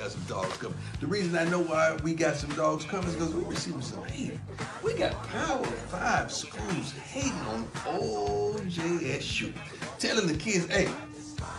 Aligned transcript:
got 0.00 0.10
some 0.10 0.22
dogs 0.22 0.56
coming. 0.56 0.78
The 1.00 1.06
reason 1.06 1.36
I 1.36 1.44
know 1.44 1.60
why 1.60 1.96
we 2.02 2.14
got 2.14 2.36
some 2.36 2.50
dogs 2.54 2.84
coming 2.86 3.08
is 3.08 3.14
because 3.14 3.34
we 3.34 3.44
receiving 3.44 3.82
some 3.82 4.02
hate. 4.04 4.38
We 4.82 4.94
got 4.94 5.12
Power 5.28 5.62
Five 5.64 6.32
schools 6.32 6.92
hating 6.92 7.32
on 7.48 7.66
OJSU, 7.84 9.52
telling 9.98 10.26
the 10.26 10.38
kids, 10.38 10.66
hey, 10.68 10.88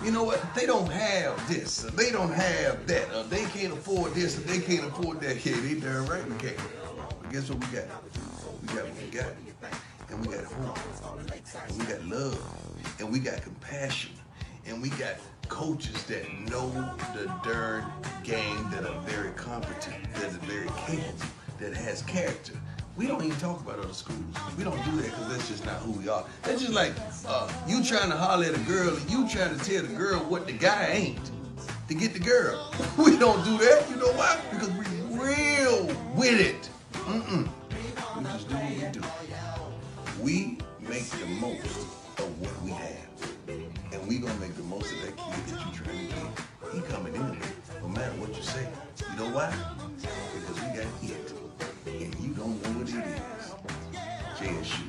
you 0.04 0.12
know 0.12 0.24
what? 0.24 0.44
They 0.56 0.66
don't 0.66 0.92
have 0.92 1.48
this, 1.48 1.84
they 1.84 2.12
don't 2.12 2.34
have 2.34 2.88
that, 2.88 3.14
or 3.14 3.24
they 3.26 3.46
can't 3.46 3.74
afford 3.74 4.16
this, 4.16 4.40
or 4.40 4.42
they 4.42 4.60
can't 4.60 4.88
afford 4.88 5.22
that. 5.22 5.46
Yeah, 5.46 5.60
they 5.62 5.76
darn 5.76 6.08
right 6.08 6.28
we 6.28 6.36
can't. 6.38 6.58
But 7.22 7.32
guess 7.32 7.48
what 7.48 7.60
we 7.60 7.78
got? 7.78 7.86
We 8.62 8.68
got 8.74 8.86
what 8.86 9.04
we 9.04 9.10
got. 9.12 9.34
And 10.10 10.26
we 10.26 10.36
got 10.36 10.46
hope. 10.46 10.80
And 11.70 11.78
we 11.78 11.86
got 11.86 12.06
love. 12.08 13.00
And 13.00 13.12
we 13.12 13.20
got 13.20 13.40
compassion. 13.44 14.12
And 14.66 14.82
we 14.82 14.90
got 14.90 15.16
coaches 15.52 16.04
that 16.06 16.24
know 16.50 16.70
the 17.14 17.26
darn 17.44 17.84
game 18.24 18.72
that 18.72 18.86
are 18.86 19.00
very 19.02 19.32
competent, 19.32 20.12
that 20.14 20.28
are 20.28 20.46
very 20.48 20.70
capable, 20.88 21.26
that 21.60 21.76
has 21.76 22.02
character. 22.04 22.54
We 22.96 23.06
don't 23.06 23.22
even 23.24 23.38
talk 23.38 23.60
about 23.60 23.78
other 23.78 23.94
schools. 23.94 24.34
We 24.58 24.64
don't 24.64 24.84
do 24.86 24.92
that 24.92 25.06
because 25.06 25.28
that's 25.28 25.50
just 25.50 25.66
not 25.66 25.76
who 25.82 25.92
we 25.92 26.08
are. 26.08 26.26
That's 26.44 26.62
just 26.62 26.74
like 26.74 26.94
uh, 27.28 27.52
you 27.68 27.84
trying 27.84 28.10
to 28.10 28.16
holler 28.16 28.46
at 28.46 28.56
a 28.56 28.60
girl 28.60 28.96
and 28.96 29.12
you 29.12 29.28
trying 29.28 29.58
to 29.58 29.64
tell 29.64 29.84
the 29.84 29.94
girl 29.94 30.20
what 30.22 30.48
the 30.48 30.54
guy 30.54 30.88
ain't 30.94 31.32
to 31.90 31.94
get 31.94 32.14
the 32.14 32.20
girl. 32.20 32.74
We 32.98 33.18
don't 33.18 33.44
do 33.44 33.58
that. 33.58 33.90
You 33.90 33.98
know 33.98 34.14
why? 34.14 34.40
Because 34.52 34.72
we 34.72 34.86
real 35.20 35.86
with 36.16 36.40
it. 36.40 36.70
Mm-mm. 36.94 37.50
We 38.18 38.24
just 38.24 38.48
do 38.48 38.56
what 38.56 38.70
we 38.72 39.00
do. 39.00 39.02
We 40.22 40.58
make 40.80 41.04
the 41.10 41.26
most 41.26 41.91
gonna 44.32 44.46
make 44.46 44.56
the 44.56 44.64
most 44.64 44.92
of 44.94 45.02
that 45.02 45.18
kid 45.18 45.46
that 45.48 45.66
you 45.66 45.72
trying 45.74 46.08
to 46.08 46.14
get. 46.16 46.26
He 46.74 46.80
coming 46.94 47.16
in 47.16 47.38
no 47.82 47.88
matter 47.90 48.12
what 48.20 48.36
you 48.36 48.42
say. 48.42 48.68
You 49.12 49.16
know 49.20 49.30
why? 49.36 49.54
Because 50.34 50.56
we 50.56 50.68
got 50.68 50.88
it. 51.04 51.34
And 51.88 52.16
you 52.20 52.34
don't 52.34 52.62
know 52.64 52.70
what 52.80 52.88
it 52.88 52.96
is. 52.96 53.56
JSU. 54.40 54.88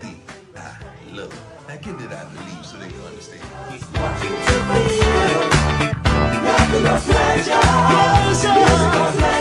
D. 0.00 0.02
I 0.56 0.58
love. 1.12 1.32
Now 1.68 1.76
get 1.76 2.00
it 2.00 2.12
out 2.12 2.26
of 2.26 2.32
the 2.34 2.40
leaves 2.44 2.68
so 2.68 2.76
they 2.76 2.88
can 2.88 3.00
understand. 3.00 3.42
K's 9.24 9.33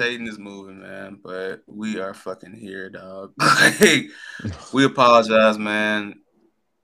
Satan 0.00 0.26
is 0.26 0.38
moving, 0.38 0.80
man, 0.80 1.18
but 1.22 1.62
we 1.66 2.00
are 2.00 2.14
fucking 2.14 2.54
here, 2.54 2.88
dog. 2.88 3.34
Like, 3.38 4.06
we 4.72 4.86
apologize, 4.86 5.58
man. 5.58 6.14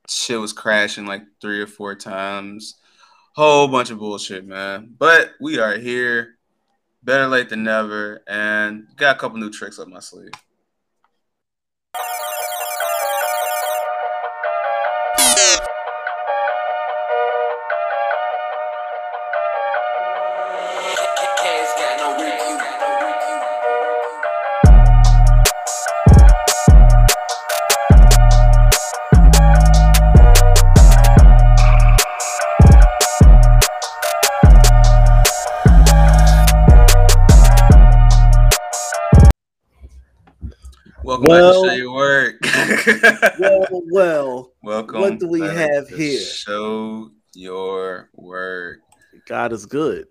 Shit 0.06 0.39
was 0.39 0.53
crashing 0.53 1.06
like 1.06 1.22
three 1.41 1.62
or 1.62 1.67
four 1.67 1.94
times. 1.94 2.75
Whole 3.34 3.69
bunch 3.69 3.89
of 3.89 4.00
bullshit, 4.00 4.47
man. 4.47 4.94
But 4.99 5.31
we 5.41 5.59
are 5.59 5.78
here. 5.78 6.34
Better 7.03 7.27
late 7.27 7.49
than 7.49 7.65
never. 7.65 8.22
And 8.28 8.87
got 8.97 9.16
a 9.16 9.19
couple 9.19 9.38
new 9.38 9.50
tricks 9.50 9.78
up 9.78 9.88
my 9.88 10.00
sleeve. 10.00 10.33
Well- 41.28 41.62
back 41.62 41.70
to 41.72 41.76
Show 41.76 41.82
Your 41.82 41.94
Work. 41.94 42.37
Well, 43.38 43.82
well, 43.92 44.53
Welcome. 44.62 45.00
what 45.00 45.19
do 45.19 45.28
we 45.28 45.41
back 45.41 45.56
have 45.56 45.88
here? 45.88 46.20
Show 46.20 47.10
Your 47.34 48.09
Work. 48.14 48.81
God 49.26 49.53
is 49.53 49.66
good. 49.66 50.06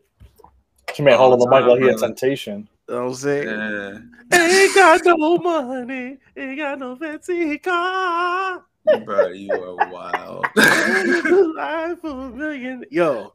She 0.94 1.02
made 1.04 1.16
hold 1.16 1.34
on 1.34 1.40
the 1.40 1.48
mic 1.50 1.66
like 1.66 1.80
he 1.82 1.88
had 1.88 1.98
temptation. 1.98 2.68
You 2.88 2.96
know 2.96 3.02
what 3.02 3.08
I'm 3.10 3.16
saying? 3.16 3.48
Yeah. 3.48 3.98
Ain't 4.40 4.76
got 4.76 5.02
no 5.06 5.38
money, 5.38 6.18
ain't 6.38 6.58
got 6.58 6.80
no 6.80 6.96
fancy 6.96 7.58
car. 7.58 8.64
Bro, 9.04 9.30
you 9.30 9.52
are 9.52 9.90
wild. 9.92 10.46
Life 10.56 12.04
of 12.04 12.18
a 12.20 12.30
million. 12.30 12.86
Yo, 12.92 13.34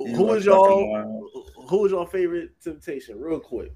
You 0.00 0.16
who 0.16 0.30
are 0.30 0.38
y'all? 0.38 0.90
wild. 0.90 1.24
Who 1.70 1.82
was 1.82 1.92
your 1.92 2.06
favorite 2.08 2.50
temptation? 2.62 3.20
Real 3.20 3.38
quick. 3.38 3.72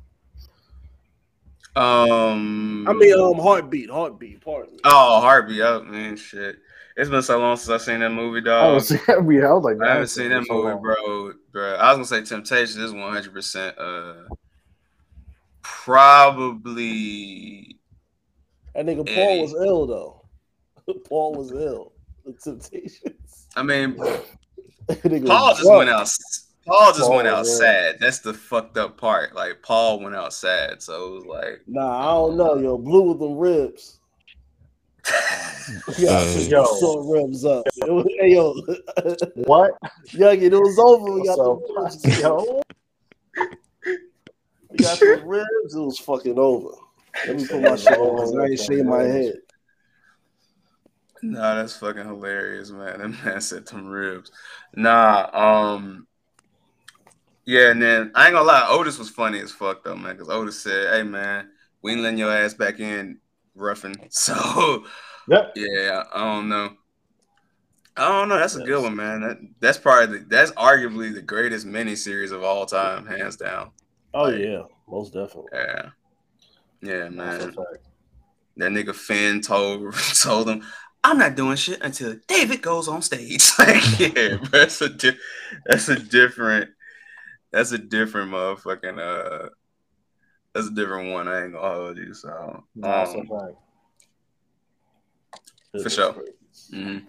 Um, 1.77 2.87
I 2.89 2.93
mean, 2.93 3.19
um, 3.19 3.39
heartbeat, 3.39 3.91
heartbeat. 3.91 4.41
Pardon 4.43 4.73
me. 4.75 4.81
oh, 4.85 5.21
heartbeat 5.21 5.61
up, 5.63 5.85
man. 5.85 6.17
Shit, 6.17 6.57
it's 6.97 7.11
been 7.11 7.23
so 7.23 7.39
long 7.39 7.57
since 7.57 7.71
I've 7.71 7.83
seen 7.83 8.01
that 8.01 8.11
movie, 8.11 8.41
I 8.41 8.41
dog. 8.41 8.75
was, 8.75 8.93
I 9.09 9.13
I 9.15 9.19
was 9.19 9.65
like, 9.65 9.81
I 9.83 9.93
haven't 9.93 10.09
seen 10.09 10.31
that 10.31 10.45
so 10.47 10.55
movie, 10.55 10.65
long. 10.65 10.81
bro. 10.81 11.33
Bro, 11.53 11.75
I 11.75 11.95
was 11.95 12.11
gonna 12.11 12.25
say 12.25 12.35
Temptation 12.35 12.83
is 12.83 12.93
one 12.93 13.13
hundred 13.13 13.33
percent. 13.33 13.77
Uh, 13.79 14.15
probably. 15.63 17.79
That 18.75 18.87
nigga 18.87 19.01
Eddie. 19.09 19.15
Paul 19.15 19.41
was 19.43 19.55
ill 19.55 19.87
though. 19.87 20.25
Paul 21.09 21.35
was 21.35 21.53
ill. 21.53 21.93
The 22.25 22.33
Temptations. 22.35 23.47
I 23.57 23.63
mean, 23.63 23.97
That 24.89 25.01
nigga 25.05 25.27
Paul 25.27 25.49
was 25.51 25.59
just 25.59 25.63
drunk. 25.63 25.79
went 25.79 25.91
out. 25.91 26.09
Paul 26.67 26.93
just 26.93 27.01
Paul, 27.01 27.17
went 27.17 27.29
out 27.29 27.47
yeah. 27.47 27.53
sad. 27.55 27.97
That's 28.01 28.21
the 28.21 28.33
fucked 28.35 28.79
up 28.79 28.97
part. 28.97 29.35
Like 29.35 29.63
Paul 29.63 30.01
went 30.01 30.15
out 30.15 30.33
sad, 30.33 30.83
so 30.83 31.07
it 31.09 31.13
was 31.15 31.27
like. 31.27 31.61
Nah, 31.67 32.01
I 32.01 32.05
don't 32.15 32.37
know, 32.37 32.57
yo. 32.57 32.79
Blue 32.79 33.03
with 33.11 33.19
the 33.19 33.29
ribs. 33.29 33.99
Yeah, 35.99 36.23
Yo. 36.39 36.65
sore 36.65 37.13
ribs 37.15 37.45
up. 37.45 37.65
It 37.77 37.91
was, 37.91 38.07
hey, 38.21 38.35
yo, 38.35 38.55
What? 39.45 39.73
young, 40.13 40.41
it 40.43 40.53
was 40.53 40.79
over. 40.79 41.13
We 41.13 41.27
got 41.27 41.37
So, 41.37 41.63
the 41.67 41.83
ribs. 41.83 42.21
yo, 42.21 42.63
We 44.71 44.79
got 44.79 44.99
the 45.01 45.23
ribs. 45.25 45.75
It 45.75 45.81
was 45.81 45.99
fucking 45.99 46.39
over. 46.39 46.71
Let 47.27 47.37
me 47.37 47.47
put 47.47 47.63
my 47.63 47.77
shit 47.77 47.91
on 47.97 48.41
I 48.41 48.47
ain't 48.47 48.61
shaving 48.61 48.89
my 48.89 49.03
head. 49.03 49.35
Nah, 51.23 51.55
that's 51.55 51.77
fucking 51.77 52.05
hilarious, 52.05 52.71
man. 52.71 52.99
That 52.99 53.25
man 53.25 53.41
said 53.41 53.69
some 53.69 53.87
ribs. 53.87 54.33
Nah, 54.75 55.31
um, 55.33 56.07
yeah, 57.45 57.71
and 57.71 57.83
then 57.83 58.13
I 58.15 58.27
ain't 58.27 58.35
gonna 58.35 58.47
lie, 58.47 58.67
Otis 58.69 58.99
was 58.99 59.11
funny 59.11 59.41
as 59.41 59.53
fuck 59.53 59.85
though, 59.85 59.97
man. 59.97 60.17
Because 60.17 60.29
Otis 60.29 60.61
said, 60.61 60.95
"Hey, 60.95 61.03
man, 61.03 61.51
we 61.83 61.93
ain't 61.93 62.01
letting 62.03 62.19
your 62.19 62.33
ass 62.33 62.55
back 62.55 62.81
in, 62.81 63.19
Ruffin." 63.55 63.95
So, 64.11 64.85
Yep. 65.29 65.53
yeah, 65.57 66.05
I 66.13 66.19
don't 66.19 66.49
know. 66.49 66.71
I 67.97 68.09
don't 68.09 68.29
know. 68.29 68.39
That's 68.39 68.57
a 68.57 68.61
good 68.63 68.83
one, 68.83 68.97
man. 68.97 69.21
That 69.21 69.39
that's 69.61 69.79
probably 69.79 70.19
the, 70.19 70.25
that's 70.25 70.51
arguably 70.53 71.15
the 71.15 71.23
greatest 71.23 71.67
miniseries 71.67 72.33
of 72.33 72.43
all 72.43 72.65
time, 72.67 73.07
hands 73.07 73.37
down. 73.37 73.71
Oh 74.15 74.29
yeah, 74.29 74.63
most 74.89 75.13
definitely. 75.13 75.51
Yeah, 75.53 75.91
yeah, 76.83 77.09
man. 77.09 77.55
That 78.57 78.73
nigga 78.73 78.95
Finn 78.95 79.41
told 79.41 79.95
told 80.21 80.49
him, 80.49 80.63
"I'm 81.05 81.19
not 81.19 81.37
doing 81.37 81.57
shit 81.57 81.81
until 81.83 82.17
David 82.29 82.63
goes 82.63 82.89
on 82.89 83.03
stage." 83.03 83.51
like, 83.59 84.01
yeah, 84.01 84.37
bro, 84.37 84.61
that's 84.61 84.81
a 84.81 84.89
di- 84.89 85.19
that's 85.67 85.89
a 85.89 85.99
different 85.99 86.71
that's 87.53 87.73
a 87.73 87.79
different 87.79 88.31
motherfucking 88.33 88.99
uh 88.99 89.49
that's 90.55 90.67
a 90.67 90.71
different 90.71 91.13
one. 91.13 91.29
I 91.29 91.45
ain't 91.45 91.53
gonna 91.55 91.75
hold 91.75 91.97
you. 91.97 92.13
So, 92.13 92.63
That's 92.77 93.15
a 93.15 93.19
um, 93.21 93.27
fact. 93.27 93.57
For 95.83 95.89
sure. 95.89 96.15
mhm. 96.71 97.05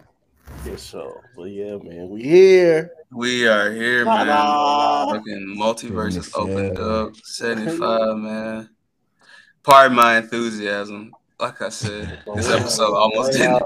For 0.63 0.77
sure. 0.77 1.29
But 1.35 1.43
yeah, 1.45 1.75
man, 1.77 2.09
we 2.09 2.23
here. 2.23 2.91
we 3.11 3.45
are 3.47 3.71
here, 3.71 4.05
man. 4.05 4.27
Ta-da! 4.27 5.13
Fucking 5.13 5.57
multiverse 5.59 6.15
is 6.17 6.31
77. 6.31 6.35
opened 6.35 6.79
up. 6.79 7.15
Seventy 7.23 7.77
five, 7.77 8.17
man. 8.17 8.69
Pardon 9.63 9.97
my 9.97 10.17
enthusiasm. 10.17 11.11
like 11.39 11.61
I 11.61 11.69
said, 11.69 12.23
this 12.35 12.49
episode 12.49 12.93
almost 12.93 13.33
didn't. 13.33 13.63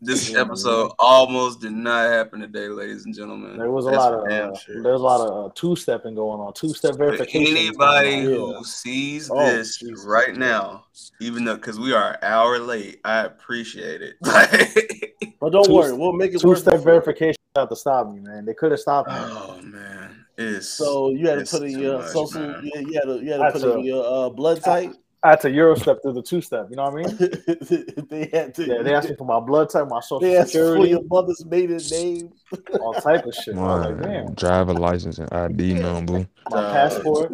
Now, 0.00 0.06
This 0.12 0.30
Yeah, 0.30 0.40
episode 0.40 0.92
almost 0.98 1.60
did 1.60 1.72
not 1.72 2.10
happen 2.10 2.40
today, 2.40 2.68
ladies 2.68 3.04
and 3.04 3.14
gentlemen. 3.14 3.58
There 3.58 3.70
was 3.70 3.86
a 3.86 3.90
That's 3.90 3.98
lot 3.98 4.14
of 4.14 4.20
for 4.22 4.28
damn 4.28 4.52
uh, 4.52 4.56
sure. 4.56 4.82
there 4.82 4.92
was 4.92 5.00
a 5.00 5.04
lot 5.04 5.20
of 5.20 5.46
uh, 5.46 5.52
two 5.54 5.76
stepping 5.76 6.14
going 6.14 6.40
on, 6.40 6.52
two 6.54 6.72
step 6.74 6.92
For 6.92 6.98
verification. 6.98 7.56
anybody 7.56 8.08
Yeah. 8.10 8.22
who 8.24 8.64
sees 8.64 9.30
Oh, 9.30 9.38
this 9.38 9.78
Jesus. 9.78 10.04
right 10.06 10.34
now, 10.36 10.84
even 11.20 11.44
though 11.44 11.54
because 11.56 11.78
we 11.78 11.92
are 11.92 12.12
an 12.12 12.18
hour 12.22 12.58
late, 12.58 13.00
I 13.04 13.20
appreciate 13.24 14.02
it. 14.02 14.16
Like, 14.24 15.36
But 15.40 15.52
don't 15.52 15.64
Two- 15.66 15.74
worry, 15.74 15.92
we'll 15.92 16.12
make 16.12 16.34
it 16.34 16.40
Two 16.40 16.54
step 16.54 16.74
before. 16.74 16.84
verification 16.84 17.34
have 17.56 17.68
to 17.68 17.76
stop 17.76 18.08
me, 18.12 18.20
man. 18.20 18.44
They 18.44 18.54
could 18.54 18.70
have 18.70 18.80
stopped 18.80 19.08
me. 19.10 19.16
oh 19.18 19.60
man, 19.62 20.24
it's 20.38 20.68
So 20.68 21.10
you 21.10 21.28
had 21.28 21.44
to 21.44 21.50
put 21.58 21.66
in 21.68 21.78
your 21.78 21.98
much, 21.98 22.10
social. 22.12 22.40
man. 22.40 22.60
You, 22.62 22.72
you 22.88 22.94
had 22.94 23.02
to, 23.04 23.22
you 23.24 23.30
had 23.32 23.36
to 23.38 23.42
That's 23.52 23.60
put 23.64 23.78
in 23.78 23.84
your 23.84 24.04
uh, 24.26 24.30
blood 24.30 24.62
type. 24.62 24.92
I 25.22 25.30
had 25.30 25.40
to 25.42 25.50
Euro 25.50 25.74
step 25.74 25.98
through 26.02 26.14
the 26.14 26.22
two 26.22 26.40
step. 26.40 26.68
You 26.70 26.76
know 26.76 26.84
what 26.88 26.94
I 26.94 26.96
mean? 26.96 28.06
they 28.08 28.30
had 28.32 28.54
to. 28.54 28.66
Yeah, 28.66 28.82
they 28.82 28.94
asked 28.94 29.10
me 29.10 29.16
for 29.16 29.26
my 29.26 29.38
blood 29.38 29.68
type, 29.68 29.86
my 29.88 30.00
social 30.00 30.20
They 30.20 30.36
asked 30.36 30.52
for 30.52 30.86
your 30.86 31.02
mother's 31.04 31.44
maiden 31.44 31.80
name. 31.90 32.32
all 32.80 32.94
type 32.94 33.26
of 33.26 33.34
shit. 33.34 33.54
I 33.56 33.74
like, 33.88 33.96
Man, 33.98 34.24
damn, 34.26 34.34
driver 34.34 34.72
license 34.72 35.18
and 35.18 35.30
ID 35.32 35.74
number. 35.80 36.26
my 36.48 36.60
Dog. 36.62 36.72
passport. 36.72 37.32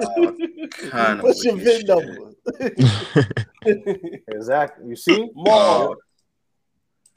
kind 0.91 1.21
of 1.21 1.25
What's 1.25 1.45
your 1.45 1.57
VIN 1.57 1.87
number? 1.87 2.33
Exactly. 4.29 4.89
You 4.89 4.97
see? 4.97 5.29
Mom. 5.35 5.95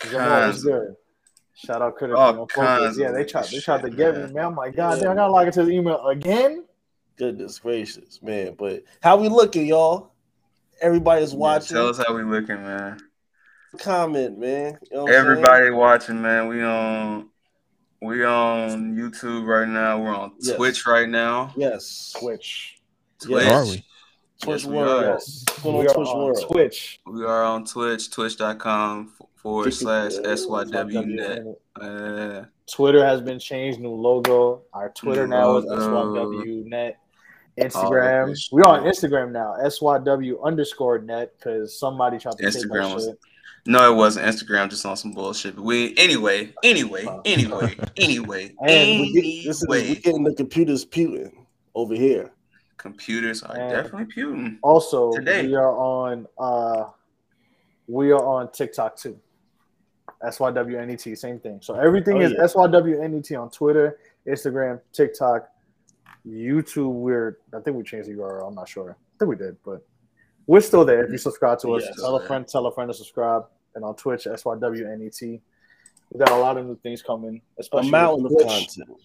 Jamal 0.09 0.27
Kinds 0.27 0.53
was 0.55 0.63
good. 0.63 0.95
Shout 1.55 1.81
out 1.81 1.95
Critic. 1.95 2.15
All 2.15 2.33
King 2.33 2.47
kinds 2.47 2.97
Yeah, 2.97 3.11
they 3.11 3.25
tried. 3.25 3.45
They 3.45 3.59
tried 3.59 3.81
to 3.81 3.89
get 3.89 4.13
man. 4.15 4.27
me, 4.27 4.33
man. 4.33 4.45
I'm 4.45 4.55
like, 4.55 4.75
God 4.75 4.97
Yeah. 4.97 5.03
damn, 5.03 5.11
I 5.11 5.15
gotta 5.15 5.31
log 5.31 5.47
into 5.47 5.65
the 5.65 5.71
email 5.71 6.07
again. 6.07 6.63
Goodness 7.17 7.59
gracious, 7.59 8.21
man! 8.23 8.55
But 8.57 8.83
how 9.01 9.17
we 9.17 9.27
looking, 9.27 9.65
y'all? 9.65 10.13
Everybody's 10.81 11.31
Yeah, 11.33 11.39
watching. 11.39 11.75
Tell 11.75 11.87
us 11.89 11.97
how 11.97 12.13
we 12.15 12.23
looking, 12.23 12.61
man. 12.63 12.99
Comment, 13.77 14.37
man. 14.37 14.77
You 14.89 14.97
know 14.97 15.03
what 15.03 15.09
I'm 15.09 15.13
saying? 15.13 15.25
Everybody 15.27 15.69
watching, 15.71 16.21
man. 16.21 16.47
We 16.47 16.63
on 16.63 17.29
we 18.01 18.23
on 18.23 18.95
YouTube 18.95 19.45
right 19.45 19.67
now. 19.67 20.01
We're 20.01 20.15
on 20.15 20.31
Yes. 20.39 20.55
Twitch 20.55 20.87
right 20.87 21.07
now. 21.09 21.53
Yes. 21.57 22.15
Twitch. 22.19 22.77
Twitch. 23.21 23.45
Are 23.45 23.65
we? 23.65 23.85
Twitch 24.41 24.63
Yes, 24.63 24.65
we 24.65 24.75
World. 24.77 25.03
are. 25.03 25.19
On 25.65 25.73
We 25.73 25.85
are 25.87 25.93
Twitch 25.93 26.07
on 26.07 26.17
World. 26.17 26.45
Twitch. 26.49 26.99
We 27.05 27.25
are 27.25 27.43
on 27.43 27.65
Twitch, 27.65 28.09
twitch.com 28.09 29.11
forward 29.35 29.73
slash 29.73 30.13
SYWnet. 30.13 31.55
Uh, 31.79 32.45
Twitter 32.65 33.03
has 33.05 33.21
been 33.21 33.37
changed, 33.39 33.79
new 33.81 33.89
logo. 33.93 34.63
Our 34.73 34.89
Twitter 34.89 35.27
New 35.27 35.35
now 35.35 35.57
is 35.57 35.65
logo. 35.65 36.31
SYWNet. 36.31 36.93
All 37.61 37.91
Instagram. 37.91 38.27
that 38.27 38.47
We're 38.51 38.63
on. 38.63 38.83
Instagram 38.83 39.31
now, 39.31 39.55
SYW 39.63 40.43
underscore 40.43 40.99
net, 40.99 41.33
because 41.37 41.77
somebody 41.79 42.17
tried 42.17 42.37
to 42.37 42.43
take 42.51 42.53
Instagram 42.53 42.89
my 42.89 42.93
was- 42.95 43.05
shit. 43.05 43.19
no, 43.65 43.91
it 43.91 43.95
wasn't 43.95 44.25
Instagram, 44.25 44.69
just 44.69 44.85
on 44.85 44.95
some 44.97 45.11
bullshit. 45.13 45.55
But 45.55 45.63
we 45.65 45.95
anyway, 45.97 46.53
anyway, 46.63 47.05
anyway, 47.25 47.75
anyway, 47.97 48.55
And 48.61 49.01
we 49.01 49.13
get, 49.13 49.47
this 49.47 49.61
is 49.61 49.67
we 49.67 49.79
anyway. 49.79 49.95
getting 49.95 50.23
the 50.23 50.33
computers 50.33 50.85
puting 50.85 51.45
over 51.75 51.93
here. 51.95 52.31
Computers 52.77 53.43
are 53.43 53.55
And- 53.57 53.71
definitely 53.71 54.13
putin. 54.23 54.57
Also, 54.63 55.11
Today. 55.13 55.47
we 55.47 55.55
are 55.55 55.75
on 55.77 56.27
uh 56.37 56.85
we 57.87 58.11
are 58.11 58.23
on 58.23 58.51
TikTok 58.51 58.95
too. 58.95 59.19
SYWNET, 60.23 61.17
same 61.17 61.39
thing. 61.39 61.59
So 61.61 61.75
everything 61.75 62.17
Oh, 62.17 62.21
is 62.25 62.31
yeah. 62.33 62.43
SYWNET 62.43 63.41
on 63.41 63.49
Twitter, 63.49 63.99
Instagram, 64.27 64.79
TikTok, 64.93 65.49
YouTube. 66.27 66.91
We're 66.93 67.37
I 67.53 67.59
think 67.61 67.77
we 67.77 67.83
changed 67.83 68.09
the 68.09 68.13
URL. 68.13 68.47
I'm 68.47 68.55
not 68.55 68.67
sure. 68.69 68.91
I 68.91 69.15
think 69.19 69.29
we 69.29 69.35
did, 69.35 69.57
but 69.65 69.85
we're 70.47 70.61
still 70.61 70.85
there. 70.85 71.03
If 71.05 71.11
you 71.11 71.17
subscribe 71.17 71.59
to 71.59 71.73
us, 71.75 71.83
Yes. 71.85 71.99
tell 72.01 72.15
a 72.15 72.25
friend, 72.25 72.47
tell 72.47 72.65
a 72.65 72.73
friend 72.73 72.89
to 72.89 72.93
subscribe. 72.93 73.43
And 73.75 73.85
on 73.85 73.95
Twitch, 73.95 74.25
SYWNET. 74.25 75.21
E 75.23 75.41
We 76.11 76.19
got 76.19 76.31
a 76.31 76.35
lot 76.37 76.57
of 76.57 76.65
new 76.65 76.75
things 76.77 77.01
coming, 77.03 77.41
A 77.57 77.61
especially 77.61 77.91
mountain 77.91 78.23
with 78.23 78.33
of 78.33 78.37
Twitch. 78.47 78.67
content. 78.77 78.97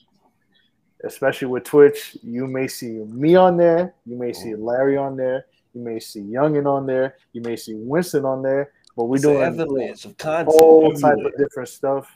especially 1.04 1.48
with 1.48 1.64
Twitch, 1.64 2.16
you 2.22 2.46
may 2.46 2.66
see 2.66 2.92
me 3.04 3.36
on 3.36 3.56
there, 3.58 3.94
you 4.06 4.16
may 4.16 4.32
see 4.32 4.54
Larry 4.54 4.96
on 4.96 5.16
there, 5.16 5.44
you 5.74 5.82
may 5.82 6.00
see 6.00 6.20
Youngin 6.22 6.66
on 6.66 6.86
there, 6.86 7.16
you 7.34 7.42
may 7.42 7.56
see 7.56 7.74
Winston 7.74 8.24
on 8.24 8.40
there, 8.42 8.72
but 8.96 9.04
we're 9.04 9.16
It's 9.16 9.24
doing 9.24 9.42
avalanche 9.42 10.06
of 10.06 10.16
content. 10.16 10.48
all 10.48 10.92
type 10.94 11.18
of 11.18 11.36
different 11.36 11.68
stuff. 11.68 12.08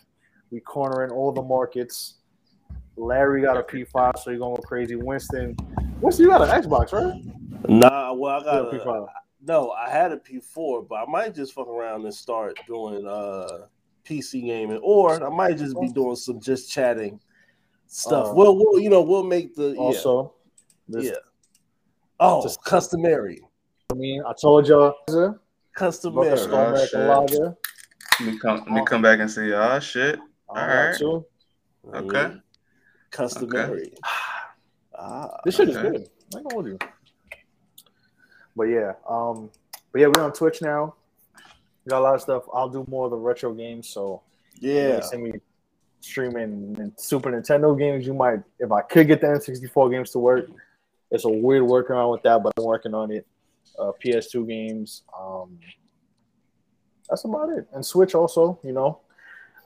We 0.50 0.60
cornering 0.60 1.10
all 1.10 1.32
the 1.32 1.42
markets. 1.42 2.14
Larry 2.98 3.42
got 3.42 3.56
a 3.56 3.62
P5, 3.62 4.18
so 4.18 4.30
you're 4.30 4.38
going 4.38 4.56
go 4.56 4.62
crazy. 4.62 4.96
Winston, 4.96 5.56
Winston, 6.00 6.24
you 6.24 6.30
got 6.30 6.42
an 6.42 6.62
Xbox, 6.62 6.92
right? 6.92 7.22
Nah, 7.68 8.12
well, 8.12 8.40
I 8.40 8.44
got 8.44 8.44
got 8.44 8.74
a 8.74 8.80
a, 8.82 8.84
P5. 8.84 9.06
no. 9.42 9.70
I 9.72 9.90
had 9.90 10.12
a 10.12 10.16
P4, 10.16 10.86
but 10.88 10.96
I 10.96 11.04
might 11.10 11.34
just 11.34 11.52
fuck 11.54 11.68
around 11.68 12.04
and 12.04 12.14
start 12.14 12.58
doing 12.66 13.06
uh 13.06 13.66
PC 14.04 14.42
gaming, 14.42 14.80
or 14.82 15.22
I 15.24 15.28
might 15.28 15.58
just 15.58 15.78
be 15.80 15.88
doing 15.88 16.16
some 16.16 16.40
just 16.40 16.70
chatting 16.70 17.20
stuff. 17.86 18.28
Uh, 18.28 18.34
well, 18.34 18.56
we'll 18.56 18.80
you 18.80 18.90
know 18.90 19.02
we'll 19.02 19.24
make 19.24 19.54
the 19.54 19.70
yeah, 19.70 19.76
Also, 19.78 20.34
this, 20.88 21.06
yeah. 21.06 21.12
Oh, 22.20 22.42
Just- 22.42 22.64
customary, 22.64 23.40
I 23.92 23.94
mean, 23.94 24.22
I 24.26 24.32
told 24.40 24.66
y'all, 24.66 24.94
about 25.08 25.38
customary. 25.74 26.30
the 26.30 27.14
Oh, 27.14 27.26
shit. 27.28 27.40
Let 28.20 28.32
me 28.32 28.38
come 28.38 28.56
let 28.58 28.70
me 28.70 28.84
come 28.84 29.02
back 29.02 29.20
and 29.20 29.30
see. 29.30 29.52
Oh 29.52 29.78
shit. 29.78 30.18
I 30.50 30.54
got 30.54 30.68
Alright. 30.68 30.98
two. 30.98 31.24
Okay. 31.94 32.06
Mhm. 32.06 32.42
Customary. 33.10 33.92
Ah, 35.00 35.38
This 35.44 35.54
shit 35.54 35.68
is 35.68 35.76
good. 35.76 36.08
I 36.34 36.38
ain't 36.38 36.48
gonna 36.48 36.54
hold 36.54 36.66
you. 36.66 36.78
But 38.56 38.64
yeah, 38.64 38.94
um, 39.08 39.48
but 39.92 40.00
yeah, 40.00 40.08
we're 40.08 40.24
on 40.24 40.32
Twitch 40.32 40.60
now. 40.60 40.96
We 41.84 41.90
got 41.90 42.00
a 42.00 42.02
lot 42.02 42.16
of 42.16 42.20
stuff. 42.20 42.42
I'll 42.52 42.68
do 42.68 42.84
more 42.88 43.04
of 43.04 43.12
the 43.12 43.16
retro 43.16 43.54
games, 43.54 43.88
so 43.88 44.22
yeah. 44.58 44.96
may 44.96 45.00
see 45.02 45.16
me 45.18 45.32
streaming 46.00 46.76
and 46.78 46.92
Super 46.96 47.30
Nintendo 47.30 47.78
games. 47.78 48.06
You 48.06 48.14
might, 48.14 48.40
if 48.58 48.72
I 48.72 48.82
could 48.82 49.06
get 49.06 49.20
the 49.20 49.28
N64 49.28 49.90
games 49.90 50.10
to 50.10 50.18
work. 50.18 50.48
It's 51.10 51.24
a 51.24 51.30
weird 51.30 51.62
workaround 51.62 52.10
with 52.10 52.22
that, 52.22 52.42
but 52.42 52.52
I'm 52.58 52.64
working 52.64 52.94
on 52.94 53.10
it. 53.10 53.26
Uh, 53.78 53.92
PS2 54.04 54.46
games. 54.46 55.02
Um, 55.18 55.58
that's 57.08 57.24
about 57.24 57.50
it. 57.50 57.66
And 57.72 57.84
Switch 57.84 58.14
also, 58.14 58.58
you 58.62 58.72
know, 58.72 59.00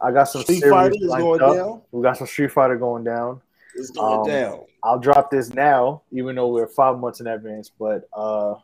I 0.02 0.10
got 0.10 0.25
some 0.25 0.43
Street 0.43 0.62
Fighter 0.62 0.94
going 1.08 1.40
up. 1.40 1.54
down. 1.56 1.82
We 1.93 2.02
got 2.02 2.16
some 2.16 2.26
Street 2.26 2.50
Fighter 2.52 2.76
going 2.76 3.04
down. 3.04 3.40
It's 3.75 3.90
going 3.90 4.20
Um, 4.20 4.26
down. 4.26 4.60
I'll 4.82 4.99
drop 4.99 5.31
this 5.31 5.54
now, 5.54 6.02
even 6.10 6.34
though 6.34 6.49
we're 6.49 6.66
five 6.66 6.99
months 6.99 7.20
in 7.20 7.26
advance. 7.28 7.70
But 7.70 8.08
uh, 8.12 8.54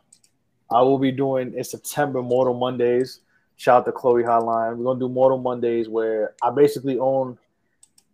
I 0.69 0.81
will 0.81 0.99
be 0.99 1.11
doing 1.11 1.53
in 1.55 1.63
September 1.63 2.21
Mortal 2.21 2.53
Mondays. 2.53 3.21
Shout 3.55 3.81
out 3.81 3.85
to 3.85 3.91
Chloe 3.91 4.23
Hotline. 4.23 4.75
We're 4.77 4.83
gonna 4.83 4.99
do 4.99 5.09
Mortal 5.09 5.37
Mondays 5.37 5.87
where 5.87 6.33
I 6.43 6.51
basically 6.51 6.99
own 6.99 7.37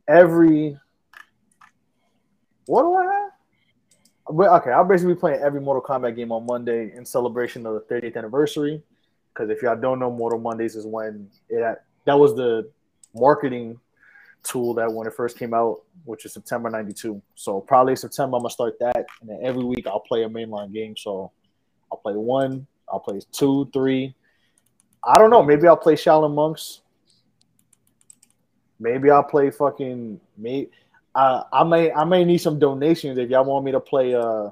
every. 0.08 0.78
What 2.68 2.82
do 2.84 2.94
I 2.96 3.04
have? 3.04 3.32
Okay, 4.62 4.72
I'll 4.72 4.86
basically 4.86 5.14
be 5.14 5.20
playing 5.20 5.42
every 5.42 5.62
Mortal 5.62 5.84
Kombat 5.84 6.16
game 6.16 6.32
on 6.32 6.46
Monday 6.46 6.92
in 6.96 7.06
celebration 7.06 7.66
of 7.68 7.76
the 7.76 7.82
30th 7.82 8.18
anniversary. 8.18 8.82
Because 9.34 9.50
if 9.52 9.62
y'all 9.62 9.76
don't 9.76 10.00
know, 10.00 10.10
Mortal 10.10 10.40
Mondays 10.40 10.76
is 10.76 10.86
when 10.86 11.30
it 11.50 11.78
that 12.06 12.18
was 12.18 12.36
the 12.36 12.70
marketing 13.16 13.80
tool 14.44 14.74
that 14.76 14.92
when 14.92 15.08
it 15.08 15.14
first 15.14 15.38
came 15.38 15.54
out, 15.54 15.82
which 16.04 16.26
is 16.26 16.34
September 16.34 16.70
'92. 16.70 17.22
So 17.36 17.62
probably 17.62 17.96
September 17.96 18.38
I'm 18.38 18.44
gonna 18.44 18.52
start 18.52 18.78
that, 18.80 19.06
and 19.22 19.30
then 19.30 19.40
every 19.42 19.64
week 19.64 19.88
I'll 19.88 20.00
play 20.00 20.24
a 20.24 20.30
mainline 20.30 20.74
game. 20.74 20.96
So 20.96 21.32
I'll 21.92 21.98
play 21.98 22.14
one, 22.14 22.68
I'll 22.88 23.00
play 23.00 23.20
two, 23.32 23.70
three. 23.74 24.16
I 25.04 25.18
don't 25.18 25.30
know. 25.30 25.44
Maybe 25.44 25.68
I'll 25.68 25.78
play 25.78 25.94
Shaolin 25.94 26.34
Monks. 26.34 26.82
Maybe 28.80 29.10
I'll 29.10 29.24
play 29.24 29.52
fucking 29.52 30.20
me. 30.38 30.70
Uh, 31.14 31.44
I 31.54 31.64
may 31.64 31.92
I 31.92 32.04
may 32.04 32.26
need 32.26 32.40
some 32.40 32.60
donations 32.60 33.18
if 33.18 33.30
y'all 33.30 33.46
want 33.46 33.66
me 33.66 33.72
to 33.72 33.80
play 33.80 34.16
uh 34.16 34.50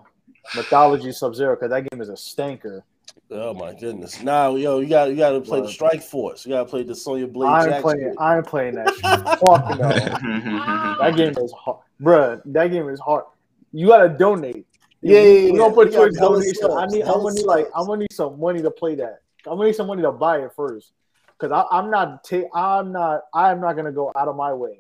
Mythology 0.56 1.12
Sub 1.12 1.36
Zero 1.36 1.56
because 1.56 1.70
that 1.72 1.90
game 1.90 2.02
is 2.02 2.10
a 2.10 2.14
stanker. 2.14 2.84
Oh 3.32 3.54
my 3.54 3.74
goodness! 3.74 4.22
Now, 4.22 4.56
yo, 4.56 4.80
you 4.80 4.88
got 4.88 5.10
you 5.10 5.16
got 5.16 5.32
to 5.32 5.42
play 5.42 5.60
the 5.60 5.64
What? 5.64 5.72
Strike 5.72 6.04
Force. 6.04 6.46
You 6.46 6.52
got 6.52 6.66
to 6.66 6.70
play 6.70 6.84
the 6.84 6.94
Sonya 6.94 7.28
Blade. 7.28 7.50
I 7.50 7.60
ain't 7.62 7.70
Jackson. 7.70 7.82
playing. 7.82 8.16
I 8.20 8.38
ain't 8.38 8.46
playing 8.46 8.76
that. 8.76 8.94
Fuck 9.40 9.80
no. 9.80 10.96
That 11.00 11.16
game 11.16 11.34
is 11.38 11.52
hard, 11.52 11.80
bruh. 12.02 12.42
That 12.46 12.68
game 12.68 12.88
is 12.90 13.00
hard. 13.00 13.24
You 13.72 13.88
gotta 13.88 14.10
donate. 14.10 14.68
Yeah, 15.02 15.20
yeah, 15.20 15.32
yeah. 15.32 15.52
We 15.52 15.58
gonna 15.58 15.74
put 15.74 15.88
You 15.88 15.94
got 15.94 16.04
Twitch 16.04 16.16
hella 16.18 16.36
donation. 16.38 16.70
I 16.78 16.86
need. 16.86 17.04
I'm 17.04 17.24
gonna 17.24 17.34
need 17.34 17.46
like. 17.46 17.68
I'm 17.76 17.88
gonna 17.88 18.02
need 18.02 18.14
some 18.14 18.40
money 18.40 18.62
to 18.62 18.70
play 18.72 18.96
that. 18.96 19.20
I'm 19.48 19.58
gonna 19.58 19.68
need 19.68 19.76
some 19.76 19.88
money 19.88 20.04
to 20.04 20.12
buy 20.12 20.40
it 20.40 20.52
first, 20.56 20.92
because 21.40 21.66
I'm 21.72 21.90
not. 21.90 22.24
Ta- 22.24 22.50
I'm 22.54 22.92
not. 22.92 23.22
I'm 23.34 23.60
not 23.60 23.76
gonna 23.76 23.92
go 23.92 24.12
out 24.16 24.28
of 24.28 24.36
my 24.36 24.54
way 24.54 24.80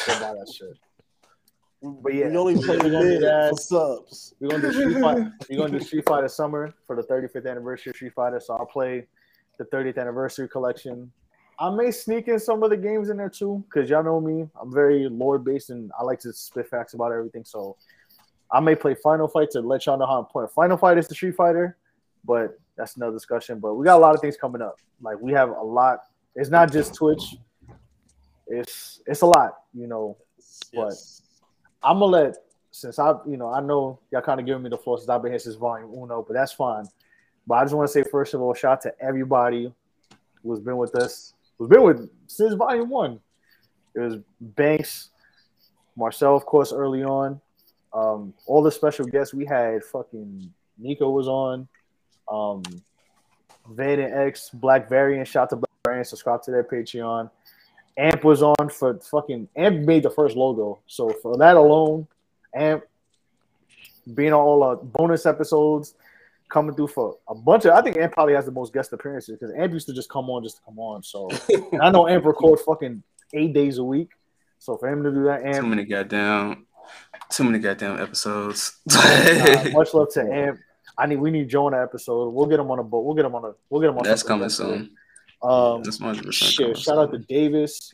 to 0.00 0.10
buy 0.20 0.32
that 0.32 0.52
shit. 0.52 0.76
But 1.82 2.14
yeah, 2.14 2.28
we 2.28 2.36
only 2.36 2.54
play 2.56 2.76
we're 2.76 2.90
the 2.90 2.90
gonna 2.90 3.18
do 3.18 3.50
for 3.50 3.56
subs. 3.56 4.34
We're 4.38 4.50
gonna 4.50 4.62
do 4.62 4.72
Street 4.72 5.00
Fighter. 5.00 5.32
We're 5.48 5.58
gonna 5.58 5.78
do 5.78 5.84
Street 5.84 6.04
Fighter 6.06 6.28
Summer 6.28 6.74
for 6.86 6.94
the 6.94 7.02
35th 7.02 7.50
anniversary 7.50 7.90
of 7.90 7.96
Street 7.96 8.12
Fighter. 8.14 8.38
So 8.38 8.54
I'll 8.54 8.66
play 8.66 9.06
the 9.58 9.64
30th 9.64 9.98
anniversary 9.98 10.48
collection. 10.48 11.10
I 11.58 11.70
may 11.70 11.90
sneak 11.90 12.28
in 12.28 12.38
some 12.38 12.62
of 12.62 12.70
the 12.70 12.76
games 12.76 13.10
in 13.10 13.16
there 13.16 13.30
too, 13.30 13.64
because 13.66 13.88
y'all 13.88 14.02
know 14.02 14.20
me. 14.20 14.48
I'm 14.60 14.72
very 14.72 15.08
lore 15.08 15.38
based 15.38 15.70
and 15.70 15.90
I 15.98 16.04
like 16.04 16.18
to 16.20 16.32
spit 16.32 16.68
facts 16.68 16.94
about 16.94 17.12
everything. 17.12 17.44
So 17.44 17.76
I 18.52 18.60
may 18.60 18.74
play 18.74 18.94
Final 18.94 19.28
Fight 19.28 19.50
to 19.52 19.60
let 19.60 19.86
y'all 19.86 19.98
know 19.98 20.06
how 20.06 20.18
important 20.18 20.52
Final 20.54 20.76
Fight 20.76 20.98
is 20.98 21.06
to 21.08 21.14
Street 21.14 21.34
Fighter. 21.34 21.76
But 22.24 22.58
that's 22.76 22.96
another 22.96 23.12
discussion. 23.12 23.58
But 23.58 23.74
we 23.74 23.86
got 23.86 23.96
a 23.96 24.02
lot 24.02 24.14
of 24.14 24.20
things 24.20 24.36
coming 24.36 24.60
up. 24.60 24.76
Like 25.00 25.18
we 25.18 25.32
have 25.32 25.48
a 25.50 25.62
lot. 25.62 26.00
It's 26.34 26.50
not 26.50 26.70
just 26.70 26.94
Twitch. 26.94 27.36
It's 28.46 29.00
it's 29.06 29.22
a 29.22 29.26
lot, 29.26 29.54
you 29.72 29.86
know. 29.86 30.16
Yes. 30.72 31.19
I'm 31.82 31.98
gonna 31.98 32.06
let 32.06 32.36
since 32.70 32.98
I, 32.98 33.14
you 33.26 33.36
know, 33.36 33.52
I 33.52 33.60
know 33.60 33.98
y'all 34.12 34.22
kind 34.22 34.38
of 34.38 34.46
giving 34.46 34.62
me 34.62 34.70
the 34.70 34.78
floor 34.78 34.98
since 34.98 35.08
I've 35.08 35.22
been 35.22 35.32
here 35.32 35.38
since 35.38 35.56
volume 35.56 35.92
uno, 35.92 36.24
but 36.26 36.34
that's 36.34 36.52
fine. 36.52 36.84
But 37.46 37.54
I 37.56 37.64
just 37.64 37.74
want 37.74 37.88
to 37.88 37.92
say 37.92 38.02
first 38.02 38.34
of 38.34 38.40
all, 38.40 38.54
shout 38.54 38.72
out 38.72 38.80
to 38.82 38.94
everybody 39.00 39.72
who's 40.42 40.60
been 40.60 40.76
with 40.76 40.94
us, 40.94 41.34
who's 41.58 41.68
been 41.68 41.82
with 41.82 42.08
since 42.26 42.54
volume 42.54 42.88
one. 42.90 43.20
It 43.94 44.00
was 44.00 44.18
Banks, 44.40 45.10
Marcel, 45.96 46.36
of 46.36 46.46
course, 46.46 46.72
early 46.72 47.02
on. 47.02 47.40
Um, 47.92 48.34
all 48.46 48.62
the 48.62 48.70
special 48.70 49.04
guests 49.04 49.34
we 49.34 49.44
had, 49.44 49.82
fucking 49.82 50.52
Nico 50.78 51.10
was 51.10 51.26
on. 51.26 51.66
Um, 52.30 52.62
and 53.66 54.00
X, 54.00 54.50
Black 54.50 54.88
Variant, 54.88 55.26
shout 55.26 55.44
out 55.44 55.50
to 55.50 55.56
Black 55.56 55.70
Variant, 55.84 56.06
subscribe 56.06 56.42
to 56.44 56.50
their 56.50 56.64
Patreon. 56.64 57.30
Amp 57.96 58.24
was 58.24 58.42
on 58.42 58.68
for 58.70 58.98
fucking 58.98 59.48
Amp 59.56 59.80
made 59.80 60.02
the 60.02 60.10
first 60.10 60.36
logo. 60.36 60.80
So 60.86 61.10
for 61.22 61.36
that 61.38 61.56
alone, 61.56 62.06
Amp 62.54 62.84
being 64.14 64.32
on 64.32 64.40
all 64.40 64.70
the 64.70 64.76
bonus 64.76 65.26
episodes, 65.26 65.94
coming 66.50 66.74
through 66.74 66.88
for 66.88 67.16
a 67.28 67.34
bunch 67.34 67.64
of 67.64 67.72
I 67.72 67.80
think 67.80 67.96
Amp 67.96 68.12
probably 68.12 68.34
has 68.34 68.44
the 68.44 68.52
most 68.52 68.72
guest 68.72 68.92
appearances 68.92 69.38
because 69.38 69.54
Amp 69.56 69.72
used 69.72 69.86
to 69.86 69.94
just 69.94 70.10
come 70.10 70.28
on 70.28 70.42
just 70.42 70.56
to 70.56 70.62
come 70.62 70.78
on. 70.78 71.02
So 71.02 71.30
I 71.80 71.90
know 71.90 72.08
Amp 72.08 72.24
records 72.24 72.62
fucking 72.62 73.02
eight 73.32 73.54
days 73.54 73.78
a 73.78 73.84
week. 73.84 74.10
So 74.58 74.76
for 74.76 74.88
him 74.88 75.02
to 75.04 75.10
do 75.10 75.24
that, 75.24 75.44
Amp. 75.44 75.60
Too 75.60 75.66
many 75.66 75.84
goddamn, 75.84 76.66
too 77.30 77.44
many 77.44 77.58
goddamn 77.58 78.00
episodes. 78.00 78.78
uh, 78.92 79.70
much 79.72 79.94
love 79.94 80.12
to 80.14 80.22
Amp. 80.22 80.58
I 80.98 81.06
need 81.06 81.16
we 81.16 81.30
need 81.30 81.48
Joe 81.48 81.66
on 81.66 81.74
episode. 81.74 82.30
We'll 82.30 82.46
get 82.46 82.60
him 82.60 82.70
on 82.70 82.78
a 82.78 82.82
boat. 82.82 83.04
We'll 83.04 83.14
get 83.14 83.24
him 83.24 83.34
on 83.34 83.44
a 83.44 83.52
we'll 83.70 83.80
get 83.80 83.90
him 83.90 83.98
on 83.98 84.04
That's 84.04 84.22
coming 84.22 84.50
soon. 84.50 84.96
Um 85.42 85.82
That's 85.82 86.00
100 86.00 86.32
shit, 86.34 86.76
shout 86.78 86.98
out 86.98 87.12
to. 87.12 87.18
Davis. 87.18 87.92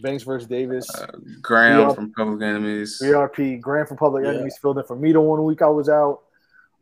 Banks 0.00 0.22
versus 0.22 0.48
Davis. 0.48 0.88
Uh, 0.94 1.06
Graham 1.42 1.80
Yeah. 1.80 1.92
from 1.92 2.12
Public 2.14 2.40
Enemies. 2.42 2.98
VRP, 3.02 3.60
Graham 3.60 3.86
from 3.86 3.98
Public 3.98 4.24
Yeah. 4.24 4.30
Enemies 4.30 4.56
filled 4.60 4.78
in 4.78 4.84
for 4.84 4.96
me 4.96 5.12
the 5.12 5.20
one 5.20 5.44
week 5.44 5.60
I 5.60 5.66
was 5.68 5.90
out. 5.90 6.22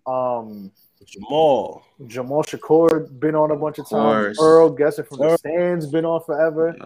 Um, 0.06 0.70
Jamal. 1.04 1.82
Jamal 2.06 2.42
Shakur 2.44 3.08
been 3.18 3.34
on 3.34 3.50
a 3.50 3.56
bunch 3.56 3.78
of 3.78 3.88
times. 3.88 4.36
course. 4.36 4.38
Earl 4.40 4.70
guessing 4.70 5.04
from 5.04 5.18
the 5.18 5.36
stands 5.36 5.86
been 5.86 6.04
on 6.04 6.22
forever. 6.22 6.76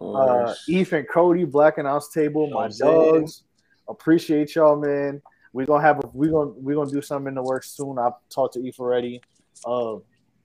Of 0.00 0.16
Uh. 0.50 0.54
Ethan 0.68 1.06
Cody, 1.12 1.44
Black 1.44 1.78
and 1.78 1.88
House 1.88 2.12
Table, 2.12 2.48
my 2.50 2.64
I'm 2.66 2.70
saying. 2.72 3.20
dogs. 3.22 3.42
Appreciate 3.88 4.54
y'all, 4.54 4.76
man. 4.76 5.20
We 5.52 5.66
gonna 5.66 5.82
have 5.82 5.98
a, 5.98 6.08
we 6.14 6.28
gonna 6.28 6.50
we 6.50 6.74
gonna 6.74 6.90
do 6.90 7.02
something 7.02 7.28
in 7.28 7.34
the 7.34 7.42
works 7.42 7.72
soon. 7.72 7.98
I've 7.98 8.12
talked 8.28 8.54
to 8.54 8.60
Eve 8.60 8.76
already. 8.78 9.20
Uh, 9.66 9.96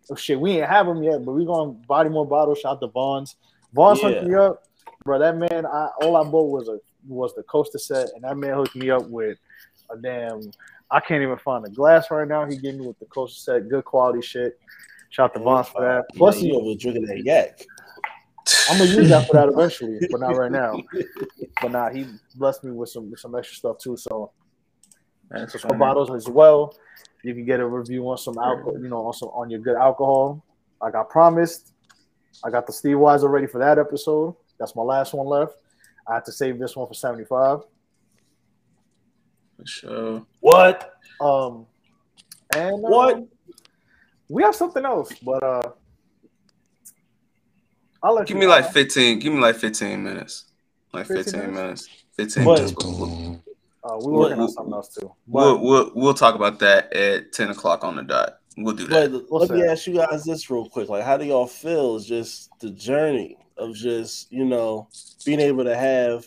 oh 0.09 0.15
shit, 0.15 0.39
we 0.39 0.51
ain't 0.59 0.69
have 0.69 0.85
them 0.85 1.03
yet, 1.03 1.23
but 1.25 1.33
we 1.33 1.45
gonna 1.45 1.71
body 1.71 2.09
more 2.09 2.27
bottles. 2.27 2.59
Shout 2.59 2.73
out 2.73 2.81
to 2.81 2.87
Vons. 2.87 3.35
Vons 3.73 4.01
Yeah. 4.01 4.09
hooked 4.09 4.23
me 4.23 4.35
up, 4.35 4.63
bro. 5.03 5.19
That 5.19 5.37
man, 5.37 5.65
I 5.65 5.89
all 6.01 6.15
I 6.17 6.23
bought 6.23 6.49
was 6.49 6.67
a 6.67 6.79
was 7.07 7.33
the 7.35 7.43
coaster 7.43 7.77
set, 7.77 8.09
and 8.15 8.23
that 8.23 8.37
man 8.37 8.55
hooked 8.55 8.75
me 8.75 8.89
up 8.89 9.07
with 9.09 9.37
a 9.91 9.97
damn. 9.97 10.41
I 10.91 10.99
can't 10.99 11.23
even 11.23 11.37
find 11.37 11.65
the 11.65 11.69
glass 11.69 12.11
right 12.11 12.27
now. 12.27 12.45
He 12.45 12.57
gave 12.57 12.75
me 12.75 12.85
with 12.85 12.99
the 12.99 13.05
coaster 13.05 13.39
set, 13.39 13.69
good 13.69 13.85
quality 13.85 14.21
shit. 14.21 14.59
Shout 15.09 15.31
out 15.31 15.33
to 15.35 15.39
oh, 15.39 15.43
Vons 15.43 15.67
for 15.67 15.81
that. 15.81 16.05
Plus, 16.15 16.37
yeah, 16.41 16.47
you 16.47 16.53
he, 16.53 16.59
over 16.59 16.79
drinking 16.79 17.05
that 17.05 17.23
yak. 17.23 17.65
I'm 18.69 18.77
gonna 18.77 18.91
use 18.91 19.09
that 19.09 19.27
for 19.27 19.33
that 19.33 19.49
eventually, 19.49 19.99
but 20.11 20.19
not 20.19 20.35
right 20.35 20.51
now. 20.51 20.81
But 21.61 21.71
nah, 21.71 21.89
he 21.89 22.05
blessed 22.35 22.63
me 22.63 22.71
with 22.71 22.89
some 22.89 23.09
with 23.09 23.19
some 23.19 23.35
extra 23.35 23.55
stuff 23.55 23.77
too. 23.79 23.97
So 23.97 24.31
That's 25.29 25.59
some 25.59 25.77
bottles 25.77 26.11
as 26.11 26.29
well. 26.29 26.75
You 27.25 27.33
can 27.33 27.45
get 27.45 27.59
a 27.59 27.65
review 27.67 28.07
on 28.09 28.17
some 28.17 28.37
alcohol, 28.37 28.77
you 28.81 28.87
know, 28.87 29.05
on 29.07 29.13
some 29.13 29.29
on 29.29 29.49
your 29.49 29.59
good 29.59 29.75
alcohol. 29.75 30.43
Like 30.81 30.95
I 30.95 31.03
promised, 31.09 31.71
I 32.43 32.49
got 32.51 32.67
the 32.67 32.73
Steve 32.73 32.97
Weiser 32.97 33.29
ready 33.29 33.47
for 33.47 33.57
that 33.59 33.79
episode. 33.79 34.35
That's 34.59 34.75
my 34.75 34.83
last 34.83 35.13
one 35.13 35.25
left. 35.27 35.53
I 36.07 36.13
have 36.15 36.23
to 36.25 36.31
save 36.31 36.59
this 36.59 36.75
one 36.75 36.87
for 36.87 36.93
75. 36.93 37.59
For 39.57 39.65
sure. 39.65 40.25
What? 40.39 40.93
Um, 41.19 41.65
and 42.55 42.73
uh, 42.75 42.89
What? 42.89 43.23
we 44.29 44.43
have 44.43 44.55
something 44.55 44.85
else, 44.85 45.11
but 45.23 45.41
uh, 45.43 45.69
I'll 48.03 48.13
let 48.15 48.27
Give 48.27 48.35
you 48.35 48.41
me 48.41 48.45
know. 48.47 48.51
like 48.51 48.71
15. 48.71 49.19
Give 49.19 49.33
me 49.33 49.39
like 49.39 49.55
15 49.55 50.03
minutes. 50.03 50.45
Like 50.93 51.07
15 51.07 51.23
15 51.23 51.53
minutes? 51.53 51.87
minutes. 52.17 52.33
15 52.35 52.45
What? 52.45 52.59
minutes. 52.59 53.41
We'll, 53.85 53.99
we'll, 53.99 54.01
Uh, 54.03 54.05
we're 54.05 54.19
working 54.19 54.39
on 54.41 54.49
something 54.49 54.73
else 54.73 54.89
too. 54.93 55.11
we'll, 55.27 55.57
we'll, 55.59 55.91
we'll 55.95 56.13
talk 56.13 56.35
about 56.35 56.59
that 56.59 56.91
at 56.93 57.31
10 57.33 57.49
o'clock 57.51 57.83
on 57.83 57.95
the 57.95 58.03
dot. 58.03 58.39
We'll 58.57 58.75
do 58.75 58.87
that. 58.87 59.11
But 59.11 59.25
What's 59.29 59.49
let 59.49 59.57
me 59.57 59.63
that? 59.63 59.71
ask 59.71 59.87
you 59.87 59.95
guys 59.95 60.23
this 60.23 60.49
real 60.49 60.69
quick. 60.69 60.87
Like, 60.89 61.03
how 61.03 61.17
do 61.17 61.25
y'all 61.25 61.47
feel? 61.47 61.95
Is 61.97 62.05
just 62.05 62.49
the 62.59 62.69
journey 62.71 63.37
of 63.57 63.75
just 63.75 64.31
you 64.31 64.45
know 64.45 64.87
being 65.25 65.39
able 65.41 65.63
to 65.65 65.75
have 65.75 66.25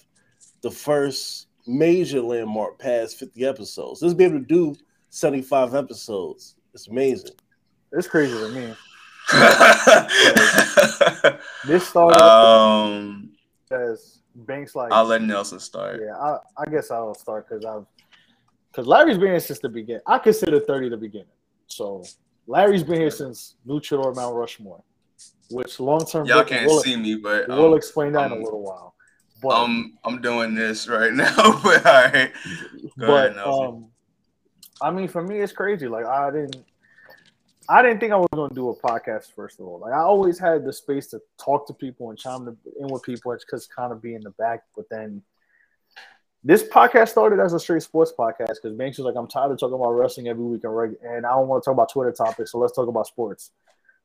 the 0.61 0.71
first 0.71 1.47
major 1.67 2.21
landmark 2.21 2.79
past 2.79 3.19
50 3.19 3.45
episodes. 3.47 4.01
Just 4.01 4.17
be 4.17 4.25
able 4.25 4.39
to 4.41 4.45
do 4.45 4.75
75 5.11 5.75
episodes. 5.75 6.57
It's 6.75 6.89
amazing. 6.89 7.33
it's 7.93 8.09
crazy 8.09 8.35
to 8.35 8.49
me. 8.51 8.75
This 11.67 11.87
started 11.89 12.17
um, 12.19 13.31
as 13.71 14.21
Banks 14.47 14.77
like 14.77 14.93
I'll 14.93 15.05
let 15.05 15.23
Nelson 15.23 15.59
start. 15.59 16.01
Yeah, 16.05 16.17
I, 16.17 16.39
I 16.57 16.71
guess 16.71 16.91
I'll 16.91 17.15
start 17.15 17.49
because 17.49 17.65
I've 17.65 17.85
because 18.71 18.87
Larry's 18.87 19.19
been 19.19 19.29
here 19.29 19.41
since 19.41 19.59
the 19.59 19.69
beginning. 19.69 20.03
I 20.07 20.19
consider 20.19 20.61
30 20.61 20.91
the 20.91 20.97
beginning. 20.97 21.27
So 21.67 22.05
Larry's 22.47 22.85
been 22.85 23.01
here 23.01 23.11
since 23.11 23.57
Luchador 23.67 24.15
Mount 24.15 24.37
Rushmore, 24.37 24.83
which 25.51 25.81
long 25.81 26.05
term 26.07 26.27
Y'all 26.27 26.45
can't 26.45 26.67
we'll, 26.67 26.81
see 26.81 26.97
me, 26.97 27.17
but 27.17 27.49
we'll 27.49 27.73
um, 27.73 27.77
explain 27.77 28.13
that 28.13 28.27
in 28.27 28.33
um, 28.33 28.39
a 28.39 28.45
little 28.45 28.63
while. 28.63 28.95
But 29.43 29.63
I'm 29.63 29.99
I'm 30.05 30.21
doing 30.21 30.55
this 30.55 30.89
right 30.89 31.13
now. 31.15 31.61
but 31.63 31.87
all 31.87 31.93
right, 31.93 32.33
go 32.99 33.07
but 33.07 33.31
ahead, 33.33 33.39
um, 33.39 33.87
I 34.81 34.91
mean, 34.91 35.09
for 35.09 35.23
me, 35.23 35.41
it's 35.41 35.53
crazy. 35.53 35.89
Like 35.89 36.07
I 36.07 36.31
didn't, 36.31 36.57
I 37.69 37.83
didn't 37.83 38.01
think 38.01 38.13
I 38.13 38.17
was 38.17 38.29
going 38.33 38.49
to 38.49 38.55
do 38.55 38.71
a 38.71 38.77
podcast. 38.77 39.35
First 39.35 39.61
of 39.61 39.67
all, 39.67 39.79
like 39.79 39.93
I 39.93 40.01
always 40.01 40.39
had 40.39 40.65
the 40.65 40.73
space 40.73 41.09
to 41.09 41.21
talk 41.39 41.67
to 41.67 41.75
people 41.75 42.09
and 42.09 42.19
chime 42.19 42.49
in 42.81 42.89
with 42.89 43.03
people, 43.03 43.37
because 43.39 43.67
kind 43.67 43.93
of 43.93 44.01
be 44.01 44.15
in 44.15 44.23
the 44.23 44.31
back. 44.31 44.63
But 44.75 44.87
then 44.91 45.23
this 46.43 46.63
podcast 46.63 47.11
started 47.11 47.41
as 47.41 47.53
a 47.53 47.61
straight 47.61 47.83
sports 47.83 48.13
podcast 48.19 48.55
because 48.63 48.77
Banks 48.77 48.97
was 48.99 49.05
like, 49.05 49.17
"I'm 49.17 49.29
tired 49.29 49.53
of 49.53 49.61
talking 49.61 49.75
about 49.75 49.91
wrestling 49.91 50.29
every 50.29 50.45
week 50.45 50.65
and 50.65 50.75
reg- 50.75 50.99
and 51.03 51.27
I 51.27 51.31
don't 51.33 51.49
want 51.49 51.63
to 51.63 51.69
talk 51.69 51.75
about 51.75 51.93
Twitter 51.93 52.13
topics, 52.13 52.53
so 52.53 52.59
let's 52.59 52.75
talk 52.75 52.89
about 52.89 53.07
sports." 53.07 53.51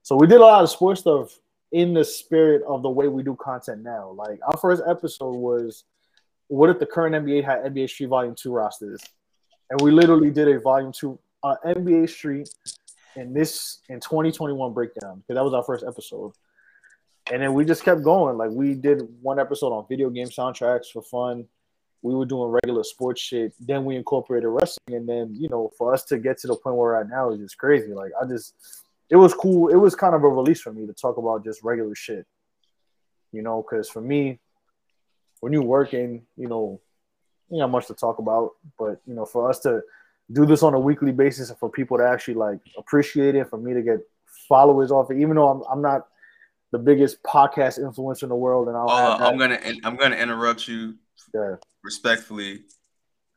So 0.01 0.17
we 0.17 0.27
did 0.27 0.41
a 0.41 0.43
lot 0.43 0.63
of 0.63 0.69
sports 0.69 1.01
stuff 1.01 1.39
in 1.71 1.93
the 1.93 2.03
spirit 2.03 2.63
of 2.67 2.81
the 2.81 2.89
way 2.89 3.07
we 3.07 3.23
do 3.23 3.35
content 3.35 3.81
now. 3.81 4.11
Like 4.11 4.39
our 4.45 4.57
first 4.57 4.83
episode 4.85 5.35
was, 5.35 5.85
"What 6.47 6.69
if 6.69 6.79
the 6.79 6.85
current 6.85 7.15
NBA 7.15 7.43
had 7.43 7.63
NBA 7.63 7.87
Street 7.87 8.07
Volume 8.07 8.35
Two 8.35 8.51
rosters?" 8.51 9.01
and 9.69 9.81
we 9.81 9.91
literally 9.91 10.29
did 10.29 10.47
a 10.47 10.59
volume 10.59 10.91
two 10.91 11.17
uh, 11.43 11.55
NBA 11.65 12.09
Street 12.09 12.49
in 13.15 13.33
this 13.33 13.79
in 13.89 13.99
2021 13.99 14.73
breakdown 14.73 15.19
because 15.19 15.35
that 15.35 15.43
was 15.43 15.53
our 15.53 15.63
first 15.63 15.85
episode. 15.87 16.33
And 17.31 17.41
then 17.41 17.53
we 17.53 17.63
just 17.63 17.83
kept 17.83 18.03
going. 18.03 18.37
Like 18.37 18.49
we 18.51 18.73
did 18.73 19.01
one 19.21 19.39
episode 19.39 19.71
on 19.73 19.85
video 19.87 20.09
game 20.09 20.27
soundtracks 20.27 20.87
for 20.91 21.01
fun. 21.01 21.45
We 22.01 22.13
were 22.13 22.25
doing 22.25 22.57
regular 22.63 22.83
sports 22.83 23.21
shit. 23.21 23.53
Then 23.59 23.85
we 23.85 23.95
incorporated 23.95 24.49
wrestling, 24.49 24.97
and 24.97 25.07
then 25.07 25.33
you 25.33 25.47
know, 25.47 25.71
for 25.77 25.93
us 25.93 26.03
to 26.05 26.17
get 26.17 26.37
to 26.39 26.47
the 26.47 26.55
point 26.55 26.75
where 26.75 26.89
we're 26.89 26.99
at 26.99 27.09
now 27.09 27.31
is 27.31 27.39
just 27.39 27.57
crazy. 27.57 27.93
Like 27.93 28.11
I 28.21 28.25
just, 28.27 28.55
it 29.09 29.15
was 29.15 29.33
cool. 29.33 29.69
It 29.69 29.77
was 29.77 29.95
kind 29.95 30.13
of 30.13 30.23
a 30.23 30.27
release 30.27 30.59
for 30.59 30.73
me 30.73 30.85
to 30.85 30.93
talk 30.93 31.15
about 31.15 31.45
just 31.45 31.63
regular 31.63 31.95
shit. 31.95 32.27
You 33.31 33.41
know, 33.41 33.63
because 33.63 33.89
for 33.89 34.01
me, 34.01 34.39
when 35.39 35.53
you're 35.53 35.63
working, 35.63 36.23
you 36.35 36.49
know, 36.49 36.81
you 37.49 37.61
got 37.61 37.71
much 37.71 37.87
to 37.87 37.93
talk 37.93 38.19
about, 38.19 38.51
but 38.77 39.01
you 39.05 39.13
know, 39.13 39.25
for 39.25 39.49
us 39.49 39.59
to 39.59 39.81
do 40.31 40.45
this 40.45 40.63
on 40.63 40.73
a 40.73 40.79
weekly 40.79 41.11
basis 41.11 41.49
and 41.49 41.59
for 41.59 41.69
people 41.69 41.97
to 41.97 42.07
actually 42.07 42.35
like 42.35 42.59
appreciate 42.77 43.35
it, 43.35 43.49
for 43.49 43.57
me 43.57 43.73
to 43.73 43.81
get 43.81 43.99
followers 44.47 44.91
off 44.91 45.11
it, 45.11 45.17
even 45.19 45.35
though 45.35 45.49
I'm, 45.49 45.61
I'm 45.69 45.81
not 45.81 46.07
the 46.71 46.79
biggest 46.79 47.21
podcast 47.23 47.79
influencer 47.79 48.23
in 48.23 48.29
the 48.29 48.35
world, 48.35 48.67
and 48.67 48.75
I'll 48.75 48.87
Hold 48.87 48.99
have 48.99 49.11
on, 49.11 49.19
that. 49.19 49.27
I'm 49.27 49.37
gonna 49.37 49.79
I'm 49.83 49.95
gonna 49.95 50.15
interrupt 50.15 50.67
you 50.67 50.95
yeah. 51.33 51.55
respectfully 51.83 52.63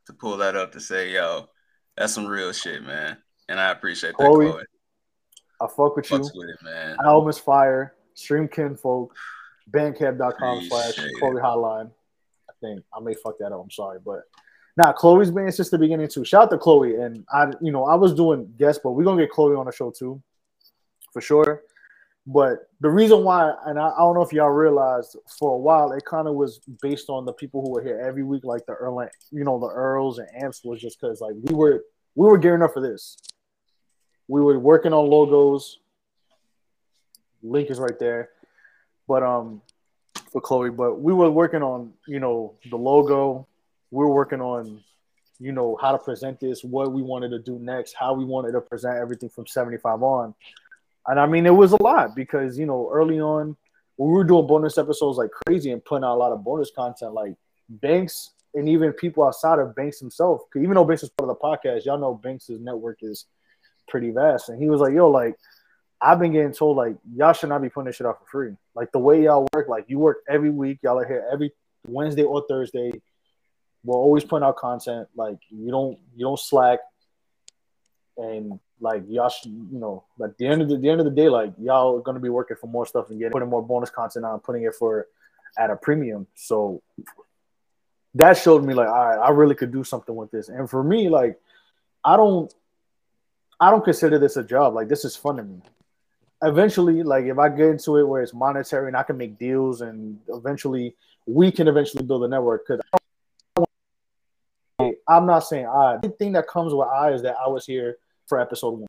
to 0.07 0.13
pull 0.13 0.37
that 0.37 0.55
up 0.55 0.71
to 0.71 0.79
say, 0.79 1.13
yo, 1.13 1.49
that's 1.95 2.13
some 2.13 2.25
real 2.25 2.51
shit, 2.53 2.83
man. 2.83 3.17
And 3.49 3.59
I 3.59 3.71
appreciate 3.71 4.17
that, 4.17 4.25
Chloe, 4.25 4.49
Chloe. 4.49 4.63
I 5.61 5.67
fuck 5.67 5.95
with 5.95 6.09
you. 6.09 6.17
Fucks 6.17 6.31
with 6.33 6.49
it, 6.49 6.63
man. 6.63 6.97
Album 7.05 7.29
is 7.29 7.37
fire. 7.37 7.93
Stream 8.13 8.47
kinfolk. 8.47 9.15
Bandcamp.com 9.69 10.67
slash. 10.69 10.95
Chloe 11.19 11.41
Hotline. 11.41 11.91
I 12.49 12.53
think 12.61 12.83
I 12.95 12.99
may 13.01 13.13
fuck 13.13 13.37
that 13.39 13.51
up. 13.51 13.61
I'm 13.61 13.71
sorry, 13.71 13.99
but 14.03 14.21
now 14.77 14.91
Chloe's 14.91 15.31
been 15.31 15.51
since 15.51 15.69
the 15.69 15.77
beginning 15.77 16.07
too. 16.07 16.23
Shout 16.23 16.43
out 16.43 16.49
to 16.51 16.57
Chloe. 16.57 16.95
And 16.95 17.25
I, 17.33 17.51
you 17.61 17.71
know, 17.71 17.85
I 17.85 17.95
was 17.95 18.13
doing 18.13 18.53
guests, 18.57 18.79
but 18.83 18.91
we're 18.91 19.03
gonna 19.03 19.21
get 19.21 19.31
Chloe 19.31 19.55
on 19.55 19.65
the 19.65 19.71
show 19.71 19.91
too, 19.91 20.21
for 21.11 21.21
sure. 21.21 21.63
But 22.27 22.69
the 22.81 22.89
reason 22.89 23.23
why, 23.23 23.53
and 23.65 23.79
I, 23.79 23.87
I 23.87 23.99
don't 23.99 24.13
know 24.13 24.21
if 24.21 24.33
y'all 24.33 24.49
realized, 24.49 25.15
for 25.39 25.55
a 25.55 25.57
while 25.57 25.93
it 25.93 26.05
kind 26.05 26.27
of 26.27 26.35
was 26.35 26.59
based 26.81 27.09
on 27.09 27.25
the 27.25 27.33
people 27.33 27.61
who 27.61 27.71
were 27.71 27.81
here 27.81 27.99
every 28.05 28.21
week, 28.21 28.43
like 28.43 28.65
the 28.65 28.73
Earl, 28.73 29.07
you 29.31 29.43
know, 29.43 29.57
the 29.57 29.67
Earls 29.67 30.19
and 30.19 30.27
Amps 30.35 30.63
was 30.63 30.79
just 30.79 30.99
because 31.01 31.21
like 31.21 31.33
we 31.41 31.55
were 31.55 31.83
we 32.15 32.27
were 32.27 32.37
gearing 32.37 32.61
up 32.61 32.73
for 32.73 32.81
this. 32.81 33.17
we 34.27 34.41
were 34.41 34.59
working 34.59 34.93
on 34.93 35.09
logos. 35.09 35.79
Link 37.41 37.71
is 37.71 37.79
right 37.79 37.97
there, 37.97 38.29
but 39.07 39.23
um, 39.23 39.61
for 40.31 40.41
Chloe, 40.41 40.69
but 40.69 40.99
we 40.99 41.13
were 41.13 41.31
working 41.31 41.63
on 41.63 41.93
you 42.07 42.19
know 42.19 42.53
the 42.69 42.77
logo. 42.77 43.47
We 43.91 44.03
were 44.03 44.13
working 44.13 44.41
on 44.41 44.83
you 45.39 45.51
know 45.51 45.77
how 45.79 45.91
to 45.91 45.99
present 45.99 46.39
this, 46.39 46.63
what 46.63 46.91
we 46.91 47.01
wanted 47.01 47.29
to 47.29 47.39
do 47.39 47.59
next, 47.59 47.93
how 47.93 48.13
we 48.13 48.25
wanted 48.25 48.53
to 48.53 48.61
present 48.61 48.97
everything 48.97 49.29
from 49.29 49.47
seventy 49.47 49.77
five 49.77 50.01
on, 50.01 50.33
and 51.07 51.19
I 51.19 51.25
mean 51.25 51.45
it 51.45 51.55
was 51.55 51.73
a 51.73 51.83
lot 51.83 52.15
because 52.15 52.57
you 52.57 52.65
know 52.65 52.89
early 52.91 53.19
on 53.19 53.55
we 53.97 54.09
were 54.09 54.23
doing 54.23 54.47
bonus 54.47 54.77
episodes 54.77 55.17
like 55.17 55.31
crazy 55.45 55.71
and 55.71 55.83
putting 55.83 56.03
out 56.03 56.15
a 56.15 56.19
lot 56.19 56.31
of 56.31 56.43
bonus 56.43 56.71
content 56.75 57.13
like 57.13 57.35
Banks 57.69 58.31
and 58.53 58.69
even 58.69 58.93
people 58.93 59.23
outside 59.23 59.59
of 59.59 59.75
Banks 59.75 59.99
himself, 59.99 60.41
Even 60.55 60.73
though 60.73 60.85
Banks 60.85 61.03
is 61.03 61.09
part 61.09 61.29
of 61.29 61.37
the 61.37 61.41
podcast, 61.41 61.85
y'all 61.85 61.97
know 61.97 62.13
Banks' 62.13 62.49
network 62.49 62.99
is 63.01 63.25
pretty 63.87 64.11
vast. 64.11 64.49
And 64.49 64.61
he 64.61 64.69
was 64.69 64.81
like, 64.81 64.93
yo, 64.93 65.09
like, 65.09 65.35
I've 66.01 66.19
been 66.19 66.31
getting 66.31 66.53
told, 66.53 66.77
like, 66.77 66.95
y'all 67.15 67.33
should 67.33 67.49
not 67.49 67.61
be 67.61 67.69
putting 67.69 67.87
this 67.87 67.97
shit 67.97 68.07
out 68.07 68.19
for 68.19 68.25
free. 68.25 68.55
Like, 68.75 68.91
the 68.91 68.99
way 68.99 69.23
y'all 69.23 69.47
work, 69.53 69.67
like, 69.67 69.85
you 69.87 69.99
work 69.99 70.17
every 70.29 70.49
week. 70.49 70.79
Y'all 70.81 70.99
are 70.99 71.07
here 71.07 71.27
every 71.31 71.51
Wednesday 71.87 72.23
or 72.23 72.45
Thursday. 72.47 72.91
We're 73.87 73.95
always 73.95 74.25
putting 74.25 74.45
out 74.45 74.57
content. 74.57 75.07
Like, 75.15 75.37
you 75.49 75.71
don't, 75.71 75.97
you 76.13 76.25
don't 76.25 76.37
slack. 76.37 76.79
And, 78.17 78.59
like, 78.81 79.03
y'all 79.07 79.29
should, 79.29 79.51
you 79.51 79.79
know, 79.79 80.03
at 80.21 80.37
the 80.37 80.45
end 80.45 80.61
of 80.61 80.67
the, 80.67 80.77
the 80.77 80.89
end 80.89 80.99
of 80.99 81.05
the 81.05 81.11
day, 81.11 81.29
like, 81.29 81.53
y'all 81.57 82.03
are 82.05 82.13
to 82.13 82.19
be 82.19 82.27
working 82.27 82.57
for 82.59 82.67
more 82.67 82.85
stuff 82.85 83.09
and 83.09 83.17
getting, 83.17 83.31
putting 83.31 83.47
more 83.47 83.65
bonus 83.65 83.89
content 83.89 84.25
on, 84.25 84.41
putting 84.41 84.63
it 84.63 84.75
for, 84.75 85.07
at 85.57 85.69
a 85.69 85.77
premium. 85.77 86.27
So, 86.35 86.81
that 88.15 88.35
showed 88.35 88.65
me 88.65 88.73
like, 88.73 88.89
all 88.89 89.07
right, 89.07 89.19
I 89.19 89.29
really 89.29 89.55
could 89.55 89.71
do 89.71 89.85
something 89.85 90.13
with 90.13 90.31
this. 90.31 90.49
And 90.49 90.69
for 90.69 90.83
me, 90.83 91.07
like, 91.07 91.39
I 92.03 92.17
don't, 92.17 92.53
I 93.59 93.71
don't 93.71 93.85
consider 93.85 94.19
this 94.19 94.35
a 94.35 94.43
job. 94.43 94.73
Like, 94.73 94.89
this 94.89 95.05
is 95.05 95.15
fun 95.15 95.37
to 95.37 95.43
me. 95.43 95.61
Eventually, 96.43 97.03
like, 97.03 97.23
if 97.25 97.39
I 97.39 97.47
get 97.47 97.67
into 97.67 97.95
it 97.97 98.03
where 98.03 98.21
it's 98.21 98.33
monetary 98.33 98.87
and 98.87 98.97
I 98.97 99.03
can 99.03 99.17
make 99.17 99.39
deals, 99.39 99.79
and 99.79 100.19
eventually 100.27 100.95
we 101.25 101.51
can 101.51 101.69
eventually 101.69 102.03
build 102.03 102.25
a 102.25 102.27
network. 102.27 102.67
Because 102.67 102.81
I'm 105.07 105.25
not 105.25 105.39
saying 105.39 105.67
I. 105.67 105.97
The 106.01 106.09
thing 106.09 106.33
that 106.33 106.47
comes 106.47 106.73
with 106.73 106.87
I 106.87 107.11
is 107.11 107.21
that 107.23 107.35
I 107.43 107.47
was 107.47 107.65
here 107.65 107.97
for 108.25 108.39
episode 108.39 108.71
one. 108.71 108.87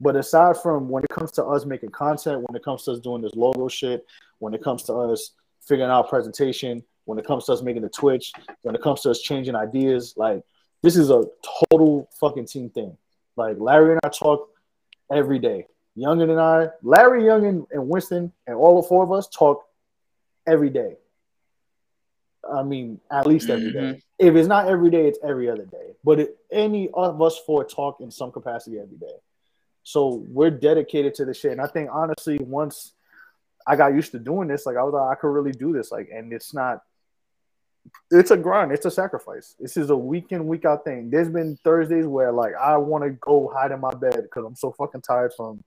But 0.00 0.16
aside 0.16 0.56
from 0.56 0.88
when 0.88 1.04
it 1.04 1.10
comes 1.10 1.30
to 1.32 1.44
us 1.44 1.66
making 1.66 1.90
content, 1.90 2.44
when 2.48 2.56
it 2.56 2.64
comes 2.64 2.84
to 2.84 2.92
us 2.92 3.00
doing 3.00 3.22
this 3.22 3.34
logo 3.34 3.68
shit, 3.68 4.06
when 4.38 4.54
it 4.54 4.62
comes 4.62 4.82
to 4.84 4.94
us 4.94 5.32
figuring 5.60 5.90
out 5.90 6.08
presentation, 6.08 6.82
when 7.04 7.18
it 7.18 7.26
comes 7.26 7.44
to 7.46 7.52
us 7.52 7.62
making 7.62 7.82
the 7.82 7.88
Twitch, 7.88 8.32
when 8.62 8.74
it 8.74 8.82
comes 8.82 9.02
to 9.02 9.10
us 9.10 9.20
changing 9.20 9.54
ideas, 9.54 10.14
like 10.16 10.42
this 10.82 10.96
is 10.96 11.10
a 11.10 11.24
total 11.70 12.08
fucking 12.18 12.46
team 12.46 12.70
thing. 12.70 12.96
Like 13.36 13.56
Larry 13.58 13.92
and 13.92 14.00
I 14.02 14.08
talk 14.08 14.48
every 15.12 15.38
day. 15.38 15.66
Youngin 15.96 16.30
and 16.30 16.40
I, 16.40 16.68
Larry, 16.82 17.24
Youngin, 17.24 17.66
and 17.72 17.88
Winston, 17.88 18.32
and 18.46 18.56
all 18.56 18.80
the 18.80 18.88
four 18.88 19.02
of 19.04 19.12
us 19.12 19.28
talk 19.28 19.64
every 20.46 20.70
day. 20.70 20.96
I 22.52 22.62
mean, 22.62 23.00
at 23.10 23.26
least 23.26 23.50
every 23.50 23.72
day. 23.72 23.78
Mm-hmm. 23.78 23.98
If 24.18 24.34
it's 24.34 24.48
not 24.48 24.68
every 24.68 24.90
day, 24.90 25.06
it's 25.06 25.18
every 25.22 25.50
other 25.50 25.64
day. 25.64 25.94
But 26.04 26.20
it, 26.20 26.38
any 26.50 26.88
of 26.94 27.20
us 27.20 27.38
four 27.46 27.64
talk 27.64 28.00
in 28.00 28.10
some 28.10 28.32
capacity 28.32 28.78
every 28.78 28.96
day. 28.96 29.14
So 29.82 30.24
we're 30.28 30.50
dedicated 30.50 31.14
to 31.16 31.24
the 31.24 31.34
shit. 31.34 31.52
And 31.52 31.60
I 31.60 31.66
think 31.66 31.90
honestly, 31.92 32.38
once 32.38 32.92
I 33.66 33.76
got 33.76 33.94
used 33.94 34.12
to 34.12 34.18
doing 34.18 34.48
this, 34.48 34.66
like 34.66 34.76
I 34.76 34.82
was 34.82 34.94
like, 34.94 35.16
I 35.16 35.20
could 35.20 35.28
really 35.28 35.52
do 35.52 35.72
this. 35.72 35.90
Like, 35.90 36.08
and 36.12 36.32
it's 36.32 36.54
not 36.54 36.82
it's 38.10 38.30
a 38.30 38.36
grind, 38.36 38.72
it's 38.72 38.86
a 38.86 38.90
sacrifice. 38.90 39.54
This 39.58 39.76
is 39.76 39.90
a 39.90 39.96
week 39.96 40.32
in, 40.32 40.46
week 40.46 40.64
out 40.64 40.84
thing. 40.84 41.10
There's 41.10 41.28
been 41.28 41.56
Thursdays 41.64 42.06
where 42.06 42.32
like 42.32 42.52
I 42.54 42.76
want 42.76 43.04
to 43.04 43.10
go 43.10 43.50
hide 43.52 43.72
in 43.72 43.80
my 43.80 43.94
bed 43.94 44.22
because 44.22 44.44
I'm 44.44 44.56
so 44.56 44.72
fucking 44.72 45.02
tired 45.02 45.32
from 45.36 45.62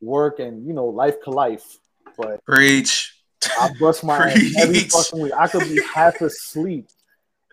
work 0.00 0.38
and 0.38 0.66
you 0.66 0.72
know, 0.72 0.86
life 0.86 1.22
to 1.24 1.30
life. 1.30 1.78
But 2.16 2.44
Preach. 2.44 3.21
I 3.60 3.70
bust 3.78 4.04
my 4.04 4.30
ass 4.30 4.54
every 4.58 4.80
fucking 4.80 5.20
week. 5.20 5.32
I 5.36 5.48
could 5.48 5.68
be 5.68 5.80
half 5.94 6.20
asleep 6.20 6.88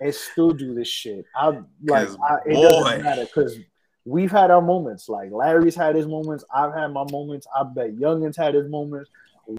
and 0.02 0.13
still 0.13 0.52
do 0.52 0.73
this 0.73 0.88
shit. 0.88 1.25
I 1.36 1.47
like 1.84 2.10
I, 2.10 2.38
it 2.45 2.54
boy. 2.54 2.69
doesn't 2.69 3.04
matter 3.04 3.25
because 3.25 3.58
we've 4.06 4.32
had 4.32 4.52
our 4.52 4.62
moments. 4.62 5.10
Like 5.10 5.32
Larry's 5.32 5.75
had 5.75 5.95
his 5.95 6.08
moments. 6.08 6.43
I've 6.54 6.73
had 6.73 6.88
my 6.88 7.06
moments. 7.12 7.47
I 7.56 7.63
bet 7.63 7.95
Youngins 7.95 8.38
had 8.38 8.54
his 8.54 8.69
moments. 8.69 9.10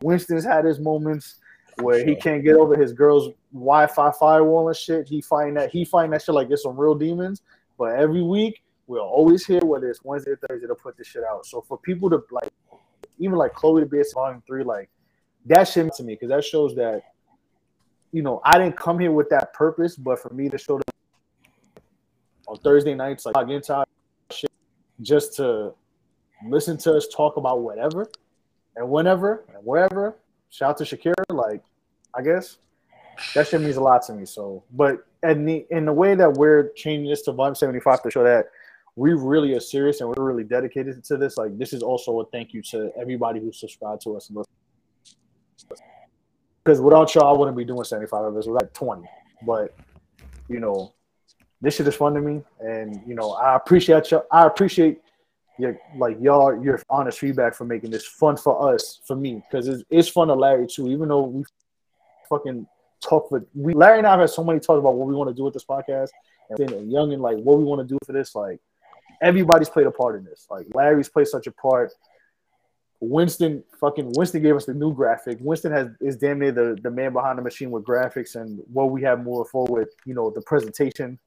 Winston's 0.03 0.45
had 0.45 0.65
his 0.65 0.79
moments 0.79 1.37
where 1.81 2.05
he 2.05 2.15
can't 2.15 2.45
get 2.45 2.57
over 2.57 2.77
his 2.77 2.93
girl's 2.93 3.33
Wi-Fi 3.53 4.13
firewall 4.13 4.69
and 4.69 4.77
shit. 4.77 5.09
He 5.09 5.21
find 5.21 5.57
that 5.57 5.71
he 5.71 5.85
find 5.85 6.13
that 6.13 6.23
shit 6.23 6.35
like 6.35 6.51
it's 6.51 6.63
some 6.63 6.79
real 6.79 6.95
demons. 6.95 7.43
But 7.79 7.97
every 7.97 8.23
week 8.23 8.63
we're 8.87 9.01
always 9.01 9.47
here, 9.47 9.61
whether 9.61 9.89
it's 9.89 10.05
Wednesday 10.05 10.33
or 10.33 10.37
Thursday, 10.49 10.67
to 10.67 10.75
put 10.75 10.97
this 10.97 11.07
shit 11.07 11.25
out. 11.25 11.47
So 11.47 11.61
for 11.63 11.79
people 11.79 12.11
to 12.11 12.23
like, 12.31 12.51
even 13.19 13.37
like 13.37 13.55
Chloe 13.55 13.81
to 13.81 13.87
be 13.87 14.01
at 14.01 14.07
volume 14.13 14.43
three, 14.47 14.65
like 14.65 14.91
that 15.47 15.65
shit 15.65 15.93
to 15.95 16.03
me 16.03 16.15
because 16.15 16.29
that 16.29 16.45
shows 16.45 16.75
that 16.77 17.03
you 18.13 18.23
know 18.23 18.41
I 18.45 18.59
didn't 18.59 18.77
come 18.77 18.99
here 18.99 19.13
with 19.13 19.29
that 19.31 19.53
purpose, 19.53 19.97
but 19.97 20.19
for 20.19 20.31
me 20.31 20.49
to 20.49 20.59
show 20.59 20.79
them 20.79 21.85
on 22.47 22.57
Thursday 22.59 22.95
nights, 22.95 23.27
like 23.27 23.37
log 23.37 23.51
into 23.51 23.85
shit 24.31 24.51
just 25.01 25.37
to 25.37 25.73
listen 26.47 26.77
to 26.79 26.95
us 26.95 27.07
talk 27.15 27.37
about 27.37 27.61
whatever 27.61 28.09
and 28.77 28.89
whenever 28.89 29.45
and 29.55 29.65
wherever. 29.65 30.17
Shout 30.51 30.71
out 30.71 30.77
to 30.79 30.85
Shakira, 30.85 31.25
like 31.31 31.63
I 32.15 32.23
guess 32.23 32.59
that 33.35 33.47
shit 33.47 33.61
means 33.61 33.77
a 33.77 33.81
lot 33.81 34.03
to 34.07 34.15
me. 34.15 34.25
So, 34.27 34.65
but 34.73 35.07
and 35.23 35.49
the 35.49 35.67
in 35.71 35.85
the 35.85 35.93
way 35.93 36.15
that 36.15 36.35
we're 36.35 36.71
changing 36.71 37.11
this 37.11 37.23
to 37.23 37.33
Volume 37.33 37.55
75 37.55 38.03
to 38.03 38.11
show 38.11 38.25
that 38.25 38.47
we 38.97 39.13
really 39.13 39.55
are 39.55 39.61
serious 39.61 40.01
and 40.01 40.09
we're 40.09 40.25
really 40.25 40.45
dedicated 40.45 41.03
to 41.05 41.17
this, 41.17 41.37
like 41.37 41.57
this 41.59 41.73
is 41.73 41.83
also 41.83 42.21
a 42.21 42.27
thank 42.27 42.53
you 42.53 42.63
to 42.63 42.91
everybody 43.01 43.41
who 43.41 43.53
subscribed 43.53 44.03
to 44.03 44.17
us 44.17 44.29
and 44.29 44.39
listen. 44.39 44.53
Because 46.63 46.81
without 46.81 47.15
y'all, 47.15 47.35
I 47.35 47.39
wouldn't 47.39 47.57
be 47.57 47.65
doing 47.65 47.85
75 47.85 48.25
of 48.25 48.35
this. 48.35 48.47
Like 48.47 48.73
20. 48.73 49.03
But 49.47 49.75
you 50.49 50.61
know, 50.61 50.93
this 51.61 51.77
shit 51.77 51.87
is 51.87 51.95
fun 51.95 52.15
to 52.15 52.21
me, 52.21 52.43
and 52.61 53.01
you 53.07 53.15
know, 53.15 53.33
I 53.33 53.57
appreciate 53.57 54.11
y'all. 54.11 54.27
I 54.31 54.47
appreciate 54.47 55.01
your 55.59 55.79
like 55.97 56.17
y'all 56.21 56.63
your 56.63 56.83
honest 56.89 57.19
feedback 57.19 57.55
for 57.55 57.65
making 57.65 57.91
this 57.91 58.07
fun 58.07 58.37
for 58.37 58.75
us, 58.75 59.01
for 59.07 59.17
me, 59.17 59.43
because 59.51 59.69
it's, 59.69 59.83
it's 59.91 60.09
fun 60.09 60.29
to 60.29 60.35
Larry 60.35 60.67
too. 60.67 60.89
Even 60.89 61.09
though 61.09 61.23
we 61.23 61.45
fucking 62.29 62.67
talk 63.01 63.29
for 63.29 63.45
we 63.55 63.75
Larry 63.75 63.99
and 63.99 64.07
I 64.07 64.13
have 64.13 64.21
had 64.21 64.31
so 64.31 64.45
many 64.45 64.61
talks 64.61 64.79
about 64.79 64.95
what 64.95 65.07
we 65.07 65.15
want 65.15 65.29
to 65.29 65.35
do 65.35 65.45
with 65.45 65.55
this 65.55 65.65
podcast, 65.65 66.09
and 66.51 66.71
and 66.71 66.91
Young 66.91 67.13
and 67.13 67.23
like 67.23 67.37
what 67.39 67.59
we 67.59 67.65
want 67.65 67.87
to 67.87 67.87
do 67.87 67.99
for 68.05 68.13
this. 68.13 68.35
Like 68.35 68.61
everybody's 69.23 69.69
played 69.69 69.87
a 69.87 69.91
part 69.91 70.17
in 70.17 70.25
this. 70.25 70.47
Like 70.51 70.67
Larry's 70.75 71.09
played 71.09 71.29
such 71.29 71.47
a 71.47 71.53
part. 71.53 71.93
Winston 73.01 73.65
fucking 73.79 74.13
Winston 74.15 74.43
gave 74.43 74.57
us 74.57 74.67
the 74.67 74.75
new 74.75 74.93
graphic. 74.93 75.39
Winston 75.41 75.73
has 75.73 75.89
is 76.01 76.17
damn 76.17 76.39
near 76.39 76.53
the, 76.53 76.79
the 76.83 76.91
man 76.91 77.13
behind 77.13 77.39
the 77.39 77.43
machine 77.43 77.71
with 77.71 77.85
graphics 77.85 78.37
and 78.37 78.61
what 78.73 78.91
we 78.91 79.03
have 79.03 79.25
moving 79.25 79.47
forward 79.47 79.89
you 80.05 80.15
know, 80.15 80.31
the 80.31 80.43
presentation. 80.43 81.19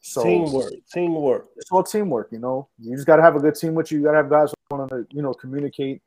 So 0.00 0.22
teamwork, 0.22 0.72
teamwork. 0.92 1.48
it's 1.56 1.70
all 1.70 1.82
teamwork, 1.82 2.28
you 2.32 2.38
know. 2.38 2.68
You 2.78 2.94
just 2.94 3.06
gotta 3.06 3.22
have 3.22 3.36
a 3.36 3.40
good 3.40 3.56
team 3.56 3.74
with 3.74 3.92
you. 3.92 3.98
You 3.98 4.04
gotta 4.04 4.16
have 4.16 4.30
guys 4.30 4.50
who 4.70 4.76
want 4.76 4.90
to, 4.90 5.06
you 5.10 5.20
know, 5.20 5.34
communicate 5.34 6.00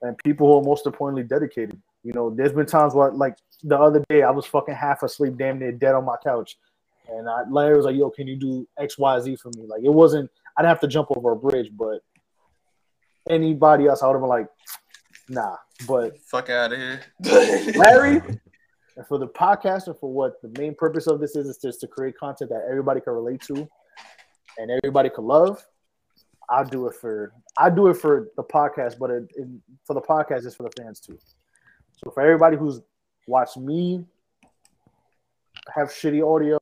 and 0.00 0.16
people 0.24 0.46
who 0.46 0.58
are 0.58 0.62
most 0.62 0.86
importantly 0.86 1.24
dedicated. 1.24 1.80
You 2.02 2.14
know, 2.14 2.30
there's 2.30 2.52
been 2.52 2.66
times 2.66 2.94
where 2.94 3.10
like 3.10 3.36
the 3.62 3.78
other 3.78 4.02
day 4.08 4.22
I 4.22 4.30
was 4.30 4.46
fucking 4.46 4.74
half 4.74 5.02
asleep, 5.02 5.36
damn 5.36 5.58
near 5.58 5.72
dead 5.72 5.94
on 5.94 6.04
my 6.04 6.16
couch. 6.24 6.56
And 7.08 7.28
I 7.28 7.42
Larry 7.50 7.76
was 7.76 7.84
like, 7.84 7.96
yo, 7.96 8.08
can 8.10 8.26
you 8.26 8.36
do 8.36 8.66
X, 8.78 8.96
Y, 8.96 9.20
Z 9.20 9.36
for 9.36 9.50
me? 9.56 9.66
Like 9.66 9.82
it 9.84 9.92
wasn't 9.92 10.30
I 10.56 10.62
didn't 10.62 10.70
have 10.70 10.80
to 10.80 10.88
jump 10.88 11.08
over 11.14 11.32
a 11.32 11.36
bridge, 11.36 11.70
but 11.76 12.02
anybody 13.28 13.86
else 13.86 14.02
I 14.02 14.06
would 14.06 14.14
have 14.14 14.22
been 14.22 14.28
like, 14.28 14.48
nah. 15.28 15.56
But 15.86 16.20
Fuck 16.22 16.50
out 16.50 16.72
of 16.72 16.78
here. 16.78 17.00
Larry, 17.76 18.22
and 18.96 19.06
for 19.06 19.18
the 19.18 19.28
podcast 19.28 19.86
and 19.86 19.98
for 19.98 20.12
what 20.12 20.40
the 20.42 20.48
main 20.58 20.74
purpose 20.74 21.06
of 21.06 21.20
this 21.20 21.36
is, 21.36 21.48
is 21.48 21.58
just 21.58 21.80
to 21.80 21.86
create 21.86 22.16
content 22.18 22.50
that 22.50 22.66
everybody 22.70 23.00
can 23.00 23.12
relate 23.12 23.40
to 23.42 23.68
and 24.58 24.70
everybody 24.70 25.10
can 25.10 25.24
love. 25.24 25.64
I 26.48 26.64
do 26.64 26.86
it 26.86 26.94
for 26.94 27.32
I 27.58 27.70
do 27.70 27.88
it 27.88 27.94
for 27.94 28.28
the 28.36 28.44
podcast, 28.44 28.98
but 28.98 29.10
it, 29.10 29.24
it, 29.34 29.48
for 29.84 29.94
the 29.94 30.00
podcast, 30.00 30.46
it's 30.46 30.54
for 30.54 30.62
the 30.62 30.82
fans 30.82 31.00
too. 31.00 31.18
So 31.96 32.10
for 32.10 32.22
everybody 32.22 32.56
who's 32.56 32.80
watched 33.26 33.56
me 33.56 34.04
have 35.74 35.88
shitty 35.88 36.24
audio, 36.24 36.56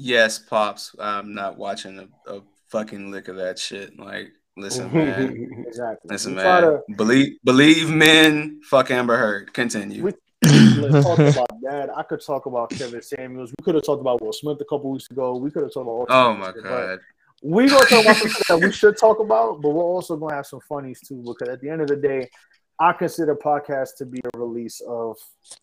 Yes, 0.00 0.38
pops. 0.38 0.94
I'm 0.98 1.34
not 1.34 1.58
watching 1.58 1.98
a, 1.98 2.32
a 2.32 2.42
fucking 2.68 3.10
lick 3.10 3.26
of 3.26 3.36
that 3.36 3.58
shit. 3.58 3.98
Like, 3.98 4.30
listen, 4.58 4.92
man. 4.92 5.64
exactly. 5.66 6.08
Listen, 6.10 6.32
We 6.34 6.42
man. 6.42 6.62
to- 6.62 6.82
Believe, 6.96 7.38
believe 7.44 7.90
men. 7.90 8.60
Fuck 8.64 8.90
Amber 8.90 9.16
Heard. 9.16 9.52
Continue. 9.54 10.04
We- 10.04 10.12
Let's 10.44 11.04
talk 11.04 11.18
about 11.18 11.50
that. 11.62 11.90
I 11.96 12.02
could 12.04 12.20
talk 12.24 12.46
about 12.46 12.70
Kevin 12.70 13.02
Samuels. 13.02 13.52
We 13.58 13.64
could 13.64 13.74
have 13.74 13.84
talked 13.84 14.00
about 14.00 14.22
Will 14.22 14.32
Smith 14.32 14.58
a 14.60 14.64
couple 14.64 14.90
weeks 14.92 15.10
ago. 15.10 15.36
We 15.36 15.50
could 15.50 15.64
have 15.64 15.72
talked 15.72 15.82
about 15.88 15.90
all 15.92 16.06
oh 16.08 16.34
my 16.34 16.50
of 16.50 16.54
shit, 16.54 16.62
god. 16.64 16.98
we 17.42 17.66
gonna 17.68 17.84
talk 17.86 18.02
about 18.04 18.16
some 18.16 18.30
that 18.60 18.64
we 18.64 18.70
should 18.72 18.96
talk 18.96 19.18
about, 19.18 19.60
but 19.60 19.70
we're 19.70 19.82
also 19.82 20.16
gonna 20.16 20.36
have 20.36 20.46
some 20.46 20.60
funnies 20.60 21.00
too. 21.00 21.24
Because 21.26 21.48
at 21.52 21.60
the 21.60 21.68
end 21.68 21.80
of 21.82 21.88
the 21.88 21.96
day, 21.96 22.30
I 22.78 22.92
consider 22.92 23.34
podcast 23.34 23.96
to 23.96 24.06
be 24.06 24.20
a 24.32 24.38
release 24.38 24.80
of 24.88 25.16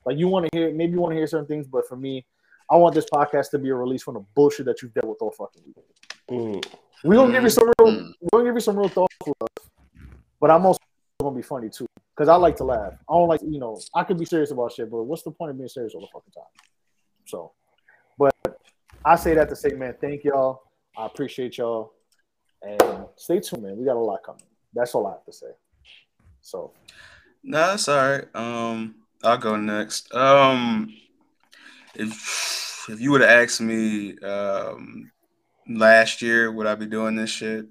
like 0.05 0.17
you 0.17 0.27
want 0.27 0.51
to 0.51 0.58
hear, 0.58 0.73
maybe 0.73 0.91
you 0.91 0.99
want 0.99 1.13
to 1.13 1.17
hear 1.17 1.27
certain 1.27 1.47
things, 1.47 1.65
but 1.67 1.88
for 1.88 1.95
me, 1.95 2.25
I 2.69 2.75
want 2.75 2.95
this 2.95 3.05
podcast 3.05 3.51
to 3.51 3.60
be 3.60 3.69
a 3.69 3.75
release 3.75 4.03
from 4.03 4.15
the 4.15 4.25
bullshit 4.36 4.65
that 4.65 4.81
you've 4.81 4.93
dealt 4.93 5.08
with 5.08 5.17
all 5.21 5.31
fucking 5.31 5.62
week. 5.65 5.75
Mm. 6.29 6.65
We're 7.03 7.15
gonna 7.15 7.31
give 7.33 7.43
you 7.43 7.49
some 7.49 7.71
real 7.79 7.91
Mm. 7.91 8.13
we're 8.21 8.39
gonna 8.39 8.49
give 8.49 8.55
you 8.55 8.61
some 8.61 8.77
real 8.77 8.89
thoughtful 8.89 9.33
stuff. 9.35 9.69
But 10.39 10.51
I'm 10.51 10.65
also 10.65 10.79
gonna 11.21 11.35
be 11.35 11.41
funny 11.41 11.69
too. 11.69 11.85
Because 12.15 12.29
I 12.29 12.35
like 12.35 12.55
to 12.57 12.63
laugh. 12.63 12.93
I 12.93 13.13
don't 13.13 13.27
like 13.27 13.41
you 13.41 13.59
know, 13.59 13.79
I 13.93 14.03
could 14.03 14.17
be 14.17 14.25
serious 14.25 14.51
about 14.51 14.71
shit, 14.71 14.89
but 14.89 15.03
what's 15.03 15.23
the 15.23 15.31
point 15.31 15.51
of 15.51 15.57
being 15.57 15.67
serious 15.69 15.93
all 15.93 16.01
the 16.01 16.07
fucking 16.07 16.33
time? 16.33 16.43
So 17.25 17.51
but 18.17 18.33
I 19.03 19.15
say 19.15 19.35
that 19.35 19.49
to 19.49 19.55
say, 19.55 19.69
man, 19.69 19.95
thank 19.99 20.23
y'all. 20.23 20.63
I 20.97 21.05
appreciate 21.05 21.57
y'all. 21.57 21.93
And 22.61 23.05
stay 23.17 23.39
tuned, 23.39 23.63
man. 23.63 23.77
We 23.77 23.85
got 23.85 23.97
a 23.97 23.99
lot 23.99 24.23
coming. 24.23 24.41
That's 24.73 24.95
all 24.95 25.05
I 25.07 25.11
have 25.11 25.25
to 25.25 25.33
say. 25.33 25.51
So 26.41 26.73
No, 27.43 27.57
that's 27.57 27.88
all 27.88 27.97
right. 27.97 28.25
Um, 28.33 28.95
I'll 29.23 29.38
go 29.38 29.55
next. 29.57 30.13
Um, 30.15 30.91
if 31.93 32.85
if 32.89 32.99
you 32.99 33.11
would 33.11 33.21
have 33.21 33.29
asked 33.29 33.61
me 33.61 34.17
um 34.19 35.11
last 35.67 36.21
year 36.21 36.51
would 36.51 36.67
I 36.67 36.75
be 36.75 36.86
doing 36.86 37.15
this 37.15 37.30
shit, 37.30 37.67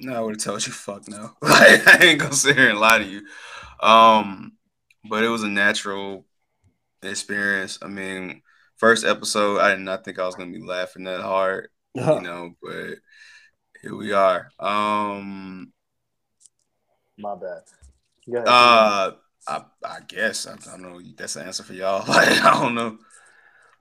no, 0.00 0.14
I 0.14 0.20
would 0.20 0.36
have 0.36 0.44
told 0.44 0.66
you 0.66 0.72
fuck 0.72 1.08
no. 1.08 1.32
Like 1.42 1.86
I 1.86 1.98
ain't 2.02 2.20
gonna 2.20 2.34
sit 2.34 2.56
here 2.56 2.70
and 2.70 2.78
lie 2.78 2.98
to 2.98 3.04
you. 3.04 3.22
Um, 3.80 4.52
but 5.08 5.24
it 5.24 5.28
was 5.28 5.42
a 5.42 5.48
natural 5.48 6.26
experience. 7.02 7.78
I 7.82 7.88
mean, 7.88 8.42
first 8.76 9.04
episode, 9.04 9.58
I 9.60 9.70
did 9.70 9.80
not 9.80 10.04
think 10.04 10.18
I 10.18 10.26
was 10.26 10.34
gonna 10.34 10.52
be 10.52 10.62
laughing 10.62 11.04
that 11.04 11.20
hard, 11.20 11.68
you 11.94 12.02
know, 12.02 12.54
but 12.62 12.96
here 13.82 13.96
we 13.96 14.12
are. 14.12 14.50
Um, 14.58 15.72
my 17.18 17.34
bad. 17.34 17.62
Go 18.30 18.36
ahead. 18.38 18.48
uh, 18.48 19.12
I, 19.48 19.62
I 19.84 19.98
guess 20.06 20.46
I, 20.46 20.54
I 20.54 20.76
don't 20.76 20.82
know. 20.82 21.00
That's 21.16 21.34
the 21.34 21.44
answer 21.44 21.62
for 21.62 21.72
y'all. 21.72 22.04
Like 22.08 22.42
I 22.42 22.60
don't 22.60 22.74
know. 22.74 22.98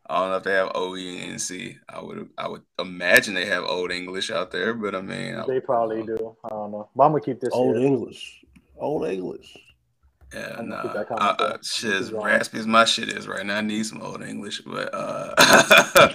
I 0.08 0.20
don't 0.20 0.30
know 0.30 0.38
if 0.38 0.44
they 0.44 0.54
have 0.54 0.72
OE 0.76 0.96
and 0.96 1.36
NC. 1.36 1.78
I 1.90 2.02
would 2.02 2.30
I 2.38 2.48
would 2.48 2.62
imagine 2.80 3.34
they 3.34 3.46
have 3.46 3.64
old 3.64 3.92
English 3.92 4.30
out 4.30 4.52
there, 4.52 4.74
but 4.74 4.94
I 4.94 5.02
mean, 5.02 5.36
I, 5.36 5.46
they 5.48 5.60
probably 5.60 6.04
do. 6.04 6.36
I 6.44 6.50
don't 6.50 6.72
know. 6.72 6.90
But 6.96 7.06
I'm 7.06 7.12
gonna 7.12 7.24
keep 7.24 7.40
this 7.40 7.50
Old 7.54 7.78
here. 7.78 7.86
English. 7.86 8.44
Old 8.78 9.08
English. 9.08 9.58
Yeah, 10.34 10.56
I'm 10.60 10.70
nah. 10.70 10.82
keep 10.84 10.94
that 10.94 11.00
I, 11.00 11.04
comment 11.06 11.42
I, 11.42 11.48
there. 11.48 11.60
shit, 11.64 11.94
as 11.94 12.12
raspy 12.12 12.60
as 12.60 12.68
my 12.68 12.86
shit 12.86 13.10
is 13.10 13.28
right 13.28 13.46
now, 13.46 13.58
I 13.58 13.62
need 13.62 13.86
some 13.86 14.02
old 14.02 14.22
English, 14.22 14.62
but 14.62 14.90
uh, 14.94 16.14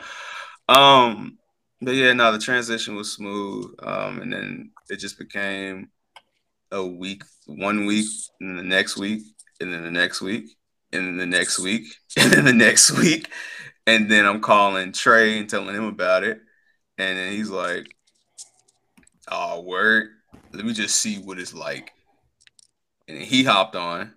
um, 0.69 1.39
but 1.81 1.95
yeah, 1.95 2.13
no, 2.13 2.31
the 2.31 2.39
transition 2.39 2.95
was 2.95 3.13
smooth, 3.13 3.75
um, 3.83 4.21
and 4.21 4.33
then 4.33 4.71
it 4.89 4.97
just 4.97 5.19
became 5.19 5.91
a 6.71 6.85
week, 6.85 7.23
one 7.47 7.87
week, 7.87 8.07
and 8.41 8.51
then 8.51 8.57
the 8.57 8.63
next 8.63 8.97
week, 8.97 9.23
and 9.61 9.73
then 9.73 9.83
the 9.83 9.91
next 9.91 10.21
week, 10.21 10.45
and 10.93 11.07
then 11.07 11.17
the 11.17 11.27
next 11.27 11.59
week, 11.59 11.87
and 12.17 12.33
then 12.33 12.45
the 12.45 12.53
next 12.53 12.93
week, 12.93 13.31
and 13.91 14.11
then 14.11 14.27
I'm 14.27 14.41
calling 14.41 14.93
Trey 14.93 15.39
and 15.39 15.49
telling 15.49 15.75
him 15.75 15.85
about 15.85 16.25
it, 16.25 16.41
and 16.99 17.19
then 17.19 17.33
he's 17.33 17.51
like, 17.51 17.95
"Oh, 19.29 19.61
word, 19.63 20.09
let 20.53 20.65
me 20.65 20.73
just 20.73 20.97
see 20.97 21.17
what 21.17 21.39
it's 21.39 21.55
like." 21.55 21.93
and 23.11 23.23
he 23.23 23.43
hopped 23.45 23.77
on 23.77 24.15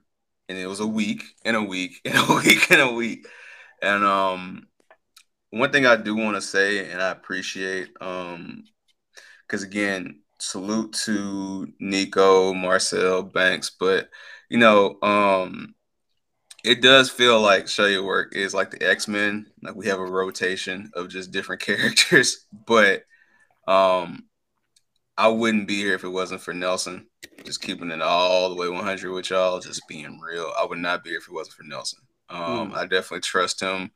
and 0.47 0.57
it 0.57 0.67
was 0.67 0.79
a 0.79 0.88
week 0.88 1.23
and 1.43 1.57
a 1.57 1.63
week 1.63 1.99
and 2.05 2.15
a 2.15 2.36
week 2.36 2.71
and 2.71 2.81
a 2.81 2.93
week. 2.93 3.27
And 3.81 4.03
um 4.03 4.67
one 5.49 5.71
thing 5.71 5.86
i 5.86 5.95
do 5.95 6.15
want 6.15 6.36
to 6.36 6.41
say 6.41 6.89
and 6.89 7.01
i 7.01 7.12
appreciate 7.12 7.89
um 8.01 8.63
because 9.45 9.62
again 9.62 10.19
salute 10.39 10.93
to 10.93 11.67
nico 11.79 12.53
marcel 12.55 13.21
banks 13.21 13.69
but 13.79 14.09
you 14.49 14.57
know 14.57 14.97
um 15.03 15.75
it 16.63 16.82
does 16.82 17.10
feel 17.10 17.41
like 17.41 17.67
show 17.67 17.86
your 17.86 18.04
work 18.04 18.36
is 18.36 18.54
like 18.54 18.71
the 18.71 18.88
x-men 18.88 19.45
like 19.62 19.76
we 19.76 19.88
have 19.88 19.99
a 19.99 20.06
rotation 20.06 20.89
of 20.93 21.10
just 21.10 21.32
different 21.32 21.62
characters 21.69 22.45
but 22.65 23.04
um 23.67 24.23
i 25.17 25.28
wouldn't 25.28 25.67
be 25.67 25.78
here 25.78 25.93
if 25.93 26.04
it 26.04 26.10
wasn't 26.10 26.41
for 26.41 26.54
nelson 26.54 27.08
just 27.43 27.62
keeping 27.62 27.91
it 27.91 28.02
all 28.02 28.49
the 28.49 28.56
way 28.56 28.69
100 28.69 29.12
with 29.12 29.30
y'all, 29.30 29.60
just 29.60 29.82
being 29.88 30.19
real. 30.19 30.52
I 30.60 30.65
would 30.65 30.80
not 30.80 31.04
be 31.04 31.12
here 31.12 31.19
if 31.19 31.28
it 31.28 31.34
wasn't 31.34 31.56
for 31.56 31.63
Nelson. 31.63 31.99
Um, 32.30 32.73
I 32.73 32.84
definitely 32.84 33.21
trust 33.21 33.62
him 33.62 33.91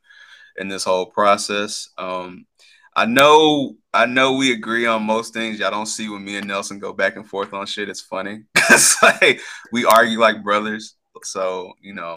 in 0.56 0.68
this 0.68 0.84
whole 0.84 1.06
process. 1.06 1.88
Um, 1.98 2.46
I 2.94 3.06
know, 3.06 3.76
I 3.94 4.06
know 4.06 4.34
we 4.34 4.52
agree 4.52 4.86
on 4.86 5.02
most 5.02 5.32
things. 5.32 5.58
Y'all 5.58 5.70
don't 5.70 5.86
see 5.86 6.08
when 6.08 6.24
me 6.24 6.36
and 6.36 6.46
Nelson 6.46 6.78
go 6.78 6.92
back 6.92 7.16
and 7.16 7.28
forth 7.28 7.52
on 7.52 7.66
shit. 7.66 7.88
It's 7.88 8.00
funny 8.00 8.44
like 9.02 9.40
we 9.72 9.84
argue 9.84 10.18
like 10.18 10.42
brothers. 10.42 10.94
So 11.22 11.72
you 11.80 11.94
know, 11.94 12.16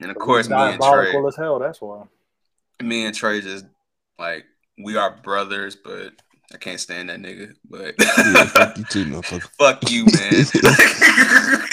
and 0.00 0.10
of 0.10 0.16
course, 0.18 0.48
me 0.48 0.54
and 0.56 0.80
Trey, 0.80 0.90
diabolical 1.12 1.28
as 1.28 1.36
hell. 1.36 1.58
That's 1.58 1.80
why. 1.80 2.04
me 2.82 3.06
and 3.06 3.14
Trey 3.14 3.40
just 3.40 3.64
like 4.18 4.44
we 4.82 4.96
are 4.96 5.10
brothers, 5.22 5.76
but 5.76 6.12
I 6.52 6.56
can't 6.58 6.80
stand 6.80 7.10
that 7.10 7.20
nigga. 7.20 7.52
But 7.68 7.94
Yeah, 7.98 8.44
fuck 8.46 8.76
you 8.78 8.84
too, 8.84 9.04
motherfucker. 9.06 9.48
Fuck 9.58 9.90
you, 9.90 10.04
man. 10.06 10.32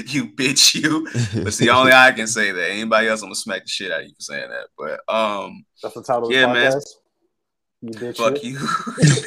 you 0.06 0.26
bitch, 0.26 0.74
you. 0.74 1.08
But 1.44 1.52
see, 1.54 1.68
only 1.70 1.92
I 1.92 2.12
can 2.12 2.26
say 2.26 2.50
that. 2.52 2.70
Anybody 2.70 3.08
else, 3.08 3.22
I'm 3.22 3.26
gonna 3.28 3.34
smack 3.36 3.62
the 3.64 3.68
shit 3.68 3.90
out 3.92 4.00
of 4.00 4.06
you 4.06 4.14
for 4.14 4.22
saying 4.22 4.50
that. 4.50 4.68
But 4.76 5.00
um, 5.14 5.64
That's 5.82 5.94
the 5.94 6.02
title 6.02 6.28
of 6.28 6.32
Yeah, 6.34 6.46
the 6.46 6.52
man. 6.54 6.80
You 7.80 7.90
bitch. 7.90 8.16
fuck 8.16 8.34
shit. 8.36 8.44
you, 8.44 8.50
you 8.52 8.58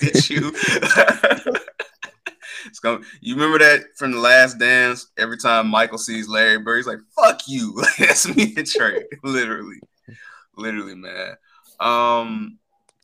bitch, 0.01 0.29
you. 0.29 1.57
Gonna. 2.81 3.03
You 3.21 3.35
remember 3.35 3.59
that 3.59 3.83
from 3.97 4.11
the 4.11 4.19
Last 4.19 4.57
Dance? 4.57 5.07
Every 5.17 5.37
time 5.37 5.67
Michael 5.67 5.97
sees 5.97 6.27
Larry 6.27 6.59
Bird, 6.59 6.77
he's 6.77 6.87
like, 6.87 6.99
"Fuck 7.15 7.41
you." 7.47 7.81
That's 7.99 8.33
me 8.35 8.53
and 8.57 8.67
Trey, 8.67 9.03
literally, 9.23 9.79
literally, 10.57 10.95
man. 10.95 11.35
Um, 11.79 12.59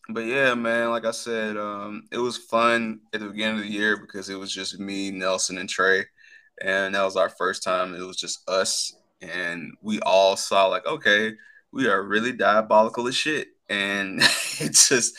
but 0.09 0.21
yeah, 0.21 0.53
man, 0.53 0.89
like 0.89 1.05
I 1.05 1.11
said, 1.11 1.57
um, 1.57 2.03
it 2.11 2.17
was 2.17 2.37
fun 2.37 3.01
at 3.13 3.19
the 3.19 3.27
beginning 3.27 3.57
of 3.57 3.63
the 3.63 3.71
year 3.71 3.97
because 3.97 4.29
it 4.29 4.39
was 4.39 4.53
just 4.53 4.79
me, 4.79 5.11
Nelson, 5.11 5.57
and 5.57 5.69
Trey. 5.69 6.05
And 6.61 6.95
that 6.95 7.03
was 7.03 7.17
our 7.17 7.29
first 7.29 7.63
time. 7.63 7.93
It 7.93 8.01
was 8.01 8.17
just 8.17 8.47
us. 8.49 8.95
And 9.21 9.73
we 9.81 9.99
all 10.01 10.37
saw, 10.37 10.67
like, 10.67 10.85
okay, 10.85 11.33
we 11.71 11.87
are 11.87 12.03
really 12.03 12.31
diabolical 12.31 13.07
as 13.07 13.15
shit. 13.15 13.49
And 13.69 14.19
it's 14.59 14.89
just 14.89 15.17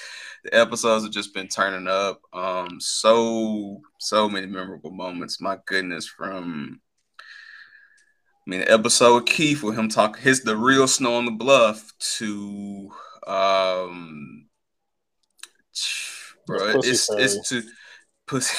the 0.51 0.59
episodes 0.59 1.05
have 1.05 1.13
just 1.13 1.35
been 1.35 1.49
turning 1.49 1.89
up. 1.89 2.21
Um, 2.33 2.81
so, 2.81 3.81
so 3.99 4.29
many 4.29 4.47
memorable 4.47 4.91
moments. 4.91 5.41
My 5.41 5.59
goodness, 5.67 6.07
from 6.07 6.81
I 7.21 8.51
mean, 8.51 8.61
the 8.61 8.73
episode 8.73 9.15
with 9.15 9.27
Keith 9.27 9.63
with 9.63 9.79
him 9.79 9.89
talking 9.89 10.23
his 10.23 10.43
the 10.43 10.57
real 10.57 10.89
snow 10.89 11.15
on 11.15 11.27
the 11.27 11.31
bluff 11.33 11.93
to 12.17 12.91
um 13.27 14.47
bro, 16.47 16.73
Pussy 16.73 16.91
it's 16.91 17.11
it's 17.11 17.49
to 17.51 17.63
pussy 18.27 18.57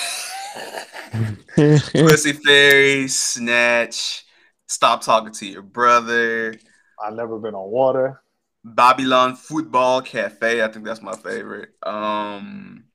pussy 1.93 2.33
fairy 2.33 3.07
snatch 3.07 4.25
stop 4.67 5.01
talking 5.01 5.33
to 5.33 5.47
your 5.47 5.63
brother 5.63 6.53
I've 7.01 7.13
never 7.13 7.39
been 7.39 7.55
on 7.55 7.71
water. 7.71 8.21
Babylon 8.63 9.35
football 9.35 10.01
cafe 10.01 10.63
i 10.63 10.67
think 10.67 10.85
that's 10.85 11.01
my 11.01 11.15
favorite. 11.15 11.69
Um 11.83 12.85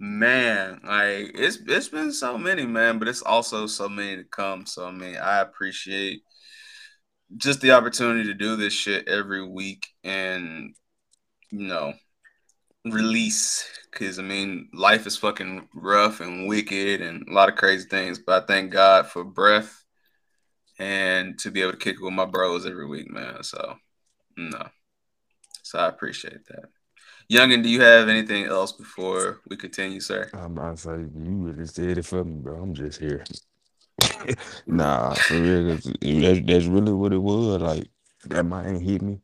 man 0.00 0.80
like 0.84 1.30
it's 1.34 1.58
it's 1.66 1.88
been 1.88 2.12
so 2.12 2.36
many 2.36 2.66
man 2.66 2.98
but 2.98 3.08
it's 3.08 3.22
also 3.22 3.66
so 3.66 3.88
many 3.88 4.16
to 4.16 4.24
come. 4.24 4.66
So 4.66 4.86
i 4.86 4.90
mean 4.90 5.16
i 5.16 5.40
appreciate 5.40 6.22
just 7.36 7.60
the 7.60 7.72
opportunity 7.72 8.24
to 8.24 8.34
do 8.34 8.56
this 8.56 8.72
shit 8.72 9.08
every 9.08 9.46
week 9.46 9.86
and 10.02 10.74
you 11.50 11.66
know 11.66 11.92
release. 12.84 13.66
Because 13.90 14.18
i 14.18 14.22
mean 14.22 14.68
life 14.74 15.06
is 15.06 15.16
fucking 15.16 15.68
rough 15.74 16.20
and 16.20 16.48
wicked 16.48 17.00
and 17.00 17.28
a 17.28 17.32
lot 17.32 17.48
of 17.48 17.54
crazy 17.54 17.88
things 17.88 18.18
but 18.18 18.42
i 18.42 18.46
thank 18.46 18.72
god 18.72 19.06
for 19.06 19.22
breath 19.22 19.84
and 20.78 21.38
to 21.38 21.50
be 21.50 21.62
able 21.62 21.72
to 21.72 21.78
kick 21.78 21.96
it 21.96 22.02
with 22.02 22.12
my 22.12 22.24
bros 22.24 22.66
every 22.66 22.86
week 22.86 23.10
man. 23.10 23.42
So 23.42 23.76
no 24.36 24.66
so 25.62 25.78
i 25.78 25.88
appreciate 25.88 26.46
that 26.46 26.66
youngin 27.32 27.62
do 27.62 27.68
you 27.68 27.80
have 27.80 28.08
anything 28.08 28.44
else 28.44 28.72
before 28.72 29.40
we 29.48 29.56
continue 29.56 30.00
sir 30.00 30.28
I'm 30.34 30.52
about 30.58 30.76
to 30.76 30.82
say 30.82 30.90
you 30.90 31.08
really 31.14 31.66
said 31.66 31.98
it 31.98 32.04
for 32.04 32.24
me, 32.24 32.40
bro. 32.40 32.60
I'm 32.60 32.74
just 32.74 33.00
here. 33.00 33.24
nah, 34.66 35.14
for 35.14 35.40
real. 35.40 35.64
That's, 35.76 35.86
that's 36.46 36.66
really 36.66 36.92
what 36.92 37.12
it 37.12 37.18
was. 37.18 37.60
Like 37.60 37.88
that 38.26 38.44
might 38.44 38.66
ain't 38.66 38.82
hit 38.82 39.02
me. 39.02 39.20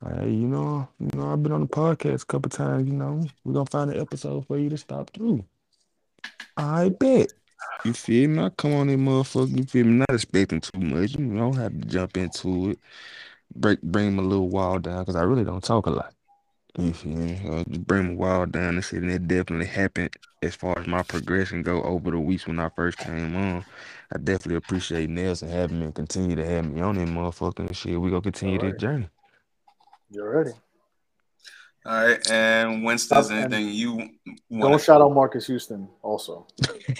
Like, 0.00 0.18
hey, 0.20 0.30
you 0.30 0.48
know, 0.48 0.88
you 0.98 1.10
know, 1.14 1.32
I've 1.32 1.42
been 1.42 1.52
on 1.52 1.62
the 1.62 1.66
podcast 1.68 2.22
a 2.22 2.26
couple 2.26 2.50
times. 2.50 2.88
You 2.88 2.94
know, 2.94 3.24
we're 3.44 3.54
gonna 3.54 3.66
find 3.66 3.90
an 3.90 4.00
episode 4.00 4.46
for 4.46 4.58
you 4.58 4.68
to 4.70 4.76
stop 4.76 5.10
through. 5.10 5.44
I 6.56 6.90
bet. 6.90 7.32
You 7.84 7.92
feel 7.92 8.28
me? 8.28 8.42
I 8.42 8.50
come 8.50 8.74
on 8.74 8.88
in, 8.88 9.00
motherfucker. 9.00 9.56
You 9.56 9.64
feel 9.64 9.86
me? 9.86 9.92
Not 9.98 10.10
expecting 10.10 10.60
too 10.60 10.80
much. 10.80 11.16
You 11.16 11.36
don't 11.36 11.56
have 11.56 11.72
to 11.72 11.86
jump 11.86 12.16
into 12.16 12.70
it. 12.70 12.78
Break, 13.54 13.82
bring 13.82 14.16
my 14.16 14.22
little 14.22 14.48
wall 14.48 14.78
down 14.78 15.00
because 15.00 15.16
I 15.16 15.22
really 15.22 15.44
don't 15.44 15.62
talk 15.62 15.86
a 15.86 15.90
lot. 15.90 16.14
You 16.78 16.92
feel 16.94 17.12
me? 17.12 17.40
Uh, 17.46 17.64
just 17.68 17.86
bring 17.86 18.06
my 18.08 18.14
wall 18.14 18.46
down 18.46 18.74
and 18.74 18.84
shit. 18.84 19.02
And 19.02 19.10
it 19.10 19.28
definitely 19.28 19.66
happened 19.66 20.14
as 20.42 20.54
far 20.54 20.78
as 20.78 20.86
my 20.86 21.02
progression 21.02 21.62
go 21.62 21.82
over 21.82 22.10
the 22.10 22.18
weeks 22.18 22.46
when 22.46 22.58
I 22.58 22.70
first 22.70 22.98
came 22.98 23.36
on. 23.36 23.64
I 24.14 24.18
definitely 24.18 24.56
appreciate 24.56 25.10
Nelson 25.10 25.50
having 25.50 25.80
me 25.80 25.84
and 25.86 25.94
continue 25.94 26.34
to 26.36 26.44
have 26.44 26.64
me 26.64 26.80
on 26.80 26.96
that 26.96 27.08
motherfucker 27.08 27.60
and 27.60 27.76
shit. 27.76 28.00
We 28.00 28.08
gonna 28.10 28.22
continue 28.22 28.58
this 28.58 28.80
journey. 28.80 29.08
You're 30.10 30.30
ready. 30.30 30.52
All 31.84 31.92
right, 32.06 32.30
and 32.30 32.84
Winston, 32.84 33.18
is 33.18 33.26
Stop, 33.26 33.36
and 33.36 33.52
anything 33.52 33.74
you 33.74 33.96
Don't 34.50 34.70
want? 34.70 34.82
shout 34.82 35.00
out 35.00 35.12
Marcus 35.12 35.46
Houston 35.48 35.88
also. 36.00 36.46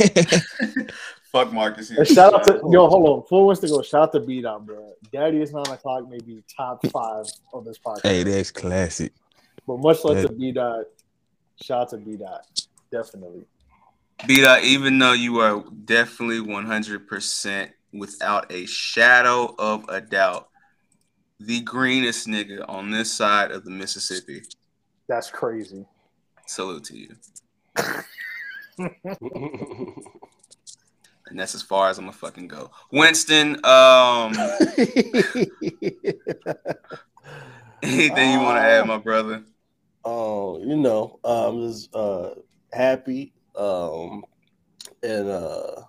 Fuck 1.32 1.52
Marcus. 1.52 1.90
And 1.90 2.06
shout 2.06 2.34
out 2.34 2.44
to 2.44 2.60
yo, 2.70 2.88
hold 2.88 3.08
on. 3.08 3.26
Four 3.26 3.46
wants 3.46 3.60
to 3.62 3.68
go, 3.68 3.80
shout 3.82 4.02
out 4.02 4.12
to 4.12 4.20
B 4.20 4.42
Dot, 4.42 4.66
bro. 4.66 4.92
Daddy 5.12 5.40
is 5.40 5.52
nine 5.52 5.66
o'clock, 5.66 6.08
maybe 6.08 6.42
top 6.54 6.86
five 6.88 7.24
of 7.54 7.64
this 7.64 7.78
podcast. 7.78 8.02
hey, 8.02 8.22
that's 8.22 8.50
classic. 8.50 9.12
But 9.66 9.78
much 9.78 10.04
love 10.04 10.16
Yeah. 10.16 10.22
to 10.24 10.32
B 10.32 10.52
Dot. 10.52 10.84
Shout 11.62 11.80
out 11.82 11.88
to 11.90 11.96
B 11.96 12.16
Dot. 12.16 12.44
Definitely. 12.90 13.44
B 14.26 14.42
Dot, 14.42 14.62
even 14.62 14.98
though 14.98 15.12
you 15.14 15.38
are 15.40 15.64
definitely 15.84 16.40
100% 16.40 17.70
without 17.94 18.52
a 18.52 18.66
shadow 18.66 19.54
of 19.58 19.88
a 19.88 20.00
doubt, 20.02 20.48
the 21.40 21.60
greenest 21.62 22.26
nigga 22.28 22.64
on 22.68 22.90
this 22.90 23.10
side 23.10 23.50
of 23.50 23.64
the 23.64 23.70
Mississippi. 23.70 24.42
That's 25.08 25.30
crazy. 25.30 25.86
Salute 26.46 26.84
to 26.84 26.98
you. 26.98 27.16
And 31.32 31.40
that's 31.40 31.54
as 31.54 31.62
far 31.62 31.88
as 31.88 31.96
I'm 31.96 32.04
gonna 32.04 32.12
fucking 32.12 32.46
go. 32.46 32.70
Winston, 32.92 33.54
um, 33.64 34.34
anything 37.82 38.32
you 38.32 38.38
want 38.38 38.58
to 38.58 38.62
add, 38.62 38.86
my 38.86 38.98
brother? 38.98 39.42
Oh, 40.04 40.58
you 40.58 40.76
know, 40.76 41.18
uh, 41.24 41.48
I'm 41.48 41.66
just 41.66 41.94
uh, 41.94 42.34
happy 42.70 43.32
um, 43.56 44.24
and 45.02 45.26
uh, 45.26 45.82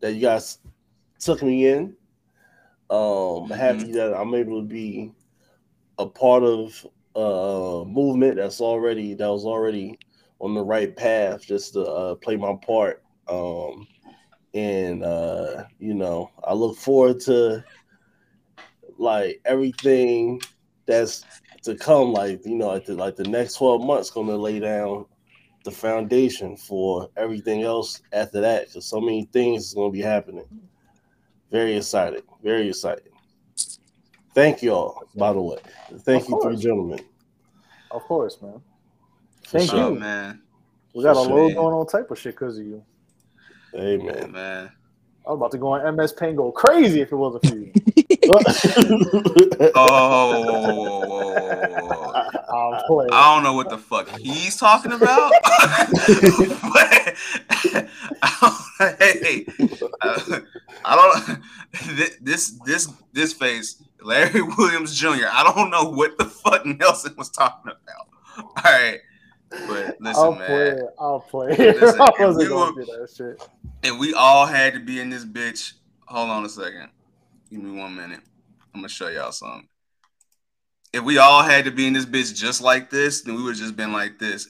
that 0.00 0.14
you 0.14 0.20
guys 0.20 0.58
took 1.20 1.44
me 1.44 1.68
in. 1.68 1.94
Um, 2.90 3.48
Happy 3.50 3.92
that 3.92 4.14
I'm 4.16 4.34
able 4.34 4.60
to 4.60 4.66
be 4.66 5.12
a 5.98 6.06
part 6.06 6.42
of 6.42 6.84
a 7.14 7.84
movement 7.86 8.34
that's 8.36 8.60
already 8.60 9.14
that 9.14 9.28
was 9.28 9.44
already 9.44 9.96
on 10.40 10.54
the 10.54 10.64
right 10.64 10.96
path, 10.96 11.42
just 11.42 11.74
to 11.74 11.84
uh, 11.84 12.14
play 12.16 12.36
my 12.36 12.56
part. 12.66 13.04
Um, 13.28 13.86
and 14.54 15.04
uh, 15.04 15.64
you 15.78 15.94
know, 15.94 16.30
I 16.44 16.54
look 16.54 16.76
forward 16.76 17.20
to 17.20 17.64
like 18.98 19.40
everything 19.44 20.40
that's 20.86 21.24
to 21.62 21.76
come 21.76 22.12
like 22.12 22.44
you 22.44 22.54
know 22.54 22.68
like 22.68 22.84
the, 22.86 22.94
like 22.94 23.16
the 23.16 23.28
next 23.28 23.54
12 23.54 23.84
months 23.84 24.10
going 24.10 24.26
to 24.26 24.36
lay 24.36 24.58
down 24.58 25.04
the 25.64 25.70
foundation 25.70 26.56
for 26.56 27.08
everything 27.16 27.62
else 27.62 28.02
after 28.12 28.40
that 28.40 28.66
because 28.66 28.86
so 28.86 29.00
many 29.00 29.24
things 29.32 29.66
is 29.66 29.74
going 29.74 29.92
to 29.92 29.96
be 29.96 30.02
happening 30.02 30.44
very 31.50 31.76
excited 31.76 32.22
very 32.42 32.68
excited 32.68 33.12
thank 34.34 34.62
y'all 34.62 35.02
by 35.14 35.32
the 35.32 35.40
way 35.40 35.58
thank 36.00 36.24
Of 36.24 36.30
you 36.30 36.40
three 36.42 36.56
gentlemen 36.56 37.00
Of 37.90 38.02
course, 38.02 38.40
man. 38.42 38.60
For 39.42 39.58
Thank 39.58 39.70
sure. 39.70 39.80
Oh 39.80 39.94
you. 39.94 39.98
man, 39.98 40.42
We 40.94 41.04
got 41.04 41.16
a 41.16 41.24
For 41.24 41.30
load 41.30 41.48
sure. 41.52 41.62
going 41.62 41.74
on 41.74 41.86
type 41.86 42.10
of 42.10 42.18
shit 42.18 42.34
because 42.34 42.58
of 42.58 42.66
you. 42.66 42.84
Hey 43.72 43.96
yeah, 43.96 44.12
man 44.12 44.32
man. 44.32 44.70
I 45.26 45.30
was 45.30 45.36
about 45.36 45.50
to 45.52 45.58
go 45.58 45.74
on 45.74 45.96
MS 45.96 46.12
Paint 46.12 46.36
go 46.36 46.50
crazy 46.50 47.02
if 47.02 47.12
it 47.12 47.16
wasn't 47.16 47.46
for 47.46 47.56
you. 47.56 47.72
Oh. 49.74 51.34
I 53.10 53.34
don't 53.34 53.42
know 53.42 53.54
what 53.54 53.68
the 53.68 53.78
fuck 53.78 54.08
he's 54.18 54.56
talking 54.56 54.92
about. 54.92 55.32
but 55.42 55.52
I 58.22 58.36
don't, 58.40 58.54
hey, 58.98 59.46
I, 60.00 60.40
I 60.84 61.22
don't. 61.26 61.40
This 62.22 62.58
this 62.64 62.92
this 63.12 63.32
face, 63.32 63.82
Larry 64.02 64.42
Williams 64.58 64.96
Jr. 64.98 65.26
I 65.30 65.52
don't 65.54 65.70
know 65.70 65.84
what 65.90 66.16
the 66.18 66.24
fuck 66.24 66.64
Nelson 66.64 67.14
was 67.16 67.30
talking 67.30 67.72
about. 67.72 68.08
All 68.38 68.52
right, 68.64 69.00
but 69.50 69.96
listen, 70.00 70.24
I'll 70.24 70.32
man. 70.34 70.46
play. 70.46 70.76
I'll 70.98 71.20
play. 71.20 71.48
Listen, 71.58 72.00
I 72.00 72.08
if 72.08 72.18
wasn't 72.20 72.38
we 72.38 72.48
going 72.48 72.74
were- 72.74 72.84
to 72.84 72.92
do 72.92 72.98
that 73.00 73.10
shit. 73.16 73.42
And 73.84 73.98
we 74.00 74.12
all 74.14 74.46
had 74.46 74.74
to 74.74 74.80
be 74.80 74.98
in 75.00 75.10
this 75.10 75.24
bitch. 75.24 75.72
Hold 76.06 76.30
on 76.30 76.44
a 76.44 76.48
second. 76.48 76.88
Give 77.50 77.62
me 77.62 77.78
one 77.78 77.94
minute. 77.96 78.20
I'm 78.74 78.80
gonna 78.80 78.88
show 78.88 79.08
y'all 79.08 79.30
something. 79.32 79.68
If 80.92 81.02
we 81.04 81.18
all 81.18 81.42
had 81.42 81.64
to 81.66 81.70
be 81.70 81.86
in 81.86 81.92
this 81.92 82.06
bitch 82.06 82.34
just 82.34 82.60
like 82.60 82.90
this, 82.90 83.22
then 83.22 83.36
we 83.36 83.42
would 83.42 83.56
just 83.56 83.76
been 83.76 83.92
like 83.92 84.18
this. 84.18 84.48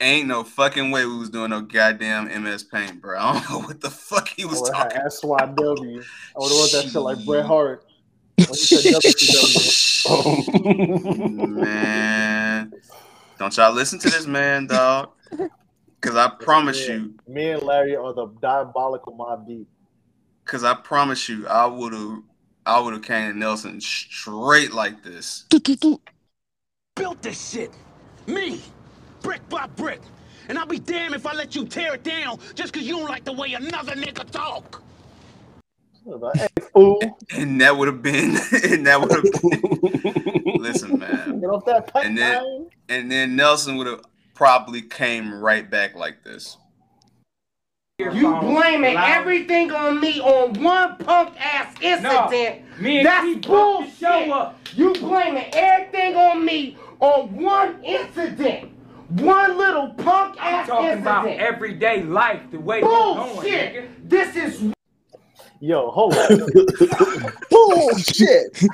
Ain't 0.00 0.28
no 0.28 0.44
fucking 0.44 0.90
way 0.92 1.04
we 1.04 1.18
was 1.18 1.28
doing 1.30 1.50
no 1.50 1.60
goddamn 1.60 2.28
MS 2.42 2.62
Paint, 2.64 3.02
bro. 3.02 3.18
I 3.20 3.32
don't 3.34 3.50
know 3.50 3.58
what 3.66 3.80
the 3.80 3.90
fuck 3.90 4.28
he 4.28 4.44
was 4.46 4.60
would 4.62 4.72
talking. 4.72 4.98
SYW. 5.00 5.36
I 5.36 5.44
would 5.56 6.04
have 6.50 6.58
wrote 6.58 6.72
that 6.72 6.88
shit 6.90 7.02
like 7.02 7.22
Bret 7.26 7.44
Hart. 7.44 7.84
When 8.36 8.48
he 8.48 8.54
said 8.54 8.84
WCW. 8.94 9.60
man, 11.60 12.72
don't 13.40 13.56
y'all 13.56 13.72
listen 13.72 13.98
to 13.98 14.10
this 14.10 14.26
man, 14.26 14.66
dog. 14.66 15.08
Cause 16.02 16.14
I 16.14 16.28
promise 16.28 16.86
Yeah. 16.86 16.94
you, 16.94 17.14
Me 17.26 17.50
and 17.50 17.62
Larry 17.62 17.96
are 17.96 18.12
the 18.14 18.26
diabolical 18.40 19.14
Mobb 19.14 19.46
Deep. 19.46 19.66
cause 20.44 20.62
I 20.64 20.74
promise 20.74 21.28
you, 21.28 21.46
I 21.48 21.66
would 21.66 21.92
have, 21.92 22.18
I 22.64 22.80
would 22.80 22.92
have 22.94 23.02
came 23.02 23.38
Nelson 23.38 23.80
straight 23.80 24.72
like 24.72 25.02
this. 25.02 25.44
built 26.96 27.22
this 27.22 27.50
shit. 27.50 27.70
Me. 28.26 28.60
Brick 29.22 29.46
by 29.48 29.66
brick. 29.68 30.00
And 30.48 30.58
I'll 30.58 30.66
be 30.66 30.78
damned 30.78 31.14
if 31.14 31.26
I 31.26 31.32
let 31.34 31.54
you 31.54 31.64
tear 31.66 31.94
it 31.94 32.02
down 32.02 32.38
just 32.54 32.72
because 32.72 32.86
you 32.86 32.96
don't 32.98 33.08
like 33.08 33.24
the 33.24 33.32
way 33.32 33.52
another 33.54 33.92
nigga 33.94 34.28
talk. 34.30 34.82
I 36.06 36.08
was 36.10 36.20
like, 36.22 36.36
hey, 36.36 36.48
fool, 36.72 37.00
and 37.32 37.60
that 37.60 37.76
would 37.76 37.88
have 37.88 38.02
been 38.02 38.36
and 38.64 38.86
that 38.86 39.00
would 39.00 39.12
have 39.12 39.22
been 39.22 40.60
listen 40.60 40.98
man 40.98 41.40
get 41.40 41.50
off 41.50 41.64
that 41.66 41.92
pipe, 41.92 42.04
And 42.04 42.16
then- 42.16 42.42
man. 42.42 42.66
and 42.88 43.10
then 43.12 43.36
nelson 43.36 43.76
would 43.76 43.86
have 43.86 44.02
probably 44.34 44.80
came 44.82 45.32
right 45.34 45.68
back 45.70 45.94
like 45.94 46.24
this 46.24 46.56
You 47.98 48.34
blaming 48.40 48.96
everything 48.96 49.70
on 49.72 50.00
me 50.00 50.20
on 50.20 50.54
one 50.62 50.96
punk 50.96 51.34
ass 51.38 51.74
incident. 51.82 52.62
Me 52.80 52.98
and 52.98 53.06
That's 53.06 53.26
Keith 53.26 53.42
brought 53.46 53.80
bullshit. 53.80 53.98
show 53.98 54.32
up. 54.32 54.58
You 54.74 54.94
blaming 54.94 55.50
everything 55.52 56.16
on 56.16 56.42
me 56.42 56.78
on 57.00 57.36
one 57.36 57.84
incident. 57.84 58.70
One 59.10 59.58
little 59.58 59.88
punk 59.90 60.36
I'm 60.40 60.54
ass 60.54 60.68
talking 60.68 60.86
incident. 60.86 61.02
about 61.02 61.26
everyday 61.28 62.02
life, 62.02 62.40
the 62.50 62.58
way 62.58 62.76
we 62.80 62.88
going, 62.88 63.18
nigga. 63.18 63.34
Bullshit. 63.34 64.08
This 64.08 64.36
is 64.36 64.72
Yo, 65.60 65.90
hold 65.90 66.14
on. 66.14 66.28
bullshit 67.50 68.64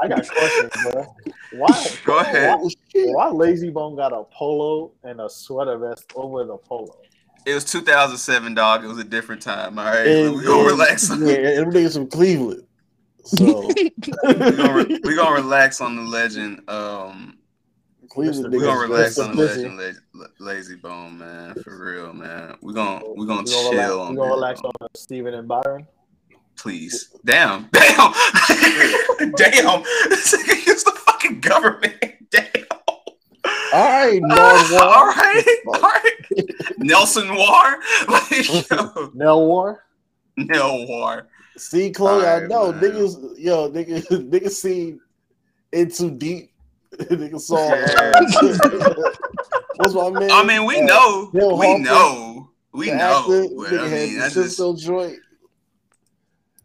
I 0.00 0.08
got 0.08 0.26
questions, 0.26 0.72
bro. 0.82 1.14
Why? 1.52 1.88
Go 2.06 2.18
ahead. 2.20 2.58
Why, 2.58 2.70
why 2.94 3.26
Layzie 3.26 3.72
Bone 3.72 3.94
got 3.94 4.12
a 4.14 4.24
polo 4.24 4.92
and 5.04 5.20
a 5.20 5.28
sweater 5.28 5.76
vest 5.76 6.10
over 6.14 6.44
the 6.44 6.56
polo? 6.56 6.96
it 7.44 7.54
was 7.54 7.64
2007 7.64 8.54
dog 8.54 8.84
it 8.84 8.86
was 8.86 8.98
a 8.98 9.04
different 9.04 9.42
time 9.42 9.76
all 9.76 9.84
right 9.84 10.06
and, 10.06 10.36
we 10.36 10.44
gonna 10.44 10.60
and- 10.60 10.70
relax 10.70 11.08
yeah, 11.10 11.16
and 11.16 11.26
everything's 11.58 11.96
from 11.96 12.06
cleveland 12.06 12.62
so 13.24 13.66
we 13.76 13.90
gonna, 14.34 14.72
re- 14.74 15.00
we 15.02 15.16
gonna 15.16 15.34
relax 15.34 15.80
on 15.80 15.96
the 15.96 16.02
legend 16.02 16.60
um 16.70 17.36
cleveland 18.12 18.52
we 18.52 18.60
gonna 18.60 18.78
relax 18.80 19.18
on 19.18 19.34
the 19.34 19.42
legend 19.44 19.78
La- 20.14 20.26
Layzie 20.40 20.80
Bone 20.80 21.16
man 21.18 21.54
for 21.62 21.82
real 21.84 22.12
man 22.12 22.56
We're 22.60 22.72
gonna 22.74 23.02
we 23.16 23.26
gonna 23.26 23.42
We 23.42 23.50
gonna 23.50 23.70
relax, 23.70 23.70
chill 23.70 24.00
on 24.00 24.10
we 24.10 24.16
gonna 24.16 24.30
relax 24.30 24.60
on 24.60 24.72
uh, 24.80 24.86
Steven 24.94 25.34
and 25.34 25.48
Byron. 25.48 25.86
please 26.56 27.08
damn 27.24 27.68
damn 27.72 28.12
damn 29.36 29.82
this 30.10 30.32
use 30.66 30.84
the 30.84 30.92
fucking 31.06 31.40
government 31.40 31.96
damn 32.30 32.44
all 33.74 33.88
right 33.88 34.20
all 34.22 34.28
Nardwuar. 34.28 35.16
right, 35.16 35.44
all 35.66 35.80
right. 35.80 36.12
Nelson 36.78 37.34
War, 37.34 37.78
like 38.08 38.70
yo, 38.70 39.10
Nell 39.14 39.46
War. 39.46 39.84
Nell 40.36 40.86
War. 40.86 41.28
See, 41.56 41.90
Chloe, 41.90 42.26
I 42.26 42.46
know 42.46 42.70
man. 42.72 42.82
niggas, 42.82 43.34
yo, 43.38 43.70
niggas, 43.70 44.06
niggas 44.30 44.50
see 44.50 44.98
in 45.72 45.90
too 45.90 46.10
deep. 46.10 46.51
niggas 46.98 47.40
saw. 47.42 47.74
Yeah. 47.74 48.20
what's 49.76 49.94
my 49.94 50.10
man? 50.10 50.30
I 50.30 50.44
mean, 50.44 50.64
we 50.66 50.80
Uh, 50.80 50.86
know, 50.86 51.30
Bill 51.32 51.58
we 51.58 51.66
Hawkins, 51.66 51.86
know, 51.86 52.50
we 52.72 52.90
the 52.90 52.96
know. 52.96 53.18
actor, 53.20 53.54
but 53.56 53.70
nigga 53.72 53.80
I 53.80 53.90
mean, 53.90 54.18
that's 54.18 54.34
just 54.34 54.48
Cisco 54.50 54.76
joint. 54.76 55.18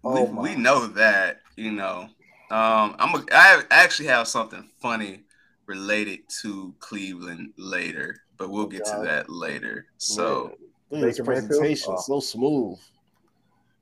Oh 0.04 0.26
we, 0.26 0.32
my. 0.32 0.42
we 0.42 0.56
know 0.56 0.88
that, 0.88 1.42
you 1.56 1.72
know. 1.72 2.10
Um, 2.50 2.96
I'm 3.00 3.16
a, 3.16 3.26
I 3.32 3.63
actually 3.72 4.08
have 4.10 4.28
something 4.28 4.70
funny 4.82 5.24
related 5.66 6.20
to 6.42 6.74
Cleveland 6.80 7.54
later, 7.58 8.22
but 8.38 8.50
we'll 8.50 8.68
get 8.68 8.86
to 8.86 9.02
that 9.04 9.30
later. 9.30 9.88
So. 9.98 10.54
Man, 10.92 11.02
look 11.02 11.02
at 11.02 11.08
his 11.08 11.20
Baker 11.20 11.32
Mayfield? 11.32 11.50
presentation, 11.50 11.94
Oh. 11.98 12.02
so 12.02 12.20
smooth. 12.22 12.80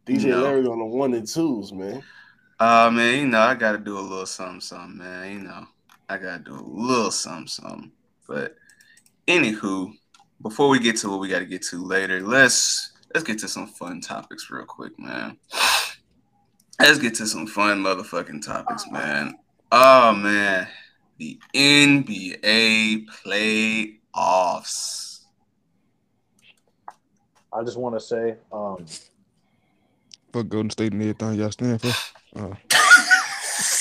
DJ 0.08 0.26
No. 0.30 0.42
Larry 0.44 0.66
on 0.66 0.80
the 0.80 0.86
one 0.86 1.14
and 1.14 1.28
twos, 1.28 1.72
man. 1.74 2.04
Uh 2.60 2.90
man, 2.92 3.20
you 3.20 3.28
know, 3.28 3.40
I 3.40 3.54
gotta 3.56 3.78
do 3.78 3.98
a 3.98 4.00
little 4.00 4.26
something, 4.26 4.62
something, 4.62 4.98
man. 4.98 5.32
You 5.32 5.40
know, 5.44 5.68
I 6.10 6.18
gotta 6.18 6.44
do 6.44 6.54
a 6.54 6.62
little 6.62 7.12
something, 7.12 7.48
something. 7.48 7.92
But 8.28 8.56
anywho, 9.28 9.94
before 10.42 10.70
we 10.70 10.80
get 10.80 10.98
to 10.98 11.10
what 11.10 11.20
we 11.20 11.28
gotta 11.28 11.46
get 11.46 11.64
to 11.64 11.84
later, 11.84 12.22
let's 12.22 12.94
let's 13.14 13.26
get 13.26 13.40
to 13.40 13.48
some 13.48 13.68
fun 13.68 14.02
topics 14.02 14.50
real 14.50 14.66
quick, 14.66 14.98
man. 15.00 15.38
Let's 16.80 17.00
get 17.00 17.16
to 17.16 17.26
some 17.26 17.48
fun 17.48 17.82
motherfucking 17.82 18.46
topics, 18.46 18.86
man. 18.92 19.38
Oh 19.72 20.14
man. 20.14 20.68
the 21.18 21.40
NBA 21.54 23.06
playoffs. 24.16 25.22
I 27.54 27.64
just 27.64 27.78
want 27.78 27.96
to 27.96 28.02
say, 28.02 28.36
um, 28.52 28.86
Fuck 30.34 30.50
Golden 30.50 30.70
State 30.70 30.92
and 30.92 31.02
everything 31.02 31.36
y'all 31.36 31.52
stand 31.52 31.82
for. 31.82 31.94
Uh, 32.36 32.54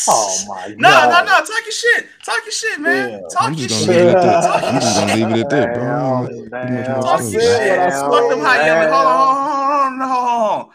oh 0.09 0.45
my 0.49 0.75
No, 0.79 1.11
no, 1.11 1.25
no. 1.25 1.33
Talk 1.39 1.49
your 1.65 1.73
shit. 1.73 2.07
Talk 2.25 2.41
your 2.45 2.53
shit, 2.53 2.81
man. 2.81 3.11
Yeah. 3.11 3.21
Talk 3.31 3.43
I'm 3.43 3.55
your 3.55 3.69
just 3.69 3.87
gonna 3.87 3.99
shit. 3.99 4.07
leave 4.07 4.15
it 4.15 4.17
at 4.17 4.23
that. 4.23 4.43
Talk 4.43 4.63
I'm 4.65 4.81
just 4.81 4.99
gonna 5.01 5.15
leave 5.15 5.31
it 5.37 5.41
at 5.45 5.51
that, 5.51 5.75
bro. 5.75 5.85
Damn, 5.85 6.29
Too 6.29 6.49
damn, 6.51 7.03
Talk 7.03 7.21
your 7.21 7.41
shit. 7.41 7.93
Fuck 7.93 8.31
them 8.31 8.41
high 8.41 8.67
yelling. 8.67 8.93
Hold 8.93 9.07
on, 9.07 9.99
damn. 9.99 10.01
hold 10.01 10.01
on, 10.01 10.01
hold 10.01 10.03
on, 10.03 10.09
hold 10.09 10.69
on. 10.69 10.75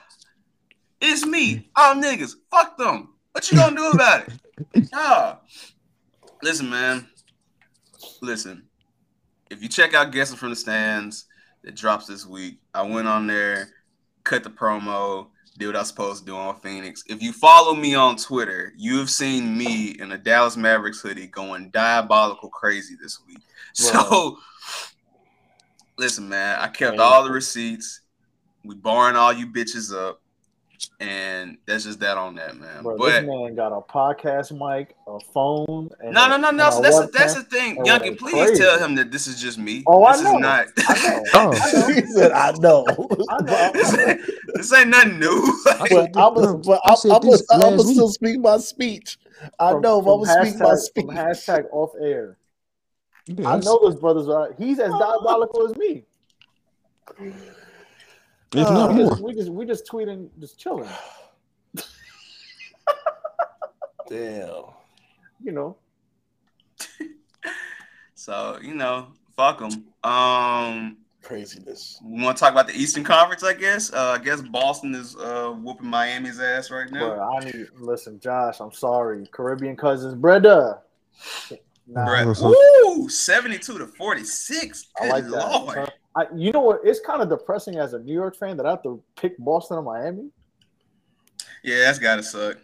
It's 1.02 1.26
me. 1.26 1.70
I'm 1.76 2.02
niggas. 2.02 2.34
Fuck 2.52 2.78
them. 2.78 3.10
What 3.32 3.50
you 3.52 3.58
gonna 3.58 3.76
do 3.76 3.90
about 3.92 4.28
it? 4.28 4.34
Nah. 4.92 5.38
Listen, 6.42 6.70
man. 6.70 7.08
Listen. 8.22 8.64
If 9.50 9.62
you 9.64 9.70
check 9.70 9.94
out 9.94 10.12
Guessing 10.12 10.38
from 10.38 10.50
the 10.50 10.56
Stands, 10.56 11.26
it 11.64 11.76
drops 11.76 12.06
this 12.08 12.26
week. 12.26 12.60
I 12.74 12.82
went 12.84 13.08
on 13.08 13.26
there, 13.28 13.70
cut 14.24 14.44
the 14.44 14.50
promo, 14.50 15.28
did 15.60 15.68
what 15.68 15.76
I 15.76 15.80
was 15.80 15.90
supposed 15.90 16.22
to 16.22 16.26
do 16.26 16.38
on 16.38 16.60
Phoenix. 16.62 17.04
If 17.08 17.22
you 17.22 17.34
follow 17.34 17.76
me 17.76 17.94
on 17.94 18.16
Twitter, 18.16 18.74
you 18.78 18.98
have 18.98 19.10
seen 19.10 19.58
me 19.58 19.90
in 20.00 20.14
a 20.14 20.18
Dallas 20.18 20.56
Mavericks 20.56 21.02
hoodie 21.02 21.28
going 21.28 21.70
diabolical 21.70 22.50
crazy 22.50 22.96
this 23.00 23.20
week. 23.28 23.40
So, 23.74 24.40
listen, 25.98 26.28
man, 26.28 26.60
I 26.60 26.68
kept 26.70 26.98
all 26.98 27.24
the 27.24 27.30
receipts. 27.30 28.02
We 28.66 28.76
barring 28.76 29.16
all 29.16 29.32
you 29.32 29.46
bitches 29.46 29.96
up, 29.96 30.22
and 31.00 31.58
that's 31.66 31.84
just 31.86 32.00
that 32.00 32.18
on 32.18 32.36
that, 32.36 32.56
man. 32.58 32.84
Bro, 32.84 32.98
but 32.98 33.06
this 33.22 33.26
man 33.26 33.56
got 33.56 33.72
a 33.72 33.82
podcast 33.82 34.52
mic, 34.52 34.96
a 35.08 35.20
phone, 35.34 35.90
and 36.00 36.14
no, 36.14 36.28
no, 36.30 36.38
no, 36.38 36.52
no. 36.52 36.70
So 36.70 36.82
that's 36.82 37.12
that's 37.12 37.34
the 37.36 37.44
thing, 37.44 37.78
Oh, 37.80 37.84
Youngin. 37.84 38.18
Please 38.18 38.34
crazy. 38.34 38.64
tell 38.64 38.80
him 38.80 38.96
that 38.96 39.12
this 39.12 39.28
is 39.28 39.42
just 39.42 39.58
me. 39.58 39.84
Oh, 39.88 40.04
I 40.04 40.14
this 40.18 40.24
know. 40.24 40.36
is 40.36 40.42
not. 40.42 40.68
I 40.88 40.94
know. 41.04 41.24
Oh, 41.34 41.94
he 41.94 42.02
said, 42.08 42.32
"I 42.32 42.52
know." 42.60 42.86
I 43.30 43.42
know. 43.44 43.72
this, 43.74 43.98
ain't, 43.98 44.22
this 44.56 44.74
ain't 44.74 44.90
nothing 44.90 45.20
new. 45.20 45.62
I 45.68 45.78
Like, 45.80 45.90
said 45.90 46.12
But 46.14 46.28
I'm 46.28 46.36
this, 46.36 46.46
gonna, 46.46 46.58
but 46.60 46.82
I 46.86 46.94
I'm, 46.94 47.62
I'm, 47.62 47.74
I'm 47.74 47.80
still 47.80 48.10
speak 48.10 48.40
my 48.40 48.58
speech. 48.58 49.18
I 49.60 49.72
From- 49.72 49.82
know 49.82 50.00
if 50.00 50.04
from 50.06 50.20
I'm 50.22 50.26
gonna 50.26 50.46
speak 50.52 50.62
my 50.62 50.76
speech. 50.76 51.06
Hashtag 51.08 51.66
off 51.72 51.92
air. 52.02 52.38
Yeah, 53.28 53.48
I 53.52 53.60
know 53.60 53.80
this 53.90 54.00
brother's. 54.00 54.28
Uh, 54.28 54.48
he's 54.58 54.80
as 54.80 54.90
diabolical 54.92 55.68
as 55.70 55.76
me. 55.78 56.04
If 58.54 58.70
not 58.70 58.90
Uh, 58.90 58.94
we, 58.94 59.04
more. 59.04 59.10
just, 59.12 59.22
we 59.24 59.34
just 59.34 59.50
we 59.50 59.66
just 59.66 59.86
tweeting, 59.88 60.30
just 60.40 60.58
chilling. 60.60 60.90
Damn. 64.10 64.64
You 65.42 65.52
know, 65.54 65.78
so 68.16 68.58
you 68.62 68.74
know, 68.74 69.08
fuck 69.36 69.60
them. 69.60 69.86
Um, 70.04 70.98
Craziness. 71.22 72.00
we 72.04 72.22
want 72.24 72.36
to 72.38 72.42
talk 72.44 72.52
about 72.52 72.68
the 72.68 72.74
Eastern 72.74 73.04
Conference, 73.06 73.44
I 73.44 73.54
guess. 73.54 73.94
Uh, 73.94 74.18
I 74.20 74.24
guess 74.24 74.42
Boston 74.42 74.96
is 74.96 75.16
uh 75.16 75.52
whooping 75.52 75.88
Miami's 75.88 76.40
ass 76.42 76.72
right 76.72 76.92
now. 76.92 77.16
bro. 77.16 77.38
I 77.38 77.40
need 77.46 77.68
listen, 77.78 78.20
Josh. 78.20 78.60
I'm 78.60 78.74
sorry, 78.74 79.28
Caribbean 79.32 79.78
cousins, 79.78 80.16
brother. 80.16 80.80
Nah, 81.88 82.06
Brett, 82.06 82.28
woo, 82.42 83.08
seventy-two 83.10 83.78
to 83.78 83.88
forty-six. 83.88 84.88
I 85.00 85.08
like 85.08 85.24
Good 85.26 85.34
that. 85.34 85.52
Lord. 85.52 85.92
So, 86.16 86.22
I, 86.22 86.36
you 86.36 86.52
know 86.52 86.62
what? 86.62 86.82
It's 86.84 87.00
kind 87.00 87.22
of 87.22 87.30
depressing 87.30 87.78
as 87.78 87.94
a 87.94 88.00
New 88.00 88.14
York 88.14 88.36
fan 88.36 88.58
that 88.58 88.66
I 88.66 88.72
have 88.72 88.84
to 88.84 89.02
pick 89.16 89.38
Boston 89.38 89.78
or 89.78 89.82
Miami. 89.82 90.30
Yeah, 91.64 91.80
that's 91.80 92.00
gotta 92.00 92.24
suck. 92.24 92.58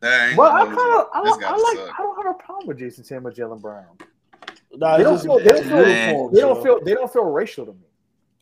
That 0.00 0.36
But 0.36 0.52
I 0.52 0.64
kind 0.66 0.78
of. 0.78 1.06
I, 1.14 1.22
don't- 1.24 1.44
I 1.44 1.50
like, 1.52 1.76
suck. 1.76 1.94
I 1.98 2.02
don't 2.02 2.16
have 2.24 2.34
a 2.34 2.42
problem 2.42 2.66
with 2.66 2.78
Jayson 2.78 3.06
Tatum 3.06 3.26
or 3.26 3.32
Jaylen 3.32 3.60
Brown. 3.60 3.86
Nah, 4.74 4.96
They 4.96 5.04
don't 5.04 5.14
just, 5.14 5.24
feel, 5.26 5.38
they 5.38 5.44
don't 5.44 5.64
feel, 5.64 6.30
they 6.30 6.40
don't 6.40 6.62
feel, 6.62 6.80
they 6.82 6.94
don't 6.94 7.12
feel 7.12 7.24
racial 7.24 7.66
to 7.66 7.72
me. 7.72 7.86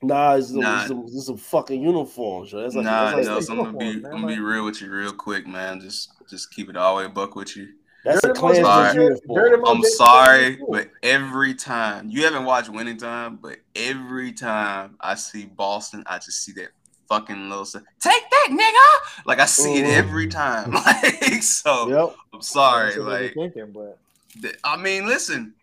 Nah, 0.02 0.36
it's, 0.36 0.50
Nah. 0.50 0.78
It's, 0.80 0.88
some, 0.88 1.04
it's 1.06 1.26
some 1.26 1.36
fucking 1.36 1.82
uniforms, 1.82 2.52
yo. 2.52 2.62
That's 2.62 2.74
like, 2.74 2.84
nah, 2.84 3.16
that's 3.16 3.26
no, 3.26 3.34
like, 3.34 3.42
so 3.42 3.52
I'm 3.52 3.58
gonna 3.74 3.78
be, 3.78 4.00
man, 4.00 4.12
I'm 4.12 4.20
gonna 4.22 4.34
be 4.34 4.40
real 4.40 4.64
with 4.64 4.80
you 4.80 4.90
real 4.90 5.12
quick, 5.12 5.46
man. 5.46 5.80
Just, 5.80 6.12
just 6.28 6.50
keep 6.52 6.70
it 6.70 6.76
all 6.76 6.96
the 6.96 7.04
way 7.04 7.08
buck 7.10 7.34
with 7.34 7.56
you. 7.56 7.68
That's 8.04 8.18
a 8.24 8.26
They're 8.28 8.34
the 8.34 8.40
most- 8.40 8.60
Klansman's 8.60 8.94
they're- 8.94 9.02
uniform. 9.02 9.34
they're 9.36 9.50
the 9.50 9.56
most- 9.58 9.76
I'm 9.76 9.84
sorry, 9.92 10.38
Tatum 10.38 10.52
is 10.52 10.58
cool. 10.60 10.70
but 10.72 10.90
every 11.02 11.54
time 11.54 12.08
you 12.10 12.24
haven't 12.24 12.44
watched 12.44 12.68
Winning 12.70 12.96
Time, 12.96 13.36
but 13.36 13.58
every 13.76 14.32
time 14.32 14.96
I 15.00 15.14
see 15.16 15.44
Boston, 15.46 16.02
I 16.06 16.18
just 16.18 16.42
see 16.44 16.52
that 16.52 16.68
fucking 17.08 17.48
little 17.48 17.64
stuff. 17.64 17.82
Take 18.00 18.22
that, 18.30 18.48
nigga! 18.50 19.24
Like 19.26 19.40
I 19.40 19.46
see 19.46 19.78
it 19.78 19.84
Mhm. 19.86 19.96
every 19.96 20.28
time. 20.28 20.72
Like 20.86 21.42
so, 21.42 21.88
Yep. 21.88 22.16
I'm 22.34 22.42
sorry. 22.42 22.86
That's 22.90 22.98
what 22.98 23.08
Like 23.08 23.34
thinking, 23.34 23.72
but 23.72 23.98
th- 24.40 24.56
I 24.64 24.76
mean, 24.76 25.06
listen, 25.06 25.54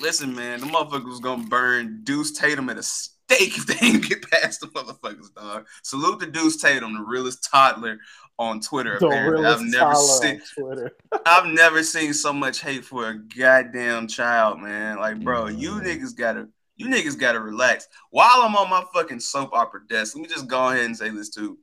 listen, 0.00 0.34
man. 0.34 0.60
The 0.60 0.66
motherfucker 0.66 1.06
was 1.06 1.20
gonna 1.20 1.44
burn 1.44 2.00
Deuce 2.04 2.30
Tatum 2.32 2.68
at 2.70 2.78
a 2.78 2.82
stake 2.82 3.56
if 3.56 3.66
they 3.66 3.74
didn't 3.74 4.08
get 4.08 4.28
past 4.30 4.60
the 4.60 4.66
motherfuckers, 4.68 5.32
dog. 5.34 5.66
Salute 5.82 6.20
to 6.20 6.26
Deuce 6.26 6.56
Tatum, 6.60 6.94
the 6.94 7.02
realest 7.02 7.48
toddler 7.50 7.98
on 8.40 8.58
Twitter. 8.58 8.98
the 8.98 9.06
Apparently, 9.06 9.44
I've 9.44 9.60
never 9.60 9.94
seen. 9.94 10.40
Twitter. 10.58 10.90
I've 11.26 11.46
never 11.46 11.82
seen 11.82 12.14
so 12.14 12.32
much 12.32 12.62
hate 12.62 12.84
for 12.86 13.08
a 13.10 13.18
goddamn 13.18 14.08
child, 14.08 14.60
man. 14.60 14.98
Like, 14.98 15.20
bro, 15.22 15.48
you 15.48 15.72
Mhm. 15.72 15.84
niggas 15.84 16.16
gotta, 16.16 16.48
you 16.76 16.86
niggas 16.86 17.18
gotta 17.18 17.38
relax. 17.38 17.86
While 18.10 18.40
I'm 18.40 18.56
on 18.56 18.70
my 18.70 18.82
fucking 18.94 19.20
soap 19.20 19.50
opera 19.52 19.80
desk, 19.86 20.16
let 20.16 20.22
me 20.22 20.28
just 20.28 20.46
go 20.46 20.70
ahead 20.70 20.86
and 20.86 20.96
say 20.96 21.10
this 21.10 21.28
too. 21.28 21.58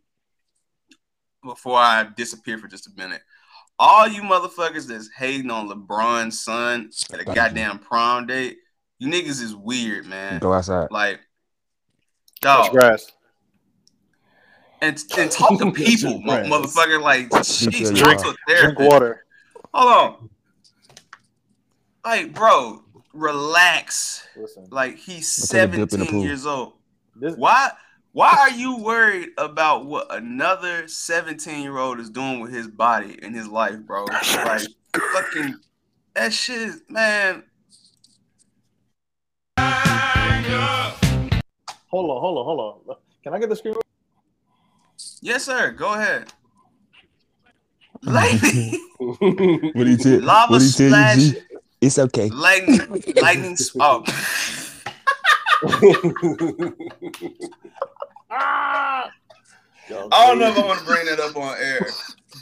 Before 1.44 1.80
I 1.80 2.08
disappear 2.16 2.60
for 2.60 2.68
just 2.68 2.88
a 2.88 2.92
minute, 2.96 3.22
all 3.80 4.08
you 4.08 4.22
motherfuckers 4.22 4.88
that's 4.88 5.10
hating 5.18 5.50
on 5.50 5.70
LeBron's 5.70 6.40
son 6.42 6.92
at 7.12 7.20
a 7.22 7.24
Thank 7.24 7.28
you. 7.30 7.34
goddamn 7.36 7.80
prom 7.80 8.28
date, 8.28 8.58
you 9.00 9.08
niggas 9.08 9.42
is 9.42 9.56
weird, 9.56 10.06
man. 10.06 10.40
Go 10.40 10.54
outside. 10.54 10.90
Like, 10.92 11.22
Touch 12.42 12.66
dog, 12.66 12.72
grass. 12.72 13.12
And, 14.82 15.04
and 15.18 15.32
talk 15.32 15.58
to 15.60 15.72
people, 15.74 16.20
mo- 16.22 16.34
Right. 16.34 16.46
motherfucker. 16.46 17.02
Like, 17.02 17.30
jeez, 17.32 17.72
Detail 17.72 17.96
talk 17.96 18.24
your 18.26 18.34
to 18.34 18.38
a 18.54 18.62
Drink 18.76 18.80
water. 18.80 19.26
Hold 19.74 19.94
on. 19.94 20.30
Like, 22.06 22.34
bro, 22.34 22.84
relax. 23.14 24.28
Listen, 24.36 24.68
Like 24.72 24.98
he's 24.98 25.52
I'll 25.54 25.68
take 25.68 25.74
a 25.74 25.78
dip 25.78 25.94
in 25.94 26.00
the 26.00 26.06
17 26.06 26.22
years 26.22 26.46
old. 26.46 26.74
this 27.16 27.36
Why 27.36 27.72
why 28.14 28.32
are 28.40 28.50
you 28.52 28.78
worried 28.78 29.30
about 29.38 29.86
what 29.86 30.08
another 30.16 30.88
17 30.88 31.62
year 31.62 31.78
old 31.78 32.00
is 32.00 32.10
doing 32.10 32.40
with 32.40 32.52
his 32.54 32.68
body 32.68 33.20
and 33.22 33.36
his 33.36 33.48
life, 33.48 33.80
bro? 33.82 34.06
Like 34.06 34.62
fucking 35.14 35.56
that 36.16 36.34
shit, 36.34 36.58
is- 36.60 36.82
man. 36.90 37.44
hold 41.90 42.10
on, 42.10 42.22
hold 42.22 42.38
on, 42.38 42.46
hold 42.46 42.60
on. 42.90 42.96
Can 43.24 43.34
I 43.34 43.40
get 43.40 43.50
the 43.50 43.56
screen? 43.56 43.76
Yes, 45.22 45.44
sir. 45.46 45.72
Go 45.72 45.94
ahead. 45.94 46.32
Lightning, 48.04 48.80
What 49.00 49.20
do 49.84 49.90
you 49.90 49.98
tell? 49.98 50.22
Lava 50.22 50.52
What 50.54 50.60
do 50.60 50.66
you 50.66 50.70
splash. 50.72 51.18
you, 51.18 51.42
It's 51.82 51.98
okay. 51.98 52.30
lightning, 52.30 53.04
lightning. 53.16 53.58
sp- 53.58 53.82
Oh, 53.82 54.04
I 59.90 60.28
don't 60.28 60.40
know 60.40 60.50
if 60.50 60.58
I 60.58 60.66
want 60.66 60.80
to 60.80 60.86
bring 60.86 61.06
that 61.06 61.20
up 61.20 61.36
on 61.38 61.56
air, 61.58 61.88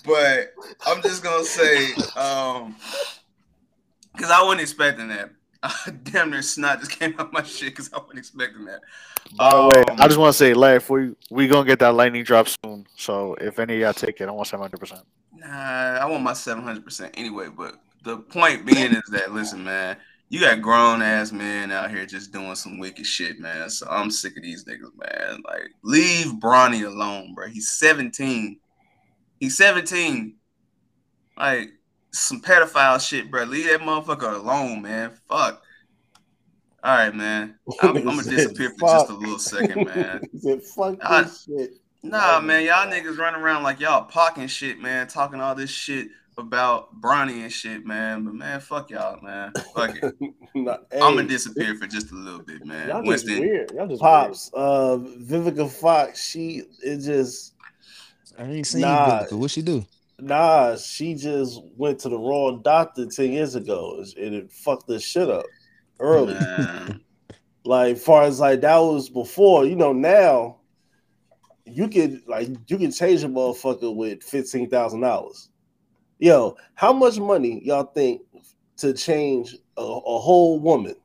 but 0.03 0.53
I'm 0.87 1.01
just 1.03 1.23
gonna 1.23 1.43
say, 1.43 1.85
um, 2.15 2.75
because 4.13 4.31
I 4.31 4.41
wasn't 4.43 4.61
expecting 4.61 5.09
that. 5.09 5.29
Damn 6.03 6.31
near 6.31 6.41
snot 6.41 6.79
just 6.79 6.91
came 6.91 7.15
out 7.19 7.33
my 7.33 7.43
shit 7.43 7.69
because 7.69 7.91
I 7.93 7.97
wasn't 7.97 8.19
expecting 8.19 8.65
that. 8.65 8.81
By 9.35 9.49
the 9.49 9.67
way, 9.67 9.83
Um, 9.89 9.99
I 9.99 10.07
just 10.07 10.19
want 10.19 10.33
to 10.33 10.37
say, 10.37 10.53
Larry, 10.53 10.81
we 10.89 11.15
we 11.31 11.47
gonna 11.47 11.65
get 11.65 11.79
that 11.79 11.93
lightning 11.93 12.23
drop 12.23 12.47
soon. 12.63 12.85
So 12.95 13.35
if 13.35 13.59
any 13.59 13.75
of 13.75 13.79
y'all 13.79 13.93
take 13.93 14.21
it, 14.21 14.27
I 14.27 14.31
want 14.31 14.47
seven 14.47 14.63
hundred 14.63 14.79
percent. 14.79 15.01
Nah, 15.37 15.47
I 16.01 16.05
want 16.05 16.23
my 16.23 16.31
700% 16.31 17.11
anyway, 17.15 17.47
but 17.55 17.75
the 18.03 18.17
point 18.17 18.65
being 18.65 18.93
is 18.93 19.03
that, 19.11 19.33
listen, 19.33 19.63
man, 19.63 19.97
you 20.29 20.39
got 20.39 20.61
grown 20.61 21.01
ass 21.01 21.31
men 21.31 21.71
out 21.71 21.91
here 21.91 22.05
just 22.05 22.31
doing 22.31 22.55
some 22.55 22.79
wicked 22.79 23.05
shit, 23.05 23.39
man. 23.39 23.69
So 23.69 23.85
I'm 23.89 24.09
sick 24.09 24.37
of 24.37 24.43
these 24.43 24.63
niggas, 24.65 24.91
man. 24.97 25.41
Like, 25.45 25.71
leave 25.83 26.27
Bronny 26.39 26.85
alone, 26.85 27.33
bro. 27.35 27.47
He's 27.47 27.69
17. 27.71 28.59
He's 29.39 29.57
17. 29.57 30.35
Like, 31.37 31.71
some 32.17 32.41
pedophile 32.41 33.05
shit, 33.05 33.29
bro. 33.29 33.43
Leave 33.43 33.65
that 33.67 33.81
motherfucker 33.81 34.33
alone, 34.35 34.81
man. 34.81 35.11
Fuck. 35.27 35.61
All 36.83 36.95
right, 36.95 37.13
man. 37.15 37.55
I'm, 37.81 37.97
I'm 37.97 38.03
gonna 38.03 38.23
disappear 38.23 38.71
for 38.77 38.87
just 38.87 39.09
a 39.09 39.13
little 39.13 39.39
second, 39.39 39.85
man. 39.95 40.21
he 40.31 40.39
said, 40.39 40.63
"Fuck 40.63 40.97
I- 41.01 41.23
this 41.23 41.43
shit." 41.45 41.71
Nah, 42.03 42.39
man, 42.39 42.63
y'all 42.63 42.85
niggas 42.87 43.17
running 43.17 43.41
around 43.41 43.63
like 43.63 43.79
y'all 43.79 44.03
pocket 44.05 44.47
shit, 44.47 44.79
man, 44.79 45.07
talking 45.07 45.41
all 45.41 45.55
this 45.55 45.71
shit 45.71 46.09
about 46.37 47.01
Bronny 47.01 47.41
and 47.41 47.51
shit, 47.51 47.83
man. 47.83 48.25
But 48.25 48.35
man, 48.35 48.59
fuck 48.59 48.91
y'all, 48.91 49.19
man. 49.23 49.51
Fuck 49.75 49.95
it. 50.01 50.13
Nah, 50.57 50.77
I'm 50.93 51.15
gonna 51.15 51.23
disappear 51.23 51.75
for 51.75 51.85
just 51.87 52.11
a 52.11 52.15
little 52.15 52.41
bit, 52.41 52.63
man. 52.65 52.87
Y'all 52.87 53.03
just 53.03 53.25
weird. 53.25 53.71
Y'all 53.71 53.87
just 53.87 54.01
Pops, 54.01 54.51
uh, 54.53 54.97
Vivica 55.19 55.69
Fox, 55.69 56.23
she 56.29 56.61
it 56.81 56.99
just 56.99 57.55
I 58.39 58.43
ain't 58.43 58.65
seen 58.67 58.81
Nah. 58.81 59.23
Vivica. 59.23 59.33
What 59.33 59.51
she 59.51 59.61
do? 59.61 59.83
Nah, 60.19 60.75
she 60.77 61.13
just 61.13 61.61
went 61.75 61.99
to 61.99 62.09
the 62.09 62.17
wrong 62.17 62.61
doctor 62.63 63.05
ten 63.05 63.31
years 63.31 63.55
ago, 63.55 64.03
and 64.17 64.35
it 64.35 64.51
fucked 64.51 64.87
the 64.87 64.99
shit 64.99 65.29
up 65.29 65.45
early. 65.99 66.33
Man. 66.33 67.01
Like, 67.67 67.97
far 67.97 68.25
as 68.25 68.39
like 68.39 68.61
that 68.61 68.77
was 68.77 69.09
before, 69.09 69.65
you 69.65 69.75
know. 69.75 69.91
Now 69.91 70.57
you 71.65 71.87
could 71.87 72.21
like 72.27 72.49
you 72.67 72.77
can 72.77 72.91
change 72.91 73.23
a 73.23 73.27
motherfucker 73.27 73.93
with 73.93 74.21
fifteen 74.23 74.69
thousand 74.69 75.01
dollars. 75.01 75.49
Yo, 76.19 76.55
how 76.75 76.93
much 76.93 77.19
money 77.19 77.61
y'all 77.65 77.83
think 77.83 78.21
to 78.77 78.93
change 78.93 79.55
a, 79.77 79.81
a 79.81 80.19
whole 80.19 80.59
woman? 80.59 80.95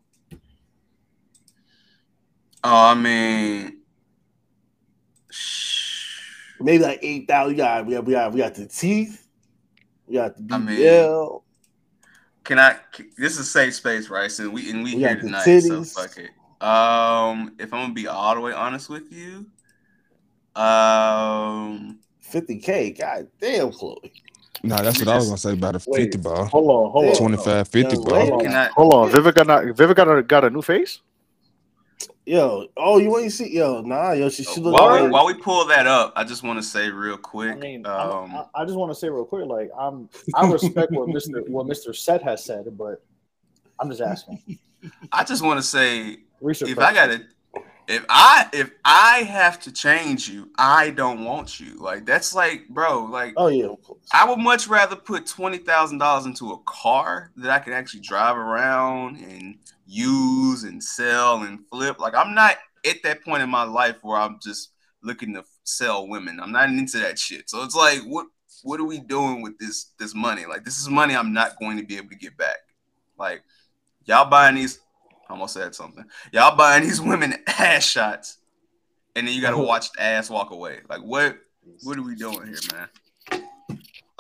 Oh, 2.62 2.90
I 2.90 2.94
mean, 2.94 3.79
Maybe 6.60 6.82
like 6.84 7.00
eight 7.02 7.26
thousand. 7.26 7.52
We 7.52 7.56
got 7.56 7.86
we 7.86 7.94
got 7.94 8.04
we 8.04 8.12
got 8.12 8.32
we 8.32 8.40
got 8.40 8.54
the 8.54 8.66
teeth. 8.66 9.26
We 10.06 10.14
got 10.14 10.36
the 10.36 10.54
I 10.54 10.58
mean, 10.58 11.40
can 12.44 12.58
I? 12.58 12.76
This 13.16 13.34
is 13.34 13.38
a 13.40 13.44
safe 13.44 13.74
space, 13.74 14.08
right? 14.10 14.30
So 14.30 14.48
we 14.50 14.70
and 14.70 14.82
we, 14.82 14.94
We 14.94 15.00
here 15.00 15.14
got 15.14 15.20
the 15.22 15.26
tonight, 15.28 15.60
so 15.60 15.84
fuck 15.84 16.16
it. 16.16 16.30
Um, 16.64 17.54
if 17.58 17.72
I'm 17.72 17.82
gonna 17.84 17.94
be 17.94 18.06
all 18.06 18.34
the 18.34 18.40
way 18.40 18.52
honest 18.52 18.90
with 18.90 19.10
you, 19.12 19.46
um, 20.60 21.98
50k. 22.30 22.98
God 22.98 23.28
damn, 23.40 23.72
Chloe. 23.72 24.12
Nah, 24.62 24.82
that's 24.82 24.98
what 24.98 25.08
I 25.08 25.16
was 25.16 25.26
gonna 25.26 25.38
say 25.38 25.52
about 25.52 25.76
a 25.76 25.80
Wait, 25.86 26.12
50 26.12 26.18
ball. 26.18 26.44
Hold 26.46 26.70
on, 26.70 26.90
hold 26.92 27.08
on. 27.08 27.16
25, 27.16 27.68
50 27.68 27.80
Young 27.96 28.04
ball. 28.04 28.26
Hold 28.26 28.42
Can 28.42 28.50
on, 28.50 28.56
I- 28.56 28.68
hold 28.68 28.92
on. 28.92 29.10
Vivica 29.10 29.46
got 29.46 29.64
Vivica 29.64 29.94
got 29.96 30.18
a, 30.18 30.22
got 30.22 30.44
a 30.44 30.50
new 30.50 30.62
face. 30.62 31.00
Yo, 32.30 32.68
oh, 32.76 32.98
you 32.98 33.10
want 33.10 33.24
to 33.24 33.30
see? 33.30 33.52
Yo, 33.52 33.80
nah, 33.80 34.12
yo, 34.12 34.28
she, 34.28 34.44
she 34.44 34.60
look 34.60 34.72
while 34.72 35.02
we 35.02 35.10
while 35.10 35.26
we 35.26 35.34
pull 35.34 35.64
that 35.64 35.88
up, 35.88 36.12
I 36.14 36.22
just 36.22 36.44
want 36.44 36.60
to 36.60 36.62
say 36.62 36.88
real 36.88 37.16
quick. 37.16 37.56
I 37.56 37.56
mean, 37.56 37.84
um, 37.84 38.32
I, 38.32 38.62
I 38.62 38.64
just 38.64 38.76
want 38.76 38.92
to 38.92 38.94
say 38.94 39.08
real 39.08 39.24
quick, 39.24 39.46
like 39.46 39.68
I'm, 39.76 40.08
I 40.36 40.48
respect 40.48 40.92
what 40.92 41.08
Mister 41.08 41.42
what 41.48 41.66
Mister 41.66 41.92
Set 41.92 42.22
has 42.22 42.44
said, 42.44 42.66
but 42.78 43.02
I'm 43.80 43.90
just 43.90 44.00
asking. 44.00 44.60
I 45.12 45.24
just 45.24 45.42
want 45.42 45.58
to 45.58 45.66
say 45.66 46.18
Research 46.40 46.68
if 46.68 46.78
I 46.78 46.94
gotta 46.94 47.24
if 47.88 48.06
I 48.08 48.48
if 48.52 48.70
I 48.84 49.24
have 49.24 49.58
to 49.62 49.72
change 49.72 50.28
you, 50.28 50.50
I 50.56 50.90
don't 50.90 51.24
want 51.24 51.58
you. 51.58 51.74
Like 51.78 52.06
that's 52.06 52.32
like, 52.32 52.68
bro, 52.68 53.06
like 53.06 53.34
Oh 53.36 53.48
yeah. 53.48 53.74
I 54.12 54.24
would 54.30 54.38
much 54.38 54.68
rather 54.68 54.94
put 54.94 55.26
twenty 55.26 55.58
thousand 55.58 55.98
dollars 55.98 56.26
into 56.26 56.52
a 56.52 56.58
car 56.58 57.32
that 57.38 57.50
I 57.50 57.58
can 57.58 57.72
actually 57.72 58.02
drive 58.02 58.36
around 58.36 59.16
and 59.16 59.58
use 59.90 60.62
and 60.62 60.82
sell 60.82 61.42
and 61.42 61.60
flip. 61.70 61.98
Like 61.98 62.14
I'm 62.14 62.34
not 62.34 62.56
at 62.86 63.02
that 63.02 63.24
point 63.24 63.42
in 63.42 63.50
my 63.50 63.64
life 63.64 63.96
where 64.02 64.18
I'm 64.18 64.38
just 64.42 64.70
looking 65.02 65.34
to 65.34 65.44
sell 65.64 66.08
women. 66.08 66.40
I'm 66.40 66.52
not 66.52 66.68
into 66.68 66.98
that 66.98 67.18
shit. 67.18 67.50
So 67.50 67.62
it's 67.64 67.74
like, 67.74 68.00
what 68.06 68.26
what 68.62 68.78
are 68.80 68.84
we 68.84 69.00
doing 69.00 69.42
with 69.42 69.58
this 69.58 69.92
this 69.98 70.14
money? 70.14 70.46
Like 70.46 70.64
this 70.64 70.78
is 70.78 70.88
money 70.88 71.14
I'm 71.14 71.32
not 71.32 71.58
going 71.58 71.76
to 71.78 71.84
be 71.84 71.96
able 71.96 72.10
to 72.10 72.16
get 72.16 72.36
back. 72.36 72.58
Like 73.18 73.42
y'all 74.04 74.30
buying 74.30 74.54
these. 74.54 74.78
I 75.28 75.32
almost 75.32 75.54
said 75.54 75.74
something. 75.74 76.04
Y'all 76.32 76.56
buying 76.56 76.82
these 76.82 77.00
women 77.00 77.34
ass 77.46 77.84
shots, 77.84 78.38
and 79.16 79.26
then 79.26 79.34
you 79.34 79.42
got 79.42 79.50
to 79.50 79.58
watch 79.66 79.92
the 79.92 80.02
ass 80.02 80.30
walk 80.30 80.50
away. 80.50 80.80
Like 80.88 81.00
what? 81.00 81.36
What 81.82 81.98
are 81.98 82.02
we 82.02 82.16
doing 82.16 82.46
here, 82.46 82.58
man? 82.72 82.88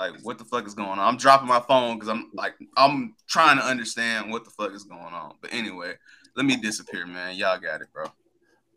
Like 0.00 0.14
what 0.22 0.38
the 0.38 0.44
fuck 0.46 0.66
is 0.66 0.72
going 0.72 0.88
on? 0.88 0.98
I'm 0.98 1.18
dropping 1.18 1.46
my 1.46 1.60
phone 1.60 1.96
because 1.96 2.08
I'm 2.08 2.30
like 2.32 2.54
I'm 2.74 3.14
trying 3.28 3.58
to 3.58 3.62
understand 3.62 4.30
what 4.30 4.44
the 4.44 4.50
fuck 4.50 4.72
is 4.72 4.84
going 4.84 5.02
on. 5.02 5.34
But 5.42 5.52
anyway, 5.52 5.92
let 6.34 6.46
me 6.46 6.56
disappear, 6.56 7.06
man. 7.06 7.36
Y'all 7.36 7.60
got 7.60 7.82
it, 7.82 7.88
bro. 7.92 8.06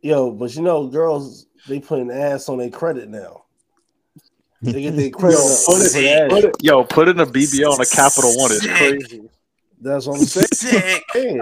Yo, 0.02 0.32
but 0.32 0.54
you 0.54 0.62
know, 0.62 0.88
girls 0.88 1.46
they 1.66 1.80
putting 1.80 2.12
ass 2.12 2.50
on 2.50 2.58
their 2.58 2.70
credit 2.70 3.08
now. 3.08 3.46
They 4.62 4.82
get 4.82 4.98
their 4.98 5.12
credit. 5.12 5.38
Yo, 5.38 5.56
put 5.66 5.82
it, 5.82 5.90
Sick. 5.92 6.30
put 6.30 6.44
it, 6.44 6.56
yo, 6.62 6.84
put 6.84 7.08
in 7.08 7.18
a 7.22 7.26
BBL 7.26 7.72
on 7.72 7.80
a 7.80 7.86
Capital 7.86 8.38
One 8.38 8.52
is 8.52 8.68
crazy. 8.68 9.22
That's 9.80 10.06
what 10.06 10.20
I'm 10.20 10.26
saying. 10.26 10.48
Sick. 10.54 11.04
Damn. 11.14 11.38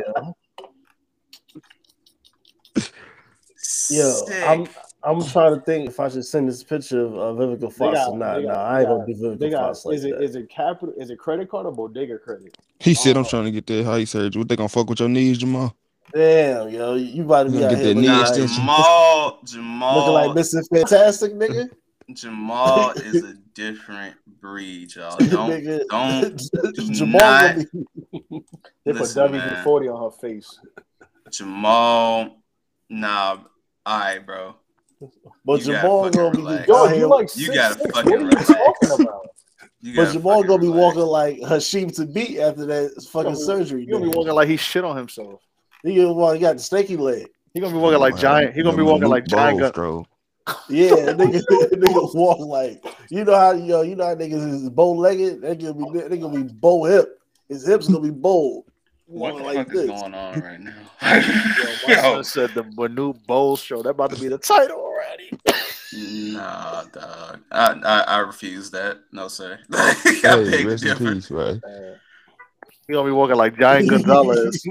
Yo, 3.89 4.25
Sick. 4.27 4.43
I'm 4.47 4.67
I'm 5.03 5.23
trying 5.25 5.55
to 5.55 5.61
think 5.61 5.89
if 5.89 5.99
I 5.99 6.09
should 6.09 6.25
send 6.25 6.47
this 6.47 6.63
picture 6.63 7.01
of, 7.01 7.13
of 7.15 7.37
Vivica 7.37 7.73
Fox 7.73 7.97
got- 7.97 8.09
or 8.09 8.17
not. 8.17 8.35
they 8.37 8.43
Nah, 8.45 8.53
I 8.53 8.79
ain't 8.81 8.87
they 8.89 8.93
gonna 8.93 9.05
do 9.05 9.13
got- 9.13 9.21
Vivica 9.21 9.39
They 9.39 9.49
got 9.49 9.65
Fox 9.67 9.85
like 9.85 9.95
is 9.95 10.05
it 10.05 10.11
that. 10.17 10.23
is 10.23 10.35
it 10.35 10.49
capital 10.49 10.93
is 10.97 11.09
it 11.09 11.17
credit 11.19 11.49
card 11.49 11.65
or 11.65 11.71
bodega 11.71 12.17
credit? 12.19 12.57
He 12.79 12.93
said 12.93 13.17
I'm 13.17 13.25
trying 13.25 13.45
to 13.45 13.51
get 13.51 13.65
that 13.67 13.83
height 13.85 14.07
surgery. 14.07 14.39
What 14.39 14.47
they 14.49 14.55
gonna 14.55 14.69
fuck 14.69 14.89
with 14.89 14.99
your 14.99 15.09
knees, 15.09 15.37
Jamal? 15.39 15.75
Damn, 16.13 16.69
yo, 16.69 16.95
you 16.95 17.23
about 17.23 17.43
to 17.43 17.49
You 17.49 17.55
be 17.55 17.59
gonna 17.61 17.65
out 17.67 17.69
get 17.69 17.77
here 17.85 17.87
that 17.93 17.95
looking 17.95 18.01
knee 18.01 18.07
Nah, 18.07 18.17
like, 18.19 18.29
extension? 18.29 18.55
Jamal, 18.57 19.39
Jamal, 19.45 19.95
looking 20.15 20.33
like 20.35 20.45
Mr. 20.45 20.67
Fantastic, 20.73 21.33
nigga. 21.33 21.69
Jamal 22.13 22.89
is 22.91 23.23
a 23.23 23.33
different 23.53 24.15
breed, 24.41 24.93
y'all. 24.95 25.15
Don't 25.29 25.87
don't 25.89 26.37
do 26.75 26.89
Jamal 26.91 27.21
not 27.21 27.55
be 27.55 27.65
They 28.83 28.91
put 28.91 29.15
man. 29.15 29.31
WD 29.31 29.63
forty 29.63 29.87
on 29.87 30.03
her 30.11 30.17
face. 30.17 30.59
Jamal. 31.31 32.37
Nah, 32.89 33.37
all 33.85 33.99
right, 33.99 34.25
bro. 34.25 34.55
But 35.45 35.65
You 35.65 35.73
gotta 35.73 35.81
Jamal 35.81 36.09
gonna 36.09 36.31
be 36.31 36.37
relax. 36.37 36.67
Yo, 36.67 36.75
out 36.75 36.89
you 36.89 36.95
here- 36.95 37.07
like 37.07 37.21
You 37.35 37.45
six, 37.45 37.55
gotta 37.55 37.73
six. 37.79 37.95
fucking 37.95 38.11
What 38.11 38.19
are 38.19 38.23
you 38.23 38.27
relax. 38.29 38.47
talking 38.47 39.05
about? 39.05 39.27
You 39.81 39.95
But 39.95 40.11
Jamal 40.13 40.43
gonna 40.43 40.61
be 40.61 40.67
relax. 40.67 40.95
walking 40.97 41.11
like 41.11 41.39
Hasheem 41.39 41.91
Thabeet 41.97 42.37
after 42.39 42.65
that 42.67 43.03
fucking 43.11 43.33
gonna 43.33 43.35
surgery. 43.45 43.81
He 43.85 43.91
gonna 43.91 44.03
be 44.05 44.15
walking 44.15 44.33
like 44.33 44.47
he 44.47 44.57
shit 44.57 44.83
on 44.83 44.95
himself. 44.95 45.41
He 45.83 45.95
gonna 45.95 46.13
walk- 46.13 46.35
he 46.35 46.39
got 46.41 46.57
the 46.57 46.63
snaky 46.63 46.97
leg. 46.97 47.27
He 47.53 47.59
gonna 47.59 47.73
be 47.73 47.79
walking 47.79 47.99
like 47.99 48.15
giant. 48.17 48.53
He 48.55 48.61
gonna 48.63 48.77
be 48.77 48.83
walking 48.83 49.09
like 49.09 49.25
giant. 49.25 49.59
Gun. 49.59 49.71
Stroke. 49.73 50.07
Yeah, 50.69 50.89
nigga, 51.13 51.41
nigga 51.49 52.15
walk 52.15 52.39
like 52.39 52.83
you 53.09 53.23
know 53.23 53.35
how 53.35 53.51
yo, 53.53 53.81
you 53.81 53.95
know 53.95 54.05
how 54.05 54.15
niggas 54.15 54.53
is 54.53 54.69
bow 54.69 54.91
legged. 54.93 55.41
They 55.41 55.55
gonna 55.55 55.73
be 55.91 55.99
they 56.07 56.17
gonna 56.17 56.43
be 56.43 56.51
bow 56.53 56.83
hip. 56.85 57.19
His 57.49 57.65
hips 57.65 57.87
gonna 57.87 57.99
be 58.01 58.09
bold. 58.11 58.65
What 59.11 59.35
the 59.35 59.43
Walking 59.43 59.55
fuck 59.57 59.67
like 59.67 59.75
is 59.75 59.89
going 59.89 60.13
on 60.13 60.41
right 60.41 60.59
now? 60.61 60.71
Yo, 61.57 61.75
my 61.87 61.93
Yo. 61.93 62.01
son 62.01 62.23
said 62.23 62.53
the 62.55 62.63
the 62.63 62.87
new 62.87 63.13
Bowls 63.13 63.59
show. 63.59 63.83
That 63.83 63.89
about 63.89 64.11
to 64.11 64.19
be 64.19 64.29
the 64.29 64.37
title 64.37 64.77
already. 64.79 65.31
Nah, 65.91 66.83
dog. 66.85 67.41
I, 67.51 67.73
I 67.83 67.99
I 68.07 68.17
refuse 68.19 68.71
that. 68.71 68.99
No, 69.11 69.27
sir. 69.27 69.59
I 69.73 69.95
Hey, 70.21 70.45
beg 70.45 70.63
to 70.63 70.67
rest 70.69 70.83
in 70.85 70.95
peace, 70.97 71.29
right? 71.29 71.59
Uh, 71.61 71.95
he 72.87 72.93
gonna 72.93 73.07
be 73.09 73.11
walking 73.11 73.35
like 73.35 73.57
Giant 73.59 73.89
Gonzalez. 73.89 74.63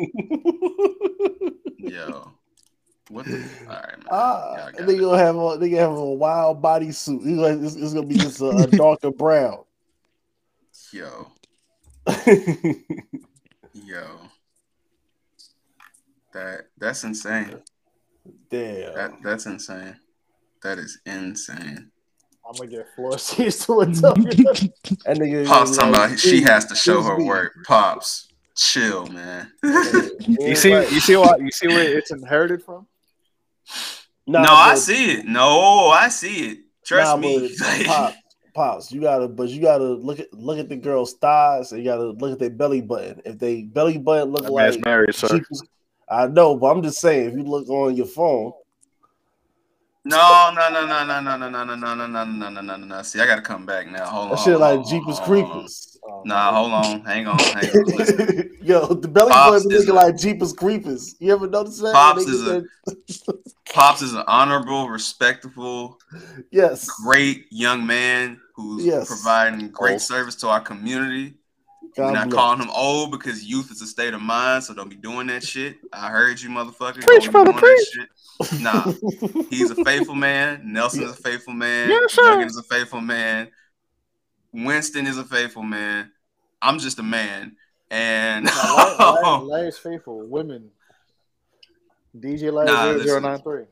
Yo, 1.79 2.33
what 3.11 3.27
the? 3.27 3.37
All 3.69 3.75
right, 3.75 3.99
man. 3.99 4.07
Ah, 4.11 4.57
Y'all 4.57 4.67
and 4.69 4.79
got 4.79 4.89
they 4.89 4.95
it. 4.95 5.01
gonna 5.01 5.19
have 5.19 5.37
a 5.37 5.59
they 5.59 5.69
gonna 5.69 5.83
have 5.83 5.93
a 5.99 6.13
wild 6.15 6.63
body 6.63 6.93
suit. 6.93 7.23
He 7.27 7.35
It's, 7.43 7.77
it's 7.77 7.93
gonna 7.93 8.07
be 8.07 8.17
just 8.17 8.41
a, 8.41 8.47
a 8.47 8.67
darker 8.69 9.11
brown. 9.11 9.65
Yo, 10.93 11.31
yo. 13.75 14.30
That 16.33 16.67
that's 16.79 17.05
insane. 17.05 17.63
Damn. 18.51 18.95
That 18.95 19.13
that's 19.23 19.47
insane. 19.47 19.97
That 20.63 20.79
is 20.79 20.99
insane. 21.07 21.91
I'm 22.47 22.57
gonna 22.57 22.71
get 22.71 22.87
floor 22.95 23.19
seats 23.19 23.65
to 23.67 23.81
a 23.81 23.87
W. 23.87 24.27
That 25.05 25.17
nigga 25.19 25.47
Pops 25.47 25.77
talking 25.77 25.93
like, 25.93 26.09
about 26.11 26.19
she 26.19 26.43
has 26.43 26.65
to 26.67 26.75
show 26.75 27.03
her 27.03 27.19
me. 27.19 27.25
work. 27.25 27.55
Pops, 27.65 28.29
chill, 28.57 29.07
man. 29.07 29.53
You 29.63 30.57
see, 30.57 30.71
you 30.71 31.01
see 31.01 31.17
what 31.17 31.41
you 31.41 31.51
see 31.51 31.69
where 31.69 31.97
it's 31.99 32.11
inherited 32.11 32.63
from. 32.63 32.87
Nah, 34.27 34.43
no, 34.43 34.53
I 34.53 34.75
see 34.75 35.13
it. 35.13 35.27
No, 35.27 35.89
I 35.89 36.09
see 36.09 36.51
it. 36.51 36.59
Trust 36.85 37.17
nah, 37.17 37.17
me. 37.17 37.57
but 37.59 37.87
Pop, 37.87 38.15
pops, 38.55 38.93
you 38.93 39.01
gotta, 39.01 39.29
but 39.29 39.49
you 39.49 39.61
gotta 39.61 39.85
look 39.85 40.21
at 40.21 40.33
look 40.35 40.59
at 40.59 40.69
the 40.69 40.77
girl's 40.77 41.15
thighs 41.15 41.73
and 41.73 41.83
you 41.83 41.89
gotta 41.89 42.11
look 42.11 42.33
at 42.33 42.39
their 42.39 42.51
belly 42.51 42.81
button. 42.81 43.23
If 43.25 43.39
they 43.39 43.63
belly 43.63 43.99
button 43.99 44.31
look 44.33 44.45
That 44.45 44.53
man's 44.53 44.77
like 44.77 44.85
married, 44.85 45.15
sir. 45.15 45.29
Jeepers- 45.29 45.63
I 46.11 46.27
know, 46.27 46.57
but 46.57 46.67
I'm 46.67 46.83
just 46.83 47.01
saying, 47.01 47.29
if 47.31 47.35
you 47.37 47.45
look 47.45 47.69
on 47.69 47.95
your 47.97 48.07
phone, 48.07 48.53
No, 50.05 50.51
no, 50.55 50.71
no, 50.71 50.87
no, 50.87 51.05
no, 51.05 51.21
no, 51.21 51.37
no, 51.37 51.49
no, 51.49 51.65
no, 51.65 51.75
no, 51.77 51.95
no, 51.95 52.07
no, 52.07 52.25
no, 52.25 52.25
no, 52.25 52.51
no, 52.51 52.61
no, 52.63 52.77
no. 52.77 53.03
See, 53.03 53.21
I 53.21 53.27
gotta 53.27 53.43
come 53.43 53.65
back 53.67 53.87
now. 53.87 54.07
Hold 54.07 54.25
on. 54.25 54.31
that 54.31 54.39
shit 54.39 54.47
hold 54.55 54.61
like 54.61 54.79
on, 54.81 54.85
Jeepers 54.89 55.19
hold 55.19 55.39
on, 55.39 55.45
hold 55.45 55.51
on. 55.51 55.53
Creepers. 55.55 55.99
Oh, 56.03 56.23
Nah, 56.25 56.53
hold 56.53 56.73
on. 56.73 57.01
Hang 57.05 57.27
on. 57.27 57.39
Hang 57.39 57.71
on. 57.71 57.85
Listen. 57.85 58.57
Yo, 58.63 58.87
the 58.87 59.07
belly 59.09 59.31
Pops 59.31 59.51
button 59.65 59.71
is 59.73 59.87
looking 59.87 59.91
a- 60.03 60.07
like 60.07 60.17
Jeepers 60.19 60.53
Creepers. 60.55 61.15
You 61.21 61.33
ever 61.33 61.47
notice 61.47 61.79
that? 61.79 61.93
Pops 61.93 62.27
is 62.27 62.47
a- 62.47 62.65
Pops 63.73 64.03
is 64.03 64.15
an 64.15 64.25
honorable, 64.27 64.89
respectable, 64.89 65.99
yes. 66.51 66.87
great 67.05 67.47
young 67.51 67.87
man 67.87 68.41
who's 68.57 68.85
Yes. 68.85 69.07
providing 69.07 69.71
great 69.71 69.93
Old. 69.93 70.01
service 70.01 70.35
to 70.37 70.49
our 70.49 70.61
community. 70.61 71.35
God 71.97 72.07
We're 72.07 72.13
not 72.13 72.31
bless. 72.31 72.41
calling 72.41 72.61
him 72.61 72.71
old 72.71 73.11
because 73.11 73.45
youth 73.45 73.71
is 73.71 73.83
a 73.83 73.87
state 73.87 74.15
of 74.15 74.23
mind, 74.23 74.65
so 74.65 74.75
don't 74.75 74.89
be 74.89 74.97
doing 74.97 75.27
that 75.29 75.43
shit. 75.43 75.77
I 75.93 76.09
heard 76.11 76.41
you, 76.41 76.49
motherfucker. 76.51 77.03
Preach, 77.03 77.31
brother, 77.31 77.53
doing 77.53 77.63
that 77.65 77.87
shit. 77.93 78.61
Nah, 78.63 78.93
he's 79.51 79.71
a 79.71 79.75
faithful 79.75 80.15
man. 80.15 80.73
Nelson 80.73 81.05
is 81.05 81.13
a 81.13 81.17
faithful 81.17 81.53
man. 81.55 81.91
Yes, 81.91 82.13
sir. 82.13 82.23
Youngin 82.23 82.47
is 82.47 82.57
a 82.57 82.63
faithful 82.63 83.01
man. 83.01 83.49
Winston 84.53 85.07
is 85.07 85.19
a 85.19 85.25
faithful 85.25 85.63
man. 85.63 86.11
I'm 86.63 86.79
just 86.79 86.99
a 86.99 87.03
man. 87.03 87.57
And 87.91 88.45
Nah, 88.45 88.75
Larry, 88.77 88.97
Larry, 88.99 89.41
Larry's 89.45 89.79
faithful. 89.79 90.21
Women. 90.27 90.71
DJ 92.19 92.53
Larry 92.53 92.69
Nah, 92.69 92.83
zero 92.83 92.99
zero 93.05 93.21
listen. 93.21 93.23
nine. 93.23 93.67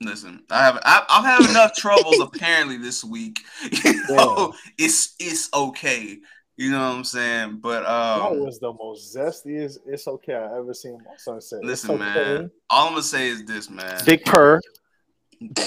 Listen, 0.00 0.42
I 0.50 0.64
have 0.64 0.78
I, 0.84 1.04
I've 1.08 1.24
had 1.24 1.50
enough 1.50 1.74
troubles 1.76 2.20
apparently 2.20 2.76
this 2.76 3.04
week. 3.04 3.40
You 3.84 4.16
know, 4.16 4.54
it's 4.78 5.14
it's 5.20 5.48
okay. 5.54 6.18
You 6.56 6.70
know 6.70 6.78
what 6.78 6.96
I'm 6.96 7.04
saying? 7.04 7.58
But 7.62 7.82
that 7.84 7.90
um, 8.30 8.40
was 8.40 8.58
the 8.60 8.72
most 8.72 9.16
zestiest. 9.16 9.78
It's 9.86 10.06
okay 10.06 10.34
I 10.34 10.58
ever 10.58 10.74
seen 10.74 10.98
my 11.04 11.16
son 11.16 11.40
say. 11.40 11.56
Listen, 11.62 11.92
okay. 11.92 12.00
man. 12.00 12.50
All 12.70 12.86
I'm 12.88 12.92
gonna 12.92 13.02
say 13.02 13.28
is 13.28 13.44
this, 13.44 13.70
man. 13.70 13.98
Big 14.04 14.24
purr. 14.24 14.60
big 15.40 15.64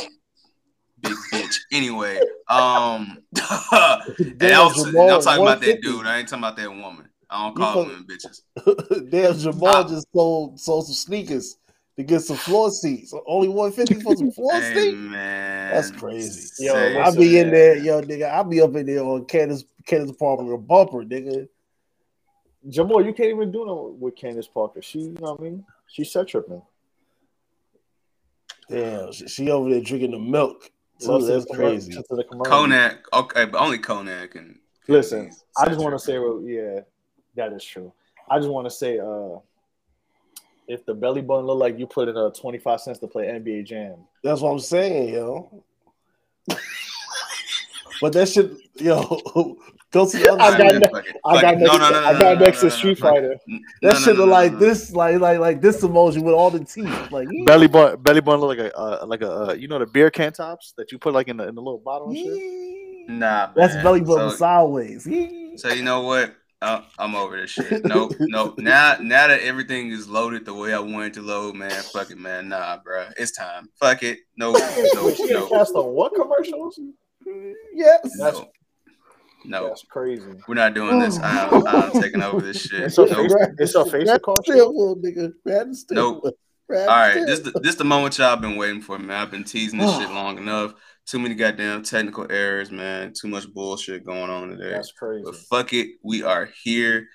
bitch. 1.34 1.56
Anyway, 1.72 2.20
um, 2.50 3.18
and 3.36 3.44
I 3.44 4.64
was, 4.64 4.84
Jamal, 4.86 5.12
I'm 5.12 5.22
talking 5.22 5.42
about 5.44 5.62
that 5.62 5.82
dude. 5.82 6.06
I 6.06 6.20
ain't 6.20 6.28
talking 6.28 6.44
about 6.44 6.58
that 6.58 6.70
woman. 6.70 7.10
I 7.30 7.44
don't 7.48 7.58
You 7.58 7.66
call 7.66 7.74
fuck- 7.74 7.88
women 7.88 8.06
bitches. 8.08 9.10
Damn, 9.10 9.38
Jamal 9.38 9.68
Ah. 9.68 9.84
just 9.88 10.08
sold 10.14 10.60
sold 10.60 10.86
some 10.86 10.94
sneakers 10.94 11.58
to 11.98 12.04
get 12.04 12.20
some 12.22 12.38
floor 12.38 12.70
seats. 12.72 13.14
Only 13.26 13.48
150 13.48 14.04
for 14.04 14.16
some 14.16 14.32
floor 14.32 14.54
Hey 14.54 14.74
seats? 14.74 14.96
man, 14.98 15.74
That's 15.74 15.92
crazy. 15.92 16.64
Yo, 16.64 16.76
I'll 16.76 17.16
be 17.16 17.40
in 17.40 17.50
there, 17.52 17.76
yo, 17.78 18.02
nigga. 18.02 18.30
I'll 18.30 18.44
be 18.44 18.62
up 18.62 18.76
in 18.76 18.86
there 18.86 19.04
on 19.04 19.26
Candace 19.26 19.64
Candace 19.86 20.16
Parker 20.16 20.52
a 20.52 20.58
bumper, 20.58 21.04
nigga. 21.04 21.48
Jamal, 22.68 23.06
you 23.06 23.14
can't 23.14 23.30
even 23.30 23.52
do 23.52 23.66
no 23.66 23.96
with 24.00 24.16
Candace 24.16 24.48
Parker. 24.48 24.82
She, 24.82 25.00
you 25.00 25.18
know 25.22 25.34
what 25.34 25.40
I 25.40 25.44
mean? 25.44 25.66
She's 25.88 26.12
set 26.12 26.28
tripping. 26.28 26.62
Damn, 28.70 29.12
she, 29.12 29.28
she 29.28 29.52
over 29.52 29.70
there 29.70 29.82
drinking 29.82 30.12
the 30.12 30.20
milk. 30.20 30.72
too. 31.00 31.08
Loves 31.08 31.28
That's 31.28 31.46
crazy. 31.46 31.94
to 31.94 32.04
the 32.10 32.24
commercial. 32.24 32.52
Cognac. 32.52 33.06
Okay, 33.14 33.46
but 33.46 33.62
only 33.62 33.78
cognac 33.78 34.36
and 34.36 34.58
Listen, 34.88 35.32
I 35.58 35.68
just 35.68 35.80
want 35.80 35.94
to 35.98 36.00
say, 36.00 36.20
well, 36.20 36.42
yeah, 36.44 36.82
that 37.36 37.54
is 37.54 37.64
true. 37.64 37.92
I 38.30 38.38
just 38.38 38.50
want 38.50 38.66
to 38.68 38.72
say, 38.72 39.00
uh, 39.00 39.40
if 40.68 40.86
the 40.86 40.94
belly 40.94 41.22
button 41.22 41.46
look 41.46 41.60
like 41.60 41.78
you 41.80 41.88
put 41.88 42.08
in 42.08 42.18
a 42.18 42.32
twenty 42.32 42.58
five 42.58 42.82
cents 42.82 43.00
to 43.00 43.08
play 43.08 43.26
NBA 43.28 43.66
Jam, 43.66 43.98
That's 44.24 44.42
what 44.42 44.52
I'm 44.52 44.60
saying, 44.60 45.14
yo. 45.14 45.64
but 48.02 48.14
that 48.14 48.30
shit, 48.30 48.52
yo, 48.76 49.58
go 49.92 50.10
to 50.10 50.18
the 50.18 50.32
other 50.32 50.42
I 50.42 50.58
got 50.58 50.76
ne- 50.82 50.88
fuck. 50.88 51.06
I 51.26 51.42
got 51.42 51.58
next, 51.58 51.72
No, 51.72 51.78
no, 51.78 51.90
no, 51.90 52.06
I 52.06 52.14
no, 52.14 52.20
got 52.20 52.40
no, 52.40 52.46
next 52.46 52.58
no, 52.64 52.70
to 52.70 52.76
no, 52.76 52.78
Street 52.80 53.00
no, 53.02 53.06
no. 53.10 53.14
Fighter. 53.16 53.36
No, 53.48 53.60
That 53.82 53.94
no, 53.94 54.00
shit 54.00 54.18
no, 54.18 54.26
no, 54.26 54.32
like 54.32 54.60
this, 54.60 54.92
like 54.92 55.20
like 55.20 55.40
like 55.40 55.62
this 55.62 55.82
emoji 55.84 56.22
with 56.24 56.34
all 56.34 56.52
the 56.52 56.64
teeth. 56.64 57.12
Like 57.12 57.28
Belly 57.46 57.68
button, 57.68 58.02
belly 58.02 58.22
button 58.22 58.42
look 58.42 58.58
like 58.58 58.72
a 58.72 58.78
uh, 58.78 59.06
like 59.06 59.22
a 59.22 59.32
uh, 59.32 59.54
you 59.54 59.68
know 59.68 59.80
the 59.80 59.86
beer 59.86 60.10
can 60.12 60.34
tops 60.34 60.74
that 60.78 60.92
you 60.92 61.00
put 61.00 61.14
like 61.14 61.28
in 61.28 61.38
the 61.38 61.48
in 61.48 61.56
the 61.56 61.62
little 61.62 61.80
bottle 61.80 62.10
and 62.10 62.18
shit. 62.18 63.10
Nah, 63.10 63.52
that's 63.56 63.76
man. 63.76 63.84
belly 63.84 64.02
button 64.02 64.30
So- 64.32 64.36
sideways. 64.38 65.04
So 65.58 65.70
you 65.70 65.84
know 65.84 66.02
what? 66.02 66.36
Uh, 66.62 66.82
I'm 66.98 67.14
over 67.16 67.38
this 67.40 67.52
shit. 67.52 67.86
Nope, 67.86 68.14
nope. 68.20 68.58
Now, 68.58 68.96
now 69.00 69.28
that 69.28 69.42
everything 69.42 69.92
is 69.92 70.08
loaded 70.10 70.46
the 70.46 70.54
way 70.54 70.74
I 70.74 70.80
wanted 70.80 71.14
to 71.16 71.22
load, 71.22 71.56
man, 71.56 71.70
fuck 71.70 72.10
it, 72.10 72.18
man. 72.18 72.50
Nah, 72.50 72.80
bruh, 72.80 73.14
it's 73.18 73.32
time. 73.34 73.70
Fuck 73.80 74.02
it. 74.04 74.20
No, 74.36 74.54
no, 74.54 75.14
She 75.14 75.32
no, 75.32 75.48
cast 75.48 75.76
on 75.76 75.94
what 75.94 76.16
commercials? 76.16 76.80
yes. 77.74 78.00
That's 78.20 78.40
no, 78.40 78.50
no. 79.48 79.68
that's 79.68 79.84
crazy. 79.84 80.24
We're 80.48 80.56
not 80.56 80.74
doing 80.74 81.00
this. 81.00 81.20
Oh. 81.22 81.64
I'm, 81.66 81.68
I'm 81.68 82.02
taking 82.02 82.22
over 82.22 82.42
this 82.42 82.62
shit. 82.68 82.84
It's 82.84 82.98
her 82.98 83.06
Nope. 83.06 83.32
face. 83.32 83.34
It's 83.60 83.76
her 83.76 83.86
face. 83.86 84.06
Brad 84.06 84.22
card 84.22 84.46
show? 84.46 84.54
Stillwell, 84.54 84.96
nigga. 84.98 85.34
Brad 85.44 85.68
Nope. 85.92 86.24
All 86.24 86.32
right, 86.70 87.12
Stillwell. 87.12 87.26
this 87.28 87.40
the 87.40 87.60
this 87.60 87.76
the 87.76 87.84
moment 87.84 88.18
y'all 88.18 88.36
been 88.38 88.56
waiting 88.58 88.82
for, 88.82 88.98
man. 88.98 89.22
I've 89.22 89.32
been 89.32 89.44
teasing 89.44 89.80
this 89.80 89.96
shit 89.98 90.10
long 90.12 90.38
enough. 90.38 90.74
Too 91.06 91.20
many 91.20 91.36
goddamn 91.36 91.84
technical 91.84 92.26
errors, 92.32 92.72
man. 92.72 93.14
Too 93.14 93.28
much 93.28 93.52
bullshit 93.54 94.06
going 94.06 94.32
on 94.32 94.50
today. 94.50 94.72
That's 94.72 94.92
crazy. 94.92 95.24
But 95.24 95.36
fuck 95.36 95.74
it, 95.74 95.90
we 96.04 96.24
are 96.24 96.50
here. 96.64 97.08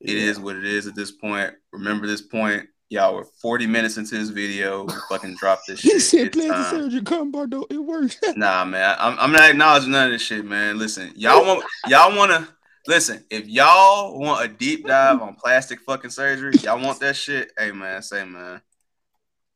It 0.00 0.16
is 0.16 0.38
what 0.40 0.56
it 0.56 0.64
is 0.64 0.86
at 0.86 0.94
this 0.96 1.12
point. 1.12 1.52
Remember 1.72 2.06
this 2.06 2.22
point. 2.22 2.66
Y'all 2.92 3.14
were 3.14 3.24
40 3.40 3.66
minutes 3.66 3.96
into 3.96 4.16
this 4.18 4.28
video. 4.28 4.86
Fucking 5.08 5.36
drop 5.36 5.60
this 5.66 5.80
He 5.82 5.88
shit. 5.90 6.02
said 6.02 6.26
It's 6.26 6.36
plastic 6.36 6.54
time. 6.56 6.70
surgery 6.82 7.02
combo 7.02 7.46
though. 7.46 7.66
It 7.70 7.78
works. 7.78 8.18
Nah, 8.36 8.66
man. 8.66 8.96
I'm, 8.98 9.18
I'm 9.18 9.32
not 9.32 9.48
acknowledging 9.50 9.92
none 9.92 10.06
of 10.08 10.12
this 10.12 10.20
shit, 10.20 10.44
man. 10.44 10.78
Listen, 10.78 11.10
y'all 11.16 11.42
want 11.46 11.64
y'all 11.88 12.14
wanna 12.14 12.46
listen, 12.86 13.24
if 13.30 13.46
y'all 13.48 14.18
want 14.18 14.44
a 14.44 14.48
deep 14.48 14.86
dive 14.86 15.22
on 15.22 15.34
plastic 15.36 15.80
fucking 15.80 16.10
surgery, 16.10 16.52
y'all 16.62 16.78
want 16.82 17.00
that 17.00 17.16
shit. 17.16 17.50
Hey 17.58 17.72
man, 17.72 18.02
say 18.02 18.24
man. 18.26 18.60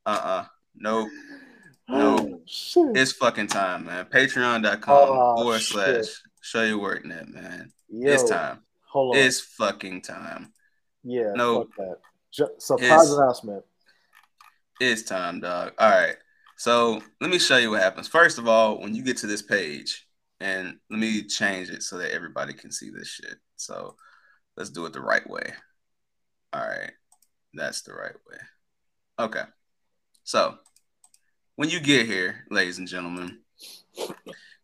Uh-uh. 0.05 0.45
Nope. 0.75 1.09
No. 1.89 2.17
Oh, 2.19 2.41
shit. 2.47 2.97
It's 2.97 3.11
fucking 3.11 3.47
time, 3.47 3.85
man. 3.85 4.05
Patreon.com 4.05 4.81
Oh, 4.89 5.35
forward 5.35 5.61
shit. 5.61 5.73
slash 6.05 6.21
show 6.41 6.63
your 6.63 6.79
work 6.79 7.05
net, 7.05 7.27
man. 7.29 7.71
Yo, 7.89 8.11
It's 8.11 8.27
time. 8.27 8.59
Hold 8.91 9.15
on. 9.15 9.21
It's 9.21 9.39
fucking 9.41 10.01
time. 10.01 10.51
yeah. 11.03 11.33
no. 11.35 11.65
Fuck 11.65 11.75
that. 11.77 11.97
Ju- 12.37 12.55
surprise 12.59 12.83
It's- 12.83 13.11
announcement. 13.13 13.65
It's 14.79 15.01
time, 15.01 15.39
dog. 15.39 15.73
All 15.79 15.89
right. 15.89 16.15
So 16.57 17.01
let 17.19 17.29
me 17.31 17.39
show 17.39 17.57
you 17.57 17.71
what 17.71 17.81
happens. 17.81 18.07
First 18.07 18.37
of 18.37 18.47
all, 18.47 18.79
when 18.79 18.93
you 18.95 19.01
get 19.03 19.17
to 19.17 19.27
this 19.27 19.41
page, 19.41 20.07
and 20.39 20.77
let 20.91 20.99
me 20.99 21.23
change 21.23 21.71
it 21.71 21.81
so 21.81 21.97
that 21.97 22.11
everybody 22.13 22.53
can 22.53 22.71
see 22.71 22.91
this 22.91 23.07
shit. 23.07 23.37
So 23.55 23.95
let's 24.55 24.69
do 24.69 24.85
it 24.85 24.93
the 24.93 25.01
right 25.01 25.27
way. 25.27 25.51
All 26.53 26.61
right. 26.67 26.91
That's 27.55 27.81
the 27.81 27.93
right 27.93 28.13
way. 28.29 28.37
Okay. 29.19 29.43
So 30.23 30.59
when 31.55 31.69
you 31.69 31.79
get 31.79 32.05
here, 32.05 32.45
ladies 32.51 32.77
and 32.77 32.87
gentlemen, 32.87 33.39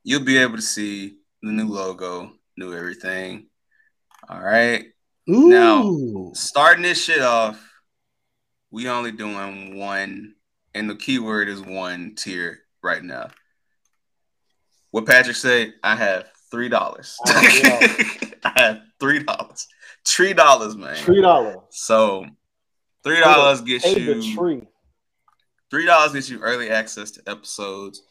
you'll 0.04 0.24
be 0.24 0.38
able 0.38 0.58
to 0.58 0.62
see 0.62 1.18
the 1.42 1.52
new 1.52 1.68
logo, 1.68 2.34
new 2.56 2.76
everything. 2.76 3.48
All 4.30 4.42
right. 4.42 4.86
Now, 5.28 6.32
starting 6.34 6.84
this 6.84 7.04
shit 7.04 7.22
off, 7.22 7.62
we 8.72 8.90
only 8.90 9.12
doing 9.12 9.78
one, 9.78 10.36
and 10.74 10.90
the 10.90 10.96
keyword 10.96 11.48
is 11.48 11.62
one 11.62 12.16
tier 12.16 12.60
right 12.82 13.04
now. 13.04 13.30
What 14.92 15.06
Patrick 15.06 15.36
said, 15.36 15.74
I 15.84 15.96
have 15.96 16.26
three 16.52 16.70
dollars. 16.70 17.18
I 17.26 18.52
have 18.56 18.82
three 19.00 19.24
dollars. 19.24 19.68
Three 20.06 20.34
dollars, 20.34 20.76
man. 20.76 20.98
Three 20.98 21.22
dollar. 21.22 21.60
So 21.70 22.26
three 23.06 23.22
dollars 23.22 23.62
gets 23.62 23.86
you 23.96 24.22
three 25.72 25.86
dollars 25.86 26.12
gets 26.12 26.30
you 26.30 26.40
early 26.42 26.70
access 26.70 27.12
to 27.12 27.22
episodes. 27.26 28.02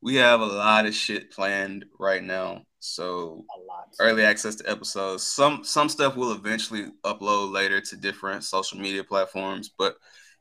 We 0.00 0.16
have 0.16 0.40
a 0.40 0.46
lot 0.46 0.86
of 0.86 0.94
shit 0.94 1.30
planned 1.30 1.84
right 2.00 2.24
now. 2.24 2.62
So 2.84 3.44
A 3.56 3.60
lot. 3.60 3.94
early 4.00 4.24
access 4.24 4.56
to 4.56 4.68
episodes. 4.68 5.22
Some 5.22 5.62
some 5.62 5.88
stuff 5.88 6.16
will 6.16 6.32
eventually 6.32 6.86
upload 7.04 7.52
later 7.52 7.80
to 7.80 7.96
different 7.96 8.42
social 8.42 8.76
media 8.76 9.04
platforms, 9.04 9.70
but 9.78 9.96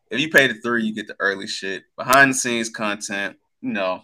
if 0.10 0.20
you 0.20 0.28
pay 0.28 0.48
the 0.48 0.56
three, 0.56 0.84
you 0.84 0.96
get 0.96 1.06
the 1.08 1.16
early 1.20 1.46
shit, 1.46 1.84
behind 1.96 2.32
the 2.32 2.34
scenes 2.34 2.70
content. 2.70 3.38
You 3.62 3.74
know, 3.74 4.02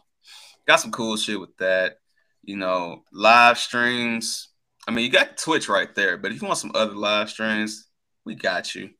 got 0.67 0.79
some 0.79 0.91
cool 0.91 1.17
shit 1.17 1.39
with 1.39 1.57
that. 1.57 1.97
You 2.43 2.57
know, 2.57 3.03
live 3.11 3.57
streams. 3.57 4.49
I 4.87 4.91
mean, 4.91 5.03
you 5.03 5.11
got 5.11 5.37
Twitch 5.37 5.67
right 5.67 5.93
there, 5.95 6.15
but 6.15 6.31
if 6.31 6.39
you 6.39 6.47
want 6.47 6.59
some 6.59 6.73
other 6.75 6.93
live 6.93 7.31
streams, 7.31 7.87
we 8.23 8.35
got 8.35 8.75
you. 8.75 8.91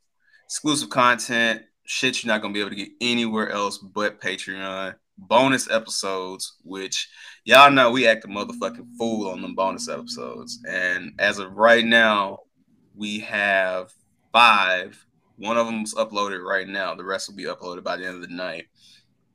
Exclusive 0.46 0.90
content, 0.90 1.62
shit 1.86 2.24
you're 2.24 2.34
not 2.34 2.42
gonna 2.42 2.56
be 2.56 2.60
able 2.60 2.72
to 2.72 2.76
get 2.76 2.90
anywhere 3.02 3.52
else 3.52 3.78
but 3.78 4.20
Patreon. 4.20 4.96
Bonus 5.20 5.70
episodes, 5.70 6.58
which 6.64 7.08
y'all 7.48 7.72
know 7.72 7.90
we 7.90 8.06
act 8.06 8.26
a 8.26 8.28
motherfucking 8.28 8.86
fool 8.98 9.30
on 9.30 9.42
them 9.42 9.56
bonus 9.56 9.88
episodes. 9.88 10.60
And 10.70 11.14
as 11.18 11.40
of 11.40 11.54
right 11.54 11.86
now, 11.86 12.40
we 12.94 13.20
have 13.22 13.94
five. 14.34 15.04
One 15.38 15.58
of 15.58 15.66
them's 15.66 15.96
uploaded 15.96 16.44
right 16.44 16.68
now. 16.68 16.94
The 16.94 17.06
rest 17.06 17.30
will 17.30 17.38
be 17.38 17.46
uploaded 17.46 17.86
by 17.86 17.96
the 17.96 18.06
end 18.06 18.22
of 18.22 18.30
the 18.30 18.36
night. 18.36 18.66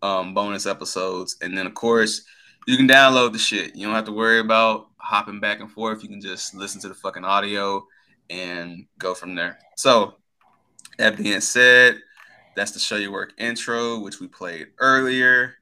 Um, 0.02 0.34
bonus 0.34 0.66
episodes. 0.66 1.36
And 1.40 1.56
then 1.56 1.66
of 1.66 1.72
course, 1.72 2.22
you 2.66 2.76
can 2.76 2.86
download 2.86 3.32
the 3.32 3.38
shit. 3.38 3.74
You 3.74 3.86
don't 3.86 3.94
have 3.94 4.04
to 4.04 4.12
worry 4.12 4.40
about 4.40 4.88
hopping 4.98 5.40
back 5.40 5.60
and 5.60 5.72
forth. 5.72 6.02
You 6.02 6.10
can 6.10 6.20
just 6.20 6.54
listen 6.54 6.82
to 6.82 6.88
the 6.88 6.94
fucking 6.94 7.24
audio 7.24 7.82
and 8.28 8.84
go 8.98 9.14
from 9.14 9.34
there. 9.34 9.58
So 9.78 10.16
that 10.98 11.16
being 11.16 11.40
said, 11.40 11.98
that's 12.56 12.72
the 12.72 12.78
show 12.78 12.96
your 12.96 13.12
work 13.12 13.32
intro, 13.38 14.00
which 14.00 14.20
we 14.20 14.28
played 14.28 14.66
earlier. 14.80 15.54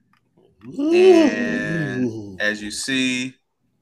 And 0.62 1.89
Ooh. 2.11 2.36
as 2.40 2.62
you 2.62 2.70
see, 2.70 3.34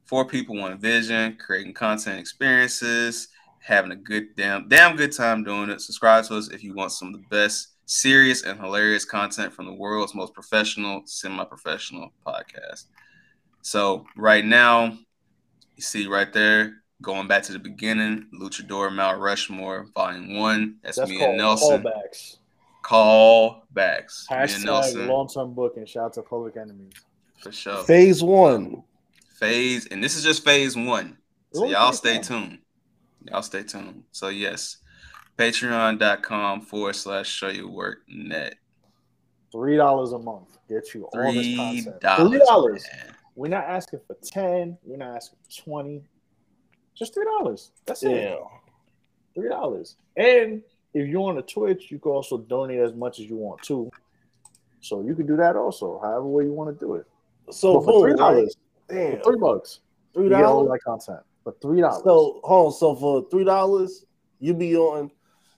four 0.04 0.24
people, 0.24 0.56
one 0.56 0.78
vision, 0.78 1.36
creating 1.38 1.74
content 1.74 2.18
experiences, 2.18 3.28
having 3.60 3.92
a 3.92 3.96
good 3.96 4.34
damn 4.36 4.68
damn 4.68 4.96
good 4.96 5.12
time 5.12 5.44
doing 5.44 5.70
it. 5.70 5.80
Subscribe 5.80 6.24
to 6.26 6.36
us 6.36 6.48
if 6.48 6.62
you 6.62 6.74
want 6.74 6.92
some 6.92 7.14
of 7.14 7.20
the 7.20 7.26
best 7.28 7.74
serious 7.86 8.42
and 8.42 8.60
hilarious 8.60 9.04
content 9.04 9.52
from 9.52 9.66
the 9.66 9.72
world's 9.72 10.14
most 10.14 10.34
professional, 10.34 11.02
semi-professional 11.06 12.12
podcast. 12.26 12.84
So 13.62 14.04
right 14.16 14.44
now, 14.44 14.98
you 15.76 15.82
see 15.82 16.06
right 16.06 16.32
there, 16.32 16.82
going 17.02 17.28
back 17.28 17.42
to 17.44 17.52
the 17.52 17.58
beginning, 17.58 18.26
Luchador 18.38 18.92
Mount 18.94 19.20
Rushmore, 19.20 19.88
Volume 19.94 20.36
One. 20.36 20.76
That's, 20.82 20.98
That's 20.98 21.10
me 21.10 21.22
and 21.22 21.36
Nelson. 21.36 21.82
callbacks. 21.82 22.36
Call 22.82 23.62
backs. 23.72 24.26
Me 24.30 24.36
and 24.36 24.50
Hashtag 24.50 24.64
Nelson 24.64 25.06
long 25.08 25.28
term 25.28 25.54
booking. 25.54 25.86
Shout 25.86 26.04
out 26.06 26.12
to 26.14 26.22
Public 26.22 26.56
Enemies. 26.56 26.92
For 27.41 27.53
sure. 27.53 27.84
Phase 27.84 28.22
one. 28.22 28.82
phase, 29.39 29.86
and 29.86 30.03
this 30.03 30.16
is 30.16 30.22
just 30.24 30.45
phase 30.45 30.76
one. 30.76 31.16
So 31.53 31.64
Ooh, 31.66 31.70
y'all 31.70 31.93
stay 31.93 32.14
one. 32.14 32.22
tuned. 32.22 32.59
Y'all 33.30 33.43
stay 33.43 33.62
tuned. 33.62 34.05
So 34.12 34.28
yes, 34.28 34.78
patreon.com 35.39 36.61
forward 36.62 36.95
slash 36.97 37.28
show 37.28 37.49
your 37.49 37.68
work 37.68 37.99
net. 38.09 38.57
Three 39.53 39.76
dollars 39.76 40.12
a 40.12 40.18
month 40.18 40.59
gets 40.68 40.95
you 40.95 41.05
all 41.05 41.32
this 41.32 41.57
content. 41.57 42.30
Three 42.30 42.39
dollars. 42.41 42.84
We're 43.34 43.49
not 43.49 43.64
asking 43.64 44.01
for 44.07 44.16
ten. 44.22 44.76
We're 44.84 44.97
not 44.99 45.16
asking 45.16 45.39
for 45.43 45.62
twenty. 45.62 46.03
Just 46.95 47.14
three 47.14 47.24
dollars. 47.24 47.70
That's 47.86 48.03
Yeah. 48.03 48.11
it. 48.11 48.39
Three 49.34 49.49
dollars. 49.49 49.97
And 50.16 50.62
if 50.95 51.07
you're 51.09 51.28
on 51.28 51.36
the 51.36 51.43
Twitch, 51.43 51.91
you 51.91 51.99
can 51.99 52.11
also 52.12 52.39
donate 52.39 52.80
as 52.80 52.93
much 52.95 53.20
as 53.20 53.26
you 53.26 53.36
want 53.36 53.62
too. 53.62 53.91
So 54.80 55.03
you 55.03 55.14
can 55.14 55.26
do 55.26 55.36
that 55.36 55.57
also, 55.57 55.99
however 56.03 56.24
way 56.26 56.45
you 56.45 56.53
want 56.53 56.76
to 56.78 56.84
do 56.84 56.95
it. 56.95 57.07
So 57.51 57.74
But 57.80 57.84
for 57.84 58.01
three 58.09 58.16
dollars, 58.16 58.57
right? 58.88 58.88
for 58.88 58.94
Damn, 58.94 59.22
three 59.22 59.36
bucks, 59.38 59.80
three 60.14 60.28
you 60.28 60.34
all 60.36 60.64
dollars. 60.64 60.70
that 60.72 60.80
content. 60.84 61.20
For 61.44 61.55
three 61.62 61.80
dollars. 61.80 62.03
So 62.05 62.40
hold 62.44 62.66
on. 62.66 62.72
So 62.72 62.94
for 62.96 63.28
three 63.30 63.44
dollars, 63.44 64.05
you 64.40 64.55
be 64.55 64.76
on. 64.76 65.11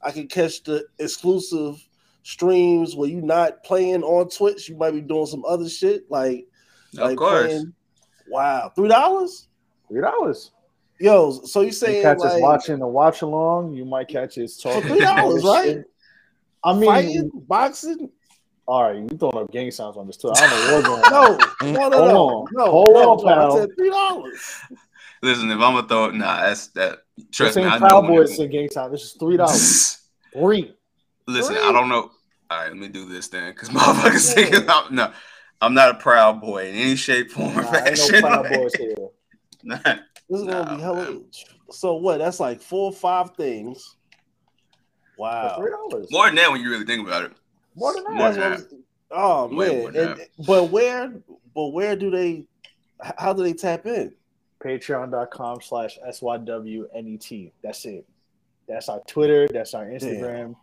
I 0.03 0.11
can 0.11 0.29
catch 0.29 0.63
the 0.63 0.85
exclusive 0.99 1.77
streams 2.23 2.97
where 2.97 3.09
you 3.09 3.21
not 3.21 3.63
playing 3.65 4.03
on 4.03 4.29
Twitch. 4.29 4.69
You 4.69 4.77
might 4.77 4.93
be 4.93 5.01
doing 5.01 5.27
some 5.27 5.45
other 5.45 5.69
shit 5.69 6.11
like 6.11 6.47
Of 6.95 7.01
like 7.05 7.19
course. 7.19 7.47
playing- 7.49 7.75
wow, 8.29 8.71
three 8.75 8.89
dollars. 8.89 9.49
three 9.89 10.01
dollars. 10.01 10.53
Yo, 11.01 11.33
so 11.33 11.61
you 11.61 11.67
You 11.69 11.73
saying 11.73 12.03
catch 12.03 12.19
us 12.19 12.35
watching 12.41 12.83
a 12.83 12.87
watch 12.89 13.23
along. 13.23 13.73
You 13.73 13.87
might 13.87 14.09
catch 14.09 14.37
us 14.39 14.59
talking. 14.59 14.83
$3, 14.83 15.43
right? 15.45 15.83
I 16.63 16.75
mean, 16.75 16.85
fighting, 16.85 17.31
boxing? 17.49 18.11
All 18.67 18.83
right, 18.85 18.97
you 18.97 19.09
throwing 19.19 19.37
up 19.39 19.51
gang 19.51 19.71
sounds 19.71 19.97
on 19.97 20.07
this 20.07 20.17
too. 20.17 20.31
I 20.31 20.35
don't 20.35 20.51
know 20.51 20.73
what's 20.73 20.87
going 20.87 21.01
on. 21.13 21.73
No, 21.73 21.89
no, 21.89 21.89
no, 21.89 21.97
Hold 21.97 22.09
no, 22.09 22.17
on. 22.17 22.49
no. 22.53 22.71
Hold 22.71 22.95
no, 22.95 23.11
on, 23.13 23.25
pal. 23.25 23.53
I 23.53 23.61
said 23.61 23.77
three 23.77 23.91
dollars. 23.91 24.41
Listen, 25.23 25.51
if 25.51 25.55
I'm 25.61 25.75
gonna 25.75 25.89
throw 25.89 26.05
it, 26.07 26.15
nah, 26.15 26.41
that's 26.43 26.69
that. 26.69 27.01
Trust 27.33 27.57
This 27.57 27.57
me, 27.57 27.65
I 27.65 27.75
ain't 27.75 27.83
know. 27.83 27.89
Cowboys 27.89 28.39
it- 28.39 28.45
in 28.45 28.51
gang 28.51 28.69
time. 28.69 28.93
This 28.93 29.03
is 29.03 29.13
three 29.19 29.37
dollars. 29.37 29.97
Three. 30.33 30.73
Listen, 31.27 31.57
Three. 31.57 31.65
I 31.65 31.73
don't 31.73 31.89
know. 31.89 32.13
All 32.51 32.59
right, 32.59 32.69
let 32.69 32.77
me 32.77 32.87
do 32.89 33.05
this 33.09 33.27
then, 33.29 33.53
because 33.53 33.69
motherfuckers 33.71 34.33
think 34.33 34.65
I'm, 34.69 34.95
no, 34.95 35.13
I'm 35.61 35.75
not 35.75 35.91
a 35.91 35.95
proud 35.99 36.41
boy 36.41 36.69
in 36.69 36.75
any 36.77 36.95
shape, 36.97 37.31
form, 37.33 37.59
or 37.59 37.63
Nah, 37.63 37.75
ain't 37.75 37.99
fashion. 37.99 38.21
no 38.21 38.29
Proud 38.29 38.49
Boys 38.49 38.75
here. 38.75 38.95
Nah. 39.65 39.79
This 39.85 40.41
is 40.41 40.45
Nah, 40.45 40.63
gonna 40.65 40.77
be 40.77 40.83
hella. 40.83 41.19
So 41.71 41.95
what? 41.97 42.19
That's 42.19 42.39
like 42.41 42.61
four 42.61 42.87
or 42.87 42.93
five 42.93 43.37
things. 43.37 43.97
For 45.17 45.23
Wow. 45.23 45.57
three 45.59 45.71
dollars. 45.71 46.09
More 46.11 46.27
than 46.27 46.37
that 46.37 46.51
when 46.51 46.61
you 46.61 46.71
really 46.71 46.87
think 46.87 47.07
about 47.07 47.25
it. 47.25 47.33
More 47.77 47.95
than 47.95 48.05
that. 48.05 48.13
More 48.15 48.33
than 48.33 48.41
what 48.51 48.59
that. 48.59 48.73
I'm- 48.73 48.85
oh 49.13 49.49
man! 49.49 49.79
more 49.79 49.93
than 49.93 50.09
And- 50.13 50.27
but 50.47 50.65
where? 50.71 51.13
But 51.55 51.67
where 51.69 51.97
do 51.97 52.11
they? 52.11 52.47
How 53.19 53.33
do 53.33 53.43
they 53.43 53.53
tap 53.55 53.87
in? 53.87 54.15
Patreon.com 54.63 55.61
slash 55.63 55.99
SYWNET. 56.07 57.53
That's 57.63 57.85
it. 57.87 58.07
That's 58.69 58.89
our 58.89 59.01
Twitter. 59.07 59.49
That's 59.49 59.75
our 59.75 59.87
Instagram, 59.87 60.55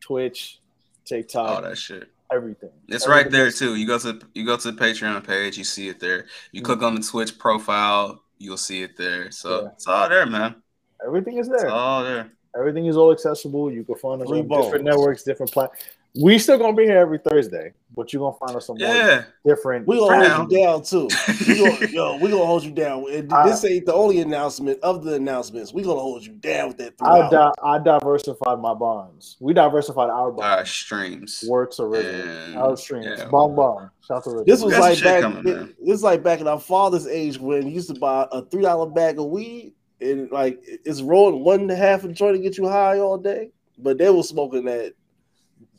Twitch, 0.00 0.60
TikTok, 1.04 1.50
All 1.50 1.62
that 1.62 1.78
shit. 1.78 2.08
everything. 2.32 2.70
It's 2.88 3.06
right 3.06 3.30
there 3.30 3.50
too. 3.50 3.76
You 3.76 3.86
go 3.86 3.98
to 3.98 4.18
you 4.34 4.44
go 4.46 4.56
to 4.56 4.72
the 4.72 4.80
Patreon 4.80 5.24
page, 5.26 5.56
you 5.58 5.64
see 5.64 5.88
it 5.88 6.00
there. 6.00 6.26
You 6.52 6.62
Mm. 6.62 6.64
click 6.64 6.82
on 6.82 6.94
the 6.94 7.00
Twitch 7.02 7.38
profile, 7.38 8.22
you'll 8.38 8.56
see 8.56 8.82
it 8.82 8.96
there. 8.96 9.30
So 9.30 9.62
Yeah. 9.62 9.68
it's 9.68 9.86
all 9.86 10.08
there, 10.08 10.26
man. 10.26 10.56
Everything 11.04 11.38
is 11.38 11.48
It's 11.48 11.62
there. 11.62 11.70
all 11.70 12.02
there. 12.02 12.32
Everything 12.56 12.86
is 12.86 12.96
all 12.96 13.12
accessible. 13.12 13.70
You 13.70 13.84
can 13.84 13.96
find 13.96 14.22
us 14.22 14.28
Three 14.28 14.40
on 14.40 14.48
different 14.48 14.84
networks, 14.84 15.22
different 15.22 15.52
platforms. 15.52 15.82
We 16.22 16.38
still 16.38 16.58
gonna 16.58 16.76
be 16.76 16.84
here 16.84 16.98
every 16.98 17.18
Thursday, 17.18 17.72
but 17.96 18.12
you're 18.12 18.20
gonna 18.20 18.36
find 18.46 18.56
us 18.56 18.70
on 18.70 18.78
more 18.78 18.86
Yeah. 18.88 19.24
different. 19.44 19.88
We 19.88 19.98
For 19.98 20.10
gonna 20.10 20.28
now. 20.28 20.34
hold 20.36 20.52
you 20.52 20.58
down 20.58 20.82
too. 20.84 21.08
We 21.48 21.56
gonna, 21.58 21.86
yo, 21.90 22.16
we 22.18 22.30
gonna 22.30 22.46
hold 22.46 22.62
you 22.62 22.70
down. 22.70 23.06
And 23.10 23.32
I- 23.32 23.48
this 23.48 23.64
ain't 23.64 23.84
the 23.86 23.94
only 23.94 24.20
announcement 24.20 24.78
of 24.84 25.02
the 25.02 25.14
announcements. 25.14 25.74
We 25.74 25.82
gonna 25.82 25.98
hold 25.98 26.24
you 26.24 26.34
down 26.34 26.68
with 26.68 26.76
that. 26.78 26.94
I, 27.00 27.28
di- 27.28 27.52
I 27.64 27.78
diversified 27.80 28.60
my 28.60 28.74
bonds. 28.74 29.36
We 29.40 29.54
diversified 29.54 30.08
our 30.08 30.30
bonds. 30.30 30.58
Our 30.58 30.64
streams. 30.66 31.44
Works 31.48 31.80
original. 31.80 32.58
Our 32.58 32.76
streams. 32.76 33.06
yeah. 33.18 33.24
Bomb 33.24 33.56
bomb. 33.56 33.90
Shout 34.06 34.22
to 34.22 34.30
Richard. 34.30 34.46
This 34.46 34.62
was 34.62 34.72
got 34.72 34.80
like 34.82 35.02
back. 35.02 35.22
coming, 35.22 35.42
man. 35.42 35.74
this 35.84 35.96
is 35.96 36.02
like 36.04 36.22
back 36.22 36.40
in 36.40 36.46
our 36.46 36.60
father's 36.60 37.08
age 37.08 37.38
when 37.38 37.62
he 37.62 37.70
used 37.70 37.92
to 37.92 37.98
buy 37.98 38.28
a 38.30 38.42
three 38.42 38.62
dollar 38.62 38.88
bag 38.88 39.18
of 39.18 39.26
weed 39.26 39.72
and 40.00 40.30
like 40.30 40.60
it's 40.62 41.02
rolling 41.02 41.42
one 41.42 41.62
and 41.62 41.70
a 41.72 41.76
half 41.76 42.04
a 42.04 42.08
joint 42.08 42.36
to 42.36 42.42
get 42.42 42.56
you 42.56 42.68
high 42.68 43.00
all 43.00 43.18
day. 43.18 43.50
But 43.78 43.98
they 43.98 44.08
was 44.10 44.28
smoking 44.28 44.64
that 44.66 44.92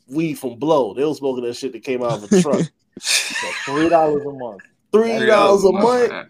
weed 0.08 0.34
from 0.34 0.56
blow. 0.56 0.94
They 0.94 1.04
was 1.04 1.18
smoking 1.18 1.44
that 1.44 1.54
shit 1.54 1.72
that 1.72 1.82
came 1.84 2.02
out 2.02 2.22
of 2.22 2.32
a 2.32 2.42
truck. 2.42 2.62
So 2.98 3.46
three 3.66 3.90
dollars 3.90 4.24
a 4.24 4.32
month. 4.32 4.62
Three 4.90 5.18
Three 5.18 5.26
dollars 5.26 5.64
a 5.64 5.72
man. 5.72 5.82
month. 5.82 6.28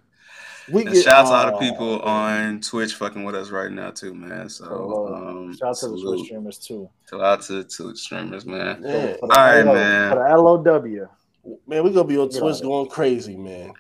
We 0.73 0.83
And 0.85 0.93
get 0.95 1.05
shouts 1.05 1.31
out 1.31 1.51
to 1.51 1.55
oh, 1.55 1.59
people 1.61 2.01
on 2.01 2.61
Twitch 2.61 2.95
fucking 2.95 3.23
with 3.23 3.37
us 3.37 3.51
right 3.51 3.71
now 3.71 3.93
too, 3.93 4.15
man. 4.15 4.49
So 4.49 4.65
So, 4.65 5.15
um, 5.15 5.57
Shout 5.57 5.69
out 5.69 5.77
to 5.77 5.89
the. 5.91 6.03
Twitch 6.03 6.27
streamers 6.27 6.59
too. 6.59 6.91
Shout 7.09 7.21
out 7.21 7.43
to 7.43 7.53
the 7.63 7.65
Twitch 7.65 7.99
streamers, 7.99 8.45
man. 8.45 8.83
Yeah. 8.83 9.13
For 9.21 9.29
the 9.29 9.39
All 9.39 9.47
right, 9.47 9.63
LO 9.63 9.75
man. 9.75 10.11
For 10.11 10.29
the 10.29 10.43
LOW. 10.43 11.59
Man, 11.69 11.85
we 11.85 11.91
gonna 11.93 12.05
be 12.09 12.19
on 12.19 12.31
Twitch 12.31 12.43
on 12.57 12.63
going 12.63 12.89
crazy, 12.89 13.37
man. 13.37 13.73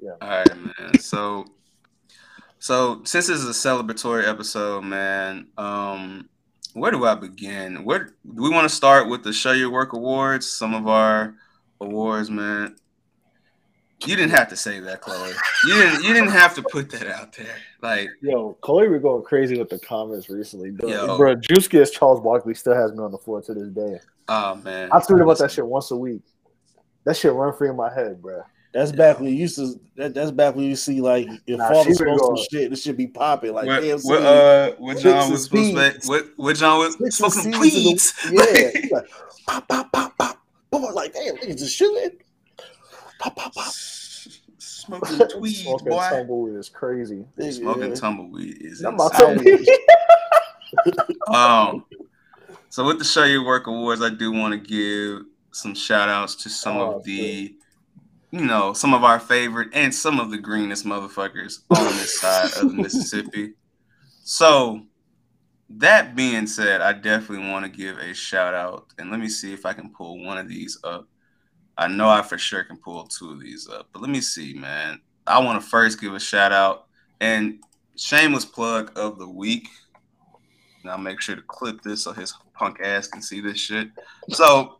Yeah. 0.00 0.12
All 0.20 0.28
right, 0.28 0.56
man. 0.56 1.00
So, 1.00 1.46
so 2.60 3.00
since 3.04 3.26
this 3.26 3.40
is 3.40 3.46
a 3.48 3.68
celebratory 3.68 4.28
episode, 4.28 4.84
man, 4.84 5.48
um, 5.58 6.28
where 6.74 6.90
do 6.90 7.04
I 7.04 7.14
begin? 7.14 7.84
Where 7.84 8.04
do 8.04 8.12
we 8.42 8.50
want 8.50 8.68
to 8.68 8.74
start 8.74 9.08
with 9.08 9.22
the 9.22 9.32
Show 9.32 9.52
Your 9.52 9.70
Work 9.70 9.92
Awards? 9.92 10.48
Some 10.48 10.74
of 10.74 10.86
our 10.86 11.34
awards, 11.80 12.30
man. 12.30 12.76
You 14.04 14.14
didn't 14.14 14.30
have 14.30 14.48
to 14.50 14.56
say 14.56 14.78
that, 14.78 15.00
Chloe. 15.00 15.32
You 15.66 15.74
didn't. 15.74 16.04
You 16.04 16.14
didn't 16.14 16.30
have 16.30 16.54
to 16.54 16.62
put 16.62 16.88
that 16.90 17.08
out 17.08 17.32
there. 17.32 17.56
Like, 17.82 18.08
Yo, 18.22 18.56
Chloe 18.60 18.88
was 18.88 19.02
going 19.02 19.24
crazy 19.24 19.58
with 19.58 19.70
the 19.70 19.78
comments 19.80 20.30
recently. 20.30 20.70
Bro, 20.70 20.88
Yo. 20.88 21.16
bro 21.16 21.34
Juice 21.34 21.66
Kiss 21.66 21.90
Charles 21.90 22.20
Barkley 22.20 22.54
still 22.54 22.74
has 22.74 22.92
me 22.92 23.00
on 23.00 23.10
the 23.10 23.18
floor 23.18 23.42
to 23.42 23.54
this 23.54 23.68
day. 23.70 23.98
oh 24.28 24.54
man, 24.56 24.88
I 24.92 25.00
tweet 25.00 25.20
about 25.20 25.38
that 25.38 25.50
shit 25.50 25.66
once 25.66 25.90
a 25.90 25.96
week. 25.96 26.22
That 27.04 27.16
shit 27.16 27.32
run 27.32 27.56
free 27.56 27.70
in 27.70 27.76
my 27.76 27.92
head, 27.92 28.22
bro. 28.22 28.42
That's 28.72 28.92
back 28.92 29.18
when 29.18 29.30
you 29.30 29.36
used 29.36 29.56
to. 29.56 29.80
That, 29.96 30.14
that's 30.14 30.30
back 30.30 30.54
when 30.54 30.64
you 30.66 30.76
see 30.76 31.00
like 31.00 31.26
if 31.46 31.58
Nah, 31.58 31.68
father 31.68 31.90
she 31.90 31.94
some 31.94 32.36
shit, 32.50 32.70
this 32.70 32.82
should 32.82 32.96
be 32.96 33.06
popping. 33.06 33.52
Like 33.54 33.66
what, 33.66 33.80
damn, 33.80 33.98
what, 34.00 34.22
uh, 34.22 34.72
what 34.78 34.98
John 34.98 35.30
was 35.30 35.44
supposed 35.44 35.74
to 35.74 36.08
What, 36.08 36.26
what 36.36 36.56
John 36.56 36.78
was 36.78 37.16
supposed 37.16 37.42
to 37.42 37.50
please? 37.52 38.12
the- 38.12 38.80
yeah, 38.90 38.96
like, 38.96 39.06
pop, 39.46 39.68
pop, 39.68 39.92
pop, 39.92 40.18
pop. 40.18 40.38
Boom, 40.70 40.92
like 40.94 41.14
damn, 41.14 41.36
niggas 41.36 41.58
just 41.58 41.76
shooting. 41.76 42.18
Pop, 43.18 43.36
pop, 43.36 43.54
pop. 43.54 43.72
Smoking 44.58 45.18
tweed, 45.28 45.56
Smoking 45.56 45.88
boy. 45.88 46.06
tumbleweed 46.10 46.56
is 46.56 46.68
crazy. 46.68 47.24
Smoking 47.50 47.88
Yeah. 47.90 47.94
tumbleweed 47.94 48.58
is 48.60 48.80
That 48.80 48.92
my 48.92 49.06
insane. 49.06 49.64
Um, 51.28 51.84
so 52.70 52.84
with 52.84 52.98
the 52.98 53.04
Show 53.04 53.24
Your 53.24 53.44
Work 53.44 53.66
Awards, 53.66 54.02
I 54.02 54.10
do 54.10 54.32
want 54.32 54.52
to 54.52 54.58
give 54.58 55.26
some 55.52 55.74
shout 55.74 56.08
outs 56.08 56.34
to 56.36 56.48
some 56.50 56.76
Oh, 56.76 56.96
of 56.96 57.04
the, 57.04 57.54
you 58.30 58.44
know, 58.44 58.72
some 58.72 58.94
of 58.94 59.04
our 59.04 59.18
favorite 59.18 59.70
and 59.72 59.94
some 59.94 60.20
of 60.20 60.30
the 60.30 60.38
greenest 60.38 60.84
motherfuckers 60.84 61.60
on 61.70 61.84
this 61.84 62.20
side 62.20 62.52
of 62.56 62.70
the 62.70 62.76
Mississippi. 62.82 63.54
So 64.22 64.82
that 65.70 66.14
being 66.14 66.46
said, 66.46 66.80
I 66.80 66.92
definitely 66.92 67.48
want 67.48 67.64
to 67.64 67.70
give 67.70 67.98
a 67.98 68.14
shout 68.14 68.54
out, 68.54 68.86
and 68.98 69.10
let 69.10 69.20
me 69.20 69.28
see 69.28 69.52
if 69.52 69.66
I 69.66 69.72
can 69.72 69.90
pull 69.90 70.22
one 70.24 70.38
of 70.38 70.48
these 70.48 70.78
up. 70.84 71.06
I 71.76 71.88
know 71.88 72.08
I 72.08 72.22
for 72.22 72.38
sure 72.38 72.64
can 72.64 72.76
pull 72.76 73.06
two 73.06 73.30
of 73.30 73.40
these 73.40 73.68
up, 73.68 73.88
but 73.92 74.02
let 74.02 74.10
me 74.10 74.20
see, 74.20 74.54
man. 74.54 75.00
I 75.26 75.38
want 75.40 75.62
to 75.62 75.68
first 75.68 76.00
give 76.00 76.14
a 76.14 76.20
shout 76.20 76.52
out 76.52 76.86
and 77.20 77.60
shameless 77.96 78.44
plug 78.44 78.92
of 78.98 79.18
the 79.18 79.28
week. 79.28 79.68
And 80.82 80.90
I'll 80.90 80.98
make 80.98 81.20
sure 81.20 81.36
to 81.36 81.42
clip 81.42 81.82
this 81.82 82.04
so 82.04 82.12
his 82.12 82.32
punk 82.54 82.80
ass 82.82 83.08
can 83.08 83.20
see 83.20 83.40
this 83.40 83.58
shit. 83.58 83.88
So, 84.30 84.78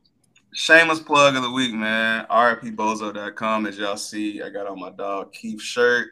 shameless 0.52 1.00
plug 1.00 1.36
of 1.36 1.42
the 1.42 1.50
week, 1.50 1.74
man. 1.74 2.26
RIPBozo.com. 2.30 3.66
As 3.66 3.78
y'all 3.78 3.96
see, 3.96 4.42
I 4.42 4.50
got 4.50 4.66
on 4.66 4.80
my 4.80 4.90
dog 4.90 5.32
Keith 5.32 5.60
shirt. 5.60 6.08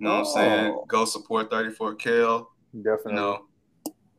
You 0.00 0.06
know 0.06 0.18
what 0.20 0.28
I'm 0.28 0.32
saying? 0.34 0.74
Oh. 0.76 0.84
Go 0.88 1.04
support 1.04 1.50
34 1.50 1.94
Kel. 1.96 2.50
Definitely. 2.76 3.12
You 3.12 3.16
know, 3.16 3.44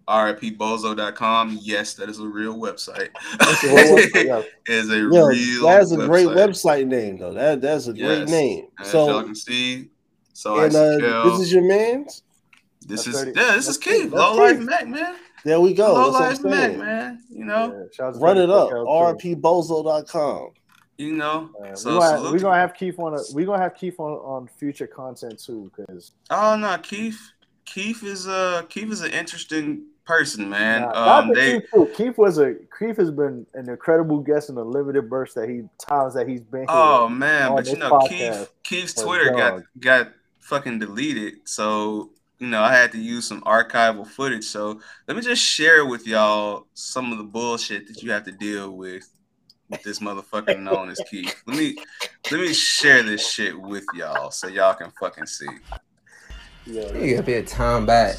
RIPBozo.com. 0.08 1.60
Yes, 1.62 1.94
that 1.96 2.10
is 2.10 2.20
a 2.20 2.28
real 2.28 2.58
website. 2.58 3.10
That's 3.40 3.64
a 3.64 3.68
real 3.68 3.98
website, 3.98 4.26
yeah. 4.26 4.42
is 4.76 4.90
a 4.90 4.98
Yo, 4.98 5.28
real 5.28 5.62
that's 5.68 5.92
a 5.92 5.98
great 5.98 6.28
website. 6.28 6.88
name 6.88 7.18
though. 7.18 7.34
That 7.34 7.62
that's 7.62 7.88
a 7.88 7.94
great 7.94 8.20
Yes. 8.22 8.30
name. 8.30 8.68
As 8.80 8.92
y'all 8.94 9.08
So 9.08 9.24
can 9.24 9.36
see, 9.36 9.90
so 10.34 10.60
and 10.60 10.76
uh, 10.76 11.30
this 11.30 11.40
is 11.42 11.54
your 11.54 11.64
man's. 11.64 12.24
This 12.86 13.04
That's 13.06 13.18
is 13.18 13.24
30 13.26 13.40
yeah, 13.40 13.56
this 13.56 13.68
is 13.68 13.78
Keith. 13.78 14.04
Keith. 14.04 14.12
Low 14.14 14.36
life 14.36 14.58
Mac, 14.60 14.88
man. 14.88 15.16
There 15.46 15.60
we 15.62 15.74
go. 15.74 15.94
Low 15.94 16.12
That's 16.12 16.42
life 16.42 16.44
what 16.44 16.52
Mac, 16.52 16.78
man. 16.78 17.24
You 17.30 17.46
know, 17.46 17.74
Yeah, 17.74 17.84
shout 17.94 18.08
out 18.10 18.14
to 18.16 18.20
Run 18.20 18.38
it 18.38 18.50
up. 18.50 18.70
34 18.70 19.16
Kel, 19.16 19.16
too. 19.18 19.36
rpbozo.com. 19.36 20.50
you 20.98 21.14
know. 21.14 21.50
Uh, 21.64 21.76
so 21.76 21.94
we're, 21.94 22.00
gonna, 22.00 22.18
salute 22.18 22.32
we 22.34 22.38
to- 22.40 22.44
gonna 22.44 22.60
have 22.60 22.74
Keith 22.74 23.00
on. 23.00 23.14
A, 23.14 23.20
we 23.34 23.46
gonna 23.46 23.62
have 23.62 23.76
Keith 23.76 24.00
on, 24.00 24.12
on 24.14 24.48
future 24.60 24.88
content 24.88 25.40
too, 25.40 25.72
because 25.76 26.12
Oh 26.30 26.56
no, 26.58 26.78
Keith. 26.80 27.20
Keith 27.66 28.04
is 28.04 28.28
uh 28.28 28.64
Keith 28.70 28.92
is 28.92 29.02
an 29.02 29.12
interesting 29.12 29.84
person, 30.06 30.50
man. 30.50 30.82
Nah, 30.82 31.20
um, 31.20 31.34
they 31.34 31.62
Keith. 31.62 31.94
Keith 31.96 32.18
was 32.18 32.40
a 32.40 32.56
Keith 32.80 32.98
has 32.98 33.12
been 33.12 33.46
an 33.54 33.70
incredible 33.70 34.20
guest 34.20 34.50
in 34.50 34.56
the 34.56 34.66
limited 34.66 35.08
burst 35.10 35.36
that 35.36 35.48
he 35.48 35.62
times 35.78 36.16
that 36.16 36.28
he's 36.28 36.42
been 36.42 36.62
here. 36.62 36.68
oh 36.70 37.08
man, 37.08 37.54
but 37.56 37.68
you 37.68 37.78
know, 37.78 37.92
podcast 37.92 38.10
Keith 38.10 38.50
Keith's 38.64 38.96
was 38.96 39.04
Twitter 39.06 39.30
got 39.32 39.62
got 39.80 40.12
fucking 40.40 40.80
deleted, 40.80 41.36
so 41.46 42.10
you 42.40 42.48
know 42.48 42.62
I 42.62 42.74
had 42.74 42.92
to 42.94 42.98
use 42.98 43.28
some 43.28 43.42
archival 43.42 44.08
footage. 44.08 44.46
So 44.46 44.80
let 45.08 45.16
me 45.16 45.22
just 45.22 45.44
share 45.44 45.86
with 45.86 46.08
y'all 46.08 46.68
some 46.74 47.12
of 47.12 47.18
the 47.18 47.24
bullshit 47.24 47.88
that 47.88 48.02
you 48.02 48.12
have 48.12 48.24
to 48.24 48.32
deal 48.32 48.72
with 48.72 49.08
with 49.70 49.84
this 49.84 50.00
motherfucker 50.00 50.60
known 50.60 50.90
as 50.90 51.00
Keith. 51.10 51.44
Let 51.46 51.58
me 51.58 51.76
let 52.32 52.40
me 52.40 52.54
share 52.54 53.04
this 53.04 53.30
shit 53.30 53.60
with 53.60 53.86
y'all 53.94 54.32
so 54.32 54.48
y'all 54.48 54.74
can 54.74 54.92
fucking 55.00 55.26
see. 55.26 55.48
Nigga, 56.68 57.26
be 57.26 57.34
a 57.34 57.44
time 57.44 57.86
back. 57.86 58.16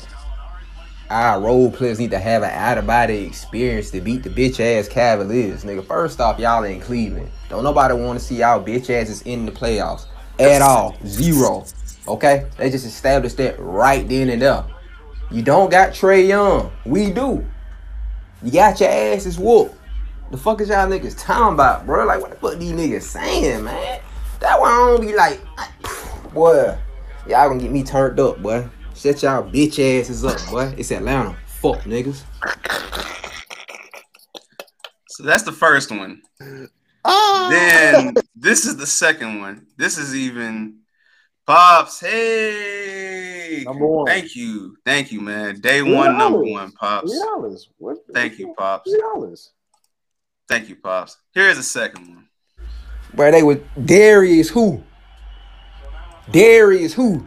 Our 1.08 1.40
role 1.40 1.72
players 1.72 1.98
need 1.98 2.12
to 2.12 2.20
have 2.20 2.44
an 2.44 2.50
out 2.50 2.78
of 2.78 2.86
body 2.86 3.24
experience 3.26 3.90
to 3.90 4.00
beat 4.00 4.22
the 4.22 4.30
bitch 4.30 4.60
ass 4.60 4.86
Cavaliers. 4.86 5.64
Nigga, 5.64 5.84
first 5.84 6.20
off, 6.20 6.38
y'all 6.38 6.62
in 6.62 6.80
Cleveland. 6.80 7.30
Don't 7.48 7.64
nobody 7.64 7.94
want 7.94 8.18
to 8.18 8.24
see 8.24 8.36
y'all 8.36 8.64
bitch 8.64 8.90
asses 8.90 9.22
in 9.22 9.44
the 9.44 9.50
playoffs 9.50 10.06
at 10.40 10.62
all. 10.62 10.96
Zero. 11.06 11.64
Okay? 12.08 12.46
They 12.56 12.70
just 12.70 12.86
established 12.86 13.36
that 13.38 13.56
right 13.58 14.08
then 14.08 14.30
and 14.30 14.42
there. 14.42 14.64
You 15.30 15.42
don't 15.42 15.70
got 15.70 15.90
Trae 15.90 16.26
Young. 16.26 16.72
We 16.84 17.10
do. 17.10 17.46
You 18.42 18.50
got 18.50 18.80
your 18.80 18.88
asses 18.90 19.38
whooped. 19.38 19.76
The 20.30 20.36
fuck 20.36 20.60
is 20.60 20.68
y'all 20.68 20.88
niggas 20.88 21.20
talking 21.20 21.54
about, 21.54 21.86
bro? 21.86 22.04
Like, 22.04 22.20
what 22.20 22.30
the 22.30 22.36
fuck 22.36 22.58
these 22.58 22.72
niggas 22.72 23.02
saying, 23.02 23.64
man? 23.64 24.00
That 24.40 24.58
why 24.60 24.70
I 24.70 24.96
don't 24.96 25.00
be 25.00 25.14
like, 25.14 25.40
boy, 26.34 26.76
y'all 27.26 27.48
gonna 27.48 27.60
get 27.60 27.70
me 27.70 27.82
turned 27.82 28.18
up, 28.18 28.40
boy. 28.40 28.68
Shut 28.94 29.22
y'all 29.22 29.42
bitch 29.42 29.78
asses 29.78 30.24
up, 30.24 30.38
boy. 30.50 30.74
It's 30.76 30.90
Atlanta. 30.90 31.36
Fuck 31.46 31.80
niggas. 31.80 32.22
So 35.08 35.24
that's 35.24 35.42
the 35.42 35.52
first 35.52 35.90
one. 35.90 36.22
Then 37.04 38.14
this 38.34 38.66
is 38.66 38.76
the 38.76 38.86
second 38.86 39.40
one. 39.40 39.66
This 39.76 39.98
is 39.98 40.14
even 40.14 40.80
Pops. 41.46 42.00
Hey, 42.00 43.62
Number 43.64 43.86
one. 43.86 44.06
Thank 44.06 44.36
you, 44.36 44.76
thank 44.84 45.10
you, 45.10 45.20
man. 45.20 45.60
Day 45.60 45.80
Three 45.80 45.94
one, 45.94 46.16
number 46.16 46.42
one, 46.42 46.72
Pops. 46.72 47.10
Three 47.10 47.20
dollars. 47.20 47.68
Thank 48.12 48.38
you, 48.38 48.54
Pops. 48.56 48.90
Three 48.90 49.00
dollars. 49.00 49.52
Thank 50.48 50.68
you, 50.68 50.76
Pops. 50.76 51.16
Here's 51.34 51.56
the 51.56 51.62
second 51.62 52.08
one. 52.08 52.28
Bro, 53.14 53.32
they 53.32 53.42
with 53.42 53.64
Darius 53.84 54.48
who? 54.48 54.82
Darius 56.30 56.94
who? 56.94 57.26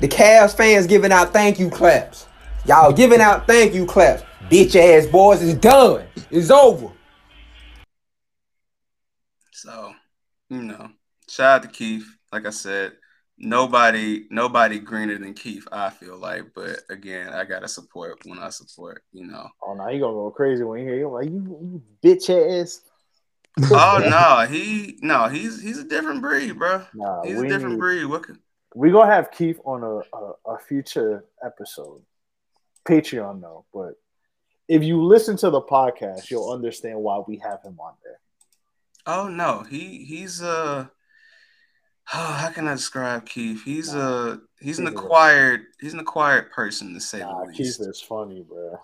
The 0.00 0.08
Cavs 0.08 0.56
fans 0.56 0.86
giving 0.86 1.10
out 1.10 1.32
thank 1.32 1.58
you 1.58 1.70
claps. 1.70 2.26
Y'all 2.66 2.92
giving 2.92 3.20
out 3.20 3.46
thank 3.46 3.74
you 3.74 3.86
claps. 3.86 4.22
Bitch 4.48 4.76
ass 4.76 5.06
boys, 5.06 5.42
it's 5.42 5.58
done. 5.58 6.04
It's 6.30 6.50
over. 6.50 6.92
So, 9.58 9.92
you 10.50 10.62
know, 10.62 10.90
shout 11.28 11.56
out 11.56 11.62
to 11.62 11.68
Keith. 11.68 12.06
Like 12.32 12.46
I 12.46 12.50
said, 12.50 12.92
nobody, 13.36 14.26
nobody 14.30 14.78
greener 14.78 15.18
than 15.18 15.34
Keith. 15.34 15.66
I 15.72 15.90
feel 15.90 16.16
like, 16.16 16.44
but 16.54 16.78
again, 16.90 17.30
I 17.30 17.44
gotta 17.44 17.66
support 17.66 18.24
when 18.24 18.38
I 18.38 18.50
support. 18.50 19.02
You 19.12 19.26
know. 19.26 19.48
Oh, 19.60 19.74
now 19.74 19.88
you 19.88 19.98
gonna 19.98 20.12
go 20.12 20.30
crazy 20.30 20.62
when 20.62 20.80
you 20.80 20.86
hear 20.86 20.98
you 20.98 21.08
like 21.08 21.26
you, 21.28 21.42
you 21.60 21.82
bitch 22.04 22.30
ass. 22.30 22.82
Oh 23.72 23.98
no, 24.08 24.46
he 24.46 25.00
no, 25.02 25.26
he's 25.26 25.60
he's 25.60 25.78
a 25.78 25.84
different 25.84 26.20
breed, 26.20 26.56
bro. 26.56 26.84
Nah, 26.94 27.24
He's 27.24 27.40
a 27.40 27.48
different 27.48 27.80
breed. 27.80 28.04
What? 28.04 28.22
Could, 28.22 28.38
We 28.76 28.92
gonna 28.92 29.12
have 29.12 29.32
Keith 29.32 29.58
on 29.64 29.82
a, 29.82 30.16
a, 30.16 30.54
a 30.54 30.58
future 30.60 31.24
episode, 31.44 32.02
Patreon 32.86 33.40
though. 33.40 33.64
But 33.74 33.94
if 34.68 34.84
you 34.84 35.02
listen 35.02 35.36
to 35.38 35.50
the 35.50 35.60
podcast, 35.60 36.30
you'll 36.30 36.52
understand 36.52 37.00
why 37.00 37.20
we 37.26 37.38
have 37.38 37.60
him 37.64 37.80
on 37.80 37.94
there. 38.04 38.20
Oh 39.08 39.26
no, 39.28 39.64
he 39.68 40.04
he's 40.04 40.40
uh 40.40 40.86
how 42.04 42.50
can 42.50 42.68
I 42.68 42.74
describe 42.74 43.26
Keith? 43.26 43.64
He's 43.64 43.94
a 43.94 44.40
he's 44.60 44.78
an 44.78 44.84
Keith 44.84 44.94
is 44.94 45.00
a- 45.00 45.04
acquired 45.04 45.60
he's 45.80 45.94
an 45.94 46.00
acquired 46.00 46.52
person 46.52 46.94
to 46.94 47.00
say 47.00 47.18
Nah, 47.18 47.44
the 47.44 47.52
Keith 47.52 47.80
is 47.80 48.00
funny, 48.00 48.42
bro. 48.48 48.78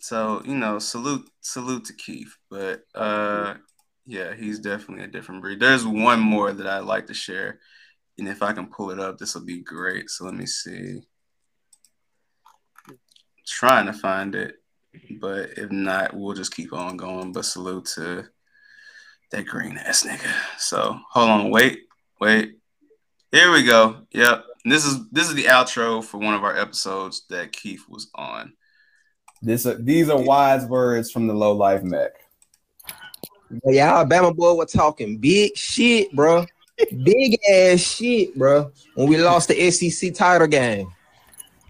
So 0.00 0.42
you 0.44 0.54
know, 0.54 0.78
salute 0.78 1.28
salute 1.40 1.84
to 1.86 1.92
Keith, 1.92 2.34
but 2.48 2.82
uh, 2.94 3.54
yeah, 4.06 4.34
he's 4.34 4.60
definitely 4.60 5.04
a 5.04 5.08
different 5.08 5.42
breed. 5.42 5.60
There's 5.60 5.84
one 5.84 6.20
more 6.20 6.52
that 6.52 6.66
I'd 6.66 6.84
like 6.84 7.06
to 7.08 7.14
share, 7.14 7.58
and 8.18 8.28
if 8.28 8.42
I 8.42 8.52
can 8.52 8.66
pull 8.66 8.90
it 8.90 9.00
up, 9.00 9.18
this 9.18 9.34
will 9.34 9.44
be 9.44 9.62
great. 9.62 10.08
So 10.10 10.24
let 10.24 10.34
me 10.34 10.46
see. 10.46 11.00
Trying 13.46 13.86
to 13.86 13.92
find 13.92 14.34
it, 14.34 14.56
but 15.20 15.50
if 15.56 15.70
not, 15.70 16.14
we'll 16.14 16.34
just 16.34 16.54
keep 16.54 16.72
on 16.72 16.96
going. 16.96 17.32
But 17.32 17.44
salute 17.44 17.86
to 17.96 18.26
that 19.30 19.46
green 19.46 19.78
ass 19.78 20.04
nigga. 20.04 20.32
So 20.58 20.98
hold 21.10 21.30
on, 21.30 21.50
wait, 21.50 21.80
wait. 22.20 22.58
Here 23.32 23.52
we 23.52 23.64
go. 23.64 23.96
Yep. 24.12 24.44
And 24.64 24.72
this 24.72 24.84
is 24.84 25.08
this 25.10 25.28
is 25.28 25.34
the 25.34 25.44
outro 25.44 26.02
for 26.02 26.18
one 26.18 26.34
of 26.34 26.44
our 26.44 26.56
episodes 26.56 27.26
that 27.30 27.52
Keith 27.52 27.84
was 27.88 28.10
on. 28.14 28.52
This 29.42 29.66
uh, 29.66 29.76
these 29.78 30.08
are 30.08 30.20
wise 30.20 30.66
words 30.66 31.10
from 31.10 31.26
the 31.26 31.34
low 31.34 31.52
life 31.52 31.82
Mac. 31.82 32.12
Yeah, 33.64 33.86
y'all 33.86 33.96
Alabama 33.98 34.32
boy 34.32 34.54
were 34.54 34.66
talking 34.66 35.18
big 35.18 35.56
shit, 35.56 36.14
bro. 36.16 36.46
big 37.04 37.38
ass 37.50 37.80
shit, 37.80 38.36
bro. 38.36 38.72
When 38.94 39.08
we 39.08 39.18
lost 39.18 39.48
the 39.48 39.70
SEC 39.70 40.14
title 40.14 40.48
game. 40.48 40.88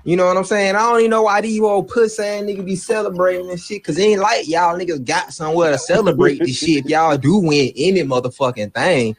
You 0.06 0.14
know 0.14 0.26
what 0.26 0.36
I'm 0.36 0.44
saying? 0.44 0.76
I 0.76 0.82
don't 0.82 1.00
even 1.00 1.10
know 1.10 1.22
why 1.22 1.40
these 1.40 1.60
old 1.60 1.88
puss 1.88 2.20
ass 2.20 2.42
niggas 2.44 2.64
be 2.64 2.76
celebrating 2.76 3.48
this 3.48 3.66
shit. 3.66 3.82
Cause 3.82 3.98
it 3.98 4.02
ain't 4.02 4.20
like 4.20 4.46
y'all 4.46 4.78
niggas 4.78 5.04
got 5.04 5.32
somewhere 5.32 5.72
to 5.72 5.78
celebrate 5.78 6.38
this 6.38 6.56
shit. 6.56 6.84
If 6.84 6.86
y'all 6.86 7.16
do 7.16 7.38
win 7.38 7.72
any 7.74 8.02
motherfucking 8.04 8.72
thing. 8.72 9.16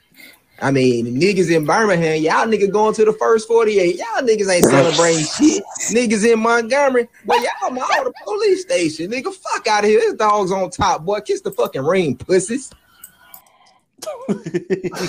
I 0.61 0.71
mean, 0.71 1.19
niggas 1.19 1.53
in 1.53 1.65
Birmingham, 1.65 2.23
y'all 2.23 2.47
niggas 2.47 2.71
going 2.71 2.93
to 2.95 3.03
the 3.03 3.11
first 3.11 3.49
48. 3.49 3.97
Y'all 3.97 4.05
niggas 4.21 4.49
ain't 4.49 4.63
celebrating 4.63 5.25
shit. 5.37 5.63
Niggas 5.91 6.25
in 6.25 6.39
Montgomery, 6.39 7.09
well, 7.25 7.43
y'all 7.43 7.71
my 7.71 8.01
the 8.05 8.13
police 8.23 8.61
station. 8.61 9.11
Nigga, 9.11 9.33
fuck 9.33 9.67
out 9.67 9.83
of 9.83 9.89
here. 9.89 9.99
This 9.99 10.13
dog's 10.13 10.53
on 10.53 10.69
top, 10.69 11.03
boy. 11.03 11.19
Kiss 11.19 11.41
the 11.41 11.51
fucking 11.51 11.83
ring, 11.83 12.15
pussies. 12.15 12.71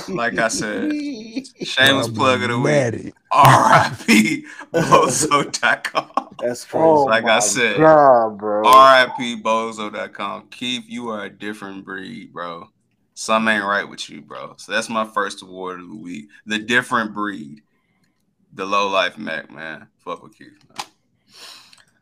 Like 0.09 0.39
I 0.39 0.49
said, 0.49 0.93
shameless 1.63 2.09
plug 2.09 2.43
of 2.43 2.49
the 2.49 2.59
week. 2.59 3.15
R.I.P. 3.33 4.47
Bozo.com. 4.73 6.37
That's 6.41 6.65
crazy. 6.65 6.85
Oh 6.85 7.05
Like 7.05 7.25
I 7.25 7.41
said, 7.41 7.79
God, 7.79 8.39
bro. 8.39 8.67
R.I.P. 8.67 9.43
Bozo.com. 9.43 10.49
Keith, 10.51 10.85
you 10.87 11.09
are 11.11 11.25
a 11.25 11.31
different 11.31 11.85
breed, 11.85 12.33
bro. 12.33 12.69
Some 13.15 13.49
ain't 13.49 13.65
right 13.65 13.89
with 13.89 14.09
you, 14.09 14.23
bro. 14.23 14.55
So 14.59 14.73
that's 14.73 14.89
my 14.89 15.05
first 15.05 15.43
award 15.43 15.81
of 15.81 15.89
the 15.89 15.97
week. 15.97 16.29
The 16.47 16.59
different 16.59 17.15
breed. 17.15 17.63
The 18.53 18.65
low 18.65 18.89
life 18.89 19.19
Mac, 19.19 19.51
man. 19.51 19.89
Fuck 19.99 20.23
with 20.23 20.39
Keith, 20.39 20.59
man. 20.69 20.87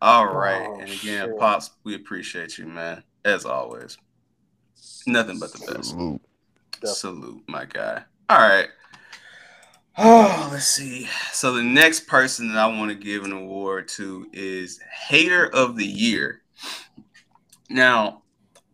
All 0.02 0.28
oh, 0.28 0.34
right. 0.34 0.66
Oh, 0.68 0.74
and 0.74 0.90
again, 0.90 1.28
shit. 1.28 1.38
Pops, 1.38 1.70
we 1.84 1.94
appreciate 1.94 2.58
you, 2.58 2.66
man. 2.66 3.02
As 3.24 3.44
always. 3.44 3.98
Nothing 5.06 5.38
but 5.38 5.52
the 5.52 5.72
best. 5.72 5.90
Salute. 5.90 6.20
Salute, 6.84 7.42
my 7.48 7.64
guy. 7.64 8.02
All 8.28 8.38
right. 8.38 8.68
Oh, 9.98 10.50
let's 10.52 10.66
see. 10.66 11.08
So 11.32 11.54
the 11.54 11.62
next 11.62 12.00
person 12.06 12.52
that 12.52 12.58
I 12.58 12.66
want 12.66 12.90
to 12.90 12.94
give 12.94 13.24
an 13.24 13.32
award 13.32 13.88
to 13.96 14.26
is 14.30 14.78
Hater 15.08 15.46
of 15.46 15.78
the 15.78 15.86
Year. 15.86 16.42
Now, 17.70 18.22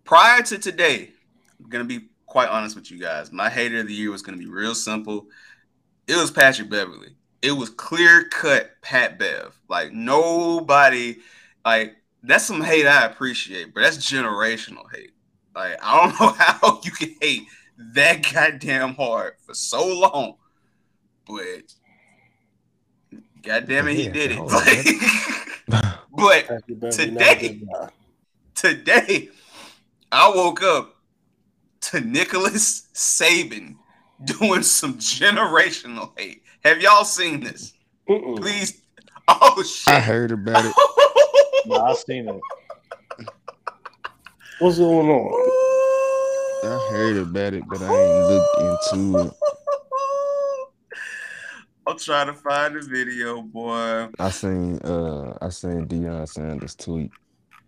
prior 0.02 0.42
to 0.42 0.58
today, 0.58 1.12
I'm 1.60 1.70
gonna 1.70 1.84
be 1.84 2.08
quite 2.26 2.48
honest 2.48 2.74
with 2.74 2.90
you 2.90 2.98
guys. 2.98 3.30
My 3.30 3.48
hater 3.48 3.80
of 3.80 3.86
the 3.86 3.94
year 3.94 4.10
was 4.10 4.22
gonna 4.22 4.36
be 4.36 4.48
real 4.48 4.74
simple. 4.74 5.26
It 6.08 6.16
was 6.16 6.32
Patrick 6.32 6.68
Beverley. 6.68 7.14
It 7.40 7.52
was 7.52 7.70
clear 7.70 8.24
cut 8.24 8.72
Pat 8.82 9.16
Bev. 9.18 9.56
Like 9.68 9.92
nobody, 9.92 11.18
like 11.64 11.94
that's 12.22 12.44
some 12.44 12.62
hate 12.62 12.86
I 12.86 13.06
appreciate, 13.06 13.72
but 13.72 13.82
that's 13.82 13.98
generational 13.98 14.92
hate. 14.92 15.12
Like 15.54 15.78
I 15.82 15.98
don't 15.98 16.20
know 16.20 16.32
how 16.32 16.80
you 16.84 16.90
can 16.90 17.14
hate 17.20 17.44
that 17.76 18.26
goddamn 18.32 18.94
hard 18.94 19.34
for 19.44 19.54
so 19.54 19.86
long, 19.86 20.34
but 21.26 21.74
goddamn 23.42 23.88
it, 23.88 23.94
he 23.94 24.04
Yeah, 24.04 24.12
did 24.12 24.30
it. 24.32 24.38
Like, 24.38 24.86
but 26.10 26.66
today, 26.66 27.10
never 27.10 27.40
did 27.40 27.60
that. 27.68 27.92
today, 28.54 29.28
I 30.10 30.28
woke 30.34 30.62
up 30.62 30.94
to 31.82 32.00
Nicholas 32.00 32.88
Saban 32.94 33.76
doing 34.24 34.62
some 34.62 34.94
generational 34.94 36.12
hate. 36.18 36.42
Have 36.64 36.80
y'all 36.80 37.04
seen 37.04 37.40
this? 37.40 37.72
Mm-mm. 38.08 38.36
Please. 38.36 38.80
Oh 39.28 39.62
shit. 39.62 39.94
I 39.94 40.00
heard 40.00 40.32
about 40.32 40.64
it. 40.64 40.74
Nah, 41.64 41.92
I 41.92 41.94
seen 41.94 42.28
it. 42.28 42.40
What's 44.58 44.78
going 44.78 45.08
on? 45.08 45.71
I 46.64 46.78
heard 46.90 47.16
about 47.16 47.54
it, 47.54 47.64
but 47.68 47.82
I 47.82 47.92
ain't 47.92 48.28
looked 48.30 48.58
into 48.60 49.26
it. 49.26 49.32
I'm 51.86 51.98
trying 51.98 52.28
to 52.28 52.34
find 52.34 52.76
the 52.76 52.80
video, 52.80 53.42
boy. 53.42 54.08
I 54.18 54.30
seen 54.30 54.78
uh 54.84 55.36
I 55.42 55.48
seen 55.48 55.88
Deion 55.88 56.28
Sanders 56.28 56.76
tweet. 56.76 57.10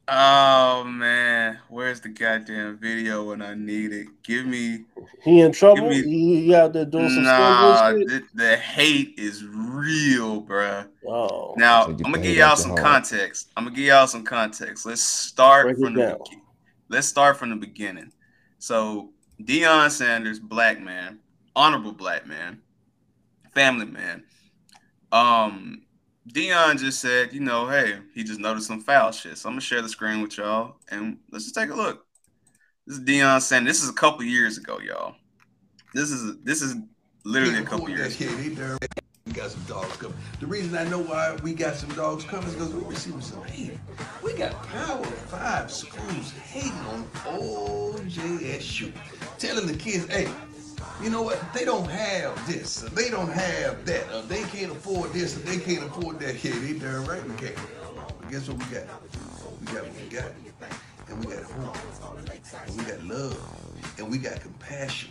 Oh 0.07 0.85
man, 0.85 1.59
where's 1.69 2.01
the 2.01 2.11
goddamn 2.11 2.79
video 2.79 3.25
when 3.25 3.43
I 3.43 3.55
need 3.55 3.93
it? 3.93 4.07
Give 4.23 4.47
me 4.47 4.85
He 5.25 5.41
in 5.41 5.51
trouble? 5.51 5.89
Me- 5.89 6.03
he, 6.03 6.45
he 6.45 6.55
out 6.55 6.73
there 6.75 6.85
doing 6.85 7.09
some 7.09 7.25
nah. 7.25 7.91
The, 7.91 8.23
the 8.35 8.57
hate 8.57 9.15
is 9.19 9.45
real, 9.45 10.43
bruh. 10.43 10.87
Oh, 11.05 11.55
Now 11.57 11.87
I'm 11.87 11.97
gonna 11.97 12.19
give 12.19 12.37
y'all 12.37 12.55
some 12.55 12.77
context. 12.77 13.51
I'm 13.57 13.65
gonna 13.65 13.75
give 13.75 13.87
y'all 13.87 14.07
some 14.07 14.25
context. 14.25 14.87
Let's 14.87 15.03
start 15.03 15.67
Break 15.67 15.79
from 15.79 15.95
the 15.95 16.07
down. 16.07 16.19
let's 16.89 17.09
start 17.09 17.37
from 17.37 17.51
the 17.51 17.57
beginning. 17.57 18.13
So 18.65 19.11
Deion 19.43 19.91
Sanders, 19.91 20.41
black 20.41 20.81
man, 20.81 21.19
honorable 21.55 21.93
black 21.93 22.27
man, 22.27 22.63
family 23.53 23.85
man. 23.85 24.25
Um, 25.13 25.83
Deion 26.33 26.79
just 26.79 26.99
said, 27.03 27.35
you 27.35 27.41
know, 27.41 27.69
hey, 27.69 27.99
he 28.15 28.25
just 28.25 28.41
noticed 28.41 28.67
some 28.67 28.81
foul 28.81 29.13
shit. 29.13 29.37
So 29.37 29.51
I'm 29.51 29.57
gonna 29.57 29.61
share 29.61 29.83
the 29.83 29.89
screen 29.91 30.23
with 30.23 30.39
y'all 30.39 30.77
and 30.91 31.19
let's 31.31 31.45
just 31.45 31.55
take 31.55 31.69
a 31.69 31.75
look. 31.75 32.07
This 32.87 32.97
is 32.97 33.05
Deion 33.05 33.43
Sanders. 33.43 33.75
this 33.75 33.83
is 33.83 33.91
a 33.91 33.93
couple 33.93 34.25
years 34.25 34.57
ago, 34.57 34.81
y'all. 34.81 35.15
This 35.93 36.11
is 36.11 36.39
this 36.43 36.63
is 36.63 36.75
literally 37.23 37.59
a 37.59 37.65
couple 37.65 37.91
years 37.91 38.19
ago. 38.19 38.79
We 39.27 39.33
got 39.33 39.51
some 39.51 39.63
dogs 39.63 39.97
coming. 39.97 40.19
The 40.39 40.47
reason 40.47 40.77
I 40.77 40.85
know 40.85 40.99
why 40.99 41.35
we 41.43 41.55
got 41.55 41.77
some 41.77 41.89
dogs 41.95 42.25
coming 42.25 42.47
is 42.47 42.55
because 42.55 42.75
we 42.75 42.85
receiving 42.85 43.23
some 43.23 43.43
hate. 43.45 43.79
We 44.23 44.35
got 44.35 44.53
Power 44.69 45.03
Five 45.03 45.71
schools 45.71 46.33
hating 46.33 46.73
on 46.93 47.05
OJSU, 47.25 48.93
telling 49.39 49.67
the 49.67 49.77
kids, 49.79 50.07
hey, 50.09 50.29
you 51.03 51.09
know 51.09 51.23
what? 51.23 51.43
They 51.55 51.65
don't 51.65 51.89
have 51.89 52.47
this, 52.47 52.81
they 52.81 53.09
don't 53.09 53.31
have 53.31 53.87
that, 53.87 54.13
or 54.13 54.23
they 54.23 54.43
can't 54.43 54.73
afford 54.73 55.15
this, 55.15 55.39
or 55.39 55.41
they 55.41 55.57
can't 55.59 55.85
afford 55.85 56.21
that. 56.21 56.45
Yeah, 56.45 56.59
they 56.61 56.75
darn 56.75 57.07
right 57.07 57.27
we 57.27 57.35
can't. 57.37 57.57
But 58.21 58.31
guess 58.31 58.47
what 58.47 58.59
we 58.59 58.75
got? 58.75 58.85
We 59.61 59.67
got 59.73 59.85
what 59.87 60.03
we 60.03 60.09
got. 60.15 60.33
And 61.09 61.25
we 61.25 61.35
got 61.35 61.45
hope. 61.45 61.77
And 62.67 62.77
we 62.77 62.85
got 62.85 63.03
love. 63.05 63.41
And 63.99 64.11
we 64.11 64.19
got 64.19 64.41
compassion. 64.41 65.11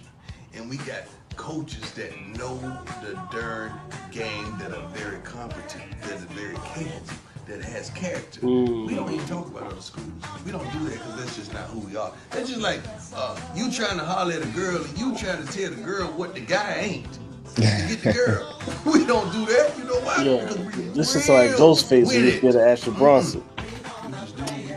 And 0.53 0.69
we 0.69 0.77
got 0.77 1.01
coaches 1.35 1.91
that 1.93 2.11
know 2.37 2.57
the 3.01 3.19
darn 3.31 3.71
game 4.11 4.57
that 4.59 4.71
are 4.73 4.87
very 4.89 5.19
competent, 5.19 5.83
that 6.01 6.13
are 6.13 6.33
very 6.33 6.55
capable, 6.73 7.13
that 7.47 7.63
has 7.63 7.89
character. 7.91 8.45
We 8.45 8.95
don't 8.95 9.11
even 9.11 9.25
talk 9.27 9.47
about 9.47 9.63
other 9.71 9.81
schools. 9.81 10.07
We 10.45 10.51
don't 10.51 10.71
do 10.73 10.79
that 10.85 10.93
because 10.93 11.17
that's 11.17 11.35
just 11.35 11.53
not 11.53 11.63
who 11.65 11.79
we 11.79 11.95
are. 11.95 12.11
That's 12.31 12.49
just 12.49 12.61
like 12.61 12.79
uh, 13.15 13.37
you 13.55 13.71
trying 13.71 13.97
to 13.97 14.05
holler 14.05 14.33
at 14.33 14.43
a 14.43 14.47
girl 14.47 14.83
and 14.83 14.97
you 14.97 15.15
trying 15.17 15.45
to 15.45 15.51
tell 15.51 15.69
the 15.71 15.81
girl 15.81 16.07
what 16.09 16.33
the 16.33 16.41
guy 16.41 16.75
ain't. 16.79 17.19
To 17.55 17.61
get 17.61 18.01
the 18.01 18.13
girl. 18.13 18.59
we 18.85 19.05
don't 19.05 19.31
do 19.31 19.45
that. 19.45 19.73
You 19.77 19.83
know 19.83 19.99
why? 19.99 20.23
Yeah, 20.23 20.45
this 20.93 21.15
is 21.15 21.29
like 21.29 21.51
Ghostface 21.51 22.07
when 22.07 22.23
he 22.23 22.29
it. 22.29 22.41
did 22.41 22.55
Ashley 22.55 22.93
Bronson. 22.93 23.43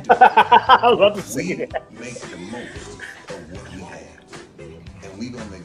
I 0.11 0.89
love 0.97 1.15
to 1.33 1.37
We 1.37 1.55
that. 1.55 1.93
make 1.99 2.15
the 2.21 2.37
most 2.37 2.99
of 3.31 3.53
what 3.53 3.73
we 3.73 3.81
have. 3.81 5.05
And 5.05 5.19
we 5.19 5.31
gonna 5.31 5.45
make 5.51 5.56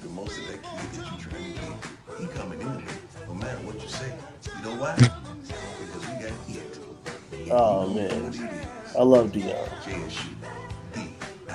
why? 4.81 4.95
because 4.97 6.01
we 6.07 6.13
got 6.17 6.33
it. 6.49 7.51
Oh 7.51 7.87
man, 7.93 8.33
I 8.97 9.03
love 9.03 9.31
Deion. 9.31 9.67
JSU. 9.83 10.33
He, 10.95 11.13
I 11.47 11.51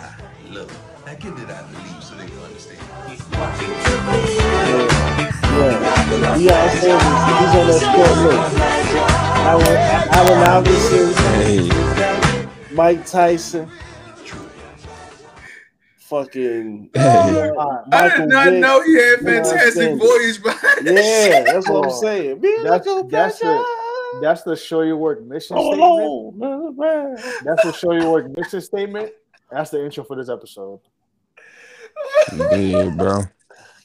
love. 0.51 0.71
Now 1.05 1.15
get 1.15 1.39
it 1.39 1.51
out 1.51 1.65
of 1.65 1.73
the 1.73 1.79
league 1.83 2.03
so 2.03 2.15
they 2.15 2.27
can 2.27 2.39
understand. 2.39 2.79
Yeah, 6.41 6.71
Deion 6.71 6.71
Sanders, 6.79 7.23
he's 7.41 7.55
on 7.57 7.67
that 7.67 7.81
sport 7.83 8.17
list. 8.23 8.55
Allen, 9.51 9.77
Allen 10.15 10.41
Iverson, 10.57 11.09
Mike 12.77 13.03
Tyson, 13.07 13.69
fucking 16.07 16.91
uh, 16.97 17.83
I 17.93 18.17
did 18.17 18.29
not 18.29 18.47
Vick, 18.51 18.61
know 18.61 18.83
he 18.83 18.95
had 18.95 19.19
Deion 19.21 19.25
fantastic 19.25 19.73
Sanders. 19.75 19.99
voyage 20.09 20.43
behind 20.43 20.87
Yeah, 20.87 21.43
that's 21.47 21.69
what 21.69 21.85
I'm 21.87 21.91
saying. 21.93 22.39
Be 22.41 22.59
That's 22.63 22.87
like 22.87 23.05
a 23.05 23.09
that's 23.09 23.39
pressure. 23.41 23.55
the 23.55 24.19
that's 24.23 24.43
the 24.43 24.57
show 24.57 24.83
your 24.83 24.97
work 24.97 25.23
mission 25.25 25.57
Oh, 25.59 26.31
statement. 26.33 26.39
no, 26.39 26.73
man. 26.73 27.17
That's 27.45 27.63
the 27.65 27.73
show 27.73 27.93
your 27.93 28.11
work 28.13 28.37
mission 28.37 28.61
statement. 28.61 29.13
That's 29.51 29.71
the 29.71 29.85
intro 29.85 30.05
for 30.05 30.17
this 30.17 30.29
episode. 30.29 30.81
Yeah, 32.53 32.91
bro. 32.97 33.23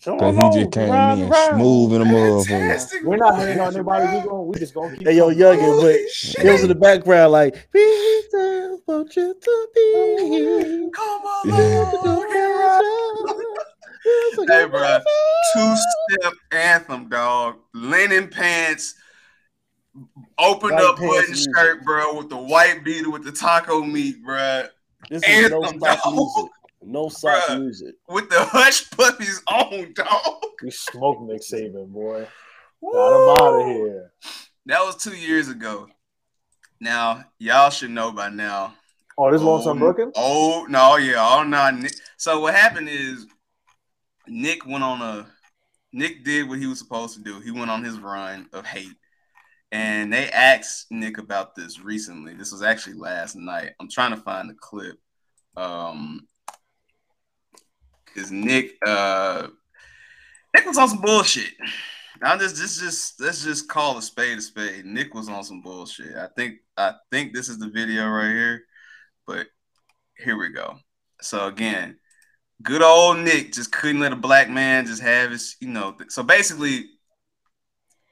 Come 0.04 0.18
Cause 0.20 0.38
on, 0.38 0.52
he 0.52 0.60
just 0.64 0.72
came 0.72 0.90
round 0.90 1.20
in 1.20 1.24
and 1.26 1.32
round. 1.32 1.56
smooth 1.62 1.94
in 1.94 2.02
a 2.02 2.06
motherfucker. 2.06 3.06
We're 3.06 3.18
not 3.18 3.36
voyage, 3.36 3.48
hating 3.48 3.62
on 3.62 3.74
anybody. 3.76 4.06
We 4.06 4.12
bro. 4.24 4.30
going 4.30 4.48
we 4.48 4.60
just 4.60 4.74
gonna 4.74 4.98
keep 4.98 5.08
Hey, 5.08 5.16
yo, 5.18 5.26
coming. 5.26 5.40
youngin, 5.40 5.60
but 5.60 5.96
Holy 5.96 6.08
he 6.44 6.50
was 6.50 6.62
in 6.64 6.70
the 6.70 6.76
background 6.76 7.32
like, 7.32 7.72
"Be 7.72 8.22
there, 8.32 8.78
want 8.88 9.16
you 9.16 9.36
to 9.40 9.68
be 9.76 10.18
here." 10.30 10.90
Come 10.96 11.22
on, 11.22 11.48
Yeah. 14.48 14.58
Hey, 14.60 14.66
bro. 14.66 15.00
Two 15.54 15.76
step 16.20 16.34
anthem, 16.52 17.08
dog. 17.10 17.58
Linen 17.76 18.28
pants, 18.28 18.96
opened 20.40 20.74
White 20.74 20.84
up 20.84 20.98
pants 20.98 21.14
button 21.16 21.32
music. 21.32 21.54
shirt, 21.56 21.84
bro, 21.86 22.18
with 22.18 22.30
the 22.30 22.38
white 22.38 22.84
beater 22.84 23.12
with 23.12 23.24
the 23.24 23.32
taco 23.32 23.84
meat, 23.84 24.24
bro. 24.24 24.64
This 25.10 25.24
is 25.24 25.50
no 25.52 25.64
Anthem, 25.64 25.80
sock 25.80 26.04
dog. 26.04 26.50
Music. 26.82 26.94
No 26.94 27.10
sock 27.10 27.44
Bruh. 27.44 27.60
music. 27.60 27.96
With 28.08 28.30
the 28.30 28.44
hush 28.44 28.90
puppies 28.92 29.42
on, 29.48 29.94
dog. 29.94 30.44
We 30.64 30.72
smoke 30.72 31.22
Nick 31.22 31.42
Saban, 31.42 31.88
boy. 31.88 32.28
Got 32.82 33.24
him 33.24 33.30
out 33.30 33.62
of 33.62 33.68
here. 33.68 34.12
That 34.66 34.82
was 34.82 34.96
two 34.96 35.16
years 35.16 35.50
ago. 35.50 35.88
Now, 36.80 37.26
y'all 37.40 37.70
should 37.70 37.92
know 37.92 38.12
by 38.12 38.30
now. 38.30 38.74
Oh, 39.18 39.32
this 39.32 39.42
long 39.42 39.64
time 39.64 39.78
broken? 39.78 40.12
Oh 40.16 40.66
no, 40.70 40.96
yeah, 40.96 41.16
oh 41.20 41.44
no. 41.44 41.70
Nick. 41.70 41.94
So 42.18 42.40
what 42.40 42.56
happened 42.56 42.90
is 42.90 43.28
Nick 44.28 44.66
went 44.66 44.84
on 44.84 45.02
a 45.02 45.28
Nick 45.94 46.24
did 46.24 46.48
what 46.48 46.60
he 46.60 46.68
was 46.68 46.80
supposed 46.80 47.16
to 47.16 47.24
do. 47.24 47.40
He 47.40 47.52
went 47.52 47.70
on 47.70 47.84
his 47.84 48.00
run 48.00 48.48
of 48.54 48.66
hate. 48.66 48.96
And 49.74 50.12
they 50.12 50.30
asked 50.30 50.88
Nick 50.92 51.18
about 51.18 51.56
this 51.56 51.80
recently. 51.80 52.34
This 52.34 52.52
was 52.52 52.62
actually 52.62 52.96
last 52.96 53.36
night. 53.36 53.72
I'm 53.80 53.90
trying 53.90 54.12
to 54.12 54.22
find 54.22 54.50
the 54.50 54.56
clip. 54.60 54.98
Um 55.56 56.28
because 58.14 58.32
Nick 58.32 58.78
uh 58.86 59.48
Nick 60.56 60.66
was 60.66 60.78
on 60.78 60.90
some 60.90 61.02
bullshit. 61.02 61.54
I'm 62.24 62.40
just 62.40 62.56
just 62.56 62.80
just 62.80 63.22
let's 63.22 63.44
just 63.44 63.68
call 63.68 63.98
a 63.98 64.02
spade 64.02 64.38
a 64.38 64.42
spade. 64.42 64.86
Nick 64.86 65.14
was 65.14 65.28
on 65.28 65.44
some 65.44 65.62
bullshit. 65.62 66.16
I 66.16 66.28
think 66.36 66.58
I 66.78 66.94
think 67.10 67.34
this 67.34 67.50
is 67.50 67.58
the 67.58 67.70
video 67.70 68.08
right 68.08 68.30
here, 68.30 68.64
but 69.26 69.48
here 70.18 70.38
we 70.38 70.50
go. 70.50 70.78
So 71.22 71.48
again, 71.48 71.98
good 72.62 72.82
old 72.82 73.20
Nick 73.20 73.54
just 73.54 73.72
couldn't 73.72 74.02
let 74.02 74.14
a 74.14 74.18
black 74.18 74.50
man 74.50 74.86
just 74.86 75.02
have 75.02 75.32
his, 75.32 75.56
you 75.60 75.68
know. 75.68 75.94
th- 75.94 76.12
so 76.12 76.24
basically, 76.24 76.86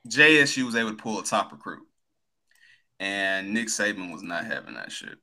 JSU 0.08 0.66
was 0.66 0.76
able 0.76 0.91
to 0.91 0.95
pull 0.95 1.20
a 1.20 1.24
top 1.24 1.52
recruit, 1.52 1.86
and 3.00 3.54
Nick 3.54 3.68
Saban 3.68 4.12
was 4.12 4.24
not 4.24 4.45
having 4.45 4.74
that 4.74 4.91
shit, 4.91 5.18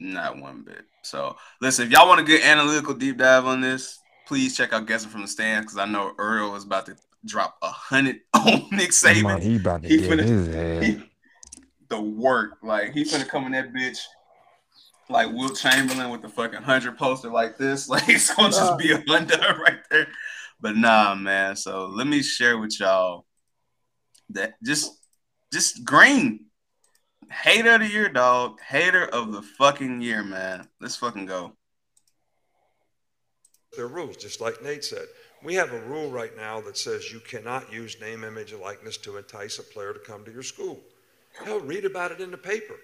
not 0.00 0.38
one 0.38 0.64
bit. 0.64 0.84
So 1.02 1.36
listen, 1.62 1.86
if 1.86 1.92
y'all 1.92 2.08
want 2.08 2.20
a 2.20 2.24
good 2.24 2.42
analytical 2.42 2.94
deep 2.94 3.16
dive 3.16 3.46
on 3.46 3.60
this, 3.60 3.98
please 4.28 4.54
check 4.56 4.72
out 4.74 4.86
Guessing 4.86 5.08
from 5.08 5.22
the 5.22 5.28
Stands 5.28 5.64
because 5.66 5.78
I 5.78 5.90
know 5.90 6.12
Earl 6.18 6.54
is 6.54 6.62
about 6.64 6.86
to 6.86 6.96
drop 7.24 7.56
a 7.62 7.68
hundred 7.68 8.20
on 8.34 8.68
Nick 8.70 8.90
oh, 8.90 8.92
Saban. 8.92 9.22
Man, 9.24 9.40
he 9.40 9.56
about 9.56 9.82
to 9.82 9.88
He 9.88 9.96
get 9.96 10.10
finna- 10.10 10.22
his 10.22 10.48
ass. 10.54 10.84
he- 10.84 11.10
the 11.88 12.00
work. 12.00 12.58
Like 12.62 12.92
he 12.92 13.02
finna 13.02 13.26
come 13.26 13.46
in 13.46 13.52
that 13.52 13.72
bitch 13.72 13.98
like 15.08 15.32
Wilt 15.32 15.56
Chamberlain 15.56 16.10
with 16.10 16.20
the 16.20 16.28
fucking 16.28 16.62
hundred 16.62 16.98
poster 16.98 17.30
like 17.30 17.56
this. 17.56 17.88
Like 17.88 18.06
it's 18.08 18.32
gonna 18.34 18.50
just 18.50 18.76
be 18.76 18.92
a 18.92 19.02
undone 19.08 19.58
right 19.58 19.80
there. 19.90 20.08
But 20.60 20.76
nah, 20.76 21.14
man. 21.14 21.56
So 21.56 21.86
let 21.86 22.06
me 22.06 22.22
share 22.22 22.58
with 22.58 22.78
y'all 22.78 23.24
that 24.30 24.54
just 24.62 24.92
just 25.50 25.82
green. 25.84 26.44
Hater 27.30 27.74
of 27.74 27.80
the 27.80 27.88
year, 27.88 28.08
dog. 28.10 28.60
Hater 28.60 29.06
of 29.06 29.32
the 29.32 29.40
fucking 29.42 30.02
year, 30.02 30.22
man. 30.22 30.68
Let's 30.80 30.96
fucking 30.96 31.24
go. 31.26 31.56
There 33.74 33.84
are 33.84 33.88
rules, 33.88 34.16
just 34.16 34.40
like 34.40 34.62
Nate 34.62 34.84
said. 34.84 35.06
We 35.42 35.54
have 35.54 35.72
a 35.72 35.80
rule 35.80 36.10
right 36.10 36.36
now 36.36 36.60
that 36.62 36.76
says 36.76 37.12
you 37.12 37.20
cannot 37.20 37.72
use 37.72 38.00
name, 38.00 38.24
image, 38.24 38.52
and 38.52 38.60
likeness 38.60 38.96
to 38.98 39.18
entice 39.18 39.58
a 39.58 39.62
player 39.62 39.92
to 39.92 40.00
come 40.00 40.24
to 40.24 40.32
your 40.32 40.42
school. 40.42 40.80
Hell, 41.44 41.60
read 41.60 41.84
about 41.84 42.10
it 42.10 42.20
in 42.20 42.30
the 42.30 42.38
paper. 42.38 42.74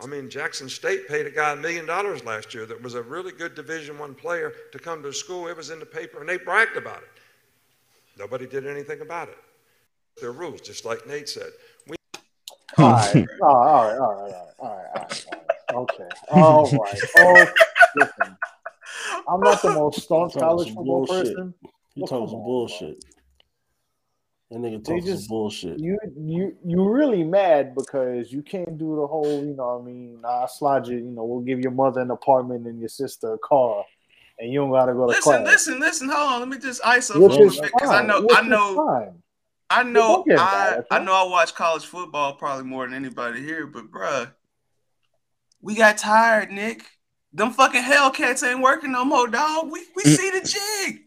I 0.00 0.06
mean, 0.06 0.30
Jackson 0.30 0.68
State 0.68 1.06
paid 1.06 1.26
a 1.26 1.30
guy 1.30 1.52
a 1.52 1.56
million 1.56 1.86
dollars 1.86 2.24
last 2.24 2.54
year 2.54 2.66
that 2.66 2.82
was 2.82 2.94
a 2.94 3.02
really 3.02 3.32
good 3.32 3.54
Division 3.54 3.98
One 3.98 4.14
player 4.14 4.52
to 4.72 4.78
come 4.78 5.02
to 5.02 5.08
the 5.08 5.14
school. 5.14 5.48
It 5.48 5.56
was 5.56 5.70
in 5.70 5.78
the 5.78 5.86
paper, 5.86 6.20
and 6.20 6.28
they 6.28 6.38
bragged 6.38 6.76
about 6.76 7.02
it. 7.02 7.08
Nobody 8.18 8.46
did 8.46 8.66
anything 8.66 9.00
about 9.00 9.28
it. 9.28 9.38
There 10.20 10.30
are 10.30 10.32
rules, 10.32 10.60
just 10.60 10.84
like 10.84 11.06
Nate 11.06 11.28
said. 11.28 11.50
We 11.86 11.96
All 12.78 12.90
right, 12.90 13.26
all 13.42 13.54
right, 13.54 13.58
all 13.62 13.84
right, 13.84 13.98
all 13.98 14.14
right, 14.14 14.34
all 14.58 14.68
right, 14.68 14.86
all 14.94 15.02
right, 15.02 15.24
all 15.30 15.74
right. 15.74 15.90
Okay, 15.90 16.08
all 16.30 16.72
right. 16.72 17.02
Oh, 17.16 17.46
listen. 17.96 18.36
I'm 19.28 19.40
not 19.40 19.62
the 19.62 19.70
most 19.70 20.00
staunch 20.04 20.34
college 20.34 20.68
football 20.68 21.06
bullshit. 21.06 21.26
person. 21.36 21.54
You 21.94 22.06
talking 22.06 22.28
some 22.28 22.42
bullshit. 22.42 23.04
That 24.50 24.58
nigga 24.58 24.84
They 24.84 24.94
talking 24.94 25.04
just- 25.06 25.22
some 25.24 25.28
bullshit. 25.28 25.78
You 25.78 25.98
you 26.16 26.56
you 26.64 26.88
really 26.88 27.24
mad 27.24 27.74
because 27.74 28.32
you 28.32 28.42
can't 28.42 28.76
do 28.78 28.96
the 28.96 29.06
whole, 29.06 29.44
you 29.44 29.54
know 29.54 29.76
what 29.78 29.82
I 29.82 29.84
mean, 29.84 30.20
I'll 30.24 30.48
slide 30.48 30.86
you, 30.86 30.96
you 30.96 31.10
know, 31.10 31.24
we'll 31.24 31.40
give 31.40 31.60
your 31.60 31.70
mother 31.72 32.00
an 32.00 32.10
apartment 32.10 32.66
and 32.66 32.78
your 32.78 32.88
sister 32.88 33.34
a 33.34 33.38
car 33.38 33.84
and 34.38 34.52
you 34.52 34.60
don't 34.60 34.70
gotta 34.70 34.92
go 34.92 35.00
to 35.00 35.06
Listen, 35.08 35.22
class. 35.22 35.46
listen, 35.46 35.80
listen. 35.80 36.08
Hold 36.08 36.32
on. 36.32 36.40
Let 36.40 36.48
me 36.48 36.58
just 36.58 36.80
ice 36.84 37.10
up 37.10 37.16
Which 37.18 37.34
for 37.34 37.42
a 37.44 37.46
is 37.46 37.60
bit 37.60 37.72
because 37.72 37.90
I 37.90 38.04
know 38.04 38.22
which 38.22 38.36
I 38.36 38.42
know 38.42 38.74
fine. 38.86 39.22
I 39.70 39.82
know 39.84 40.24
I, 40.30 40.80
I 40.90 40.98
know 40.98 41.14
I 41.14 41.22
watch 41.30 41.54
college 41.54 41.86
football 41.86 42.34
probably 42.34 42.64
more 42.64 42.84
than 42.86 42.94
anybody 42.94 43.40
here, 43.40 43.66
but 43.66 43.90
bruh, 43.90 44.30
we 45.62 45.74
got 45.74 45.96
tired, 45.96 46.50
Nick. 46.50 46.84
Them 47.32 47.50
fucking 47.52 47.82
Hellcats 47.82 48.46
ain't 48.46 48.62
working 48.62 48.92
no 48.92 49.04
more, 49.04 49.26
dog. 49.28 49.70
We 49.70 49.84
we 49.96 50.02
see 50.04 50.30
the 50.30 50.40
jig. 50.46 51.00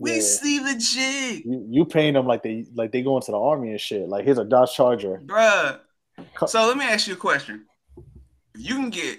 We 0.00 0.14
Yeah. 0.16 0.20
see 0.20 0.58
the 0.60 0.74
jig, 0.78 1.44
You, 1.44 1.66
you 1.68 1.84
paying 1.84 2.14
them 2.14 2.26
like 2.26 2.42
they 2.42 2.66
like 2.74 2.92
they 2.92 3.02
go 3.02 3.16
into 3.16 3.32
the 3.32 3.38
army 3.38 3.70
and 3.70 3.80
shit. 3.80 4.08
Like 4.08 4.24
here's 4.24 4.38
a 4.38 4.44
Dodge 4.44 4.72
Charger. 4.74 5.20
bruh. 5.24 5.80
So 6.46 6.66
let 6.66 6.76
me 6.76 6.84
ask 6.84 7.06
you 7.08 7.14
a 7.14 7.16
question. 7.16 7.66
If 8.54 8.60
you 8.68 8.74
can 8.74 8.90
get 8.90 9.18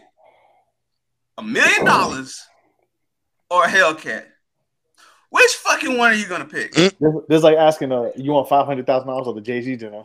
a 1.37 1.43
million 1.43 1.85
dollars 1.85 2.45
or 3.49 3.65
a 3.65 3.67
Hellcat, 3.67 4.25
which 5.29 5.51
fucking 5.63 5.97
one 5.97 6.11
are 6.11 6.15
you 6.15 6.27
gonna 6.27 6.45
pick? 6.45 6.73
This, 6.73 6.93
this 6.99 7.37
is 7.37 7.43
like 7.43 7.57
asking, 7.57 7.91
uh, 7.91 8.11
you 8.15 8.31
want 8.31 8.49
five 8.49 8.65
hundred 8.65 8.85
thousand 8.87 9.07
dollars 9.07 9.27
or 9.27 9.33
the 9.33 9.41
Jay 9.41 9.61
Z 9.61 9.75
dinner? 9.77 10.03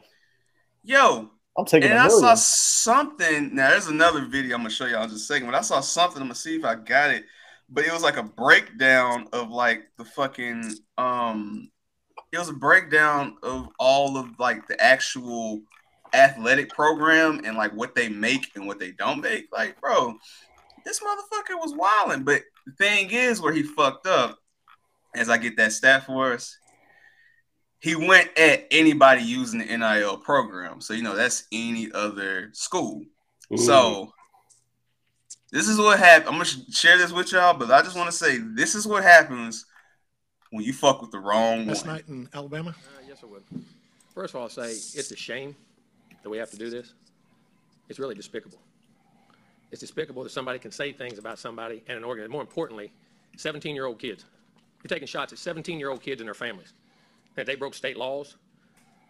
Yo, 0.83 1.31
I'm 1.57 1.65
taking 1.65 1.91
and 1.91 1.99
I 1.99 2.09
saw 2.09 2.35
something. 2.35 3.55
Now 3.55 3.71
there's 3.71 3.87
another 3.87 4.25
video 4.27 4.57
I'm 4.57 4.63
gonna 4.63 4.71
show 4.71 4.87
y'all 4.87 5.05
in 5.05 5.11
just 5.11 5.31
a 5.31 5.35
second, 5.35 5.47
but 5.47 5.55
I 5.55 5.61
saw 5.61 5.81
something. 5.81 6.21
I'm 6.21 6.29
gonna 6.29 6.35
see 6.35 6.57
if 6.57 6.65
I 6.65 6.75
got 6.75 7.11
it. 7.11 7.25
But 7.69 7.85
it 7.85 7.93
was 7.93 8.03
like 8.03 8.17
a 8.17 8.23
breakdown 8.23 9.29
of 9.33 9.51
like 9.51 9.85
the 9.97 10.05
fucking 10.05 10.75
um 10.99 11.71
it 12.33 12.39
was 12.39 12.49
a 12.49 12.55
breakdown 12.55 13.37
of 13.43 13.69
all 13.79 14.17
of 14.17 14.39
like 14.41 14.67
the 14.67 14.81
actual 14.83 15.63
athletic 16.13 16.71
program 16.71 17.41
and 17.45 17.57
like 17.57 17.73
what 17.73 17.95
they 17.95 18.09
make 18.09 18.51
and 18.57 18.67
what 18.67 18.81
they 18.81 18.91
don't 18.93 19.21
make. 19.21 19.47
Like, 19.53 19.81
bro, 19.81 20.15
this 20.85 21.01
motherfucker 21.01 21.61
was 21.61 21.75
wilding. 21.75 22.25
But 22.25 22.43
the 22.67 22.73
thing 22.73 23.11
is 23.11 23.41
where 23.41 23.53
he 23.53 23.63
fucked 23.63 24.07
up, 24.07 24.39
as 25.15 25.29
I 25.29 25.39
get 25.39 25.57
that 25.59 25.73
stat 25.73 26.07
for 26.07 26.33
us, 26.33 26.59
he 27.85 27.95
went 27.95 28.31
at 28.39 28.67
anybody 28.71 29.23
using 29.23 29.59
the 29.59 29.77
NIL 29.77 30.17
program. 30.17 30.81
So 30.81 30.95
you 30.95 31.03
know 31.03 31.15
that's 31.15 31.45
any 31.53 31.93
other 31.93 32.49
school. 32.55 33.05
So 33.57 34.11
this 35.53 35.69
is 35.69 35.77
what 35.77 35.99
happened. 35.99 36.31
I'm 36.31 36.35
gonna 36.37 36.47
share 36.73 36.97
this 36.97 37.13
with 37.13 37.31
y'all, 37.31 37.53
but 37.53 37.71
I 37.71 37.83
just 37.83 37.95
want 37.95 38.11
to 38.11 38.17
say 38.17 38.39
this 38.39 38.75
is 38.75 38.87
what 38.87 39.03
happens 39.03 39.67
when 40.51 40.65
you 40.65 40.73
fuck 40.73 41.03
with 41.03 41.11
the 41.11 41.19
wrong 41.19 41.67
Last 41.67 41.85
one. 41.85 41.97
night 41.97 42.05
in 42.09 42.27
Alabama. 42.33 42.71
Uh, 42.71 43.03
yes, 43.07 43.19
I 43.23 43.27
would. 43.27 43.43
First 44.15 44.33
of 44.33 44.39
all, 44.39 44.45
I'll 44.45 44.49
say 44.49 44.71
it's 44.71 45.11
a 45.11 45.17
shame 45.17 45.55
that 46.23 46.31
we 46.31 46.39
have 46.39 46.51
to 46.53 46.57
do 46.57 46.71
this. 46.71 46.95
It's 47.91 47.99
really 47.99 48.15
despicable. 48.15 48.59
It's 49.73 49.81
despicable 49.81 50.23
that 50.23 50.31
somebody 50.31 50.59
can 50.59 50.71
say 50.71 50.91
things 50.95 51.19
about 51.19 51.39
somebody 51.39 51.85
and 51.87 51.99
an 51.99 52.05
organ. 52.05 52.31
More 52.31 52.41
importantly, 52.41 52.93
17-year-old 53.37 53.99
kids. 53.99 54.25
You're 54.83 54.89
taking 54.89 55.07
shots 55.07 55.35
at 55.35 55.39
17-year-old 55.39 56.01
kids 56.01 56.23
and 56.23 56.29
their 56.29 56.35
families. 56.35 56.73
That 57.37 57.47
they 57.47 57.55
broke 57.57 57.75
state 57.75 57.97
laws. 57.97 58.37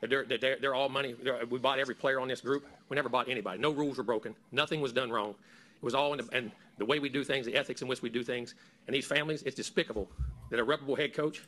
That 0.01 0.11
they're, 0.11 0.25
that 0.25 0.41
they're, 0.41 0.57
they're 0.61 0.75
all 0.75 0.89
money. 0.89 1.15
they're- 1.23 1.45
we 1.49 1.59
bought 1.59 1.79
every 1.79 1.95
player 1.95 2.21
on 2.21 2.29
this 2.29 2.41
group. 2.41 2.67
We 2.89 2.95
never 2.95 3.09
bought 3.09 3.29
anybody. 3.29 3.59
No 3.59 3.71
rules 3.71 3.99
were 3.99 4.05
broken. 4.05 4.35
Nothing 4.53 4.81
was 4.81 4.93
done 4.93 5.11
wrong. 5.11 5.31
It 5.31 5.83
was 5.85 5.95
all 5.95 6.13
in 6.13 6.19
the, 6.19 6.29
and 6.37 6.51
the 6.79 6.85
way 6.85 6.99
we 6.99 7.09
do 7.09 7.25
things, 7.25 7.47
the 7.47 7.55
ethics 7.57 7.83
in 7.83 7.89
which 7.89 8.03
we 8.03 8.09
do 8.11 8.23
things. 8.23 8.55
And 8.87 8.95
these 8.95 9.07
families, 9.07 9.43
it's 9.43 9.57
despicable 9.57 10.11
that 10.51 10.59
a 10.59 10.65
reputable 10.65 10.97
head 10.97 11.15
coach 11.15 11.43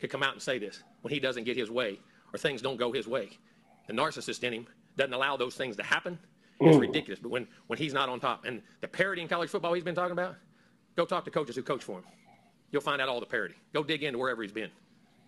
could 0.00 0.10
come 0.10 0.22
out 0.22 0.32
and 0.32 0.42
say 0.42 0.58
this 0.58 0.82
when 1.02 1.12
he 1.12 1.20
doesn't 1.20 1.44
get 1.44 1.56
his 1.56 1.70
way 1.70 1.98
or 2.32 2.38
things 2.38 2.62
don't 2.62 2.76
go 2.76 2.92
his 2.92 3.06
way. 3.08 3.30
The 3.86 3.92
narcissist 3.94 4.44
in 4.44 4.52
him 4.52 4.66
doesn't 4.96 5.12
allow 5.14 5.36
those 5.36 5.54
things 5.54 5.76
to 5.76 5.82
happen. 5.82 6.18
It's 6.60 6.76
Mm. 6.76 6.80
ridiculous. 6.80 7.20
But 7.20 7.30
when, 7.30 7.46
when 7.68 7.78
he's 7.78 7.94
not 7.94 8.08
on 8.08 8.20
top 8.20 8.44
and 8.44 8.62
the 8.80 8.88
parity 8.88 9.22
in 9.22 9.28
college 9.28 9.48
football 9.50 9.72
he's 9.72 9.84
been 9.84 9.94
talking 9.94 10.12
about, 10.12 10.34
go 10.96 11.04
talk 11.04 11.24
to 11.24 11.30
coaches 11.30 11.54
who 11.56 11.62
coach 11.62 11.82
for 11.84 11.98
him. 11.98 12.04
You'll 12.72 12.82
find 12.82 13.00
out 13.00 13.08
all 13.08 13.20
the 13.20 13.26
parity. 13.26 13.54
Go 13.72 13.82
dig 13.82 14.02
into 14.02 14.18
wherever 14.18 14.42
he's 14.42 14.52
been. 14.52 14.70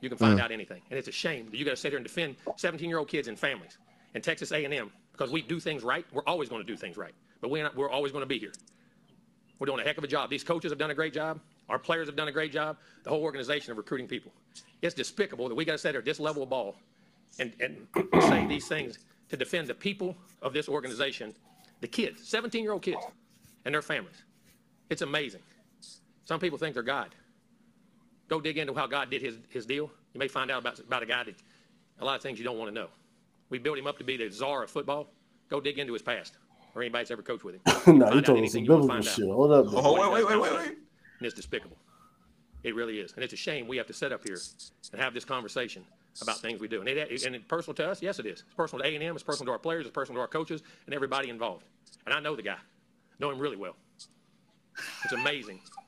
You 0.01 0.09
can 0.09 0.19
find 0.19 0.39
Mm. 0.39 0.43
out 0.43 0.51
anything. 0.53 0.83
And 0.91 0.99
it's 0.99 1.09
a 1.09 1.13
shame 1.13 1.51
that 1.51 1.57
you 1.57 1.65
got 1.65 1.73
to 1.73 1.77
sit 1.77 1.91
here 1.93 1.99
and 1.99 2.07
defend 2.07 2.37
17-year-old 2.57 3.09
kids 3.09 3.29
and 3.29 3.39
families 3.39 3.79
in 4.15 4.23
Texas 4.23 4.51
A&M 4.53 4.91
because 5.13 5.31
we 5.31 5.43
do 5.43 5.61
things 5.61 5.83
right. 5.83 6.07
We're 6.13 6.25
always 6.27 6.49
going 6.49 6.63
to 6.63 6.67
do 6.67 6.77
things 6.77 6.97
right. 6.97 7.15
But 7.41 7.51
we're, 7.51 7.65
not, 7.65 7.77
we're 7.77 7.91
always 7.91 8.13
going 8.13 8.23
to 8.23 8.27
be 8.27 8.39
here. 8.39 8.53
We're 9.59 9.67
doing 9.67 9.81
a 9.81 9.85
heck 9.85 9.99
of 9.99 10.05
a 10.05 10.09
job. 10.09 10.31
These 10.31 10.45
coaches 10.45 10.73
have 10.73 10.79
done 10.79 10.91
a 10.91 10.95
great 10.95 11.13
job. 11.13 11.41
Our 11.69 11.79
players 11.79 12.09
have 12.09 12.17
done 12.17 12.29
a 12.29 12.33
great 12.33 12.53
job. 12.53 12.79
The 13.05 13.11
whole 13.11 13.23
organization 13.23 13.73
of 13.73 13.79
recruiting 13.79 14.09
people. 14.09 14.33
It's 14.83 14.95
despicable 14.95 15.49
that 15.49 15.55
we 15.55 15.65
got 15.65 15.73
to 15.73 15.79
sit 15.79 15.91
here 15.91 15.99
at 15.99 16.05
this 16.07 16.19
level 16.19 16.43
of 16.43 16.49
ball 16.51 16.77
and, 17.39 17.53
and 17.61 17.87
say 18.23 18.47
these 18.47 18.67
things 18.67 18.99
to 19.29 19.37
defend 19.37 19.69
the 19.69 19.75
people 19.75 20.17
of 20.43 20.53
this 20.55 20.69
organization, 20.69 21.35
the 21.83 21.89
kids, 21.89 22.27
17 22.27 22.63
year 22.63 22.73
old 22.73 22.83
kids 22.83 23.03
and 23.67 23.75
their 23.75 23.83
families. 23.83 24.25
It's 24.89 25.03
amazing. 25.03 25.43
Some 26.25 26.41
people 26.41 26.59
think 26.59 26.75
they're 26.75 26.83
God. 26.83 27.15
Go 28.31 28.41
dig 28.41 28.59
into 28.59 28.73
how 28.73 28.87
God 28.87 29.11
did 29.11 29.21
his, 29.21 29.37
his 29.49 29.67
deal. 29.67 29.91
You 30.15 30.21
may 30.21 30.29
find 30.29 30.53
out 30.53 30.61
about, 30.61 30.79
about 30.79 31.03
a 31.03 31.07
guy 31.07 31.25
that 31.25 31.35
a 31.99 32.05
lot 32.05 32.15
of 32.15 32.23
things 32.23 32.39
you 32.39 32.45
don't 32.45 32.57
want 32.57 32.69
to 32.69 32.75
know. 32.75 32.87
We 33.51 33.59
built 33.59 33.77
him 33.77 33.89
up 33.89 33.99
to 33.99 34.05
be 34.05 34.17
the 34.17 34.31
czar 34.31 34.63
of 34.63 34.71
football. 34.71 35.09
Go 35.49 35.61
dig 35.61 35.81
into 35.81 35.93
his 35.93 36.01
past 36.01 36.37
or 36.77 36.83
anybody 36.83 37.03
that's 37.03 37.11
ever 37.11 37.23
coached 37.23 37.43
with 37.43 37.57
him. 37.57 37.63
nah, 37.67 37.73
Find 37.75 37.99
you 37.99 38.05
out 38.05 38.13
talking 38.13 38.39
anything 38.39 38.65
some 38.67 38.77
biblical 38.77 38.89
find 38.89 39.07
out. 39.07 39.35
Hold 39.35 39.53
up. 39.53 39.67
Oh, 39.71 39.95
wait, 39.95 40.13
wait, 40.13 40.29
wait, 40.29 40.41
wait, 40.41 40.53
wait. 40.53 40.69
And 40.69 41.27
it's 41.27 41.35
despicable. 41.35 41.77
It 42.63 42.77
really 42.77 43.01
is. 43.01 43.15
And 43.15 43.25
it's 43.25 43.33
a 43.33 43.37
shame 43.37 43.67
we 43.67 43.77
have 43.79 43.89
to 43.89 43.93
sit 43.93 44.13
up 44.13 44.25
here 44.25 44.39
and 44.93 45.01
have 45.01 45.13
this 45.13 45.25
conversation 45.25 45.85
about 46.23 46.39
things 46.39 46.61
we 46.61 46.69
do. 46.69 46.79
And, 46.81 46.89
it, 46.89 47.25
and 47.25 47.35
it's 47.35 47.45
personal 47.47 47.75
to 47.75 47.91
us? 47.91 48.01
Yes, 48.01 48.21
it 48.21 48.27
is. 48.27 48.45
It's 48.47 48.55
personal 48.55 48.85
to 48.85 48.89
A&M. 48.89 49.15
It's 49.17 49.25
personal 49.25 49.47
to 49.47 49.53
our 49.53 49.59
players. 49.59 49.87
It's 49.87 49.95
personal 49.95 50.19
to 50.19 50.21
our 50.21 50.29
coaches 50.29 50.63
and 50.87 50.95
everybody 50.95 51.31
involved. 51.31 51.65
And 52.07 52.15
I 52.15 52.21
know 52.21 52.37
the 52.37 52.43
guy. 52.43 52.59
know 53.19 53.31
him 53.31 53.41
really 53.41 53.57
well. 53.57 53.75
It's 55.05 55.15
amazing 55.15 55.61
that 55.63 55.80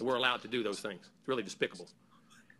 we're 0.00 0.16
allowed 0.16 0.42
to 0.42 0.48
do 0.48 0.62
those 0.62 0.80
things. 0.80 1.00
It's 1.20 1.28
really 1.28 1.42
despicable. 1.42 1.86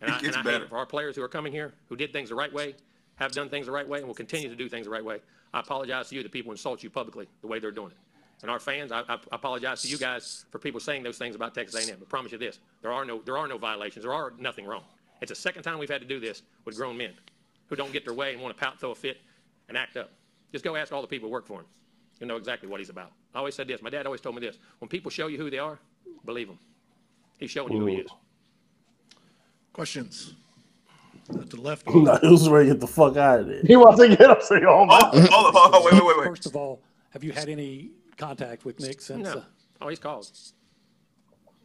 And 0.00 0.10
It 0.10 0.12
I, 0.12 0.16
and 0.16 0.24
gets 0.24 0.36
I 0.36 0.40
hate 0.40 0.44
better. 0.50 0.68
for 0.68 0.76
our 0.78 0.86
players 0.86 1.16
who 1.16 1.22
are 1.22 1.28
coming 1.28 1.52
here, 1.52 1.72
who 1.88 1.96
did 1.96 2.12
things 2.12 2.28
the 2.28 2.34
right 2.34 2.52
way, 2.52 2.74
have 3.16 3.32
done 3.32 3.48
things 3.48 3.66
the 3.66 3.72
right 3.72 3.88
way, 3.88 3.98
and 3.98 4.06
will 4.06 4.14
continue 4.14 4.48
to 4.48 4.56
do 4.56 4.68
things 4.68 4.84
the 4.86 4.90
right 4.90 5.04
way. 5.04 5.20
I 5.54 5.60
apologize 5.60 6.08
to 6.10 6.16
you 6.16 6.22
that 6.22 6.32
people 6.32 6.50
who 6.50 6.52
insult 6.52 6.82
you 6.82 6.90
publicly 6.90 7.28
the 7.40 7.46
way 7.46 7.58
they're 7.58 7.70
doing 7.70 7.92
it. 7.92 7.96
And 8.42 8.50
our 8.50 8.58
fans, 8.58 8.92
I, 8.92 9.00
I 9.08 9.18
apologize 9.32 9.80
to 9.82 9.88
you 9.88 9.96
guys 9.96 10.44
for 10.50 10.58
people 10.58 10.78
saying 10.78 11.02
those 11.02 11.16
things 11.16 11.34
about 11.34 11.54
Texas 11.54 11.88
A&M. 11.88 11.96
But 11.98 12.08
promise 12.10 12.32
you 12.32 12.38
this: 12.38 12.58
there 12.82 12.92
are 12.92 13.04
no 13.06 13.22
there 13.24 13.38
are 13.38 13.48
no 13.48 13.56
violations. 13.56 14.04
There 14.04 14.12
are 14.12 14.34
nothing 14.38 14.66
wrong. 14.66 14.82
It's 15.22 15.30
the 15.30 15.34
second 15.36 15.62
time 15.62 15.78
we've 15.78 15.88
had 15.88 16.02
to 16.02 16.06
do 16.06 16.20
this 16.20 16.42
with 16.66 16.76
grown 16.76 16.98
men 16.98 17.14
who 17.68 17.76
don't 17.76 17.92
get 17.92 18.04
their 18.04 18.12
way 18.12 18.34
and 18.34 18.42
want 18.42 18.54
to 18.54 18.62
pout, 18.62 18.78
throw 18.78 18.90
a 18.90 18.94
fit, 18.94 19.16
and 19.70 19.78
act 19.78 19.96
up. 19.96 20.10
Just 20.52 20.62
go 20.64 20.76
ask 20.76 20.92
all 20.92 21.00
the 21.00 21.08
people 21.08 21.28
who 21.28 21.32
work 21.32 21.46
for 21.46 21.60
him. 21.60 21.66
You'll 22.20 22.28
know 22.28 22.36
exactly 22.36 22.68
what 22.68 22.78
he's 22.80 22.90
about. 22.90 23.12
I 23.34 23.38
always 23.38 23.54
said 23.54 23.66
this. 23.68 23.80
My 23.80 23.88
dad 23.90 24.04
always 24.04 24.20
told 24.20 24.34
me 24.34 24.42
this: 24.42 24.58
when 24.80 24.90
people 24.90 25.10
show 25.10 25.28
you 25.28 25.38
who 25.38 25.48
they 25.48 25.58
are, 25.58 25.78
believe 26.26 26.48
them. 26.48 26.58
He's 27.38 27.50
showing 27.50 27.72
you 27.72 27.80
who 27.80 27.86
he 27.86 27.96
is. 27.96 28.10
Questions? 29.72 30.34
Uh, 31.30 31.38
to 31.38 31.44
the 31.56 31.60
left. 31.60 31.86
nah, 31.94 32.18
he 32.20 32.28
was 32.28 32.48
ready 32.48 32.68
to 32.68 32.74
get 32.74 32.80
the 32.80 32.86
fuck 32.86 33.16
out 33.16 33.40
of 33.40 33.48
there. 33.48 33.62
He 33.66 33.76
wants 33.76 34.00
to 34.00 34.08
get 34.08 34.22
up. 34.30 34.42
Say, 34.42 34.60
oh 34.66 34.84
my. 34.86 34.98
Hold 35.12 35.14
on, 35.14 35.52
hold 35.54 35.74
on, 35.74 35.84
wait, 35.84 35.92
wait, 35.94 36.04
wait, 36.06 36.18
wait. 36.18 36.26
First 36.28 36.46
of 36.46 36.56
all, 36.56 36.80
have 37.10 37.24
you 37.24 37.32
had 37.32 37.48
any 37.48 37.90
contact 38.16 38.64
with 38.64 38.80
Nick 38.80 39.00
since 39.00 39.24
No. 39.24 39.38
uh, 39.38 39.42
Oh, 39.82 39.88
he's 39.88 39.98
called. 39.98 40.30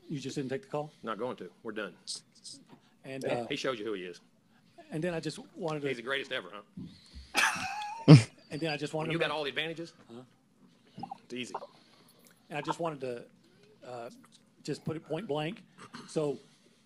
you 0.09 0.19
just 0.19 0.35
didn't 0.35 0.49
take 0.49 0.63
the 0.63 0.67
call? 0.67 0.91
Not 1.03 1.17
going 1.17 1.37
to. 1.37 1.49
We're 1.63 1.71
done. 1.71 1.93
And 3.05 3.23
uh, 3.23 3.45
he 3.47 3.55
showed 3.55 3.79
you 3.79 3.85
who 3.85 3.93
he 3.93 4.01
is. 4.03 4.19
and 4.91 5.01
then 5.01 5.13
I 5.13 5.19
just 5.21 5.39
wanted 5.55 5.81
to. 5.83 5.87
He's 5.87 5.97
the 5.97 6.03
greatest 6.03 6.31
ever, 6.33 6.49
huh? 6.51 7.41
and 8.51 8.59
then 8.59 8.71
I 8.71 8.77
just 8.77 8.93
wanted 8.93 9.07
to 9.07 9.13
You 9.13 9.19
to, 9.19 9.25
got 9.25 9.31
all 9.31 9.43
the 9.43 9.49
advantages. 9.49 9.93
Huh? 10.13 10.21
It's 11.23 11.33
easy. 11.33 11.53
and 12.49 12.57
I 12.57 12.61
just 12.61 12.79
wanted 12.79 12.99
to, 13.01 13.23
uh, 13.89 14.09
just 14.63 14.83
put 14.85 14.95
it 14.95 15.05
point 15.05 15.27
blank. 15.27 15.63
So, 16.07 16.37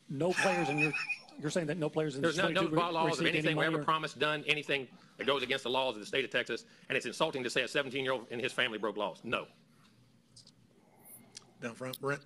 no 0.09 0.32
players 0.32 0.69
in 0.69 0.78
your, 0.78 0.93
you're 1.41 1.51
saying 1.51 1.67
that 1.67 1.78
no 1.78 1.89
players 1.89 2.15
in 2.15 2.21
There's 2.21 2.36
this 2.36 2.43
no, 2.43 2.49
no 2.49 2.61
22 2.67 2.76
re- 2.76 2.82
laws 2.91 2.95
of 2.95 3.05
received 3.05 3.28
any 3.30 3.38
anything 3.39 3.57
we 3.57 3.65
ever 3.65 3.80
or- 3.80 3.84
promised, 3.84 4.19
done 4.19 4.43
anything 4.47 4.88
that 5.17 5.26
goes 5.28 5.43
against 5.43 5.63
the 5.63 5.69
laws 5.69 5.95
of 5.95 5.99
the 6.01 6.05
state 6.05 6.26
of 6.26 6.32
Texas, 6.32 6.65
and 6.89 6.95
it's 6.97 7.05
insulting 7.05 7.43
to 7.43 7.49
say 7.49 7.61
a 7.61 7.67
17-year-old 7.67 8.26
and 8.32 8.41
his 8.41 8.51
family 8.51 8.78
broke 8.78 8.97
laws. 8.97 9.19
No. 9.23 9.45
Down 11.61 11.73
front, 11.73 11.99
Brent. 12.01 12.21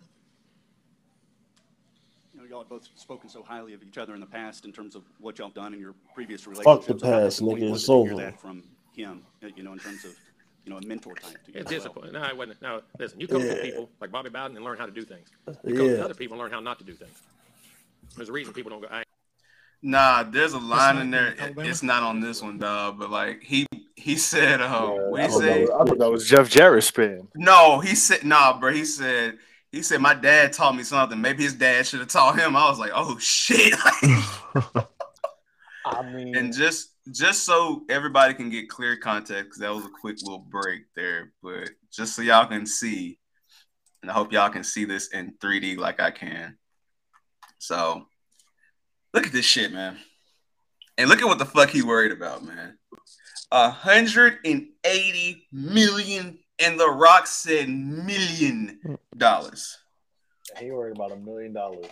You 2.33 2.41
know, 2.41 2.47
y'all 2.47 2.59
have 2.59 2.69
both 2.69 2.87
spoken 2.95 3.29
so 3.29 3.43
highly 3.43 3.73
of 3.73 3.83
each 3.83 3.97
other 3.97 4.13
in 4.13 4.19
the 4.19 4.25
past 4.25 4.65
in 4.65 4.71
terms 4.71 4.95
of 4.95 5.03
what 5.19 5.37
y'all 5.37 5.47
have 5.47 5.55
done 5.55 5.73
in 5.73 5.79
your 5.79 5.93
previous 6.15 6.43
Fuck 6.43 6.85
the 6.85 6.95
past, 6.95 7.41
nigga. 7.41 7.73
It's 7.73 7.83
it 7.83 7.87
to 7.87 8.03
hear 8.03 8.13
over. 8.13 8.15
that 8.23 8.39
from 8.39 8.63
him, 8.95 9.21
you 9.55 9.63
know, 9.63 9.73
in 9.73 9.79
terms 9.79 10.03
of, 10.05 10.15
you 10.66 10.72
know, 10.72 10.78
a 10.78 10.82
mentor 10.82 11.16
type 11.16 11.43
to 11.45 11.51
you. 11.51 11.60
It's 11.60 11.66
as 11.66 11.72
well. 11.72 11.80
disappointing. 11.80 12.14
No, 12.14 12.24
it 12.24 12.38
wasn't. 12.38 12.62
No, 12.62 12.82
listen, 12.99 13.20
you 13.20 13.28
coach 13.28 13.41
with 13.47 13.57
Yeah. 13.57 13.62
people 13.64 13.89
like 13.99 14.12
Bobby 14.12 14.30
Bowden 14.30 14.55
and 14.55 14.66
learn 14.66 14.78
how 14.78 14.86
to 14.86 14.91
do 14.91 15.03
things. 15.03 15.30
You 15.66 15.74
coach 15.76 15.89
with 15.89 15.97
Yeah. 15.99 16.05
other 16.05 16.14
people 16.14 16.36
and 16.36 16.41
learn 16.41 16.51
how 16.51 16.60
not 16.60 16.78
to 16.80 16.86
do 16.86 16.93
things. 16.93 17.18
There's 18.16 18.30
a 18.30 18.32
reason 18.32 18.53
people 18.53 18.72
don't 18.72 18.82
go. 18.82 18.88
I, 18.91 19.03
Nah, 19.82 20.24
there's 20.24 20.51
a 20.51 20.60
line 20.60 20.97
in 20.97 21.10
there. 21.10 21.34
Alabama? 21.39 21.70
It's 21.70 21.82
not 21.82 22.03
on 22.03 22.20
this 22.20 22.41
one, 22.41 22.57
dog. 22.57 22.99
But 22.99 23.12
like 23.12 23.41
he 23.41 23.66
he 23.95 24.18
said, 24.18 24.60
uh, 24.60 24.89
what 24.89 25.22
I 25.22 25.24
he 25.24 25.30
thought, 25.30 25.39
that 25.39 25.47
say? 25.47 25.62
was, 25.62 25.70
I 25.70 25.84
thought 25.86 25.97
that 25.99 26.12
was 26.12 26.28
Jeff 26.28 26.49
Jarrett 26.49 26.84
spin. 26.84 27.28
No, 27.36 27.80
he 27.80 27.95
said, 27.95 28.26
nah, 28.26 28.60
bro. 28.60 28.74
He 28.74 28.84
said, 28.84 29.38
he 29.72 29.82
said, 29.82 30.01
my 30.01 30.14
dad 30.14 30.51
taught 30.51 30.76
me 30.76 30.84
something. 30.84 31.22
Maybe 31.22 31.43
his 31.43 31.53
dad 31.53 31.88
should 31.88 32.01
have 32.01 32.10
taught 32.10 32.38
him. 32.38 32.57
I 32.57 32.70
was 32.70 32.78
like, 32.80 32.91
oh 32.93 33.18
shit. 33.20 33.74
I 35.86 36.03
mean, 36.12 36.36
and 36.36 36.53
just 36.53 36.89
just 37.12 37.43
so 37.43 37.84
everybody 37.89 38.34
can 38.34 38.49
get 38.49 38.70
clear 38.70 38.97
context, 38.97 39.45
because 39.45 39.60
that 39.60 39.74
was 39.74 39.86
a 39.86 39.89
quick 40.01 40.18
little 40.22 40.45
break 40.49 40.84
there. 40.95 41.32
But 41.41 41.70
just 41.91 42.16
so 42.16 42.22
y'all 42.22 42.47
can 42.47 42.66
see, 42.66 43.20
and 44.01 44.10
I 44.10 44.14
hope 44.14 44.32
y'all 44.32 44.49
can 44.49 44.64
see 44.64 44.86
this 44.86 45.10
in 45.10 45.34
3D 45.41 45.78
like 45.78 45.99
I 45.99 46.12
can. 46.12 46.57
So 47.57 48.07
look 49.14 49.28
at 49.28 49.34
this 49.34 49.45
shit, 49.45 49.74
man. 49.74 49.97
And 50.97 51.10
look 51.10 51.22
at 51.22 51.28
what 51.28 51.39
the 51.39 51.45
fuck 51.45 51.70
he 51.70 51.82
worried 51.82 52.12
about, 52.12 52.43
man. 52.43 52.78
A 53.51 53.70
hundred 53.70 54.38
and 54.45 54.68
eighty 54.84 55.47
million, 55.51 56.39
and 56.60 56.80
The 56.80 56.89
Rock 56.89 57.26
said 57.26 57.70
million 57.70 58.97
dollars. 59.18 59.78
He 60.57 60.72
worried 60.72 60.95
about 60.95 61.14
a 61.14 61.16
million 61.16 61.53
dollars. 61.53 61.86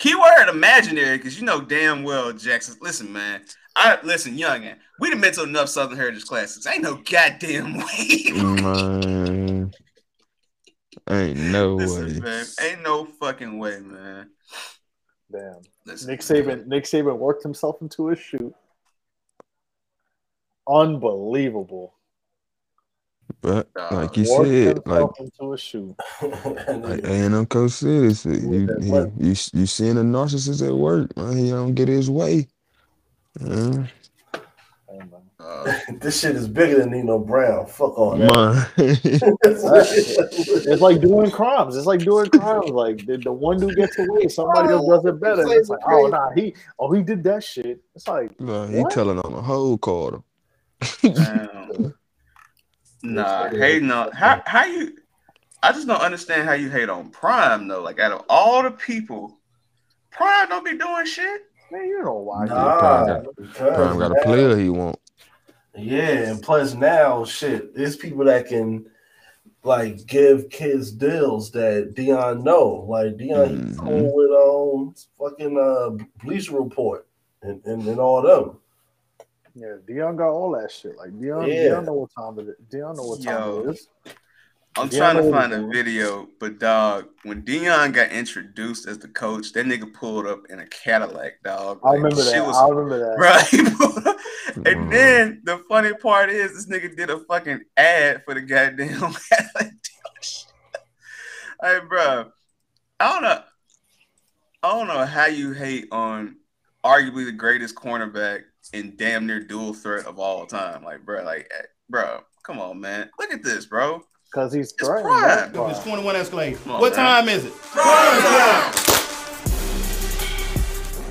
Keyword 0.00 0.48
imaginary, 0.48 1.18
because 1.18 1.38
you 1.38 1.44
know 1.44 1.60
damn 1.60 2.02
well, 2.02 2.32
Jackson. 2.32 2.74
Listen, 2.80 3.12
man. 3.12 3.42
I 3.76 3.98
listen, 4.02 4.36
youngin. 4.36 4.76
We 4.98 5.10
done 5.10 5.20
been 5.20 5.34
to 5.34 5.42
enough 5.42 5.68
Southern 5.68 5.98
Heritage 5.98 6.24
Classics. 6.24 6.66
Ain't 6.66 6.82
no 6.82 6.96
goddamn 6.96 7.76
way. 7.78 8.32
Man. 8.32 9.72
Ain't 11.08 11.36
no 11.36 11.74
Listen, 11.74 12.14
way. 12.14 12.20
man. 12.20 12.46
Ain't 12.62 12.82
no 12.82 13.04
fucking 13.04 13.58
way, 13.58 13.78
man. 13.80 14.30
Damn. 15.30 15.60
Listen, 15.84 16.10
Nick 16.10 16.20
Saban. 16.20 16.66
Nick 16.66 16.84
Saban 16.84 17.18
worked 17.18 17.42
himself 17.42 17.82
into 17.82 18.08
a 18.08 18.16
shoot. 18.16 18.54
Unbelievable. 20.66 21.92
But 23.40 23.68
like 23.90 24.16
you 24.16 24.24
said, 24.24 24.80
like 24.86 25.08
into 25.18 25.52
a 25.52 25.58
shoot. 25.58 25.94
like 26.22 27.04
A 27.04 27.12
and 27.12 27.34
M 27.34 27.46
coach 27.46 27.72
said, 27.72 28.04
it's, 28.04 28.24
you, 28.24 28.68
he, 28.80 28.88
you 28.88 29.34
you 29.52 29.66
seeing 29.66 29.98
a 29.98 30.02
narcissist 30.02 30.66
at 30.66 30.74
work, 30.74 31.16
man. 31.16 31.36
He 31.36 31.50
don't 31.50 31.74
get 31.74 31.88
his 31.88 32.10
way. 32.10 32.48
Uh-huh. 33.40 33.84
Yeah. 34.92 35.80
this 36.00 36.20
shit 36.20 36.36
is 36.36 36.48
bigger 36.48 36.78
than 36.78 36.90
Nino 36.90 37.18
Brown. 37.18 37.66
Fuck 37.66 37.98
all 37.98 38.16
that. 38.16 38.70
It's 38.76 40.82
like 40.82 41.00
doing 41.00 41.30
crimes. 41.30 41.76
It's 41.76 41.86
like 41.86 42.00
doing 42.00 42.30
crimes. 42.30 42.70
Like 42.70 43.06
the, 43.06 43.18
the 43.18 43.32
one 43.32 43.58
dude 43.58 43.76
gets 43.76 43.98
away, 43.98 44.28
somebody 44.28 44.70
else 44.70 44.86
does 44.86 45.04
it 45.06 45.20
better. 45.20 45.44
It's 45.48 45.68
like, 45.68 45.80
oh 45.86 46.06
nah, 46.06 46.30
he 46.34 46.54
oh 46.78 46.92
he 46.92 47.02
did 47.02 47.22
that 47.24 47.44
shit. 47.44 47.80
It's 47.94 48.06
like 48.06 48.32
Like, 48.38 48.70
he 48.70 48.80
what? 48.80 48.92
telling 48.92 49.18
on 49.18 49.32
the 49.32 49.42
whole 49.42 49.78
quarter. 49.78 50.20
Damn. 53.02 53.14
Nah, 53.14 53.48
hating 53.50 53.90
on 53.90 54.12
how 54.12 54.42
how 54.46 54.64
you 54.64 54.96
I 55.62 55.72
just 55.72 55.86
don't 55.86 56.00
understand 56.00 56.48
how 56.48 56.54
you 56.54 56.70
hate 56.70 56.88
on 56.88 57.10
Prime 57.10 57.68
though. 57.68 57.82
Like 57.82 57.98
out 57.98 58.12
of 58.12 58.24
all 58.28 58.62
the 58.62 58.70
people, 58.70 59.38
Prime 60.10 60.48
don't 60.48 60.64
be 60.64 60.76
doing 60.76 61.06
shit. 61.06 61.42
Man, 61.70 61.86
you 61.86 62.02
know 62.02 62.14
why? 62.14 62.46
Nah, 62.46 62.78
Prime 62.78 63.06
got, 63.06 63.74
Prime 63.74 63.98
got 63.98 64.12
a 64.12 64.24
player 64.24 64.56
he 64.56 64.68
want. 64.68 64.98
Yeah, 65.76 66.30
and 66.30 66.42
plus 66.42 66.74
now, 66.74 67.24
shit, 67.24 67.74
there's 67.74 67.96
people 67.96 68.24
that 68.24 68.48
can 68.48 68.86
like 69.62 70.06
give 70.06 70.50
kids 70.50 70.90
deals 70.90 71.50
that 71.52 71.94
Deion 71.94 72.42
know. 72.42 72.86
Like 72.88 73.16
Deion, 73.16 73.50
he's 73.50 73.76
Mm-hmm. 73.76 73.78
cool 73.78 74.14
with 74.14 74.30
um 74.30 74.94
fucking 75.18 75.58
uh 75.58 76.04
Bleacher 76.22 76.58
Report 76.60 77.06
and, 77.42 77.64
and, 77.64 77.86
and 77.86 77.98
all 78.00 78.22
them. 78.22 78.58
Yeah, 79.54 79.76
Deion 79.88 80.16
got 80.16 80.30
all 80.30 80.52
that 80.52 80.70
shit. 80.70 80.96
Like 80.96 81.10
Deion, 81.10 81.48
Yeah. 81.48 81.54
Deion 81.54 81.84
know 81.86 81.92
what 81.94 82.10
time 82.16 82.38
it 82.38 82.48
is. 82.48 82.56
Deion 82.72 82.96
know 82.96 83.04
what 83.04 83.22
time 83.22 83.38
Yo. 83.38 83.60
it 83.60 83.70
is. 83.74 83.88
I'm 84.76 84.88
Yeah, 84.90 84.98
trying 84.98 85.16
to 85.16 85.30
find 85.30 85.52
a 85.52 85.66
video, 85.66 86.28
but 86.38 86.60
dog, 86.60 87.08
when 87.24 87.42
Deion 87.42 87.92
got 87.92 88.12
introduced 88.12 88.86
as 88.86 88.98
the 88.98 89.08
coach, 89.08 89.52
that 89.52 89.66
nigga 89.66 89.92
pulled 89.92 90.26
up 90.26 90.42
in 90.48 90.60
a 90.60 90.66
Cadillac, 90.66 91.42
dog. 91.42 91.80
I 91.84 91.94
remember 91.94 92.22
that. 92.22 92.46
was- 92.46 92.56
I 92.56 92.68
remember 92.68 92.98
that. 93.00 93.16
Bro, 93.18 93.38
he 93.50 93.64
pulled 93.76 94.16
and 94.56 94.64
mm-hmm. 94.64 94.90
then 94.90 95.42
the 95.44 95.58
funny 95.68 95.92
part 95.94 96.28
is 96.30 96.52
this 96.52 96.66
nigga 96.66 96.96
did 96.96 97.10
a 97.10 97.20
fucking 97.20 97.60
ad 97.76 98.22
for 98.24 98.34
the 98.34 98.40
goddamn 98.40 98.88
Cadillac. 99.30 99.72
Hey, 101.62 101.78
bro, 101.88 102.30
I 102.98 103.12
don't 103.12 103.22
know. 103.22 103.42
I 104.62 104.68
don't 104.70 104.88
know 104.88 105.04
how 105.04 105.26
you 105.26 105.52
hate 105.52 105.88
on 105.92 106.36
arguably 106.84 107.24
the 107.24 107.32
greatest 107.32 107.74
cornerback 107.74 108.42
and 108.72 108.96
damn 108.96 109.26
near 109.26 109.40
dual 109.40 109.74
threat 109.74 110.06
of 110.06 110.18
all 110.18 110.46
time. 110.46 110.84
Like, 110.84 111.04
bro, 111.04 111.22
like, 111.24 111.50
eh, 111.56 111.62
bro, 111.88 112.20
come 112.42 112.58
on, 112.60 112.80
man. 112.80 113.10
Look 113.18 113.32
at 113.32 113.42
this, 113.42 113.66
bro. 113.66 114.02
Because 114.30 114.52
he's 114.52 114.72
It's 114.72 114.86
threatening. 114.86 115.10
prime. 115.12 115.22
that's 115.28 115.56
why. 115.58 115.70
It's 115.70 115.82
21 115.82 116.16
Escalade. 116.16 116.58
On, 116.66 116.80
what 116.80 116.94
man. 116.96 117.04
time 117.04 117.28
is 117.28 117.44
it? 117.46 117.52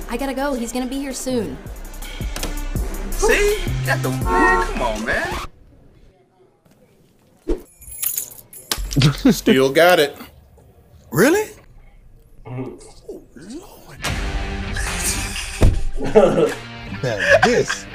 I 0.08 0.16
gotta 0.18 0.34
go. 0.34 0.54
He's 0.54 0.72
gonna 0.72 0.86
be 0.86 0.98
here 0.98 1.12
soon. 1.12 1.56
See? 3.12 3.58
Got 3.84 4.02
the 4.02 4.10
man. 4.10 4.66
Come 4.66 4.82
on, 4.82 5.04
man. 5.04 5.36
Still 9.32 9.70
got 9.72 10.00
it. 10.00 10.16
Really? 11.12 11.50
now 17.02 17.38
this 17.44 17.86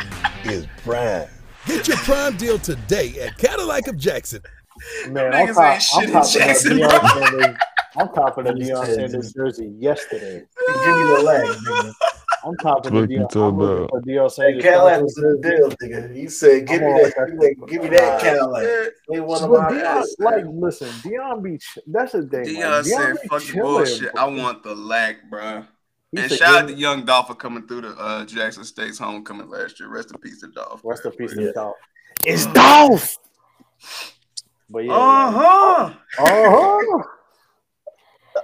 is 0.43 0.67
Prime. 0.83 1.27
Get 1.65 1.87
your 1.87 1.97
Prime 1.97 2.37
deal 2.37 2.57
today 2.59 3.19
at 3.21 3.37
Cadillac 3.37 3.87
of 3.87 3.97
Jackson. 3.97 4.41
Man, 5.09 5.33
I'm, 5.33 5.47
Niggas 5.47 5.53
cop- 5.55 5.63
ain't 5.63 5.73
I'm 5.73 5.79
shit 5.79 6.03
in 6.03 6.11
copping 6.11 6.13
that 6.13 6.47
Jackson, 6.47 6.77
Deion. 6.77 7.09
Sanders. 7.13 7.57
I'm 7.97 8.07
copping 8.09 8.43
the 8.43 8.51
Deion 8.51 8.85
Sanders 8.85 9.33
jersey 9.33 9.73
yesterday. 9.79 10.43
Give 10.67 10.95
me 10.97 11.03
the 11.15 11.21
leg. 11.23 11.49
I'm 12.45 12.55
copping 12.57 12.93
the 12.93 13.01
What 13.01 13.09
you 13.09 13.19
Deion. 13.19 13.29
talking 13.29 13.41
I'm 13.41 13.57
looking 13.57 13.77
about? 13.77 13.89
for 13.89 14.01
Deion 14.01 14.35
Hey, 14.55 14.61
Cadillac 14.61 14.93
jersey. 14.99 15.03
was 15.03 15.17
in 15.17 15.41
the 15.41 15.49
deal, 15.49 15.69
nigga. 15.89 16.15
He 16.15 16.27
said, 16.27 16.67
"Give 16.67 16.81
me 16.81 16.87
that, 16.87 17.13
give 17.15 17.35
me 17.37 17.47
that, 17.47 17.67
give 17.69 17.81
me 17.83 17.89
that 17.89 18.21
Cadillac." 18.21 18.63
They 19.09 19.19
one 19.21 19.43
of 19.43 19.49
my 19.49 19.71
Deion, 19.71 20.05
like, 20.19 20.43
listen, 20.47 20.89
Deion 20.89 21.41
be. 21.41 21.59
That's 21.87 22.11
the 22.11 22.23
thing. 22.27 22.43
Deion 22.45 22.69
like, 22.71 22.85
said, 22.85 23.15
"Fuck 23.29 23.43
the 23.43 23.61
bullshit. 23.61 24.11
I 24.17 24.27
want 24.27 24.61
the 24.63 24.75
lack, 24.75 25.29
bro." 25.29 25.63
He 26.15 26.21
And 26.21 26.31
said, 26.31 26.37
shout 26.39 26.55
out 26.55 26.67
give 26.67 26.77
to 26.77 26.81
Young 26.81 27.03
Dolph 27.03 27.27
for 27.27 27.35
coming 27.35 27.67
through 27.67 27.81
the 27.81 27.89
uh, 27.89 28.25
Jackson 28.25 28.63
State's 28.63 28.97
homecoming 28.97 29.49
last 29.49 29.81
year. 29.81 29.89
Rest 29.89 30.11
in 30.13 30.17
peace 30.21 30.39
to 30.39 30.47
Dolph. 30.47 30.79
Rest 30.85 31.03
in 31.03 31.11
peace 31.11 31.33
Yeah. 31.35 31.47
to 31.47 31.53
Dolph. 31.53 31.75
It's 32.23 32.45
Dolph. 32.47 33.17
But 34.69 34.85
yeah, 34.85 34.93
Uh 34.93 35.31
huh. 35.31 35.93
uh-huh. 36.17 37.03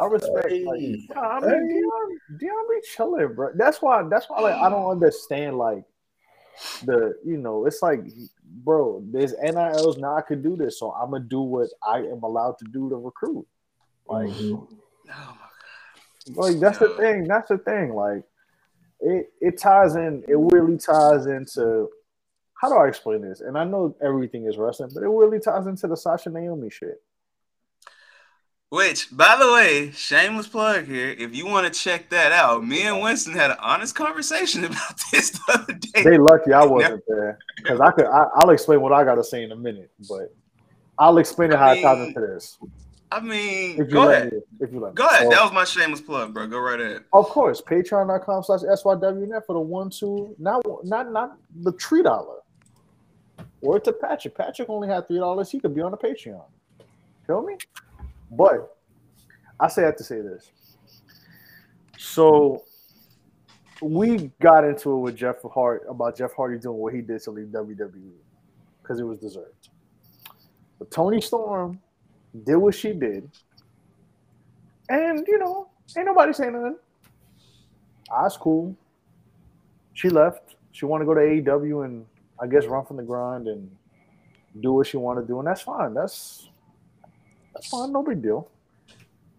I 0.00 0.06
respect. 0.06 0.50
Like, 0.50 0.80
Hey, 0.80 1.06
nah, 1.14 1.20
I 1.20 1.40
mean, 1.40 1.68
Deion, 1.70 2.40
Deion 2.40 2.68
be 2.68 2.80
chilling, 2.96 3.32
bro. 3.34 3.50
That's 3.54 3.80
why. 3.80 4.02
That's 4.08 4.28
why. 4.28 4.40
Like, 4.40 4.56
I 4.56 4.68
don't 4.68 4.90
understand. 4.90 5.58
Like, 5.58 5.84
the 6.84 7.14
you 7.24 7.36
know, 7.36 7.66
it's 7.66 7.80
like, 7.80 8.00
bro, 8.64 9.04
there's 9.12 9.34
NILs 9.40 9.98
now. 9.98 10.16
I 10.16 10.22
could 10.22 10.42
do 10.42 10.56
this, 10.56 10.80
so 10.80 10.90
I'm 10.90 11.12
gonna 11.12 11.22
do 11.22 11.42
what 11.42 11.68
I 11.86 11.98
am 11.98 12.24
allowed 12.24 12.58
to 12.58 12.64
do 12.72 12.90
to 12.90 12.96
recruit. 12.96 13.46
Like, 14.08 14.30
Oh 14.30 14.66
my 15.06 15.12
god. 15.14 15.41
Like 16.30 16.58
that's 16.60 16.78
the 16.78 16.90
thing. 16.90 17.24
That's 17.24 17.48
the 17.48 17.58
thing. 17.58 17.94
Like, 17.94 18.22
it 19.00 19.32
it 19.40 19.58
ties 19.58 19.96
in. 19.96 20.24
It 20.28 20.36
really 20.36 20.78
ties 20.78 21.26
into. 21.26 21.88
How 22.54 22.68
do 22.68 22.76
I 22.76 22.86
explain 22.86 23.22
this? 23.22 23.40
And 23.40 23.58
I 23.58 23.64
know 23.64 23.96
everything 24.00 24.46
is 24.46 24.56
wrestling, 24.56 24.90
but 24.94 25.02
it 25.02 25.08
really 25.08 25.40
ties 25.40 25.66
into 25.66 25.88
the 25.88 25.96
Sasha 25.96 26.30
Naomi 26.30 26.70
shit. 26.70 27.02
Which, 28.72 29.14
by 29.14 29.36
the 29.38 29.52
way, 29.52 29.90
shameless 29.90 30.46
plug 30.46 30.86
here. 30.86 31.10
If 31.10 31.36
you 31.36 31.44
want 31.44 31.70
to 31.70 31.78
check 31.78 32.08
that 32.08 32.32
out, 32.32 32.66
me 32.66 32.80
and 32.84 33.02
Winston 33.02 33.34
had 33.34 33.50
an 33.50 33.58
honest 33.60 33.94
conversation 33.94 34.64
about 34.64 34.98
this 35.12 35.28
the 35.28 35.42
other 35.52 35.74
day. 35.74 36.04
They 36.04 36.16
lucky 36.16 36.54
I 36.54 36.64
wasn't 36.64 37.02
there 37.06 37.38
because 37.56 37.80
I 37.80 37.90
could. 37.90 38.06
I, 38.06 38.28
I'll 38.36 38.48
explain 38.48 38.80
what 38.80 38.94
I 38.94 39.04
got 39.04 39.16
to 39.16 39.24
say 39.24 39.42
in 39.42 39.52
a 39.52 39.56
minute, 39.56 39.90
but 40.08 40.34
I'll 40.98 41.18
explain 41.18 41.52
it 41.52 41.58
how 41.58 41.66
I 41.66 41.74
it 41.74 41.82
ties 41.82 42.08
into 42.08 42.20
this. 42.20 42.58
I 43.12 43.20
mean, 43.20 43.76
go 43.88 44.10
ahead. 44.10 44.32
me. 44.32 44.38
If 44.60 44.72
you 44.72 44.80
let 44.80 44.92
me. 44.92 44.94
Go 44.94 45.06
ahead. 45.06 45.30
That 45.30 45.42
was 45.42 45.52
my 45.52 45.64
shameless 45.64 46.00
plug, 46.00 46.32
bro. 46.32 46.46
Go 46.46 46.58
right 46.58 46.80
ahead. 46.80 47.04
of 47.12 47.26
course, 47.26 47.60
Patreon.com 47.60 48.42
slash 48.42 48.60
SYWNet 48.60 49.44
for 49.46 49.52
the 49.52 49.60
one, 49.60 49.90
two, 49.90 50.34
not 50.38 50.62
not 50.82 51.12
not 51.12 51.36
the 51.60 51.72
three 51.72 52.02
dollar. 52.02 52.36
Word 53.60 53.84
to 53.84 53.92
Patrick. 53.92 54.34
Patrick 54.34 54.70
only 54.70 54.88
had 54.88 55.06
three 55.08 55.18
dollars. 55.18 55.50
He 55.50 55.60
could 55.60 55.74
be 55.74 55.82
on 55.82 55.90
the 55.90 55.98
Patreon. 55.98 56.42
Feel 57.26 57.42
me? 57.42 57.58
But 58.30 58.76
I 59.60 59.68
say 59.68 59.82
I 59.82 59.86
have 59.86 59.96
to 59.96 60.04
say 60.04 60.22
this. 60.22 60.50
So 61.98 62.64
we 63.82 64.30
got 64.40 64.64
into 64.64 64.90
it 64.92 65.00
with 65.00 65.16
Jeff 65.16 65.36
Hart 65.52 65.84
about 65.86 66.16
Jeff 66.16 66.32
Hardy 66.32 66.58
doing 66.58 66.78
what 66.78 66.94
he 66.94 67.02
did 67.02 67.20
to 67.24 67.30
leave 67.30 67.48
WWE 67.48 68.12
because 68.80 69.00
it 69.00 69.04
was 69.04 69.18
deserved. 69.18 69.68
But 70.78 70.90
Toni 70.90 71.20
Storm 71.20 71.78
did 72.44 72.56
what 72.56 72.74
she 72.74 72.92
did, 72.92 73.30
and 74.88 75.24
you 75.26 75.38
know, 75.38 75.68
ain't 75.96 76.06
nobody 76.06 76.32
saying 76.32 76.52
nothing. 76.52 76.76
That's 78.10 78.36
cool. 78.36 78.76
She 79.94 80.08
left. 80.08 80.56
She 80.72 80.84
wanted 80.84 81.04
to 81.04 81.06
go 81.06 81.14
to 81.14 81.20
AEW 81.20 81.84
and 81.84 82.06
I 82.40 82.46
guess 82.46 82.66
run 82.66 82.84
from 82.84 82.96
the 82.96 83.02
grind 83.02 83.46
and 83.46 83.70
do 84.60 84.72
what 84.72 84.86
she 84.86 84.96
wanted 84.96 85.22
to 85.22 85.26
do, 85.26 85.38
and 85.38 85.46
that's 85.46 85.62
fine. 85.62 85.94
That's 85.94 86.48
that's 87.54 87.68
fine. 87.68 87.92
No 87.92 88.02
big 88.02 88.22
deal. 88.22 88.48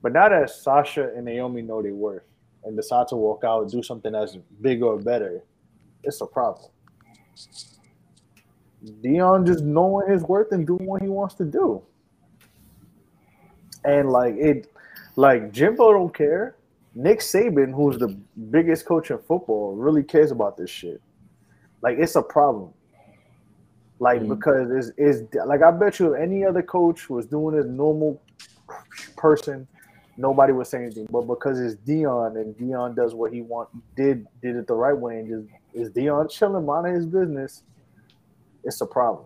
But 0.02 0.14
now 0.14 0.30
that 0.30 0.50
Sasha 0.50 1.12
and 1.16 1.26
Naomi 1.26 1.62
know 1.62 1.82
their 1.82 1.94
worth 1.94 2.24
and 2.64 2.76
decide 2.76 3.08
to 3.10 3.16
walk 3.16 3.44
out 3.44 3.64
and 3.64 3.72
do 3.72 3.82
something 3.84 4.12
that's 4.12 4.38
bigger 4.62 4.86
or 4.86 5.00
better, 5.00 5.42
it's 6.04 6.22
a 6.22 6.26
problem. 6.26 6.70
Deion 9.02 9.48
just 9.48 9.64
knowing 9.64 10.10
his 10.10 10.24
worth 10.24 10.52
and 10.52 10.68
doing 10.68 10.86
what 10.86 11.02
he 11.02 11.08
wants 11.08 11.36
to 11.36 11.46
do. 11.46 11.82
And 13.86 14.10
like 14.10 14.36
it, 14.36 14.72
like 15.16 15.52
Jimbo 15.52 15.94
don't 15.94 16.14
care. 16.14 16.56
Nick 16.96 17.20
Saban, 17.20 17.74
who's 17.74 17.98
the 17.98 18.10
biggest 18.52 18.86
coach 18.86 19.10
in 19.10 19.18
football, 19.18 19.76
really 19.76 20.04
cares 20.04 20.32
about 20.32 20.58
this 20.58 20.70
shit. 20.70 21.02
Like 21.82 21.98
it's 22.00 22.16
a 22.16 22.22
problem. 22.22 22.72
Like 24.00 24.22
mm. 24.22 24.30
because 24.30 24.70
it's, 24.72 24.98
it's 24.98 25.36
like 25.46 25.62
I 25.62 25.72
bet 25.72 26.00
you 26.00 26.14
if 26.14 26.22
any 26.22 26.46
other 26.46 26.62
coach 26.62 27.10
was 27.10 27.26
doing 27.26 27.58
it 27.58 27.68
normal 27.68 28.22
person, 29.18 29.68
nobody 30.18 30.54
would 30.54 30.68
say 30.68 30.84
anything. 30.84 31.08
But 31.10 31.22
because 31.22 31.60
it's 31.60 31.76
Deion 31.76 32.40
and 32.40 32.56
Deion 32.56 32.96
does 32.96 33.14
what 33.14 33.34
he 33.34 33.42
want 33.42 33.70
did 33.96 34.28
did 34.42 34.56
it 34.56 34.68
the 34.68 34.76
right 34.76 34.98
way 34.98 35.20
and 35.20 35.28
just 35.28 35.60
is 35.74 35.90
Deion 35.90 36.30
chilling, 36.30 36.66
minding 36.66 36.94
his 36.94 37.06
business, 37.06 37.64
it's 38.64 38.82
a 38.82 38.86
problem. 38.86 39.26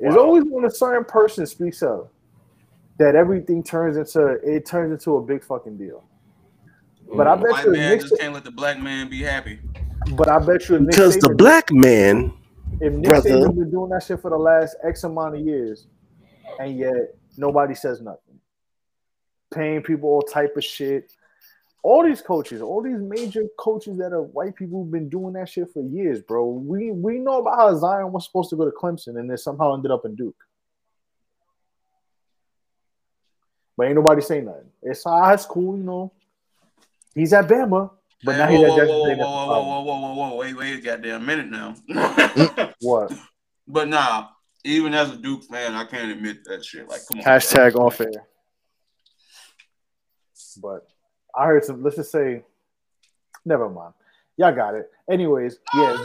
It's 0.00 0.16
always 0.16 0.44
when 0.44 0.64
a 0.64 0.70
certain 0.70 1.04
person 1.04 1.46
speaks 1.46 1.82
up 1.82 2.10
that 3.02 3.16
everything 3.16 3.64
turns 3.64 3.96
into 3.96 4.38
it 4.44 4.64
turns 4.64 4.92
into 4.92 5.16
a 5.16 5.22
big 5.22 5.42
fucking 5.44 5.76
deal. 5.76 6.04
But 7.14 7.26
I 7.26 7.34
bet 7.34 7.50
white 7.50 7.64
you, 7.64 7.72
if 7.72 7.78
man 7.78 7.90
Nick, 7.90 8.00
just 8.00 8.18
can't 8.18 8.32
let 8.32 8.44
the 8.44 8.52
black 8.52 8.80
man 8.80 9.10
be 9.10 9.22
happy. 9.22 9.58
but 10.16 10.28
I 10.28 10.38
bet 10.38 10.68
you, 10.68 10.76
if 10.76 10.82
Nick 10.82 10.90
Because 10.90 11.16
the 11.16 11.34
black 11.34 11.70
man, 11.72 12.32
if 12.80 12.92
Nick 12.92 13.10
brother, 13.10 13.30
Saban's 13.30 13.58
been 13.58 13.70
doing 13.70 13.90
that 13.90 14.04
shit 14.04 14.20
for 14.22 14.30
the 14.30 14.38
last 14.38 14.76
X 14.84 15.02
amount 15.02 15.34
of 15.34 15.40
years, 15.40 15.88
and 16.60 16.78
yet 16.78 17.16
nobody 17.36 17.74
says 17.74 18.00
nothing, 18.00 18.38
paying 19.52 19.82
people 19.82 20.08
all 20.08 20.22
type 20.22 20.56
of 20.56 20.64
shit. 20.64 21.12
All 21.84 22.04
these 22.04 22.22
coaches, 22.22 22.62
all 22.62 22.80
these 22.80 23.00
major 23.00 23.42
coaches 23.58 23.98
that 23.98 24.12
are 24.12 24.22
white 24.22 24.54
people, 24.54 24.84
who've 24.84 24.92
been 24.92 25.08
doing 25.08 25.32
that 25.32 25.48
shit 25.48 25.72
for 25.72 25.82
years, 25.82 26.20
bro. 26.22 26.46
We 26.46 26.92
we 26.92 27.18
know 27.18 27.40
about 27.40 27.56
how 27.56 27.74
Zion 27.74 28.12
was 28.12 28.24
supposed 28.26 28.50
to 28.50 28.56
go 28.56 28.64
to 28.64 28.70
Clemson 28.70 29.18
and 29.18 29.28
then 29.28 29.36
somehow 29.36 29.74
ended 29.74 29.90
up 29.90 30.04
in 30.04 30.14
Duke. 30.14 30.36
But 33.76 33.86
ain't 33.86 33.94
nobody 33.96 34.20
saying 34.20 34.44
nothing. 34.44 34.70
It's 34.82 35.02
ah, 35.06 35.32
it's 35.32 35.46
cool, 35.46 35.76
you 35.76 35.82
know. 35.84 36.12
He's 37.14 37.32
at 37.32 37.46
Bama, 37.48 37.90
but 38.24 38.36
now 38.36 38.46
Hey, 38.46 38.56
he's 38.56 38.64
at 38.64 38.68
whoa, 38.70 38.76
Jackson 38.76 38.94
whoa, 38.96 39.04
State. 39.04 39.18
whoa, 39.18 39.46
That's 39.48 39.48
whoa, 39.48 39.62
whoa, 39.62 39.82
whoa, 39.82 40.14
whoa, 40.14 40.28
whoa, 40.30 40.36
wait, 40.36 40.56
wait 40.56 40.78
a 40.78 40.80
goddamn 40.80 41.26
minute 41.26 41.48
now. 41.50 41.74
What? 42.80 43.12
but 43.66 43.88
nah, 43.88 44.28
even 44.64 44.92
as 44.94 45.10
a 45.10 45.16
Duke 45.16 45.44
fan, 45.44 45.74
I 45.74 45.84
can't 45.84 46.10
admit 46.10 46.44
that 46.44 46.64
shit. 46.64 46.88
Like, 46.88 47.00
come 47.08 47.20
on. 47.20 47.24
Hashtag 47.24 47.74
off 47.76 48.00
air. 48.00 48.10
But 50.60 50.86
I 51.34 51.46
heard 51.46 51.64
some. 51.64 51.82
Let's 51.82 51.96
just 51.96 52.12
say, 52.12 52.42
never 53.44 53.68
mind. 53.68 53.94
Y'all 54.36 54.54
got 54.54 54.74
it. 54.74 54.90
Anyways, 55.10 55.58
yeah, 55.74 55.96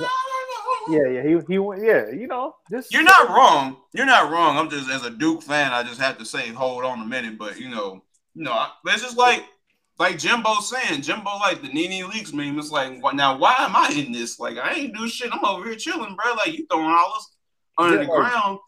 yeah, 0.89 1.07
yeah. 1.09 1.23
He 1.23 1.37
he 1.47 1.59
went. 1.59 1.83
Yeah, 1.83 2.09
you 2.09 2.27
know, 2.27 2.55
just 2.71 2.91
You're 2.93 3.03
not 3.03 3.29
wrong. 3.29 3.77
You're 3.93 4.05
not 4.05 4.31
wrong. 4.31 4.57
I'm 4.57 4.69
just 4.69 4.89
as 4.89 5.05
a 5.05 5.09
Duke 5.09 5.43
fan, 5.43 5.71
I 5.73 5.83
just 5.83 5.99
have 6.01 6.17
to 6.19 6.25
say, 6.25 6.49
hold 6.49 6.83
on 6.83 7.01
a 7.01 7.05
minute. 7.05 7.37
But 7.37 7.59
you 7.59 7.69
know, 7.69 8.03
you 8.33 8.43
know, 8.43 8.51
I- 8.53 8.71
but 8.83 8.93
it's 8.93 9.03
just 9.03 9.17
like 9.17 9.43
like 9.99 10.17
Jimbo 10.19 10.55
saying, 10.61 11.01
Jimbo 11.01 11.37
like 11.39 11.61
the 11.61 11.69
NeNe 11.69 12.07
Leakes 12.09 12.33
meme. 12.33 12.59
It's 12.59 12.71
like, 12.71 13.01
wh- 13.01 13.13
now 13.15 13.37
why 13.37 13.55
am 13.59 13.75
I 13.75 13.89
in 13.89 14.11
this? 14.11 14.39
Like, 14.39 14.57
I 14.57 14.73
ain't 14.73 14.95
do 14.95 15.07
shit. 15.07 15.29
I'm 15.33 15.43
over 15.43 15.65
here 15.65 15.75
chilling, 15.75 16.15
bro. 16.15 16.33
Like 16.33 16.57
you 16.57 16.65
throwing 16.71 16.85
all 16.85 17.13
this 17.15 17.35
under 17.77 17.97
Yeah, 17.97 18.03
the 18.05 18.11
like- 18.11 18.31
ground. 18.31 18.59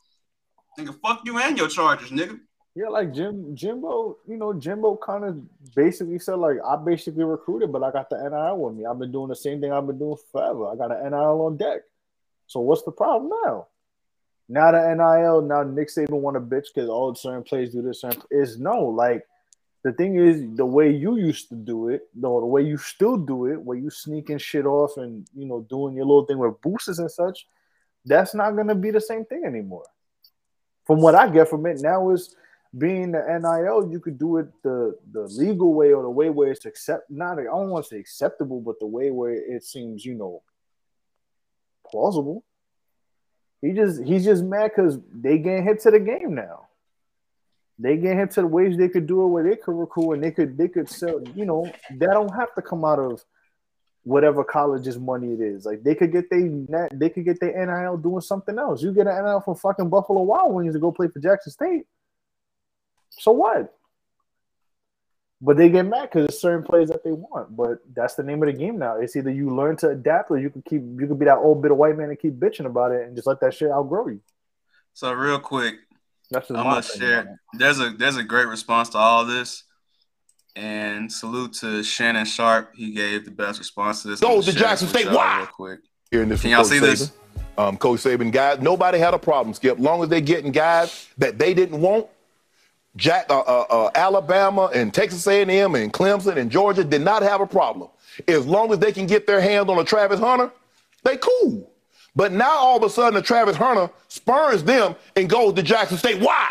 Nigga, 0.80 0.96
fuck 1.02 1.22
you 1.26 1.38
and 1.40 1.58
your 1.58 1.68
Chargers, 1.68 2.10
nigga. 2.12 2.40
Yeah, 2.76 2.88
like 2.88 3.14
Jim 3.14 3.54
Jimbo, 3.56 4.18
you 4.28 4.38
know, 4.38 4.54
Jimbo 4.54 4.96
kind 4.98 5.26
of 5.26 5.42
basically 5.76 6.20
said 6.20 6.36
like 6.36 6.58
I 6.66 6.78
basically 6.78 7.24
recruited, 7.26 7.72
but 7.74 7.84
I 7.84 7.92
got 7.92 8.10
the 8.10 8.16
NIL 8.18 8.58
with 8.58 8.76
me. 8.76 8.86
I've 8.86 9.00
been 9.00 9.12
doing 9.12 9.28
the 9.28 9.36
same 9.36 9.60
thing 9.60 9.74
I've 9.74 9.86
been 9.88 10.00
doing 10.00 10.16
forever. 10.32 10.68
I 10.68 10.76
got 10.76 10.92
an 10.96 11.12
NIL 11.12 11.42
on 11.42 11.58
deck. 11.58 11.82
So 12.50 12.60
what's 12.60 12.84
the 12.84 12.92
problem 12.92 13.32
now? 13.46 13.68
Now 14.50 14.72
the 14.72 14.96
NIL, 14.96 15.42
now 15.44 15.64
Nick 15.64 15.90
Saban 15.90 16.20
want 16.20 16.36
a 16.36 16.42
bitch 16.42 16.66
because 16.74 16.90
all 16.90 17.12
oh, 17.12 17.14
certain 17.14 17.44
players 17.44 17.72
do 17.72 17.82
this. 17.82 18.04
Is 18.30 18.60
no 18.60 18.86
like 18.86 19.24
the 19.84 19.94
thing 19.94 20.18
is 20.18 20.44
the 20.58 20.66
way 20.66 20.92
you 20.92 21.16
used 21.16 21.48
to 21.50 21.56
do 21.56 21.88
it, 21.88 22.10
no, 22.14 22.42
the 22.42 22.46
way 22.46 22.64
you 22.64 22.78
still 22.78 23.16
do 23.16 23.46
it, 23.46 23.62
where 23.62 23.78
you 23.78 23.90
sneaking 23.90 24.40
shit 24.40 24.66
off 24.66 24.98
and 24.98 25.26
you 25.34 25.46
know 25.46 25.66
doing 25.70 25.96
your 25.96 26.06
little 26.06 26.26
thing 26.26 26.40
with 26.40 26.60
boosters 26.62 27.00
and 27.00 27.10
such. 27.10 27.48
That's 28.06 28.36
not 28.36 28.58
gonna 28.58 28.76
be 28.76 28.92
the 28.92 29.02
same 29.02 29.24
thing 29.24 29.46
anymore 29.46 29.86
from 30.90 31.02
what 31.02 31.14
I 31.14 31.30
get 31.30 31.48
from 31.48 31.68
it 31.68 31.82
now 31.82 32.10
is 32.10 32.36
being 32.76 33.12
the 33.12 33.22
NIL, 33.22 33.92
you 33.92 34.00
could 34.00 34.18
do 34.18 34.38
it 34.38 34.48
the 34.64 34.98
the 35.12 35.22
legal 35.28 35.76
way 35.76 35.94
or 35.94 36.02
the 36.02 36.10
way 36.10 36.32
where 36.32 36.52
it's 36.52 36.66
accept 36.66 37.12
not 37.12 37.38
I 37.38 37.44
don't 37.44 37.70
want 37.70 37.86
to 37.86 37.90
say 37.90 38.00
acceptable, 38.00 38.60
but 38.60 38.80
the 38.80 38.88
way 38.88 39.12
where 39.12 39.34
it 39.34 39.64
seems, 39.64 40.04
you 40.04 40.16
know, 40.16 40.42
plausible. 41.92 42.44
He 43.62 43.74
just 43.74 44.04
he's 44.04 44.24
just 44.24 44.44
mad 44.44 44.72
because 44.76 44.98
they 45.14 45.38
getting 45.38 45.64
hit 45.64 45.82
to 45.82 45.92
the 45.92 46.00
game 46.00 46.36
now. 46.36 46.68
They 47.78 47.98
get 47.98 48.18
hit 48.18 48.32
to 48.32 48.42
the 48.42 48.48
ways 48.48 48.78
they 48.78 48.90
could 48.90 49.08
do 49.08 49.24
it 49.24 49.28
where 49.28 49.44
they 49.44 49.56
could 49.56 49.78
recruit 49.78 50.14
and 50.14 50.24
they 50.24 50.32
could 50.32 50.58
they 50.58 50.68
could 50.68 50.90
sell, 50.90 51.22
you 51.36 51.46
know, 51.46 51.72
that 51.98 52.12
don't 52.12 52.34
have 52.36 52.54
to 52.56 52.62
come 52.62 52.86
out 52.86 53.00
of 53.00 53.24
whatever 54.04 54.44
college's 54.44 54.98
money 54.98 55.34
it 55.34 55.42
is. 55.42 55.66
Like 55.66 55.84
they 55.84 55.96
could 55.96 56.12
get 56.12 56.30
they 56.30 56.44
net 56.44 56.92
they 56.94 57.10
could 57.10 57.26
get 57.26 57.40
their 57.40 57.66
NIL 57.66 57.98
doing 57.98 58.22
something 58.22 58.58
else. 58.58 58.82
You 58.82 58.94
get 58.94 59.08
an 59.08 59.24
NIL 59.24 59.42
from 59.42 59.56
fucking 59.56 59.90
Buffalo 59.90 60.22
Wild 60.22 60.54
Wings 60.54 60.74
to 60.74 60.80
go 60.80 60.92
play 60.92 61.08
for 61.08 61.20
Jackson 61.20 61.52
State. 61.52 61.84
So 63.12 63.32
what? 63.32 63.74
But 65.42 65.56
they 65.56 65.70
get 65.70 65.86
mad 65.86 66.10
because 66.10 66.26
it's 66.26 66.42
certain 66.42 66.64
plays 66.64 66.90
that 66.90 67.04
they 67.04 67.12
want. 67.12 67.56
But 67.56 67.80
that's 67.96 68.16
the 68.16 68.24
name 68.24 68.44
of 68.44 68.48
the 68.48 68.54
game 68.54 68.78
now. 68.78 68.98
It's 68.98 69.16
either 69.16 69.32
you 69.32 69.56
learn 69.56 69.78
to 69.78 69.90
adapt 69.90 70.32
or 70.32 70.38
you 70.38 70.50
can 70.50 70.62
keep 70.64 70.82
you 70.82 71.08
can 71.08 71.18
be 71.18 71.26
that 71.26 71.38
old 71.38 71.62
bit 71.62 71.72
of 71.72 71.78
white 71.78 71.98
man 71.98 72.10
and 72.10 72.20
keep 72.20 72.34
bitching 72.34 72.66
about 72.66 72.92
it 72.92 73.08
and 73.08 73.16
just 73.16 73.28
let 73.28 73.40
that 73.40 73.54
shit 73.54 73.72
outgrow 73.72 74.08
you. 74.08 74.22
So 74.94 75.14
real 75.14 75.40
quick, 75.40 75.76
That's 76.30 76.50
I'm 76.50 76.58
gonna 76.58 76.84
share. 76.84 77.40
There's 77.54 77.80
a 77.80 77.92
there's 77.92 78.18
a 78.18 78.24
great 78.24 78.48
response 78.48 78.90
to 78.90 78.98
all 78.98 79.26
this, 79.26 79.64
and 80.58 81.10
salute 81.10 81.54
to 81.54 81.84
Shannon 81.84 82.26
Sharpe. 82.26 82.76
He 82.76 82.92
gave 82.92 83.24
the 83.24 83.32
best 83.32 83.60
response 83.60 84.02
to 84.02 84.10
this. 84.10 84.20
Go 84.20 84.38
I'm 84.38 84.42
to 84.42 84.52
Jackson 84.52 84.90
State. 84.90 85.06
y'all 85.06 85.16
Why? 85.16 85.38
Real 85.38 85.48
quick. 85.48 85.80
Hearing 86.12 86.28
this 86.28 86.42
Can 86.42 86.50
from 86.50 86.52
y'all 86.52 86.64
Coach 86.64 86.72
see 86.72 86.80
this? 86.80 87.08
Saban. 87.08 87.14
Um, 87.58 87.78
Coach 87.78 88.00
Saban, 88.00 88.32
guys, 88.32 88.60
nobody 88.62 89.00
had 89.00 89.14
a 89.14 89.20
problem, 89.20 89.54
Skip. 89.54 89.80
Long 89.80 90.02
as 90.02 90.10
they're 90.10 90.22
getting 90.22 90.52
guys 90.52 91.08
that 91.18 91.38
they 91.38 91.54
didn't 91.54 91.82
want. 91.82 92.08
Jack, 92.96 93.28
uh, 93.30 93.40
uh, 93.40 93.66
uh, 93.70 93.92
Alabama 93.96 94.70
and 94.74 94.94
Texas 94.94 95.26
A&M 95.28 95.76
and 95.76 95.94
Clemson 95.94 96.38
and 96.38 96.52
Georgia 96.52 96.84
did 96.84 97.02
not 97.02 97.22
have 97.22 97.42
a 97.42 97.48
problem. 97.48 97.90
As 98.28 98.46
long 98.46 98.72
as 98.72 98.80
they 98.80 98.92
can 98.92 99.06
get 99.06 99.28
their 99.28 99.40
hands 99.40 99.70
on 99.70 99.78
a 99.80 99.84
Travis 99.84 100.20
Hunter, 100.20 100.52
they 101.04 101.18
cool. 101.18 101.72
But 102.16 102.32
now 102.32 102.52
all 102.52 102.78
of 102.78 102.84
a 102.84 102.90
sudden, 102.90 103.18
a 103.18 103.22
Travis 103.22 103.56
Hunter 103.56 103.90
spurns 104.08 104.64
them 104.64 104.96
and 105.16 105.30
goes 105.30 105.54
to 105.54 105.64
Jackson 105.64 105.98
State. 105.98 106.20
Why? 106.20 106.50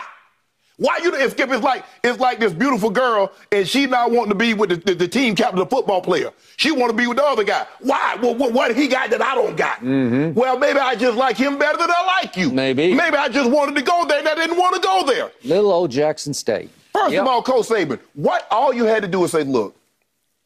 Why 0.78 0.98
you? 1.02 1.12
If 1.14 1.32
Skip, 1.32 1.50
it's 1.50 1.62
like 1.62 1.84
it's 2.04 2.20
like 2.20 2.38
this 2.38 2.52
beautiful 2.52 2.88
girl, 2.90 3.32
and 3.50 3.66
she 3.66 3.86
not 3.86 4.12
wanting 4.12 4.30
to 4.30 4.34
be 4.36 4.54
with 4.54 4.70
the, 4.70 4.76
the, 4.76 4.94
the 4.94 5.08
team 5.08 5.34
captain, 5.34 5.58
the 5.58 5.66
football 5.66 6.00
player. 6.00 6.30
She 6.56 6.70
want 6.70 6.90
to 6.90 6.96
be 6.96 7.08
with 7.08 7.16
the 7.16 7.24
other 7.24 7.42
guy. 7.42 7.66
Why? 7.80 8.16
Well, 8.22 8.36
what, 8.36 8.52
what 8.52 8.76
he 8.76 8.86
got 8.86 9.10
that 9.10 9.20
I 9.20 9.34
don't 9.34 9.56
got? 9.56 9.78
Mm-hmm. 9.78 10.38
Well, 10.38 10.56
maybe 10.56 10.78
I 10.78 10.94
just 10.94 11.16
like 11.18 11.36
him 11.36 11.58
better 11.58 11.78
than 11.78 11.90
I 11.90 12.20
like 12.22 12.36
you. 12.36 12.50
Maybe. 12.52 12.94
Maybe 12.94 13.16
I 13.16 13.28
just 13.28 13.50
wanted 13.50 13.74
to 13.74 13.82
go 13.82 14.04
there, 14.06 14.20
and 14.20 14.28
I 14.28 14.36
didn't 14.36 14.56
want 14.56 14.76
to 14.76 14.80
go 14.80 15.04
there. 15.04 15.32
Little 15.44 15.72
old 15.72 15.90
Jackson 15.90 16.32
State. 16.32 16.70
First 16.92 17.12
Yep. 17.12 17.22
of 17.22 17.28
all, 17.28 17.42
Coach 17.42 17.66
Saban, 17.66 17.98
what 18.14 18.46
all 18.50 18.72
you 18.72 18.84
had 18.84 19.02
to 19.02 19.08
do 19.08 19.24
is 19.24 19.32
say, 19.32 19.42
look, 19.42 19.76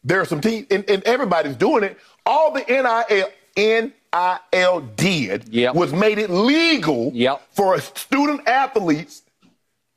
there 0.02 0.20
are 0.20 0.24
some 0.24 0.40
teams, 0.40 0.66
and, 0.70 0.88
and 0.88 1.02
everybody's 1.04 1.56
doing 1.56 1.84
it. 1.84 1.98
All 2.24 2.52
the 2.52 2.60
NIL, 2.68 3.28
NIL 3.56 4.80
did 4.96 5.74
was 5.74 5.92
made 5.92 6.18
it 6.18 6.30
legal 6.30 7.12
for 7.50 7.78
student 7.80 8.48
athletes 8.48 9.22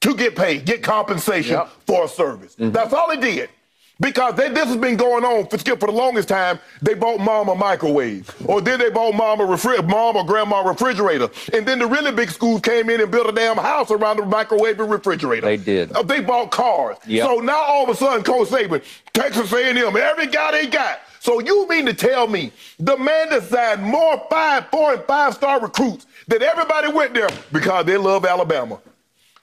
to 0.06 0.16
get 0.16 0.36
paid, 0.36 0.66
get 0.66 0.84
compensation 0.84 1.62
for 1.88 2.06
a 2.06 2.08
service. 2.08 2.56
That's 2.58 2.94
all 2.94 3.10
it 3.12 3.22
did. 3.22 3.50
Because 3.98 4.36
they, 4.36 4.50
this 4.50 4.66
has 4.66 4.76
been 4.76 4.98
going 4.98 5.24
on 5.24 5.48
for 5.48 5.58
Skip 5.58 5.80
for 5.80 5.86
the 5.86 5.94
longest 5.94 6.28
time. 6.28 6.60
They 6.82 6.96
bought 6.96 7.22
mom 7.22 7.48
a 7.48 7.56
microwave, 7.56 8.30
or 8.46 8.60
then 8.60 8.78
they 8.78 8.90
bought 8.90 9.16
mom 9.16 9.40
a 9.40 9.46
refri- 9.46 9.88
mom 9.88 10.18
or 10.18 10.26
grandma 10.26 10.64
a 10.66 10.68
refrigerator, 10.68 11.30
and 11.54 11.66
then 11.66 11.80
the 11.80 11.88
really 11.88 12.12
big 12.12 12.30
schools 12.30 12.60
came 12.60 12.90
in 12.90 13.00
and 13.00 13.10
built 13.10 13.30
a 13.30 13.32
damn 13.32 13.56
house 13.56 13.92
around 13.92 14.18
the 14.18 14.26
microwave 14.26 14.82
and 14.82 14.92
refrigerator. 14.92 15.46
They 15.48 15.56
did. 15.56 15.94
Uh, 15.94 16.04
they 16.04 16.20
bought 16.20 16.52
cars. 16.52 16.98
Yep. 17.08 17.26
So 17.26 17.36
now 17.38 17.58
all 17.58 17.84
of 17.86 17.90
a 17.90 17.96
sudden, 17.96 18.22
Coach 18.24 18.50
Saban, 18.50 18.84
Texas 19.14 19.54
A&M, 19.54 19.96
every 19.96 20.28
guy 20.28 20.52
they 20.52 20.68
got. 20.68 21.00
So 21.22 21.40
you 21.40 21.66
mean 21.70 21.86
to 21.86 21.94
tell 21.94 22.28
me 22.28 22.52
the 22.78 22.98
man 22.98 23.30
that 23.30 23.44
signed 23.44 23.82
more 23.82 24.22
five, 24.30 24.68
four, 24.72 24.94
and 24.94 25.04
five 25.06 25.34
star 25.36 25.62
recruits 25.62 26.06
that 26.28 26.42
everybody 26.42 26.92
went 26.92 27.14
there 27.14 27.30
because 27.54 27.86
they 27.86 27.96
love 27.96 28.26
Alabama? 28.26 28.78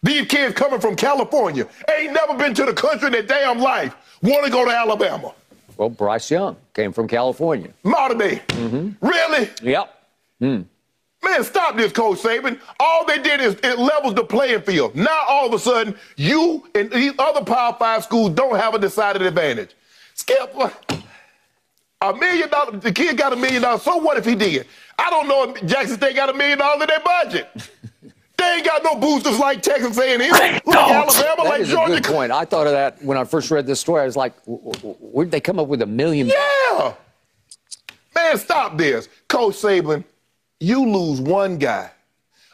These 0.02 0.26
kids 0.26 0.54
coming 0.54 0.80
from 0.80 0.96
California 0.96 1.66
ain't 1.96 2.12
never 2.12 2.34
been 2.34 2.54
to 2.54 2.64
the 2.64 2.72
country 2.72 3.06
in 3.06 3.12
their 3.12 3.22
damn 3.22 3.58
life. 3.60 3.94
Want 4.22 4.44
to 4.44 4.50
go 4.50 4.64
to 4.64 4.70
Alabama? 4.70 5.32
Well, 5.76 5.88
Bryce 5.90 6.30
Young 6.30 6.56
came 6.74 6.92
from 6.92 7.08
California. 7.08 7.70
Modern 7.82 8.18
day. 8.18 8.42
Mm-hmm. 8.48 9.06
Really? 9.06 9.50
Yep. 9.62 9.94
Mm. 10.40 10.64
Man, 11.24 11.44
stop 11.44 11.76
this, 11.76 11.92
Coach 11.92 12.18
Saban. 12.18 12.60
All 12.80 13.06
they 13.06 13.18
did 13.22 13.40
is 13.40 13.54
it 13.62 13.78
levels 13.78 14.14
the 14.14 14.24
playing 14.24 14.62
field. 14.62 14.96
Now 14.96 15.22
all 15.28 15.46
of 15.46 15.54
a 15.54 15.58
sudden, 15.58 15.94
you 16.16 16.68
and 16.74 16.90
these 16.90 17.12
other 17.18 17.44
Power 17.44 17.76
Five 17.78 18.02
schools 18.02 18.30
don't 18.30 18.56
have 18.56 18.74
a 18.74 18.78
decided 18.78 19.22
advantage. 19.22 19.74
Skip, 20.14 20.54
a 22.00 22.12
million 22.14 22.48
dollars. 22.50 22.82
The 22.82 22.92
kid 22.92 23.16
got 23.16 23.32
a 23.32 23.36
million 23.36 23.62
dollars. 23.62 23.82
So 23.82 23.96
what 23.98 24.18
if 24.18 24.24
he 24.24 24.34
did? 24.34 24.66
I 24.98 25.10
don't 25.10 25.28
know 25.28 25.50
if 25.54 25.64
Jackson 25.64 25.96
State 25.96 26.16
got 26.16 26.28
a 26.28 26.34
million 26.34 26.58
dollars 26.58 26.82
in 26.82 26.88
their 26.88 27.00
budget. 27.00 27.48
they 28.42 28.56
ain't 28.56 28.66
got 28.66 28.84
no 28.84 28.96
boosters 28.96 29.38
like 29.38 29.62
Texas 29.62 29.96
A&M, 29.98 30.18
like 30.18 30.66
Alabama, 30.66 31.12
That 31.12 31.36
like 31.38 31.60
is 31.60 31.68
Georgia. 31.68 31.92
a 31.92 32.00
good 32.00 32.12
point. 32.12 32.32
I 32.32 32.44
thought 32.44 32.66
of 32.66 32.72
that 32.72 33.02
when 33.02 33.16
I 33.16 33.24
first 33.24 33.50
read 33.50 33.66
this 33.66 33.80
story. 33.80 34.02
I 34.02 34.06
was 34.06 34.16
like, 34.16 34.36
w- 34.44 34.72
w- 34.72 34.96
where'd 35.00 35.30
they 35.30 35.40
come 35.40 35.58
up 35.58 35.68
with 35.68 35.82
a 35.82 35.86
million? 35.86 36.26
Yeah. 36.28 36.94
Man, 38.14 38.38
stop 38.38 38.76
this. 38.76 39.08
Coach 39.28 39.54
Saban, 39.54 40.04
you 40.60 40.86
lose 40.86 41.20
one 41.20 41.58
guy, 41.58 41.90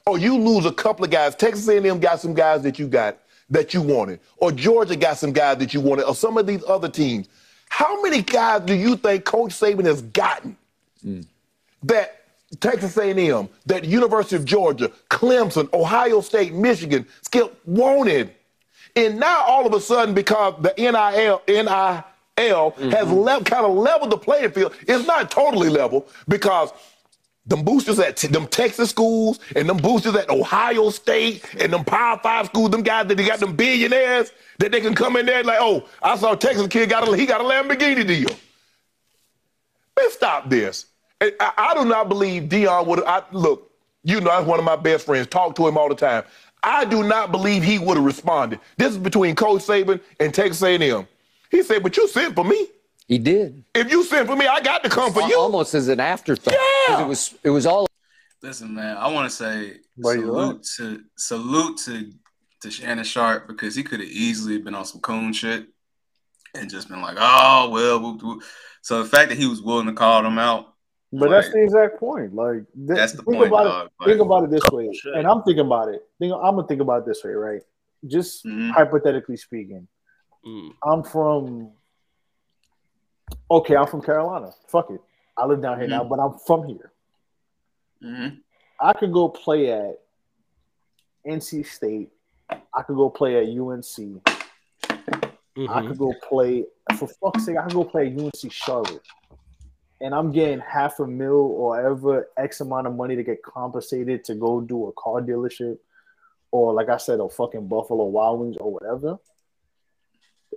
or 0.07 0.19
you 0.19 0.37
lose 0.37 0.67
a 0.67 0.73
couple 0.73 1.05
of 1.05 1.11
guys. 1.11 1.35
Texas 1.35 1.69
A&M 1.69 1.99
got 1.99 2.21
some 2.21 2.35
guys 2.35 2.63
that 2.63 2.79
you 2.79 2.87
got 2.87 3.19
that 3.51 3.73
you 3.73 3.81
wanted, 3.81 4.21
or 4.37 4.53
Georgia 4.53 4.95
got 4.95 5.17
some 5.17 5.33
guys 5.33 5.57
that 5.59 5.73
you 5.73 5.81
wanted, 5.81 6.05
or 6.05 6.15
some 6.15 6.37
of 6.37 6.47
these 6.47 6.63
other 6.69 6.89
teams. 6.89 7.29
How 7.71 8.01
many 8.03 8.23
guys 8.23 8.63
do 8.63 8.75
you 8.75 8.97
think 8.97 9.25
Coach 9.25 9.51
Saban 9.53 9.85
has 9.85 10.03
gotten 10.03 10.57
hmm. 11.03 11.21
that 11.85 12.18
Texas 12.61 12.97
A&M, 12.97 13.49
that 13.67 13.85
University 13.85 14.37
of 14.37 14.45
Georgia, 14.45 14.91
Clemson, 15.11 15.73
Ohio 15.75 16.21
State, 16.21 16.55
Michigan, 16.55 17.07
Skip 17.23 17.61
wanted? 17.67 18.35
And 18.97 19.21
now 19.21 19.45
all 19.47 19.67
of 19.67 19.75
a 19.75 19.81
sudden, 19.81 20.15
because 20.15 20.55
the 20.63 20.75
NIL, 20.79 21.43
NIL 21.47 21.65
mm-hmm. 21.67 22.91
has 22.91 23.09
le- 23.11 23.45
kind 23.45 23.67
of 23.67 23.77
leveled 23.77 24.11
the 24.11 24.17
playing 24.17 24.51
field, 24.53 24.75
it's 24.87 25.07
not 25.07 25.31
totally 25.31 25.69
level 25.69 26.09
because 26.27 26.73
them 27.47 27.65
boosters 27.65 27.99
at 27.99 28.17
t- 28.17 28.29
them 28.29 28.47
Texas 28.47 28.91
schools 28.91 29.41
and 29.57 29.69
them 29.69 29.77
boosters 29.79 30.15
at 30.15 30.29
Ohio 30.31 30.91
State 30.91 31.45
and 31.61 31.73
them 31.73 31.85
Power 31.85 32.19
Five 32.23 32.47
schools, 32.47 32.71
them 32.71 32.83
guys 32.83 33.07
that 33.09 33.17
they 33.17 33.27
got 33.27 33.41
them 33.41 33.57
billionaires 33.57 34.33
that 34.59 34.73
they 34.73 34.81
can 34.81 34.95
come 34.95 35.17
in 35.17 35.27
there 35.27 35.39
and 35.39 35.47
like, 35.47 35.59
oh, 35.61 35.87
I 36.03 36.17
saw 36.17 36.33
a 36.33 36.37
Texas 36.37 36.67
kid 36.69 36.91
got 36.91 37.09
a 37.09 37.17
he 37.17 37.27
got 37.27 37.41
a 37.41 37.45
Lamborghini 37.45 38.07
deal. 38.07 38.31
Man, 39.99 40.11
stop 40.11 40.49
this. 40.49 40.87
And 41.21 41.33
I, 41.41 41.53
I 41.57 41.75
do 41.75 41.85
not 41.85 42.09
believe 42.09 42.45
Deion 42.45 42.87
would. 42.87 43.03
I 43.05 43.23
look, 43.33 43.71
you 44.05 44.21
know, 44.21 44.31
that's 44.31 44.47
one 44.47 44.59
of 44.59 44.65
my 44.65 44.77
best 44.77 45.07
friends. 45.07 45.27
Talk 45.27 45.55
to 45.57 45.67
him 45.67 45.77
all 45.77 45.89
the 45.89 45.95
time. 45.95 46.25
I 46.63 46.85
do 46.85 47.03
not 47.03 47.31
believe 47.31 47.63
he 47.63 47.79
would 47.79 47.97
have 47.97 48.05
responded. 48.07 48.61
This 48.77 48.93
is 48.93 48.99
between 48.99 49.35
Coach 49.35 49.63
Saban 49.63 50.01
and 50.19 50.35
Texas 50.35 50.63
A&M. 50.63 51.07
He 51.51 51.63
said, 51.63 51.83
"But 51.83 51.97
you 51.97 52.09
sent 52.09 52.35
for 52.35 52.45
me. 52.45 52.69
He 53.07 53.19
did. 53.19 53.65
If 53.75 53.91
you 53.91 54.05
sent 54.05 54.27
for 54.29 54.37
me, 54.37 54.47
I 54.47 54.61
got 54.61 54.83
to 54.85 54.91
come 54.91 55.13
for 55.13 55.23
Al- 55.23 55.29
you." 55.29 55.39
Almost 55.39 55.75
as 55.75 55.89
an 55.89 56.01
afterthought. 56.01 56.55
'cause 56.87 57.01
It 57.01 57.07
was 57.07 57.35
it 57.45 57.51
was 57.51 57.67
all 57.67 57.87
Listen, 58.43 58.75
man, 58.75 58.97
I 58.97 59.09
want 59.09 59.29
to 59.29 59.35
say 59.35 59.79
salute 60.01 60.63
to 60.77 61.03
salute 61.17 61.77
to 61.79 62.13
to 62.63 62.71
Shannon 62.71 63.05
Sharpe 63.05 63.47
because 63.49 63.75
he 63.75 63.83
could 63.83 64.01
have 64.01 64.09
easily 64.09 64.59
been 64.59 64.75
on 64.75 64.85
some 64.85 65.01
coon 65.01 65.33
shit 65.33 65.69
and 66.55 66.71
just 66.71 66.89
been 66.89 67.01
like, 67.03 67.17
oh 67.19 67.71
well. 67.71 68.01
whoop, 68.01 68.23
whoop." 68.23 68.43
So 68.83 69.03
the 69.03 69.09
fact 69.09 69.29
that 69.31 69.39
he 69.39 69.47
was 69.47 69.61
willing 69.63 69.87
to 69.87 69.93
call 69.93 70.23
them 70.23 70.39
out, 70.39 70.68
But 71.13 71.31
that's 71.31 71.51
the 71.51 71.63
exact 71.63 71.99
point. 71.99 72.35
Like 72.35 72.65
th- 72.75 72.89
That's 72.89 73.13
the 73.13 73.23
think 73.23 73.39
point, 73.39 73.49
about 73.49 73.65
dog. 73.65 73.91
it. 74.01 74.05
Think 74.05 74.21
about 74.21 74.45
it 74.45 74.51
this 74.51 74.63
way, 74.71 74.91
and 75.15 75.27
I'm 75.27 75.43
thinking 75.43 75.65
about 75.65 75.89
it. 75.89 76.07
Think, 76.19 76.35
I'm 76.35 76.57
gonna 76.57 76.67
think 76.67 76.81
about 76.83 76.99
it 77.03 77.07
this 77.07 77.25
way, 77.25 77.31
right? 77.33 77.63
Just 78.07 78.45
Mm-hmm. 78.45 78.71
hypothetically 78.71 79.37
speaking, 79.39 79.89
I'm 80.85 81.03
from. 81.03 81.71
Okay, 83.51 83.75
I'm 83.77 83.87
from 83.87 84.03
Carolina. 84.03 84.51
Fuck 84.69 84.91
it, 84.91 85.01
I 85.37 85.47
live 85.47 85.63
down 85.63 85.79
here 85.79 85.89
now, 85.89 86.05
Mhm. 86.05 86.09
but 86.11 86.19
I'm 86.21 86.39
from 86.47 86.65
here. 86.67 86.93
Mhm. 88.03 88.41
I 88.81 88.93
could 88.93 89.13
go 89.13 89.29
play 89.31 89.71
at 89.73 89.99
NC 91.27 91.63
State. 91.63 92.11
I 92.51 92.83
could 92.83 92.97
go 92.97 93.09
play 93.11 93.37
at 93.43 93.49
UNC. 93.49 94.21
I 95.69 95.83
could 95.87 95.99
go 95.99 96.13
play 96.29 96.65
for 96.99 97.09
fuck's 97.09 97.45
sake. 97.47 97.57
I 97.57 97.65
could 97.65 97.73
go 97.75 97.85
play 97.85 98.07
at 98.09 98.13
UNC 98.19 98.49
Charlotte, 98.51 99.03
and 100.01 100.15
I'm 100.15 100.33
getting 100.33 100.61
half 100.61 101.01
a 101.01 101.07
mil 101.07 101.35
or 101.35 101.81
ever 101.81 102.29
X 102.37 102.61
amount 102.61 102.87
of 102.87 102.95
money 102.95 103.17
to 103.17 103.23
get 103.23 103.43
compensated 103.43 104.25
to 104.25 104.35
go 104.35 104.61
do 104.61 104.87
a 104.87 104.93
car 104.93 105.21
dealership, 105.21 105.79
or 106.51 106.73
like 106.73 106.89
I 106.89 106.97
said, 106.97 107.21
a 107.21 107.29
fucking 107.29 107.69
Buffalo 107.69 108.05
Wild 108.05 108.41
Wings 108.41 108.57
or 108.59 108.73
whatever. 108.73 109.19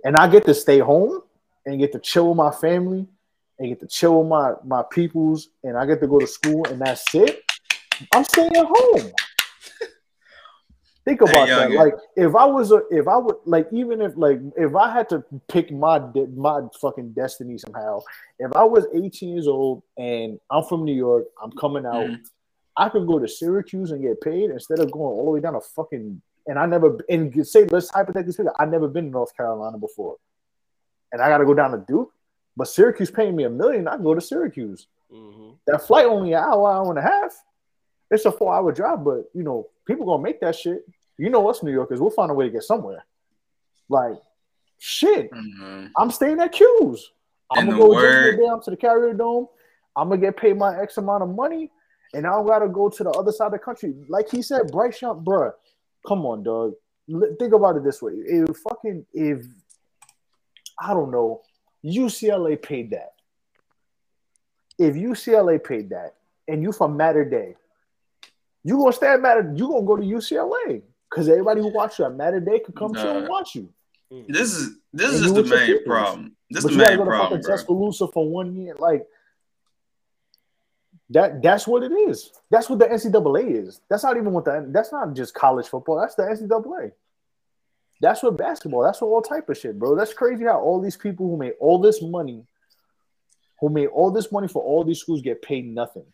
And 0.04 0.16
I 0.16 0.28
get 0.28 0.44
to 0.46 0.54
stay 0.54 0.78
home 0.78 1.22
and 1.66 1.78
get 1.78 1.92
to 1.92 1.98
chill 1.98 2.28
with 2.28 2.36
my 2.36 2.50
family 2.50 3.06
and 3.58 3.68
get 3.68 3.80
to 3.80 3.86
chill 3.86 4.20
with 4.20 4.28
my 4.28 4.54
my 4.64 4.82
peoples, 4.90 5.48
and 5.62 5.76
I 5.76 5.86
get 5.86 6.00
to 6.00 6.06
go 6.06 6.18
to 6.18 6.26
school, 6.26 6.66
and 6.66 6.80
that's 6.80 7.14
it. 7.14 7.42
I'm 8.12 8.24
staying 8.24 8.52
home. 8.54 9.12
Think 11.04 11.20
Hey, 11.20 11.30
about 11.34 11.48
that. 11.48 11.70
youngin. 11.70 11.76
Like, 11.78 11.94
if 12.16 12.34
I 12.36 12.44
was 12.44 12.70
a, 12.70 12.82
if 12.90 13.08
I 13.08 13.16
would, 13.16 13.36
like, 13.44 13.66
even 13.72 14.00
if, 14.00 14.12
like, 14.16 14.40
if 14.56 14.74
I 14.76 14.92
had 14.92 15.08
to 15.08 15.24
pick 15.48 15.72
my 15.72 15.98
de- 15.98 16.28
my 16.28 16.60
fucking 16.80 17.12
destiny 17.12 17.58
somehow, 17.58 18.00
if 18.38 18.52
I 18.54 18.62
was 18.64 18.86
18 18.94 19.28
years 19.30 19.48
old 19.48 19.82
and 19.98 20.38
I'm 20.50 20.62
from 20.64 20.84
New 20.84 20.94
York, 20.94 21.24
I'm 21.42 21.50
coming 21.52 21.84
out, 21.86 22.06
Mm-hmm. 22.06 22.22
I 22.74 22.88
could 22.88 23.06
go 23.06 23.18
to 23.18 23.28
Syracuse 23.28 23.90
and 23.90 24.00
get 24.00 24.20
paid 24.22 24.48
instead 24.50 24.78
of 24.78 24.90
going 24.92 25.04
all 25.04 25.26
the 25.26 25.30
way 25.32 25.40
down 25.40 25.52
to 25.52 25.60
fucking. 25.60 26.22
And 26.46 26.58
I 26.58 26.64
never, 26.66 26.98
and 27.10 27.46
say, 27.46 27.64
let's 27.66 27.90
hypothetically 27.90 28.32
speak, 28.32 28.46
I've 28.58 28.70
never 28.70 28.88
been 28.88 29.04
to 29.06 29.10
North 29.10 29.36
Carolina 29.36 29.76
before, 29.78 30.16
and 31.12 31.20
I 31.20 31.28
got 31.28 31.38
to 31.38 31.44
go 31.44 31.52
down 31.54 31.72
to 31.72 31.84
Duke, 31.86 32.10
but 32.56 32.66
Syracuse 32.68 33.10
paying 33.10 33.36
me 33.36 33.44
a 33.44 33.50
million, 33.50 33.86
I 33.86 33.96
can 33.96 34.02
go 34.04 34.14
to 34.14 34.20
Syracuse. 34.20 34.86
That 35.66 35.86
flight 35.86 36.06
only 36.06 36.32
an 36.32 36.42
hour, 36.42 36.72
hour 36.72 36.88
and 36.88 36.98
a 36.98 37.02
half. 37.02 37.32
It's 38.10 38.24
a 38.24 38.32
four 38.32 38.54
hour 38.54 38.72
drive, 38.72 39.04
but 39.04 39.30
you 39.34 39.42
know, 39.42 39.68
people 39.86 40.06
gonna 40.06 40.22
make 40.22 40.40
that 40.40 40.56
shit. 40.56 40.84
You 41.18 41.30
know 41.30 41.48
us 41.48 41.62
New 41.62 41.72
Yorkers, 41.72 42.00
we'll 42.00 42.10
find 42.10 42.30
a 42.30 42.34
way 42.34 42.46
to 42.46 42.50
get 42.50 42.62
somewhere. 42.62 43.04
Like, 43.88 44.14
shit. 44.78 45.30
Mm-hmm. 45.30 45.86
I'm 45.96 46.10
staying 46.10 46.40
at 46.40 46.52
Q's. 46.52 47.10
I'm 47.50 47.64
In 47.64 47.70
gonna 47.70 47.82
go 47.82 47.90
word- 47.90 48.38
down 48.44 48.62
to 48.62 48.70
the 48.70 48.76
Carrier 48.76 49.12
Dome. 49.14 49.46
I'm 49.94 50.08
gonna 50.08 50.20
get 50.20 50.36
paid 50.36 50.56
my 50.56 50.80
X 50.80 50.96
amount 50.96 51.22
of 51.22 51.28
money, 51.28 51.70
and 52.14 52.26
I 52.26 52.30
don't 52.30 52.46
gotta 52.46 52.68
go 52.68 52.88
to 52.88 53.04
the 53.04 53.10
other 53.10 53.30
side 53.32 53.46
of 53.46 53.52
the 53.52 53.58
country. 53.58 53.94
Like 54.08 54.30
he 54.30 54.40
said, 54.40 54.72
Bryce 54.72 55.02
Young, 55.02 55.22
bruh, 55.22 55.52
come 56.06 56.24
on, 56.24 56.42
dog. 56.42 56.72
L- 57.12 57.36
Think 57.38 57.52
about 57.52 57.76
it 57.76 57.84
this 57.84 58.00
way: 58.00 58.12
if 58.14 58.56
fucking 58.58 59.04
if 59.12 59.44
I 60.80 60.94
don't 60.94 61.10
know, 61.10 61.42
UCLA 61.84 62.60
paid 62.60 62.90
that. 62.92 63.12
If 64.78 64.94
UCLA 64.94 65.62
paid 65.62 65.90
that, 65.90 66.14
and 66.48 66.62
you 66.62 66.72
from 66.72 66.96
Mater 66.96 67.24
Dei, 67.26 67.54
you 68.64 68.76
gonna 68.78 68.92
stay 68.92 69.08
at 69.08 69.20
Mater. 69.20 69.52
You 69.56 69.68
gonna 69.68 69.86
go 69.86 69.96
to 69.96 70.02
UCLA 70.02 70.82
because 71.10 71.28
everybody 71.28 71.60
who 71.60 71.68
watch 71.72 71.98
you 71.98 72.04
at 72.04 72.14
Mater 72.14 72.40
Dei 72.40 72.60
could 72.60 72.76
come 72.76 72.94
chill 72.94 73.18
and 73.18 73.28
watch 73.28 73.54
you. 73.54 73.68
This 74.28 74.52
is 74.54 74.76
this 74.92 75.06
And 75.06 75.14
is 75.16 75.20
just 75.22 75.34
the 75.34 75.42
main 75.44 75.66
peoples. 75.66 75.86
problem. 75.86 76.36
This 76.50 76.64
but 76.64 76.68
the 76.68 76.74
you 76.74 76.80
gotta 76.80 76.90
main 76.90 76.98
go 76.98 77.04
to 77.04 77.10
problem, 77.10 77.30
fucking 77.40 77.42
bro. 77.46 77.56
Tuscaloosa 77.56 78.08
for 78.08 78.28
one 78.28 78.54
year. 78.56 78.74
Like 78.78 79.06
that. 81.10 81.42
That's 81.42 81.66
what 81.66 81.82
it 81.82 81.92
is. 81.92 82.30
That's 82.50 82.68
what 82.68 82.78
the 82.78 82.86
NCAA 82.86 83.66
is. 83.66 83.80
That's 83.88 84.04
not 84.04 84.16
even 84.16 84.32
what 84.32 84.44
the. 84.44 84.66
That's 84.68 84.92
not 84.92 85.14
just 85.14 85.34
college 85.34 85.66
football. 85.66 85.98
That's 86.00 86.14
the 86.14 86.22
NCAA. 86.24 86.92
That's 88.00 88.22
what 88.22 88.36
basketball. 88.36 88.82
That's 88.82 89.00
what 89.00 89.08
all 89.08 89.22
type 89.22 89.48
of 89.48 89.56
shit, 89.56 89.78
bro. 89.78 89.94
That's 89.94 90.12
crazy 90.12 90.44
how 90.44 90.60
all 90.60 90.80
these 90.80 90.96
people 90.96 91.28
who 91.28 91.36
made 91.36 91.54
all 91.60 91.78
this 91.78 92.02
money, 92.02 92.44
who 93.60 93.68
made 93.68 93.86
all 93.86 94.10
this 94.10 94.30
money 94.32 94.48
for 94.48 94.62
all 94.62 94.84
these 94.84 94.98
schools, 94.98 95.22
get 95.22 95.40
paid 95.40 95.66
nothing. 95.66 96.04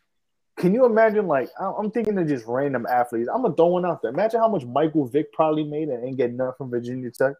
Can 0.58 0.74
you 0.74 0.84
imagine? 0.84 1.26
Like 1.26 1.48
I'm 1.60 1.90
thinking 1.90 2.18
of 2.18 2.26
just 2.28 2.44
random 2.46 2.86
athletes. 2.90 3.28
I'm 3.32 3.42
gonna 3.42 3.54
throw 3.54 3.66
one 3.66 3.86
out 3.86 4.02
there. 4.02 4.10
Imagine 4.10 4.40
how 4.40 4.48
much 4.48 4.64
Michael 4.64 5.06
Vick 5.06 5.32
probably 5.32 5.64
made 5.64 5.88
and 5.88 6.04
ain't 6.04 6.16
get 6.16 6.32
nothing 6.32 6.54
from 6.58 6.70
Virginia 6.70 7.10
Tech. 7.10 7.34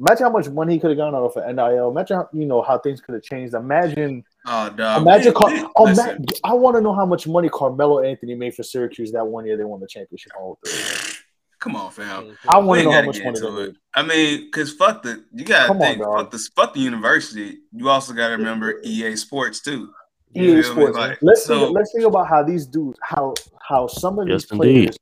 Imagine 0.00 0.26
how 0.26 0.30
much 0.32 0.48
money 0.48 0.74
he 0.74 0.80
could 0.80 0.90
have 0.90 0.96
gone 0.96 1.14
out 1.14 1.32
for 1.32 1.44
NIL. 1.52 1.90
Imagine 1.90 2.18
how, 2.18 2.28
you 2.32 2.46
know 2.46 2.62
how 2.62 2.78
things 2.78 3.00
could 3.00 3.14
have 3.14 3.22
changed. 3.24 3.52
Imagine, 3.54 4.22
Oh, 4.46 4.70
dog. 4.70 5.02
imagine. 5.02 5.34
Car- 5.34 5.50
man, 5.50 5.66
oh, 5.74 5.84
listen, 5.84 6.24
ma- 6.44 6.50
I 6.50 6.54
want 6.54 6.76
to 6.76 6.80
know 6.80 6.94
how 6.94 7.04
much 7.04 7.26
money 7.26 7.48
Carmelo 7.48 8.00
Anthony 8.04 8.36
made 8.36 8.54
for 8.54 8.62
Syracuse 8.62 9.10
that 9.12 9.26
one 9.26 9.44
year 9.44 9.56
they 9.56 9.64
won 9.64 9.80
the 9.80 9.88
championship. 9.88 10.32
all 10.38 10.58
three. 10.64 10.80
Come 11.58 11.74
on, 11.74 11.90
fam. 11.90 12.36
I 12.48 12.58
want 12.58 12.78
to 12.78 12.84
know 12.84 12.92
how 12.92 13.02
much 13.02 13.18
money 13.24 13.40
they 13.40 13.50
made. 13.50 13.74
I 13.92 14.02
mean, 14.04 14.48
cause 14.52 14.72
fuck 14.72 15.02
the 15.02 15.24
you 15.32 15.44
gotta 15.44 15.66
Come 15.66 15.78
on, 15.78 15.82
think 15.82 16.02
dog. 16.02 16.16
fuck 16.18 16.30
the 16.30 16.48
fuck 16.54 16.74
the 16.74 16.78
university. 16.80 17.58
You 17.72 17.88
also 17.88 18.12
gotta 18.14 18.36
remember 18.36 18.80
EA 18.84 19.16
Sports 19.16 19.60
too. 19.60 19.90
You 20.34 20.58
EA 20.58 20.62
feel 20.62 20.74
me? 20.74 20.82
Sports. 20.82 20.96
Like, 20.98 21.18
let's 21.22 21.44
so 21.44 21.60
think, 21.60 21.74
let's 21.74 21.92
think 21.92 22.04
about 22.06 22.28
how 22.28 22.42
these 22.42 22.66
dudes, 22.66 22.98
how 23.02 23.34
how 23.66 23.86
some 23.86 24.18
of 24.18 24.28
Yes, 24.28 24.42
these 24.44 24.52
indeed. 24.52 24.74
players 24.84 24.96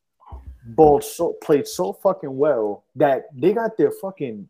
balled 0.69 1.05
so 1.05 1.35
played 1.43 1.67
so 1.67 1.93
fucking 1.93 2.37
well 2.37 2.85
that 2.97 3.27
they 3.35 3.53
got 3.53 3.77
their 3.77 3.91
fucking 3.91 4.49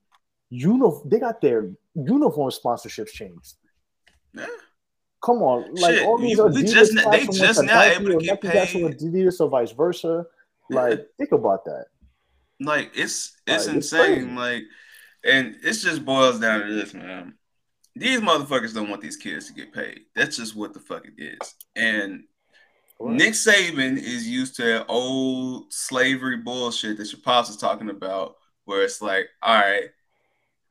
uniform. 0.51 1.09
They 1.09 1.19
got 1.19 1.41
their 1.41 1.71
uniform 1.95 2.51
sponsorships 2.51 3.11
changed. 3.11 3.55
Come 5.25 5.39
on, 5.43 5.75
like 5.75 5.95
Shit, 5.97 6.07
all 6.07 6.19
these 6.19 6.37
you- 6.37 6.45
Adidas 6.45 6.73
just 6.73 7.11
they 7.11 7.27
just 7.27 7.63
now 7.65 7.75
Nike 7.77 7.95
able 8.05 8.19
to 8.21 8.25
get 8.25 8.45
Nike 8.45 8.57
guys 8.57 8.73
to 8.73 8.89
paid. 8.89 8.99
Adidas 9.01 9.41
or 9.41 9.49
vice 9.49 9.73
versa. 9.73 10.27
Like, 10.71 11.07
think 11.19 11.33
about 11.33 11.65
that. 11.65 11.87
like 12.61 12.91
it's 12.95 13.37
it's 13.47 13.67
Like, 13.67 13.77
insane. 13.77 14.07
crazy. 14.15 14.31
like, 14.37 14.63
and 15.25 15.57
it 15.65 15.73
just 15.73 16.05
boils 16.05 16.39
down 16.39 16.61
to 16.67 16.73
this, 16.75 16.95
man. 16.95 17.35
These 17.97 18.21
motherfuckers 18.21 18.75
don't 18.75 18.91
want 18.91 19.01
these 19.01 19.17
kids 19.17 19.47
to 19.47 19.55
get 19.55 19.73
paid. 19.73 20.03
That's 20.15 20.37
just 20.37 20.55
what 20.55 20.75
the 20.75 20.81
fuck 20.81 21.07
it 21.07 21.15
is. 21.19 21.55
And 21.75 22.25
Nick 23.01 23.33
Saban 23.33 23.97
is 23.97 24.29
used 24.29 24.57
to 24.57 24.85
old 24.87 25.73
slavery 25.73 26.37
bullshit 26.37 26.99
that 26.99 27.11
your 27.11 27.23
pops 27.23 27.49
is 27.49 27.57
talking 27.57 27.89
about, 27.89 28.37
where 28.67 28.85
it's 28.85 29.01
like, 29.01 29.29
all 29.43 29.55
right, 29.55 29.85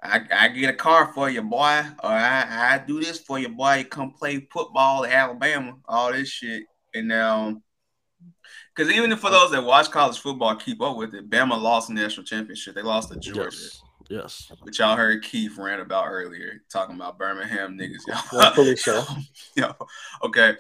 I, 0.04 0.22
I 0.32 0.48
get 0.50 0.70
a 0.70 0.74
car 0.74 1.12
for 1.14 1.28
you, 1.30 1.42
boy, 1.42 1.82
or 2.04 2.12
I, 2.12 2.76
I 2.76 2.84
do 2.86 3.00
this 3.00 3.20
for 3.20 3.40
you, 3.40 3.50
boy. 3.50 3.78
You 3.78 3.86
come 3.86 4.12
play 4.12 4.48
football 4.52 5.04
at 5.04 5.12
Alabama, 5.12 5.78
all 5.88 6.12
this 6.12 6.30
shit. 6.30 6.64
And 6.94 7.08
now, 7.08 7.60
because 8.76 8.92
even 8.94 9.16
for 9.18 9.32
those 9.32 9.50
that 9.52 9.64
watch 9.64 9.90
college 9.90 10.20
football, 10.20 10.56
keep 10.58 10.80
up 10.80 10.96
with 10.96 11.16
it, 11.16 11.28
Bama 11.28 11.60
lost 11.60 11.88
the 11.88 11.96
national 11.96 12.26
championship. 12.26 12.76
They 12.76 12.84
lost 12.84 13.12
to 13.12 13.20
Georgia. 13.20 13.50
Yes. 13.52 13.82
Yes. 14.10 14.52
Which 14.62 14.80
y'all 14.80 14.96
heard 14.96 15.24
Keith 15.24 15.58
rant 15.58 15.82
about 15.82 16.08
earlier, 16.10 16.62
talking 16.70 16.96
about 16.96 17.18
Birmingham 17.18 17.78
niggas. 17.78 18.08
Y'all. 18.08 18.40
Rightfully 18.40 18.76
so. 18.76 19.04
Yo, 19.56 19.74
okay. 20.24 20.56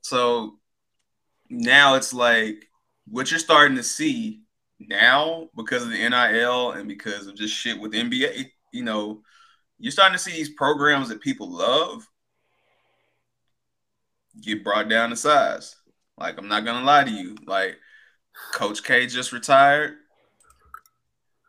So 0.00 0.58
now 1.50 1.94
it's 1.94 2.14
like 2.14 2.68
what 3.06 3.30
you're 3.30 3.40
starting 3.40 3.76
to 3.76 3.82
see 3.82 4.42
now 4.78 5.48
because 5.56 5.82
of 5.82 5.90
the 5.90 6.08
NIL 6.08 6.72
and 6.72 6.88
because 6.88 7.26
of 7.26 7.36
just 7.36 7.54
shit 7.54 7.78
with 7.78 7.92
NBA. 7.92 8.46
You 8.72 8.84
know, 8.84 9.22
you're 9.78 9.92
starting 9.92 10.16
to 10.16 10.22
see 10.22 10.32
these 10.32 10.50
programs 10.50 11.08
that 11.08 11.20
people 11.20 11.50
love 11.50 12.06
get 14.40 14.64
brought 14.64 14.88
down 14.88 15.10
to 15.10 15.16
size. 15.16 15.76
Like 16.16 16.38
I'm 16.38 16.48
not 16.48 16.64
gonna 16.64 16.84
lie 16.84 17.04
to 17.04 17.10
you, 17.10 17.36
like 17.46 17.76
Coach 18.52 18.82
K 18.82 19.06
just 19.06 19.32
retired. 19.32 19.94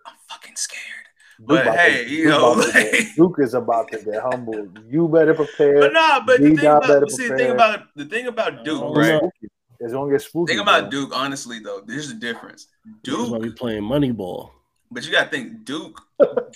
I'm 0.05 0.15
fucking 0.29 0.55
scared. 0.55 0.98
Duke 1.39 1.47
But 1.47 1.61
about 1.67 1.73
to- 1.73 1.79
hey, 1.79 2.05
you 2.07 2.23
Duke 2.25 2.27
know, 2.31 2.51
about 2.53 2.73
get- 2.73 2.93
like, 2.93 3.15
Duke 3.15 3.35
is 3.39 3.53
about 3.53 3.91
to 3.91 3.97
get 4.03 4.21
humbled. 4.21 4.79
You 4.89 5.07
better 5.07 5.33
prepare. 5.33 5.79
but 5.79 5.93
nah, 5.93 6.19
but 6.25 6.41
the 6.41 6.49
thing 6.55 6.59
about 6.65 7.11
see 7.11 7.27
the 7.29 7.37
thing 7.37 7.51
about 7.51 7.79
the 7.95 8.05
thing 8.05 8.27
about 8.27 8.63
Duke, 8.65 8.83
It's 8.83 8.97
right? 8.97 9.17
spooky. 9.19 9.53
It's 9.81 9.93
gonna 9.93 10.11
get 10.11 10.21
spooky. 10.21 10.51
Think 10.53 10.61
about 10.61 10.81
bro. 10.91 11.01
Duke, 11.01 11.11
honestly 11.15 11.59
though. 11.59 11.81
There's 11.85 12.11
a 12.11 12.15
difference. 12.15 12.67
Duke 13.03 13.41
be 13.41 13.51
playing 13.51 13.83
money 13.83 14.11
ball. 14.11 14.51
But 14.91 15.05
you 15.05 15.11
gotta 15.11 15.29
think 15.29 15.63
Duke 15.65 16.01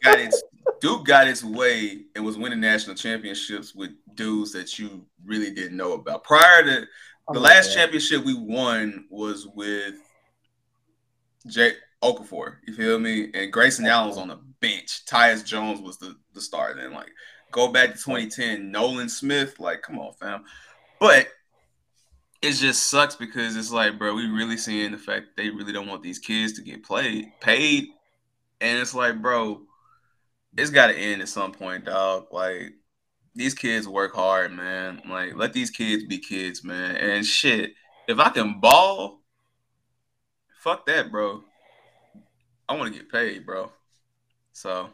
got 0.04 0.20
its 0.20 0.44
Duke 0.82 1.06
got 1.06 1.28
its 1.30 1.44
way 1.44 2.02
and 2.16 2.26
was 2.26 2.38
winning 2.38 2.60
national 2.60 2.96
championships 2.98 3.74
with 3.74 3.92
dudes 4.16 4.52
that 4.52 4.78
you 4.78 5.06
really 5.24 5.52
didn't 5.52 5.78
know 5.78 5.94
about. 5.94 6.24
Prior 6.26 6.64
to 6.64 6.70
the 6.82 6.88
Oh, 7.30 7.40
last 7.40 7.70
yeah. 7.70 7.84
championship 7.84 8.26
we 8.26 8.34
won 8.38 9.06
was 9.10 9.48
with 9.48 9.96
Jay 11.48 11.72
Okafor. 12.04 12.56
You 12.68 12.74
feel 12.74 13.00
me? 13.00 13.30
And 13.34 13.52
Grayson 13.52 13.86
Allen 13.86 14.10
was 14.10 14.18
on 14.18 14.28
the 14.28 14.40
bench. 14.64 15.06
Tyus 15.06 15.46
Jones 15.46 15.82
was 15.82 15.98
the, 15.98 16.16
the 16.34 16.42
star. 16.42 16.74
Then 16.74 16.94
like 16.94 17.12
go 17.52 17.72
back 17.72 17.90
to 17.90 17.96
2010, 17.96 18.72
Nolan 18.72 19.10
Smith. 19.10 19.60
Like, 19.60 19.82
come 19.82 20.00
on, 20.00 20.14
fam. 20.14 20.46
But 21.00 21.28
it 22.42 22.54
just 22.54 22.90
sucks 22.90 23.16
because 23.16 23.56
it's 23.56 23.72
like, 23.72 24.00
bro, 24.00 24.16
we 24.16 24.28
really 24.28 24.58
seeing 24.58 24.92
the 24.92 24.98
fact 24.98 25.38
they 25.38 25.50
really 25.50 25.74
don't 25.74 25.88
want 25.88 26.02
these 26.02 26.20
kids 26.20 26.54
to 26.54 26.62
get 26.62 26.84
played 26.84 27.32
paid. 27.40 27.90
And 28.62 28.80
it's 28.80 28.96
like, 28.96 29.22
bro, 29.22 29.62
it's 30.58 30.72
gotta 30.72 30.98
end 30.98 31.22
at 31.22 31.30
some 31.30 31.52
point, 31.52 31.86
dog. 31.86 32.28
Like 32.32 32.74
these 33.36 33.54
kids 33.54 33.88
work 33.88 34.16
hard, 34.16 34.54
man. 34.54 35.02
Like, 35.10 35.36
let 35.36 35.54
these 35.54 35.72
kids 35.72 36.06
be 36.06 36.20
kids, 36.20 36.64
man. 36.64 36.96
And 36.96 37.26
shit, 37.26 37.74
if 38.08 38.20
I 38.20 38.30
can 38.30 38.60
ball, 38.60 39.22
fuck 40.64 40.86
that, 40.86 41.12
bro. 41.12 41.44
I 42.70 42.76
want 42.76 42.94
to 42.94 43.00
get 43.00 43.12
paid, 43.12 43.46
bro. 43.46 43.72
So 44.54 44.90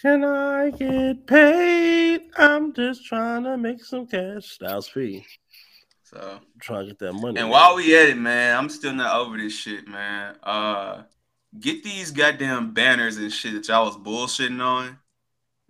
Can 0.00 0.24
I 0.24 0.70
get 0.70 1.26
paid? 1.26 2.22
I'm 2.36 2.72
just 2.72 3.04
trying 3.04 3.44
to 3.44 3.56
make 3.56 3.84
some 3.84 4.06
cash. 4.06 4.46
Styles 4.46 4.88
P. 4.88 5.24
So 6.04 6.40
trying 6.60 6.80
to 6.80 6.86
get 6.88 6.98
that 7.00 7.12
money. 7.12 7.38
And 7.38 7.50
while 7.50 7.76
we 7.76 7.96
at 7.96 8.08
it, 8.08 8.16
man, 8.18 8.56
I'm 8.56 8.68
still 8.68 8.92
not 8.94 9.14
over 9.14 9.36
this 9.36 9.52
shit, 9.52 9.86
man. 9.86 10.36
Uh 10.42 11.02
get 11.60 11.82
these 11.84 12.10
goddamn 12.10 12.72
banners 12.72 13.16
and 13.16 13.32
shit 13.32 13.54
that 13.54 13.68
y'all 13.68 13.84
was 13.86 13.96
bullshitting 13.96 14.60
on, 14.60 14.98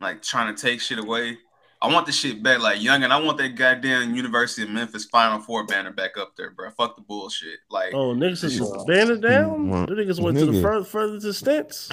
like 0.00 0.22
trying 0.22 0.54
to 0.54 0.60
take 0.60 0.80
shit 0.80 0.98
away. 0.98 1.38
I 1.82 1.90
want 1.90 2.04
the 2.04 2.12
shit 2.12 2.42
back, 2.42 2.60
like 2.60 2.82
young, 2.82 3.04
and 3.04 3.12
I 3.12 3.18
want 3.18 3.38
that 3.38 3.54
goddamn 3.54 4.14
University 4.14 4.62
of 4.62 4.68
Memphis 4.68 5.06
Final 5.06 5.40
Four 5.40 5.64
banner 5.64 5.90
back 5.90 6.18
up 6.18 6.36
there, 6.36 6.50
bro. 6.50 6.70
Fuck 6.72 6.96
the 6.96 7.00
bullshit. 7.02 7.58
Like, 7.70 7.94
Oh, 7.94 8.12
niggas 8.14 8.42
this 8.42 8.44
is 8.44 8.58
shit- 8.58 8.86
banded 8.86 9.22
down. 9.22 9.70
The 9.86 9.94
niggas 9.94 10.20
went 10.20 10.36
to 10.36 10.44
the 10.44 10.52
nigga. 10.52 10.62
further 10.62 10.84
furthest 10.84 11.26
extents. 11.26 11.88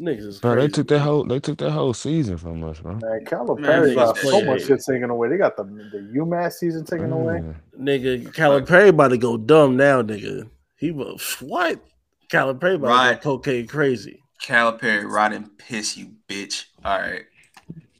Niggas 0.00 0.40
Bro, 0.40 0.56
they 0.56 0.68
took 0.68 0.88
that 0.88 1.00
whole 1.00 1.24
they 1.24 1.38
took 1.40 1.58
that 1.58 1.70
whole 1.70 1.92
season 1.94 2.36
from 2.38 2.62
us, 2.64 2.80
bro. 2.80 2.94
Man, 2.94 3.24
Calipari 3.24 3.86
Man, 3.86 3.94
got 3.94 4.16
fuck 4.16 4.30
so 4.30 4.30
that 4.40 4.46
much 4.46 4.58
shit. 4.60 4.68
shit 4.68 4.80
taken 4.94 5.10
away. 5.10 5.28
They 5.28 5.36
got 5.36 5.56
the 5.56 5.64
the 5.64 6.12
UMass 6.18 6.52
season 6.54 6.84
taken 6.84 7.12
away. 7.12 7.42
Nigga, 7.78 8.32
Calipari 8.32 8.88
about 8.88 9.08
to 9.08 9.18
go 9.18 9.36
dumb 9.36 9.76
now, 9.76 10.02
nigga. 10.02 10.48
He 10.76 10.90
was 10.90 11.36
what? 11.40 11.80
Calipari 12.30 12.76
about 12.76 12.88
Right. 12.88 13.08
to 13.20 13.24
go 13.24 13.36
cocaine 13.38 13.66
crazy. 13.66 14.20
Calipari, 14.42 15.04
rot 15.08 15.32
and 15.32 15.56
piss, 15.58 15.96
you 15.96 16.12
bitch. 16.28 16.64
All 16.84 16.98
right, 16.98 17.22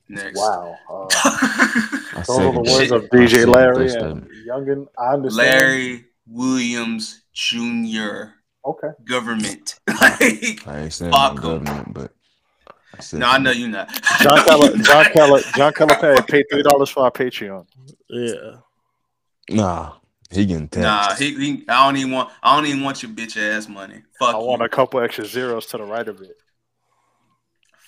next. 0.09 0.39
Wow. 0.39 0.77
Uh, 0.91 1.07
I 2.15 2.25
those 2.27 2.39
are 2.39 2.53
the 2.53 2.59
words 2.61 2.89
that. 2.91 2.95
of 2.97 3.11
DJ 3.11 3.47
Larry 3.47 3.89
that 3.89 4.03
and. 4.03 4.29
Youngin. 4.49 4.87
I 4.99 5.13
understand. 5.15 5.61
Larry 5.61 6.05
Williams 6.27 7.23
Jr. 7.33 8.33
Okay. 8.65 8.89
Government. 9.05 9.81
like, 9.89 10.63
I 10.67 10.81
ain't 10.83 10.93
saying 10.93 11.13
fuck 11.13 11.41
government, 11.41 11.93
but 11.95 12.13
I 12.69 13.17
No, 13.17 13.27
I 13.27 13.39
know 13.39 13.51
you're 13.51 13.69
not. 13.69 13.89
John 14.21 14.39
Cala, 14.45 14.79
John 14.79 15.05
Cala, 15.13 15.43
John 15.57 15.73
Calipari 15.73 16.27
paid 16.29 16.47
three 16.51 16.63
dollars 16.63 16.89
for 16.91 17.05
our 17.05 17.11
Patreon. 17.11 17.67
Yeah. 18.09 18.59
nah, 19.51 19.95
he 20.31 20.47
getting 20.47 20.69
taxed. 20.69 20.83
Nah, 20.85 21.15
he, 21.17 21.35
he. 21.35 21.65
I 21.69 21.87
don't 21.87 21.97
even 21.97 22.13
want. 22.13 22.31
I 22.43 22.57
don't 22.57 22.67
even 22.67 22.83
want 22.83 23.03
your 23.03 23.11
bitch 23.13 23.37
ass 23.37 23.69
money. 23.69 24.03
Fuck 24.19 24.35
I 24.35 24.39
you. 24.39 24.45
want 24.45 24.63
a 24.63 24.69
couple 24.69 25.01
extra 25.01 25.25
zeros 25.25 25.67
to 25.67 25.79
the 25.79 25.85
right 25.85 26.07
of 26.07 26.21
it. 26.21 26.37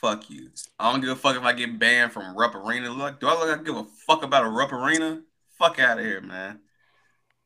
Fuck 0.01 0.29
you. 0.29 0.51
I 0.79 0.91
don't 0.91 1.01
give 1.01 1.11
a 1.11 1.17
fuck 1.17 1.37
if 1.37 1.43
I 1.43 1.53
get 1.53 1.79
banned 1.79 2.13
from 2.13 2.37
Rupp 2.37 2.55
Arena. 2.55 2.91
Look, 2.91 3.21
do 3.21 3.29
I 3.29 3.33
look 3.33 3.61
I 3.61 3.63
give 3.63 3.77
a 3.77 3.87
fuck 4.07 4.23
about 4.23 4.45
a 4.45 4.49
Rupp 4.49 4.73
Arena? 4.73 5.23
Fuck 5.59 5.79
out 5.79 5.99
of 5.99 6.05
here, 6.05 6.21
man. 6.21 6.61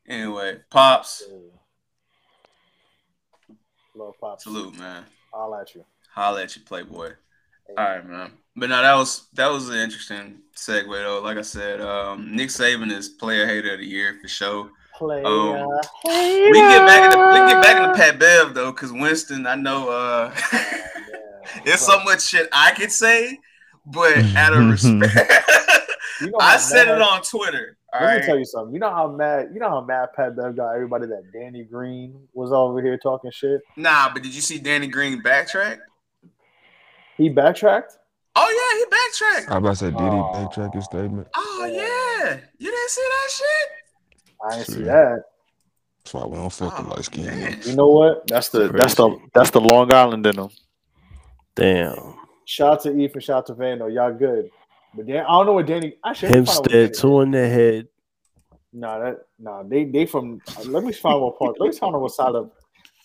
Anyway, 0.08 0.58
pops. 0.70 1.22
Love 3.98 4.14
pops. 4.20 4.44
Salute, 4.44 4.78
man. 4.78 5.04
I'll 5.34 5.52
at 5.56 5.74
you. 5.74 5.84
Holla 6.14 6.44
at 6.44 6.54
you, 6.54 6.62
Playboy. 6.62 7.14
All 7.68 7.74
right, 7.84 8.06
man. 8.06 8.30
But 8.54 8.70
no, 8.70 8.80
that 8.80 8.94
was 8.94 9.26
that 9.34 9.50
was 9.50 9.68
an 9.68 9.76
interesting 9.76 10.38
segue 10.56 10.86
though. 10.86 11.20
Like 11.20 11.36
I 11.36 11.42
said, 11.42 11.80
um, 11.80 12.34
Nick 12.34 12.48
Saban 12.48 12.92
is 12.92 13.08
player 13.08 13.44
hater 13.44 13.72
of 13.72 13.80
the 13.80 13.86
year 13.86 14.16
for 14.22 14.28
sure. 14.28 14.70
Player 14.96 15.26
Um, 15.26 15.68
we 16.04 16.52
get 16.52 16.86
back 16.86 17.12
into 17.12 17.18
we 17.18 17.52
get 17.52 17.62
back 17.62 17.82
into 17.82 17.94
Pat 17.96 18.20
Bev 18.20 18.54
though, 18.54 18.70
because 18.70 18.92
Winston, 18.92 19.46
I 19.46 19.56
know 19.56 19.88
uh 19.88 20.34
there's 21.64 21.80
so 21.86 21.98
much 22.04 22.22
shit 22.22 22.48
I 22.52 22.70
could 22.72 22.92
say, 22.92 23.38
but 23.84 24.16
out 24.36 24.54
of 24.54 24.64
respect, 24.70 25.16
I 26.40 26.56
said 26.56 26.86
it 26.86 27.02
on 27.02 27.22
Twitter. 27.22 27.77
All 27.92 28.02
Let 28.02 28.10
me 28.10 28.16
right. 28.16 28.24
tell 28.24 28.38
you 28.38 28.44
something. 28.44 28.74
You 28.74 28.80
know 28.80 28.90
how 28.90 29.08
mad 29.08 29.48
you 29.54 29.60
know 29.60 29.70
how 29.70 29.80
mad 29.80 30.10
Pat 30.14 30.36
Bev 30.36 30.56
got 30.56 30.74
everybody 30.74 31.06
that 31.06 31.32
Danny 31.32 31.64
Green 31.64 32.28
was 32.34 32.52
over 32.52 32.82
here 32.82 32.98
talking 32.98 33.30
shit. 33.30 33.62
Nah, 33.76 34.12
but 34.12 34.22
did 34.22 34.34
you 34.34 34.42
see 34.42 34.58
Danny 34.58 34.88
Green 34.88 35.22
backtrack? 35.22 35.78
He 37.16 37.30
backtracked. 37.30 37.96
Oh 38.36 38.46
yeah, 38.46 38.78
he 38.78 38.84
backtracked. 38.90 39.50
I 39.50 39.56
about 39.56 39.70
to 39.70 39.76
say, 39.76 39.86
did 39.86 39.98
he 39.98 40.04
backtrack 40.04 40.74
his 40.74 40.84
statement? 40.84 41.28
Oh 41.34 41.70
yeah, 41.70 42.40
you 42.58 42.70
didn't 42.70 42.90
see 42.90 43.08
that 43.08 43.30
shit? 43.30 43.78
I 44.44 44.56
didn't 44.56 44.66
see 44.66 44.72
Shit. 44.74 44.84
that. 44.84 45.24
That's 46.04 46.14
why 46.14 46.26
we 46.26 46.36
don't 46.36 46.52
fuck 46.52 46.78
with 46.78 46.86
oh, 46.86 46.90
light 46.90 47.04
skin. 47.04 47.58
You 47.64 47.76
know 47.76 47.88
what? 47.88 48.26
That's 48.26 48.50
the 48.50 48.68
that's 48.68 48.94
the 48.94 49.18
that's 49.34 49.50
the 49.50 49.60
Long 49.60 49.92
Island 49.92 50.26
in 50.26 50.36
them. 50.36 50.50
Damn. 51.54 52.14
Shout 52.44 52.72
out 52.72 52.82
to 52.82 52.98
Ethan, 52.98 53.20
shout 53.20 53.38
out 53.38 53.46
to 53.46 53.54
Vano. 53.54 53.88
Y'all 53.88 54.12
good. 54.12 54.50
But 54.94 55.06
Dan, 55.06 55.24
I 55.24 55.32
don't 55.32 55.46
know 55.46 55.52
what 55.52 55.66
Danny. 55.66 55.94
Actually, 56.04 56.30
let 56.30 56.38
me 56.40 56.46
find 56.46 56.58
out 56.58 56.70
Hempstead, 56.72 56.94
two 56.94 57.20
in 57.20 57.30
the 57.30 57.48
head. 57.48 57.88
Nah, 58.72 58.98
that 58.98 59.16
nah. 59.38 59.62
They 59.62 59.84
they 59.84 60.06
from. 60.06 60.40
Let 60.66 60.84
me 60.84 60.92
find 60.92 61.20
what 61.20 61.38
part. 61.38 61.60
Let 61.60 61.70
me 61.72 61.76
find 61.78 61.94
out 61.94 62.00
what 62.00 62.12
side 62.12 62.34
of 62.34 62.50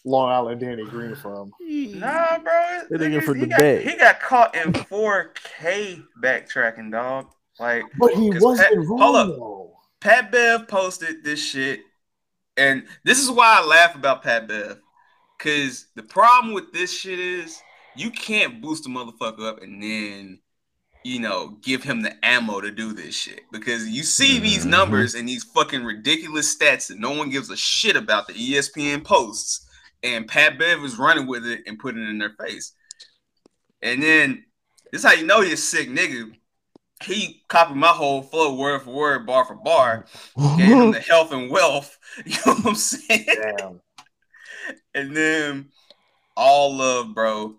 Long 0.06 0.30
Island 0.30 0.62
Danny 0.62 0.84
Green 0.86 1.16
from. 1.16 1.52
Nah, 1.62 2.40
bro. 2.40 2.52
That 2.90 3.00
nigga 3.00 3.20
nigga, 3.20 3.24
from 3.24 3.36
he 3.36 3.42
the 3.42 3.48
got, 3.48 3.58
Bay. 3.58 3.84
He 3.84 3.96
got 3.98 4.20
caught 4.20 4.56
in 4.56 4.74
4K 4.74 6.04
backtracking, 6.22 6.92
dog. 6.92 7.28
Like, 7.60 7.84
But 8.00 8.14
he 8.14 8.32
'cause 8.32 8.42
wasn't 8.42 8.70
Pat- 8.70 8.78
wrong 8.78 9.00
Hold 9.00 9.16
up. 9.16 9.28
though. 9.28 9.74
Pat 10.02 10.32
Bev 10.32 10.68
posted 10.68 11.24
this 11.24 11.40
shit, 11.44 11.82
and 12.58 12.86
this 13.06 13.20
is 13.24 13.32
why 13.32 13.60
I 13.62 13.66
laugh 13.66 13.96
about 13.96 14.24
Pat 14.24 14.48
Bev. 14.48 14.80
Cause 15.40 15.88
the 15.96 16.04
problem 16.04 16.54
with 16.54 16.72
this 16.74 16.92
shit 16.92 17.20
is 17.20 17.62
you 17.96 18.10
can't 18.12 18.62
boost 18.62 18.86
a 18.86 18.90
motherfucker 18.90 19.48
up 19.48 19.62
and 19.62 19.82
then 19.82 20.40
you 21.04 21.20
know 21.20 21.58
give 21.62 21.84
him 21.84 22.02
the 22.02 22.14
ammo 22.26 22.62
to 22.62 22.72
do 22.72 22.94
this 22.94 23.16
shit. 23.16 23.42
Because 23.52 23.88
you 23.88 24.04
see 24.04 24.40
these 24.40 24.62
mm-hmm. 24.62 24.70
numbers 24.72 25.16
and 25.16 25.28
these 25.28 25.44
fucking 25.44 25.84
ridiculous 25.84 26.56
stats 26.56 26.88
that 26.88 27.00
no 27.00 27.12
one 27.12 27.30
gives 27.30 27.50
a 27.50 27.58
shit 27.58 27.96
about 27.96 28.28
the 28.28 28.34
ESPN 28.34 29.04
posts, 29.04 29.68
and 30.02 30.28
Pat 30.28 30.58
Bev 30.58 30.84
is 30.84 30.98
running 30.98 31.28
with 31.28 31.46
it 31.46 31.62
and 31.68 31.80
putting 31.80 32.04
it 32.04 32.10
in 32.10 32.20
their 32.20 32.36
face. 32.40 32.74
And 33.82 34.02
then 34.02 34.46
this 34.92 35.04
is 35.04 35.08
how 35.10 35.14
you 35.14 35.26
know 35.26 35.42
you're 35.42 35.58
sick 35.58 35.90
nigga. 35.90 36.32
He 37.04 37.44
copied 37.50 37.76
my 37.76 37.88
whole 37.88 38.22
flow 38.22 38.56
word 38.56 38.84
for 38.84 38.94
word, 38.94 39.26
bar 39.26 39.44
for 39.44 39.56
bar. 39.56 40.06
Gave 40.58 40.68
him 40.68 40.92
the 40.92 41.00
health 41.08 41.32
and 41.32 41.50
wealth. 41.50 41.98
You 42.26 42.38
know 42.46 42.54
what 42.54 42.66
I'm 42.68 42.76
saying? 42.76 43.26
Damn. 43.58 43.82
And 44.94 45.18
then 45.18 45.72
all 46.38 46.76
love, 46.78 47.14
bro. 47.14 47.56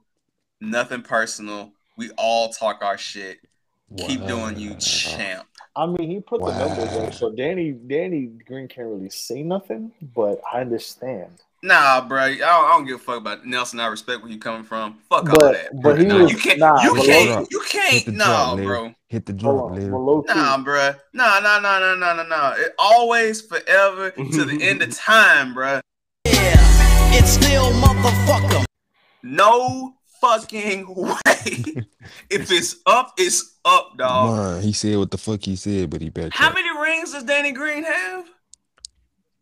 Nothing 0.60 1.02
personal. 1.02 1.72
We 1.96 2.10
all 2.18 2.48
talk 2.48 2.82
our 2.82 2.98
shit. 2.98 3.38
Keep 3.96 4.26
doing 4.26 4.58
you, 4.58 4.74
champ. 4.76 5.46
I 5.76 5.86
mean, 5.86 6.10
he 6.10 6.20
put 6.20 6.40
the 6.42 6.56
numbers 6.56 6.92
up, 6.96 7.14
so 7.14 7.30
Danny 7.30 7.72
Danny 7.72 8.26
Green 8.46 8.66
can't 8.68 8.88
really 8.88 9.10
say 9.10 9.42
nothing. 9.42 9.92
But 10.14 10.40
I 10.52 10.60
understand. 10.62 11.30
Nah, 11.62 12.06
bro. 12.06 12.18
I 12.20 12.36
don't, 12.36 12.42
I 12.42 12.68
don't 12.76 12.84
give 12.86 12.96
a 12.96 12.98
fuck 12.98 13.16
about 13.18 13.46
Nelson. 13.46 13.80
I 13.80 13.86
respect 13.86 14.22
where 14.22 14.30
you 14.30 14.38
coming 14.38 14.64
from. 14.64 14.98
Fuck 15.08 15.28
all 15.30 15.36
But- 15.38 15.52
that. 15.54 15.82
but 15.82 15.98
he 15.98 16.04
Nah, 16.06 16.22
was- 16.22 16.32
you 16.32 16.38
can't. 16.38 16.58
nah, 16.58 16.82
you 16.82 16.94
can't. 16.94 17.48
You 17.50 17.62
can't. 17.68 18.04
the 18.06 18.12
No, 18.12 18.24
drop, 18.24 18.56
bro. 18.58 18.94
Hit 19.08 19.26
the 19.26 19.32
Hold 19.32 19.40
drop, 19.40 19.64
on, 19.70 19.76
Larry. 19.78 19.90
but 19.90 19.98
low 19.98 20.22
key, 20.22 20.34
Nah, 20.34 20.58
bro. 20.58 20.94
Nah, 21.12 21.40
nah, 21.40 21.58
nah, 21.60 21.78
nah, 21.78 21.94
nah, 21.94 22.12
nah, 22.14 22.22
nah. 22.24 22.52
It 22.56 22.74
always, 22.78 23.40
forever, 23.40 24.10
to 24.32 24.44
the 24.44 24.58
end 24.62 24.82
of 24.82 24.94
time, 24.94 25.54
bro. 25.54 25.80
Yeah, 26.26 26.54
it's 27.16 27.30
still 27.30 27.70
motherfucker. 27.72 28.64
No 29.22 29.94
fucking 30.20 30.94
way. 30.94 31.16
if 32.30 32.50
it's 32.50 32.76
up, 32.86 33.12
it's 33.18 33.58
up, 33.64 33.96
dog. 33.96 34.36
Man, 34.36 34.62
he 34.62 34.72
said 34.72 34.96
what 34.98 35.10
the 35.10 35.18
fuck 35.18 35.42
he 35.42 35.56
said, 35.56 35.90
but 35.90 36.00
he 36.00 36.10
backtracked. 36.10 36.36
How 36.36 36.52
many 36.52 36.70
rings 36.78 37.12
does 37.12 37.24
Danny 37.24 37.52
Green 37.52 37.84
have? 37.84 38.26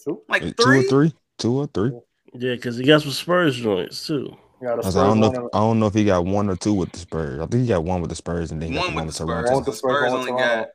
Two. 0.03 0.23
Like 0.29 0.43
Two 0.43 0.49
or 0.49 0.53
three? 0.53 0.83
three? 0.89 1.15
Two 1.39 1.59
or 1.59 1.67
three? 1.69 1.93
Yeah, 2.35 2.55
because 2.55 2.77
he 2.77 2.85
got 2.85 3.03
some 3.03 3.11
Spurs 3.13 3.57
joints 3.57 4.07
too. 4.07 4.37
Yeah, 4.63 4.71
I, 4.71 4.75
like, 4.77 4.87
I 4.87 4.91
don't 4.93 5.21
know. 5.21 5.27
If, 5.33 5.39
I 5.53 5.59
don't 5.59 5.81
know 5.81 5.87
if 5.87 5.95
he 5.95 6.05
got 6.05 6.25
one 6.25 6.49
or 6.49 6.57
two 6.57 6.73
with 6.73 6.93
the 6.93 6.99
Spurs. 6.99 7.41
I 7.41 7.47
think 7.47 7.63
he 7.63 7.69
got 7.69 7.85
one 7.85 8.01
with 8.01 8.11
the 8.11 8.17
Spurs, 8.17 8.53
and 8.53 8.63
then 8.63 8.69
he 8.71 8.75
got 8.75 8.85
One 8.87 8.91
the 8.91 8.97
one 8.97 9.07
with 9.07 9.15
with 9.19 9.19
the 9.19 9.25
Spurs. 9.25 9.49
Toronto. 9.51 9.71
The 9.71 9.77
Spurs 9.77 10.13
only 10.13 10.33
got. 10.33 10.69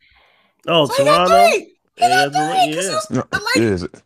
Oh, 0.68 0.86
So 0.88 1.04
he 1.04 1.04
got 1.06 1.28
Toronto. 1.28 1.50
three. 1.50 1.78
Yeah, 1.98 2.30
Toronto, 2.30 2.66
yeah. 2.66 3.00
No, 3.10 3.24
is 3.56 3.84
it? 3.84 4.02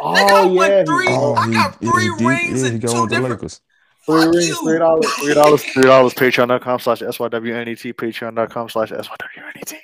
Oh 0.00 0.52
yeah. 0.54 0.84
Three. 0.84 1.06
Oh, 1.10 1.34
I 1.34 1.52
got 1.52 1.78
oh, 1.82 1.90
three 1.90 2.04
he 2.04 2.16
did. 2.16 2.26
rings 2.26 2.62
Yeah, 2.62 2.68
he 2.68 2.74
and 2.74 2.82
two 2.82 2.88
one 2.88 3.00
with 3.02 3.10
the 3.10 3.16
different. 3.16 3.34
Lakers. 3.34 3.60
Three 4.06 4.24
rings, 4.26 4.58
three 4.58 4.78
dollars, 4.78 5.06
three 5.14 5.34
dollars, 5.34 5.62
three 5.64 5.82
dollars. 5.84 6.14
Patreon.com 6.14 6.78
slash 6.80 7.00
SYWNET, 7.00 7.94
Patreon.com 7.94 8.68
slash 8.68 8.90
SYWNET. 8.90 9.74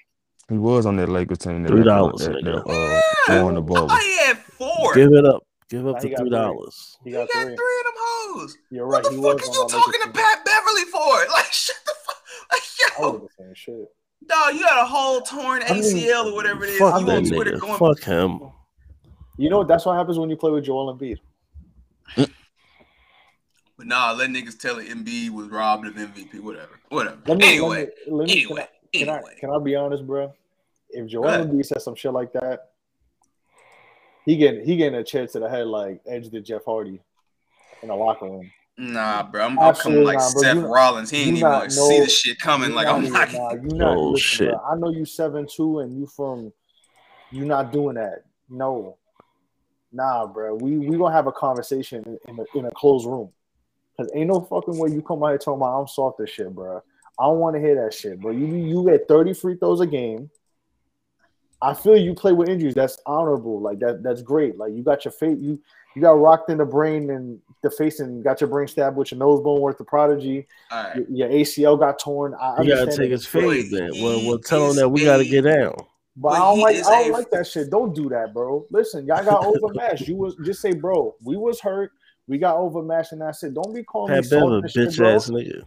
He 0.48 0.56
was 0.58 0.86
on 0.86 0.96
that 0.96 1.08
Lakers 1.08 1.38
team. 1.38 1.62
That, 1.64 1.68
Three 1.70 1.80
that, 1.80 1.84
dollars, 1.86 2.20
that, 2.20 2.30
nigga. 2.36 2.64
that, 2.64 3.40
uh, 3.40 3.44
won 3.44 3.54
the 3.54 3.60
bubble. 3.62 3.90
I 3.90 4.00
he 4.00 4.26
had 4.26 4.38
four. 4.38 4.94
Give 4.94 5.12
it 5.12 5.24
up. 5.26 5.42
Give 5.68 5.86
up 5.88 5.94
Nah, 5.94 6.00
the 6.00 6.06
three 6.08 6.16
three. 6.16 6.30
dollars. 6.30 6.96
He 7.02 7.10
He 7.10 7.16
got 7.16 7.28
got 7.28 7.42
three. 7.42 7.56
three 7.56 7.78
of 7.80 7.84
them 7.84 7.94
hoes. 7.98 8.56
You're 8.70 8.86
What 8.86 9.02
the 9.02 9.10
he 9.10 9.16
fuck 9.16 9.24
was 9.24 9.42
are 9.48 9.62
you 9.62 9.68
talking 9.68 10.00
to 10.04 10.10
Pat 10.12 10.44
Beverley 10.44 10.84
for? 10.84 10.98
Like, 11.32 11.52
shut 11.52 11.76
the 11.84 11.94
fuck. 12.06 12.22
Like, 12.52 12.62
I 12.62 13.02
yo, 13.02 13.10
would 13.10 13.12
have 13.12 13.20
been 13.22 13.28
saying 13.38 13.54
shit. 13.56 13.92
dog, 14.28 14.54
you 14.54 14.60
got 14.62 14.82
a 14.84 14.86
whole 14.86 15.20
torn 15.22 15.62
I 15.66 15.72
mean, 15.74 15.82
ACL 15.82 16.26
or 16.30 16.34
whatever 16.34 16.64
it 16.64 16.70
is. 16.70 16.78
Fuck 16.78 17.00
you 17.00 17.06
that 17.06 17.16
on 17.16 17.24
Twitter 17.24 17.52
nigga. 17.52 17.60
going, 17.60 17.78
Fuck 17.96 18.04
him. 18.04 18.40
You 19.38 19.50
know 19.50 19.64
that's 19.64 19.84
what 19.84 19.96
happens 19.96 20.16
when 20.18 20.30
you 20.30 20.36
play 20.36 20.52
with 20.52 20.64
Joel 20.64 20.96
Embiid. 20.96 21.18
But 23.76 23.86
nah, 23.86 24.12
let 24.12 24.30
niggas 24.30 24.58
tell 24.58 24.78
it. 24.78 24.88
Embiid 24.88 25.30
was 25.30 25.48
robbed 25.48 25.86
of 25.86 25.94
MVP. 25.94 26.40
Whatever, 26.40 26.80
whatever. 26.88 27.18
Let 27.26 27.38
me, 27.38 27.44
anyway, 27.48 27.88
let 28.08 28.08
me, 28.08 28.14
let 28.16 28.26
me 28.28 28.32
anyway, 28.42 28.68
can, 28.94 29.08
I, 29.08 29.12
anyway. 29.16 29.30
can 29.38 29.50
I 29.50 29.54
can 29.54 29.60
I 29.62 29.64
be 29.64 29.76
honest, 29.76 30.06
bro? 30.06 30.32
If 30.90 31.08
Joel 31.08 31.22
Go 31.24 31.28
ahead. 31.28 31.48
Embiid 31.50 31.66
says 31.66 31.84
some 31.84 31.94
shit 31.94 32.12
like 32.12 32.32
that, 32.34 32.70
he 34.24 34.36
getting 34.36 34.64
he 34.64 34.76
getting 34.76 34.98
a 34.98 35.04
chance 35.04 35.32
to 35.32 35.40
the 35.40 35.48
head 35.48 35.66
like 35.66 36.00
Edge 36.06 36.28
did 36.30 36.44
Jeff 36.44 36.62
Hardy 36.64 37.00
in 37.82 37.88
the 37.88 37.94
locker 37.94 38.26
room. 38.26 38.50
Nah, 38.78 39.22
bro, 39.22 39.44
I'm, 39.46 39.58
I'm 39.58 39.74
coming 39.74 40.04
like 40.04 40.18
not, 40.18 40.32
bro. 40.32 40.42
Seth 40.42 40.56
You 40.56 40.66
Rollins. 40.66 41.10
He 41.10 41.18
ain't 41.18 41.28
even 41.38 41.40
not 41.40 41.52
want 41.60 41.70
to 41.70 41.76
see 41.76 42.00
the 42.00 42.08
shit 42.08 42.38
coming. 42.38 42.72
Like 42.74 42.86
not 42.86 42.96
I'm 42.96 43.02
even- 43.04 43.12
not. 43.14 43.32
nah, 43.32 43.52
you 43.54 43.60
not 43.78 43.96
Oh, 43.96 44.08
listen, 44.10 44.38
shit. 44.38 44.50
bro, 44.50 44.60
I 44.70 44.76
know 44.76 44.90
you 44.90 45.04
seven 45.04 45.46
two 45.50 45.80
and 45.80 45.98
you 45.98 46.06
from 46.06 46.52
you 47.30 47.44
not 47.44 47.72
doing 47.72 47.94
that. 47.94 48.24
No, 48.48 48.96
nah, 49.92 50.26
bro. 50.26 50.54
We 50.54 50.78
we 50.78 50.96
gonna 50.96 51.14
have 51.14 51.26
a 51.26 51.32
conversation 51.32 52.02
in, 52.06 52.18
in 52.28 52.38
a 52.40 52.58
in 52.58 52.64
a 52.66 52.70
closed 52.72 53.06
room. 53.06 53.30
Cause 53.96 54.10
ain't 54.14 54.28
no 54.28 54.40
fucking 54.40 54.76
way 54.78 54.90
you 54.90 55.00
come 55.02 55.22
out 55.22 55.28
here 55.28 55.38
talking 55.38 55.60
about 55.60 55.80
I'm 55.80 55.88
soft 55.88 56.20
as 56.20 56.28
shit, 56.30 56.54
bro. 56.54 56.82
I 57.18 57.24
don't 57.24 57.38
want 57.38 57.56
to 57.56 57.60
hear 57.60 57.82
that 57.82 57.94
shit, 57.94 58.20
bro. 58.20 58.30
You 58.32 58.46
you 58.46 58.84
get 58.84 59.08
30 59.08 59.32
free 59.32 59.56
throws 59.56 59.80
a 59.80 59.86
game. 59.86 60.30
I 61.62 61.72
feel 61.72 61.96
you 61.96 62.14
play 62.14 62.32
with 62.32 62.48
injuries. 62.50 62.74
That's 62.74 62.98
honorable. 63.06 63.60
Like 63.60 63.78
that. 63.78 64.02
That's 64.02 64.20
great. 64.20 64.58
Like 64.58 64.72
you 64.74 64.82
got 64.82 65.04
your 65.04 65.12
face. 65.12 65.38
You 65.40 65.58
you 65.94 66.02
got 66.02 66.10
rocked 66.20 66.50
in 66.50 66.58
the 66.58 66.66
brain 66.66 67.08
and 67.08 67.38
the 67.62 67.70
face, 67.70 68.00
and 68.00 68.22
got 68.22 68.42
your 68.42 68.50
brain 68.50 68.68
stabbed 68.68 68.98
with 68.98 69.10
your 69.10 69.18
nose 69.18 69.40
bone 69.40 69.62
worth 69.62 69.78
the 69.78 69.84
prodigy. 69.84 70.46
All 70.70 70.84
right. 70.84 70.96
Your, 70.96 71.06
your 71.08 71.28
ACL 71.30 71.78
got 71.78 71.98
torn. 71.98 72.34
I 72.38 72.60
You 72.60 72.74
gotta 72.74 72.94
take 72.94 73.10
his 73.10 73.22
it's 73.22 73.32
great. 73.32 73.70
fade 73.70 73.72
then. 73.72 74.02
Well, 74.02 74.26
well, 74.26 74.38
tell 74.38 74.68
him 74.70 74.76
that 74.76 74.90
we 74.90 75.04
gotta 75.04 75.24
get 75.24 75.42
down. 75.44 75.74
But 76.18 76.34
I 76.34 76.38
don't 76.40 76.60
like 76.60 76.76
I 76.76 76.80
don't 77.02 77.10
a- 77.10 77.12
like 77.12 77.30
that 77.30 77.46
shit. 77.46 77.70
Don't 77.70 77.94
do 77.94 78.10
that, 78.10 78.34
bro. 78.34 78.66
Listen, 78.70 79.06
y'all 79.06 79.24
got 79.24 79.44
overmatched. 79.46 80.06
You 80.06 80.16
was 80.16 80.36
just 80.44 80.60
say, 80.60 80.74
bro, 80.74 81.14
we 81.24 81.38
was 81.38 81.58
hurt. 81.60 81.92
We 82.28 82.38
got 82.38 82.56
overmatched, 82.56 83.12
and 83.12 83.22
I 83.22 83.30
said, 83.30 83.54
Don't 83.54 83.74
be 83.74 83.82
calling 83.82 84.14
Pat 84.14 84.24
me 84.24 84.28
Bev, 84.28 84.40
soft 84.40 84.76
a 84.76 84.78
bitch 84.78 84.96
bro. 84.98 85.14
ass 85.14 85.30
nigga. 85.30 85.62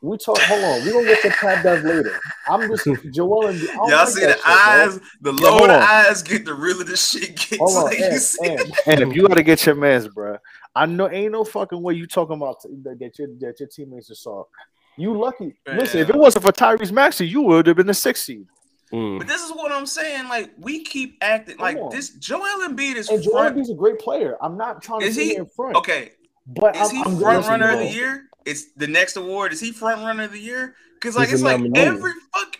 We 0.00 0.18
talk. 0.18 0.36
Hold 0.38 0.64
on. 0.64 0.86
We 0.86 0.92
gonna 0.92 1.06
get 1.06 1.22
to 1.22 1.30
Pat 1.30 1.64
Bev 1.64 1.82
later. 1.82 2.20
I'm 2.48 2.68
just 2.68 2.86
Joel 3.14 3.46
and 3.46 3.58
I 3.62 3.74
don't 3.74 3.90
Y'all 3.90 3.98
like 4.00 4.08
see 4.08 4.20
the 4.20 4.32
shit, 4.32 4.44
bro. 4.44 4.52
eyes? 4.54 5.00
The 5.22 5.32
Yeah, 5.32 5.40
lower 5.40 5.58
hold 5.58 5.70
the 5.70 5.82
eyes 5.82 6.22
get, 6.22 6.44
the 6.44 6.54
realer 6.54 6.84
the 6.84 6.96
shit 6.96 7.28
gets. 7.36 7.56
Hold 7.56 7.76
on, 7.76 7.84
Like, 7.84 7.98
you 7.98 8.04
and, 8.04 8.20
see? 8.20 8.48
and, 8.48 8.60
and 8.86 9.00
if 9.00 9.16
you 9.16 9.26
gotta 9.26 9.42
get 9.42 9.64
your 9.64 9.74
mans, 9.76 10.08
bro, 10.08 10.36
I 10.74 10.84
know 10.86 11.10
ain't 11.10 11.32
no 11.32 11.42
fucking 11.42 11.80
way 11.80 11.94
you 11.94 12.06
talking 12.06 12.36
about 12.36 12.56
t- 12.62 12.68
that, 12.82 12.98
that 12.98 13.18
your 13.18 13.28
that 13.40 13.58
your 13.60 13.68
teammates 13.68 14.10
are 14.10 14.14
soft. 14.14 14.50
You 14.98 15.18
lucky. 15.18 15.56
Listen, 15.66 16.00
if 16.00 16.10
it 16.10 16.16
wasn't 16.16 16.44
for 16.44 16.52
Tyrese 16.52 16.92
Maxey, 16.92 17.26
you 17.26 17.40
would 17.42 17.66
have 17.66 17.76
been 17.76 17.86
the 17.86 17.94
sixth 17.94 18.24
seed. 18.24 18.46
Mm. 18.94 19.18
But 19.18 19.26
this 19.26 19.42
is 19.42 19.50
what 19.50 19.72
I'm 19.72 19.86
saying. 19.86 20.28
Like 20.28 20.52
we 20.58 20.84
keep 20.84 21.18
acting 21.20 21.56
like 21.58 21.76
on. 21.76 21.90
this. 21.90 22.10
Joel 22.10 22.68
Embiid 22.68 22.94
is 22.96 23.08
And 23.08 23.22
Joel 23.22 23.32
front. 23.34 23.56
Embiid's 23.56 23.70
a 23.70 23.74
great 23.74 23.98
player. 23.98 24.36
I'm 24.40 24.56
not 24.56 24.82
trying 24.82 25.00
to 25.00 25.06
Is 25.06 25.16
sit 25.16 25.24
he 25.24 25.36
in 25.36 25.46
front. 25.46 25.76
okay? 25.76 26.12
But 26.46 26.76
is 26.76 26.82
I'm- 26.82 26.90
he 26.96 27.02
I'm- 27.02 27.18
front 27.20 27.46
runner 27.46 27.70
of 27.70 27.78
the 27.80 27.90
year? 27.90 28.28
It's 28.44 28.72
the 28.76 28.86
next 28.86 29.16
award. 29.16 29.52
Is 29.52 29.60
he 29.60 29.72
front 29.72 30.02
runner 30.02 30.24
of 30.24 30.32
the 30.32 30.38
year? 30.38 30.76
Because 30.94 31.16
like 31.16 31.28
He's 31.28 31.34
it's 31.40 31.42
like 31.42 31.58
nominee. 31.60 31.80
every 31.80 32.12
fuck 32.32 32.56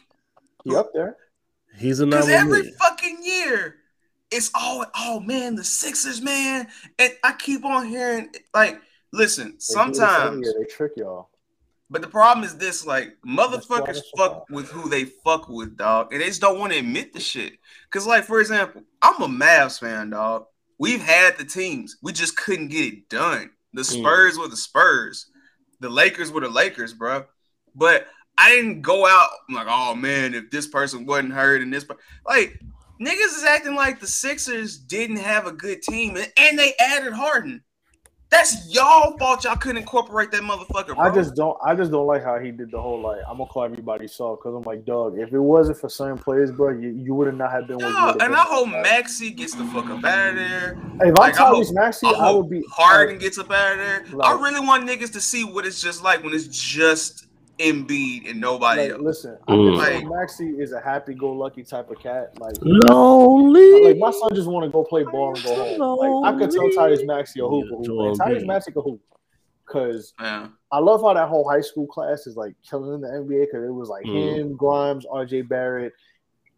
He 0.65 0.75
up 0.75 0.93
there. 0.95 1.17
He's 1.77 2.01
a 2.01 2.07
because 2.07 2.29
every 2.29 2.71
fucking 2.73 3.19
year 3.23 3.77
it's 4.31 4.51
all 4.55 4.85
oh 4.97 5.21
man 5.21 5.55
the 5.55 5.65
Sixers 5.65 6.21
man, 6.23 6.67
and 6.99 7.13
I 7.23 7.33
keep 7.33 7.65
on 7.65 7.87
hearing 7.87 8.31
like 8.55 8.81
listen 9.13 9.45
They 9.47 9.51
do 9.51 9.57
this 9.59 9.77
every 9.77 9.95
sometimes. 9.95 10.55
they 10.55 10.65
trick 10.65 10.93
y'all. 10.97 11.29
But 11.95 12.03
the 12.03 12.09
problem 12.09 12.45
is 12.45 12.57
this: 12.57 12.85
like 12.85 13.17
motherfuckers 13.25 14.01
fuck 14.17 14.47
with 14.51 14.69
who 14.69 14.89
they 14.89 15.05
fuck 15.05 15.49
with, 15.49 15.77
dog, 15.77 16.13
and 16.13 16.21
they 16.21 16.27
just 16.27 16.41
don't 16.41 16.59
want 16.59 16.73
to 16.73 16.81
admit 16.81 17.13
the 17.13 17.21
shit. 17.21 17.53
Cause, 17.93 18.05
like, 18.05 18.25
for 18.25 18.41
example, 18.41 18.83
I'm 19.01 19.23
a 19.23 19.29
Mavs 19.29 19.79
fan, 19.79 20.11
dog. 20.11 20.47
We've 20.77 21.01
had 21.01 21.39
the 21.39 21.45
teams, 21.45 21.97
we 22.03 22.11
just 22.11 22.37
couldn't 22.37 22.73
get 22.73 22.93
it 22.93 23.09
done. 23.09 23.53
The 23.75 23.83
Mm. 23.83 24.01
Spurs 24.01 24.37
were 24.37 24.49
the 24.49 24.57
Spurs, 24.57 25.31
the 25.79 25.89
Lakers 25.89 26.33
were 26.33 26.41
the 26.41 26.49
Lakers, 26.49 26.93
bro. 26.93 27.27
But 27.77 28.09
I 28.37 28.51
didn't 28.51 28.83
go 28.83 29.07
out 29.07 29.29
I'm 29.49 29.55
like, 29.55 29.69
oh 29.71 29.95
man, 29.95 30.35
if 30.35 30.51
this 30.51 30.67
person 30.67 31.07
wasn't 31.07 31.33
hurt 31.33 31.63
and 31.63 31.73
this, 31.73 31.85
per-. 31.85 31.97
like, 32.27 32.61
niggas 33.01 33.37
is 33.37 33.45
acting 33.45 33.77
like 33.77 34.01
the 34.01 34.09
Sixers 34.09 34.79
didn't 34.79 35.19
have 35.19 35.47
a 35.47 35.53
good 35.53 35.81
team, 35.81 36.17
and, 36.17 36.33
and 36.39 36.59
they 36.59 36.75
added 36.81 37.13
Harden. 37.13 37.63
That's 38.35 38.75
y'all 38.75 39.17
fault. 39.17 39.45
Y'all 39.45 39.55
couldn't 39.55 39.79
incorporate 39.79 40.33
that 40.33 40.43
motherfucker, 40.43 40.95
bro. 40.97 40.99
I 40.99 41.15
just 41.15 41.37
don't. 41.37 41.57
I 41.65 41.75
just 41.75 41.93
don't 41.93 42.07
like 42.07 42.25
how 42.25 42.39
he 42.41 42.51
did 42.51 42.73
the 42.73 42.81
whole 42.81 43.01
like. 43.01 43.21
I'm 43.29 43.39
gonna 43.39 43.49
call 43.49 43.63
everybody 43.63 44.09
soft 44.09 44.43
because 44.43 44.57
I'm 44.57 44.63
like, 44.63 44.85
dog. 44.85 45.19
If 45.19 45.33
it 45.33 45.39
wasn't 45.39 45.79
for 45.79 45.89
certain 45.89 46.19
players, 46.19 46.51
bro, 46.51 46.71
you, 46.71 46.91
you 46.91 47.15
would 47.15 47.29
have 47.29 47.37
not 47.37 47.53
have 47.53 47.69
been. 47.69 47.79
No, 47.79 48.09
and 48.11 48.19
been. 48.19 48.35
I 48.35 48.43
hope 48.43 48.69
Maxey 48.69 49.31
gets 49.31 49.55
the 49.55 49.65
fuck 49.67 49.87
up 49.87 50.05
out 50.05 50.31
of 50.31 50.35
there. 50.35 50.77
If 51.01 51.17
Like, 51.17 51.39
I 51.41 51.45
Tyrese 51.45 51.73
Maxey, 51.73 52.09
I 52.09 52.11
I, 52.11 52.31
would 52.33 52.51
be 52.51 52.65
Harden 52.73 53.19
gets 53.19 53.39
up 53.39 53.53
out 53.53 53.73
of 53.73 53.79
there. 53.79 54.05
I 54.23 54.33
really 54.33 54.61
want 54.61 54.89
niggas 54.89 55.13
to 55.13 55.21
see 55.21 55.45
what 55.45 55.65
it's 55.65 55.81
just 55.81 56.03
like 56.03 56.25
when 56.25 56.35
it's 56.35 56.49
just 56.49 57.29
Embiid 57.59 58.31
and 58.31 58.41
nobody 58.41 58.83
Like, 58.83 58.91
else. 58.93 59.03
listen, 59.03 59.39
I 59.47 59.53
Mm. 59.53 59.57
can 59.71 59.75
Like- 59.79 60.01
tell 60.03 60.15
Maxey 60.15 60.51
is 60.61 60.73
a 60.73 60.81
happy-go-lucky 60.81 61.63
type 61.65 61.91
of 61.91 61.99
cat. 61.99 62.39
Like, 62.41 62.57
Lonely. 62.61 63.85
like 63.85 63.99
my 63.99 64.11
son 64.11 64.35
just 64.35 64.49
want 64.49 64.65
to 64.65 64.71
go 64.71 64.85
play 64.85 65.05
ball 65.05 65.35
and 65.35 65.43
go 65.45 65.55
home. 65.55 66.23
Like, 66.23 66.35
I 66.35 66.39
could 66.39 66.51
tell 66.51 66.65
Tyrese 66.71 67.07
Maxey 67.07 67.41
a 67.41 67.47
hoop, 67.47 67.67
a 67.67 67.77
hoop. 67.77 67.87
Tyrese 68.19 68.45
Embiid. 68.45 68.77
A 68.77 68.81
hoop. 68.81 69.01
Cause 69.67 70.13
Yeah. 70.21 70.49
I 70.73 70.79
love 70.79 71.01
how 71.03 71.15
that 71.15 71.29
whole 71.29 71.49
high 71.49 71.63
school 71.63 71.87
class 71.87 72.27
is 72.27 72.37
like 72.37 72.55
killing 72.69 73.01
the 73.01 73.09
NBA. 73.09 73.47
Cause 73.51 73.65
it 73.65 73.73
was 73.73 73.89
like 73.89 74.05
Mm. 74.05 74.37
him, 74.37 74.57
Grimes, 74.57 75.07
R.J. 75.07 75.43
Barrett, 75.43 75.93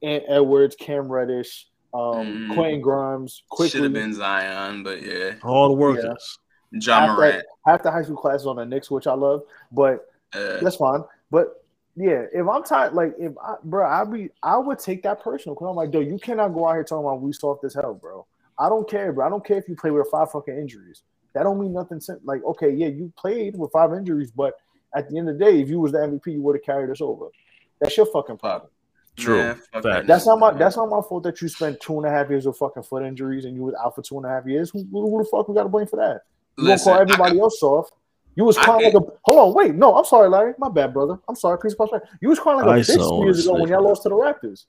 Ant 0.03 0.25
Edwards, 0.27 0.75
Cam 0.77 1.11
Reddish, 1.11 1.69
um, 1.95 2.49
Mm. 2.51 2.55
Quentin 2.55 2.81
Grimes, 2.81 3.43
Should 3.65 3.83
have 3.85 3.93
been 3.93 4.13
Zion, 4.13 4.83
but 4.83 5.03
yeah. 5.03 5.35
All 5.45 5.69
the 5.69 5.75
workers. 5.75 6.39
John 6.79 7.09
half, 7.09 7.17
Morant. 7.17 7.35
that, 7.37 7.47
half 7.65 7.83
the 7.85 7.91
high 7.93 8.03
school 8.03 8.17
class 8.17 8.41
is 8.41 8.47
on 8.47 8.57
the 8.57 8.65
Knicks, 8.67 8.91
which 8.91 9.07
I 9.07 9.15
love, 9.15 9.43
but 9.71 10.05
Uh, 10.33 10.59
that's 10.61 10.77
fine. 10.77 11.03
But 11.31 11.65
yeah, 11.97 12.25
if 12.33 12.47
I'm 12.47 12.63
tired, 12.63 12.93
like 12.93 13.15
if 13.19 13.33
I, 13.43 13.55
bro, 13.65 13.87
I 13.89 14.05
be, 14.05 14.29
I 14.43 14.59
would 14.59 14.79
take 14.79 15.03
that 15.05 15.23
personal 15.23 15.55
because 15.55 15.69
I'm 15.69 15.77
like, 15.77 15.91
dude, 15.91 16.09
you 16.09 16.19
cannot 16.19 16.49
go 16.49 16.69
out 16.69 16.75
here 16.75 16.85
talking 16.85 17.05
about 17.05 17.23
we 17.23 17.33
soft 17.33 17.65
as 17.65 17.75
hell, 17.75 17.95
bro. 17.95 18.27
I 18.59 18.69
don't 18.69 18.89
care, 18.89 19.13
bro. 19.13 19.27
I 19.27 19.31
don't 19.31 19.45
care 19.45 19.59
if 19.59 19.69
you 19.69 19.77
play 19.77 19.91
with 19.91 20.09
five 20.11 20.31
fucking 20.31 20.57
injuries. 20.57 21.03
That 21.35 21.43
don't 21.43 21.61
mean 21.61 21.73
nothing. 21.73 22.01
Since, 22.01 22.21
like, 22.25 22.43
okay, 22.45 22.71
yeah, 22.71 22.89
you 22.89 23.13
played 23.17 23.57
with 23.57 23.71
five 23.73 23.93
injuries, 23.93 24.31
but 24.31 24.55
at 24.95 25.11
the 25.11 25.19
end 25.19 25.29
of 25.29 25.39
the 25.39 25.45
day, 25.45 25.61
if 25.61 25.69
you 25.69 25.81
was 25.81 25.93
the 25.93 25.99
MVP, 25.99 26.33
you 26.33 26.43
would 26.43 26.57
have 26.57 26.65
carried 26.65 26.91
us 26.91 27.01
over. 27.01 27.27
That's 27.81 27.97
your 27.97 28.07
fucking 28.07 28.39
problem. 28.39 28.71
True. 29.17 29.39
Yeah, 29.39 29.55
fuck. 29.73 30.07
That's 30.07 30.27
not 30.27 30.39
my. 30.39 30.53
That's 30.53 30.77
not 30.77 30.91
my 30.91 31.01
fault 31.01 31.23
that 31.23 31.41
you 31.41 31.49
spent 31.49 31.81
two 31.81 31.97
and 31.97 32.07
a 32.07 32.11
half 32.11 32.29
years 32.29 32.47
with 32.47 32.59
fucking 32.59 32.83
foot 32.83 33.03
injuries 33.03 33.47
and 33.47 33.55
you 33.55 33.63
was 33.63 33.75
out 33.83 33.95
for 33.95 34.03
two 34.03 34.19
and 34.19 34.27
a 34.27 34.29
half 34.29 34.47
years. 34.47 34.71
Who, 34.71 34.87
who, 34.93 35.11
who 35.11 35.19
the 35.23 35.29
fuck 35.31 35.49
we 35.49 35.55
got 35.55 35.63
to 35.63 35.69
blame 35.71 35.87
for 35.87 35.97
that? 35.97 36.23
You 36.59 36.67
gonna 36.67 36.79
call 36.79 36.99
everybody 36.99 37.41
else 37.41 37.59
soft? 37.61 37.93
You 38.37 38.45
was 38.45 38.57
I 38.59 38.65
crying 38.65 38.85
like 38.85 38.95
a. 38.95 39.01
Hold 39.25 39.39
on, 39.39 39.55
wait, 39.55 39.75
no, 39.75 39.97
I'm 39.97 40.05
sorry, 40.05 40.29
Larry. 40.29 40.55
My 40.59 40.69
bad, 40.69 40.93
brother. 40.93 41.19
I'm 41.29 41.35
sorry. 41.35 41.59
Please 41.59 41.75
pass 41.75 41.91
back. 41.91 42.03
You 42.21 42.29
was 42.29 42.39
crying 42.39 42.59
like 42.59 42.67
a 42.67 42.93
bitch 42.93 42.97
two 43.19 43.25
years 43.25 43.45
ago 43.47 43.55
on 43.55 43.61
when 43.63 43.71
y'all 43.71 43.83
lost 43.83 44.03
to 44.03 44.11
the 44.11 44.15
Raptors. 44.15 44.67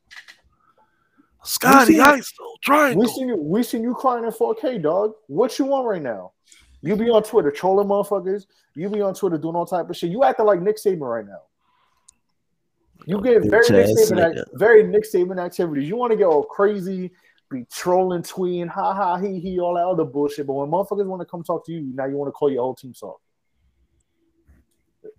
Scotty 1.43 1.93
We 1.93 1.99
seen- 1.99 2.05
Iso, 2.05 2.61
triangle. 2.61 3.01
We 3.01 3.07
seen 3.09 3.27
you. 3.27 3.35
We 3.35 3.63
seen 3.63 3.83
you 3.83 3.93
crying 3.93 4.23
in 4.23 4.31
4K, 4.31 4.81
dog. 4.81 5.13
What 5.27 5.59
you 5.59 5.65
want 5.65 5.85
right 5.85 6.01
now? 6.01 6.31
You 6.81 6.95
be 6.95 7.09
on 7.09 7.23
Twitter 7.23 7.51
trolling 7.51 7.87
motherfuckers. 7.87 8.45
You 8.75 8.89
be 8.89 9.01
on 9.01 9.13
Twitter 9.13 9.37
doing 9.37 9.55
all 9.55 9.65
type 9.65 9.89
of 9.89 9.97
shit. 9.97 10.11
You 10.11 10.23
acting 10.23 10.45
like 10.45 10.61
Nick 10.61 10.77
Saban 10.77 11.01
right 11.01 11.25
now. 11.25 11.41
You 13.05 13.21
get 13.21 13.43
very 13.49 13.65
Nick 13.69 13.97
Saban, 13.97 14.37
act- 14.39 14.49
very 14.53 14.83
Nick 14.83 15.03
Saban 15.03 15.43
activities. 15.43 15.87
You 15.87 15.95
want 15.95 16.11
to 16.11 16.17
get 16.17 16.25
all 16.25 16.43
crazy, 16.43 17.11
be 17.49 17.65
trolling, 17.71 18.21
tweeting, 18.23 18.67
ha 18.67 18.93
ha, 18.93 19.17
he 19.17 19.39
he, 19.39 19.59
all 19.59 19.75
that 19.75 19.85
other 19.85 20.03
bullshit. 20.03 20.47
But 20.47 20.53
when 20.53 20.69
motherfuckers 20.69 21.05
want 21.05 21.21
to 21.21 21.25
come 21.25 21.43
talk 21.43 21.65
to 21.65 21.71
you, 21.71 21.81
now 21.93 22.05
you 22.05 22.15
want 22.15 22.27
to 22.29 22.33
call 22.33 22.51
your 22.51 22.63
whole 22.63 22.75
team 22.75 22.93
soft. 22.93 23.21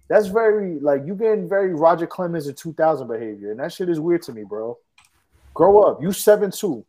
That's 0.09 0.26
very 0.28 0.78
like 0.80 1.02
you 1.06 1.14
getting 1.14 1.48
very 1.48 1.74
Roger 1.74 2.06
Clemens 2.06 2.47
in 2.47 2.55
2000 2.55 3.06
behavior, 3.09 3.51
and 3.51 3.60
that 3.60 3.72
shit 3.72 3.89
is 3.89 4.01
weird 4.01 4.22
to 4.22 4.32
me, 4.32 4.43
bro. 4.44 4.78
Grow 5.55 5.82
up. 5.82 6.01
You 6.02 6.12
seven 6.12 6.51
two, 6.51 6.85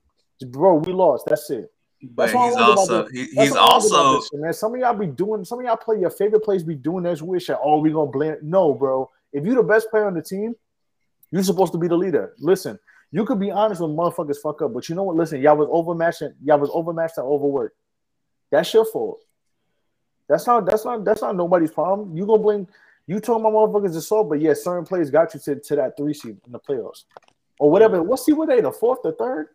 bro. 0.48 0.76
We 0.76 0.94
lost. 0.94 1.26
That's 1.28 1.50
it. 1.50 1.72
But 2.02 2.32
That's 2.32 2.32
he's 2.32 2.56
also 2.56 3.04
this- 3.04 3.12
he, 3.12 3.26
he's 3.42 3.56
also 3.56 4.22
shit, 4.22 4.40
man. 4.40 4.54
Some 4.54 4.74
of 4.74 4.80
y'all 4.80 4.94
be 4.94 5.08
doing. 5.08 5.44
Some 5.44 5.60
of 5.60 5.66
y'all 5.66 5.76
play 5.76 6.00
your 6.00 6.10
favorite 6.12 6.44
plays. 6.46 6.64
Be 6.64 6.76
doing 6.76 7.04
this 7.04 7.22
weird 7.22 7.42
shit. 7.44 7.58
Oh, 7.62 7.80
we 7.80 7.92
gonna 7.92 8.10
blame. 8.10 8.38
No, 8.42 8.74
bro. 8.74 9.10
If 9.34 9.46
you 9.46 9.54
the 9.54 9.64
best 9.64 9.90
player 9.90 10.06
on 10.08 10.14
the 10.14 10.22
team, 10.22 10.56
you're 11.32 11.44
supposed 11.44 11.74
to 11.74 11.78
be 11.78 11.90
the 11.90 11.98
leader. 11.98 12.34
Listen, 12.40 12.80
you 13.12 13.26
could 13.26 13.40
be 13.40 13.52
honest 13.52 13.82
when 13.82 13.92
motherfuckers 13.92 14.38
fuck 14.38 14.62
up, 14.62 14.74
but 14.74 14.88
you 14.88 14.96
know 14.96 15.04
what? 15.04 15.18
Listen, 15.18 15.42
y'all 15.42 15.58
was 15.58 15.68
overmatched. 15.72 16.22
and- 16.22 16.36
Y'all 16.44 16.58
was 16.60 16.70
overmatched 16.74 17.18
and 17.18 17.28
overworked. 17.28 17.76
That's 18.50 18.74
your 18.74 18.86
fault. 18.86 19.20
That's 20.30 20.48
not. 20.48 20.66
That's 20.66 20.86
not. 20.86 21.04
That's 21.04 21.22
not 21.22 21.36
nobody's 21.36 21.72
problem. 21.72 22.16
You 22.16 22.26
gonna 22.26 22.42
blame. 22.42 22.68
You 23.10 23.20
told 23.20 23.42
my 23.42 23.50
motherfuckers 23.50 23.94
to 23.94 24.02
solve, 24.02 24.30
but 24.30 24.40
yeah, 24.40 24.54
certain 24.54 24.86
players 24.86 25.10
got 25.10 25.34
you 25.34 25.40
to, 25.40 25.60
to 25.60 25.76
that 25.78 25.98
three 25.98 26.14
seed 26.14 26.38
in 26.46 26.52
the 26.52 26.60
playoffs 26.60 27.06
or 27.58 27.72
whatever. 27.72 28.04
What 28.04 28.20
seed 28.20 28.38
were 28.38 28.46
they? 28.46 28.62
The 28.62 28.72
fourth, 28.72 29.00
the 29.04 29.14
third? 29.14 29.48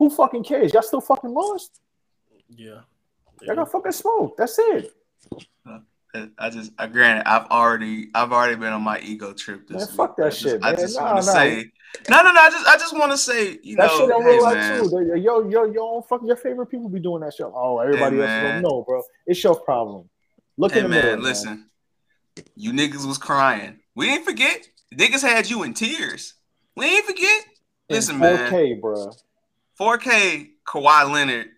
Who 0.00 0.10
fucking 0.10 0.42
cares? 0.42 0.72
Y'all 0.72 0.82
still 0.82 1.00
fucking 1.00 1.30
lost. 1.30 1.80
Yeah. 2.48 2.80
Y'all 3.42 3.54
got 3.54 3.70
fucking 3.70 3.92
smoked. 3.92 4.38
That's 4.38 4.58
it. 4.58 4.92
I 6.36 6.50
just 6.50 6.72
I 6.78 6.88
granted 6.88 7.28
I've 7.28 7.46
already 7.46 8.08
I've 8.12 8.32
already 8.32 8.56
been 8.56 8.72
on 8.72 8.82
my 8.82 8.98
ego 8.98 9.32
trip 9.32 9.68
this 9.68 9.76
Man, 9.76 9.86
week. 9.86 9.96
fuck 9.96 10.16
that 10.16 10.24
I 10.24 10.28
just, 10.30 10.42
shit, 10.42 10.64
I 10.64 10.70
man. 10.72 10.80
just 10.80 10.98
Nah, 10.98 11.04
want 11.12 11.22
to 11.22 11.26
nah. 11.26 11.32
say 11.32 11.70
no 12.10 12.22
no 12.22 12.32
no 12.32 12.40
I 12.40 12.50
just 12.50 12.66
I 12.66 12.76
just 12.78 12.98
want 12.98 13.12
to 13.12 13.18
say 13.18 13.58
you 13.62 13.76
that 13.76 13.86
know 13.86 13.98
shit 13.98 14.10
in 14.10 14.22
hey 14.22 14.32
real 14.32 14.42
life 14.42 14.54
man 14.54 14.82
too. 14.82 14.88
They- 14.88 15.20
Yo, 15.20 15.48
yo, 15.48 15.64
yo, 15.70 16.00
fucking 16.08 16.26
your 16.26 16.36
favorite 16.38 16.66
people 16.66 16.88
be 16.88 16.98
doing 17.00 17.20
that 17.20 17.34
shit. 17.34 17.46
Oh, 17.46 17.78
everybody 17.78 18.16
Hey, 18.16 18.22
else 18.22 18.30
man. 18.32 18.62
don't 18.62 18.62
know, 18.62 18.82
bro. 18.82 19.02
It's 19.26 19.44
your 19.44 19.60
problem. 19.60 20.08
Look 20.56 20.72
hey 20.72 20.78
in 20.78 20.84
the 20.84 20.88
man 20.88 21.20
mirror, 21.20 21.32
man. 21.44 21.68
You 22.54 22.72
niggas 22.72 23.06
was 23.06 23.18
crying 23.18 23.78
we 23.94 24.08
ain't 24.08 24.24
forget 24.24 24.66
niggas 24.94 25.22
had 25.22 25.48
you 25.48 25.62
in 25.62 25.74
tears 25.74 26.34
we 26.76 26.86
ain't 26.86 27.04
forget 27.06 27.44
listen 27.88 28.18
man 28.18 28.52
4K, 28.52 28.80
bro. 28.80 29.10
4K 29.78 30.50
Kawhi 30.66 31.10
Leonard, 31.10 31.48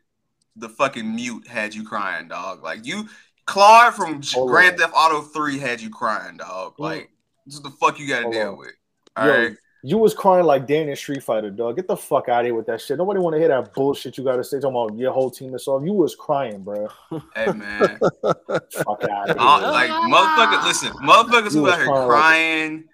the 0.56 0.68
fucking 0.68 1.14
mute 1.14 1.46
had 1.48 1.74
you 1.74 1.84
crying, 1.84 2.28
dog. 2.28 2.62
Like 2.62 2.84
you, 2.86 3.08
Claude 3.46 3.94
from 3.94 4.20
Hold 4.32 4.50
Grand 4.50 4.74
on. 4.74 4.78
Theft 4.78 4.92
Auto 4.94 5.22
3 5.22 5.58
had 5.58 5.80
you 5.80 5.90
crying, 5.90 6.36
dog. 6.36 6.74
Like 6.78 7.10
this 7.46 7.54
is 7.54 7.62
the 7.62 7.70
fuck 7.70 7.98
you 7.98 8.08
gotta 8.08 8.24
Hold 8.24 8.34
deal 8.34 8.48
on. 8.50 8.58
with. 8.58 8.72
Yo, 9.16 9.22
All 9.22 9.28
right. 9.28 9.56
You 9.82 9.96
was 9.98 10.12
crying 10.14 10.44
like 10.44 10.66
Dan 10.66 10.88
in 10.88 10.96
Street 10.96 11.22
Fighter, 11.22 11.50
dog. 11.50 11.76
Get 11.76 11.86
the 11.86 11.96
fuck 11.96 12.28
out 12.28 12.40
of 12.40 12.46
here 12.46 12.54
with 12.54 12.66
that 12.66 12.80
shit. 12.80 12.98
Nobody 12.98 13.20
want 13.20 13.34
to 13.34 13.38
hear 13.38 13.48
that 13.48 13.72
bullshit 13.74 14.18
you 14.18 14.24
got 14.24 14.36
to 14.36 14.44
say 14.44 14.58
talking 14.58 14.76
about 14.76 14.98
your 14.98 15.12
whole 15.12 15.30
team 15.30 15.54
is 15.54 15.66
off. 15.68 15.84
You 15.84 15.92
was 15.92 16.14
crying, 16.16 16.62
bro. 16.62 16.88
Hey 17.36 17.46
man, 17.52 17.98
fuck 18.22 19.04
out 19.04 19.30
of 19.30 19.36
here. 19.36 19.70
Like 19.70 19.90
motherfuckers. 19.90 20.64
Listen, 20.66 20.88
motherfuckers 20.94 21.54
You 21.54 21.58
who 21.60 21.62
was 21.62 21.72
out 21.74 21.78
here 21.78 21.86
crying 21.86 21.98
like- 22.00 22.08
crying, 22.08 22.84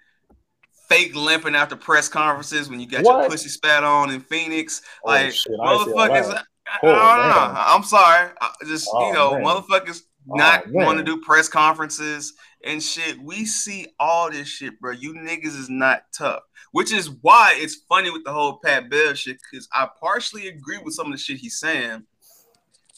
fake 0.87 1.15
limping 1.15 1.55
after 1.55 1.75
press 1.75 2.07
conferences 2.07 2.69
when 2.69 2.79
you 2.79 2.87
got 2.87 3.03
What? 3.03 3.21
your 3.21 3.29
pussy 3.29 3.49
spat 3.49 3.83
on 3.83 4.11
in 4.11 4.19
Phoenix. 4.21 4.81
Oh, 5.03 5.09
like 5.11 5.31
shit, 5.33 5.53
I 5.63 5.73
ain't 5.73 5.85
see 5.85 5.91
all 5.93 6.07
motherfuckers. 6.07 6.27
that. 6.29 6.45
I, 6.67 6.77
I 6.77 6.79
Oh, 6.83 6.87
don't 6.87 7.29
know. 7.29 7.53
man. 7.53 7.63
I'm 7.67 7.83
sorry. 7.83 8.31
I 8.41 8.51
just 8.67 8.87
Oh, 8.91 9.07
you 9.07 9.13
know, 9.13 9.31
man. 9.33 9.43
motherfuckers 9.43 10.01
Oh, 10.29 10.35
not 10.35 10.63
want 10.71 10.97
to 10.97 11.03
do 11.03 11.21
press 11.21 11.47
conferences 11.47 12.33
and 12.63 12.81
shit. 12.81 13.19
We 13.21 13.45
see 13.45 13.87
all 13.99 14.31
this 14.31 14.47
shit, 14.47 14.79
bro. 14.79 14.91
You 14.91 15.13
niggas 15.13 15.45
is 15.55 15.69
not 15.69 16.03
tough. 16.11 16.41
Which 16.75 16.91
is 16.91 17.09
why 17.21 17.53
it's 17.55 17.75
funny 17.87 18.11
with 18.11 18.25
the 18.25 18.33
whole 18.33 18.57
Pat 18.57 18.89
Bev 18.89 19.17
shit, 19.17 19.37
because 19.49 19.65
I 19.71 19.87
partially 19.97 20.49
agree 20.49 20.77
with 20.77 20.93
some 20.93 21.05
of 21.05 21.13
the 21.13 21.17
shit 21.17 21.37
he's 21.37 21.57
saying. 21.57 22.03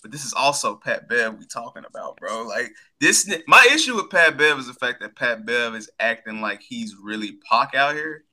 But 0.01 0.11
this 0.11 0.25
is 0.25 0.33
also 0.33 0.73
Pat 0.73 1.07
Bev 1.07 1.37
we 1.37 1.45
talking 1.45 1.83
about, 1.87 2.17
bro. 2.17 2.41
Like 2.41 2.71
this, 2.99 3.31
my 3.45 3.69
issue 3.71 3.95
with 3.95 4.09
Pat 4.09 4.35
Bev 4.35 4.57
is 4.57 4.65
the 4.65 4.73
fact 4.73 5.01
that 5.01 5.15
Pat 5.15 5.45
Bev 5.45 5.75
is 5.75 5.91
acting 5.99 6.41
like 6.41 6.59
he's 6.59 6.95
really 6.99 7.37
Pac 7.47 7.75
out 7.75 7.93
here, 7.93 8.23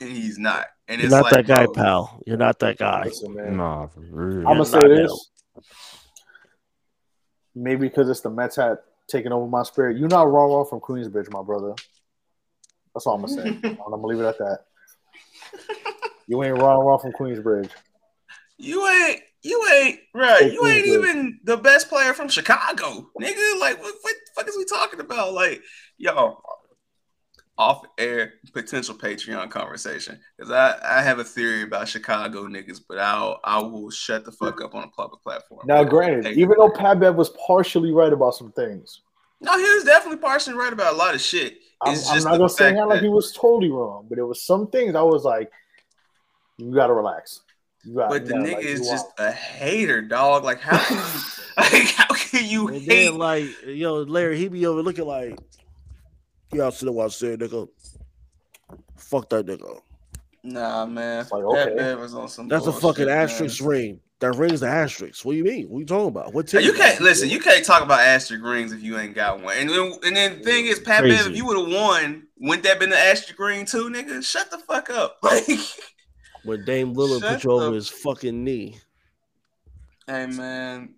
and 0.00 0.10
he's 0.10 0.40
not. 0.40 0.66
And 0.88 1.00
You're 1.00 1.06
it's 1.06 1.14
not 1.14 1.22
like, 1.22 1.34
that 1.34 1.46
guy, 1.46 1.66
bro, 1.66 1.72
pal. 1.72 2.20
You're 2.26 2.36
not 2.36 2.58
that 2.58 2.76
guy. 2.76 3.04
Listen, 3.04 3.32
man. 3.32 3.58
Nah, 3.58 3.86
for. 3.86 4.00
I'm 4.00 4.42
gonna 4.42 4.64
say 4.64 4.78
not 4.80 4.88
this. 4.88 5.30
Maybe 7.54 7.86
because 7.86 8.08
it's 8.08 8.22
the 8.22 8.30
Mets 8.30 8.56
hat 8.56 8.82
taking 9.06 9.30
over 9.30 9.46
my 9.46 9.62
spirit. 9.62 9.98
You're 9.98 10.08
not 10.08 10.28
wrong, 10.28 10.50
off 10.50 10.70
from 10.70 10.80
Queensbridge, 10.80 11.30
my 11.30 11.44
brother. 11.44 11.76
That's 12.94 13.06
all 13.06 13.16
I'm 13.16 13.22
gonna 13.22 13.42
say. 13.42 13.48
I'm 13.64 13.76
gonna 13.76 14.06
leave 14.06 14.20
it 14.20 14.26
at 14.26 14.38
that. 14.38 14.58
You 16.26 16.42
ain't 16.42 16.56
Ron 16.58 16.84
wrong 16.84 16.98
from 16.98 17.12
Queensbridge. 17.12 17.70
you 18.58 18.86
ain't, 18.86 19.20
you 19.42 19.68
ain't, 19.72 20.00
right? 20.14 20.50
You 20.50 20.66
ain't 20.66 20.86
even 20.86 21.40
the 21.44 21.56
best 21.56 21.88
player 21.88 22.14
from 22.14 22.28
Chicago, 22.28 23.10
nigga. 23.20 23.60
Like, 23.60 23.80
what, 23.82 23.94
what 24.00 24.14
the 24.14 24.30
fuck 24.34 24.48
is 24.48 24.56
we 24.56 24.64
talking 24.64 25.00
about? 25.00 25.34
Like, 25.34 25.62
y'all, 25.98 26.42
off 27.56 27.82
air 27.98 28.34
potential 28.52 28.94
Patreon 28.94 29.48
conversation 29.50 30.18
because 30.36 30.50
I 30.50 30.76
I 30.82 31.02
have 31.02 31.18
a 31.18 31.24
theory 31.24 31.62
about 31.62 31.88
Chicago 31.88 32.46
niggas, 32.46 32.80
but 32.88 32.98
I'll 32.98 33.38
I 33.44 33.58
will 33.58 33.90
shut 33.90 34.24
the 34.24 34.32
fuck 34.32 34.60
up 34.62 34.74
on 34.74 34.84
a 34.84 34.88
public 34.88 35.22
platform. 35.22 35.66
Now, 35.66 35.84
granted, 35.84 36.36
even 36.36 36.56
though 36.58 36.70
Pat 36.70 36.98
Bev 37.00 37.14
was 37.14 37.30
partially 37.46 37.92
right 37.92 38.12
about 38.12 38.34
some 38.34 38.50
things, 38.52 39.02
No, 39.44 39.56
he 39.58 39.74
was 39.74 39.84
definitely 39.84 40.18
partially 40.18 40.54
right 40.54 40.72
about 40.72 40.94
a 40.94 40.96
lot 40.96 41.14
of 41.14 41.20
shit. 41.20 41.58
I'm, 41.82 41.92
It's 41.92 42.08
I'm 42.08 42.22
not 42.24 42.38
gonna 42.38 42.48
say 42.48 42.64
fact 42.70 42.78
how 42.78 42.88
like 42.88 43.02
he 43.02 43.08
was 43.08 43.32
totally 43.32 43.70
wrong, 43.70 44.06
but 44.08 44.18
it 44.18 44.22
was 44.24 44.42
some 44.42 44.68
things 44.68 44.94
I 44.94 45.02
was 45.02 45.24
like, 45.24 45.50
you 46.56 46.72
gotta 46.74 46.94
relax. 46.94 47.40
You 47.84 47.94
got, 47.96 48.08
But 48.08 48.22
you 48.22 48.28
the 48.28 48.34
gotta, 48.34 48.46
nigga 48.46 48.54
like, 48.54 48.64
is 48.64 48.88
just 48.88 49.06
out. 49.18 49.26
a 49.28 49.32
hater, 49.32 50.00
dog. 50.02 50.44
Like 50.44 50.60
how 50.60 50.78
can 50.78 50.96
you, 50.96 51.02
like 51.58 51.88
how 51.94 52.14
can 52.14 52.48
you 52.48 52.68
And 52.68 52.76
hate? 52.78 52.88
then 53.10 53.18
like, 53.18 53.46
yo, 53.66 53.96
Larry, 54.02 54.38
he 54.38 54.48
be 54.48 54.64
over 54.66 54.82
looking 54.82 55.04
like, 55.06 55.38
y'all 56.52 56.70
see 56.70 56.88
what 56.88 57.06
I 57.06 57.08
said, 57.08 57.40
nigga. 57.40 57.68
Fuck 58.96 59.28
that 59.30 59.46
nigga. 59.46 59.80
Nah, 60.42 60.86
man. 60.86 61.18
Like, 61.30 61.30
Pat 61.30 61.42
okay. 61.68 61.74
Bev 61.74 61.98
was 62.00 62.14
on 62.14 62.28
some. 62.28 62.48
That's 62.48 62.66
a 62.66 62.70
bullshit, 62.70 62.82
fucking 62.82 63.06
man. 63.06 63.18
asterisk 63.18 63.62
ring. 63.64 64.00
That 64.24 64.38
ring's 64.38 64.60
the 64.60 64.68
asterisk. 64.68 65.22
What 65.24 65.32
do 65.32 65.36
you 65.38 65.44
mean? 65.44 65.68
What 65.68 65.76
are 65.76 65.80
you 65.80 65.86
talking 65.86 66.08
about? 66.08 66.32
What 66.32 66.48
team? 66.48 66.62
You 66.62 66.72
can't 66.72 66.98
listen. 66.98 67.28
You 67.28 67.38
can't 67.40 67.62
talk 67.62 67.82
about 67.82 68.00
asterisk 68.00 68.42
rings 68.42 68.72
if 68.72 68.82
you 68.82 68.98
ain't 68.98 69.14
got 69.14 69.42
one. 69.42 69.54
And 69.58 69.68
then, 69.68 69.92
and 70.02 70.16
then 70.16 70.38
the 70.38 70.44
thing 70.44 70.64
is, 70.64 70.78
Pat 70.80 71.02
Bev, 71.02 71.26
if 71.26 71.36
you 71.36 71.44
would 71.44 71.58
have 71.58 71.68
won, 71.82 72.26
wouldn't 72.38 72.64
that 72.64 72.80
been 72.80 72.88
the 72.88 72.98
asterisk 72.98 73.38
ring 73.38 73.66
too, 73.66 73.90
nigga? 73.90 74.24
Shut 74.24 74.50
the 74.50 74.58
fuck 74.58 74.88
up. 74.88 75.18
Like, 75.22 75.44
When 76.42 76.64
Dame 76.64 76.94
Lillard 76.94 77.20
put 77.20 77.44
you 77.44 77.50
over 77.50 77.74
his 77.74 77.88
fucking 77.90 78.42
knee. 78.42 78.78
hey 80.06 80.24
man, 80.26 80.94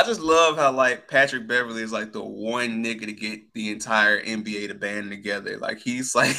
I 0.00 0.06
just 0.06 0.20
love 0.20 0.56
how 0.56 0.72
like 0.72 1.08
Patrick 1.08 1.46
Beverley 1.46 1.82
is 1.82 1.92
like 1.92 2.12
the 2.12 2.22
one 2.24 2.82
nigga 2.82 3.04
to 3.06 3.12
get 3.12 3.52
the 3.54 3.70
entire 3.70 4.22
NBA 4.22 4.68
to 4.68 4.74
band 4.74 5.10
together. 5.10 5.58
Like 5.58 5.78
he's 5.78 6.14
like 6.14 6.36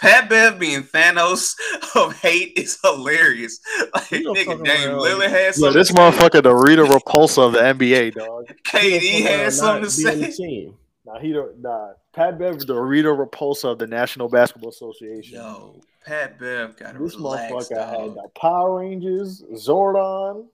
Pat 0.00 0.28
Bev 0.28 0.58
being 0.58 0.82
Thanos 0.82 1.54
of 1.94 2.16
hate 2.20 2.54
is 2.56 2.78
hilarious. 2.82 3.60
Like 3.94 4.10
You 4.10 4.32
nigga, 4.32 4.44
fucking 4.46 4.62
Dame 4.64 4.96
well. 4.96 5.04
Lillard 5.20 5.28
had 5.30 5.44
Yeah, 5.44 5.50
something. 5.52 5.78
this 5.78 5.92
motherfucker, 5.92 6.42
the 6.42 6.54
Rita 6.54 6.82
Repulsa 6.82 7.46
of 7.46 7.52
the 7.52 7.60
NBA, 7.60 8.14
dog. 8.14 8.46
KD 8.68 9.22
had 9.22 9.52
something 9.52 9.88
to 9.90 9.96
Be 9.96 10.08
on 10.10 10.18
the 10.20 10.32
say. 10.32 10.44
team. 10.44 10.74
Nah, 11.06 11.18
he 11.20 11.32
don't. 11.32 11.60
Nah, 11.62 11.92
Pat 12.12 12.38
Bev, 12.38 12.58
The 12.66 12.74
Rita 12.78 13.08
Repulsa 13.08 13.70
of 13.72 13.78
the 13.78 13.86
National 13.86 14.28
Basketball 14.28 14.70
Association. 14.70 15.36
Yo, 15.36 15.80
Pat 16.04 16.38
Bev 16.38 16.76
got 16.76 16.92
to 16.92 16.98
this 16.98 17.14
relax, 17.14 17.52
motherfucker 17.52 17.74
dog. 17.76 18.00
had 18.00 18.14
the 18.14 18.28
Power 18.38 18.80
Rangers, 18.80 19.42
Zordon. 19.54 20.46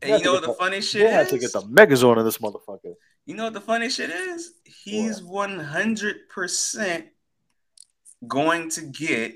And 0.00 0.18
you 0.18 0.24
know 0.24 0.34
what 0.34 0.42
the 0.42 0.54
funny 0.54 0.80
shit 0.80 1.02
They 1.02 1.12
had 1.12 1.28
to 1.30 1.38
get 1.38 1.52
the 1.52 1.62
Megazord 1.62 2.18
of 2.18 2.24
this 2.24 2.38
motherfucker. 2.38 2.94
You 3.26 3.34
know 3.34 3.44
what 3.44 3.52
the 3.52 3.60
funny 3.60 3.90
shit 3.90 4.10
is? 4.10 4.52
He's 4.64 5.22
one 5.22 5.58
hundred 5.58 6.28
percent 6.28 7.06
going 8.26 8.70
to 8.70 8.82
get 8.82 9.34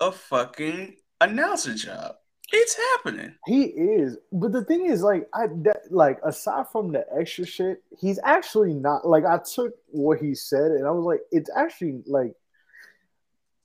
a 0.00 0.12
fucking 0.12 0.96
announcer 1.20 1.74
job. 1.74 2.16
It's 2.54 2.76
happening. 2.76 3.34
He 3.46 3.62
is, 3.62 4.18
but 4.30 4.52
the 4.52 4.62
thing 4.64 4.84
is, 4.84 5.02
like, 5.02 5.26
I 5.32 5.46
that, 5.62 5.90
like 5.90 6.18
aside 6.22 6.66
from 6.70 6.92
the 6.92 7.06
extra 7.18 7.46
shit, 7.46 7.82
he's 7.98 8.18
actually 8.22 8.74
not 8.74 9.06
like 9.06 9.24
I 9.24 9.38
took 9.38 9.72
what 9.86 10.20
he 10.20 10.34
said 10.34 10.72
and 10.72 10.86
I 10.86 10.90
was 10.90 11.04
like, 11.04 11.20
it's 11.30 11.48
actually 11.56 12.02
like, 12.06 12.34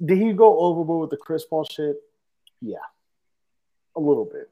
did 0.06 0.19
he 0.19 0.32
go 0.32 0.57
overboard 0.60 1.02
with 1.02 1.10
the 1.10 1.18
Chris 1.18 1.44
Paul 1.44 1.65
shit? 1.65 1.98
Yeah, 2.61 2.78
a 3.95 3.99
little 3.99 4.26
bit. 4.26 4.49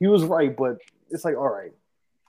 He 0.00 0.06
was 0.06 0.24
right, 0.24 0.54
but 0.56 0.78
it's 1.10 1.24
like, 1.24 1.36
all 1.36 1.48
right, 1.48 1.72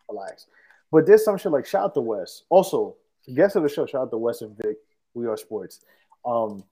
relax. 0.10 0.48
But 0.92 1.06
there's 1.08 1.24
some 1.26 1.38
shit 1.38 1.52
like 1.52 1.66
shout 1.66 1.84
out 1.84 1.94
to 1.96 2.02
West. 2.02 2.44
Also, 2.50 2.96
guest 3.34 3.56
of 3.56 3.64
the 3.64 3.70
show, 3.70 3.86
shout 3.86 4.02
out 4.04 4.12
to 4.12 4.18
West 4.18 4.42
and 4.42 4.56
Vic. 4.58 4.78
We 5.14 5.28
are 5.28 5.38
sports. 5.38 5.82
Um, 6.26 6.64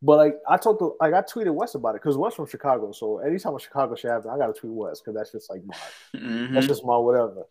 but 0.00 0.16
like 0.16 0.38
I 0.48 0.56
talked 0.56 0.78
to 0.80 0.94
like 1.00 1.14
I 1.14 1.22
tweeted 1.22 1.52
West 1.54 1.74
about 1.74 1.90
it 1.96 2.02
because 2.02 2.16
West 2.16 2.36
from 2.36 2.46
Chicago. 2.46 2.92
So 2.92 3.18
anytime 3.18 3.54
a 3.56 3.60
Chicago 3.60 3.94
shit 3.96 4.10
happen, 4.10 4.30
I 4.30 4.38
gotta 4.38 4.52
tweet 4.52 4.72
West 4.72 5.02
because 5.04 5.16
that's 5.16 5.32
just 5.32 5.50
like 5.50 5.62
my 5.64 5.74
Mhm. 6.14 6.54
that's 6.54 6.66
just 6.66 6.84
my 6.84 6.96
whatever. 6.96 7.44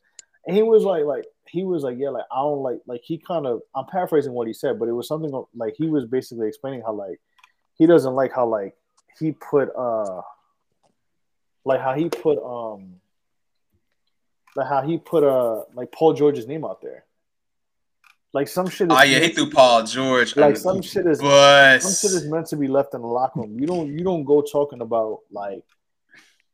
and 0.45 0.55
he 0.55 0.63
was 0.63 0.83
like, 0.83 1.03
like 1.03 1.25
he 1.47 1.65
was 1.65 1.83
like, 1.83 1.97
yeah, 1.99 2.09
like 2.09 2.23
I 2.31 2.37
don't 2.37 2.59
like, 2.63 2.79
like 2.85 3.01
he 3.03 3.17
kind 3.17 3.45
of, 3.45 3.61
I'm 3.75 3.85
paraphrasing 3.85 4.31
what 4.33 4.47
he 4.47 4.53
said, 4.53 4.79
but 4.79 4.87
it 4.87 4.93
was 4.93 5.07
something 5.07 5.31
like 5.55 5.75
he 5.77 5.87
was 5.89 6.05
basically 6.05 6.47
explaining 6.47 6.81
how 6.85 6.93
like 6.93 7.19
he 7.75 7.85
doesn't 7.85 8.13
like 8.13 8.31
how 8.33 8.47
like 8.47 8.75
he 9.19 9.33
put 9.33 9.69
uh 9.77 10.21
like 11.67 11.81
how 11.81 11.93
he 11.93 12.07
put 12.07 12.37
um 12.41 12.95
like 14.55 14.67
how 14.67 14.81
he 14.81 14.97
put 14.97 15.23
uh 15.23 15.63
like 15.73 15.91
Paul 15.91 16.13
George's 16.13 16.47
name 16.47 16.63
out 16.63 16.81
there. 16.81 17.03
Like 18.33 18.47
some 18.47 18.69
shit. 18.69 18.87
Oh 18.89 19.01
yeah, 19.01 19.19
he 19.19 19.29
threw 19.29 19.49
Paul 19.49 19.83
George. 19.83 20.35
Like 20.37 20.55
some 20.55 20.81
shit 20.81 21.05
is 21.05 21.19
bus. 21.19 21.83
some 21.83 22.09
shit 22.09 22.15
is 22.15 22.29
meant 22.29 22.47
to 22.47 22.55
be 22.55 22.67
left 22.67 22.93
in 22.93 23.01
the 23.01 23.07
locker 23.07 23.41
room. 23.41 23.59
You 23.59 23.67
don't 23.67 23.91
you 23.91 24.03
don't 24.03 24.23
go 24.23 24.41
talking 24.41 24.79
about 24.79 25.21
like, 25.29 25.65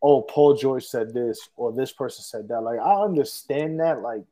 oh 0.02 0.24
Paul 0.24 0.56
George 0.56 0.86
said 0.86 1.14
this 1.14 1.48
or 1.56 1.72
this 1.72 1.92
person 1.92 2.24
said 2.24 2.48
that. 2.48 2.62
Like 2.62 2.80
I 2.80 3.04
understand 3.04 3.80
that. 3.82 4.02
Like 4.02 4.24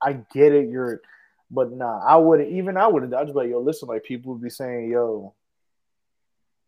I 0.00 0.14
get 0.32 0.52
it. 0.52 0.70
You're, 0.70 1.02
but 1.50 1.70
nah, 1.70 2.00
I 2.02 2.16
wouldn't. 2.16 2.50
Even 2.50 2.78
I 2.78 2.86
wouldn't. 2.86 3.12
I'd 3.12 3.24
just 3.24 3.34
be 3.34 3.40
like, 3.40 3.50
yo, 3.50 3.60
listen. 3.60 3.88
Like 3.88 4.04
people 4.04 4.32
would 4.32 4.42
be 4.42 4.50
saying, 4.50 4.90
yo, 4.90 5.34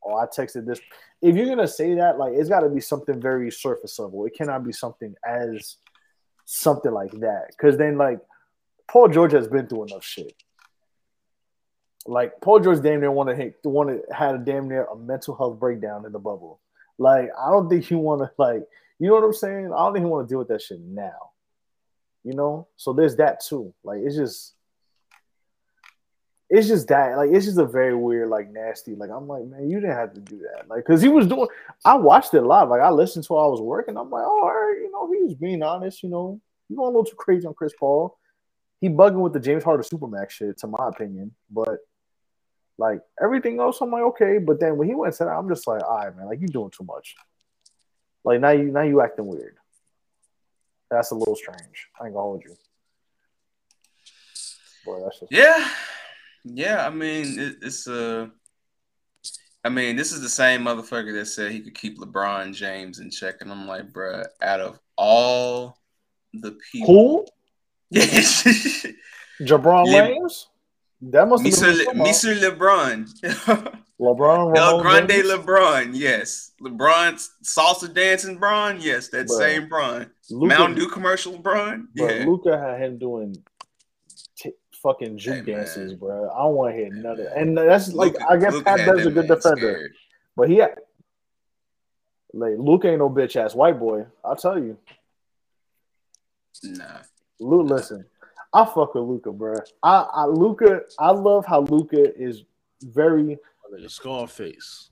oh 0.05 0.17
I 0.17 0.27
texted 0.27 0.67
this. 0.67 0.81
If 1.23 1.37
you're 1.37 1.47
gonna 1.47 1.69
say 1.69 1.95
that, 1.95 2.19
like 2.19 2.33
it's 2.35 2.49
got 2.49 2.61
to 2.61 2.69
be 2.69 2.81
something 2.81 3.21
very 3.21 3.51
surface 3.51 3.99
level. 3.99 4.27
It 4.27 4.35
cannot 4.35 4.65
be 4.65 4.73
something 4.73 5.15
as 5.27 5.77
something 6.45 6.93
like 6.93 7.13
that. 7.21 7.49
Because 7.49 7.77
then 7.77 7.97
like 7.97 8.19
Paul 8.89 9.09
George 9.09 9.33
has 9.33 9.47
been 9.47 9.67
through 9.67 9.85
enough 9.85 10.05
shit. 10.05 10.35
Like 12.07 12.41
Paul 12.41 12.61
George 12.61 12.83
damn 12.83 13.01
near 13.01 13.11
wanted 13.11 13.37
hit 13.37 13.57
wanted 13.65 14.03
had 14.13 14.35
a 14.35 14.39
damn 14.39 14.69
near 14.69 14.85
a 14.85 14.97
mental 14.97 15.37
health 15.37 15.61
breakdown 15.61 16.07
in 16.07 16.13
the 16.13 16.19
bubble. 16.19 16.61
Like 16.99 17.31
I 17.39 17.51
don't 17.51 17.69
think 17.69 17.91
you 17.91 17.99
want 17.99 18.23
to 18.23 18.31
like 18.39 18.67
you 18.99 19.09
know 19.09 19.15
what 19.15 19.25
I'm 19.25 19.33
saying. 19.33 19.73
I 19.73 19.79
don't 19.79 19.95
think 19.95 20.07
want 20.07 20.29
to 20.29 20.33
deal 20.33 20.39
with 20.39 20.49
that 20.49 20.63
shit 20.63 20.81
now. 20.81 21.31
You 22.25 22.35
know, 22.35 22.69
so 22.77 22.93
there's 22.93 23.17
that 23.17 23.41
too. 23.41 23.73
Like 23.85 24.01
it's 24.03 24.17
just 24.17 24.55
it's 26.51 26.67
just 26.67 26.89
that 26.89 27.17
like 27.17 27.31
it's 27.31 27.47
just 27.47 27.59
a 27.59 27.65
very 27.65 27.95
weird 27.95 28.29
like 28.29 28.51
nasty 28.51 28.95
like 28.97 29.11
i'm 29.11 29.29
like 29.29 29.45
man 29.45 29.71
you 29.71 29.81
didn't 29.81 29.97
have 29.97 30.13
to 30.13 30.21
do 30.21 30.39
that. 30.39 30.69
Like 30.69 30.85
because 30.85 31.01
he 31.01 31.09
was 31.09 31.27
doing 31.27 31.49
i 31.85 31.95
watched 31.95 32.35
it 32.35 32.43
live 32.43 32.69
like 32.69 32.81
i 32.81 32.91
listened 32.91 33.25
to 33.25 33.33
while 33.33 33.47
i 33.47 33.49
was 33.49 33.61
working. 33.61 33.97
I'm 33.97 34.11
like 34.11 34.25
oh 34.27 34.43
all 34.43 34.49
right 34.49 34.79
you 34.81 34.91
know 34.91 35.11
he 35.13 35.23
was 35.25 35.35
being 35.35 35.63
honest 35.63 36.03
you 36.03 36.09
know. 36.09 36.41
You 36.69 36.77
going 36.77 36.87
a 36.87 36.91
little 36.91 37.05
too 37.05 37.17
crazy 37.17 37.47
on 37.47 37.55
chris 37.55 37.73
paul. 37.79 38.19
He 38.81 38.89
bugging 38.89 39.21
with 39.21 39.33
the 39.33 39.41
james 39.41 39.65
harden 39.65 39.85
supermax 39.85 40.31
shit 40.31 40.59
to 40.59 40.67
my 40.67 40.89
opinion 40.89 41.33
but 41.51 41.79
like 42.79 43.01
everything 43.23 43.61
else 43.61 43.81
i'm 43.81 43.91
like 43.91 44.03
okay 44.03 44.39
but 44.39 44.59
then 44.59 44.77
when 44.77 44.89
he 44.89 44.95
went 44.95 45.15
to 45.15 45.25
that 45.25 45.31
i'm 45.31 45.49
just 45.49 45.67
like 45.67 45.83
all 45.83 45.99
right 45.99 46.17
man 46.17 46.27
like 46.27 46.41
you 46.41 46.49
doing 46.49 46.71
too 46.71 46.85
much. 46.85 47.15
Like 48.25 48.41
now 48.41 48.51
you 48.51 48.65
now 48.71 48.83
you 48.83 49.01
acting 49.01 49.27
weird. 49.27 49.57
That's 50.91 51.11
a 51.13 51.15
little 51.15 51.37
strange. 51.37 51.89
I 52.01 52.07
ain't 52.07 52.15
gonna 52.15 52.23
hold 52.23 52.43
you. 52.45 52.57
Boy, 54.85 55.09
Yeah, 55.31 55.69
yeah. 56.45 56.87
I 56.87 56.91
mean, 56.91 57.39
it, 57.39 57.57
it's 57.63 57.87
Uh, 57.89 58.29
I 59.65 59.69
mean, 59.69 59.97
this 59.97 60.13
is 60.13 60.23
the 60.23 60.29
same 60.29 60.63
motherfucker 60.63 61.13
that 61.19 61.27
said 61.27 61.53
he 61.53 61.61
could 61.61 61.75
keep 61.75 61.99
LeBron 61.99 62.55
James 62.55 62.99
in 62.99 63.11
check, 63.11 63.37
and 63.41 63.51
I'm 63.53 63.67
like, 63.67 63.93
bruh, 63.93 64.25
out 64.41 64.61
of 64.61 64.79
all 64.97 65.77
the 66.33 66.57
people, 66.73 67.27
Who? 67.93 67.97
Jabron 69.43 69.87
Le- 69.87 69.91
James? 69.93 70.49
That 71.03 71.29
must 71.29 71.45
have 71.45 71.53
Mr. 71.55 71.87
Le- 71.87 71.95
Mr. 71.95 72.39
LeBron, 72.51 73.09
LeBron. 74.01 74.57
El 74.57 74.81
Grande 74.83 75.09
James? 75.11 75.29
LeBron, 75.29 75.91
yes, 75.93 76.53
LeBron 76.63 77.29
salsa 77.43 77.93
dancing 77.93 78.37
Bron, 78.39 78.79
yes, 78.81 79.09
that 79.09 79.27
Bruh. 79.27 79.39
same 79.39 79.69
Bron, 79.69 80.11
Luka- 80.31 80.47
Mountain 80.59 80.79
Dew 80.79 80.89
commercial 80.89 81.39
Bron, 81.39 81.89
But 81.95 82.15
yeah. 82.17 82.25
Luka 82.27 82.59
had 82.59 82.81
him 82.81 82.99
doing 82.99 83.37
fucking 84.83 85.19
juke 85.19 85.47
dances, 85.47 85.95
bro. 85.95 86.31
I 86.31 86.39
don't 86.43 86.55
want 86.55 86.75
to 86.75 86.77
hear 86.77 86.87
of 86.87 87.17
that. 87.19 87.37
And 87.37 87.57
that's 87.57 87.93
like, 87.93 88.15
I 88.29 88.37
guess 88.37 88.53
Luka 88.53 88.65
Pat 88.65 88.87
Bev's 88.87 89.07
a 89.07 89.11
good 89.11 89.29
defender, 89.29 89.75
scared. 89.75 89.93
but 90.37 90.49
he 90.49 90.57
had, 90.57 90.75
like 92.33 92.55
Luke 92.59 92.85
ain't 92.85 92.99
no 92.99 93.11
bitch 93.11 93.37
ass 93.37 93.55
white 93.55 93.79
boy. 93.79 94.07
I'll 94.25 94.37
tell 94.37 94.59
you. 94.59 94.77
Nah. 96.63 96.85
Luke, 97.39 97.71
listen, 97.71 98.05
I 98.53 98.65
fuck 98.65 98.95
with 98.95 99.05
Luka, 99.05 99.33
bro. 99.33 99.57
I, 99.83 100.07
I 100.13 100.25
Luka, 100.27 100.83
I 100.99 101.11
love 101.11 101.47
how 101.47 101.61
Luka 101.63 102.15
is 102.21 102.45
very 102.83 103.39
Scarface. 103.87 104.90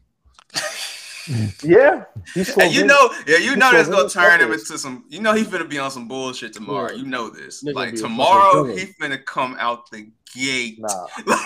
Yeah. 1.62 2.04
He's 2.34 2.56
And 2.56 2.72
you 2.72 2.86
know, 2.86 3.10
yeah, 3.26 3.36
you 3.36 3.50
He's 3.50 3.56
know 3.56 3.70
that's 3.70 3.88
gonna 3.88 4.08
turn 4.08 4.40
him 4.40 4.52
into 4.52 4.78
some. 4.78 5.04
You 5.08 5.20
know 5.20 5.32
he's 5.34 5.48
gonna 5.48 5.64
be 5.64 5.78
on 5.78 5.90
some 5.90 6.08
bullshit 6.08 6.52
tomorrow. 6.52 6.90
Yeah. 6.92 6.98
You 6.98 7.06
know 7.06 7.28
this. 7.30 7.62
Nigga 7.62 7.74
Like 7.74 7.92
be 7.92 7.98
a 7.98 8.02
fucking 8.02 8.16
tomorrow, 8.16 8.64
he's 8.64 8.94
gonna 8.94 9.18
come 9.18 9.56
out 9.58 9.90
the 9.90 10.10
gate. 10.34 10.78
Nah. 10.80 11.06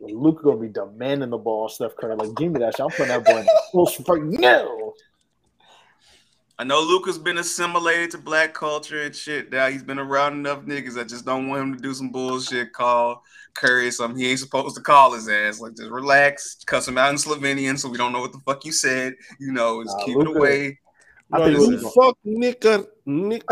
Luke 0.00 0.42
gonna 0.42 0.58
be 0.58 0.68
demanding 0.68 1.30
the 1.30 1.38
ball, 1.38 1.68
Steph 1.68 1.96
Curry. 1.96 2.16
Like, 2.16 2.34
give 2.36 2.52
me 2.52 2.60
that 2.60 2.76
shit. 2.76 2.84
I'm 2.84 2.90
putting 2.90 3.08
that 3.08 3.24
boy 3.24 3.40
in 3.40 3.46
the 3.46 3.62
post 3.72 4.00
right 4.08 4.22
now. 4.22 4.92
I 6.62 6.64
know 6.64 6.80
Luka's 6.80 7.18
been 7.18 7.38
assimilated 7.38 8.12
to 8.12 8.18
black 8.18 8.54
culture 8.54 9.02
and 9.02 9.12
shit. 9.12 9.50
Now 9.50 9.66
he's 9.68 9.82
been 9.82 9.98
around 9.98 10.34
enough 10.34 10.60
niggas. 10.60 10.96
I 10.96 11.02
just 11.02 11.24
don't 11.26 11.48
want 11.48 11.60
him 11.60 11.74
to 11.74 11.82
do 11.82 11.92
some 11.92 12.10
bullshit. 12.10 12.72
Call 12.72 13.24
Curry 13.54 13.90
something 13.90 14.16
he 14.20 14.30
ain't 14.30 14.38
supposed 14.38 14.76
to 14.76 14.80
call 14.80 15.12
his 15.12 15.28
ass. 15.28 15.58
Like 15.58 15.74
just 15.74 15.90
relax, 15.90 16.58
cuss 16.64 16.86
him 16.86 16.98
out 16.98 17.10
in 17.10 17.16
Slovenian, 17.16 17.76
so 17.76 17.88
we 17.88 17.98
don't 17.98 18.12
know 18.12 18.20
what 18.20 18.30
the 18.30 18.38
fuck 18.46 18.64
you 18.64 18.70
said. 18.70 19.14
You 19.40 19.50
know, 19.50 19.82
just 19.82 19.96
Nah, 19.98 20.04
keep 20.04 20.16
Luka- 20.18 20.30
it 20.30 20.36
away. 20.36 20.78
I 21.32 21.38
Bro, 21.38 21.46
think 21.46 21.58
you 21.58 21.66
Luka- 21.66 21.90
fuck 22.00 22.16
nigga, 22.24 22.86
Nick. 23.06 23.42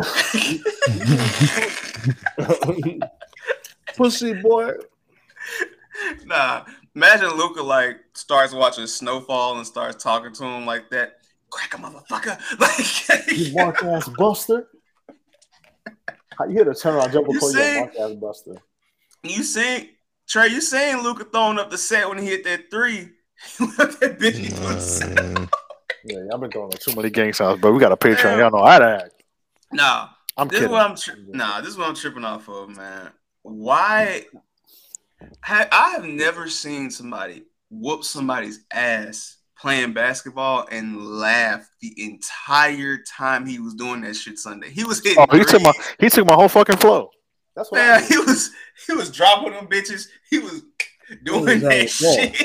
Pussy 3.96 4.34
boy. 4.34 4.70
Nah, 6.26 6.64
imagine 6.94 7.30
Luka 7.30 7.60
like 7.60 7.96
starts 8.14 8.54
watching 8.54 8.86
Snowfall 8.86 9.56
and 9.58 9.66
starts 9.66 10.00
talking 10.00 10.32
to 10.32 10.44
him 10.44 10.64
like 10.64 10.90
that. 10.90 11.14
Crack 11.50 11.74
a 11.74 11.78
motherfucker. 11.78 12.38
Like 12.60 13.36
You 13.36 13.52
mark 13.54 13.82
ass 13.82 14.08
buster. 14.08 14.68
How 16.38 16.46
you 16.46 16.58
hit 16.58 16.68
a 16.68 16.70
turnaround 16.70 17.12
jumper 17.12 17.32
You 17.32 17.38
call 17.38 17.52
you 17.52 17.58
see? 17.62 17.72
a 17.76 17.80
mark 17.80 17.92
ass 18.00 18.12
buster? 18.20 18.54
you 19.22 19.42
seen 19.42 19.88
Trey, 20.28 20.48
you 20.48 20.60
seen 20.60 21.02
Luka 21.02 21.24
throwing 21.24 21.58
up 21.58 21.70
the 21.70 21.78
set 21.78 22.08
when 22.08 22.18
he 22.18 22.26
hit 22.26 22.44
that 22.44 22.70
three. 22.70 23.10
that 23.58 24.16
bitch 24.20 24.34
he 24.34 24.52
was- 24.64 25.02
mm. 25.02 25.48
Yeah, 26.04 26.18
I've 26.32 26.40
been 26.40 26.50
throwing 26.50 26.70
like 26.70 26.80
too 26.80 26.94
many 26.96 27.10
gang 27.10 27.32
signs, 27.34 27.60
but 27.60 27.72
we 27.72 27.78
got 27.80 27.92
a 27.92 27.96
Patreon. 27.96 28.38
Y'all 28.38 28.50
know 28.50 28.64
how 28.64 28.78
to 28.78 29.02
act. 29.04 29.22
Nah, 29.70 30.08
I'm 30.36 30.48
this 30.48 30.60
kidding. 30.60 30.68
is 30.68 30.72
what 30.72 30.90
I'm 30.90 30.96
tri- 30.96 31.14
nah, 31.28 31.60
this 31.60 31.70
is 31.70 31.76
what 31.76 31.88
I'm 31.88 31.94
tripping 31.94 32.24
off 32.24 32.48
of, 32.48 32.70
man. 32.74 33.10
Why 33.42 34.24
ha- 35.42 35.68
I 35.70 35.90
have 35.90 36.04
never 36.04 36.48
seen 36.48 36.90
somebody 36.90 37.42
whoop 37.68 38.04
somebody's 38.04 38.60
ass 38.72 39.36
playing 39.60 39.92
basketball 39.92 40.66
and 40.70 40.96
laugh 40.96 41.68
the 41.80 41.92
entire 42.02 42.98
time 42.98 43.46
he 43.46 43.58
was 43.58 43.74
doing 43.74 44.00
that 44.02 44.14
shit 44.14 44.38
Sunday. 44.38 44.70
He 44.70 44.84
was 44.84 45.02
hitting 45.02 45.26
Oh, 45.30 45.36
he 45.36 45.44
took 45.44 45.62
my 45.62 45.72
he 45.98 46.08
took 46.08 46.26
my 46.26 46.34
whole 46.34 46.48
fucking 46.48 46.78
flow. 46.78 47.10
That's 47.54 47.70
what 47.70 47.78
Man, 47.78 48.02
he 48.08 48.16
was 48.18 48.50
he 48.86 48.94
was 48.94 49.10
dropping 49.10 49.52
them 49.52 49.66
bitches. 49.66 50.06
He 50.30 50.38
was 50.38 50.62
doing 51.24 51.60
that 51.60 51.90
shit. 51.90 52.36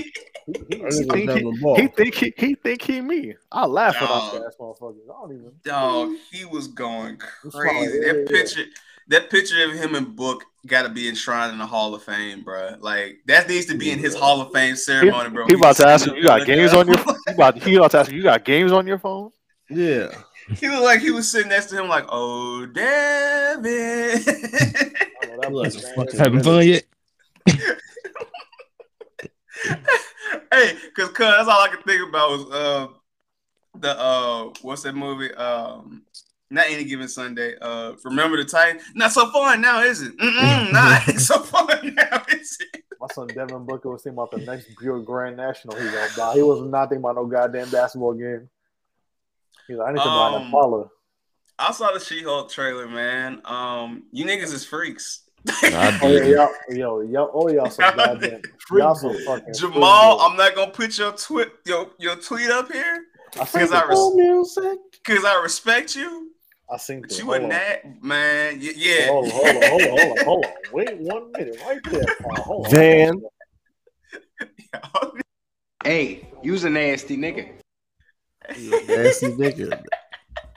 He 0.47 1.03
think 1.05 1.31
he, 1.31 1.81
he 1.81 1.87
think 1.87 2.15
he, 2.15 2.33
he 2.37 2.55
think 2.55 2.81
he 2.83 3.01
me. 3.01 3.33
I 3.51 3.65
laugh 3.65 3.95
when 3.99 4.03
I 4.03 4.13
Dog. 4.13 4.43
ass 4.45 4.53
motherfuckers. 4.59 5.03
I 5.03 5.21
don't 5.21 5.31
even. 5.31 5.51
Dog, 5.63 6.11
he 6.31 6.45
was 6.45 6.67
going 6.67 7.17
crazy. 7.17 7.97
yeah, 7.97 8.13
that 8.13 8.27
yeah. 8.29 8.37
picture, 8.37 8.65
that 9.07 9.29
picture 9.31 9.63
of 9.65 9.71
him 9.71 9.95
and 9.95 10.15
Book 10.15 10.43
got 10.65 10.83
to 10.83 10.89
be 10.89 11.07
enshrined 11.07 11.51
in 11.51 11.57
the 11.59 11.65
Hall 11.65 11.93
of 11.93 12.03
Fame, 12.03 12.43
bro. 12.43 12.75
Like 12.79 13.19
that 13.25 13.47
needs 13.47 13.65
to 13.67 13.77
be 13.77 13.91
in 13.91 13.99
his 13.99 14.15
Hall 14.15 14.41
of 14.41 14.51
Fame 14.51 14.71
He, 14.71 14.75
ceremony, 14.75 15.29
bro. 15.29 15.45
he 15.47 15.53
about 15.53 15.75
to 15.77 15.87
ask 15.87 16.05
you 16.05 16.13
you, 16.13 16.19
you 16.19 16.27
got 16.27 16.45
games 16.45 16.73
on 16.73 16.87
your 16.87 16.97
he 17.27 17.33
about, 17.33 17.57
he 17.57 17.75
about 17.75 17.91
to 17.91 17.99
ask 17.99 18.11
you, 18.11 18.17
you 18.17 18.23
got 18.23 18.43
games 18.43 18.71
on 18.71 18.87
your 18.87 18.99
phone? 18.99 19.31
Yeah. 19.69 20.09
He 20.57 20.67
looked 20.69 20.83
like 20.83 21.01
he 21.01 21.11
was 21.11 21.29
sitting 21.29 21.49
next 21.49 21.67
to 21.67 21.81
him, 21.81 21.87
like, 21.87 22.05
"Oh, 22.07 22.67
Devin." 22.67 24.21
Having 26.19 26.43
fun 26.43 26.67
yet? 26.67 26.83
hey, 30.51 30.75
cause, 30.95 31.09
cause 31.09 31.17
that's 31.17 31.47
all 31.47 31.61
I 31.61 31.69
could 31.69 31.83
think 31.83 32.07
about 32.07 32.29
was 32.29 32.51
uh 32.51 32.87
the 33.79 33.99
uh 33.99 34.53
what's 34.61 34.83
that 34.83 34.93
movie? 34.93 35.33
Um 35.33 36.03
not 36.49 36.65
any 36.69 36.84
given 36.84 37.07
Sunday. 37.07 37.55
Uh 37.61 37.93
remember 38.03 38.38
the 38.38 38.45
Titan? 38.45 38.81
Not 38.95 39.11
so 39.11 39.30
fun 39.31 39.61
now, 39.61 39.81
is 39.81 40.01
it? 40.01 40.17
Mm-mm, 40.17 40.72
nah, 40.73 40.99
it's 41.07 41.26
so 41.27 41.39
fun 41.39 41.95
now, 41.95 42.23
is 42.30 42.57
it? 42.59 42.84
My 42.99 43.07
son 43.13 43.27
Devin 43.27 43.65
Booker 43.65 43.89
was 43.89 44.03
thinking 44.03 44.17
about 44.17 44.31
the 44.31 44.39
next 44.39 44.67
Buick 44.80 45.05
Grand 45.05 45.38
National 45.38 45.76
he 45.77 45.85
gonna 45.85 46.09
buy. 46.17 46.34
He 46.34 46.41
was 46.41 46.61
not 46.69 46.89
thinking 46.89 47.03
about 47.03 47.15
no 47.15 47.26
goddamn 47.26 47.69
basketball 47.69 48.13
game. 48.13 48.49
He's 49.67 49.77
like, 49.77 49.89
I 49.89 49.91
need 49.93 49.99
to 49.99 50.05
buy 50.05 50.27
an 50.30 50.35
Um, 50.35 50.41
Impala. 50.43 50.89
I 51.57 51.72
saw 51.72 51.91
the 51.91 51.99
She-Hulk 51.99 52.49
trailer, 52.51 52.88
man. 52.88 53.41
Um, 53.45 54.03
you 54.11 54.26
niggas 54.26 54.53
is 54.53 54.65
freaks. 54.65 55.22
Oh, 56.01 56.11
yeah, 56.11 56.23
y'all, 56.23 56.49
yo, 56.69 57.01
y'all, 57.01 57.31
oh 57.34 57.49
y'all 57.49 57.69
some 57.69 57.95
goddamn, 57.95 58.41
y'all 58.72 58.95
some 58.95 59.15
fucking 59.26 59.53
Jamal, 59.53 60.19
I'm 60.22 60.35
not 60.35 60.55
gonna 60.55 60.72
put 60.72 60.97
your 60.97 61.11
tweet 61.11 61.49
your 61.65 61.91
your 61.99 62.15
tweet 62.15 62.49
up 62.49 62.72
here 62.72 63.05
I 63.39 63.45
because 63.45 63.72
I, 63.72 63.84
res- 63.85 64.57
cause 65.03 65.23
I 65.23 65.39
respect 65.43 65.95
you. 65.95 66.31
I 66.71 66.77
seen 66.77 67.01
But 67.01 67.09
that. 67.11 67.19
you 67.19 67.25
Hold 67.25 67.37
a 67.37 67.39
on. 67.41 67.49
nat 67.49 68.03
man. 68.03 68.59
Y- 68.59 68.73
Yeah. 68.75 69.07
Hold 69.07 69.25
on, 69.25 69.31
hold 69.31 69.55
on, 69.55 69.69
hold 69.69 69.83
on, 69.83 69.89
hold 69.91 70.11
on, 70.19 70.25
hold 70.25 70.45
on. 70.45 70.53
Wait 70.71 70.97
one 70.97 71.31
minute, 71.31 71.59
right 71.65 71.81
there. 71.91 72.07
Paul. 72.21 72.43
Hold 72.43 72.65
on. 72.65 72.71
Van. 72.71 73.21
Hey, 75.83 76.27
you's 76.41 76.63
a 76.63 76.69
nasty 76.69 77.15
nigga. 77.15 77.47
You 78.57 78.79
a 78.79 78.83
nasty 78.97 79.27
nigga. 79.33 79.83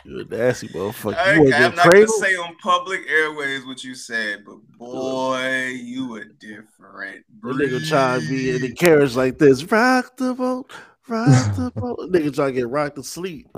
You 0.04 0.20
a 0.20 0.24
nasty 0.24 0.68
motherfucker. 0.68 1.16
I, 1.16 1.34
You 1.34 1.42
want 1.42 1.54
I'm 1.54 1.70
to 1.72 1.76
not 1.76 1.92
gonna 1.92 2.08
say 2.08 2.34
on 2.36 2.56
public 2.62 3.00
airways 3.10 3.66
what 3.66 3.84
you 3.84 3.94
said, 3.94 4.44
but 4.46 4.56
boy, 4.78 5.66
you 5.74 6.16
a 6.16 6.24
different 6.24 7.24
The 7.42 7.48
nigga 7.48 7.86
trying 7.86 8.22
to 8.22 8.28
be 8.28 8.54
in 8.54 8.62
the 8.62 8.72
carriage 8.72 9.16
like 9.16 9.38
this. 9.38 9.62
Rock 9.64 10.16
the 10.16 10.32
boat, 10.32 10.70
rock 11.08 11.56
the 11.56 11.72
boat. 11.76 11.98
nigga 12.10 12.34
trying 12.34 12.54
to 12.54 12.60
get 12.60 12.68
rocked 12.68 12.96
to 12.96 13.02
sleep. 13.02 13.48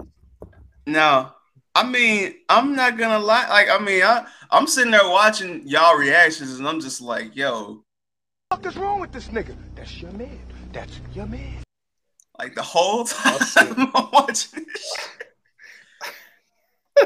No, 0.87 1.31
I 1.75 1.89
mean, 1.89 2.35
I'm 2.49 2.75
not 2.75 2.99
gonna 2.99 3.19
lie. 3.19 3.49
Like, 3.49 3.69
I 3.71 3.79
mean, 3.83 4.03
I, 4.03 4.27
I'm 4.51 4.67
sitting 4.67 4.91
there 4.91 5.09
watching 5.09 5.63
y'all 5.67 5.97
reactions, 5.97 6.59
and 6.59 6.67
I'm 6.67 6.81
just 6.81 7.01
like, 7.01 7.37
yo, 7.37 7.85
What 8.49 8.67
is 8.67 8.77
wrong 8.77 9.01
with 9.01 9.13
this 9.13 9.29
nigga? 9.29 9.55
That's 9.77 10.01
your 10.01 10.11
man. 10.13 10.39
That's 10.73 11.01
your 11.15 11.27
man. 11.27 11.63
like 12.39 12.55
the 12.55 12.63
whole 12.63 13.05
time 13.05 13.91
I'm 13.95 14.09
watching 14.13 14.65
this 14.65 14.97
shit. 14.97 15.27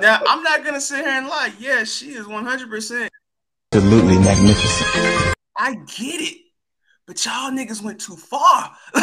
Now, 0.01 0.21
I'm 0.27 0.43
not 0.43 0.65
gonna 0.65 0.81
sit 0.81 1.05
here 1.05 1.15
and 1.15 1.29
lie. 1.29 1.53
Yeah, 1.59 1.85
she 1.85 2.13
is 2.13 2.27
100. 2.27 2.71
percent 2.71 3.11
Absolutely 3.73 4.19
magnificent. 4.19 5.35
I 5.57 5.75
get 5.75 6.21
it, 6.21 6.39
but 7.07 7.25
y'all 7.25 7.51
niggas 7.51 7.83
went 7.83 8.01
too 8.01 8.17
far. 8.17 8.77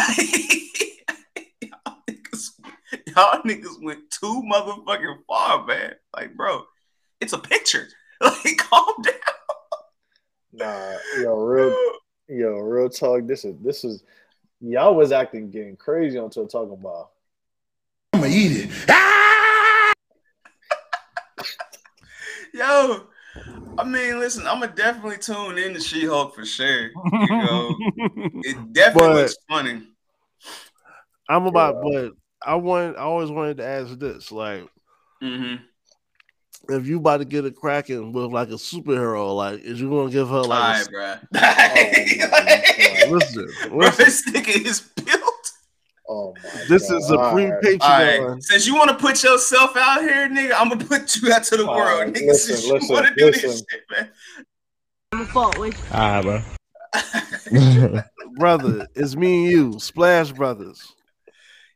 y'all, 3.08 3.42
niggas, 3.44 3.82
went 3.82 4.10
too 4.12 4.44
motherfucking 4.52 5.18
far, 5.28 5.66
man. 5.66 5.94
Like, 6.16 6.36
bro, 6.36 6.64
it's 7.20 7.34
a 7.34 7.40
picture. 7.40 7.88
Like, 8.22 8.58
calm 8.60 9.02
down. 9.02 9.14
Nah, 10.54 10.94
yo, 11.20 11.36
real, 11.38 11.76
yo, 12.28 12.52
real 12.60 12.88
talk. 12.88 13.26
This 13.26 13.46
is 13.46 13.56
this 13.64 13.84
is 13.84 14.04
y'all 14.60 14.94
was 14.94 15.12
acting 15.12 15.50
getting 15.50 15.76
crazy 15.76 16.20
until 16.20 16.46
talking 16.46 16.74
about. 16.74 17.10
I'ma 18.14 18.26
eat 18.28 18.70
it. 18.70 18.70
Yo, 22.54 23.08
I 23.78 23.84
mean, 23.86 24.20
listen, 24.20 24.46
I'm 24.46 24.60
gonna 24.60 24.74
definitely 24.76 25.18
tune 25.18 25.58
in 25.58 25.74
to 25.74 25.80
She-Hulk 25.80 26.36
for 26.36 26.46
sure. 26.46 26.90
You 26.90 27.28
know, 27.30 27.76
it 28.44 28.74
definitely 28.74 29.08
But- 29.10 29.16
looks 29.16 29.38
funny. 29.50 29.88
I'm 31.30 31.46
about, 31.46 31.82
but 31.82 32.12
I 32.46 32.56
want. 32.56 32.98
I 32.98 33.02
always 33.02 33.30
wanted 33.30 33.58
to 33.58 33.66
ask 33.66 33.98
this: 34.00 34.32
like, 34.32 34.68
Mm-hmm. 35.24 35.64
if 36.74 36.88
you 36.88 36.98
about 36.98 37.18
to 37.18 37.26
get 37.26 37.46
a 37.46 37.52
cracking 37.52 38.12
with 38.12 38.32
like 38.32 38.50
a 38.50 38.54
superhero, 38.54 39.36
like, 39.36 39.62
is 39.62 39.80
you 39.80 39.90
gonna 39.90 40.10
give 40.12 40.30
her 40.30 40.42
like? 40.42 40.88
right, 40.92 41.20
a, 41.34 41.38
bruh. 41.38 43.10
listen, 43.12 43.48
Bro, 43.70 43.78
listen. 43.88 44.06
this 44.06 44.30
nigga 44.32 44.66
is 44.66 44.82
built. 44.82 45.22
Oh 46.10 46.34
my 46.44 46.66
This 46.68 46.90
is 46.90 47.10
a 47.12 47.18
pre 47.32 47.46
All 47.46 47.60
Patreon. 47.62 47.80
right, 48.34 48.44
since 48.44 48.66
you 48.68 48.76
want 48.76 48.90
to 48.90 48.96
put 48.98 49.24
yourself 49.24 49.78
out 49.78 50.02
here, 50.02 50.28
nigga, 50.28 50.54
I'm 50.58 50.70
gonna 50.70 50.84
put 50.84 51.16
you 51.18 51.32
out 51.32 51.44
to 51.46 51.58
the 51.58 51.66
All 51.68 51.76
world, 51.78 52.02
right, 52.02 52.14
nigga. 52.14 52.28
listen, 52.28 52.56
since 52.58 52.90
you 52.90 52.94
want 52.96 53.08
to 53.08 53.14
do 53.16 53.32
this 53.32 53.42
shit, 53.60 53.82
man. 53.92 54.10
I'm 55.14 55.26
fault 55.28 55.58
with 55.58 55.78
Alright, 55.94 56.24
bro. 56.24 56.42
brother. 58.38 58.88
It's 58.96 59.16
me 59.16 59.44
and 59.44 59.52
you, 59.52 59.80
Splash 59.80 60.32
Brothers. 60.32 60.94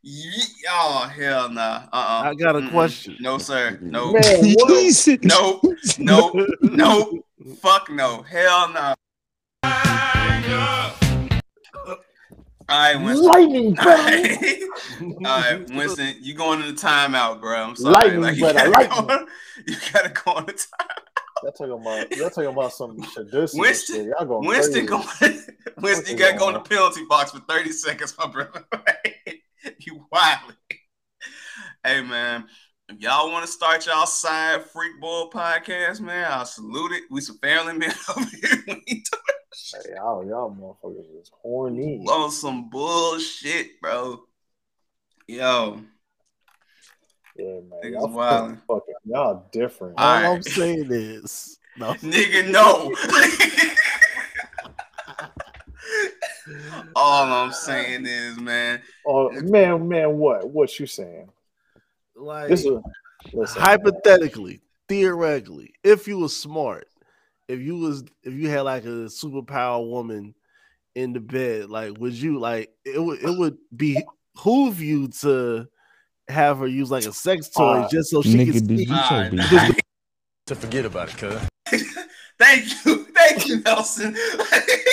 Ye- 0.08 0.40
oh 0.70 1.10
hell 1.12 1.48
nah. 1.48 1.82
Uh-uh. 1.92 2.30
I 2.30 2.34
got 2.34 2.54
a 2.54 2.60
Mm-mm. 2.60 2.70
question. 2.70 3.16
No 3.18 3.38
sir. 3.38 3.76
No. 3.82 4.12
Man, 4.12 4.22
what? 4.54 5.08
Nope. 5.24 5.62
Nope. 5.98 6.48
Nope. 6.62 7.26
Fuck 7.60 7.90
no. 7.90 8.22
Hell 8.22 8.72
no. 8.72 8.94
All 12.68 12.76
right, 12.94 12.96
Winston. 12.96 13.26
Lightning, 13.26 13.74
bro. 13.74 13.92
All 13.92 13.96
right, 13.96 14.62
All 15.00 15.40
right, 15.40 15.70
Winston, 15.70 16.14
you 16.20 16.34
going 16.34 16.60
in 16.62 16.66
the 16.74 16.80
timeout, 16.80 17.40
bro. 17.40 17.56
I'm 17.62 17.76
sorry. 17.76 17.92
Lightning, 17.94 18.20
like, 18.22 18.34
you, 18.36 18.40
brother, 18.42 18.58
gotta 18.58 18.70
lightning. 18.70 19.06
go, 19.06 19.26
you 19.66 19.76
gotta 19.92 20.08
go 20.10 20.30
on 20.32 20.46
the 20.46 20.52
time. 20.52 20.88
Y'all 21.42 21.52
talking 21.52 21.72
about 21.72 22.16
y'all 22.16 22.30
talking 22.30 22.46
about 22.50 22.72
some 22.72 22.96
Winston, 23.54 23.96
shit. 23.96 24.06
Y'all 24.06 24.24
going 24.24 24.46
Winston, 24.48 24.86
crazy. 24.86 25.46
go, 25.74 25.80
Winston, 25.80 26.12
you 26.12 26.18
gotta 26.18 26.38
go 26.38 26.48
in 26.48 26.54
the 26.54 26.60
penalty 26.60 27.04
box 27.08 27.32
for 27.32 27.40
30 27.40 27.70
seconds, 27.72 28.14
my 28.18 28.26
brother. 28.28 28.64
you 29.80 30.06
wild. 30.10 30.56
Hey, 31.84 32.02
man. 32.02 32.46
If 32.88 33.00
y'all 33.00 33.32
want 33.32 33.44
to 33.44 33.50
start 33.50 33.84
y'all 33.86 34.06
side 34.06 34.62
freak 34.66 35.00
boy 35.00 35.24
podcast, 35.32 36.00
man, 36.00 36.30
I'll 36.30 36.44
salute 36.46 36.92
it. 36.92 37.02
We 37.10 37.20
some 37.20 37.38
family 37.38 37.72
men 37.78 37.92
over 38.16 38.20
here. 38.42 38.64
We 38.68 38.84
ain't 38.88 39.08
Hey, 39.84 39.94
y'all, 39.96 40.24
y'all 40.24 40.50
motherfuckers 40.54 41.20
is 41.20 41.30
horny. 41.42 42.04
on 42.08 42.30
some 42.30 42.70
bullshit, 42.70 43.80
bro. 43.80 44.22
Yo, 45.26 45.80
Yeah, 47.36 47.44
man. 47.68 47.92
Y'all 47.92 48.08
wildin'. 48.08 48.60
fucking, 48.68 48.94
y'all 49.04 49.46
different. 49.50 49.94
All 49.98 50.06
All 50.06 50.16
I'm 50.18 50.34
right. 50.36 50.44
saying 50.44 50.86
is, 50.90 51.58
no. 51.76 51.94
Nigga, 51.94 52.50
no. 52.52 52.94
All 56.94 57.24
I'm 57.32 57.52
saying 57.52 58.06
is, 58.06 58.38
man, 58.38 58.80
Oh 59.06 59.30
man, 59.30 59.88
man, 59.88 60.16
what? 60.16 60.48
What 60.50 60.78
you 60.78 60.86
saying? 60.86 61.30
like 62.14 62.48
This 62.48 62.64
is 62.64 62.78
listen, 63.32 63.62
hypothetically, 63.62 64.60
theoretically, 64.88 65.74
if 65.84 66.08
you 66.08 66.18
was 66.18 66.36
smart, 66.36 66.88
if 67.48 67.60
you 67.60 67.76
was 67.78 68.04
if 68.22 68.34
you 68.34 68.48
had 68.48 68.62
like 68.62 68.84
a 68.84 69.08
superpower 69.08 69.88
woman 69.88 70.34
in 70.94 71.12
the 71.12 71.20
bed, 71.20 71.70
like 71.70 71.98
would 71.98 72.14
you 72.14 72.38
like 72.38 72.70
it 72.84 72.98
would 73.02 73.22
it 73.22 73.38
would 73.38 73.58
be 73.74 74.04
behoove 74.34 74.80
you 74.80 75.08
to 75.08 75.66
have 76.28 76.58
her 76.58 76.66
use 76.66 76.90
like 76.90 77.04
a 77.04 77.12
sex 77.12 77.48
toy 77.48 77.80
Uh, 77.82 77.88
just 77.88 78.10
so 78.10 78.22
she 78.22 78.38
Nigga, 78.38 78.52
can 78.52 78.64
speak. 78.64 78.88
you 78.88 79.02
say 79.02 79.30
be 79.30 79.82
To 80.46 80.54
forget 80.54 80.84
about 80.84 81.10
it, 81.10 81.18
cuz. 81.18 81.40
thank 82.38 82.84
you, 82.84 83.04
thank 83.14 83.48
you, 83.48 83.60
Nelson. 83.60 84.16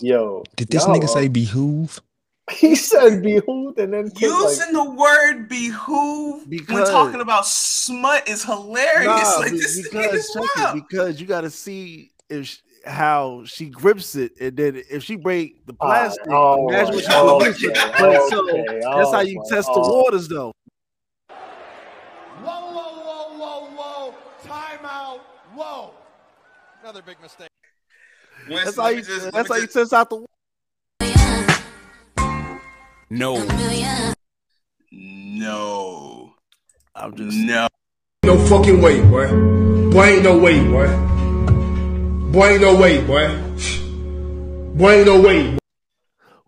Yo, 0.00 0.16
yo. 0.16 0.44
Did 0.56 0.68
this 0.68 0.84
nigga 0.84 1.04
are- 1.04 1.08
say 1.08 1.28
behoove? 1.28 2.00
He 2.52 2.76
said 2.76 3.22
behooved 3.22 3.78
and 3.78 3.94
then 3.94 4.10
put, 4.10 4.20
like, 4.20 4.50
using 4.50 4.74
the 4.74 4.90
word 4.90 5.48
behoove 5.48 6.40
when 6.42 6.50
Because- 6.50 6.90
talking 6.90 7.22
about 7.22 7.46
smut 7.46 8.28
is 8.28 8.44
hilarious. 8.44 9.06
Nah, 9.06 9.36
like 9.38 9.52
this 9.52 9.82
because 9.82 10.12
nigga's 10.12 10.32
check 10.34 10.74
it, 10.74 10.74
because 10.74 11.20
you 11.20 11.26
got 11.26 11.40
to 11.40 11.50
see 11.50 12.12
if 12.28 12.46
sh 12.46 12.58
how 12.86 13.42
she 13.46 13.70
grips 13.70 14.14
it, 14.14 14.32
and 14.38 14.54
then 14.58 14.82
if 14.90 15.02
she 15.02 15.16
break 15.16 15.64
the 15.64 15.74
Ah, 15.80 15.86
plastic, 15.86 16.26
oh, 16.28 16.68
imagine 16.68 16.94
what 16.96 17.56
she 17.56 17.70
okay, 17.70 17.80
can 17.80 18.12
do. 18.12 18.18
But 18.18 18.28
so 18.28 18.50
okay, 18.50 18.80
that's 18.82 19.10
how 19.10 19.20
you 19.20 19.40
okay, 19.40 19.54
test 19.56 19.68
the 19.68 19.80
oh. 19.80 20.02
waters, 20.02 20.28
though. 20.28 20.52
Whoa, 21.30 22.44
whoa, 22.44 23.38
whoa, 23.38 23.38
whoa, 23.38 24.10
whoa. 24.10 24.14
Time 24.46 24.84
out. 24.84 25.20
Whoa. 25.54 25.94
Another 26.82 27.00
big 27.00 27.18
mistake. 27.22 27.48
Winston, 28.48 28.64
That's 28.64 28.76
how 28.76 28.88
you. 28.88 29.02
just, 29.02 29.32
That's 29.32 29.48
how 29.48 29.54
you 29.56 29.62
just- 29.62 29.72
test 29.74 29.92
out 29.92 30.10
the. 30.10 30.26
No. 33.10 33.44
No, 34.90 36.32
I'm 36.94 37.14
just. 37.16 37.36
no. 37.36 37.68
No 38.24 38.38
fucking 38.46 38.80
way, 38.80 39.00
boy. 39.02 39.28
Boy, 39.90 40.04
ain't 40.04 40.22
no 40.22 40.38
way, 40.38 40.58
boy. 40.64 40.88
Boy, 42.32 42.46
ain't 42.52 42.60
no 42.62 42.74
way, 42.76 43.04
boy. 43.04 43.28
Boy, 44.74 44.92
ain't 44.92 45.06
no 45.06 45.20
way. 45.20 45.58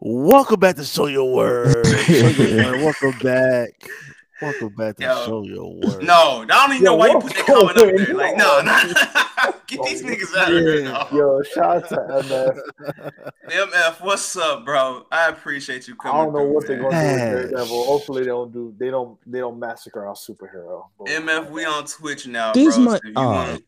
Welcome 0.01 0.61
back 0.61 0.77
to 0.77 0.85
Show 0.85 1.07
Your 1.07 1.33
Word. 1.35 1.87
Show 1.87 2.29
Your 2.29 2.57
Word. 2.73 2.81
Welcome 2.83 3.19
back. 3.23 3.71
Welcome 4.43 4.75
back 4.75 4.97
to 4.97 5.03
Yo. 5.05 5.25
Show 5.27 5.43
Your 5.45 5.75
Word. 5.75 6.03
No, 6.03 6.43
I 6.43 6.47
don't 6.47 6.73
even 6.73 6.85
Yo, 6.85 6.91
know 6.91 6.97
why 6.97 7.09
you 7.09 7.19
put 7.21 7.35
that 7.35 7.47
comment 7.47 7.79
up 7.79 7.85
there. 7.87 8.15
Like, 8.15 8.37
no, 8.37 8.61
no. 8.61 9.53
Get 9.67 9.83
these 9.85 10.05
oh, 10.05 10.07
niggas 10.07 10.37
out 10.37 10.53
of 10.53 10.59
here, 10.59 10.81
Yeah. 10.81 10.91
dog. 10.91 11.13
Yo, 11.13 11.43
shout 11.43 11.77
out 11.77 11.89
to 11.89 11.97
MF. 11.97 12.61
MF, 13.49 14.01
what's 14.05 14.37
up, 14.37 14.65
bro? 14.65 15.07
I 15.11 15.29
appreciate 15.29 15.89
you 15.89 15.97
coming. 15.97 16.21
I 16.21 16.25
don't 16.25 16.33
know 16.35 16.39
through, 16.41 16.53
what 16.53 16.67
they're 16.67 16.83
gonna 16.83 16.91
do 16.91 16.97
with 16.97 17.21
Ash. 17.21 17.51
Daredevil. 17.51 17.85
Hopefully 17.85 18.23
they 18.23 18.29
don't 18.29 18.53
do 18.53 18.75
they 18.79 18.91
don't 18.91 19.19
they 19.27 19.39
don't 19.41 19.59
massacre 19.59 20.07
our 20.07 20.15
superhero. 20.15 20.85
But- 20.99 21.09
MF, 21.09 21.51
we 21.51 21.65
on 21.65 21.85
Twitch 21.87 22.27
now, 22.27 22.53
This 22.53 22.77
bro. 22.77 22.85
might- 22.85 23.01
so 23.03 23.09
if 23.09 23.15
you 23.15 23.23
alright. 23.23 23.49
want, 23.49 23.61
uh. 23.61 23.65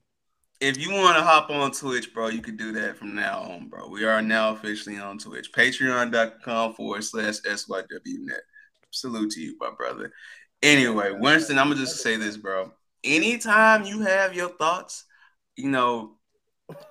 if 0.61 0.78
you 0.78 0.93
want 0.93 1.16
to 1.16 1.23
hop 1.24 1.51
on 1.51 1.73
Twitch, 1.73 2.12
bro, 2.15 2.28
you 2.28 2.43
can 2.43 2.57
do 2.57 2.73
that 2.73 2.97
from 2.97 3.15
now 3.15 3.40
on, 3.40 3.69
bro. 3.69 3.89
We 3.89 4.05
are 4.05 4.23
now 4.23 4.53
officially 4.53 4.99
on 4.99 5.19
Twitch. 5.19 5.51
Patreon.com 5.53 6.74
forward 6.74 7.03
slash 7.05 7.40
SYWNet. 7.40 8.40
Salute 8.90 9.31
to 9.32 9.40
you, 9.40 9.57
my 9.61 9.70
brother. 9.77 10.12
Anyway, 10.63 11.13
Winston, 11.13 11.59
I'm 11.59 11.69
gonna 11.69 11.81
just 11.81 12.03
say 12.03 12.17
this, 12.17 12.37
bro. 12.37 12.73
Anytime 13.05 13.85
you 13.85 14.01
have 14.01 14.35
your 14.35 14.49
thoughts, 14.49 15.05
you 15.57 15.69
know, 15.69 16.19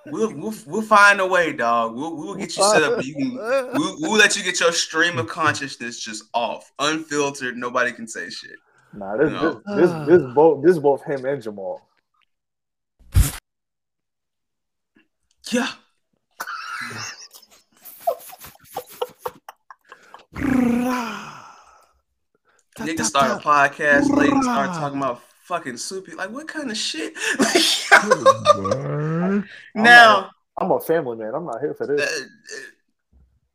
We'll, 0.07 0.33
we'll 0.33 0.53
we'll 0.65 0.81
find 0.81 1.19
a 1.19 1.27
way, 1.27 1.53
dog. 1.53 1.95
We'll 1.95 2.15
we'll 2.15 2.33
get 2.35 2.57
you 2.57 2.63
set 2.63 2.81
up. 2.81 3.03
You 3.03 3.13
can 3.13 3.35
we'll, 3.35 3.95
we'll 3.99 4.17
let 4.17 4.35
you 4.35 4.43
get 4.43 4.59
your 4.59 4.71
stream 4.71 5.19
of 5.19 5.27
consciousness 5.27 5.99
just 5.99 6.23
off, 6.33 6.71
unfiltered. 6.79 7.55
Nobody 7.57 7.91
can 7.91 8.07
say 8.07 8.29
shit. 8.29 8.55
Nah, 8.93 9.17
this 9.17 9.31
No. 9.31 9.61
this, 9.75 9.91
this 9.91 10.07
this 10.07 10.33
both 10.33 10.63
this 10.63 10.79
both 10.79 11.03
him 11.03 11.25
and 11.25 11.43
Jamal. 11.43 11.87
Yeah. 15.51 15.71
Nigga 22.77 23.03
start 23.03 23.31
a 23.31 23.43
podcast 23.43 24.15
late 24.15 24.31
and 24.31 24.43
start 24.43 24.69
talking 24.69 24.99
about 24.99 25.21
fucking 25.43 25.77
soupy. 25.77 26.13
Like, 26.13 26.29
what 26.29 26.47
kind 26.47 26.69
of 26.69 26.77
shit? 26.77 27.13
now, 29.75 30.29
I'm 30.59 30.71
a 30.71 30.79
family 30.79 31.17
man. 31.17 31.33
I'm 31.33 31.45
not 31.45 31.59
here 31.59 31.73
for 31.73 31.87
this. 31.87 32.01
Uh, 32.01 32.25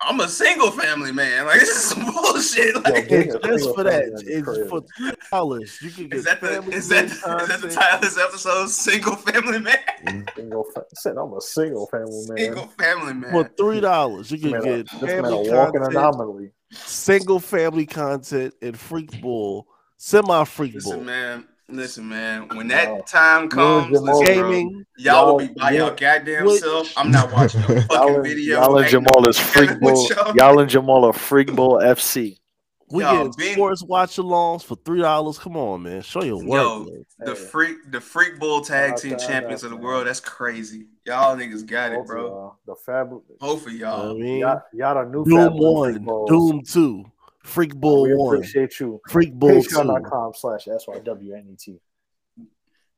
I'm 0.05 0.19
a 0.19 0.29
single 0.29 0.71
family 0.71 1.13
man. 1.13 1.47
Like, 1.53 1.61
this 1.61 1.69
is 1.69 1.85
some 1.85 2.05
bullshit. 2.05 2.75
Like, 2.83 3.09
Just 3.09 3.75
for 3.75 3.85
that, 3.85 4.23
it's 4.27 4.71
for 4.71 4.83
three 4.97 5.13
dollars. 5.31 5.79
You 5.83 5.91
can 5.91 6.09
get 6.09 6.15
is 6.19 6.25
that 6.25 6.41
the 6.41 6.63
is 6.71 6.89
that, 6.89 7.09
that 7.09 7.61
the 7.61 7.69
title 7.69 7.97
of 7.97 8.01
this 8.01 8.19
episode? 8.19 8.69
Single 8.69 9.17
family 9.17 9.61
man. 9.61 10.27
Single, 10.35 10.65
fa- 10.65 10.85
said 10.95 11.17
I'm 11.17 11.33
a 11.33 11.41
single 11.41 11.87
family 11.87 12.25
man. 12.29 12.39
Single 12.39 12.67
family 12.79 13.15
man. 13.15 13.31
For 13.31 13.51
three 13.57 13.81
dollars, 13.81 14.33
you 14.33 14.39
can 14.39 14.53
Man, 14.53 14.63
get 14.63 14.91
this 15.01 15.03
man 15.03 15.25
a 15.27 15.37
walking 15.37 15.85
anomaly. 15.85 16.51
Single 16.73 17.39
family 17.41 17.87
content, 17.87 18.55
and 18.63 18.79
freak 18.79 19.21
bull, 19.21 19.67
semi 19.97 20.45
freak 20.45 20.73
bull. 20.83 20.93
Listen, 20.93 21.05
man. 21.07 21.45
Listen, 21.69 22.09
man. 22.09 22.49
When 22.55 22.69
that 22.69 23.07
time 23.07 23.49
comes, 23.49 23.87
Jamal- 23.97 24.19
listen, 24.21 24.35
bro, 24.41 24.51
Gaming. 24.53 24.85
y'all 24.99 25.27
will 25.37 25.47
be 25.47 25.55
by 25.55 25.71
y'all 25.73 25.95
goddamn 25.95 26.45
What- 26.45 26.61
self. 26.61 26.93
I'm 26.99 27.11
not 27.11 27.33
watching 27.33 27.63
no 27.63 27.69
Y'all 27.75 27.81
fucking 27.83 28.23
video. 28.25 28.61
y'all 28.61 28.77
and 28.77 28.85
Ain't 28.85 28.91
Jamal 28.93 29.21
no 29.23 29.29
is 29.29 29.39
freak 29.39 29.71
with 29.81 29.81
bull. 29.81 30.09
y'all. 30.09 30.37
Y'all 30.37 30.59
and 30.59 30.69
Jamal 30.69 31.05
are 31.07 31.13
freak 31.15 31.55
bull 31.55 31.79
FC. 31.79 32.39
We 32.93 33.03
Yo, 33.03 33.29
get 33.29 33.37
Ben- 33.39 33.53
sports 33.55 33.83
watch 33.83 34.17
alongs 34.17 34.63
for 34.65 34.77
three 34.85 35.01
dollars. 35.01 35.39
Come 35.39 35.57
on, 35.57 35.83
man, 35.83 36.03
show 36.03 36.23
your 36.23 36.37
work. 36.45 36.61
Yo, 36.63 36.85
man. 36.85 37.05
the 37.21 37.35
freak, 37.35 37.77
the 37.91 38.01
freak 38.01 38.39
bull 38.39 38.61
tag 38.61 38.97
team 38.97 39.17
champions 39.19 39.63
that, 39.63 39.69
of 39.69 39.71
the 39.71 39.77
man. 39.77 39.85
world. 39.85 40.07
That's 40.07 40.21
crazy. 40.21 40.87
Y'all 41.07 41.35
niggas 41.37 41.65
got 41.67 41.93
it, 41.93 41.97
Both 41.97 42.03
of 42.03 42.07
bro. 42.09 42.57
The 42.67 42.75
fab. 42.77 43.11
Both 43.41 43.67
of 43.67 43.73
y'all. 43.73 44.11
I 44.11 44.15
mean, 44.15 44.39
Y'all, 44.41 44.61
y'all 44.75 45.05
the 45.05 45.11
new 45.11 45.25
Doom 45.25 45.57
one, 45.57 45.95
freak. 45.95 46.29
Doom 46.29 46.63
two, 46.69 47.05
Freak 47.45 47.75
Bull 47.75 48.03
We 48.03 48.15
one, 48.15 48.37
appreciate 48.37 48.79
you. 48.79 49.01
Freak 49.09 49.33
Bull 49.35 49.63
two. 49.63 49.69
Patreon.com 49.77 50.33
slash 50.37 50.67
SYWNET. 50.67 51.79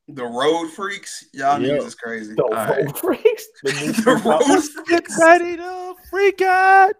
The 0.07 0.23
road 0.23 0.67
freaks, 0.69 1.25
y'all 1.33 1.59
Yep. 1.59 1.81
niggas 1.81 1.85
is 1.87 1.95
crazy. 1.95 2.35
The 2.35 2.43
All 2.43 2.49
right. 2.51 2.85
road 2.85 2.97
freaks. 2.99 3.47
The 3.63 3.71
new 3.81 3.87
the 3.87 3.93
freak, 3.93 4.25
out- 4.25 4.25
road 4.25 4.85
Get 4.87 5.03
ready 5.19 5.57
to 5.57 5.95
freak 6.11 6.41
out. 6.43 6.93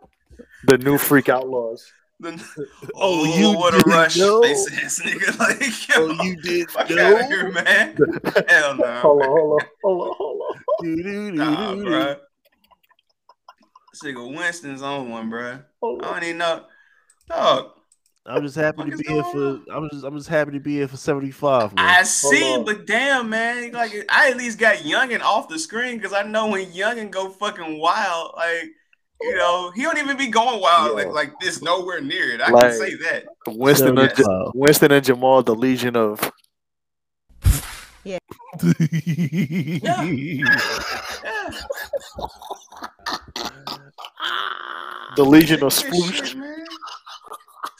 the 0.65 0.77
new 0.79 0.97
freak 0.97 1.29
outlaws. 1.29 1.85
The- 2.19 2.43
Oh, 2.97 3.21
oh, 3.21 3.37
you 3.37 3.57
what 3.57 3.73
a 3.73 3.79
rush, 3.79 4.17
know? 4.17 4.41
face 4.41 4.67
ass 4.83 5.01
nigga. 5.03 5.37
Like, 5.39 5.89
yo, 5.89 6.07
Oh, 6.09 6.23
you 6.23 6.35
did 6.37 6.69
fuck 6.69 6.89
know? 6.89 7.15
out 7.15 7.21
of 7.21 7.27
here, 7.27 7.51
man. 7.51 7.97
Hell 8.47 8.75
no. 8.75 8.99
Hold 9.01 9.21
on, 9.21 9.27
hold 9.27 9.53
on, 9.53 9.67
hold 9.83 10.01
on, 10.01 10.15
hold 10.17 10.41
on. 10.81 11.35
Nah, 11.35 11.75
bro. 11.75 12.15
This 13.91 14.03
nigga 14.03 14.35
Winston's 14.35 14.81
on 14.81 15.09
one, 15.09 15.29
bro. 15.29 15.59
Hold 15.81 16.03
I 16.03 16.13
don't 16.13 16.23
even 16.23 16.37
know. 16.37 16.65
Dog, 17.29 17.71
I'm 18.25 18.43
just 18.43 18.55
happy 18.55 18.89
to 18.89 18.97
be 18.97 19.03
here 19.07 19.21
going 19.23 19.63
for. 19.65 19.73
I'm 19.73 19.89
just. 19.89 20.03
I'm 20.03 20.17
just 20.17 20.29
happy 20.29 20.51
to 20.51 20.59
be 20.59 20.75
here 20.75 20.87
for 20.87 20.97
75, 20.97 21.75
man. 21.75 21.85
I 21.85 22.03
see, 22.03 22.61
but 22.63 22.85
damn, 22.85 23.29
man, 23.29 23.71
like 23.71 23.93
I 24.09 24.29
at 24.31 24.37
least 24.37 24.59
got 24.59 24.77
Youngin 24.77 25.21
off 25.21 25.47
the 25.47 25.59
screen 25.59 25.97
because 25.97 26.13
I 26.13 26.23
know 26.23 26.47
when 26.47 26.65
Youngin 26.67 27.09
go 27.11 27.29
fucking 27.29 27.79
wild, 27.79 28.33
like 28.37 28.65
you 29.21 29.35
know, 29.35 29.71
he 29.71 29.83
don't 29.83 29.97
even 29.97 30.17
be 30.17 30.27
going 30.27 30.59
wild 30.59 30.97
Yeah. 30.97 31.05
like, 31.05 31.13
like 31.13 31.39
this 31.39 31.61
nowhere 31.61 32.01
near 32.01 32.31
it. 32.33 32.41
I 32.41 32.49
Like- 32.51 32.71
can 32.71 32.79
say 32.79 32.95
that. 32.95 33.25
Winston, 33.47 33.97
and, 33.97 34.09
Seventy-five. 34.11 34.51
Winston 34.53 34.91
and 34.91 35.05
Jamal, 35.05 35.43
the 35.43 35.55
Legion 35.55 35.95
of. 35.95 36.31
Yeah. 38.03 38.19
The 45.15 45.23
Legion 45.23 45.63
of 45.63 45.73
This 45.73 45.83
Sploosh. 45.83 46.13
shit, 46.27 46.37
man. 46.37 46.65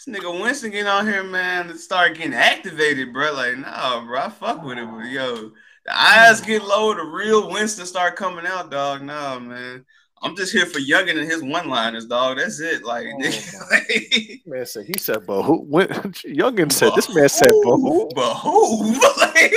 This 0.06 0.16
nigga 0.20 0.41
Winston 0.41 0.72
getting 0.72 0.88
on 0.88 1.06
here, 1.07 1.24
man, 1.24 1.68
to 1.68 1.78
start 1.78 2.16
getting 2.16 2.34
activated, 2.34 3.12
bro. 3.12 3.34
Like, 3.34 3.57
nah, 3.57 4.06
bro, 4.06 4.20
I 4.20 4.30
fuck 4.30 4.64
with 4.64 4.78
it, 4.78 4.88
but 4.90 5.06
yo, 5.07 5.52
the 5.86 5.91
eyes 5.99 6.40
get 6.41 6.64
low, 6.64 6.94
the 6.94 7.03
real 7.03 7.49
Winston 7.52 7.86
start 7.86 8.16
coming 8.16 8.45
out, 8.45 8.72
dog. 8.72 9.02
Nah, 9.02 9.40
man. 9.40 9.86
I'm 10.26 10.35
just 10.35 10.52
here 10.52 10.65
for 10.65 10.80
Youngin 10.80 11.19
and 11.19 11.30
his 11.30 11.43
one-liners, 11.43 12.07
dog. 12.07 12.38
That's 12.39 12.60
it. 12.60 12.84
Like, 12.84 13.06
oh, 13.14 13.18
like 13.72 14.41
Man 14.47 14.65
said 14.65 14.88
he 14.88 14.97
said, 14.97 15.23
but 15.27 15.43
who? 15.43 15.61
When, 15.61 15.88
Youngin 15.88 16.72
said 16.72 16.93
this 16.95 17.14
man 17.14 17.30
said, 17.30 17.52
but 17.64 17.77
who? 17.77 18.10
but 18.15 18.34
who? 18.34 18.99
Like, 19.18 19.53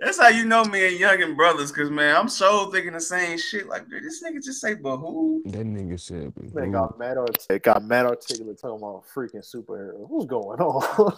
that's 0.00 0.18
how 0.18 0.28
you 0.28 0.46
know 0.46 0.64
me 0.64 0.88
and 0.88 0.98
Youngin 0.98 1.36
brothers, 1.36 1.70
cause 1.70 1.90
man, 1.90 2.16
I'm 2.16 2.28
so 2.28 2.70
thinking 2.70 2.94
the 2.94 3.00
same 3.00 3.38
shit. 3.38 3.68
Like, 3.68 3.88
dude, 3.88 4.02
this 4.02 4.22
nigga 4.24 4.42
just 4.42 4.60
say, 4.60 4.74
but 4.74 4.96
who? 4.96 5.42
That 5.46 5.66
nigga 5.66 6.00
said, 6.00 6.32
Man 6.54 6.68
"Ooh." 6.68 6.72
got 6.72 6.98
mad 6.98 7.18
articulate. 7.18 7.62
Got 7.62 7.84
mad 7.84 8.06
articulate 8.06 8.58
talking 8.58 8.76
about 8.76 9.04
freaking 9.14 9.44
superhero. 9.44 9.98
What's 10.08 10.26
going 10.26 10.60
on? 10.60 11.14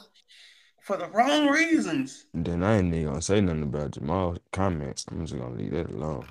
For 0.82 0.96
the 0.96 1.08
wrong 1.08 1.48
reasons. 1.48 2.26
then 2.34 2.62
I 2.62 2.78
ain't 2.78 2.94
even 2.94 3.08
gonna 3.08 3.22
say 3.22 3.40
nothing 3.40 3.64
about 3.64 3.92
Jamal's 3.92 4.38
comments. 4.52 5.04
I'm 5.10 5.24
just 5.24 5.38
gonna 5.38 5.54
leave 5.54 5.72
that 5.72 5.90
alone. 5.90 6.26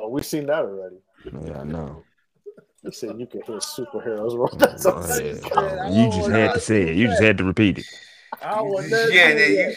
Oh, 0.00 0.08
we've 0.08 0.24
seen 0.26 0.46
that 0.46 0.60
already. 0.64 0.96
Yeah, 1.46 1.60
I 1.60 1.64
know. 1.64 2.02
He 2.82 2.92
said 2.92 3.18
you 3.18 3.26
can 3.26 3.42
hear 3.42 3.56
superheroes. 3.56 4.36
Bro. 4.36 4.48
That's 4.58 4.84
Go 4.84 4.94
what 4.96 5.20
he 5.20 5.28
ahead, 5.30 5.42
said. 5.42 5.52
bro. 5.52 5.62
I 5.78 5.88
You 5.90 6.10
just 6.10 6.30
had 6.30 6.54
to 6.54 6.60
say 6.60 6.82
it. 6.82 6.96
You 6.96 7.08
just 7.08 7.22
had 7.22 7.38
to 7.38 7.44
repeat 7.44 7.78
it. 7.78 7.86
I 8.40 8.60
want 8.62 8.88
that 8.90 9.10
Yeah, 9.12 9.28
shit 9.28 9.38
then 9.38 9.52
yet. 9.54 9.76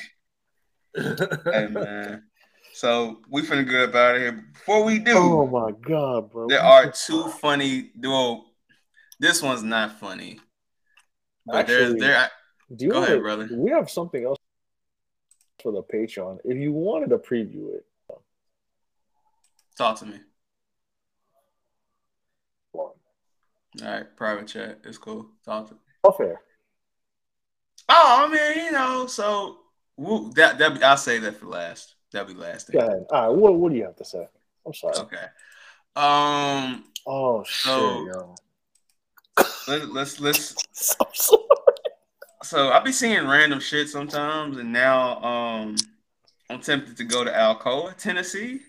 you. 1.46 1.52
hey 1.52 1.68
man. 1.68 2.24
So 2.74 3.22
we 3.30 3.42
finna 3.42 3.68
get 3.70 3.90
up 3.90 3.96
out 3.96 4.16
of 4.16 4.22
here. 4.22 4.46
Before 4.54 4.84
we 4.84 5.00
do, 5.00 5.14
Oh 5.16 5.48
my 5.48 5.72
god, 5.72 6.32
bro. 6.32 6.48
there 6.48 6.62
are 6.62 6.92
two 6.92 7.28
funny 7.30 7.92
duo. 8.00 8.44
This 9.20 9.42
one's 9.42 9.64
not 9.64 10.00
funny, 10.00 10.40
but 11.46 11.68
there's 11.68 11.92
Actually, 11.94 12.00
there. 12.02 12.30
Do 12.76 12.86
you 12.86 12.92
Go 12.92 13.00
wanna- 13.00 13.12
ahead, 13.12 13.22
brother. 13.24 13.50
We 13.52 13.72
have 13.72 13.90
something 13.90 14.24
else 14.24 14.38
for 15.62 15.72
the 15.72 15.84
Patreon. 15.84 16.40
If 16.46 16.58
you 16.58 16.72
wanted 16.72 17.10
to 17.10 17.18
preview 17.18 17.76
it, 17.76 17.86
Talk 19.82 19.98
to 19.98 20.06
me. 20.06 20.18
All 22.76 22.94
right, 23.82 24.16
private 24.16 24.46
chat. 24.48 24.78
It's 24.84 25.00
cool. 25.00 25.26
Talk 25.44 25.70
to 25.70 25.74
me. 25.74 25.80
off 26.04 26.20
air. 26.20 26.40
Oh, 27.90 28.28
I 28.30 28.32
mean, 28.32 28.66
you 28.66 28.72
know, 28.74 29.08
so 29.08 29.58
we'll, 29.98 30.26
that 30.34 30.60
that 30.60 30.84
I'll 30.84 30.98
say 30.98 31.18
that 31.18 31.38
for 31.38 31.48
last. 31.48 31.96
That'll 32.12 32.32
be 32.32 32.40
last. 32.40 32.72
Go 32.72 32.78
ahead. 32.78 33.06
All 33.10 33.30
right. 33.30 33.36
What 33.36 33.56
What 33.56 33.72
do 33.72 33.78
you 33.80 33.86
have 33.86 33.96
to 33.96 34.06
say? 34.06 34.28
I'm 34.68 34.74
sorry. 34.76 34.98
Okay. 34.98 35.26
Um. 35.96 36.84
Oh 37.08 37.44
shit, 37.44 37.72
So- 37.72 38.06
yo. 38.06 38.36
Let, 39.68 39.90
let's 39.90 40.20
let's. 40.20 40.54
I'm 41.02 41.08
sorry. 41.12 41.42
So 42.44 42.70
I 42.70 42.82
be 42.82 42.92
seeing 42.92 43.26
random 43.28 43.60
shit 43.60 43.90
sometimes, 43.90 44.58
and 44.58 44.72
now 44.72 45.20
um, 45.24 45.76
I'm 46.52 46.60
tempted 46.62 46.98
to 46.98 47.04
go 47.04 47.24
to 47.24 47.32
Alcoa, 47.32 47.98
Tennessee. 47.98 48.60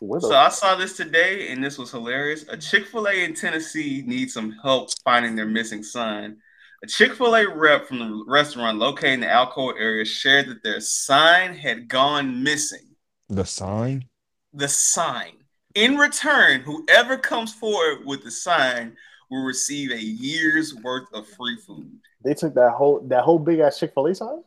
Where 0.00 0.20
So 0.20 0.34
I 0.34 0.48
saw 0.48 0.76
this 0.76 0.96
today, 0.96 1.50
and 1.50 1.62
this 1.62 1.76
was 1.76 1.90
hilarious. 1.90 2.44
A 2.48 2.56
Chick 2.56 2.86
Fil 2.86 3.08
A 3.08 3.24
in 3.24 3.34
Tennessee 3.34 4.04
needs 4.06 4.32
some 4.32 4.52
help 4.62 4.90
finding 5.04 5.34
their 5.34 5.46
missing 5.46 5.82
son. 5.82 6.36
A 6.84 6.86
Chick 6.86 7.14
Fil 7.14 7.34
A 7.34 7.48
rep 7.48 7.86
from 7.86 7.98
the 7.98 8.24
restaurant 8.28 8.78
located 8.78 9.14
in 9.14 9.20
the 9.20 9.26
Alcoa 9.26 9.74
area 9.78 10.04
shared 10.04 10.48
that 10.48 10.62
their 10.62 10.80
sign 10.80 11.54
had 11.54 11.88
gone 11.88 12.42
missing. 12.44 12.94
The 13.28 13.44
sign? 13.44 14.04
The 14.52 14.68
sign. 14.68 15.32
In 15.74 15.96
return, 15.96 16.60
whoever 16.60 17.18
comes 17.18 17.52
forward 17.52 18.06
with 18.06 18.22
the 18.22 18.30
sign 18.30 18.96
will 19.30 19.44
receive 19.44 19.90
a 19.90 20.00
year's 20.00 20.74
worth 20.76 21.08
of 21.12 21.26
free 21.26 21.58
food. 21.66 21.90
They 22.24 22.34
took 22.34 22.54
that 22.54 22.70
whole 22.70 23.00
that 23.08 23.24
whole 23.24 23.38
big 23.38 23.58
ass 23.58 23.78
Chick 23.80 23.92
Fil 23.94 24.06
A 24.06 24.14
sign. 24.14 24.42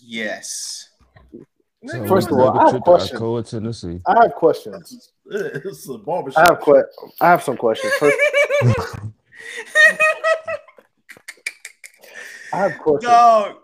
Yes. 0.00 0.89
So 1.86 2.06
First 2.06 2.28
of 2.30 2.34
all, 2.38 2.48
a 2.48 2.52
I 2.66 2.70
have 2.72 2.80
questions. 2.82 3.20
Alcoa, 3.20 3.48
Tennessee. 3.48 4.00
I 4.06 4.22
have 4.24 4.34
questions. 4.34 5.10
it's 5.26 5.88
a 5.88 5.94
I 5.94 5.96
barbershop. 6.04 6.44
have 6.44 6.60
que- 6.62 6.82
I 7.22 7.30
have 7.30 7.42
some 7.42 7.56
questions. 7.56 7.92
First, 7.94 8.16
I 12.52 12.56
have 12.58 12.78
questions. 12.78 13.10
Dog. 13.10 13.56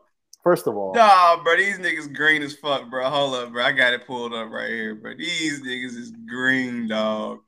First 0.43 0.67
of 0.69 0.77
all, 0.77 0.95
Nah, 0.95 1.43
bro, 1.43 1.57
these 1.57 1.77
niggas 1.79 2.15
green 2.15 2.41
as 2.43 2.55
fuck, 2.55 2.89
bro. 2.89 3.11
Hold 3.11 3.35
up, 3.35 3.53
bro. 3.53 3.65
I 3.65 3.73
got 3.73 3.93
it 3.93 4.07
pulled 4.07 4.33
up 4.33 4.49
right 4.49 4.69
here, 4.71 4.95
bro. 4.95 5.13
These 5.19 5.61
niggas 5.63 5.97
is 5.97 6.13
green, 6.29 6.87
dog. 6.87 7.41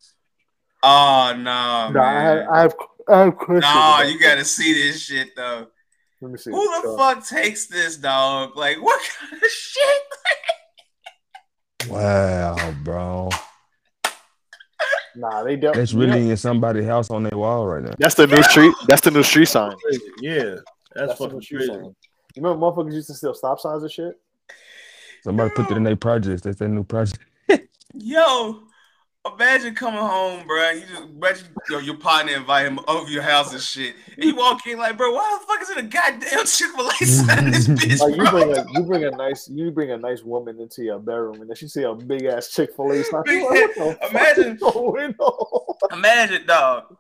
Oh, 0.83 1.33
nah, 1.39 1.91
no, 1.91 2.01
I 2.01 2.13
have, 2.13 2.37
man. 2.39 2.49
I 2.51 2.61
have 2.63 2.75
I 3.09 3.19
have 3.21 3.37
questions. 3.37 3.63
Nah, 3.63 4.01
about 4.03 4.13
you 4.13 4.19
gotta 4.19 4.45
see 4.45 4.73
this 4.75 5.01
shit, 5.01 5.35
though. 5.37 5.69
Let 6.21 6.33
me 6.33 6.39
see. 6.39 6.51
Who 6.51 6.61
the 6.61 6.83
So, 6.89 6.97
fuck 6.99 7.25
takes 7.27 7.67
this, 7.69 7.97
dog? 7.97 8.57
Like, 8.57 8.83
what 8.83 9.01
kind 9.21 9.41
of 9.43 9.49
shit? 9.49 10.03
Wow, 11.87 12.75
bro. 12.83 13.31
Nah, 15.17 15.43
they 15.43 15.57
don't. 15.57 15.75
That's 15.75 15.95
really 15.95 16.31
in 16.31 16.37
somebody's 16.37 16.85
house 16.85 17.11
on 17.11 17.23
their 17.25 17.37
wall 17.37 17.67
right 17.67 17.83
now. 17.83 17.93
That's 17.99 18.15
the 18.15 18.27
new 18.27 18.43
street. 18.45 18.75
That's 18.87 19.01
the 19.01 19.11
new 19.11 19.23
street 19.23 19.49
sign. 19.49 19.75
Yeah, 20.21 20.57
that's, 20.95 21.13
the 21.13 21.25
fucking 21.25 21.43
street 21.43 21.59
crazy. 21.59 21.73
sign. 21.73 21.85
You 22.35 22.43
remember 22.43 22.67
motherfuckers 22.67 22.95
used 22.95 23.09
to 23.09 23.15
steal 23.15 23.35
stop 23.35 23.59
signs 23.59 23.83
and 23.83 23.91
shit? 23.91 24.15
Somebody 25.25 25.51
put 25.51 25.69
that 25.69 25.77
in 25.77 25.83
their 25.83 25.97
projects. 25.97 26.43
That's 26.43 26.59
their 26.59 26.69
new 26.69 26.85
project. 26.85 27.19
Yo, 27.95 28.63
imagine 29.35 29.75
coming 29.75 30.01
home, 30.01 30.47
bro. 30.47 30.71
You 30.71 30.81
just 30.83 31.03
imagine 31.03 31.47
yo, 31.71 31.79
your 31.79 31.97
partner 31.97 32.33
invite 32.33 32.67
him 32.67 32.81
over 32.89 33.09
your 33.11 33.23
house 33.23 33.53
and 33.53 33.61
shit. 33.63 33.95
And 34.17 34.25
you 34.25 34.35
walk 34.37 34.67
in 34.67 34.79
like, 34.79 34.97
bro, 34.97 35.13
why 35.13 35.39
the 35.41 35.47
fuck 35.47 35.63
is 35.63 35.71
it 35.71 35.79
a 35.79 35.83
goddamn 35.83 36.47
Chick 36.47 36.71
Fil 36.75 36.89
A 36.89 36.93
sign 37.07 37.45
in 37.47 37.51
this 37.53 37.69
bitch, 37.69 38.01
Like 38.01 38.17
you 38.17 38.31
bring 38.31 38.57
a 38.57 38.65
you 38.73 38.83
bring 38.85 39.05
a 39.05 39.11
nice 39.11 39.49
you 39.49 39.71
bring 39.71 39.91
a 39.91 39.97
nice 39.97 40.23
woman 40.23 40.61
into 40.61 40.83
your 40.83 40.99
bedroom 40.99 41.41
and 41.41 41.49
then 41.49 41.57
she 41.57 41.69
see 41.69 41.83
a 41.83 41.95
big 41.95 42.25
ass 42.25 42.49
Chick 42.49 42.75
Fil 42.77 42.93
A 42.93 43.03
sign. 43.05 43.23
She's 43.27 43.43
like, 43.43 43.51
what 43.51 43.75
the 43.75 43.99
fuck 44.01 44.11
Imagine- 44.11 44.53
is 44.57 44.61
going 44.61 45.15
on? 45.19 45.77
Imagine, 45.93 46.47
dog. 46.47 46.97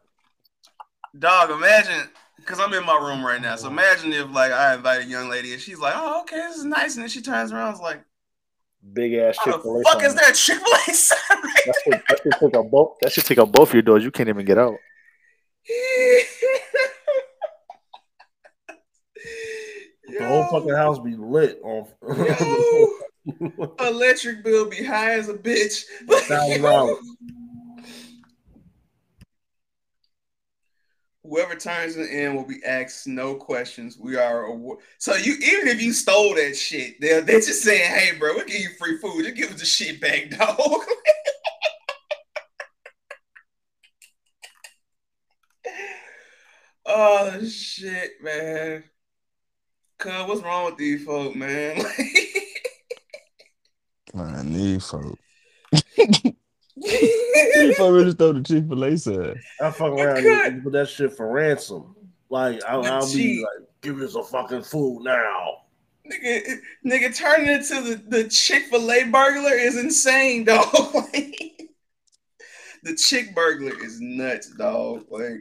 Dog, 1.18 1.50
imagine, 1.50 2.08
because 2.36 2.60
I'm 2.60 2.72
in 2.74 2.84
my 2.84 2.96
room 2.96 3.24
right 3.24 3.40
now. 3.40 3.56
So 3.56 3.68
imagine 3.68 4.12
if, 4.12 4.30
like, 4.30 4.52
I 4.52 4.74
invite 4.74 5.00
a 5.00 5.04
young 5.04 5.28
lady 5.28 5.52
and 5.52 5.60
she's 5.60 5.78
like, 5.78 5.94
oh, 5.96 6.20
okay, 6.20 6.36
this 6.36 6.58
is 6.58 6.64
nice. 6.64 6.94
And 6.94 7.02
then 7.02 7.08
she 7.08 7.22
turns 7.22 7.50
around 7.50 7.68
and 7.68 7.74
is 7.76 7.80
like, 7.80 8.02
Big 8.92 9.14
ass 9.14 9.36
how 9.38 9.44
Chick 9.44 9.54
the 9.56 9.60
Fil 9.62 9.76
A 9.80 9.82
fuck 9.84 10.00
sign. 10.00 10.04
is 10.06 10.14
that 10.14 10.30
a 10.30 10.34
Chick 10.34 10.58
fil 10.58 10.74
A 10.74 10.94
sign 10.94 11.18
right 11.42 11.62
That 11.66 11.74
should, 11.84 12.02
that 12.08 12.20
should 12.22 12.32
take 12.40 12.54
up 12.56 12.70
both. 12.70 12.96
That 13.02 13.12
should 13.12 13.24
take 13.24 13.38
up 13.38 13.52
both 13.52 13.72
your 13.72 13.82
doors. 13.82 14.04
You 14.04 14.10
can't 14.10 14.28
even 14.28 14.44
get 14.46 14.58
out. 14.58 14.74
The 20.18 20.26
whole 20.26 20.44
fucking 20.44 20.74
house 20.74 20.98
be 20.98 21.16
lit 21.16 21.60
on 21.62 21.86
Electric 23.80 24.42
bill 24.42 24.70
be 24.70 24.82
high 24.82 25.12
as 25.12 25.28
a 25.28 25.34
bitch. 25.34 25.84
thousand 26.08 26.62
dollars. 26.62 26.96
Whoever 31.28 31.56
turns 31.56 31.96
it 31.96 32.10
in 32.10 32.34
will 32.34 32.46
be 32.46 32.64
asked 32.64 33.06
no 33.06 33.34
questions. 33.34 33.98
We 33.98 34.16
are 34.16 34.44
awar- 34.44 34.78
so 34.96 35.14
you 35.14 35.34
even 35.34 35.68
if 35.68 35.82
you 35.82 35.92
stole 35.92 36.34
that 36.36 36.56
shit, 36.56 36.98
they're 37.00 37.20
they're 37.20 37.40
just 37.40 37.62
saying, 37.62 37.92
"Hey, 37.92 38.16
bro, 38.18 38.34
we'll 38.34 38.46
give 38.46 38.60
you 38.60 38.70
free 38.78 38.96
food. 38.96 39.24
Just 39.24 39.36
give 39.36 39.50
us 39.52 39.60
the 39.60 39.66
shit 39.66 40.00
back, 40.00 40.30
dog." 40.38 40.58
oh 46.86 47.44
shit, 47.46 48.12
man. 48.22 48.84
Cuz, 49.98 50.28
what's 50.28 50.42
wrong 50.42 50.64
with 50.66 50.78
these 50.78 51.04
folk, 51.04 51.34
man? 51.36 51.84
I 54.16 54.42
need 54.44 54.82
folk. 54.82 55.18
If 56.90 57.80
I 57.80 57.88
really 57.88 58.10
stole 58.12 58.34
the 58.34 58.42
Chick 58.42 58.68
Fil 58.68 58.84
A 58.84 58.96
sign. 58.96 59.40
I 59.60 59.70
fuck 59.70 59.92
around 59.92 60.24
and 60.26 60.62
put 60.62 60.72
that 60.72 60.88
shit 60.88 61.16
for 61.16 61.30
ransom. 61.30 61.94
Like 62.30 62.62
I, 62.64 62.74
I'll 62.74 63.06
be 63.06 63.12
Gee. 63.12 63.42
like, 63.42 63.68
give 63.80 64.00
us 64.00 64.12
some 64.12 64.24
fucking 64.24 64.62
food 64.62 65.02
now. 65.04 65.62
nigga, 66.10 66.58
nigga 66.84 67.16
turning 67.16 67.48
into 67.48 67.80
the, 67.80 68.02
the 68.08 68.28
Chick-fil-A 68.28 69.04
burglar 69.04 69.54
is 69.54 69.76
insane, 69.76 70.44
dog. 70.44 70.66
the 72.82 72.94
chick 72.94 73.34
burglar 73.34 73.72
is 73.84 74.00
nuts, 74.00 74.50
dog. 74.56 75.06
Like, 75.10 75.40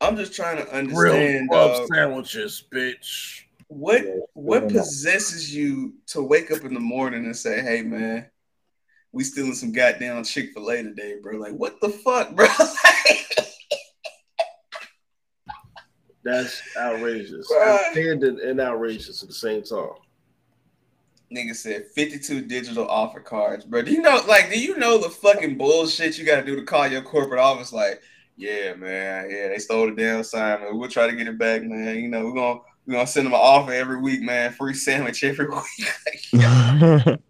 I'm 0.00 0.16
just 0.16 0.34
trying 0.34 0.58
to 0.58 0.64
Grilled 0.64 1.16
understand, 1.16 1.50
club 1.50 1.72
dog. 1.72 1.88
sandwiches, 1.92 2.64
bitch. 2.72 3.42
What 3.68 4.04
what 4.34 4.68
possesses 4.68 5.54
you 5.54 5.94
to 6.08 6.22
wake 6.22 6.52
up 6.52 6.64
in 6.64 6.72
the 6.72 6.80
morning 6.80 7.24
and 7.24 7.36
say, 7.36 7.62
"Hey, 7.62 7.82
man, 7.82 8.26
we 9.12 9.24
stealing 9.24 9.54
some 9.54 9.72
goddamn 9.72 10.22
Chick 10.24 10.52
Fil 10.52 10.70
A 10.70 10.82
today, 10.82 11.16
bro"? 11.22 11.38
Like, 11.38 11.54
what 11.54 11.80
the 11.80 11.88
fuck, 11.90 12.34
bro? 12.34 12.46
That's 16.24 16.60
outrageous. 16.76 17.50
Bruh. 17.50 17.86
Outstanding 17.86 18.40
and 18.44 18.60
outrageous 18.60 19.22
at 19.22 19.28
the 19.28 19.34
same 19.34 19.62
time. 19.62 19.90
Nigga 21.34 21.54
said 21.54 21.86
52 21.94 22.42
digital 22.42 22.88
offer 22.88 23.20
cards, 23.20 23.64
bro. 23.64 23.82
Do 23.82 23.92
you 23.92 24.02
know, 24.02 24.22
like, 24.26 24.50
do 24.50 24.58
you 24.58 24.76
know 24.76 24.98
the 24.98 25.08
fucking 25.08 25.56
bullshit 25.56 26.18
you 26.18 26.24
gotta 26.24 26.44
do 26.44 26.56
to 26.56 26.62
call 26.62 26.88
your 26.88 27.02
corporate 27.02 27.40
office? 27.40 27.72
Like, 27.72 28.02
yeah, 28.36 28.74
man, 28.74 29.30
yeah, 29.30 29.48
they 29.48 29.58
stole 29.58 29.86
the 29.86 29.92
damn 29.92 30.22
sign, 30.24 30.60
man. 30.60 30.78
We'll 30.78 30.90
try 30.90 31.06
to 31.08 31.16
get 31.16 31.28
it 31.28 31.38
back, 31.38 31.62
man. 31.62 31.96
You 31.96 32.08
know, 32.08 32.26
we're 32.26 32.34
gonna 32.34 32.60
we're 32.86 32.94
gonna 32.94 33.06
send 33.06 33.26
them 33.26 33.32
an 33.32 33.40
offer 33.40 33.72
every 33.72 34.00
week, 34.00 34.22
man. 34.22 34.52
Free 34.52 34.74
sandwich 34.74 35.24
every 35.24 35.48
week. 35.48 35.88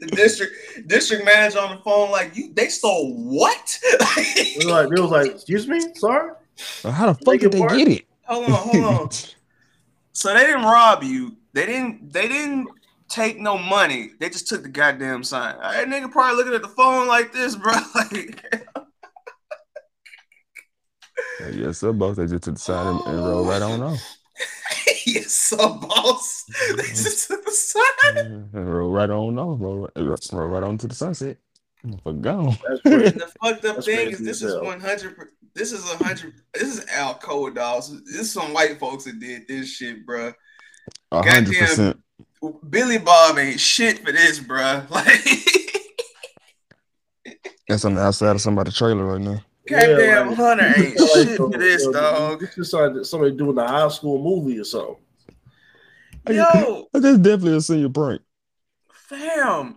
the 0.00 0.06
district 0.06 0.54
district 0.86 1.24
manager 1.24 1.58
on 1.58 1.76
the 1.76 1.82
phone, 1.82 2.10
like, 2.10 2.36
you 2.36 2.52
they 2.54 2.68
stole 2.68 3.14
what? 3.14 3.78
They 4.36 4.54
was 4.56 4.66
like, 4.66 4.88
they 4.88 5.00
was 5.00 5.10
like, 5.10 5.30
excuse 5.32 5.66
me, 5.66 5.80
sorry. 5.94 6.32
How 6.82 7.12
the 7.12 7.14
fuck 7.24 7.38
did 7.38 7.52
they 7.52 7.60
get 7.60 7.88
it? 7.88 8.04
Hold 8.26 8.44
on, 8.44 8.50
hold 8.52 8.84
on. 8.84 9.10
So 10.12 10.32
they 10.32 10.46
didn't 10.46 10.62
rob 10.62 11.02
you. 11.02 11.36
They 11.52 11.66
didn't. 11.66 12.12
They 12.12 12.28
didn't 12.28 12.68
take 13.08 13.38
no 13.38 13.58
money. 13.58 14.10
They 14.18 14.28
just 14.30 14.48
took 14.48 14.62
the 14.62 14.68
goddamn 14.68 15.24
sign. 15.24 15.56
All 15.56 15.60
right, 15.60 15.86
nigga, 15.86 16.10
probably 16.10 16.36
looking 16.36 16.54
at 16.54 16.62
the 16.62 16.68
phone 16.68 17.06
like 17.06 17.32
this, 17.32 17.56
bro. 17.56 17.74
Like, 21.40 21.54
yes, 21.54 21.78
sir, 21.78 21.92
both. 21.92 22.16
They 22.16 22.26
just 22.26 22.44
took 22.44 22.54
the 22.54 22.60
side 22.60 22.86
and, 22.86 23.00
and 23.06 23.24
rolled 23.24 23.48
right 23.48 23.60
on 23.60 23.82
off. 23.82 24.00
yes, 25.06 25.32
so 25.32 25.56
boss. 25.56 26.44
They 26.76 26.82
just 26.82 27.28
took 27.28 27.44
the 27.44 27.50
sign. 27.50 28.16
And 28.52 28.74
rolled 28.74 28.94
right 28.94 29.10
on 29.10 29.38
off. 29.38 29.60
Roll, 29.60 29.88
roll 29.96 30.48
right 30.48 30.62
on 30.62 30.78
to 30.78 30.88
the 30.88 30.94
sunset. 30.94 31.38
For 32.02 32.14
gone. 32.14 32.56
And 32.68 32.80
the 32.84 33.30
fucked 33.42 33.64
up 33.66 33.76
That's 33.76 33.86
thing 33.86 34.10
is 34.10 34.18
this 34.18 34.42
is 34.42 34.58
one 34.60 34.80
hundred. 34.80 35.16
This 35.54 35.72
is 35.72 35.84
a 35.92 36.02
hundred. 36.02 36.34
This 36.54 36.78
is 36.78 36.84
Alcoa, 36.86 37.54
dog. 37.54 37.82
This 37.82 38.20
is 38.20 38.32
some 38.32 38.54
white 38.54 38.80
folks 38.80 39.04
that 39.04 39.20
did 39.20 39.46
this 39.46 39.70
shit, 39.70 40.06
bro. 40.06 40.32
A 41.12 41.22
hundred 41.22 41.58
percent. 41.58 42.00
Billy 42.70 42.98
Bob 42.98 43.38
ain't 43.38 43.60
shit 43.60 44.04
for 44.04 44.12
this, 44.12 44.40
bro. 44.40 44.82
Like, 44.90 45.24
That's 47.68 47.84
on 47.84 47.94
the 47.94 48.02
outside 48.02 48.36
of 48.36 48.42
somebody's 48.42 48.76
trailer 48.76 49.04
right 49.04 49.20
now. 49.20 49.40
Goddamn 49.68 50.28
like- 50.28 50.36
Hunter 50.36 50.72
ain't 50.76 50.98
like, 51.00 51.10
shit 51.10 51.28
uh, 51.28 51.36
for 51.36 51.58
this, 51.58 51.86
dog. 51.88 52.40
This 52.40 52.58
is 52.58 52.72
like 52.72 52.92
somebody 53.04 53.32
doing 53.36 53.58
a 53.58 53.66
high 53.66 53.88
school 53.88 54.22
movie 54.22 54.58
or 54.58 54.64
something. 54.64 54.96
Yo, 56.28 56.86
That's 56.92 57.18
definitely 57.18 57.56
a 57.56 57.60
senior 57.60 57.90
prank. 57.90 58.22
fam. 58.92 59.76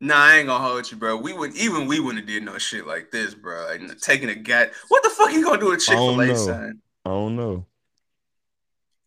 Nah, 0.00 0.16
I 0.16 0.36
ain't 0.38 0.46
gonna 0.48 0.64
hold 0.64 0.90
you, 0.90 0.96
bro. 0.96 1.16
We 1.16 1.32
would 1.32 1.56
even 1.56 1.86
we 1.86 2.00
wouldn't 2.00 2.20
have 2.24 2.26
did 2.28 2.44
no 2.44 2.58
shit 2.58 2.86
like 2.86 3.10
this, 3.12 3.34
bro. 3.34 3.66
Like, 3.66 3.98
taking 4.00 4.28
a 4.28 4.34
gat. 4.34 4.72
What 4.88 5.02
the 5.04 5.10
fuck 5.10 5.32
you 5.32 5.44
gonna 5.44 5.60
do 5.60 5.70
with 5.70 5.80
I 5.80 5.84
Chick 5.84 5.94
don't 5.96 6.12
Fil 6.18 6.20
A 6.22 6.26
know. 6.26 6.34
sign? 6.34 6.80
I 7.04 7.10
don't 7.10 7.36
know. 7.36 7.66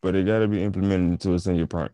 But 0.01 0.15
it 0.15 0.25
got 0.25 0.39
to 0.39 0.47
be 0.47 0.63
implemented 0.63 1.11
into 1.11 1.33
a 1.33 1.39
senior 1.39 1.65
prank. 1.67 1.91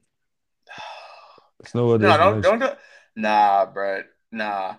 There's 1.59 1.73
no 1.75 1.89
other 1.91 2.07
No, 2.07 2.17
don't 2.17 2.41
don't 2.41 2.59
do. 2.59 2.69
Nah, 3.15 3.65
bro. 3.67 4.03
Nah, 4.31 4.75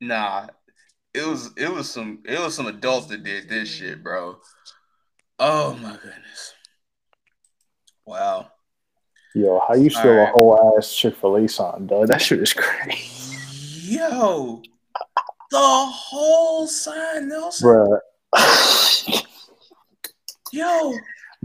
nah. 0.00 0.46
It 1.16 1.26
was 1.26 1.50
it 1.56 1.72
was 1.72 1.90
some 1.90 2.18
it 2.26 2.38
was 2.38 2.54
some 2.54 2.66
adults 2.66 3.06
that 3.06 3.22
did 3.24 3.48
this 3.48 3.70
shit, 3.70 4.02
bro. 4.02 4.36
Oh 5.38 5.72
my 5.74 5.92
goodness. 5.92 6.52
Wow. 8.04 8.50
Yo, 9.34 9.60
how 9.66 9.74
you 9.74 9.88
steal 9.88 10.10
Alright. 10.10 10.28
a 10.28 10.32
whole 10.32 10.74
ass 10.78 10.94
Chick 10.94 11.16
Fil 11.16 11.36
A 11.36 11.48
sign, 11.48 11.86
dog? 11.86 12.08
That 12.08 12.20
shit 12.20 12.40
is 12.40 12.52
crazy, 12.52 13.94
Yo, 13.96 14.62
the 15.50 15.58
whole 15.58 16.66
sign, 16.66 17.28
Nelson. 17.28 17.66
bro. 17.66 17.98
Yo, 20.52 20.94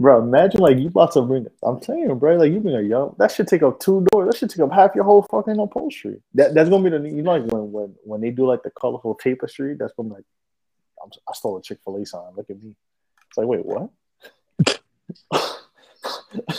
Bro, 0.02 0.22
imagine 0.24 0.60
like 0.60 0.78
you 0.78 0.88
about 0.88 1.12
to 1.12 1.22
bring. 1.22 1.46
I'm 1.62 1.78
telling 1.78 2.02
you, 2.02 2.14
bro. 2.16 2.34
Like 2.34 2.50
you 2.50 2.58
bring 2.58 2.74
a 2.74 2.80
young. 2.80 3.14
That 3.18 3.30
should 3.30 3.46
take 3.46 3.62
up 3.62 3.78
two 3.78 4.04
doors. 4.10 4.26
That 4.28 4.36
should 4.36 4.50
take 4.50 4.58
up 4.58 4.72
half 4.72 4.96
your 4.96 5.04
whole 5.04 5.22
fucking 5.30 5.60
upholstery. 5.60 6.20
That 6.34 6.54
that's 6.54 6.68
gonna 6.68 6.82
be 6.82 6.90
the 6.90 7.08
you 7.08 7.22
know 7.22 7.38
like 7.38 7.52
when 7.52 7.70
when 7.70 7.94
when 8.02 8.20
they 8.20 8.30
do 8.30 8.44
like 8.44 8.64
the 8.64 8.70
colorful 8.70 9.14
tapestry. 9.14 9.76
That's 9.78 9.92
gonna 9.92 10.08
be 10.08 10.14
like, 10.16 10.24
I'm, 11.04 11.10
I 11.28 11.32
stole 11.34 11.56
a 11.56 11.62
Chick 11.62 11.78
Fil 11.84 11.98
A 11.98 12.04
sign. 12.04 12.32
Look 12.36 12.50
at 12.50 12.60
me. 12.60 12.74
It's 13.28 13.38
like, 13.38 13.46
wait, 13.46 13.64
what? 13.64 13.90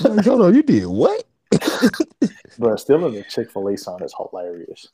Like, 0.06 0.26
hold 0.26 0.42
on, 0.42 0.56
you 0.56 0.64
did 0.64 0.86
what? 0.86 1.26
Bro, 2.58 2.78
stealing 2.78 3.18
a 3.18 3.24
Chick 3.24 3.52
Fil 3.52 3.68
A 3.68 3.78
sign 3.78 4.02
is 4.04 4.16
hilarious. 4.16 4.88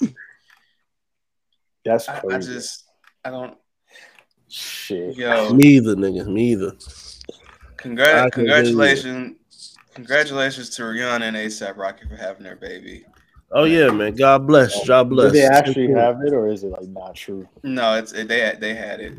That's 1.86 2.10
I, 2.10 2.20
crazy. 2.20 2.52
I 2.52 2.56
just 2.56 2.90
I 3.24 3.30
don't. 3.30 3.58
Shit. 4.48 5.18
Yo, 5.18 5.54
Me 5.54 5.66
either, 5.76 5.96
nigga. 5.96 6.26
Me 6.26 6.54
either. 6.54 6.74
I 7.80 7.82
Congrat- 7.82 8.32
can 8.34 8.46
congratulations, 8.46 9.76
congratulations 9.94 10.70
to 10.72 10.84
Rihanna 10.84 11.22
and 11.22 11.38
ASAP 11.38 11.78
Rocky 11.78 12.08
for 12.08 12.16
having 12.16 12.44
their 12.44 12.56
baby. 12.56 13.06
Oh 13.52 13.64
yeah, 13.64 13.90
man. 13.90 14.16
God 14.16 14.46
bless. 14.46 14.88
God 14.88 15.10
bless. 15.10 15.32
Did 15.32 15.42
they 15.42 15.48
actually 15.48 15.92
have 15.94 16.22
it, 16.22 16.34
or 16.34 16.48
is 16.48 16.64
it 16.64 16.68
like 16.68 16.88
not 16.90 17.16
true? 17.16 17.48
No, 17.64 17.96
it's 17.96 18.12
they 18.12 18.40
had 18.40 18.60
they 18.62 18.76
had 18.76 19.00
it. 19.00 19.14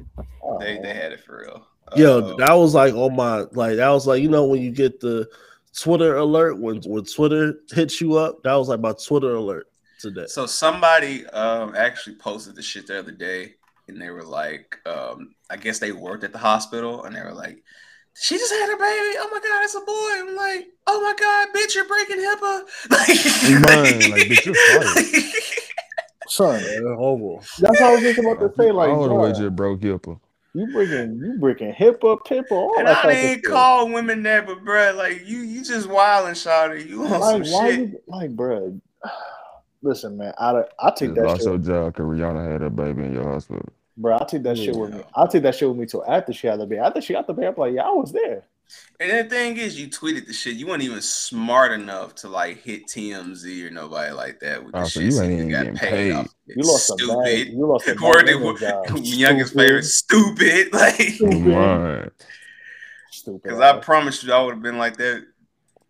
They 0.60 0.78
they 0.78 0.94
had 0.94 1.12
it 1.12 1.20
for 1.24 1.40
real. 1.40 1.66
Yo, 1.96 2.36
that 2.36 2.52
was 2.52 2.74
like 2.74 2.94
on 2.94 3.16
my 3.16 3.40
like 3.52 3.76
that 3.76 3.88
was 3.88 4.06
like 4.06 4.22
you 4.22 4.28
know 4.28 4.44
when 4.44 4.62
you 4.62 4.70
get 4.70 5.00
the 5.00 5.28
Twitter 5.76 6.16
alert 6.16 6.58
when 6.58 6.80
when 6.82 7.04
Twitter 7.04 7.60
hits 7.72 8.00
you 8.00 8.16
up. 8.16 8.42
That 8.44 8.54
was 8.54 8.68
like 8.68 8.80
my 8.80 8.92
Twitter 8.92 9.34
alert. 9.34 9.66
today. 9.98 10.26
So 10.26 10.46
somebody 10.46 11.26
um 11.28 11.74
actually 11.74 12.16
posted 12.16 12.54
the 12.54 12.62
shit 12.62 12.86
the 12.86 13.00
other 13.00 13.10
day, 13.10 13.54
and 13.88 14.00
they 14.00 14.10
were 14.10 14.22
like, 14.22 14.78
um, 14.86 15.34
I 15.50 15.56
guess 15.56 15.80
they 15.80 15.90
worked 15.90 16.22
at 16.22 16.32
the 16.32 16.38
hospital, 16.38 17.04
and 17.04 17.16
they 17.16 17.22
were 17.22 17.34
like, 17.34 17.64
she 18.14 18.36
just 18.38 18.52
had 18.52 18.66
her 18.68 18.76
baby. 18.76 19.16
Oh 19.18 19.28
my 19.32 19.40
god, 19.40 19.64
it's 19.64 19.74
a 19.74 19.80
boy. 19.80 20.30
I'm 20.30 20.36
like, 20.36 20.68
oh 20.86 21.00
my 21.02 21.14
god, 21.18 21.48
bitch, 21.54 21.74
you're 21.74 21.86
breaking 21.86 22.18
HIPAA. 22.18 22.62
Man, 23.42 24.10
like, 24.10 24.24
bitch, 24.24 24.44
you're 24.46 24.54
fired. 24.54 24.96
Son, 26.26 26.62
homo. 26.96 27.40
that's 27.58 27.80
what 27.80 27.88
I 27.88 27.90
was 27.90 28.02
just 28.02 28.18
about 28.18 28.40
to 28.40 28.52
say. 28.56 28.70
Like, 28.70 28.90
All 28.90 29.08
the 29.08 29.14
way 29.14 29.30
bruh, 29.30 29.34
just 29.38 29.56
broke 29.56 29.80
HIPAA. 29.80 30.20
you 30.54 30.66
breaking, 30.66 31.20
you 31.22 31.36
breaking 31.40 31.72
HIPAA, 31.72 32.18
PIPA, 32.24 32.52
all 32.52 32.78
And 32.78 32.86
that 32.86 32.98
I 32.98 33.02
type 33.02 33.22
of 33.22 33.30
didn't 33.30 33.44
call 33.44 33.88
women 33.92 34.22
that, 34.24 34.46
but 34.46 34.64
bruh, 34.64 34.94
like 34.96 35.26
you, 35.26 35.38
you 35.38 35.64
just 35.64 35.88
wilding, 35.88 36.34
shawty. 36.34 36.86
You 36.88 37.04
on 37.04 37.20
Like, 37.20 37.22
some 37.22 37.44
why 37.44 37.68
shit. 37.68 37.78
you 37.78 38.00
like, 38.06 38.30
bro? 38.30 38.80
Listen, 39.82 40.18
man, 40.18 40.34
I 40.38 40.64
I 40.78 40.90
take 40.90 41.08
Just 41.08 41.16
that 41.16 41.24
lost 41.26 41.38
shit, 41.38 41.46
your 41.46 41.58
job 41.58 41.94
because 41.94 42.04
Rihanna 42.06 42.52
had 42.52 42.60
her 42.60 42.70
baby 42.70 43.04
in 43.04 43.14
your 43.14 43.24
hospital. 43.24 43.66
Bro. 44.00 44.16
I'll 44.16 44.26
take 44.26 44.42
that 44.44 44.56
shit 44.58 44.74
with 44.74 44.92
me. 44.94 45.02
I'll 45.14 45.28
take 45.28 45.42
that 45.42 45.54
shit 45.54 45.68
with 45.68 45.78
me 45.78 45.86
till 45.86 46.04
after 46.06 46.32
she 46.32 46.46
had 46.46 46.58
the 46.60 46.66
baby. 46.66 46.80
After 46.80 47.00
she 47.00 47.12
got 47.12 47.26
the 47.26 47.32
baby, 47.34 47.46
I'm 47.48 47.54
like, 47.56 47.74
yeah, 47.74 47.82
I 47.86 47.90
was 47.90 48.12
there. 48.12 48.44
And 49.00 49.10
the 49.10 49.24
thing 49.28 49.56
is, 49.56 49.80
you 49.80 49.88
tweeted 49.88 50.26
the 50.26 50.32
shit. 50.32 50.54
You 50.54 50.68
weren't 50.68 50.82
even 50.82 51.00
smart 51.02 51.72
enough 51.72 52.14
to 52.16 52.28
like 52.28 52.58
hit 52.62 52.86
TMZ 52.86 53.66
or 53.66 53.70
nobody 53.70 54.12
like 54.12 54.38
that 54.40 54.62
with 54.62 54.72
the 54.72 54.78
Oh, 54.80 54.84
so 54.84 54.88
shit. 55.00 55.02
you 55.04 55.10
so 55.10 55.22
ain't 55.22 55.32
even 55.32 55.48
got 55.50 55.64
getting 55.64 55.76
paid. 55.78 56.12
paid. 56.14 56.26
You 56.46 56.62
lost 56.62 56.90
a 56.90 56.92
stupid. 56.94 57.24
bad, 57.24 57.46
you 57.48 57.66
lost 57.66 57.88
a 57.88 57.96
Word 58.00 58.26
bad 58.26 58.34
of- 58.36 58.40
women's 58.42 58.60
job. 58.60 58.84
youngest 59.02 59.50
Stupid. 59.52 59.66
favorite, 59.66 59.84
stupid. 59.84 60.72
Like, 60.72 62.12
Stupid. 63.12 63.42
because 63.42 63.60
I 63.60 63.78
promised 63.80 64.22
you, 64.22 64.32
I 64.32 64.40
would 64.42 64.54
have 64.54 64.62
been 64.62 64.78
like 64.78 64.96
that. 64.98 65.26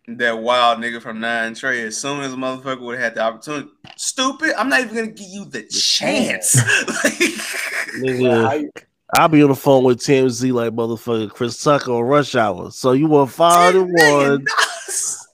That 0.07 0.39
wild 0.39 0.79
nigga 0.79 1.01
from 1.01 1.19
Nine 1.19 1.53
Trey. 1.53 1.83
As 1.83 1.97
soon 1.97 2.21
as 2.21 2.33
a 2.33 2.35
motherfucker 2.35 2.81
would 2.81 2.95
have 2.95 3.03
had 3.03 3.15
the 3.15 3.21
opportunity, 3.21 3.69
stupid. 3.97 4.53
I'm 4.57 4.67
not 4.67 4.81
even 4.81 4.95
gonna 4.95 5.07
give 5.07 5.29
you 5.29 5.45
the 5.45 5.63
chance. 5.63 6.55
Nigga, 7.99 8.67
I'll 9.13 9.27
be 9.27 9.43
on 9.43 9.49
the 9.49 9.55
phone 9.55 9.83
with 9.83 9.99
TMZ 9.99 10.51
like 10.53 10.71
motherfucker 10.71 11.29
Chris 11.29 11.61
Tucker 11.61 11.91
on 11.91 12.03
Rush 12.03 12.35
Hour. 12.35 12.71
So 12.71 12.93
you 12.93 13.07
want 13.07 13.31
five 13.31 13.73
to 13.73 13.83
one? 13.83 14.45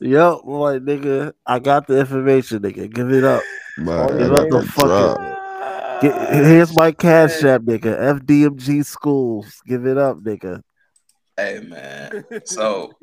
Yep. 0.02 0.39
I'm 0.44 0.52
like 0.52 0.81
nigga, 0.81 1.34
I 1.45 1.60
got 1.60 1.88
the 1.88 1.99
information, 1.99 2.60
nigga. 2.60 2.94
Give 2.94 3.11
it 3.11 3.23
up. 3.23 3.41
Man, 3.77 4.18
Give 4.18 4.34
up 4.34 4.49
the 4.49 4.60
the 4.60 4.65
fucking. 4.68 5.38
Get, 6.02 6.45
here's 6.45 6.76
my 6.76 6.91
cash 6.91 7.44
app, 7.44 7.61
nigga. 7.61 8.19
FDMG 8.19 8.85
schools. 8.85 9.61
Give 9.65 9.85
it 9.88 9.98
up, 9.98 10.18
nigga. 10.18 10.61
Hey 11.38 11.61
man. 11.61 12.26
So 12.45 12.94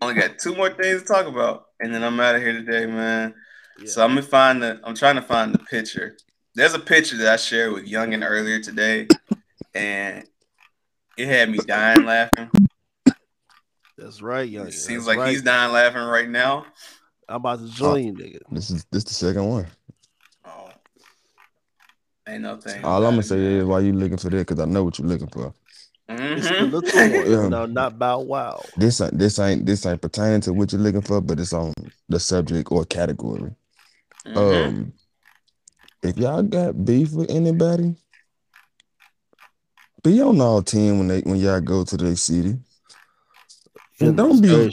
only 0.00 0.14
got 0.14 0.38
two 0.38 0.54
more 0.54 0.70
things 0.70 1.02
to 1.02 1.08
talk 1.08 1.26
about, 1.26 1.66
and 1.80 1.94
then 1.94 2.02
I'm 2.02 2.18
out 2.20 2.34
of 2.34 2.42
here 2.42 2.52
today, 2.52 2.86
man. 2.86 3.34
So 3.86 4.04
I'm 4.04 4.10
gonna 4.10 4.22
find 4.22 4.62
the 4.62 4.80
I'm 4.84 4.94
trying 4.94 5.16
to 5.16 5.22
find 5.22 5.54
the 5.54 5.58
picture. 5.58 6.16
There's 6.54 6.74
a 6.74 6.78
picture 6.78 7.16
that 7.18 7.32
I 7.32 7.36
shared 7.36 7.72
with 7.72 7.86
Youngin 7.86 8.28
earlier 8.28 8.60
today, 8.60 9.08
and 9.74 10.24
it 11.16 11.26
had 11.26 11.50
me 11.50 11.58
dying 11.58 12.04
laughing. 12.04 12.50
That's 13.96 14.20
right, 14.22 14.48
young. 14.48 14.66
It 14.66 14.72
seems 14.72 15.04
That's 15.04 15.16
like 15.16 15.18
right. 15.18 15.30
he's 15.30 15.42
dying 15.42 15.72
laughing 15.72 16.02
right 16.02 16.28
now. 16.28 16.66
I'm 17.28 17.36
about 17.36 17.60
to 17.60 17.68
join 17.68 18.04
you, 18.04 18.12
nigga. 18.12 18.40
This 18.50 18.70
is 18.70 18.84
this 18.90 19.04
the 19.04 19.14
second 19.14 19.48
one. 19.48 19.66
Oh, 20.44 20.70
Ain't 22.28 22.42
no 22.42 22.56
thing. 22.56 22.84
All 22.84 23.04
I'm 23.04 23.12
gonna 23.12 23.22
say 23.22 23.38
is 23.38 23.64
why 23.64 23.80
you 23.80 23.92
looking 23.92 24.16
for 24.16 24.30
that 24.30 24.38
because 24.38 24.58
I 24.58 24.64
know 24.64 24.84
what 24.84 24.98
you're 24.98 25.08
looking 25.08 25.28
for. 25.28 25.54
It's 26.10 26.48
the 26.48 26.54
Mhm. 26.54 26.72
little 26.72 27.18
one. 27.18 27.30
Yeah. 27.30 27.48
No, 27.50 27.66
not 27.66 27.98
Bow 27.98 28.20
Wow. 28.20 28.64
This 28.76 29.00
ain't 29.00 29.18
this 29.18 29.38
ain't 29.38 29.66
this 29.66 29.86
ain't 29.86 30.00
pertaining 30.00 30.40
to 30.42 30.52
what 30.52 30.72
you're 30.72 30.80
looking 30.80 31.02
for, 31.02 31.20
but 31.20 31.38
it's 31.38 31.52
on 31.52 31.72
the 32.08 32.18
subject 32.18 32.70
or 32.72 32.84
category. 32.84 33.52
Mhm. 34.26 34.36
Um, 34.36 34.92
if 36.02 36.16
y'all 36.18 36.42
got 36.42 36.84
beef 36.84 37.12
with 37.12 37.30
anybody, 37.30 37.94
be 40.02 40.20
on 40.22 40.40
all 40.40 40.62
team 40.62 40.98
when 40.98 41.08
they 41.08 41.20
when 41.20 41.36
y'all 41.36 41.60
go 41.60 41.84
to 41.84 41.96
their 41.96 42.16
city, 42.16 42.58
and 44.00 44.16
don't 44.16 44.40
be 44.40 44.70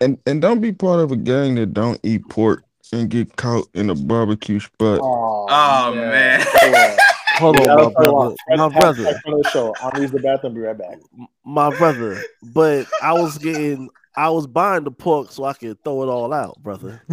and 0.00 0.18
and 0.26 0.40
don't 0.42 0.60
be 0.60 0.72
part 0.72 1.00
of 1.00 1.12
a 1.12 1.16
gang 1.16 1.54
that 1.56 1.72
don't 1.72 1.98
eat 2.02 2.28
pork 2.28 2.64
and 2.92 3.08
get 3.08 3.36
caught 3.36 3.68
in 3.74 3.88
a 3.90 3.94
barbecue 3.94 4.60
spot. 4.60 5.00
Oh 5.02 5.92
man. 5.94 6.96
Hold 7.40 7.60
on, 7.60 7.66
my 7.66 7.90
brother. 7.90 8.36
My 8.56 8.68
brother. 8.68 9.20
show. 9.50 9.74
I'll 9.80 10.00
use 10.00 10.10
the 10.10 10.20
bathroom. 10.20 10.54
Be 10.54 10.60
right 10.60 10.76
back. 10.76 10.98
My 11.44 11.74
brother. 11.76 12.22
But 12.42 12.86
I 13.02 13.12
was 13.14 13.38
getting 13.38 13.88
I 14.16 14.28
was 14.30 14.46
buying 14.46 14.84
the 14.84 14.90
pork 14.90 15.30
so 15.32 15.44
I 15.44 15.52
could 15.54 15.82
throw 15.84 16.02
it 16.02 16.08
all 16.08 16.32
out, 16.32 16.58
brother. 16.62 17.02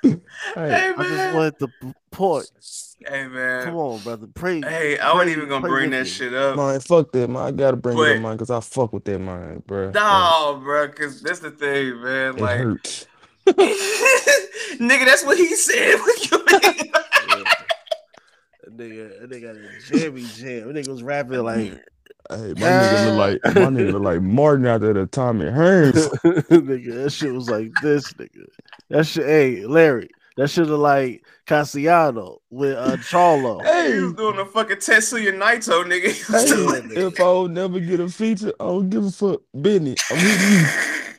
Hey 0.00 0.14
I 0.54 0.94
just 0.96 1.10
man. 1.10 1.34
wanted 1.34 1.54
the 1.58 1.68
p- 1.68 1.92
pork. 2.12 2.46
Hey 3.06 3.26
man. 3.26 3.64
Come 3.64 3.74
on, 3.76 3.98
brother. 4.00 4.28
Pray. 4.32 4.60
Hey, 4.60 4.96
I 4.98 5.12
wasn't 5.12 5.36
even 5.36 5.48
gonna 5.48 5.60
pray 5.60 5.70
bring 5.70 5.90
that 5.90 6.04
me. 6.04 6.08
shit 6.08 6.32
up. 6.34 6.56
Man, 6.56 6.78
fuck 6.80 7.10
that, 7.12 7.28
man. 7.28 7.42
I 7.42 7.50
gotta 7.50 7.76
bring 7.76 7.96
it 7.96 8.00
But- 8.00 8.16
up, 8.16 8.22
man, 8.22 8.32
because 8.36 8.50
I 8.50 8.60
fuck 8.60 8.92
with 8.92 9.04
that, 9.04 9.18
man, 9.18 9.62
bro. 9.66 9.90
No, 9.90 10.60
bro, 10.62 10.88
cause 10.88 11.20
that's 11.20 11.40
the 11.40 11.50
thing, 11.50 12.00
man. 12.00 12.36
It 12.36 12.40
Like, 12.40 12.58
hurts. 12.60 13.06
nigga, 13.48 15.04
that's 15.04 15.24
what 15.24 15.36
he 15.36 15.54
said. 15.56 15.98
What 16.00 16.30
you 16.30 16.38
mean? 16.38 16.92
That 18.62 18.67
nigga, 18.78 19.20
that 19.20 19.30
nigga 19.30 19.42
got 19.42 19.56
a 19.56 19.98
jammy 19.98 20.26
jam. 20.36 20.72
That 20.72 20.84
nigga 20.84 20.88
was 20.88 21.02
rapping 21.02 21.42
like 21.42 21.84
Hey, 22.30 22.52
my 22.58 22.68
nigga 22.68 23.06
look 23.06 23.16
like 23.16 23.54
my 23.54 23.62
nigga 23.70 23.92
look 23.92 24.02
like 24.02 24.20
Martin 24.20 24.66
out 24.66 24.82
there, 24.82 24.92
the 24.92 25.06
Tommy 25.06 25.46
Hearns. 25.46 25.94
nigga, 26.50 27.02
that 27.02 27.10
shit 27.10 27.32
was 27.32 27.48
like 27.48 27.72
this, 27.82 28.12
nigga. 28.14 28.44
That 28.90 29.06
shit, 29.06 29.24
hey, 29.24 29.64
Larry, 29.64 30.10
that 30.36 30.48
shit 30.48 30.66
look 30.66 30.80
like 30.80 31.24
Castaño 31.46 32.38
with 32.50 32.76
uh 32.76 32.98
Charlo. 32.98 33.64
He 33.94 34.00
was 34.00 34.12
doing 34.12 34.38
a 34.38 34.44
fucking 34.44 34.76
Tetsuya 34.76 35.32
Naito, 35.32 35.84
nigga. 35.84 36.10
He 36.10 36.32
was 36.32 36.44
doing 36.44 36.90
Hey, 36.90 37.06
if 37.06 37.18
I 37.18 37.32
would 37.32 37.52
never 37.52 37.80
get 37.80 38.00
a 38.00 38.08
feature, 38.10 38.52
I 38.60 38.64
don't 38.64 38.90
give 38.90 39.06
a 39.06 39.10
fuck. 39.10 39.40
Benny, 39.54 39.96
I'm 40.10 40.16
with 40.16 40.50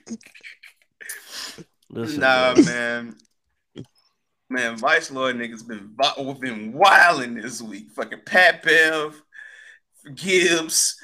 you. 0.07 0.18
Listen, 1.90 2.19
nah, 2.19 2.53
man. 2.53 3.15
Man. 4.50 4.64
Man, 4.72 4.78
Vice 4.78 5.12
Lord 5.12 5.36
niggas 5.36 5.68
been 5.68 5.92
vi- 5.96 6.34
been 6.40 6.74
wilding 6.74 7.36
this 7.36 7.62
week. 7.62 7.92
Fucking 7.96 8.22
Pat 8.26 8.64
Bev, 8.64 9.22
Gibbs. 10.16 10.96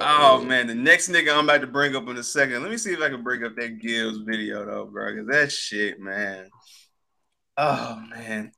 Oh 0.00 0.42
man, 0.42 0.66
the 0.66 0.74
next 0.74 1.08
nigga 1.08 1.32
I'm 1.36 1.44
about 1.44 1.60
to 1.62 1.66
bring 1.66 1.94
up 1.96 2.08
in 2.08 2.16
a 2.16 2.22
second. 2.22 2.62
Let 2.62 2.70
me 2.70 2.76
see 2.76 2.92
if 2.92 3.00
I 3.00 3.08
can 3.08 3.22
bring 3.22 3.44
up 3.44 3.54
that 3.56 3.80
Gibbs 3.80 4.18
video 4.18 4.64
though, 4.66 4.86
bro. 4.86 5.16
Cause 5.16 5.26
that 5.28 5.52
shit, 5.52 6.00
man. 6.00 6.48
Oh 7.56 8.02
man, 8.10 8.52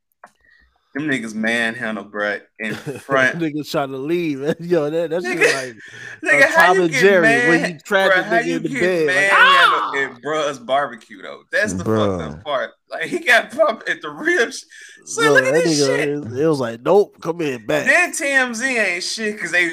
them 0.94 1.04
niggas 1.06 1.34
manhandle, 1.34 2.04
bro, 2.04 2.38
in 2.58 2.74
front. 3.00 3.38
niggas 3.38 3.70
trying 3.70 3.90
to 3.90 3.98
leave. 3.98 4.40
Yo, 4.60 4.90
that 4.90 5.10
that 5.10 5.22
shit 5.22 5.38
Nigga- 5.38 5.54
like 5.54 5.76
Nigga, 6.32 6.42
uh, 6.44 6.66
Tom 6.66 6.80
and 6.80 6.92
Jerry 6.92 7.22
mad, 7.22 7.48
when 7.48 7.72
you 7.74 7.78
trap 7.80 8.10
bruh, 8.12 8.28
the 8.30 8.36
nigga 8.36 8.56
in 8.56 8.62
the 8.62 8.68
get 8.70 8.80
bed. 8.80 9.06
mad 9.06 9.22
Like, 9.22 9.32
ah! 9.32 9.92
at 10.16 10.22
bruh's 10.22 10.58
barbecue 10.58 11.22
though? 11.22 11.42
That's 11.52 11.74
the 11.74 11.84
fucked 11.84 12.22
up 12.22 12.44
part. 12.44 12.72
Like 12.90 13.04
he 13.04 13.18
got 13.20 13.50
pumped 13.50 13.88
at 13.88 14.00
the 14.00 14.10
ribs. 14.10 14.64
So 15.04 15.22
Yo, 15.22 15.32
look 15.32 15.44
at 15.44 15.52
this 15.54 15.78
shit. 15.84 16.08
it, 16.08 16.46
was 16.46 16.60
like, 16.60 16.80
nope, 16.82 17.16
come 17.20 17.40
here 17.40 17.58
back. 17.58 17.86
Then 17.86 18.12
TMZ 18.12 18.62
ain't 18.64 19.02
shit 19.04 19.34
because 19.34 19.52
they 19.52 19.70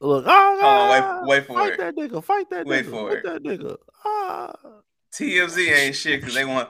Look, 0.00 0.26
ah, 0.26 0.56
hold 0.60 1.04
on, 1.04 1.26
wait, 1.26 1.28
wait 1.38 1.46
for 1.46 1.54
fight 1.54 1.72
it. 1.72 1.78
that 1.78 1.96
nigga, 1.96 2.22
fight 2.22 2.50
that 2.50 2.66
Wait 2.66 2.84
nigga, 2.84 2.90
for 2.90 3.08
fight 3.08 3.18
it. 3.18 3.22
that 3.24 3.42
nigga. 3.42 3.76
Ah. 4.04 4.52
TMZ 5.12 5.72
ain't 5.72 5.96
shit 5.96 6.20
because 6.20 6.34
they 6.34 6.44
want 6.44 6.68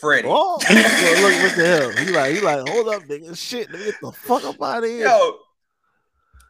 Freddie. 0.00 0.26
Oh, 0.28 0.58
look, 0.70 0.72
look, 0.72 1.42
look 1.42 1.58
at 1.64 1.98
him. 1.98 2.06
He 2.06 2.12
like, 2.12 2.34
he 2.34 2.40
like, 2.40 2.68
hold 2.68 2.88
up, 2.88 3.02
nigga. 3.02 3.36
Shit, 3.38 3.68
nigga, 3.68 3.84
get 3.84 3.94
the 4.02 4.10
fuck 4.12 4.42
up 4.44 4.60
out 4.60 4.82
of 4.82 4.90
here. 4.90 5.06
Yo, 5.06 5.36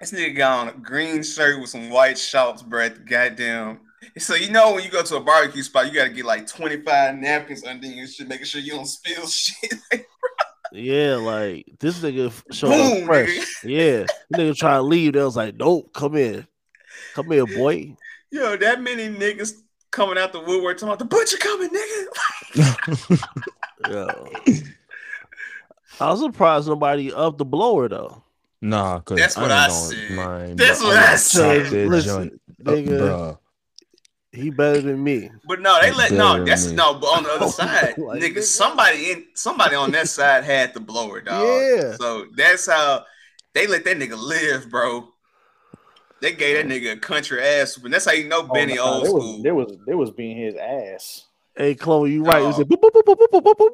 this 0.01 0.12
nigga 0.12 0.35
got 0.35 0.59
on 0.61 0.69
a 0.69 0.78
green 0.78 1.23
shirt 1.23 1.61
with 1.61 1.69
some 1.69 1.90
white 1.90 2.16
shorts, 2.16 2.62
bro. 2.62 2.86
at 2.86 2.94
the 2.94 3.01
Goddamn. 3.03 3.81
So 4.19 4.35
you 4.35 4.51
know 4.51 4.74
when 4.74 4.83
you 4.85 4.91
go 4.91 5.03
to 5.03 5.16
a 5.16 5.20
barbecue 5.20 5.62
spot, 5.62 5.87
you 5.87 5.93
gotta 5.93 6.11
get 6.11 6.24
like 6.24 6.47
25 6.47 7.16
napkins 7.16 7.65
under 7.65 7.87
you 7.87 8.03
and 8.03 8.11
shit, 8.11 8.27
making 8.29 8.47
sure 8.47 8.61
you 8.61 8.73
don't 8.73 8.87
spill 8.87 9.27
shit. 9.29 9.74
Yeah, 10.73 11.16
like 11.16 11.66
this 11.79 12.01
nigga 12.01 12.27
f- 12.29 12.43
showed 12.51 12.70
Boom, 12.70 13.03
up 13.03 13.07
fresh. 13.07 13.62
Yeah, 13.65 14.05
this 14.05 14.09
nigga 14.35 14.57
trying 14.57 14.79
to 14.79 14.83
leave. 14.83 15.12
They 15.12 15.23
was 15.23 15.37
like, 15.37 15.55
nope, 15.57 15.93
come 15.95 16.16
in, 16.16 16.47
come 17.15 17.31
here, 17.31 17.47
boy. 17.47 17.97
Yo, 18.31 18.57
that 18.57 18.81
many 18.81 19.09
niggas 19.09 19.53
coming 19.91 20.19
out 20.19 20.33
the 20.33 20.41
woodwork 20.41 20.79
talking 20.79 20.89
about 20.89 20.99
the 20.99 21.05
butcher 21.05 21.37
coming, 21.37 21.69
nigga. 21.69 23.23
Yo. 23.91 24.29
I 26.01 26.11
was 26.11 26.20
surprised 26.20 26.69
nobody 26.69 27.12
up 27.12 27.39
the 27.39 27.45
blower 27.45 27.89
though. 27.89 28.23
Nah, 28.61 29.01
cause 29.01 29.19
That's 29.19 29.37
what 29.37 29.45
ain't 29.45 29.53
I 29.53 29.66
gonna- 29.69 29.81
said. 29.81 30.11
man, 30.12 30.57
That's 30.57 30.81
what 30.83 30.97
I'm 30.97 31.12
I 31.12 31.16
said. 31.16 31.62
chop 31.65 31.73
that 31.73 31.89
Listen, 31.89 32.41
joint 32.65 32.69
up, 32.69 32.74
nigga. 32.74 33.39
Bruh. 34.35 34.43
He 34.43 34.51
better 34.51 34.81
than 34.81 35.03
me. 35.03 35.31
But 35.47 35.61
no, 35.61 35.81
they 35.81 35.93
let 35.93 36.13
no. 36.13 36.45
That's 36.45 36.69
me. 36.69 36.75
no. 36.77 36.95
But 36.95 37.07
on 37.07 37.23
the 37.25 37.31
other 37.31 37.49
side, 37.53 37.99
Like, 37.99 38.21
nigga, 38.23 38.37
nigga. 38.37 38.43
somebody 38.43 39.11
in 39.13 39.27
somebody 39.35 39.75
on 39.77 39.91
that 39.93 40.09
side 40.09 40.45
had 40.45 40.75
the 40.75 40.81
blower, 40.81 41.21
dog. 41.21 41.43
Yeah. 41.45 41.97
So 41.97 42.27
that's 42.37 42.67
how 42.67 43.05
they 43.55 43.67
let 43.67 43.85
that 43.85 43.99
nigga 43.99 44.17
live, 44.21 44.71
bro. 44.71 45.09
They 46.21 46.33
gave 46.33 46.57
that 46.57 46.73
nigga 46.73 46.93
a 46.93 46.97
country 46.97 47.43
ass, 47.43 47.77
and 47.79 47.93
that's 47.93 48.05
how 48.05 48.13
you 48.13 48.29
know 48.29 48.47
Oh, 48.49 48.55
Benny 48.55 48.79
old 48.79 49.05
they 49.05 49.09
school. 49.09 49.35
was, 49.35 49.43
they 49.43 49.51
was 49.53 49.77
they 49.89 49.95
was 49.95 50.11
being 50.13 50.37
his 50.37 50.55
ass. 50.55 51.25
Hey, 51.57 51.75
Chloe, 51.75 52.13
you 52.13 52.25
right. 52.25 52.39
You 52.39 52.45
Dog. 52.49 52.55
said 52.55 52.69
boop, 52.69 52.81
boop, 52.81 52.93
boop, 52.93 53.17
boop, 53.17 53.27
boop, 53.31 53.43
boop, 53.43 53.55
boop. 53.57 53.71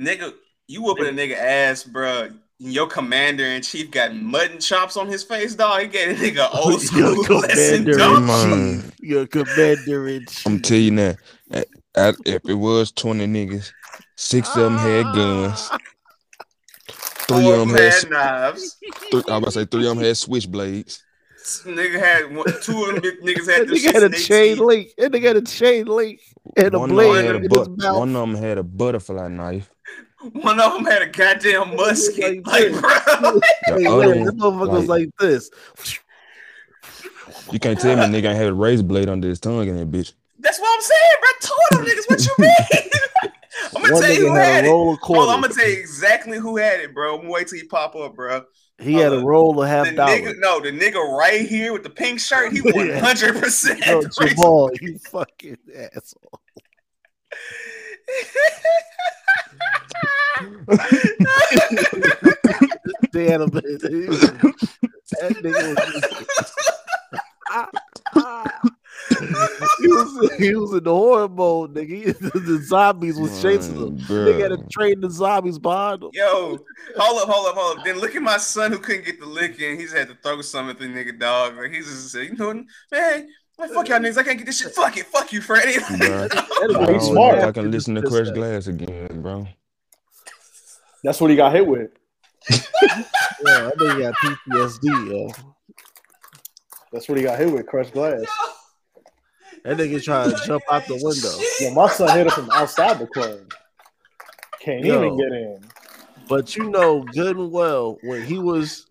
Nigga, 0.00 0.32
You 0.68 0.82
whooping 0.82 1.06
a 1.06 1.10
nigga 1.10 1.34
ass, 1.36 1.82
bro. 1.84 2.30
Your 2.58 2.86
commander 2.86 3.44
in 3.44 3.62
chief 3.62 3.90
got 3.90 4.14
mutton 4.14 4.60
chops 4.60 4.96
on 4.96 5.08
his 5.08 5.22
face, 5.24 5.54
dog. 5.54 5.82
He 5.82 5.88
gave 5.88 6.10
a 6.10 6.14
nigga 6.14 6.48
old 6.54 6.80
school 6.80 7.00
Your 7.24 7.40
lesson, 7.40 7.84
dog. 7.84 8.92
Your 9.00 9.26
commander 9.26 10.08
in 10.08 10.20
chief. 10.26 10.46
I'm 10.46 10.60
telling 10.60 10.84
you 10.84 10.90
now, 10.92 11.14
at- 11.50 11.66
at- 11.96 12.14
if 12.24 12.42
it 12.48 12.54
was 12.54 12.92
20 12.92 13.26
niggas, 13.26 13.72
six 14.16 14.48
of 14.56 14.62
them 14.62 14.76
had 14.78 15.02
guns. 15.14 15.68
Ah. 15.72 15.78
Three 17.26 17.42
Four 17.42 17.54
of 17.54 17.60
of 17.62 17.68
them 17.68 17.76
them 17.76 17.78
had, 17.78 17.92
had 18.02 18.10
knives. 18.10 18.76
three, 19.10 19.10
I 19.12 19.16
was 19.16 19.24
about 19.38 19.44
to 19.44 19.50
say 19.52 19.64
three 19.64 19.86
of 19.88 19.96
them 19.96 20.04
had 20.04 20.14
switchblades. 20.14 21.00
Nigga 21.64 21.98
had 21.98 22.34
one, 22.36 22.46
two 22.62 22.84
of 22.84 22.94
them 22.94 23.02
niggas 23.24 23.46
had 23.50 23.62
That 23.62 23.66
them 23.68 23.76
nigga 23.76 23.92
had 23.92 24.02
a 24.04 24.10
chain 24.10 24.56
their 24.58 24.66
link. 24.66 24.88
That 24.98 25.12
nigga 25.12 25.22
had 25.24 25.36
a 25.36 25.42
chain 25.42 25.86
link 25.86 26.20
and 26.56 26.72
One 26.74 26.90
of 26.90 26.96
them 26.96 26.96
blade 26.96 27.24
had 27.24 27.34
a 27.34 27.38
in 27.38 27.42
his 27.50 27.68
mouth. 27.68 27.98
one 27.98 28.14
of 28.16 28.28
them 28.28 28.34
had 28.42 28.58
a 28.58 28.62
butterfly 28.62 29.28
knife. 29.28 29.70
Teeth. 30.32 30.44
One 30.44 30.60
of 30.60 30.72
them 30.74 30.84
had 30.84 31.02
a 31.02 31.06
goddamn 31.06 31.76
musket. 31.76 32.46
Like, 32.46 32.70
bro. 32.72 32.80
The 32.80 33.42
Hey, 33.66 33.86
other 33.86 34.14
this 34.14 34.34
motherfucker 34.34 34.68
was 34.70 34.86
like- 34.88 35.00
like 35.00 35.08
this. 35.18 35.50
You 37.50 37.58
can't 37.58 37.78
tell 37.80 37.96
me 37.96 38.02
nigga 38.04 38.26
ain't 38.28 38.36
had 38.36 38.46
a 38.48 38.54
razor 38.54 38.82
blade 38.84 39.08
under 39.08 39.28
his 39.28 39.40
tongue 39.40 39.66
in 39.68 39.76
that 39.76 39.90
bitch. 39.90 40.12
That's 40.38 40.58
what 40.60 40.74
I'm 40.74 40.82
saying, 40.82 41.16
bro. 41.20 41.30
Two 41.40 41.54
of 41.70 41.86
them 41.86 41.96
niggas. 41.96 42.10
What 42.10 42.24
you 42.26 42.34
mean? 42.38 42.90
I'm 43.76 43.82
gonna 43.82 43.92
One 43.94 44.02
tell 44.02 44.12
you 44.12 44.18
nigga 44.24 44.28
who 44.28 44.34
had 44.34 44.44
had 44.44 44.64
it. 44.64 44.68
roll 44.68 44.96
Hold 44.96 45.18
on, 45.28 45.34
I'm 45.36 45.40
gonna 45.42 45.54
tell 45.54 45.68
you 45.68 45.78
exactly 45.78 46.38
who 46.38 46.56
had 46.56 46.80
it, 46.80 46.94
bro. 46.94 47.14
I'm 47.14 47.20
gonna 47.22 47.30
wait 47.32 47.48
till 47.48 47.58
you 47.58 47.68
pop 47.68 47.94
up, 47.96 48.14
bro. 48.14 48.44
He 48.78 48.94
had 48.94 49.12
a 49.12 49.18
uh, 49.18 49.22
roll 49.22 49.62
of 49.62 49.68
half 49.68 49.86
The 49.86 49.92
dollar. 49.92 50.12
nigga, 50.18 50.34
no, 50.38 50.60
the 50.60 50.72
nigga 50.72 50.96
right 51.16 51.42
here 51.48 51.72
with 51.72 51.84
the 51.84 51.90
pink 51.90 52.18
shirt, 52.20 52.52
he 52.52 52.60
100 52.62 53.40
percent. 53.40 53.86
Yo, 53.86 54.02
Jamal, 54.02 54.70
you 54.80 54.98
fucking 54.98 55.56
asshole. 55.94 56.40
They 63.12 63.30
had 63.30 63.40
a 63.40 63.46
that 65.20 65.34
nigga 65.42 65.74
was 65.74 66.14
he 69.80 69.88
was 69.88 70.34
he 70.38 70.54
was 70.54 70.72
in 70.74 70.84
the 70.84 70.90
horror 70.90 71.28
mode, 71.28 71.74
nigga. 71.74 72.16
The 72.18 72.62
zombies 72.64 73.18
was 73.18 73.40
chasing 73.42 73.76
him. 73.76 73.98
They 74.08 74.40
had 74.40 74.48
to 74.48 74.58
train 74.70 75.00
the 75.00 75.10
zombies 75.10 75.58
behind 75.58 76.02
him. 76.02 76.10
Yo, 76.12 76.58
hold 76.96 77.22
up, 77.22 77.28
hold 77.28 77.48
up, 77.48 77.54
hold 77.54 77.78
up. 77.78 77.84
Then 77.84 77.98
look 77.98 78.14
at 78.16 78.22
my 78.22 78.38
son 78.38 78.72
who 78.72 78.78
couldn't 78.78 79.04
get 79.04 79.20
the 79.20 79.26
lick 79.26 79.60
in. 79.60 79.78
He's 79.78 79.92
had 79.92 80.08
to 80.08 80.16
throw 80.22 80.40
something 80.42 80.70
at 80.70 80.80
the 80.80 80.86
nigga 80.86 81.18
dog. 81.18 81.56
Like 81.56 81.72
he's 81.72 81.86
just 81.86 82.10
said, 82.10 82.28
you 82.28 82.34
know, 82.36 82.48
what, 82.48 82.64
man, 82.92 83.28
like, 83.58 83.70
fuck 83.70 83.88
y'all 83.88 83.98
niggas. 83.98 84.18
I 84.18 84.22
can't 84.22 84.38
get 84.38 84.46
this 84.46 84.60
shit. 84.60 84.72
Fuck 84.72 84.96
it, 84.96 85.06
fuck 85.06 85.32
you, 85.32 85.40
Freddie. 85.40 85.78
Bro. 85.98 86.28
I 86.88 86.92
He's 86.92 87.04
smart. 87.04 87.38
I 87.38 87.52
can 87.52 87.70
listen 87.70 87.94
to 87.94 88.02
Crush 88.02 88.30
Glass 88.30 88.66
again, 88.66 89.22
bro. 89.22 89.46
That's 91.02 91.20
what 91.20 91.30
he 91.30 91.36
got 91.36 91.52
hit 91.52 91.66
with. 91.66 91.90
Yeah, 93.46 93.66
I 93.66 93.70
think 93.78 93.92
he 93.92 94.02
got 94.02 94.14
PTSD, 94.14 95.10
yo. 95.10 95.30
That's 96.92 97.08
what 97.08 97.18
he 97.18 97.24
got 97.24 97.38
hit 97.38 97.50
with. 97.50 97.66
Crushed 97.66 97.92
glass. 97.92 98.24
That 99.64 99.76
nigga 99.76 100.02
trying 100.02 100.30
to 100.30 100.46
jump 100.46 100.62
out 100.70 100.86
the 100.86 100.94
window. 101.02 101.32
Yo, 101.60 101.74
my 101.74 101.88
son 101.88 102.16
hit 102.16 102.26
him 102.26 102.32
from 102.32 102.50
outside 102.50 102.98
the 102.98 103.06
club. 103.06 103.52
Can't 104.60 104.84
Yo. 104.84 105.04
even 105.04 105.18
get 105.18 105.32
in. 105.32 105.64
But 106.28 106.56
you 106.56 106.70
know 106.70 107.02
good 107.02 107.36
and 107.36 107.50
well 107.50 107.98
when 108.02 108.24
he 108.24 108.38
was 108.38 108.86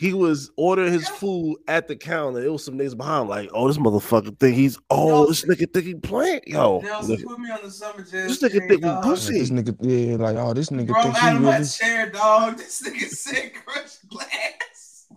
he 0.00 0.14
was 0.14 0.50
ordering 0.56 0.94
his 0.94 1.06
food 1.06 1.58
at 1.68 1.86
the 1.86 1.94
counter, 1.94 2.42
it 2.42 2.50
was 2.50 2.64
some 2.64 2.78
niggas 2.78 2.96
behind 2.96 3.24
him 3.24 3.28
like, 3.28 3.50
oh, 3.52 3.68
this 3.68 3.76
motherfucker 3.76 4.36
think 4.40 4.56
he's 4.56 4.78
oh, 4.88 5.26
this 5.26 5.44
nigga 5.44 5.70
think 5.70 5.84
he 5.84 5.94
playing. 5.94 6.40
Yo, 6.46 6.80
Nelson, 6.80 7.16
nigga, 7.18 7.24
put 7.24 7.38
me 7.38 7.50
on 7.50 7.58
the 7.62 7.70
summer 7.70 8.02
jazz. 8.02 8.40
this 8.40 8.42
nigga 8.42 8.66
think 8.66 8.82
we 8.82 9.02
pussy. 9.02 9.38
This 9.38 9.50
nigga, 9.50 9.76
yeah, 9.82 10.16
like, 10.16 10.36
oh, 10.36 10.54
this 10.54 10.70
nigga 10.70 10.86
Bro, 10.86 11.02
think 11.02 11.22
I'm 11.22 11.24
out 11.24 11.30
he 11.32 11.36
of 11.36 11.60
my 11.60 11.66
chair, 11.66 12.10
dog. 12.10 12.56
This 12.56 12.80
nigga 12.80 13.08
said 13.10 13.52
crushed 13.62 14.08
glass. 14.08 15.08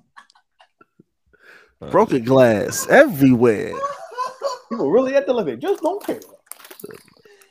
Uh, 1.81 1.89
broken 1.89 2.25
glass 2.25 2.85
everywhere. 2.89 3.71
People 4.69 4.91
really 4.91 5.15
at 5.15 5.25
the 5.25 5.33
limit. 5.33 5.61
Just 5.61 5.81
don't 5.81 6.05
care. 6.05 6.19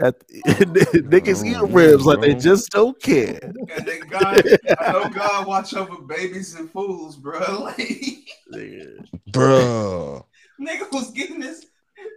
At, 0.03 0.19
niggas 0.29 1.47
eating 1.47 1.73
ribs 1.73 2.05
like 2.05 2.21
they 2.21 2.35
just 2.35 2.71
don't 2.73 3.01
care. 3.01 3.39
And 3.45 3.87
then 3.87 4.01
God, 4.11 4.43
I 4.81 4.93
know 4.93 5.09
God 5.15 5.47
watch 5.47 5.75
over 5.75 6.03
babies 6.03 6.57
and 6.57 6.71
fools, 6.71 7.17
bro. 7.17 7.69
Like, 8.49 9.09
Bro. 9.33 10.27
nigga 10.61 10.93
was 10.93 11.11
getting 11.13 11.41
this, 11.41 11.65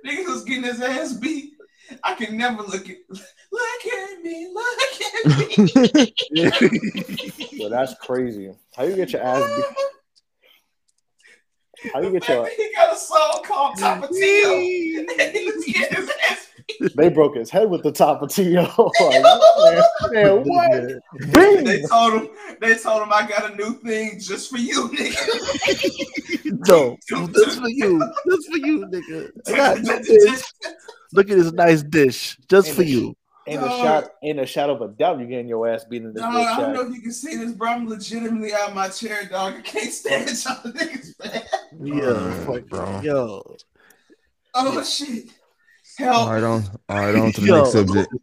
nigga 0.05 0.25
was 0.27 0.43
getting 0.43 0.63
his 0.63 0.81
ass 0.81 1.13
beat. 1.13 1.53
I 2.03 2.15
can 2.15 2.35
never 2.35 2.63
look 2.63 2.89
at, 2.89 2.97
look 3.07 3.85
at 3.93 4.21
me, 4.21 4.51
look 4.53 4.77
at 5.01 5.57
me. 5.57 6.13
Yo, 7.51 7.69
that's 7.69 7.93
crazy. 8.01 8.51
How 8.75 8.83
you 8.83 8.95
get 8.95 9.13
your 9.13 9.21
ass 9.21 9.47
beat? 9.55 9.65
How 11.93 12.01
you 12.01 12.11
get 12.11 12.27
your? 12.27 12.47
he 12.47 12.71
got 12.75 12.93
a 12.93 12.97
song 12.97 13.41
called 13.45 13.77
Tapatio. 13.77 14.11
he 14.11 15.05
was 15.45 15.65
getting 15.67 15.97
his 15.97 16.11
ass 16.29 16.47
They 16.95 17.09
broke 17.09 17.35
his 17.35 17.49
head 17.49 17.69
with 17.69 17.83
the 17.83 17.91
top 17.91 18.21
of 18.21 18.29
T.O. 18.29 18.63
Like, 18.99 20.11
man, 20.11 20.43
man, 20.43 20.43
what? 20.45 21.65
They 21.65 21.81
told 21.83 22.13
him, 22.13 22.29
they 22.61 22.75
told 22.75 23.03
him 23.03 23.13
I 23.13 23.27
got 23.27 23.51
a 23.51 23.55
new 23.55 23.73
thing 23.79 24.19
just 24.19 24.49
for 24.51 24.57
you, 24.57 24.89
nigga. 24.89 26.67
No, 26.67 26.97
this 27.09 27.57
for 27.57 27.69
you. 27.69 27.99
This 28.25 28.45
for 28.47 28.57
you, 28.57 28.85
nigga. 28.85 29.31
I 29.47 29.55
got 29.55 29.77
this 29.81 30.07
dish. 30.07 30.43
Look 31.13 31.29
at 31.29 31.37
this 31.37 31.51
nice 31.53 31.83
dish 31.83 32.37
just 32.49 32.71
for 32.71 32.83
you. 32.83 33.15
In 33.47 33.61
the 33.61 33.67
Dog. 33.67 33.81
shot, 33.81 34.09
in 34.23 34.39
a 34.39 34.45
shadow 34.45 34.73
of 34.76 34.81
a 34.81 34.88
doubt, 34.93 35.19
you're 35.19 35.27
getting 35.27 35.47
your 35.47 35.67
ass 35.67 35.85
beat 35.85 36.01
in 36.01 36.13
this 36.13 36.22
Dog, 36.23 36.34
bitch 36.34 36.38
I 36.38 36.57
don't 36.57 36.65
chat. 36.65 36.73
know 36.73 36.81
if 36.89 36.95
you 36.95 37.01
can 37.01 37.11
see 37.11 37.35
this, 37.38 37.51
bro. 37.51 37.69
I'm 37.69 37.88
legitimately 37.88 38.53
out 38.53 38.69
of 38.69 38.76
my 38.76 38.88
chair, 38.89 39.26
dog. 39.26 39.53
I 39.57 39.61
can't 39.61 39.91
stand 39.93 40.27
y'all 40.45 40.72
niggas, 40.73 41.13
man. 41.23 41.43
Yeah, 41.84 42.45
fuck, 42.45 42.63
bro. 42.67 43.01
Yo, 43.01 43.57
Oh 44.55 44.84
shit. 44.84 45.26
Help. 45.97 46.27
All 46.27 46.34
right, 46.34 46.43
on, 46.43 46.63
all 46.89 46.97
right, 46.97 47.15
on 47.15 47.31
to 47.34 47.41
the 47.41 47.47
Yo. 47.47 47.57
next 47.57 47.72
subject. 47.72 48.13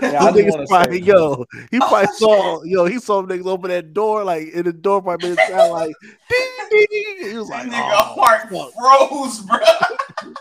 Yeah, 0.00 0.24
I 0.24 0.30
Them 0.32 0.44
just 0.44 0.58
niggas 0.58 0.68
probably, 0.68 0.98
say- 0.98 1.04
yo, 1.04 1.32
uh, 1.32 1.44
he 1.70 1.78
oh, 1.80 1.86
probably 1.88 2.06
saw, 2.18 2.62
yo, 2.64 2.84
he 2.86 2.98
saw 2.98 3.22
them 3.22 3.30
niggas 3.38 3.46
open 3.46 3.70
that 3.70 3.94
door, 3.94 4.24
like 4.24 4.48
in 4.48 4.64
the 4.64 4.72
door, 4.72 5.00
probably 5.00 5.30
made 5.30 5.38
it 5.38 5.46
sound 5.46 5.70
like, 5.70 5.94
ding, 6.28 6.48
ding, 6.70 6.86
ding. 6.90 7.30
He 7.30 7.36
was 7.38 7.48
like, 7.48 7.66
Nigga, 7.66 7.92
oh, 7.92 8.20
heart 8.20 8.48
froze, 8.48 9.40
bro. 9.40 9.58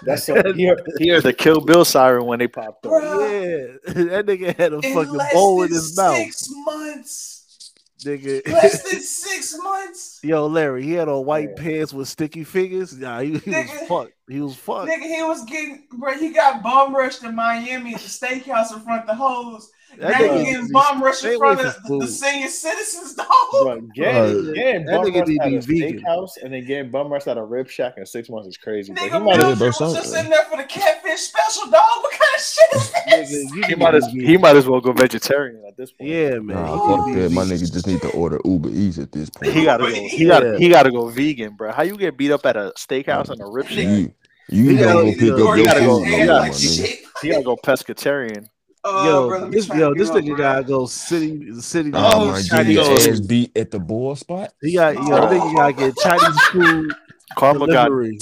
That's 0.03 0.23
so, 0.26 0.34
he, 0.53 0.65
heard, 0.65 1.23
the 1.23 1.34
Kill 1.38 1.61
Bill 1.61 1.86
siren 1.86 2.26
when 2.26 2.40
they 2.40 2.48
popped 2.48 2.86
up. 2.86 2.91
yeah, 2.91 2.98
that 3.86 4.26
nigga 4.26 4.56
had 4.57 4.73
a 4.73 4.80
In 4.80 4.94
fucking 4.94 5.19
bowl 5.34 5.61
in 5.64 5.69
than 5.69 5.76
his 5.78 5.95
mouth, 5.98 6.15
Six 6.18 6.49
months. 6.65 7.72
nigga. 8.03 8.48
Less 8.52 8.84
than 8.91 8.99
six 9.02 9.56
months. 9.61 10.19
Yo, 10.23 10.48
Larry, 10.48 10.84
he 10.84 10.94
had 10.94 11.07
on 11.07 11.26
white 11.26 11.56
pants 11.56 11.94
with 11.94 12.07
sticky 12.07 12.44
fingers. 12.44 12.98
Nah, 12.98 13.19
he, 13.22 13.28
he 13.30 13.34
was 13.34 13.44
Nigga. 13.44 13.88
fucked. 13.88 14.14
He 14.30 14.40
was 14.41 14.56
fucked. 14.56 14.90
Nigga, 14.90 15.15
he 15.15 15.23
was 15.23 15.44
getting, 15.45 15.84
bro. 15.94 16.18
He 16.18 16.30
got 16.32 16.64
bum 16.64 16.95
rushed 16.95 17.23
in 17.23 17.36
Miami 17.36 17.94
at 17.95 18.02
the 18.02 18.07
steakhouse 18.07 18.73
in 18.73 18.80
front 18.82 19.02
of 19.02 19.07
the 19.07 19.15
hoes. 19.15 19.69
That 19.97 20.11
now 20.11 20.18
nigga 20.19 20.43
getting 20.45 20.53
needs- 20.61 20.72
bum 20.72 21.03
rushed 21.03 21.26
in 21.26 21.38
front 21.38 21.59
of 21.59 21.76
the, 21.88 21.97
the 21.99 22.07
senior 22.07 22.47
citizens, 22.47 23.13
dog. 23.15 23.27
Bro, 23.51 23.81
getting, 23.93 24.43
Bro, 24.43 24.53
getting 24.53 24.85
that 24.85 24.95
bum 24.95 25.05
nigga 25.05 25.15
rushed 25.19 25.27
need 25.30 25.38
to 25.39 25.43
at 25.43 25.68
be 25.68 25.84
a 25.84 25.88
vegan. 25.88 25.99
steakhouse 26.03 26.30
and 26.41 26.53
then 26.53 26.65
getting 26.65 26.91
bum 26.91 27.11
rushed 27.11 27.27
at 27.27 27.38
a 27.38 27.43
rib 27.43 27.68
shack 27.69 27.93
in 27.97 28.05
six 28.05 28.30
months 28.30 28.47
is 28.47 28.57
crazy. 28.57 28.93
But 28.93 29.03
he 29.03 29.09
Nigga, 29.09 29.23
might 29.23 29.35
have 29.35 29.57
bro, 29.59 29.68
Mildred 29.68 29.68
was 29.68 29.77
some- 29.77 29.93
just 29.93 30.15
in 30.15 30.30
there 30.30 30.43
for 30.45 30.57
the 30.57 30.63
catfish 30.63 31.19
special, 31.22 31.63
dog. 31.69 31.81
What 32.01 32.11
kind 32.11 32.22
of 32.35 32.41
shit 32.41 32.73
is 33.22 33.30
this? 33.31 33.51
Nigga, 33.51 33.65
he 33.68 33.76
might 33.76 33.95
as 33.95 34.05
he 34.07 34.38
might 34.38 34.55
as 34.55 34.68
well 34.68 34.80
go 34.81 34.91
vegetarian 34.93 35.63
at 35.68 35.76
this 35.77 35.91
point. 35.91 36.09
Yeah, 36.09 36.30
man. 36.39 36.55
Nah, 36.55 36.73
he 36.73 36.95
fuck 36.97 37.07
need 37.07 37.15
that. 37.18 37.31
My 37.31 37.43
vegan. 37.43 37.57
nigga 37.57 37.73
just 37.73 37.88
need 37.88 38.01
to 38.01 38.09
order 38.11 38.39
Uber 38.45 38.69
Eats 38.69 38.97
at 38.97 39.11
this 39.11 39.30
point. 39.30 39.51
He 39.53 39.63
gotta 39.65 39.84
go. 39.84 39.89
He 39.93 40.26
got 40.26 40.59
he 40.59 40.69
gotta 40.69 40.91
go 40.91 41.07
vegan, 41.09 41.55
bro. 41.55 41.72
How 41.72 41.84
you 41.84 41.97
get 41.97 42.18
beat 42.18 42.31
up 42.31 42.45
at 42.45 42.55
a 42.55 42.72
steakhouse 42.77 43.30
and 43.30 43.41
a 43.41 43.45
rib 43.45 43.68
shack? 43.68 43.84
You, 43.85 44.13
you 44.49 44.69
He 44.72 44.76
gotta 44.77 44.93
gotta- 44.93 45.05
go 45.05 45.11
pick 45.11 45.22
up 45.31 45.38
your 45.38 45.38
food, 45.38 45.65
go- 45.65 45.99
no 45.99 46.03
he 46.03 46.18
more, 46.18 46.26
gotta- 46.26 46.41
my 46.41 46.49
nigga. 46.49 46.97
He 47.22 47.30
gotta 47.30 47.43
go 47.43 47.55
pescatarian. 47.57 48.45
Oh, 48.84 49.06
Yo, 49.06 49.28
brother, 49.28 49.45
we 49.48 49.52
this 49.56 49.70
oh 49.70 49.76
yo, 49.76 49.94
this 49.94 50.10
nigga 50.10 50.36
gotta 50.36 50.64
go 50.64 50.86
city, 50.88 51.60
city. 51.62 51.91
Oh, 51.94 52.22
Oh, 52.24 52.32
my 52.32 52.41
shit, 52.41 52.52
God, 52.52 52.66
he 52.66 52.74
your 52.74 52.84
goes- 52.84 53.08
ass 53.08 53.20
beat 53.20 53.56
at 53.56 53.70
the 53.72 53.80
ball 53.80 54.16
spot. 54.16 54.53
He 54.62 54.74
got 54.74 54.95
yo, 54.95 55.02
that 55.06 55.30
nigga 55.32 55.56
gotta 55.56 55.74
get 55.74 55.98
Chinese 55.98 56.41
food 56.48 56.94
Karma 57.38 57.68
got 57.68 57.86
delivery. 57.90 58.18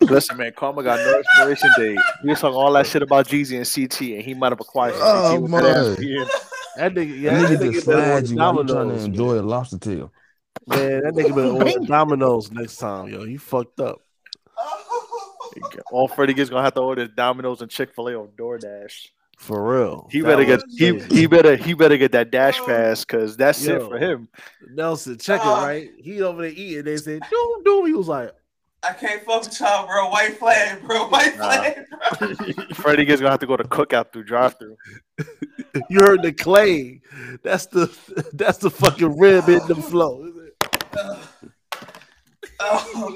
listen, 0.00 0.36
man. 0.38 0.52
Karma 0.56 0.82
got 0.82 0.98
no 0.98 1.18
expiration 1.18 1.70
date. 1.76 1.98
We 2.24 2.30
was 2.30 2.40
talking 2.40 2.56
all 2.56 2.72
that 2.72 2.86
shit 2.86 3.02
about 3.02 3.28
Jeezy 3.28 3.56
and 3.58 3.66
CT, 3.90 4.00
and 4.16 4.22
he 4.22 4.34
might 4.34 4.50
have 4.52 4.60
acquired 4.60 4.94
Oh, 4.96 5.30
CT 5.32 5.42
with 5.42 5.50
that 5.52 5.64
ass 5.64 5.86
man. 5.86 5.96
being- 5.98 6.26
That 6.76 6.94
nigga, 6.94 7.20
yeah, 7.20 7.30
That 7.34 7.40
that 7.48 7.50
nigga 7.60 7.62
nigga 7.68 7.72
just 7.74 7.86
better 7.86 8.00
you 8.00 8.08
while 8.08 8.20
you 8.20 8.36
trying 8.36 8.66
to 8.66 8.72
Domino's. 8.74 9.04
enjoy 9.04 9.32
a 9.38 9.42
lobster 9.42 9.78
tail. 9.78 10.12
Man, 10.66 11.02
that 11.02 11.14
nigga 11.14 11.34
better 11.34 11.48
order 11.74 11.86
Domino's 11.86 12.50
next 12.50 12.76
time, 12.78 13.08
yo. 13.08 13.24
He 13.24 13.36
fucked 13.36 13.78
up. 13.80 14.00
All 15.90 16.08
Freddie 16.08 16.34
gets 16.34 16.50
gonna 16.50 16.62
have 16.62 16.74
to 16.74 16.80
order 16.80 17.02
is 17.02 17.08
Domino's 17.10 17.62
and 17.62 17.70
Chick 17.70 17.94
Fil 17.94 18.08
A 18.08 18.14
or 18.14 18.28
DoorDash. 18.28 19.08
For 19.38 19.62
real. 19.72 20.08
He 20.10 20.20
That 20.20 20.28
better 20.28 20.44
get 20.44 20.60
he, 20.68 20.98
he 21.14 21.26
better 21.26 21.56
he 21.56 21.74
better 21.74 21.96
get 21.96 22.12
that 22.12 22.30
dash 22.30 22.60
pass 22.60 23.04
because 23.04 23.36
that's 23.36 23.64
it 23.66 23.82
for 23.82 23.98
him. 23.98 24.28
Nelson, 24.70 25.18
check 25.18 25.40
it 25.40 25.46
Ah. 25.46 25.64
right. 25.64 25.90
He 25.98 26.22
over 26.22 26.42
there 26.42 26.50
eating. 26.50 26.84
They 26.84 26.96
said, 26.96 27.22
doom 27.28 27.64
doom. 27.64 27.86
He 27.86 27.92
was 27.92 28.06
like, 28.08 28.30
I 28.88 28.92
can't 28.92 29.22
fuck 29.24 29.42
with 29.44 29.58
y'all, 29.60 29.86
bro. 29.86 30.10
White 30.10 30.38
flag, 30.38 30.82
bro. 30.86 31.08
White 31.08 31.36
Nah. 31.38 31.50
flag. 31.50 31.86
Freddie 32.74 33.04
gets 33.04 33.20
gonna 33.20 33.30
have 33.32 33.40
to 33.40 33.46
go 33.46 33.56
to 33.56 33.64
cookout 33.64 34.12
through 34.12 34.24
drive 34.24 34.56
through. 34.58 34.76
You 35.88 36.00
heard 36.02 36.22
the 36.22 36.32
clay. 36.32 37.00
That's 37.42 37.66
the 37.66 37.86
that's 38.34 38.58
the 38.58 38.70
fucking 38.70 39.18
rib 39.18 39.48
in 39.48 39.66
the 39.66 39.74
flow. 39.76 40.32
Oh, 42.60 43.14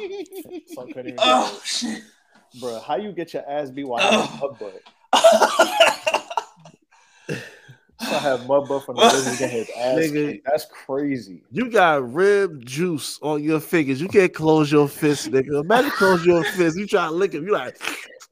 Son 0.74 0.86
couldn't 0.88 1.06
even 1.06 1.18
oh 1.20 1.60
shit. 1.64 2.02
Bro, 2.60 2.80
how 2.80 2.96
you 2.96 3.12
get 3.12 3.34
your 3.34 3.48
ass 3.48 3.70
beat 3.70 3.84
while 3.84 4.00
having 4.00 4.38
oh. 4.42 4.48
mud 4.48 4.58
butt? 4.58 4.82
I 7.98 8.18
have 8.18 8.46
mud 8.46 8.68
butt 8.68 8.84
from 8.84 8.96
the 8.96 9.36
getting 9.38 9.56
his 9.58 9.70
ass 9.76 9.98
Nigga. 9.98 10.42
That's 10.44 10.66
crazy. 10.66 11.42
You 11.50 11.70
got 11.70 12.12
rib 12.12 12.64
juice 12.64 13.18
on 13.22 13.42
your 13.42 13.60
fingers. 13.60 14.00
You 14.00 14.08
can't 14.08 14.32
close 14.32 14.70
your 14.70 14.88
fist, 14.88 15.30
nigga. 15.30 15.60
Imagine 15.62 15.90
close 15.92 16.24
your 16.24 16.44
fist. 16.44 16.76
You 16.78 16.86
try 16.86 17.06
to 17.06 17.12
lick 17.12 17.32
him. 17.32 17.46
You 17.46 17.52
like 17.52 17.78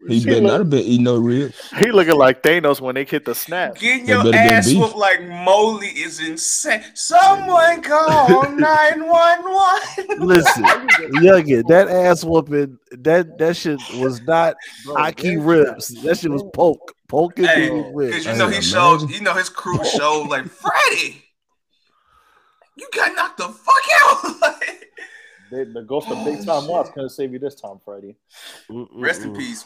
He 0.07 0.25
better 0.25 0.41
not 0.43 0.59
have 0.61 0.71
been 0.71 0.81
eating 0.85 1.05
no 1.05 1.17
ribs. 1.19 1.59
He 1.79 1.91
looking 1.91 2.17
like 2.17 2.43
Thanos 2.43 2.81
when 2.81 2.95
they 2.95 3.05
hit 3.05 3.25
the 3.25 3.35
snap. 3.35 3.77
Getting 3.77 4.07
That 4.07 4.25
your 4.25 4.35
ass 4.35 4.67
beef. 4.69 4.79
whooped 4.79 4.97
like 4.97 5.23
Moley 5.27 5.87
is 5.89 6.21
insane. 6.21 6.83
Someone 6.95 7.81
call 7.83 8.43
911. 8.51 10.27
listen, 10.27 10.65
youngin, 11.23 11.67
that 11.69 11.89
ass 11.89 12.23
whooping, 12.25 12.79
that 12.93 13.39
that 13.39 13.57
shit 13.57 13.81
was 13.95 14.21
not 14.23 14.57
Aki 14.97 15.39
ribs. 15.39 15.89
That 16.03 16.19
shit 16.19 16.31
was 16.31 16.45
poke. 16.53 16.93
Poking 17.09 17.45
Hey, 17.45 17.69
through 17.69 17.93
ribs. 17.95 18.17
because 18.17 18.27
you 18.27 18.39
know 18.39 18.49
he 18.49 18.61
showed, 18.63 19.11
you 19.11 19.21
know 19.21 19.35
his 19.35 19.49
crew 19.49 19.83
showed 19.85 20.29
like 20.29 20.47
Freddie. 20.47 21.23
You 22.77 22.89
got 22.95 23.15
knocked 23.15 23.39
the 23.39 23.49
fuck 23.49 24.43
out. 24.43 24.55
They, 25.51 25.65
the 25.65 25.83
ghost 25.83 26.09
of 26.09 26.25
Big 26.25 26.45
Time 26.45 26.67
Watts 26.67 26.91
couldn't 26.91 27.11
save 27.11 27.33
you 27.33 27.39
this 27.39 27.55
time, 27.55 27.79
Freddie. 27.85 28.17
Rest 28.69 29.23
in 29.23 29.37
peace. 29.37 29.65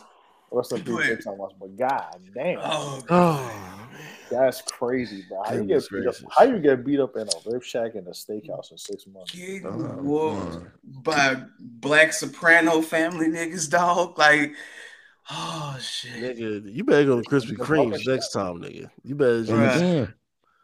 Rest 0.50 0.72
in 0.72 0.78
peace, 0.78 0.88
Go 0.88 1.00
ahead. 1.00 1.16
Big 1.16 1.24
Time 1.24 1.38
Watts. 1.38 1.54
But 1.60 1.76
god 1.76 2.16
damn, 2.34 2.58
Oh, 2.62 3.02
Oh, 3.10 3.88
that's 4.30 4.62
crazy, 4.62 5.24
bro. 5.28 5.42
How 5.44 5.52
you 5.54 5.64
get 5.64 5.88
Goodness 5.88 6.20
beat 6.20 6.26
up? 6.26 6.32
How 6.36 6.44
you 6.44 6.58
get 6.58 6.84
beat 6.84 7.00
up 7.00 7.16
in 7.16 7.22
a 7.28 7.50
rib 7.50 7.62
shack 7.62 7.94
in 7.94 8.06
a 8.06 8.10
steakhouse 8.10 8.70
in 8.70 8.78
six 8.78 9.06
months? 9.06 9.32
Getting 9.34 9.66
oh, 9.66 10.02
whooped 10.02 10.66
by 11.04 11.42
black 11.58 12.12
soprano 12.12 12.80
family 12.82 13.28
niggas, 13.28 13.70
dog. 13.70 14.18
Like, 14.18 14.54
oh 15.30 15.76
shit. 15.80 16.38
nigga, 16.38 16.74
you 16.74 16.84
better 16.84 17.04
go 17.04 17.20
to 17.20 17.28
Krispy 17.28 17.56
Kreme's 17.56 18.06
next 18.06 18.32
time, 18.32 18.60
nigga. 18.60 18.90
You 19.04 19.14
better 19.14 19.42
Bruh. 19.42 19.46
just 19.72 19.84
Yeah. 19.84 20.06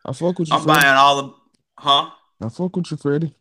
I 0.06 0.12
fuck 0.12 0.38
with 0.38 0.48
you, 0.48 0.54
I'm 0.56 0.62
Freddie. 0.62 0.80
buying 0.82 0.96
all 0.96 1.22
the, 1.22 1.34
huh? 1.78 2.10
I 2.42 2.48
fuck 2.50 2.76
with 2.76 2.90
you, 2.90 2.96
Freddie. 2.96 3.34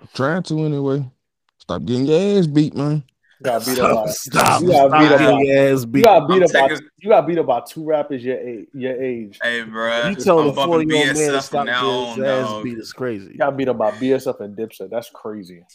I'm 0.00 0.08
trying 0.14 0.42
to 0.44 0.64
anyway. 0.64 1.10
Stop 1.58 1.84
getting 1.84 2.06
your 2.06 2.38
ass 2.38 2.46
beat, 2.46 2.74
man. 2.74 3.04
You 3.42 3.50
got 3.50 3.66
beat 3.66 3.78
up 3.80 4.04
by 4.04 4.10
Stop, 4.12 4.62
you 4.62 4.68
got 4.68 5.00
beat 5.00 5.12
up 5.12 5.18
by, 5.18 5.40
your 5.42 5.74
ass 5.74 5.86
you 5.92 6.02
got 6.02 6.28
beat 6.28 6.42
up 6.42 6.52
by 6.52 6.78
you 7.00 7.08
got 7.08 7.26
beat 7.26 7.38
up 7.38 7.46
by 7.46 7.62
two 7.68 7.84
rappers 7.84 8.24
your 8.24 8.38
age 8.38 8.68
your 8.72 9.02
age. 9.02 9.40
Hey, 9.42 9.62
bro. 9.62 10.10
You 10.10 10.14
tell 10.14 10.38
I'm 10.38 10.50
a 10.50 10.52
40 10.52 10.86
year 10.86 11.08
old 11.08 11.16
man 11.18 11.32
to 11.32 11.42
stop 11.42 11.66
now 11.66 12.14
getting 12.14 12.22
his 12.22 12.32
ass 12.32 12.46
dog. 12.46 12.64
beat. 12.64 12.78
It's 12.78 12.92
crazy. 12.92 13.32
You 13.32 13.38
got 13.38 13.56
beat 13.56 13.68
up 13.68 13.78
by 13.78 13.90
BSF 13.92 14.40
and 14.40 14.56
Dipset. 14.56 14.90
That's 14.90 15.10
crazy. 15.10 15.64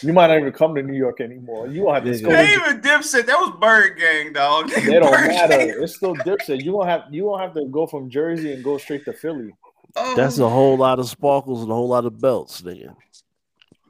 You 0.00 0.12
might 0.12 0.28
not 0.28 0.38
even 0.38 0.52
come 0.52 0.76
to 0.76 0.82
New 0.82 0.96
York 0.96 1.20
anymore. 1.20 1.66
You 1.66 1.82
won't 1.82 2.04
have 2.04 2.14
to 2.14 2.22
go 2.22 2.30
They 2.30 2.52
even 2.52 2.80
Dipset. 2.80 3.26
That 3.26 3.36
was 3.36 3.52
Bird 3.60 3.98
Gang, 3.98 4.32
dog. 4.32 4.70
They 4.70 4.92
don't 5.00 5.10
Bird 5.10 5.26
matter. 5.26 5.56
Gang. 5.58 5.74
It's 5.80 5.96
still 5.96 6.14
Dipset. 6.14 6.62
You 6.62 6.74
won't 6.74 6.88
have 6.88 7.02
you 7.10 7.24
won't 7.24 7.42
have 7.42 7.52
to 7.54 7.64
go 7.66 7.84
from 7.84 8.08
Jersey 8.08 8.52
and 8.52 8.62
go 8.62 8.78
straight 8.78 9.04
to 9.06 9.12
Philly. 9.12 9.50
Oh. 9.96 10.14
That's 10.14 10.38
a 10.38 10.48
whole 10.48 10.76
lot 10.76 11.00
of 11.00 11.08
sparkles 11.08 11.62
and 11.62 11.72
a 11.72 11.74
whole 11.74 11.88
lot 11.88 12.04
of 12.04 12.20
belts, 12.20 12.62
nigga. 12.62 12.94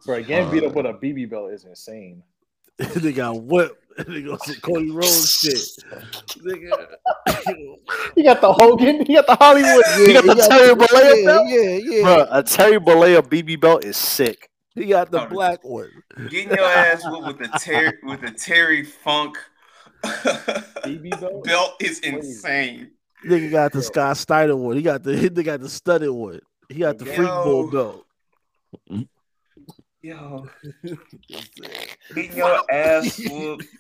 Bro, 0.07 0.23
getting 0.23 0.51
beat 0.51 0.65
up 0.65 0.75
with 0.75 0.87
a 0.87 0.95
BB 0.95 1.29
belt 1.29 1.53
is 1.53 1.67
insane. 1.67 2.23
they 2.97 3.13
got 3.13 3.43
whipped. 3.43 3.85
They 4.07 4.23
got 4.23 4.41
some 4.45 4.55
Cody 4.63 4.93
Rhodes 4.93 5.33
shit. 5.33 5.59
Nigga. 6.39 6.87
You 8.17 8.23
got 8.23 8.41
the 8.41 8.53
Hogan. 8.53 9.05
You 9.07 9.17
got 9.17 9.27
the 9.27 9.35
Hollywood. 9.35 9.83
you 9.99 10.13
got 10.13 10.25
the 10.25 10.35
he 10.35 10.39
got 10.39 10.51
Terry 10.51 10.69
the- 10.69 10.87
Bollea 10.87 11.17
yeah, 11.17 11.25
belt? 11.25 11.49
yeah, 11.49 11.79
yeah. 11.83 12.03
Bro, 12.03 12.27
a 12.31 12.43
Terry 12.45 12.79
Bollea 12.79 13.23
BB 13.23 13.61
belt 13.61 13.85
is 13.85 13.97
sick. 13.97 14.51
He 14.77 14.87
got 14.87 15.11
the 15.11 15.25
oh, 15.25 15.27
black 15.27 15.65
one. 15.65 15.91
Getting 16.31 16.51
your 16.51 16.65
ass 16.65 17.03
with 17.05 17.39
the 17.39 17.49
Terry 17.59 17.99
with 18.05 18.21
the 18.21 18.31
Terry 18.31 18.85
Funk 18.85 19.37
BB 20.05 21.21
belt. 21.21 21.45
belt 21.45 21.75
is 21.81 21.99
insane. 22.01 22.93
Nigga 23.27 23.51
got 23.51 23.73
the 23.73 23.83
Scott 23.83 24.17
Steiner 24.17 24.55
one. 24.55 24.77
He 24.77 24.83
got 24.83 25.03
the 25.03 25.17
he 25.17 25.29
got 25.29 25.61
the 25.61 25.69
studded 25.69 26.11
one. 26.11 26.41
He 26.69 26.81
got 26.81 26.99
the 26.99 27.07
freak 27.07 27.29
ball 27.29 27.69
belt. 27.71 28.07
Yo, 30.09 30.49
getting 32.15 32.35
your 32.35 32.73
ass 32.73 33.19
whooped. 33.31 33.67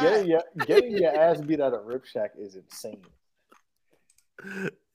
Getting 0.00 0.26
your, 0.28 0.42
getting 0.66 0.98
your 0.98 1.16
ass 1.16 1.40
beat 1.40 1.60
at 1.60 1.72
a 1.72 1.78
rib 1.78 2.04
shack 2.04 2.32
is 2.36 2.56
insane. 2.56 3.00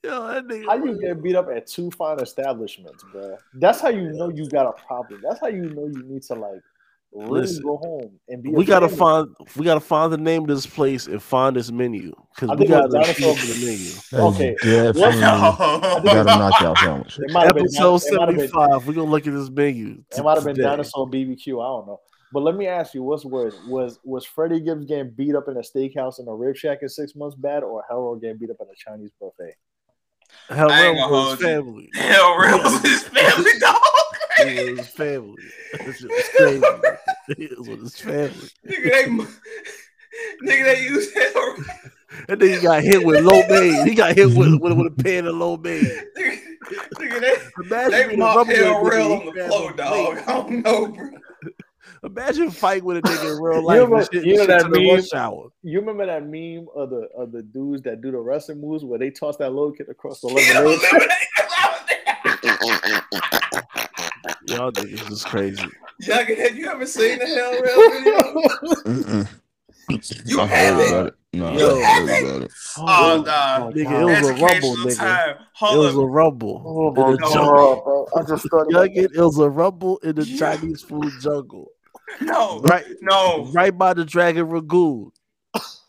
Yo, 0.04 0.26
that 0.26 0.46
nigga. 0.46 0.66
How 0.66 0.76
you 0.76 1.00
get 1.00 1.22
beat 1.22 1.36
up 1.36 1.48
at 1.54 1.66
two 1.66 1.90
fine 1.90 2.20
establishments, 2.20 3.02
bro? 3.10 3.36
That's 3.54 3.80
how 3.80 3.88
you 3.88 4.12
know 4.12 4.28
you 4.28 4.46
got 4.48 4.66
a 4.66 4.72
problem. 4.86 5.22
That's 5.22 5.40
how 5.40 5.48
you 5.48 5.70
know 5.70 5.86
you 5.86 6.02
need 6.04 6.22
to 6.24 6.34
like 6.34 6.62
really 7.12 7.40
Listen, 7.40 7.62
go 7.64 7.76
home 7.78 8.18
and 8.28 8.42
be. 8.42 8.50
We 8.50 8.64
gotta 8.64 8.86
ashamed. 8.86 8.98
find 8.98 9.28
we 9.56 9.64
gotta 9.64 9.80
find 9.80 10.12
the 10.12 10.18
name 10.18 10.42
of 10.42 10.48
this 10.48 10.66
place 10.66 11.06
and 11.06 11.22
find 11.22 11.56
this 11.56 11.70
menu 11.70 12.12
because 12.34 12.50
we 12.50 12.66
think 12.66 12.70
it 12.70 12.74
was 12.74 12.92
gotta 12.94 13.12
Dinosaur 13.14 13.36
shoot 13.36 13.54
the 13.54 13.66
menu. 13.66 14.34
Okay. 14.34 14.56
Definitely 14.62 15.20
got 15.20 16.18
a 16.20 16.24
knockout 16.24 16.78
sandwich. 16.78 17.18
It 17.18 17.32
might 17.32 17.44
have 17.46 17.54
been 17.54 17.64
Episode 17.64 18.02
it 18.06 18.12
might 18.18 18.28
have 18.28 18.36
been- 18.36 18.48
seventy 18.48 18.48
five. 18.48 18.86
We're 18.86 18.94
gonna 18.94 19.10
look 19.10 19.26
at 19.26 19.32
this 19.32 19.50
menu. 19.50 20.04
It 20.16 20.22
might 20.22 20.34
have 20.36 20.44
been 20.44 20.56
dinosaur 20.56 21.08
BBQ. 21.08 21.60
I 21.62 21.66
don't 21.66 21.86
know. 21.86 22.00
But 22.30 22.40
let 22.42 22.56
me 22.56 22.66
ask 22.66 22.92
you, 22.92 23.02
what's 23.02 23.24
worse? 23.24 23.56
Was 23.68 23.98
was 24.04 24.26
Freddie 24.26 24.60
Gibbs 24.60 24.84
getting 24.84 25.10
beat 25.10 25.34
up 25.34 25.48
in 25.48 25.56
a 25.56 25.60
steakhouse 25.60 26.20
in 26.20 26.28
a 26.28 26.34
rib 26.34 26.56
shack 26.56 26.80
in 26.82 26.88
six 26.90 27.14
months 27.14 27.34
bad, 27.36 27.62
or 27.62 27.82
Harold 27.88 28.20
getting 28.20 28.36
beat 28.36 28.50
up 28.50 28.56
at 28.60 28.66
a 28.66 28.74
Chinese 28.76 29.10
buffet? 29.18 29.54
Hell, 30.50 30.70
I 30.70 30.88
ain't 30.88 30.96
Real 30.96 31.08
gonna 31.08 31.12
was 31.16 31.24
hold 31.26 31.40
you. 31.40 31.46
family. 31.46 31.90
Hell, 31.94 32.36
real 32.36 32.58
was 32.58 32.82
his 32.82 33.02
family, 33.04 33.50
dog. 33.60 33.76
It 34.40 34.76
was 34.78 34.88
family. 34.88 35.42
That 35.72 35.86
was 35.86 35.96
crazy. 36.36 36.62
it 37.42 37.58
was 37.58 37.68
with 37.68 37.80
his 37.82 37.96
family. 38.00 38.48
Nigga, 38.66 38.90
they, 38.90 39.04
nigga, 40.46 40.64
they 40.64 40.82
use 40.84 41.12
hell. 41.12 41.54
And 42.28 42.40
then 42.40 42.48
he 42.48 42.60
got 42.60 42.82
hit 42.82 43.04
with 43.04 43.22
low 43.24 43.42
maid. 43.48 43.86
He 43.88 43.94
got 43.94 44.16
hit 44.16 44.26
with 44.28 44.60
with, 44.60 44.72
with 44.72 44.86
a 44.98 45.02
pan 45.02 45.26
of 45.26 45.34
low 45.36 45.56
maid. 45.56 45.84
Nigga, 46.16 47.20
they, 47.20 47.36
Imagine 47.64 47.90
they 47.90 48.06
being 48.08 48.14
a 48.20 48.24
mop 48.24 48.36
rubber 48.36 48.54
Hell 48.54 48.84
Rell 48.84 49.08
nigga, 49.08 49.12
on 49.12 49.18
the 49.18 49.24
he 49.24 49.30
grab 49.32 49.48
floor, 49.50 49.72
dog. 49.72 50.14
plate. 50.14 50.24
I 50.28 50.32
don't 50.32 50.62
know, 50.62 50.88
bro. 50.88 51.10
Imagine 52.04 52.50
fight 52.52 52.84
with 52.84 52.98
a 52.98 53.02
nigga 53.02 53.36
in 53.36 53.42
real 53.42 53.56
You 53.60 53.66
life. 53.66 53.80
remember, 53.80 54.04
shit, 54.12 54.24
you 54.24 54.36
know 54.36 54.46
that 54.46 54.70
meme? 54.70 54.86
rush. 54.88 55.50
You 55.62 55.80
remember 55.80 56.06
that 56.06 56.22
meme 56.26 56.68
of 56.74 56.90
the 56.90 57.08
of 57.16 57.32
the 57.32 57.42
dudes 57.42 57.82
that 57.82 58.00
do 58.00 58.10
the 58.12 58.18
wrestling 58.18 58.60
moves 58.60 58.84
where 58.84 58.98
they 59.00 59.10
toss 59.10 59.36
that 59.38 59.50
low 59.52 59.72
kick 59.72 59.88
across 59.88 60.20
the 60.20 60.28
lemonade? 60.28 60.78
Y'all 64.48 64.72
niggas 64.72 65.10
is 65.10 65.24
crazy. 65.24 65.68
Youngin, 66.02 66.38
have 66.38 66.56
you 66.56 66.66
ever 66.68 66.86
seen 66.86 67.18
the 67.18 67.26
Hell 67.26 67.62
Rell 67.62 67.90
video? 67.90 68.22
Mm-mm. 68.84 69.28
You 70.26 70.40
I 70.40 70.46
have 70.46 70.74
heard 70.76 70.80
it. 70.84 70.88
about 70.88 71.06
it. 71.08 71.14
No, 71.32 71.52
Yo. 71.58 71.80
I 71.82 72.06
heard 72.06 72.22
about 72.24 72.42
it. 72.42 72.52
Oh, 72.78 72.84
oh 72.88 73.24
dog. 73.24 73.74
Nigga, 73.74 74.00
it 74.00 74.04
was 74.20 74.30
a 74.30 74.42
rumble, 74.44 74.76
nigga. 74.76 74.96
time. 74.96 75.36
It 75.72 75.76
was 75.78 75.94
up. 75.96 76.02
a 76.02 76.06
rumble 76.06 76.62
Oh 76.66 76.88
in 76.88 76.94
my 76.94 77.10
the 77.12 77.18
jungle. 77.34 77.82
bro. 77.84 78.06
I 78.16 78.22
just 78.26 78.46
started. 78.46 78.74
Youngin, 78.74 79.04
it 79.14 79.20
was 79.20 79.38
a 79.38 79.48
rumble 79.50 79.98
in 79.98 80.14
the 80.16 80.24
Chinese 80.24 80.82
food 80.82 81.12
jungle. 81.20 81.68
No, 82.22 82.60
Right, 82.60 82.86
no, 83.02 83.44
right 83.52 83.76
by 83.76 83.92
the 83.92 84.04
Dragon 84.04 84.46
Ragoon. 84.48 85.10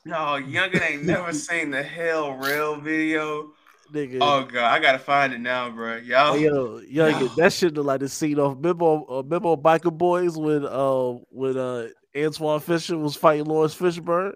no. 0.06 0.16
Youngin 0.16 0.82
ain't 0.90 1.04
never 1.06 1.32
seen 1.34 1.72
the 1.72 1.84
Hell 1.84 2.34
Rell 2.36 2.76
video. 2.78 3.52
Nigga. 3.94 4.20
Oh 4.22 4.44
god, 4.44 4.66
I 4.72 4.80
gotta 4.80 5.00
find 5.00 5.34
it 5.34 5.40
now, 5.40 5.70
bro. 5.72 5.98
Y'all, 5.98 6.34
Hey, 6.36 6.44
yo, 6.46 6.80
Youngin, 6.82 7.36
that 7.38 7.52
shit 7.54 7.74
look 7.74 7.86
like 7.88 8.02
the 8.02 8.10
scene 8.10 8.40
off. 8.40 8.56
Remember, 8.56 8.86
uh, 9.10 9.18
remember 9.24 9.56
Biker 9.58 9.96
Boyz 9.96 10.38
when 10.38 10.66
uh 10.66 11.20
when 11.32 11.58
uh 11.58 11.88
Antwone 12.16 12.62
Fisher 12.62 12.98
was 12.98 13.16
fighting 13.16 13.46
Laurence 13.46 13.76
Fishburne? 13.76 14.34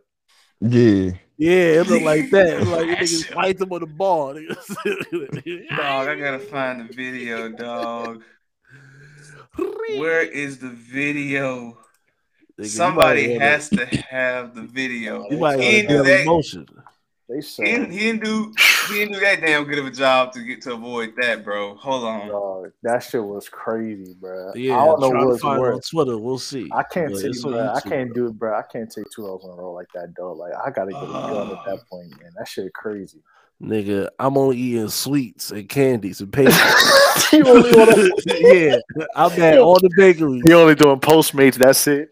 Yeah. 0.60 1.12
Yeah, 1.38 1.82
it 1.82 1.88
looked 1.88 2.06
like 2.06 2.30
that. 2.32 2.62
Like 2.68 2.88
That 2.88 3.00
niggas 3.00 3.26
fight 3.34 3.58
them 3.58 3.72
on 3.74 3.82
the 3.82 3.88
ball. 3.88 4.34
dog. 4.34 6.08
I 6.08 6.16
gotta 6.16 6.40
find 6.40 6.88
the 6.88 6.94
video, 6.94 7.50
dog. 7.50 8.24
Where 9.56 10.22
is 10.24 10.60
the 10.60 10.70
video? 10.70 11.78
Nigga, 12.60 12.68
Somebody 12.68 13.34
has 13.34 13.70
to 13.70 13.86
have 13.86 14.56
the 14.56 14.62
video. 14.62 15.30
You 15.30 15.38
might 15.38 15.60
He 15.60 15.64
want 15.66 15.74
ain't 15.74 15.90
to 15.90 15.98
do 15.98 16.04
daily 16.04 16.18
that. 16.18 16.26
motion. 16.26 16.68
They 17.34 17.40
He 17.40 17.42
said 17.42 17.66
didn't, 17.66 17.92
he 17.92 18.00
didn't 18.00 18.24
do 18.24 18.54
he 18.90 18.94
didn't 19.00 19.14
do 19.14 19.20
that 19.22 19.42
damn 19.42 19.64
good 19.64 19.80
of 19.80 19.88
a 19.88 19.92
job 19.92 20.34
to 20.34 20.44
get 20.44 20.62
to 20.64 20.74
avoid 20.74 21.14
that, 21.20 21.44
bro. 21.44 21.74
Hold 21.76 22.04
on. 22.04 22.28
dog, 22.28 22.72
that 22.84 23.00
shit 23.02 23.24
was 23.24 23.50
crazy, 23.50 24.14
bro. 24.20 24.52
Yeah, 24.54 24.78
I 24.78 24.86
don't 24.86 25.00
know 25.02 25.10
try 25.10 25.26
what's 25.26 25.42
find 25.42 25.54
on 25.56 25.60
worse. 25.62 25.90
Twitter. 25.90 26.18
We'll 26.20 26.38
see. 26.38 26.70
I 26.72 26.84
can't 26.84 27.12
But 27.12 27.22
take, 27.22 27.30
it's. 27.32 27.44
I 27.46 27.80
can't 27.82 28.14
do 28.14 28.28
it, 28.28 28.38
bro. 28.38 28.56
I 28.56 28.62
can't 28.72 28.92
take 28.92 29.06
two 29.16 29.26
L's 29.26 29.44
in 29.44 29.50
a 29.50 29.54
row 29.56 29.72
like 29.74 29.88
that, 29.96 30.14
dog. 30.14 30.38
Like 30.38 30.52
I 30.64 30.70
gotta 30.70 30.92
get 30.92 31.02
a 31.02 31.06
gun 31.08 31.52
at 31.58 31.66
that 31.66 31.80
point, 31.90 32.12
man. 32.22 32.32
That 32.38 32.48
shit 32.48 32.72
crazy. 32.74 33.24
Nigga, 33.62 34.10
I'm 34.20 34.38
only 34.38 34.58
eating 34.58 34.90
sweets 34.90 35.50
and 35.52 35.68
candies 35.68 36.22
and 36.22 36.32
pastries. 36.32 36.90
You 37.32 37.46
only 37.48 37.72
wanna- 37.76 38.10
yeah, 38.28 38.76
I'm 39.16 39.42
at 39.42 39.58
all 39.58 39.80
the 39.80 39.90
bakeries. 39.98 40.44
You 40.46 40.54
only 40.54 40.76
doing 40.76 41.00
Postmates. 41.00 41.56
That's 41.56 41.88
it. 41.88 42.10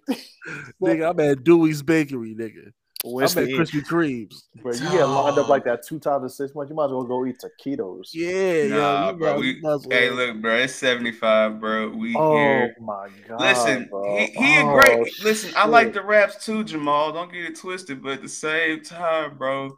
Nigga, 0.81 1.09
I'm 1.11 1.19
at 1.19 1.43
Dewey's 1.43 1.83
Bakery, 1.83 2.33
nigga. 2.33 2.71
Where's 3.03 3.35
I'm 3.35 3.43
at 3.43 3.49
Krispy 3.49 3.81
Kremes. 3.81 4.43
Bro, 4.61 4.73
you 4.73 4.91
get 4.91 5.09
lined 5.09 5.39
up 5.39 5.49
like 5.49 5.63
that 5.65 5.83
two 5.83 5.99
times 5.99 6.23
in 6.23 6.29
six 6.29 6.53
months. 6.53 6.69
You 6.69 6.75
might 6.75 6.85
as 6.85 6.91
well 6.91 7.03
go 7.03 7.25
eat 7.25 7.37
taquitos. 7.39 8.13
Yeah, 8.13 8.67
Nah, 8.67 9.09
yo, 9.09 9.17
bro. 9.17 9.39
We, 9.39 9.47
you 9.47 9.61
might 9.61 9.73
as 9.73 9.87
hey, 9.89 10.09
look, 10.11 10.41
bro. 10.41 10.55
It's 10.57 10.75
seventy 10.75 11.11
five, 11.11 11.59
bro. 11.59 11.89
We 11.89 12.13
Oh 12.13 12.31
here. 12.31 12.75
my 12.79 13.07
god. 13.27 13.41
Listen, 13.41 13.87
bro. 13.89 14.17
he, 14.17 14.25
he 14.27 14.57
a 14.57 14.63
Oh, 14.63 14.77
great. 14.77 15.23
Listen, 15.23 15.51
I 15.55 15.65
like 15.67 15.93
the 15.93 16.03
raps 16.03 16.45
too, 16.45 16.63
Jamal. 16.63 17.11
Don't 17.11 17.31
get 17.31 17.45
it 17.45 17.55
twisted, 17.57 18.03
but 18.03 18.13
at 18.13 18.21
the 18.21 18.29
same 18.29 18.83
time, 18.83 19.37
bro. 19.37 19.75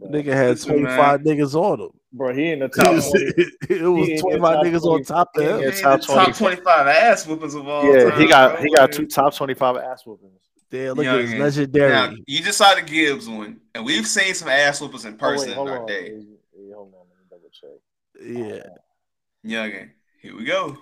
Nigga 0.00 0.32
had 0.32 0.60
25 0.60 1.20
niggas 1.20 1.54
on 1.54 1.80
him. 1.80 1.90
Bro, 2.12 2.34
he 2.34 2.50
in 2.52 2.60
the 2.60 2.68
top. 2.68 2.94
20. 2.94 3.34
it 3.70 3.82
was 3.82 4.08
He 4.08 4.14
in 4.14 4.24
the 4.26 4.38
25 4.38 4.58
niggas 4.58 4.82
20. 4.82 4.94
on 4.94 5.02
top 5.04 5.30
of 5.34 5.42
He 5.42 5.48
in 5.48 5.56
him. 5.56 5.64
the 5.64 5.72
He 5.72 5.82
top 5.82 6.00
top 6.02 6.36
twenty 6.36 6.56
five 6.56 6.86
ass 6.86 7.26
whoopers 7.26 7.54
of 7.58 7.66
all 7.66 7.92
Yeah, 7.92 8.10
time. 8.10 8.20
he 8.20 8.28
got 8.28 8.52
bro. 8.52 8.62
he 8.62 8.70
got 8.74 8.92
two 8.92 9.06
top 9.06 9.34
twenty 9.34 9.54
five 9.54 9.76
ass 9.76 10.04
whoopings. 10.06 10.40
Damn, 10.72 10.94
look 10.94 11.04
at 11.04 11.14
Youngin. 11.18 11.22
his 11.28 11.34
legendary. 11.34 11.90
Now, 11.92 12.14
you 12.26 12.42
just 12.42 12.56
saw 12.56 12.74
the 12.74 12.80
Gibbs 12.80 13.28
one, 13.28 13.60
and 13.74 13.84
we've 13.84 14.06
seen 14.06 14.32
some 14.32 14.48
ass 14.48 14.80
whoopers 14.80 15.04
in 15.04 15.14
Oh, 15.14 15.16
person 15.18 15.48
wait, 15.50 15.54
hold 15.56 15.68
in 15.68 15.74
our 15.74 15.80
on. 15.82 15.86
day. 15.86 16.04
Hey, 16.04 16.24
hey, 16.56 16.72
hold 16.74 16.94
on. 16.94 17.06
Let 17.10 17.18
me 17.18 17.26
double 17.28 17.50
check. 17.52 18.64
yeah. 19.44 19.58
Youngin, 19.68 19.90
here 20.22 20.34
we 20.34 20.44
go. 20.44 20.78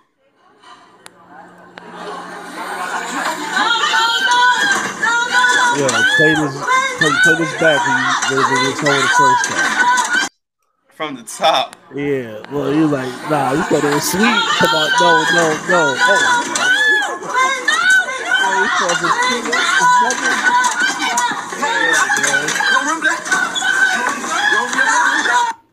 Yeah, 5.78 5.86
play 6.16 6.34
this, 6.34 6.54
play, 6.98 7.10
play 7.24 7.34
this 7.38 7.52
back 7.60 7.80
when 7.86 7.96
you 7.98 8.36
when, 8.36 8.52
when 8.52 8.60
you 8.66 8.72
told 8.76 9.00
the 9.02 9.10
first 9.16 9.44
time. 9.50 10.28
From 10.90 11.14
the 11.16 11.22
top. 11.22 11.76
Yeah, 11.94 12.42
well, 12.52 12.74
you're 12.74 12.86
like, 12.86 13.08
nah, 13.30 13.52
you 13.52 13.62
thought 13.64 13.84
it 13.84 13.94
was 13.94 14.04
sweet. 14.04 14.20
Come 14.60 14.74
on, 14.76 14.90
no, 15.00 15.10
no, 15.32 15.46
no. 15.70 15.96
Oh, 15.96 16.59
yeah, 18.70 18.78
he 18.78 18.78
called 18.78 18.98
his 19.00 19.16
king 19.26 19.46
up, 19.50 19.58
his 19.58 19.90
mother. 20.02 20.32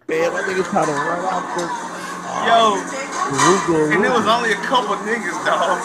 Man, 0.07 0.31
my 0.33 0.41
nigga 0.41 0.63
trying 0.71 0.87
to 0.87 0.93
run 0.93 1.19
out 1.25 1.43
the 1.57 1.63
Yo, 2.47 2.79
Ruga, 3.27 3.93
and 3.93 4.03
there 4.03 4.11
was 4.11 4.23
Ruga. 4.23 4.37
only 4.37 4.51
a 4.51 4.55
couple 4.55 4.95
niggas, 5.03 5.35
dog. 5.45 5.79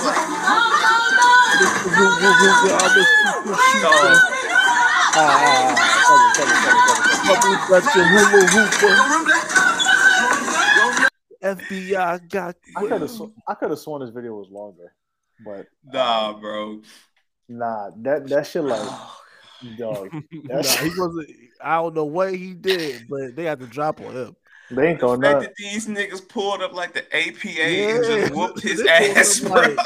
Ah, 5.15 5.15
ah, 5.15 5.75
ah. 5.75 5.93
FBI 11.43 12.29
got. 12.31 12.57
I 12.77 12.81
could 12.81 13.03
have 13.03 13.11
I 13.49 13.55
could 13.55 13.71
have 13.71 13.79
sworn 13.79 14.01
this 14.03 14.11
video 14.11 14.35
was 14.35 14.49
longer, 14.51 14.95
but 15.45 15.67
Nah, 15.93 16.31
um, 16.31 16.41
bro. 16.41 16.81
nah, 17.49 17.91
that 18.03 18.27
that 18.29 18.47
shit 18.47 18.65
like 18.65 18.89
dog. 19.79 20.11
Nah, 20.33 20.63
he 20.63 20.91
wasn't. 20.99 21.31
I 21.63 21.77
don't 21.77 21.95
know 21.95 22.05
what 22.05 22.35
he 22.35 22.55
did, 22.55 23.07
but 23.09 23.37
they 23.37 23.45
had 23.45 23.61
to 23.61 23.67
drop 23.67 24.01
on 24.01 24.13
him. 24.15 24.37
they 24.71 24.89
ain't 24.89 25.01
going 25.01 25.21
fact 25.21 25.43
nut. 25.43 25.53
these 25.59 25.87
niggas 25.87 26.27
pulled 26.29 26.61
up 26.63 26.73
like 26.73 26.93
the 26.95 27.05
APA 27.17 27.49
Yeah. 27.49 27.95
and 27.97 28.05
just 28.05 28.35
whooped 28.35 28.61
his 28.63 28.81
ass, 28.87 29.41
bro. 29.41 29.53
like- 29.61 29.77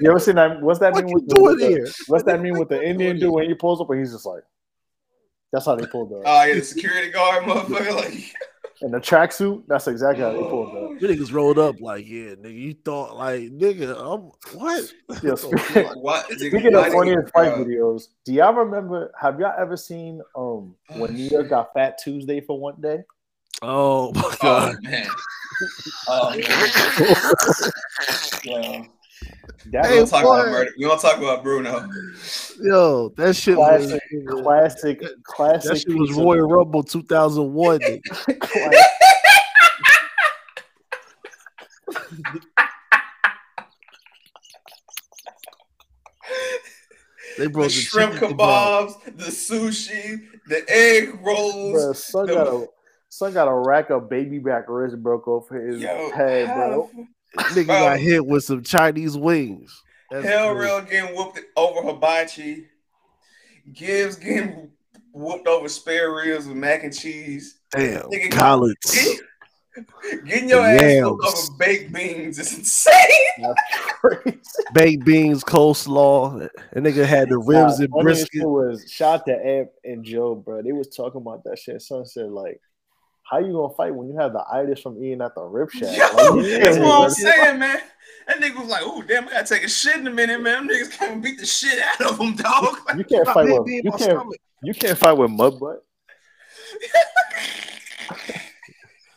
You 0.00 0.10
ever 0.10 0.18
seen 0.18 0.36
that? 0.36 0.60
What's 0.62 0.78
that 0.80 0.92
What 0.94 1.04
mean 1.04 1.08
you 1.08 1.14
with 1.16 1.28
the, 1.28 1.34
doing 1.34 1.46
with 1.50 1.60
the- 1.60 1.68
here? 1.68 1.86
What's 2.08 2.24
that 2.24 2.40
mean 2.40 2.58
with 2.58 2.68
the 2.70 2.82
Indian 2.88 3.18
dude 3.18 3.30
when 3.32 3.46
he 3.48 3.54
pulls 3.54 3.80
up 3.80 3.90
and 3.90 4.00
he's 4.00 4.12
just 4.12 4.24
like, 4.26 4.42
that's 5.52 5.66
how 5.66 5.74
they 5.76 5.86
pulled 5.86 6.12
up. 6.14 6.22
Oh, 6.24 6.44
yeah, 6.44 6.54
the 6.54 6.62
security 6.62 7.10
guard, 7.10 7.44
motherfucker. 7.44 7.94
Like, 7.94 8.34
And 8.82 8.92
the 8.92 8.98
tracksuit, 8.98 9.62
that's 9.68 9.86
exactly 9.86 10.24
how 10.24 10.32
they 10.32 10.42
pulled 10.42 10.74
up. 10.74 10.90
You 11.00 11.06
niggas 11.06 11.32
rolled 11.32 11.58
up 11.58 11.80
like, 11.80 12.04
yeah, 12.04 12.34
nigga. 12.34 12.58
You 12.58 12.74
thought 12.84 13.16
like, 13.16 13.42
nigga, 13.42 13.96
I'm 13.96 14.32
what? 14.58 14.84
Yeah, 15.22 15.34
speaking, 15.36 15.84
what? 16.00 16.28
Nigga, 16.30 16.48
speaking 16.50 16.74
of 16.74 16.84
nigga, 16.84 16.92
funniest 16.92 17.32
fight 17.32 17.54
bro? 17.54 17.64
videos, 17.64 18.08
do 18.24 18.32
y'all 18.32 18.52
remember? 18.54 19.12
Have 19.20 19.38
y'all 19.38 19.54
ever 19.56 19.76
seen 19.76 20.20
um 20.34 20.74
when 20.88 21.14
New 21.14 21.28
York 21.30 21.48
got 21.50 21.72
Fat 21.74 21.98
Tuesday 22.02 22.40
for 22.40 22.58
one 22.58 22.80
day? 22.80 23.04
Oh 23.62 24.12
my 24.14 24.22
Oh, 24.24 24.38
god. 24.42 24.82
man. 24.82 25.10
Oh, 26.08 26.30
man. 26.36 26.72
Yeah. 28.44 28.82
That 29.66 29.82
We 29.84 29.88
Hey, 29.88 29.96
don't 29.98 30.08
talk 30.08 30.24
boy. 30.24 30.34
about 30.40 30.50
murder. 30.50 30.70
We 30.76 30.84
don't 30.84 31.00
talk 31.00 31.18
about 31.18 31.42
Bruno. 31.42 31.88
Yo, 32.60 33.08
that 33.16 33.34
shit 33.36 33.56
was 33.56 33.86
classic, 33.86 34.26
classic, 34.28 35.02
classic. 35.24 35.70
that 35.70 35.78
shit 35.78 35.96
was 35.96 36.08
pizza. 36.10 36.22
Royal 36.22 36.48
Rumble 36.48 36.82
2001. 36.82 37.80
They 47.38 47.46
brought 47.46 47.62
The 47.64 47.68
the 47.68 47.80
shrimp 47.80 48.12
chicken 48.14 48.36
kebabs, 48.36 49.02
the 49.16 49.24
sushi, 49.24 50.22
the 50.48 50.64
egg 50.68 51.18
rolls. 51.22 51.72
Bro, 51.72 51.92
son 51.94 52.26
the- 52.26 52.34
got 52.34 52.46
a 52.48 52.66
son 53.08 53.32
got 53.32 53.48
a 53.48 53.54
rack 53.54 53.90
of 53.90 54.08
baby 54.10 54.38
back 54.38 54.64
ribs 54.68 54.94
broke 54.96 55.28
off 55.28 55.48
his 55.48 55.80
Yo, 55.80 56.10
head, 56.10 56.46
bro. 56.54 56.90
Nigga 57.38 57.66
Bro. 57.66 57.80
got 57.80 57.98
hit 58.00 58.24
with 58.26 58.44
some 58.44 58.62
Chinese 58.62 59.16
wings. 59.16 59.82
That's 60.10 60.26
Hell 60.26 60.54
crazy. 60.54 60.66
Real 60.72 60.80
getting 60.82 61.16
whooped 61.16 61.40
over 61.56 61.82
hibachi. 61.82 62.66
Gibbs 63.72 64.16
getting 64.16 64.70
whooped 65.12 65.46
over 65.46 65.68
spare 65.68 66.12
ribs 66.14 66.46
with 66.46 66.56
mac 66.56 66.84
and 66.84 66.94
cheese. 66.96 67.58
Damn, 67.70 68.02
Nigga, 68.10 68.30
collards. 68.30 69.08
Getting 70.26 70.50
your 70.50 70.60
The 70.60 70.68
ass 70.68 71.04
whooped 71.06 71.24
yams. 71.24 71.48
over 71.48 71.56
baked 71.58 71.92
beans 71.94 72.38
is 72.38 72.58
insane. 72.58 72.94
That's 73.38 73.60
crazy. 74.00 74.38
Baked 74.74 75.04
beans, 75.06 75.42
coleslaw. 75.42 76.46
And 76.72 76.84
nigga 76.84 77.06
had 77.06 77.30
the 77.30 77.38
ribs 77.38 77.78
Nah, 77.78 77.84
and 77.84 77.92
brisket. 78.04 78.46
was 78.46 78.84
shout 78.90 79.24
to 79.26 79.32
Amp 79.46 79.70
and 79.84 80.04
Joe, 80.04 80.34
bro. 80.34 80.60
They 80.60 80.72
was 80.72 80.88
talking 80.88 81.22
about 81.22 81.42
that 81.44 81.58
shit. 81.58 81.80
Son 81.80 82.04
said 82.04 82.30
like, 82.30 82.60
"How 83.22 83.38
you 83.38 83.52
gonna 83.52 83.74
fight 83.74 83.94
when 83.94 84.08
you 84.08 84.16
have 84.16 84.32
the 84.32 84.44
itis 84.52 84.80
from 84.80 85.02
eating 85.02 85.20
at 85.22 85.34
the 85.34 85.42
rib 85.42 85.70
shack?" 85.70 85.96
Yo, 85.96 86.34
Like, 86.34 86.60
that's 86.60 86.78
what 86.78 87.04
I'm 87.04 87.10
saying, 87.10 87.58
man. 87.58 87.80
That 88.26 88.36
nigga 88.36 88.60
was 88.60 88.68
like, 88.68 88.86
"Ooh, 88.86 89.02
damn, 89.02 89.28
I 89.28 89.32
gotta 89.32 89.46
take 89.54 89.64
a 89.64 89.68
shit 89.68 89.96
in 89.96 90.06
a 90.06 90.10
minute, 90.10 90.40
man." 90.40 90.66
Them 90.66 90.76
niggas 90.76 90.92
can't 90.92 91.22
beat 91.22 91.38
the 91.38 91.46
shit 91.46 91.78
out 91.80 92.00
of 92.12 92.18
him, 92.18 92.36
dog. 92.36 92.76
You 92.96 93.04
can't 93.04 93.26
fight 93.26 93.46
with 93.46 93.66
you 93.66 93.82
can't 93.90 94.02
stomach. 94.02 94.36
you 94.62 94.74
can't 94.74 94.98
fight 94.98 95.12
with 95.12 95.30
mud 95.30 95.58
butt. 95.58 95.84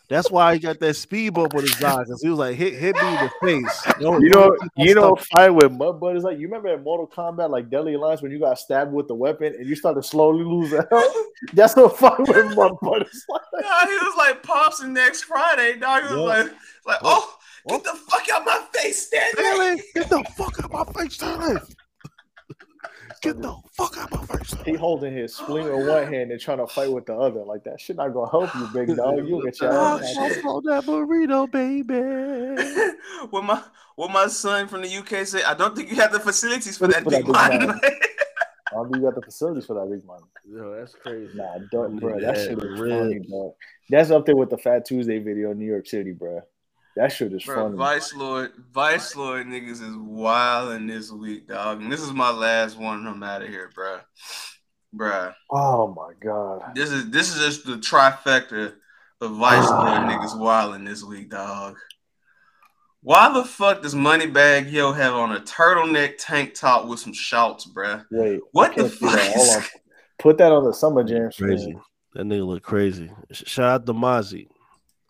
That's 0.08 0.30
why 0.30 0.54
he 0.54 0.60
got 0.60 0.80
that 0.80 0.94
speed 0.96 1.34
bump 1.34 1.56
on 1.56 1.62
his 1.62 1.82
eyes. 1.84 2.06
because 2.06 2.22
he 2.22 2.30
was 2.30 2.38
like, 2.40 2.56
hit, 2.56 2.74
hit 2.76 2.96
me 2.96 3.08
in 3.08 3.14
the 3.16 3.32
face. 3.42 3.94
Don't- 4.00 4.22
You 4.22 4.30
know, 4.30 4.50
don't 4.50 4.62
hit 4.62 4.72
my 4.78 4.84
you 4.86 4.96
know, 4.96 5.02
stomach. 5.16 5.26
fight 5.32 5.50
with 5.50 5.72
mud 5.72 6.00
butt 6.00 6.16
is 6.18 6.24
like 6.24 6.38
you 6.38 6.48
remember 6.48 6.70
in 6.74 6.84
Mortal 6.84 7.08
Kombat, 7.08 7.50
like 7.50 7.70
Deadly 7.70 7.96
Alliance, 7.96 8.22
when 8.22 8.32
you 8.32 8.40
got 8.40 8.60
stabbed 8.60 8.92
with 8.94 9.08
the 9.08 9.16
weapon 9.16 9.54
and 9.58 9.66
you 9.68 9.76
started 9.76 10.02
to 10.02 10.08
slowly 10.08 10.44
lose 10.44 10.70
the 10.72 10.86
health. 10.90 11.16
That's 11.54 11.76
what 11.76 11.98
fight 11.98 12.20
with 12.20 12.56
mud 12.56 12.74
butt 12.82 13.08
is 13.08 13.26
like. 13.30 13.42
Nah, 13.62 13.86
he 13.88 13.94
was 13.94 14.14
like 14.18 14.44
pops 14.44 14.82
and 14.82 14.94
next 14.94 15.24
Friday, 15.24 15.78
dog. 15.80 16.04
He 16.08 16.14
was 16.16 16.20
Yeah. 16.20 16.44
like, 16.44 16.52
like, 16.86 17.00
oh, 17.02 17.38
get 17.68 17.84
the 17.84 17.94
fuck 18.10 18.30
out 18.34 18.46
my 18.46 18.64
face, 18.74 19.08
Stanley. 19.08 19.32
Stanley, 19.34 19.84
get 19.96 20.10
the 20.10 20.24
fuck 20.38 20.64
out 20.64 20.72
my 20.72 20.86
face, 21.02 21.14
Stanley. 21.16 21.60
Get 23.26 23.42
the 23.42 23.56
fuck 23.72 23.98
out 23.98 24.12
my 24.12 24.24
face. 24.38 24.54
He 24.66 24.74
holding 24.76 25.12
his 25.12 25.36
spleen 25.36 25.68
in 25.68 25.88
one 25.88 26.06
hand 26.14 26.32
and 26.32 26.40
trying 26.40 26.60
to 26.60 26.68
fight 26.68 26.92
with 26.92 27.08
the 27.08 27.16
other. 27.16 27.44
Like 27.44 27.64
that 27.64 27.82
shit 27.82 27.96
not 27.96 28.10
gonna 28.14 28.30
help 28.30 28.54
you, 28.54 28.68
big 28.72 28.96
dog. 28.96 29.18
You 29.18 29.42
get 29.44 29.60
your 29.60 29.72
Oh, 29.74 29.98
ass 29.98 30.16
knocked 30.16 30.34
shit 30.36 30.44
that 30.44 30.84
burrito, 30.86 31.50
baby. 31.52 32.92
what 33.32 33.44
my 33.44 33.62
what 33.96 34.12
my 34.12 34.28
son 34.28 34.68
from 34.68 34.84
the 34.84 34.96
UK 34.98 35.26
said, 35.26 35.44
I 35.44 35.56
don't 35.56 35.76
think 35.76 35.90
you 35.90 35.96
have 35.98 36.12
the 36.12 36.20
facilities 36.20 36.78
for 36.78 36.88
that 36.88 37.04
For 37.04 37.10
that 37.10 37.26
big 37.26 37.26
big 37.26 37.34
man. 37.34 37.68
man. 37.68 37.80
I 38.72 38.76
don't 38.76 38.86
think 38.92 38.98
you 38.98 39.02
got 39.10 39.16
the 39.16 39.22
facilities 39.22 39.66
for 39.66 39.74
that 39.76 39.90
big 39.90 40.06
man. 40.06 40.20
Yo, 40.48 40.76
that's 40.78 40.94
crazy. 40.94 41.32
Nah, 41.36 41.58
don't, 41.72 42.00
bro. 42.00 42.20
That 42.20 42.38
had 42.38 42.46
shit 42.46 42.58
is 42.64 42.80
ribs. 42.80 42.94
funny, 42.96 43.20
bro. 43.28 43.56
That's 43.90 44.12
up 44.12 44.26
there 44.26 44.36
with 44.36 44.50
the 44.50 44.58
Fat 44.58 44.86
Tuesday 44.86 45.20
video 45.20 45.52
in 45.52 45.60
New 45.60 45.66
York 45.66 45.88
City, 45.88 46.12
bro. 46.12 46.42
That 46.96 47.12
shit 47.12 47.34
is 47.34 47.44
Bro, 47.44 47.56
funny. 47.56 47.78
Vice 47.78 48.14
Lord, 48.14 48.52
Vice 48.74 49.16
Lord 49.16 49.48
niggas 49.48 49.82
is 49.82 49.96
wilding 49.98 50.88
this 50.88 51.12
week, 51.12 51.48
dog. 51.48 51.82
And 51.82 51.92
this 51.92 52.02
is 52.02 52.14
my 52.14 52.32
last 52.32 52.78
one. 52.78 53.06
I'm 53.06 53.22
out 53.22 53.42
of 53.42 53.50
here, 53.50 53.70
bro. 53.76 54.00
Bruh. 54.96 55.34
Oh 55.52 55.88
my 55.94 56.14
god. 56.24 56.74
This 56.74 56.92
is 56.92 57.10
this 57.10 57.36
is 57.36 57.44
just 57.44 57.66
the 57.66 57.76
trifecta 57.76 58.74
of 59.20 59.32
Vice 59.32 59.70
Lord 59.70 60.02
niggas 60.04 60.40
wilding 60.40 60.86
this 60.86 61.04
week, 61.04 61.30
dog. 61.30 61.76
Why 63.02 63.32
the 63.34 63.44
fuck 63.44 63.84
does 63.84 63.94
Moneybagg 63.94 64.72
Yo 64.72 64.92
have 64.94 65.14
on 65.14 65.36
a 65.36 65.40
turtleneck 65.42 66.16
tank 66.18 66.54
top 66.56 66.88
with 66.88 67.00
some 67.00 67.14
shorts, 67.14 67.70
bruh? 67.72 68.06
Wait, 68.10 68.40
What 68.52 68.76
the 68.76 68.90
can't 68.90 69.00
that. 69.02 69.12
fuck 69.12 69.36
Hold 69.36 69.50
on. 69.50 69.64
Put 70.18 70.38
that 70.38 70.52
on 70.52 70.64
the 70.64 70.74
Summer 70.74 71.04
Jam 71.04 71.30
Crazy. 71.38 71.78
That 72.14 72.24
nigga 72.24 72.48
look 72.48 72.64
crazy. 72.64 73.12
Shout 73.32 73.66
out 73.66 73.86
to 73.86 73.94
Mozzy. 73.94 74.48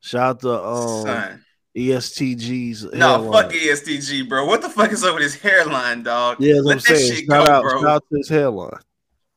Shout 0.02 0.22
out 0.22 0.40
to 0.42 0.64
um 0.64 1.06
Son. 1.06 1.45
EST 1.76 2.38
Gee's. 2.38 2.84
No, 2.94 3.24
hairline. 3.24 3.32
fuck 3.44 3.54
EST 3.54 4.02
Gee, 4.02 4.22
bro. 4.24 4.46
What 4.46 4.62
the 4.62 4.70
fuck 4.70 4.92
is 4.92 5.04
up 5.04 5.16
with 5.16 5.24
his 5.24 5.36
hairline, 5.36 6.04
dog? 6.04 6.38
Yeah, 6.40 6.54
that's 6.56 6.66
what 6.66 6.68
Let 6.68 6.74
I'm 6.76 6.80
saying. 6.82 7.14
shit 7.16 7.26
Shout 7.26 7.46
go, 7.46 7.52
out, 7.52 7.62
bro. 7.64 7.82
shout 7.82 7.90
out 7.90 8.04
to 8.12 8.18
his 8.18 8.30
hairline. 8.30 8.80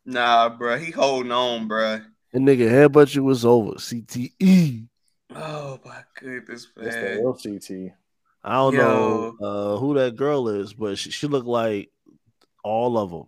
Nah, 0.07 0.49
bro. 0.51 0.79
He 0.79 0.91
holding 0.93 1.33
on, 1.33 1.67
bro. 1.69 2.01
And 2.33 2.47
nigga, 2.47 2.69
headbutt 2.71 3.15
you 3.15 3.25
was 3.25 3.45
over. 3.45 3.73
CTE. 3.73 4.87
Oh 5.35 5.79
my 5.85 6.03
goodness, 6.19 6.69
That's 6.77 6.95
the 6.95 7.03
man. 7.03 7.19
real 7.19 7.35
CT. 7.35 7.93
I 8.45 8.55
don't 8.55 8.75
Yo. 8.75 8.79
know 8.81 9.37
uh, 9.43 9.77
who 9.79 9.95
that 9.95 10.17
girl 10.17 10.49
is, 10.49 10.73
but 10.73 10.97
she, 10.97 11.11
she 11.11 11.27
looked 11.27 11.47
like 11.47 11.91
all 12.63 12.97
of 12.97 13.11
them. 13.11 13.25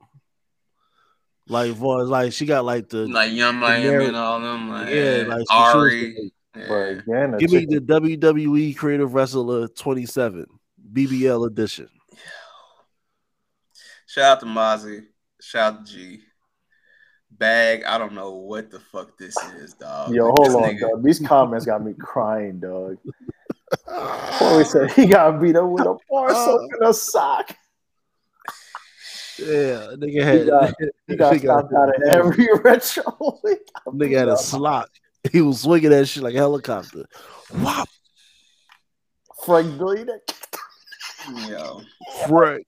Like, 1.48 1.74
for 1.76 2.04
like 2.04 2.32
she 2.32 2.46
got 2.46 2.64
like 2.64 2.88
the 2.88 3.06
Like 3.08 3.32
Yung 3.32 3.56
Miami 3.56 3.82
generic- 3.82 4.08
and 4.08 4.16
all 4.16 4.40
them. 4.40 4.70
Like, 4.70 4.88
yeah, 4.88 5.24
like 5.26 5.40
she- 5.40 5.46
she 5.50 5.56
was 5.58 5.74
Ari. 5.74 6.14
like- 6.22 6.32
But 6.52 6.62
eh. 6.70 6.86
again, 7.06 7.36
Give 7.38 7.52
me 7.52 7.64
the 7.66 7.80
WWE 7.80 8.76
Creative 8.76 9.12
Wrestler 9.12 9.68
27 9.68 10.46
BBL 10.92 11.46
edition. 11.46 11.88
Shout 14.06 14.24
out 14.24 14.40
to 14.40 14.46
Mozzy. 14.46 15.04
Shout 15.40 15.74
out 15.74 15.86
to 15.86 15.92
G. 15.92 16.20
Bag. 17.30 17.84
I 17.84 17.96
don't 17.96 18.12
know 18.14 18.32
what 18.34 18.70
the 18.70 18.80
fuck 18.80 19.16
this 19.16 19.36
is, 19.56 19.74
dog. 19.74 20.12
Yo, 20.12 20.26
Like, 20.26 20.50
hold 20.50 20.64
on, 20.64 20.70
nigga- 20.70 20.80
dog. 20.80 21.04
These 21.04 21.20
comments 21.20 21.64
got 21.64 21.84
me 21.84 21.94
crying, 21.98 22.58
dog. 22.58 22.96
Corey 23.86 24.64
said 24.64 24.90
he 24.92 25.06
got 25.06 25.40
beat 25.40 25.54
up 25.54 25.68
with 25.68 25.86
a 25.86 25.90
uh, 25.92 25.96
bar 26.10 26.34
soap 26.34 26.70
and 26.80 26.88
a 26.88 26.92
sock. 26.92 27.54
Yeah, 29.38 29.94
nigga 29.96 30.10
He 30.10 30.18
had 30.18 30.46
got, 30.48 30.74
he 31.06 31.16
got 31.16 31.36
stopped 31.38 31.72
out 31.72 31.96
of 31.96 32.02
every 32.02 32.48
retro. 32.62 33.40
nigga 33.86 34.18
had 34.18 34.28
a 34.28 34.36
slot. 34.36 34.90
He 35.32 35.40
was 35.42 35.60
swinging 35.60 35.90
that 35.90 36.06
shit 36.06 36.22
like 36.22 36.34
a 36.34 36.38
helicopter. 36.38 37.04
Whop, 37.52 37.88
Frank 39.44 39.78
Billionaire. 39.78 40.20
Yo. 41.48 41.82
Frank. 42.26 42.66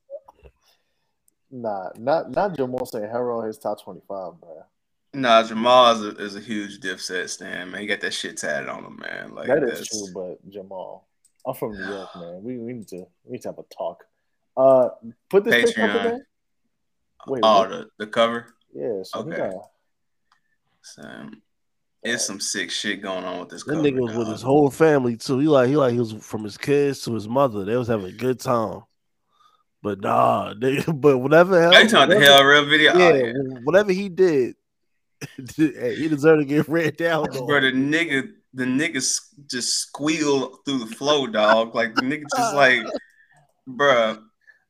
Nah, 1.51 1.91
not 1.99 2.31
not 2.31 2.57
Jamal 2.57 2.85
saying 2.87 3.05
Hero 3.11 3.43
his 3.43 3.59
top 3.59 3.83
twenty 3.83 4.01
five, 4.09 4.39
bro. 4.41 4.65
Nah, 5.15 5.43
Jamal 5.43 5.93
is 5.93 6.03
a, 6.03 6.17
is 6.23 6.37
a 6.37 6.41
huge 6.41 6.81
Dipset 6.81 7.29
stand, 7.29 7.71
man. 7.73 7.81
He 7.83 7.87
got 7.87 8.01
that 8.01 8.15
shit 8.15 8.37
tatted 8.39 8.69
on 8.69 8.85
him, 8.85 8.97
man. 9.03 9.35
Like 9.35 9.47
that 9.49 9.63
is 9.63 9.71
that's- 9.81 9.89
true, 9.89 10.09
but 10.15 10.51
Jamal, 10.51 11.07
I'm 11.47 11.55
from 11.55 11.73
New 11.73 11.87
York, 11.87 12.09
man. 12.17 12.43
We, 12.43 12.59
we 12.59 12.73
need 12.75 12.89
to 12.89 13.07
we 13.25 13.33
need 13.33 13.43
to 13.43 13.49
have 13.49 13.59
a 13.59 13.65
talk. 13.75 14.05
Uh, 14.57 14.89
put 15.31 15.45
this 15.45 15.65
picture 15.65 15.83
up 15.85 15.91
Patreon. 15.91 16.01
again. 16.07 16.27
Wait, 17.27 17.41
oh, 17.43 17.59
what? 17.61 17.71
the, 17.71 17.87
the 17.99 18.07
cover. 18.07 18.55
yeah. 18.75 19.03
So 19.05 19.23
he 19.25 19.31
Okay. 19.33 19.39
got 19.55 19.71
So, 20.83 21.03
it's 22.03 22.25
some 22.27 22.41
sick 22.41 22.71
shit 22.71 23.01
going 23.03 23.25
on 23.25 23.41
with 23.41 23.49
this 23.51 23.65
That 23.65 23.77
nigga 23.77 24.01
was 24.01 24.17
with 24.17 24.29
his 24.29 24.43
whole 24.43 24.71
family 24.71 25.17
too. 25.17 25.39
He 25.39 25.49
like 25.49 25.69
he 25.69 25.77
like 25.77 25.93
he 25.93 25.99
was 26.01 26.13
from 26.13 26.45
his 26.45 26.59
kids 26.59 27.03
to 27.05 27.15
his 27.15 27.29
mother. 27.29 27.65
They 27.65 27.77
was 27.77 27.89
having 27.89 28.07
a 28.07 28.13
good 28.13 28.41
time. 28.41 28.83
But 29.83 30.01
nah, 30.01 30.55
they, 30.61 30.81
but 30.83 31.19
whatever 31.19 31.61
hell, 31.61 31.73
you 31.83 31.89
talking 31.89 32.13
about 32.13 32.21
the 32.21 32.25
Hell 32.25 32.45
Rell 32.45 32.65
video? 32.65 32.93
Oh, 32.95 32.99
Yeah, 32.99 33.15
yeah. 33.27 33.33
whatever 33.65 33.93
he 33.93 34.09
did, 34.09 34.57
he 35.57 36.09
deserved 36.09 36.43
to 36.43 36.45
get 36.45 36.69
ran 36.69 36.93
down. 36.95 37.29
though. 37.33 37.47
Bro, 37.47 37.61
the 37.63 37.73
nigga, 37.73 38.33
the 38.55 38.65
nigga 38.65 38.95
just 39.49 39.75
squealed 39.75 40.59
through 40.65 40.79
the 40.79 40.87
flow, 40.95 41.27
dog. 41.27 41.75
Like 41.75 41.95
the 41.95 42.03
nigga 42.03 42.25
just 42.37 42.55
like, 42.55 42.83
bruh. 43.69 44.21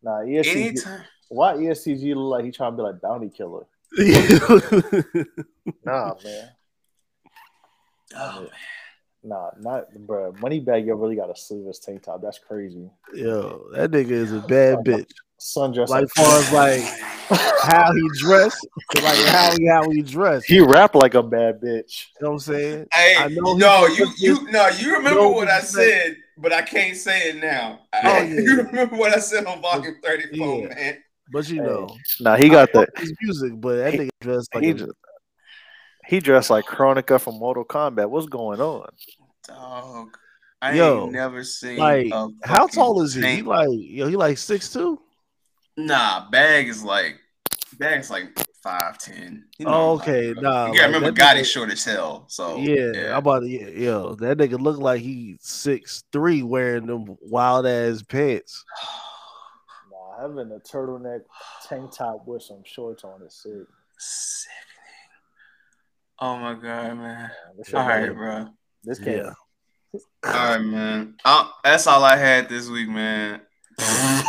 nah. 0.02 0.20
EST 0.20 0.52
Gee, 0.54 0.60
Anytime. 0.68 1.04
why 1.28 1.58
E 1.58 1.68
EST 1.68 1.84
Gee 1.98 2.14
look 2.14 2.30
like 2.30 2.44
he 2.44 2.50
trying 2.50 2.72
to 2.72 2.76
be 2.76 2.82
like 2.82 3.00
bounty 3.00 3.28
killer? 3.30 3.66
Nah, 5.84 6.14
man. 6.24 6.50
Oh, 8.16 8.48
Nah, 9.24 9.50
not 9.60 9.84
bro. 10.04 10.32
Moneybagg, 10.32 10.84
yo, 10.84 10.96
really 10.96 11.14
got 11.14 11.30
a 11.30 11.36
sleeveless 11.36 11.78
tank 11.78 12.02
top. 12.02 12.20
That's 12.22 12.38
crazy. 12.40 12.90
Yo, 13.14 13.66
that 13.72 13.92
nigga 13.92 14.10
is 14.10 14.32
a 14.32 14.40
bad 14.40 14.78
bitch. 14.78 15.06
Sundress. 15.40 15.88
Like 15.88 16.08
far 16.16 16.38
as 16.40 16.52
like 16.52 16.82
how 17.62 17.92
he 17.92 18.08
dressed, 18.18 18.66
like 19.00 19.16
how 19.26 19.56
he 19.56 19.66
how 19.66 19.88
he 19.90 20.02
dressed. 20.02 20.46
he 20.46 20.58
rap 20.60 20.96
like 20.96 21.14
a 21.14 21.22
bad 21.22 21.60
bitch. 21.60 22.06
You 22.20 22.24
know 22.24 22.28
what 22.30 22.32
I'm 22.34 22.38
saying? 22.40 22.86
Hey, 22.92 23.14
I 23.16 23.28
know 23.28 23.54
no, 23.54 23.86
you, 23.86 24.08
you, 24.18 24.50
no, 24.50 24.68
you 24.68 24.94
remember 24.96 25.28
what 25.28 25.48
I 25.48 25.60
said, 25.60 26.16
but 26.38 26.52
I 26.52 26.62
can't 26.62 26.96
say 26.96 27.28
it 27.30 27.36
now. 27.36 27.80
Oh, 27.94 27.98
yeah. 28.22 28.24
you 28.24 28.56
remember 28.62 28.96
what 28.96 29.14
I 29.16 29.20
said 29.20 29.46
on 29.46 29.62
volume 29.62 29.96
thirty-four, 30.02 30.62
Yeah. 30.62 30.74
man? 30.74 30.98
But 31.32 31.48
you 31.48 31.62
know, 31.62 31.96
Nah, 32.20 32.36
he 32.36 32.48
got 32.48 32.70
I 32.70 32.72
the 32.72 32.78
fuck 32.86 32.98
his 32.98 33.14
music, 33.22 33.52
but 33.60 33.76
that 33.76 33.92
He- 33.94 33.98
nigga 34.00 34.10
dressed 34.20 34.52
like 34.54 34.64
he 34.64 34.70
a- 34.70 34.74
just- 34.74 34.92
he 36.06 36.20
dressed 36.20 36.50
like 36.50 36.64
Kronika 36.64 37.20
from 37.20 37.38
Mortal 37.38 37.64
Kombat. 37.64 38.10
What's 38.10 38.26
going 38.26 38.60
on? 38.60 38.88
Dog, 39.46 40.16
I 40.60 40.74
Yo, 40.74 41.04
ain't 41.04 41.12
never 41.12 41.42
seen. 41.44 41.78
like 41.78 42.06
a 42.12 42.28
how 42.44 42.66
tall 42.66 43.02
is 43.02 43.14
he? 43.14 43.36
He 43.36 43.42
like 43.42 43.68
yo, 43.72 44.06
he 44.08 44.16
like 44.16 44.38
six 44.38 44.72
two. 44.72 45.00
Nah, 45.76 46.30
bag 46.30 46.68
is 46.68 46.84
like 46.84 47.18
bag's 47.78 48.10
like 48.10 48.38
five 48.62 48.98
ten. 48.98 49.44
Oh, 49.64 49.94
okay, 49.94 50.34
nah. 50.36 50.66
You 50.66 50.78
gotta 50.78 50.86
like, 50.86 50.86
remember, 50.86 51.10
that 51.12 51.36
Gotti's 51.36 51.50
short 51.50 51.70
as 51.70 51.84
hell. 51.84 52.26
So 52.28 52.58
Yeah, 52.58 53.12
I'm 53.12 53.18
about 53.18 53.40
to 53.40 53.48
yeah, 53.48 53.68
yo, 53.68 54.14
that 54.16 54.38
nigga 54.38 54.60
look 54.60 54.78
like 54.78 55.00
he 55.00 55.36
six 55.40 56.04
three 56.12 56.42
wearing 56.42 56.86
them 56.86 57.16
wild 57.20 57.66
ass 57.66 58.02
pants. 58.02 58.64
Nah, 59.90 60.22
having 60.22 60.52
a 60.52 60.60
turtleneck 60.60 61.22
tank 61.68 61.90
top 61.96 62.26
with 62.26 62.42
some 62.42 62.62
shorts 62.64 63.02
on 63.02 63.22
is 63.22 63.34
sick. 63.34 63.66
sick. 63.98 64.50
Oh 66.18 66.36
my 66.38 66.54
god, 66.54 66.96
man. 66.96 67.30
This 67.56 67.66
shit 67.68 67.74
All 67.76 67.86
right, 67.86 68.14
bro. 68.14 68.48
This 68.84 68.98
came. 68.98 69.18
Yeah. 69.18 69.32
All 70.24 70.32
right, 70.32 70.58
man. 70.58 71.16
Uh, 71.24 71.48
that's 71.64 71.86
all 71.86 72.04
I 72.04 72.16
had 72.16 72.48
this 72.48 72.68
week, 72.68 72.88
man. 72.88 73.40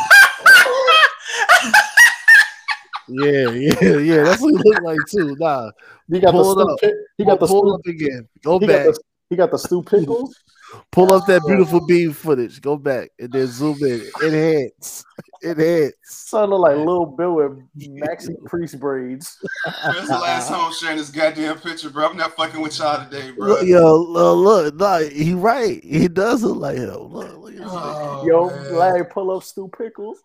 Yeah, 3.08 3.50
yeah, 3.50 3.96
yeah. 3.98 4.22
That's 4.22 4.40
what 4.40 4.54
he 4.54 4.70
looked 4.70 4.82
like 4.82 4.98
too. 5.10 5.36
Nah, 5.38 5.70
He 6.10 6.20
got 6.20 6.32
pull 6.32 6.54
the 6.54 6.62
it 6.62 6.78
Stu 6.78 6.86
up. 6.86 6.94
He 7.18 7.24
got 7.24 7.40
the 7.40 7.46
pull 7.46 7.78
Stu- 7.78 7.90
again. 7.90 8.28
Go 8.42 8.58
he 8.58 8.66
back. 8.66 8.86
Got 8.86 8.94
the, 8.94 9.00
he 9.30 9.36
got 9.36 9.50
the 9.50 9.58
Stu 9.58 9.82
Pickles. 9.82 10.42
Pull 10.90 11.10
up 11.10 11.26
that 11.26 11.42
beautiful 11.46 11.84
beam 11.86 12.12
footage. 12.12 12.60
Go 12.60 12.76
back 12.76 13.10
and 13.18 13.32
then 13.32 13.46
zoom 13.46 13.76
in. 13.82 14.02
Enhance. 14.22 15.04
Enhance. 15.42 15.94
Son 16.04 16.50
look 16.50 16.60
like 16.60 16.76
Lil 16.76 17.06
Bill 17.06 17.34
with 17.34 17.58
Maxi 17.78 18.34
Priest 18.46 18.78
braids. 18.78 19.36
That's 19.64 20.08
the 20.08 20.18
last 20.18 20.48
time 20.48 20.60
I'm 20.60 20.72
sharing 20.72 20.98
this 20.98 21.10
goddamn 21.10 21.58
picture, 21.58 21.90
bro. 21.90 22.08
I'm 22.08 22.16
not 22.16 22.36
fucking 22.36 22.60
with 22.60 22.78
y'all 22.78 23.04
today, 23.04 23.30
bro. 23.32 23.60
Yo, 23.60 23.96
look, 23.96 24.38
look, 24.38 24.74
nah, 24.76 24.98
he 25.00 25.34
right. 25.34 25.82
He 25.82 26.08
does 26.08 26.42
look 26.42 26.58
like 26.58 26.76
him. 26.76 26.88
Look, 26.88 27.38
look 27.38 27.52
at 27.52 27.58
this 27.58 27.66
Oh, 27.68 28.22
Yo, 28.26 28.48
man. 28.48 28.74
Larry, 28.74 29.04
pull 29.06 29.36
up 29.36 29.42
Stu 29.42 29.68
Pickles. 29.76 30.18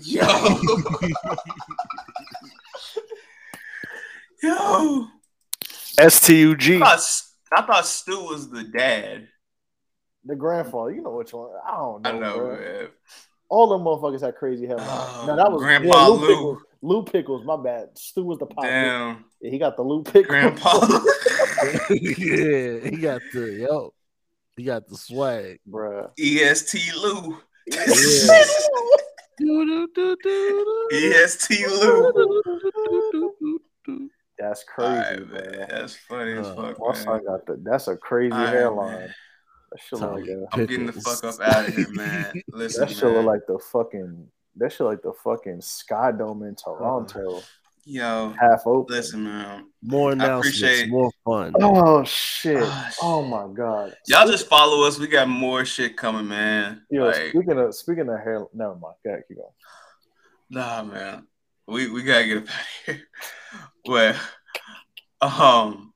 Yo. 0.00 0.22
Yo. 4.42 5.08
STUG. 5.98 6.82
I 6.82 6.96
thought, 6.96 7.22
I 7.56 7.62
thought 7.62 7.86
Stu 7.86 8.24
was 8.24 8.50
the 8.50 8.64
dad. 8.64 9.28
The 10.24 10.36
grandfather. 10.36 10.90
You 10.92 11.02
know 11.02 11.10
which 11.16 11.32
one. 11.32 11.50
I 11.66 11.76
don't 11.76 12.02
know. 12.02 12.10
I 12.10 12.18
know, 12.18 12.36
bro. 12.38 12.56
man. 12.56 12.88
All 13.48 13.68
them 13.68 13.82
motherfuckers 13.82 14.22
had 14.24 14.34
crazy 14.36 14.66
hair. 14.66 14.76
Oh, 14.78 15.24
no, 15.26 15.36
that 15.36 15.52
was 15.52 15.60
Grandpa 15.60 15.88
yeah, 15.88 16.06
Lou. 16.06 16.16
Lou. 16.16 16.26
Pickles. 16.28 16.58
Lou 16.84 17.02
Pickles, 17.04 17.44
my 17.44 17.56
bad. 17.62 17.90
Stu 17.98 18.24
was 18.24 18.38
the 18.38 18.46
pop. 18.46 18.64
Damn. 18.64 19.24
Yeah, 19.40 19.50
he 19.50 19.58
got 19.58 19.76
the 19.76 19.82
Lou 19.82 20.02
Pickles. 20.02 20.26
Grandpa. 20.26 20.80
yeah, 21.90 22.80
he 22.88 22.96
got 22.96 23.20
the 23.32 23.56
yo, 23.68 23.92
he 24.56 24.64
got 24.64 24.88
the 24.88 24.96
swag, 24.96 25.60
Bruh. 25.68 26.10
EST 26.18 26.94
Lou. 26.96 27.36
Yeah. 27.66 27.84
EST 30.92 31.66
Lou. 31.66 33.60
That's 34.38 34.64
crazy, 34.64 34.90
Alright, 34.92 35.28
man. 35.28 35.50
man. 35.58 35.66
That's 35.68 35.94
funny 35.96 36.32
as 36.32 36.46
Uh, 36.46 36.54
fuck, 36.54 36.78
My 36.80 36.92
man. 36.92 36.94
son 37.04 37.24
got 37.24 37.46
the. 37.46 37.56
That's 37.62 37.88
a 37.88 37.96
crazy 37.96 38.32
Alright, 38.32 38.48
hairline. 38.52 38.92
man. 39.00 39.14
That 39.72 39.80
shit 39.80 40.00
look 40.00 40.12
like 40.12 40.28
a. 40.28 40.46
I'm 40.52 40.66
getting 40.66 40.86
the 40.86 40.92
fuck 40.92 41.24
up 41.24 41.40
out 41.40 41.68
of 41.68 41.74
here, 41.74 41.88
man. 41.92 42.32
Listen, 42.52 42.80
That 42.86 42.90
shit 42.94 43.04
look 43.04 43.24
like 43.24 43.40
the 43.48 43.58
fucking. 43.58 44.28
That 44.56 44.70
shit 44.72 44.86
like 44.86 45.02
the 45.02 45.12
fucking 45.24 45.62
Sky 45.62 46.12
Dome 46.12 46.42
in 46.42 46.54
Toronto. 46.54 47.42
Yo, 47.84 48.32
half 48.38 48.64
open. 48.66 48.94
listen, 48.94 49.24
man. 49.24 49.66
More 49.82 50.10
I 50.10 50.12
announcements, 50.12 50.58
appreciate 50.60 50.88
more 50.90 51.10
fun. 51.24 51.52
Oh 51.60 52.04
shit! 52.04 52.62
Oh 53.02 53.22
my 53.22 53.52
god! 53.52 53.96
y'all. 54.06 54.28
Just 54.28 54.46
follow 54.46 54.86
us. 54.86 54.98
We 55.00 55.08
got 55.08 55.28
more 55.28 55.64
shit 55.64 55.96
coming, 55.96 56.28
man. 56.28 56.82
Yo, 56.90 57.06
Like, 57.06 57.30
speaking 57.30 57.58
of 57.58 57.74
speaking 57.74 58.08
of 58.08 58.20
hair, 58.20 58.46
never 58.54 58.76
mind. 58.76 58.94
Go 59.04 59.10
ahead, 59.10 59.24
keep 59.26 59.38
going. 59.38 59.48
Nah, 60.50 60.84
man. 60.84 61.26
We 61.66 61.90
we 61.90 62.02
gotta 62.04 62.26
get 62.26 62.36
up 62.38 62.44
out 62.44 62.50
of 62.60 62.66
here. 62.86 63.02
Well, 63.84 64.14
um, 65.20 65.92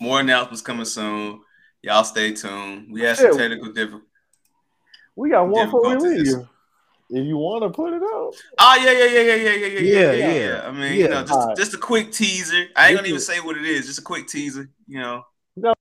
more 0.00 0.20
announcements 0.20 0.62
coming 0.62 0.84
soon. 0.84 1.40
Y'all 1.82 2.04
stay 2.04 2.32
tuned. 2.32 2.88
We 2.92 3.00
had 3.02 3.16
some 3.16 3.32
Shit. 3.32 3.38
technical 3.38 3.72
difficulties. 3.72 4.06
We 5.16 5.30
got 5.30 5.48
one 5.48 5.66
before 5.66 5.82
we 5.82 5.88
Difficulties. 5.94 6.36
leave. 6.36 6.46
If 7.12 7.26
you 7.26 7.36
want 7.38 7.62
to 7.64 7.70
put 7.70 7.92
it 7.92 8.02
out, 8.02 8.32
Oh 8.58 8.76
yeah, 8.84 8.92
yeah, 8.92 9.04
yeah, 9.04 9.20
yeah, 9.20 9.34
yeah, 9.34 9.50
yeah, 9.54 9.66
yeah, 9.66 9.80
Yeah, 9.80 10.12
yeah, 10.12 10.32
yeah. 10.32 10.62
I 10.68 10.70
mean, 10.70 10.82
Yeah. 10.92 11.04
you 11.04 11.08
know, 11.08 11.20
just 11.22 11.32
Alright. 11.32 11.56
just 11.56 11.74
a 11.74 11.78
quick 11.78 12.12
teaser. 12.12 12.66
I 12.76 12.88
ain't 12.88 12.96
gonna 12.96 13.08
even 13.08 13.20
say 13.20 13.40
what 13.40 13.56
it 13.56 13.64
is. 13.64 13.86
Just 13.86 13.98
a 13.98 14.02
quick 14.02 14.28
teaser. 14.28 14.70
You 14.86 15.00
know. 15.00 15.24
all 15.64 15.74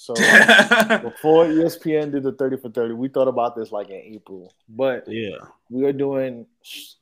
So 0.00 0.14
before 1.02 1.44
E 1.44 1.56
ESPN 1.56 2.10
did 2.10 2.22
the 2.22 2.32
30 2.32 2.56
for 2.56 2.70
30, 2.70 2.94
we 2.94 3.08
thought 3.08 3.28
about 3.28 3.54
this 3.54 3.70
like 3.70 3.90
in 3.90 3.96
April, 3.96 4.50
but 4.66 5.04
Yeah. 5.06 5.36
we 5.68 5.84
are 5.84 5.92
doing 5.92 6.46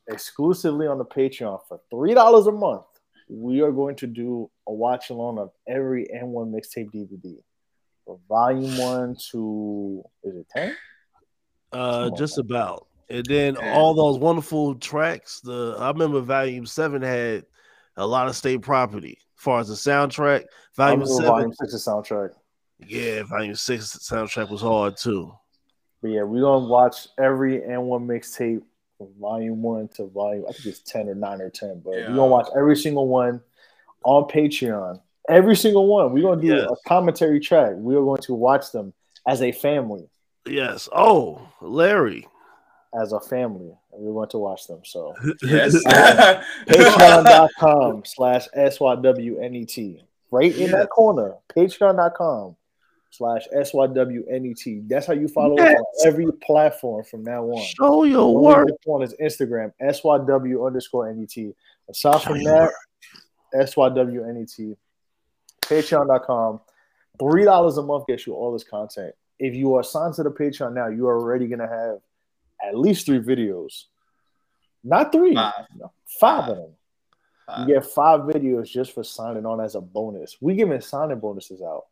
exclusively 0.09 0.85
on 0.85 0.97
the 0.97 1.05
Patreon 1.05 1.61
for 1.65 1.79
three 1.89 2.13
dollars 2.13 2.47
a 2.47 2.51
month. 2.51 2.83
We 3.29 3.61
are 3.61 3.71
going 3.71 3.95
to 3.97 4.07
do 4.07 4.51
a 4.67 4.73
watch 4.73 5.11
along 5.11 5.39
of 5.39 5.51
every 5.65 6.09
AND1 6.13 6.51
mixtape 6.53 6.91
DVD, 6.91 7.37
from 8.05 8.17
volume 8.27 8.77
one 8.77 9.15
to 9.31 10.03
is 10.25 10.35
it 10.35 10.47
ten? 10.49 10.75
Uh, 11.71 12.09
just 12.17 12.37
about. 12.37 12.87
And 13.09 13.25
then 13.25 13.55
all 13.55 13.93
those 13.93 14.19
wonderful 14.19 14.75
tracks. 14.75 15.39
The 15.39 15.77
I 15.79 15.87
remember 15.87 16.19
Volume 16.19 16.65
Seven 16.65 17.01
had 17.01 17.45
a 17.95 18.05
lot 18.05 18.27
of 18.27 18.35
state 18.35 18.61
property. 18.61 19.19
As 19.37 19.41
far 19.41 19.61
as 19.61 19.69
the 19.69 19.75
soundtrack, 19.75 20.43
Volume 20.75 21.05
Seven, 21.05 21.25
volume 21.25 21.53
six 21.53 21.73
is 21.73 21.87
soundtrack. 21.87 22.31
Yeah, 22.87 23.23
Volume 23.23 23.55
Six 23.55 23.97
soundtrack 23.97 24.49
was 24.49 24.61
hard 24.61 24.97
too. 24.97 25.33
But 26.01 26.11
yeah, 26.11 26.23
we're 26.23 26.41
gonna 26.41 26.65
watch 26.67 27.07
every 27.17 27.59
AND1 27.59 28.05
mixtape 28.05 28.61
from 28.97 29.07
volume 29.19 29.61
one 29.61 29.87
to 29.95 30.05
volume 30.07 30.45
I 30.47 30.53
think 30.53 30.65
it's 30.67 30.79
10 30.79 31.09
or 31.09 31.15
9 31.15 31.41
or 31.41 31.49
10, 31.49 31.81
but 31.83 31.91
we're 31.91 32.07
gonna 32.07 32.27
watch 32.27 32.47
every 32.57 32.75
single 32.77 33.07
one 33.07 33.41
on 34.05 34.23
Patreon. 34.29 35.01
Every 35.27 35.55
single 35.55 35.87
one. 35.87 36.13
We're 36.13 36.23
gonna 36.23 36.41
do 36.41 36.47
Yes. 36.47 36.69
a 36.71 36.75
commentary 36.87 37.39
track. 37.39 37.73
We 37.77 37.95
are 37.95 38.01
going 38.01 38.21
to 38.21 38.33
watch 38.33 38.71
them 38.71 38.93
as 39.27 39.41
a 39.41 39.51
family. 39.51 40.09
Yes. 40.47 40.87
Oh, 40.93 41.41
Larry. 41.61 42.27
As 42.99 43.11
a 43.11 43.19
family. 43.19 43.77
And 43.93 44.01
we're 44.01 44.13
going 44.13 44.29
to 44.29 44.37
watch 44.39 44.65
them. 44.67 44.79
So 44.85 45.13
Yes. 45.43 45.75
Uh, 45.85 46.41
patreon.com 46.67 48.03
slash 48.05 48.47
SYWNET. 48.55 50.01
Right 50.31 50.53
in 50.53 50.59
Yes. 50.61 50.71
that 50.71 50.89
corner. 50.89 51.35
Patreon.com 51.55 52.55
slash 53.11 53.47
SYWNET. 53.53 54.87
That's 54.87 55.07
how 55.07 55.13
you 55.13 55.27
follow 55.27 55.57
us 55.57 55.75
on 55.75 56.07
every 56.07 56.31
platform 56.43 57.03
from 57.03 57.23
now 57.23 57.43
on. 57.45 57.61
Show 57.63 58.03
your 58.03 58.21
Only 58.21 58.41
work. 58.45 58.67
this 58.67 58.77
one 58.85 59.03
is 59.03 59.15
Instagram, 59.21 59.71
SYW 59.81 60.65
underscore 60.65 61.11
NET. 61.13 61.53
Aside 61.89 62.13
Show 62.13 62.19
from 62.19 62.41
your 62.41 62.71
that, 63.53 63.67
SYWNET. 63.67 64.75
Patreon.com. 65.61 66.61
$3 67.19 67.77
a 67.77 67.81
month 67.81 68.07
gets 68.07 68.25
you 68.25 68.33
all 68.33 68.53
this 68.53 68.63
content. 68.63 69.13
If 69.39 69.55
you 69.55 69.75
are 69.75 69.83
signed 69.83 70.13
to 70.15 70.23
the 70.23 70.31
Patreon 70.31 70.73
now, 70.73 70.87
you 70.87 71.07
are 71.07 71.19
already 71.19 71.47
going 71.47 71.59
to 71.59 71.67
have 71.67 71.97
at 72.65 72.77
least 72.77 73.05
three 73.05 73.19
videos. 73.19 73.85
Not 74.83 75.11
three, 75.11 75.35
Five. 75.35 75.53
no, 75.77 75.91
five 76.19 76.49
of 76.49 76.57
them. 76.57 76.71
You 77.59 77.73
get 77.73 77.85
five 77.85 78.21
videos 78.21 78.69
just 78.69 78.93
for 78.93 79.03
signing 79.03 79.45
on 79.45 79.59
as 79.59 79.75
a 79.75 79.81
bonus. 79.81 80.37
We 80.39 80.53
giving 80.55 80.79
signing 80.81 81.19
bonuses 81.19 81.61
out. 81.61 81.85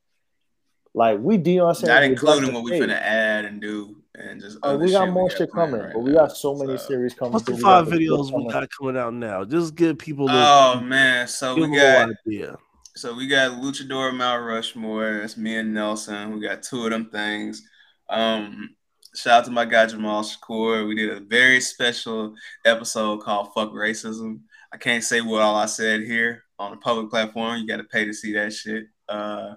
Like 0.98 1.20
we 1.20 1.38
Dion 1.38 1.76
saying, 1.76 1.94
Not 1.94 2.02
we 2.02 2.08
including 2.08 2.54
what 2.56 2.66
the 2.66 2.72
we 2.72 2.80
gonna 2.80 2.94
add 2.94 3.46
and 3.46 3.62
do 3.62 3.98
and 4.16 4.42
just 4.42 4.58
Oh, 4.64 4.74
other 4.74 4.86
we 4.86 4.92
got 4.92 5.06
shit 5.06 5.14
more 5.14 5.30
got 5.30 5.38
shit 5.38 5.52
coming, 5.52 5.80
right 5.80 5.94
but 5.94 6.00
we 6.00 6.12
got 6.12 6.36
so 6.36 6.56
many 6.56 6.76
series 6.80 7.14
coming. 7.14 7.34
What's 7.34 7.46
the 7.46 7.52
through. 7.52 7.58
We 7.58 7.62
got 7.62 7.86
five 7.86 7.94
videos 7.94 8.36
we 8.36 8.52
got 8.52 8.68
coming 8.72 8.98
out 8.98 9.14
now? 9.14 9.46
Just 9.46 9.76
give 9.76 10.00
people 10.00 10.26
the 10.26 10.34
Oh 10.36 10.82
man, 10.82 11.28
so 11.28 11.54
we 11.54 11.68
got 11.68 12.08
little 12.08 12.16
idea. 12.26 12.58
so 12.96 13.14
we 13.14 13.28
got 13.28 13.62
Luchador 13.62 14.12
Mount 14.12 14.44
Rushmore. 14.44 15.20
That's 15.20 15.38
me 15.38 15.58
and 15.58 15.72
Nelson. 15.72 16.34
We 16.34 16.42
got 16.42 16.64
two 16.64 16.86
of 16.86 16.90
them 16.90 17.12
things. 17.12 17.62
Um, 18.10 18.72
shout 19.14 19.42
out 19.42 19.46
to 19.46 19.52
my 19.52 19.66
guy 19.66 19.86
Jamal 19.86 20.24
Shakur. 20.24 20.88
We 20.88 20.96
did 20.96 21.16
a 21.16 21.20
very 21.20 21.62
special 21.62 22.34
episode 22.66 23.20
called 23.20 23.54
"Fuck 23.54 23.70
Racism." 23.70 24.40
I 24.74 24.78
can't 24.78 25.04
say 25.04 25.22
what 25.22 25.44
all 25.44 25.58
I 25.58 25.68
said 25.68 26.02
here 26.02 26.44
on 26.58 26.74
a 26.74 26.78
public 26.78 27.12
platform. 27.12 27.60
You 27.60 27.68
got 27.68 27.78
to 27.78 27.84
pay 27.84 28.06
to 28.06 28.14
see 28.16 28.34
that 28.34 28.52
shit. 28.52 28.86
Uh, 29.08 29.54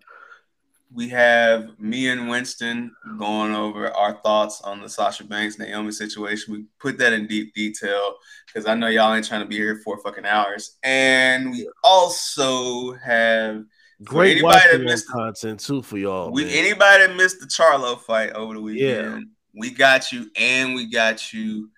we 0.92 1.08
have 1.08 1.78
me 1.78 2.08
and 2.08 2.28
Winston 2.28 2.92
going 3.18 3.54
over 3.54 3.92
our 3.92 4.14
thoughts 4.22 4.60
on 4.62 4.80
the 4.80 4.88
Sasha 4.88 5.24
Banks 5.24 5.58
Naomi 5.58 5.92
situation. 5.92 6.52
We 6.52 6.64
put 6.80 6.98
that 6.98 7.12
in 7.12 7.26
deep 7.26 7.54
detail 7.54 8.16
because 8.46 8.66
I 8.66 8.74
know 8.74 8.88
y'all 8.88 9.14
ain't 9.14 9.26
trying 9.26 9.42
to 9.42 9.46
be 9.46 9.56
here 9.56 9.80
for 9.84 9.98
fucking 10.02 10.26
hours. 10.26 10.78
And 10.82 11.52
we 11.52 11.68
also 11.84 12.94
have 12.94 13.62
Great 14.02 14.32
anybody 14.38 14.62
that 14.72 14.80
missed 14.82 15.08
content 15.08 15.60
too 15.60 15.82
for 15.82 15.98
y'all. 15.98 16.32
we 16.32 16.44
man. 16.44 16.54
anybody 16.54 17.06
that 17.06 17.16
missed 17.16 17.38
the 17.40 17.46
Charlo 17.46 18.00
fight 18.00 18.32
over 18.32 18.54
the 18.54 18.60
Yeah. 18.60 18.96
weekend, 18.96 19.26
we 19.54 19.70
got 19.70 20.10
you, 20.10 20.30
and 20.36 20.74
we 20.74 20.90
got 20.90 21.32
you 21.32 21.70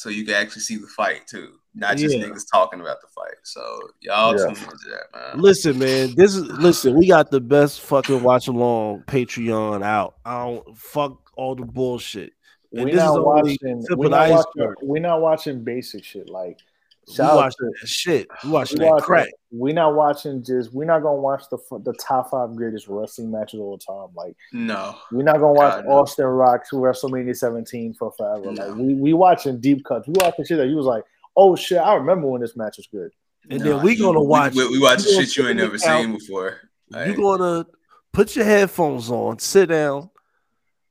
so 0.00 0.08
you 0.08 0.24
can 0.24 0.34
actually 0.34 0.62
see 0.62 0.76
the 0.76 0.86
fight 0.86 1.26
too, 1.26 1.52
not 1.74 1.96
just 1.96 2.16
Yeah. 2.16 2.24
niggas 2.24 2.44
talking 2.50 2.80
about 2.80 3.00
the 3.02 3.08
fight. 3.08 3.34
So 3.42 3.60
y'all 4.00 4.32
Yeah. 4.32 4.46
tune 4.46 4.64
into 4.64 4.88
that, 4.90 5.06
man. 5.14 5.40
Listen, 5.40 5.78
man. 5.78 6.14
This 6.14 6.34
is 6.34 6.44
listen. 6.44 6.96
We 6.96 7.06
got 7.08 7.30
the 7.30 7.40
best 7.40 7.80
fucking 7.82 8.22
watch 8.22 8.48
along 8.48 9.04
Patreon 9.06 9.82
out. 9.82 10.14
I 10.24 10.44
don't 10.44 10.76
fuck 10.78 11.30
all 11.36 11.54
the 11.54 11.66
bullshit. 11.66 12.32
And 12.72 12.84
We're 12.84 12.94
not 12.94 13.24
watching. 13.24 13.84
We're 13.90 14.08
not 14.08 14.30
watching. 14.30 14.74
We're 14.82 15.02
not 15.02 15.20
watching 15.20 15.64
basic 15.64 16.04
shit. 16.04 16.28
Like 16.30 16.58
We 16.58 16.69
shout 17.12 17.30
out 17.30 17.36
watching 17.36 17.68
to- 17.72 17.74
that 17.80 17.86
shit. 17.88 18.28
We 18.44 18.50
watching 18.50 18.78
we 18.78 18.84
that 18.84 18.90
watching- 18.92 19.04
crack. 19.04 19.28
We're 19.52 19.74
not 19.74 19.94
watching 19.94 20.44
just. 20.44 20.72
We're 20.72 20.84
not 20.84 21.00
gonna 21.02 21.20
watch 21.20 21.42
the 21.50 21.58
the 21.84 21.92
top 21.94 22.30
five 22.30 22.54
greatest 22.54 22.86
wrestling 22.88 23.30
matches 23.32 23.58
of 23.60 23.66
all 23.66 23.76
the 23.78 23.84
time. 23.84 24.14
Like 24.14 24.36
No, 24.52 24.96
we're 25.10 25.22
not 25.24 25.34
gonna 25.40 25.52
watch 25.52 25.76
God, 25.76 25.84
no. 25.86 25.90
Austin 25.92 26.24
Rock's 26.26 26.70
WrestleMania 26.70 27.36
17 27.36 27.94
for 27.94 28.12
forever. 28.12 28.52
Like 28.52 28.74
we 28.76 28.94
we 28.94 29.12
watching 29.12 29.60
deep 29.60 29.84
cuts. 29.84 30.06
We 30.06 30.14
watching 30.16 30.44
shit 30.44 30.58
that 30.58 30.68
you 30.68 30.76
was 30.76 30.86
like, 30.86 31.02
oh 31.36 31.56
shit, 31.56 31.78
I 31.78 31.94
remember 31.94 32.28
when 32.28 32.40
this 32.42 32.56
match 32.56 32.76
was 32.76 32.86
good. 32.86 33.10
And 33.50 33.58
Nah, 33.64 33.76
then 33.78 33.84
we 33.84 33.96
gonna 33.96 34.20
we- 34.20 34.26
watch. 34.26 34.54
We, 34.54 34.68
we 34.68 34.78
watch 34.78 34.98
we 35.04 35.12
gonna 35.14 35.26
shit 35.26 35.36
you 35.36 35.48
ain't 35.48 35.56
never 35.56 35.72
the 35.76 35.82
couch. 35.84 36.02
seen 36.04 36.12
before. 36.12 36.60
You 37.06 37.14
gonna 37.16 37.66
put 38.12 38.36
your 38.36 38.44
headphones 38.44 39.10
on, 39.10 39.38
sit 39.40 39.68
down, 39.70 40.10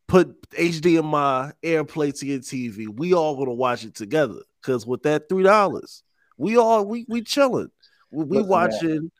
put 0.07 0.49
HDMI 0.51 1.53
AirPlay 1.63 2.17
to 2.19 2.25
your 2.25 2.39
TV. 2.39 2.87
We 2.89 3.13
all 3.13 3.37
gonna 3.37 3.53
watch 3.53 3.85
it 3.85 3.95
together. 3.95 4.39
Cause 4.61 4.85
with 4.85 5.03
that 5.03 5.29
three 5.29 5.43
dollars, 5.43 6.03
we 6.37 6.57
all 6.57 6.85
we 6.85 7.05
we 7.07 7.21
chilling. 7.21 7.69
We, 8.11 8.23
we 8.25 8.37
Listen, 8.37 8.41
man. 8.41 8.49
watching 8.49 9.11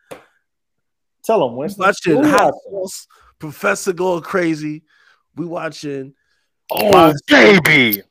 Tell 1.23 1.47
them 1.47 1.57
Winston. 1.57 1.83
watching 1.85 2.23
Who 2.23 2.29
Hot 2.29 2.53
watching? 2.65 2.89
Professor 3.39 3.93
going 3.93 4.21
crazy. 4.23 4.83
We 5.35 5.45
watching 5.45 6.13
Oh, 6.71 6.91
boxing. 6.91 7.61
baby. 7.63 8.01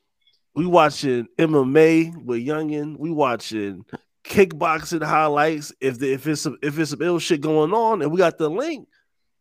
We 0.55 0.67
watching 0.67 1.29
MMA 1.39 2.25
with 2.25 2.45
Youngin. 2.45 2.99
We 2.99 3.11
watching 3.11 3.85
kickboxing 4.25 5.05
highlights. 5.05 5.73
If 5.81 5.99
the, 5.99 6.13
if 6.13 6.27
it's 6.27 6.41
some 6.43 6.59
if 6.63 6.79
it's 6.79 6.91
some 6.91 7.03
ill 7.03 7.19
shit 7.21 7.41
going 7.41 7.73
on, 7.73 8.03
and 8.03 8.11
we 8.11 8.19
got 8.19 8.37
the 8.39 8.49
link, 8.51 8.89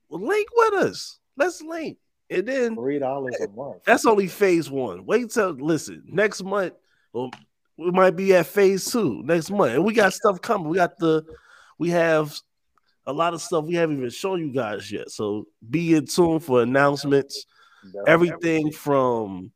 well, 0.10 0.22
link 0.22 0.48
with 0.56 0.74
us. 0.86 1.20
Let's 1.36 1.62
link, 1.62 1.98
and 2.30 2.48
then 2.48 2.76
three 2.76 3.00
dollars 3.00 3.36
a 3.42 3.48
month. 3.50 3.84
That's 3.86 4.06
only 4.06 4.28
phase 4.28 4.70
one. 4.70 5.06
Wait 5.06 5.32
till 5.32 5.52
listen 5.52 6.04
next 6.08 6.44
month. 6.44 6.74
Well, 7.14 7.32
we 7.78 7.92
might 7.92 8.16
be 8.16 8.34
at 8.36 8.48
phase 8.48 8.86
two 8.92 9.22
next 9.24 9.52
month, 9.52 9.76
and 9.76 9.86
we 9.86 9.94
got 9.94 10.14
stuff 10.14 10.42
coming. 10.42 10.68
We 10.68 10.78
got 10.78 10.98
the 10.98 11.24
we 11.78 11.92
have 11.92 12.36
a 13.06 13.14
lot 13.14 13.34
of 13.34 13.42
stuff 13.42 13.66
we 13.66 13.76
haven't 13.76 13.98
even 13.98 14.10
shown 14.10 14.40
you 14.40 14.52
guys 14.52 14.92
yet. 14.92 15.10
So 15.10 15.46
be 15.68 15.96
in 15.96 16.06
tune 16.06 16.40
for 16.40 16.62
announcements. 16.62 17.46
Everything 18.06 18.72
from 18.72 19.52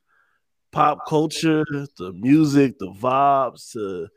pop 0.72 1.06
culture, 1.08 1.66
the 1.98 2.14
music, 2.14 2.80
the 2.80 2.92
vibes, 2.92 3.74
to 3.74 4.08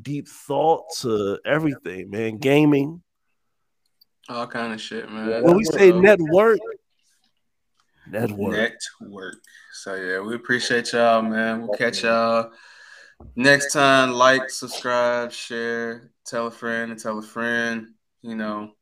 deep 0.00 0.26
thought, 0.28 0.84
to 1.00 1.38
everything, 1.44 2.10
man. 2.10 2.38
Gaming. 2.38 3.02
All 4.28 4.46
kind 4.46 4.72
of 4.72 4.80
shit, 4.80 5.10
man. 5.10 5.42
When 5.42 5.56
we 5.56 5.64
say 5.64 5.92
network, 5.92 6.60
network. 8.08 8.72
Network. 9.00 9.34
So 9.74 9.96
yeah, 9.96 10.20
we 10.20 10.36
appreciate 10.36 10.92
y'all, 10.92 11.20
man. 11.22 11.62
We'll 11.62 11.76
catch 11.76 12.04
y'all 12.04 12.52
next 13.36 13.72
time. 13.72 14.12
Like, 14.12 14.50
subscribe, 14.50 15.32
share, 15.32 16.10
tell 16.24 16.46
a 16.46 16.50
friend, 16.50 16.92
and 16.92 17.00
tell 17.00 17.18
a 17.18 17.22
friend. 17.22 17.88
You 18.22 18.36
know, 18.36 18.72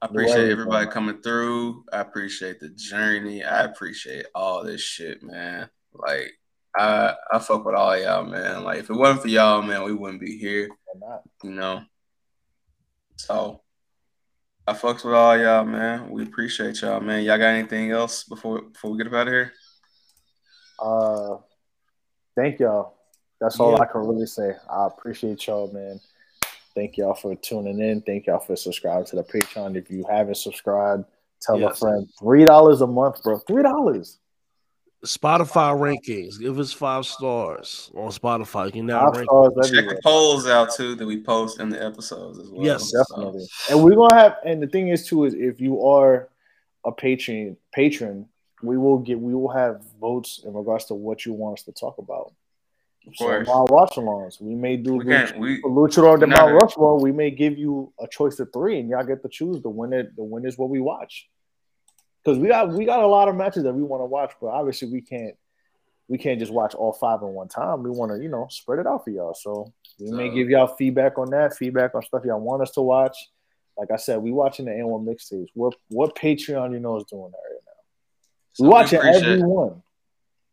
I 0.00 0.06
appreciate 0.06 0.50
everybody 0.50 0.86
coming 0.86 1.20
through. 1.22 1.84
I 1.92 2.00
appreciate 2.00 2.60
the 2.60 2.68
journey. 2.70 3.42
I 3.42 3.62
appreciate 3.62 4.26
all 4.34 4.64
this 4.64 4.80
shit, 4.80 5.22
man. 5.22 5.68
Like 5.92 6.32
I 6.76 7.14
I 7.32 7.38
fuck 7.38 7.64
with 7.64 7.74
all 7.74 7.98
y'all, 7.98 8.24
man. 8.24 8.62
Like 8.62 8.78
if 8.78 8.90
it 8.90 8.96
wasn't 8.96 9.22
for 9.22 9.28
y'all, 9.28 9.62
man, 9.62 9.84
we 9.84 9.92
wouldn't 9.92 10.20
be 10.20 10.38
here. 10.38 10.68
You 11.42 11.50
know. 11.50 11.82
So 13.16 13.62
I 14.68 14.74
fucks 14.74 15.04
with 15.04 15.14
all 15.14 15.36
y'all, 15.36 15.64
man. 15.64 16.10
We 16.10 16.22
appreciate 16.24 16.80
y'all, 16.82 17.00
man. 17.00 17.24
Y'all 17.24 17.38
got 17.38 17.54
anything 17.54 17.90
else 17.90 18.24
before 18.24 18.62
before 18.62 18.92
we 18.92 18.98
get 18.98 19.08
up 19.08 19.14
out 19.14 19.26
of 19.26 19.32
here? 19.32 19.52
Uh, 20.78 21.36
thank 22.36 22.60
y'all. 22.60 22.97
That's 23.40 23.60
all 23.60 23.72
Yeah. 23.72 23.82
I 23.82 23.86
can 23.86 24.06
really 24.06 24.26
say. 24.26 24.54
I 24.68 24.86
appreciate 24.86 25.46
y'all, 25.46 25.70
man. 25.72 26.00
Thank 26.74 26.96
y'all 26.96 27.14
for 27.14 27.34
tuning 27.34 27.80
in. 27.80 28.02
Thank 28.02 28.26
y'all 28.26 28.40
for 28.40 28.56
subscribing 28.56 29.06
to 29.06 29.16
the 29.16 29.24
Patreon. 29.24 29.76
If 29.76 29.90
you 29.90 30.04
haven't 30.08 30.36
subscribed, 30.36 31.04
tell 31.40 31.62
a 31.64 31.74
friend. 31.74 32.08
Three 32.18 32.44
dollars 32.44 32.80
a 32.80 32.86
month, 32.86 33.22
bro. 33.22 33.38
Three 33.38 33.62
dollars. 33.62 34.18
Spotify 35.04 35.76
rankings. 35.78 36.40
Give 36.40 36.58
us 36.58 36.72
five 36.72 37.06
stars 37.06 37.90
on 37.94 38.10
Spotify. 38.10 38.66
You 38.66 38.72
can 38.72 38.86
now 38.86 39.10
rank. 39.10 39.28
stars 39.28 39.70
Check 39.70 39.88
the 39.88 40.00
polls 40.02 40.46
out 40.48 40.72
too 40.72 40.96
that 40.96 41.06
we 41.06 41.22
post 41.22 41.60
in 41.60 41.68
the 41.68 41.84
episodes 41.84 42.38
as 42.38 42.50
well. 42.50 42.64
Yes, 42.64 42.92
definitely. 42.92 43.46
And 43.70 43.82
we're 43.82 43.94
gonna 43.94 44.16
have. 44.16 44.36
And 44.44 44.60
the 44.60 44.66
thing 44.66 44.88
is 44.88 45.06
too 45.06 45.24
is 45.24 45.34
if 45.34 45.60
you 45.60 45.84
are 45.86 46.28
a 46.84 46.90
patron, 46.90 47.56
patron, 47.72 48.28
we 48.62 48.76
will 48.76 48.98
get. 48.98 49.20
We 49.20 49.34
will 49.34 49.50
have 49.50 49.82
votes 50.00 50.42
in 50.44 50.52
regards 50.52 50.86
to 50.86 50.94
what 50.94 51.24
you 51.24 51.32
want 51.32 51.58
us 51.58 51.64
to 51.64 51.72
talk 51.72 51.98
about. 51.98 52.32
Of 53.08 53.16
So 53.16 53.24
course. 53.24 53.46
Mount 53.48 53.70
Rushmores, 53.70 54.40
we 54.40 54.54
may 54.54 54.76
do 54.76 54.96
We 54.96 55.04
we- 55.38 55.62
Luchador 55.62 56.20
we're 56.20 56.26
Mount 56.26 56.52
Rushmore. 56.54 57.00
We 57.00 57.12
may 57.12 57.30
give 57.30 57.56
you 57.58 57.92
a 58.00 58.06
choice 58.06 58.38
of 58.40 58.52
three, 58.52 58.78
and 58.80 58.88
y'all 58.90 59.04
get 59.04 59.22
to 59.22 59.28
choose 59.28 59.62
the 59.62 59.70
winner. 59.70 60.12
The 60.16 60.22
winner 60.24 60.48
is 60.48 60.58
what 60.58 60.68
we 60.68 60.80
watch. 60.80 61.28
Because 62.24 62.38
we 62.38 62.48
got 62.48 62.70
we 62.72 62.84
got 62.84 63.00
a 63.00 63.06
lot 63.06 63.28
of 63.28 63.34
matches 63.36 63.62
that 63.62 63.72
we 63.72 63.82
want 63.82 64.02
to 64.02 64.06
watch, 64.06 64.32
but 64.40 64.48
obviously 64.48 64.90
we 64.90 65.00
can't 65.00 65.34
we 66.08 66.18
can't 66.18 66.38
just 66.38 66.52
watch 66.52 66.74
all 66.74 66.92
five 66.92 67.22
at 67.22 67.28
one 67.28 67.48
time. 67.48 67.82
We 67.82 67.90
want 67.90 68.12
to 68.12 68.18
you 68.22 68.28
know 68.28 68.46
spread 68.50 68.78
it 68.78 68.86
out 68.86 69.04
for 69.04 69.10
y'all. 69.10 69.34
So 69.34 69.72
we 69.98 70.10
may 70.10 70.28
give 70.30 70.50
y'all 70.50 70.66
feedback 70.66 71.18
on 71.18 71.30
that, 71.30 71.56
feedback 71.56 71.94
on 71.94 72.02
stuff 72.02 72.24
y'all 72.24 72.40
want 72.40 72.62
us 72.62 72.72
to 72.72 72.82
watch. 72.82 73.16
Like 73.78 73.90
I 73.92 73.96
said, 73.96 74.18
we 74.20 74.32
watching 74.32 74.66
the 74.66 74.72
AND1 74.72 75.04
mixtapes. 75.06 75.48
What 75.54 75.74
what 75.88 76.14
Patreon 76.16 76.72
you 76.72 76.80
know 76.80 76.96
is 76.98 77.04
doing 77.04 77.30
that 77.30 77.38
right 77.38 77.62
now? 77.64 77.72
So 78.52 78.64
we 78.64 78.70
watching 78.70 78.98
appreciate- 78.98 79.24
every 79.24 79.42
one. 79.44 79.82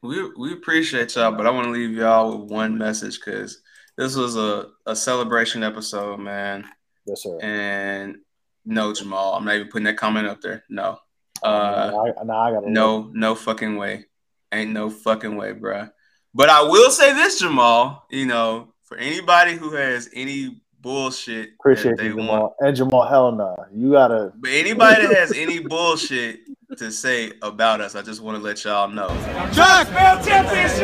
We 0.06 0.32
we 0.38 0.54
appreciate 0.54 1.16
y'all, 1.16 1.32
but 1.32 1.48
I 1.48 1.52
want 1.52 1.66
to 1.66 1.72
leave 1.72 1.94
y'all 1.94 2.38
with 2.38 2.52
one 2.52 2.78
message 2.78 3.20
because 3.20 3.62
this 3.98 4.16
was 4.16 4.36
a, 4.36 4.68
a 4.86 4.96
celebration 4.96 5.64
episode, 5.64 6.20
man. 6.20 6.66
Yes, 7.06 7.24
sir. 7.24 7.40
And 7.42 8.18
no, 8.66 8.94
Jamal, 8.94 9.34
I'm 9.34 9.46
not 9.46 9.56
even 9.56 9.68
putting 9.68 9.86
that 9.86 9.98
comment 9.98 10.28
up 10.28 10.42
there. 10.42 10.64
No. 10.70 10.98
Uh, 11.44 11.92
now, 11.92 12.06
I, 12.06 12.24
now 12.24 12.38
I 12.40 12.52
gotta 12.52 12.70
no, 12.70 13.10
no 13.14 13.36
fucking 13.36 13.78
way. 13.78 14.06
Ain't 14.52 14.72
no 14.72 14.90
fucking 14.90 15.36
way, 15.36 15.54
bruh. 15.54 15.92
But 16.34 16.50
I 16.50 16.64
will 16.64 16.92
say 16.92 17.14
this, 17.14 17.40
Jamal. 17.40 18.06
You 18.10 18.26
know, 18.26 18.74
for 18.84 18.98
anybody 18.98 19.54
who 19.54 19.72
has 19.72 20.10
any 20.14 20.62
bullshit 20.86 21.54
appreciate 21.60 21.98
that 21.98 22.04
you, 22.04 22.14
they 22.14 22.16
want, 22.16 22.30
Jamal. 22.30 22.56
And 22.60 22.76
Jamal, 22.76 23.08
hell 23.08 23.32
nah. 23.32 23.56
You 23.74 23.92
gotta 23.92 24.32
but 24.36 24.52
anybody 24.52 25.08
that 25.08 25.18
has 25.18 25.32
any 25.34 25.58
bullshit 25.60 26.42
to 26.78 26.92
say 26.92 27.32
about 27.42 27.82
us, 27.82 27.96
I 27.96 28.04
just 28.04 28.22
want 28.22 28.38
to 28.38 28.44
let 28.44 28.64
y'all 28.64 28.88
know. 28.88 29.08
Jack! 29.52 29.88
Championship! 30.24 30.80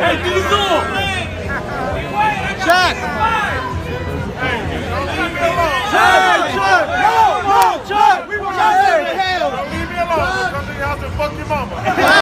Jack! 2.66 2.96
Jack! 5.92 6.18
Jack! 6.52 6.86
No! 6.98 7.18
No! 7.46 7.62
Jack! 7.86 8.28
We 8.28 8.38
want 8.40 8.56
to 8.56 8.62
Leave 9.70 9.88
me 9.88 9.96
alone. 10.02 10.50
Come 10.50 10.66
to 10.66 10.72
your 10.72 10.82
house 10.82 11.02
and 11.02 11.12
fuck 11.14 11.32
your 11.38 11.46
mama. 11.46 11.78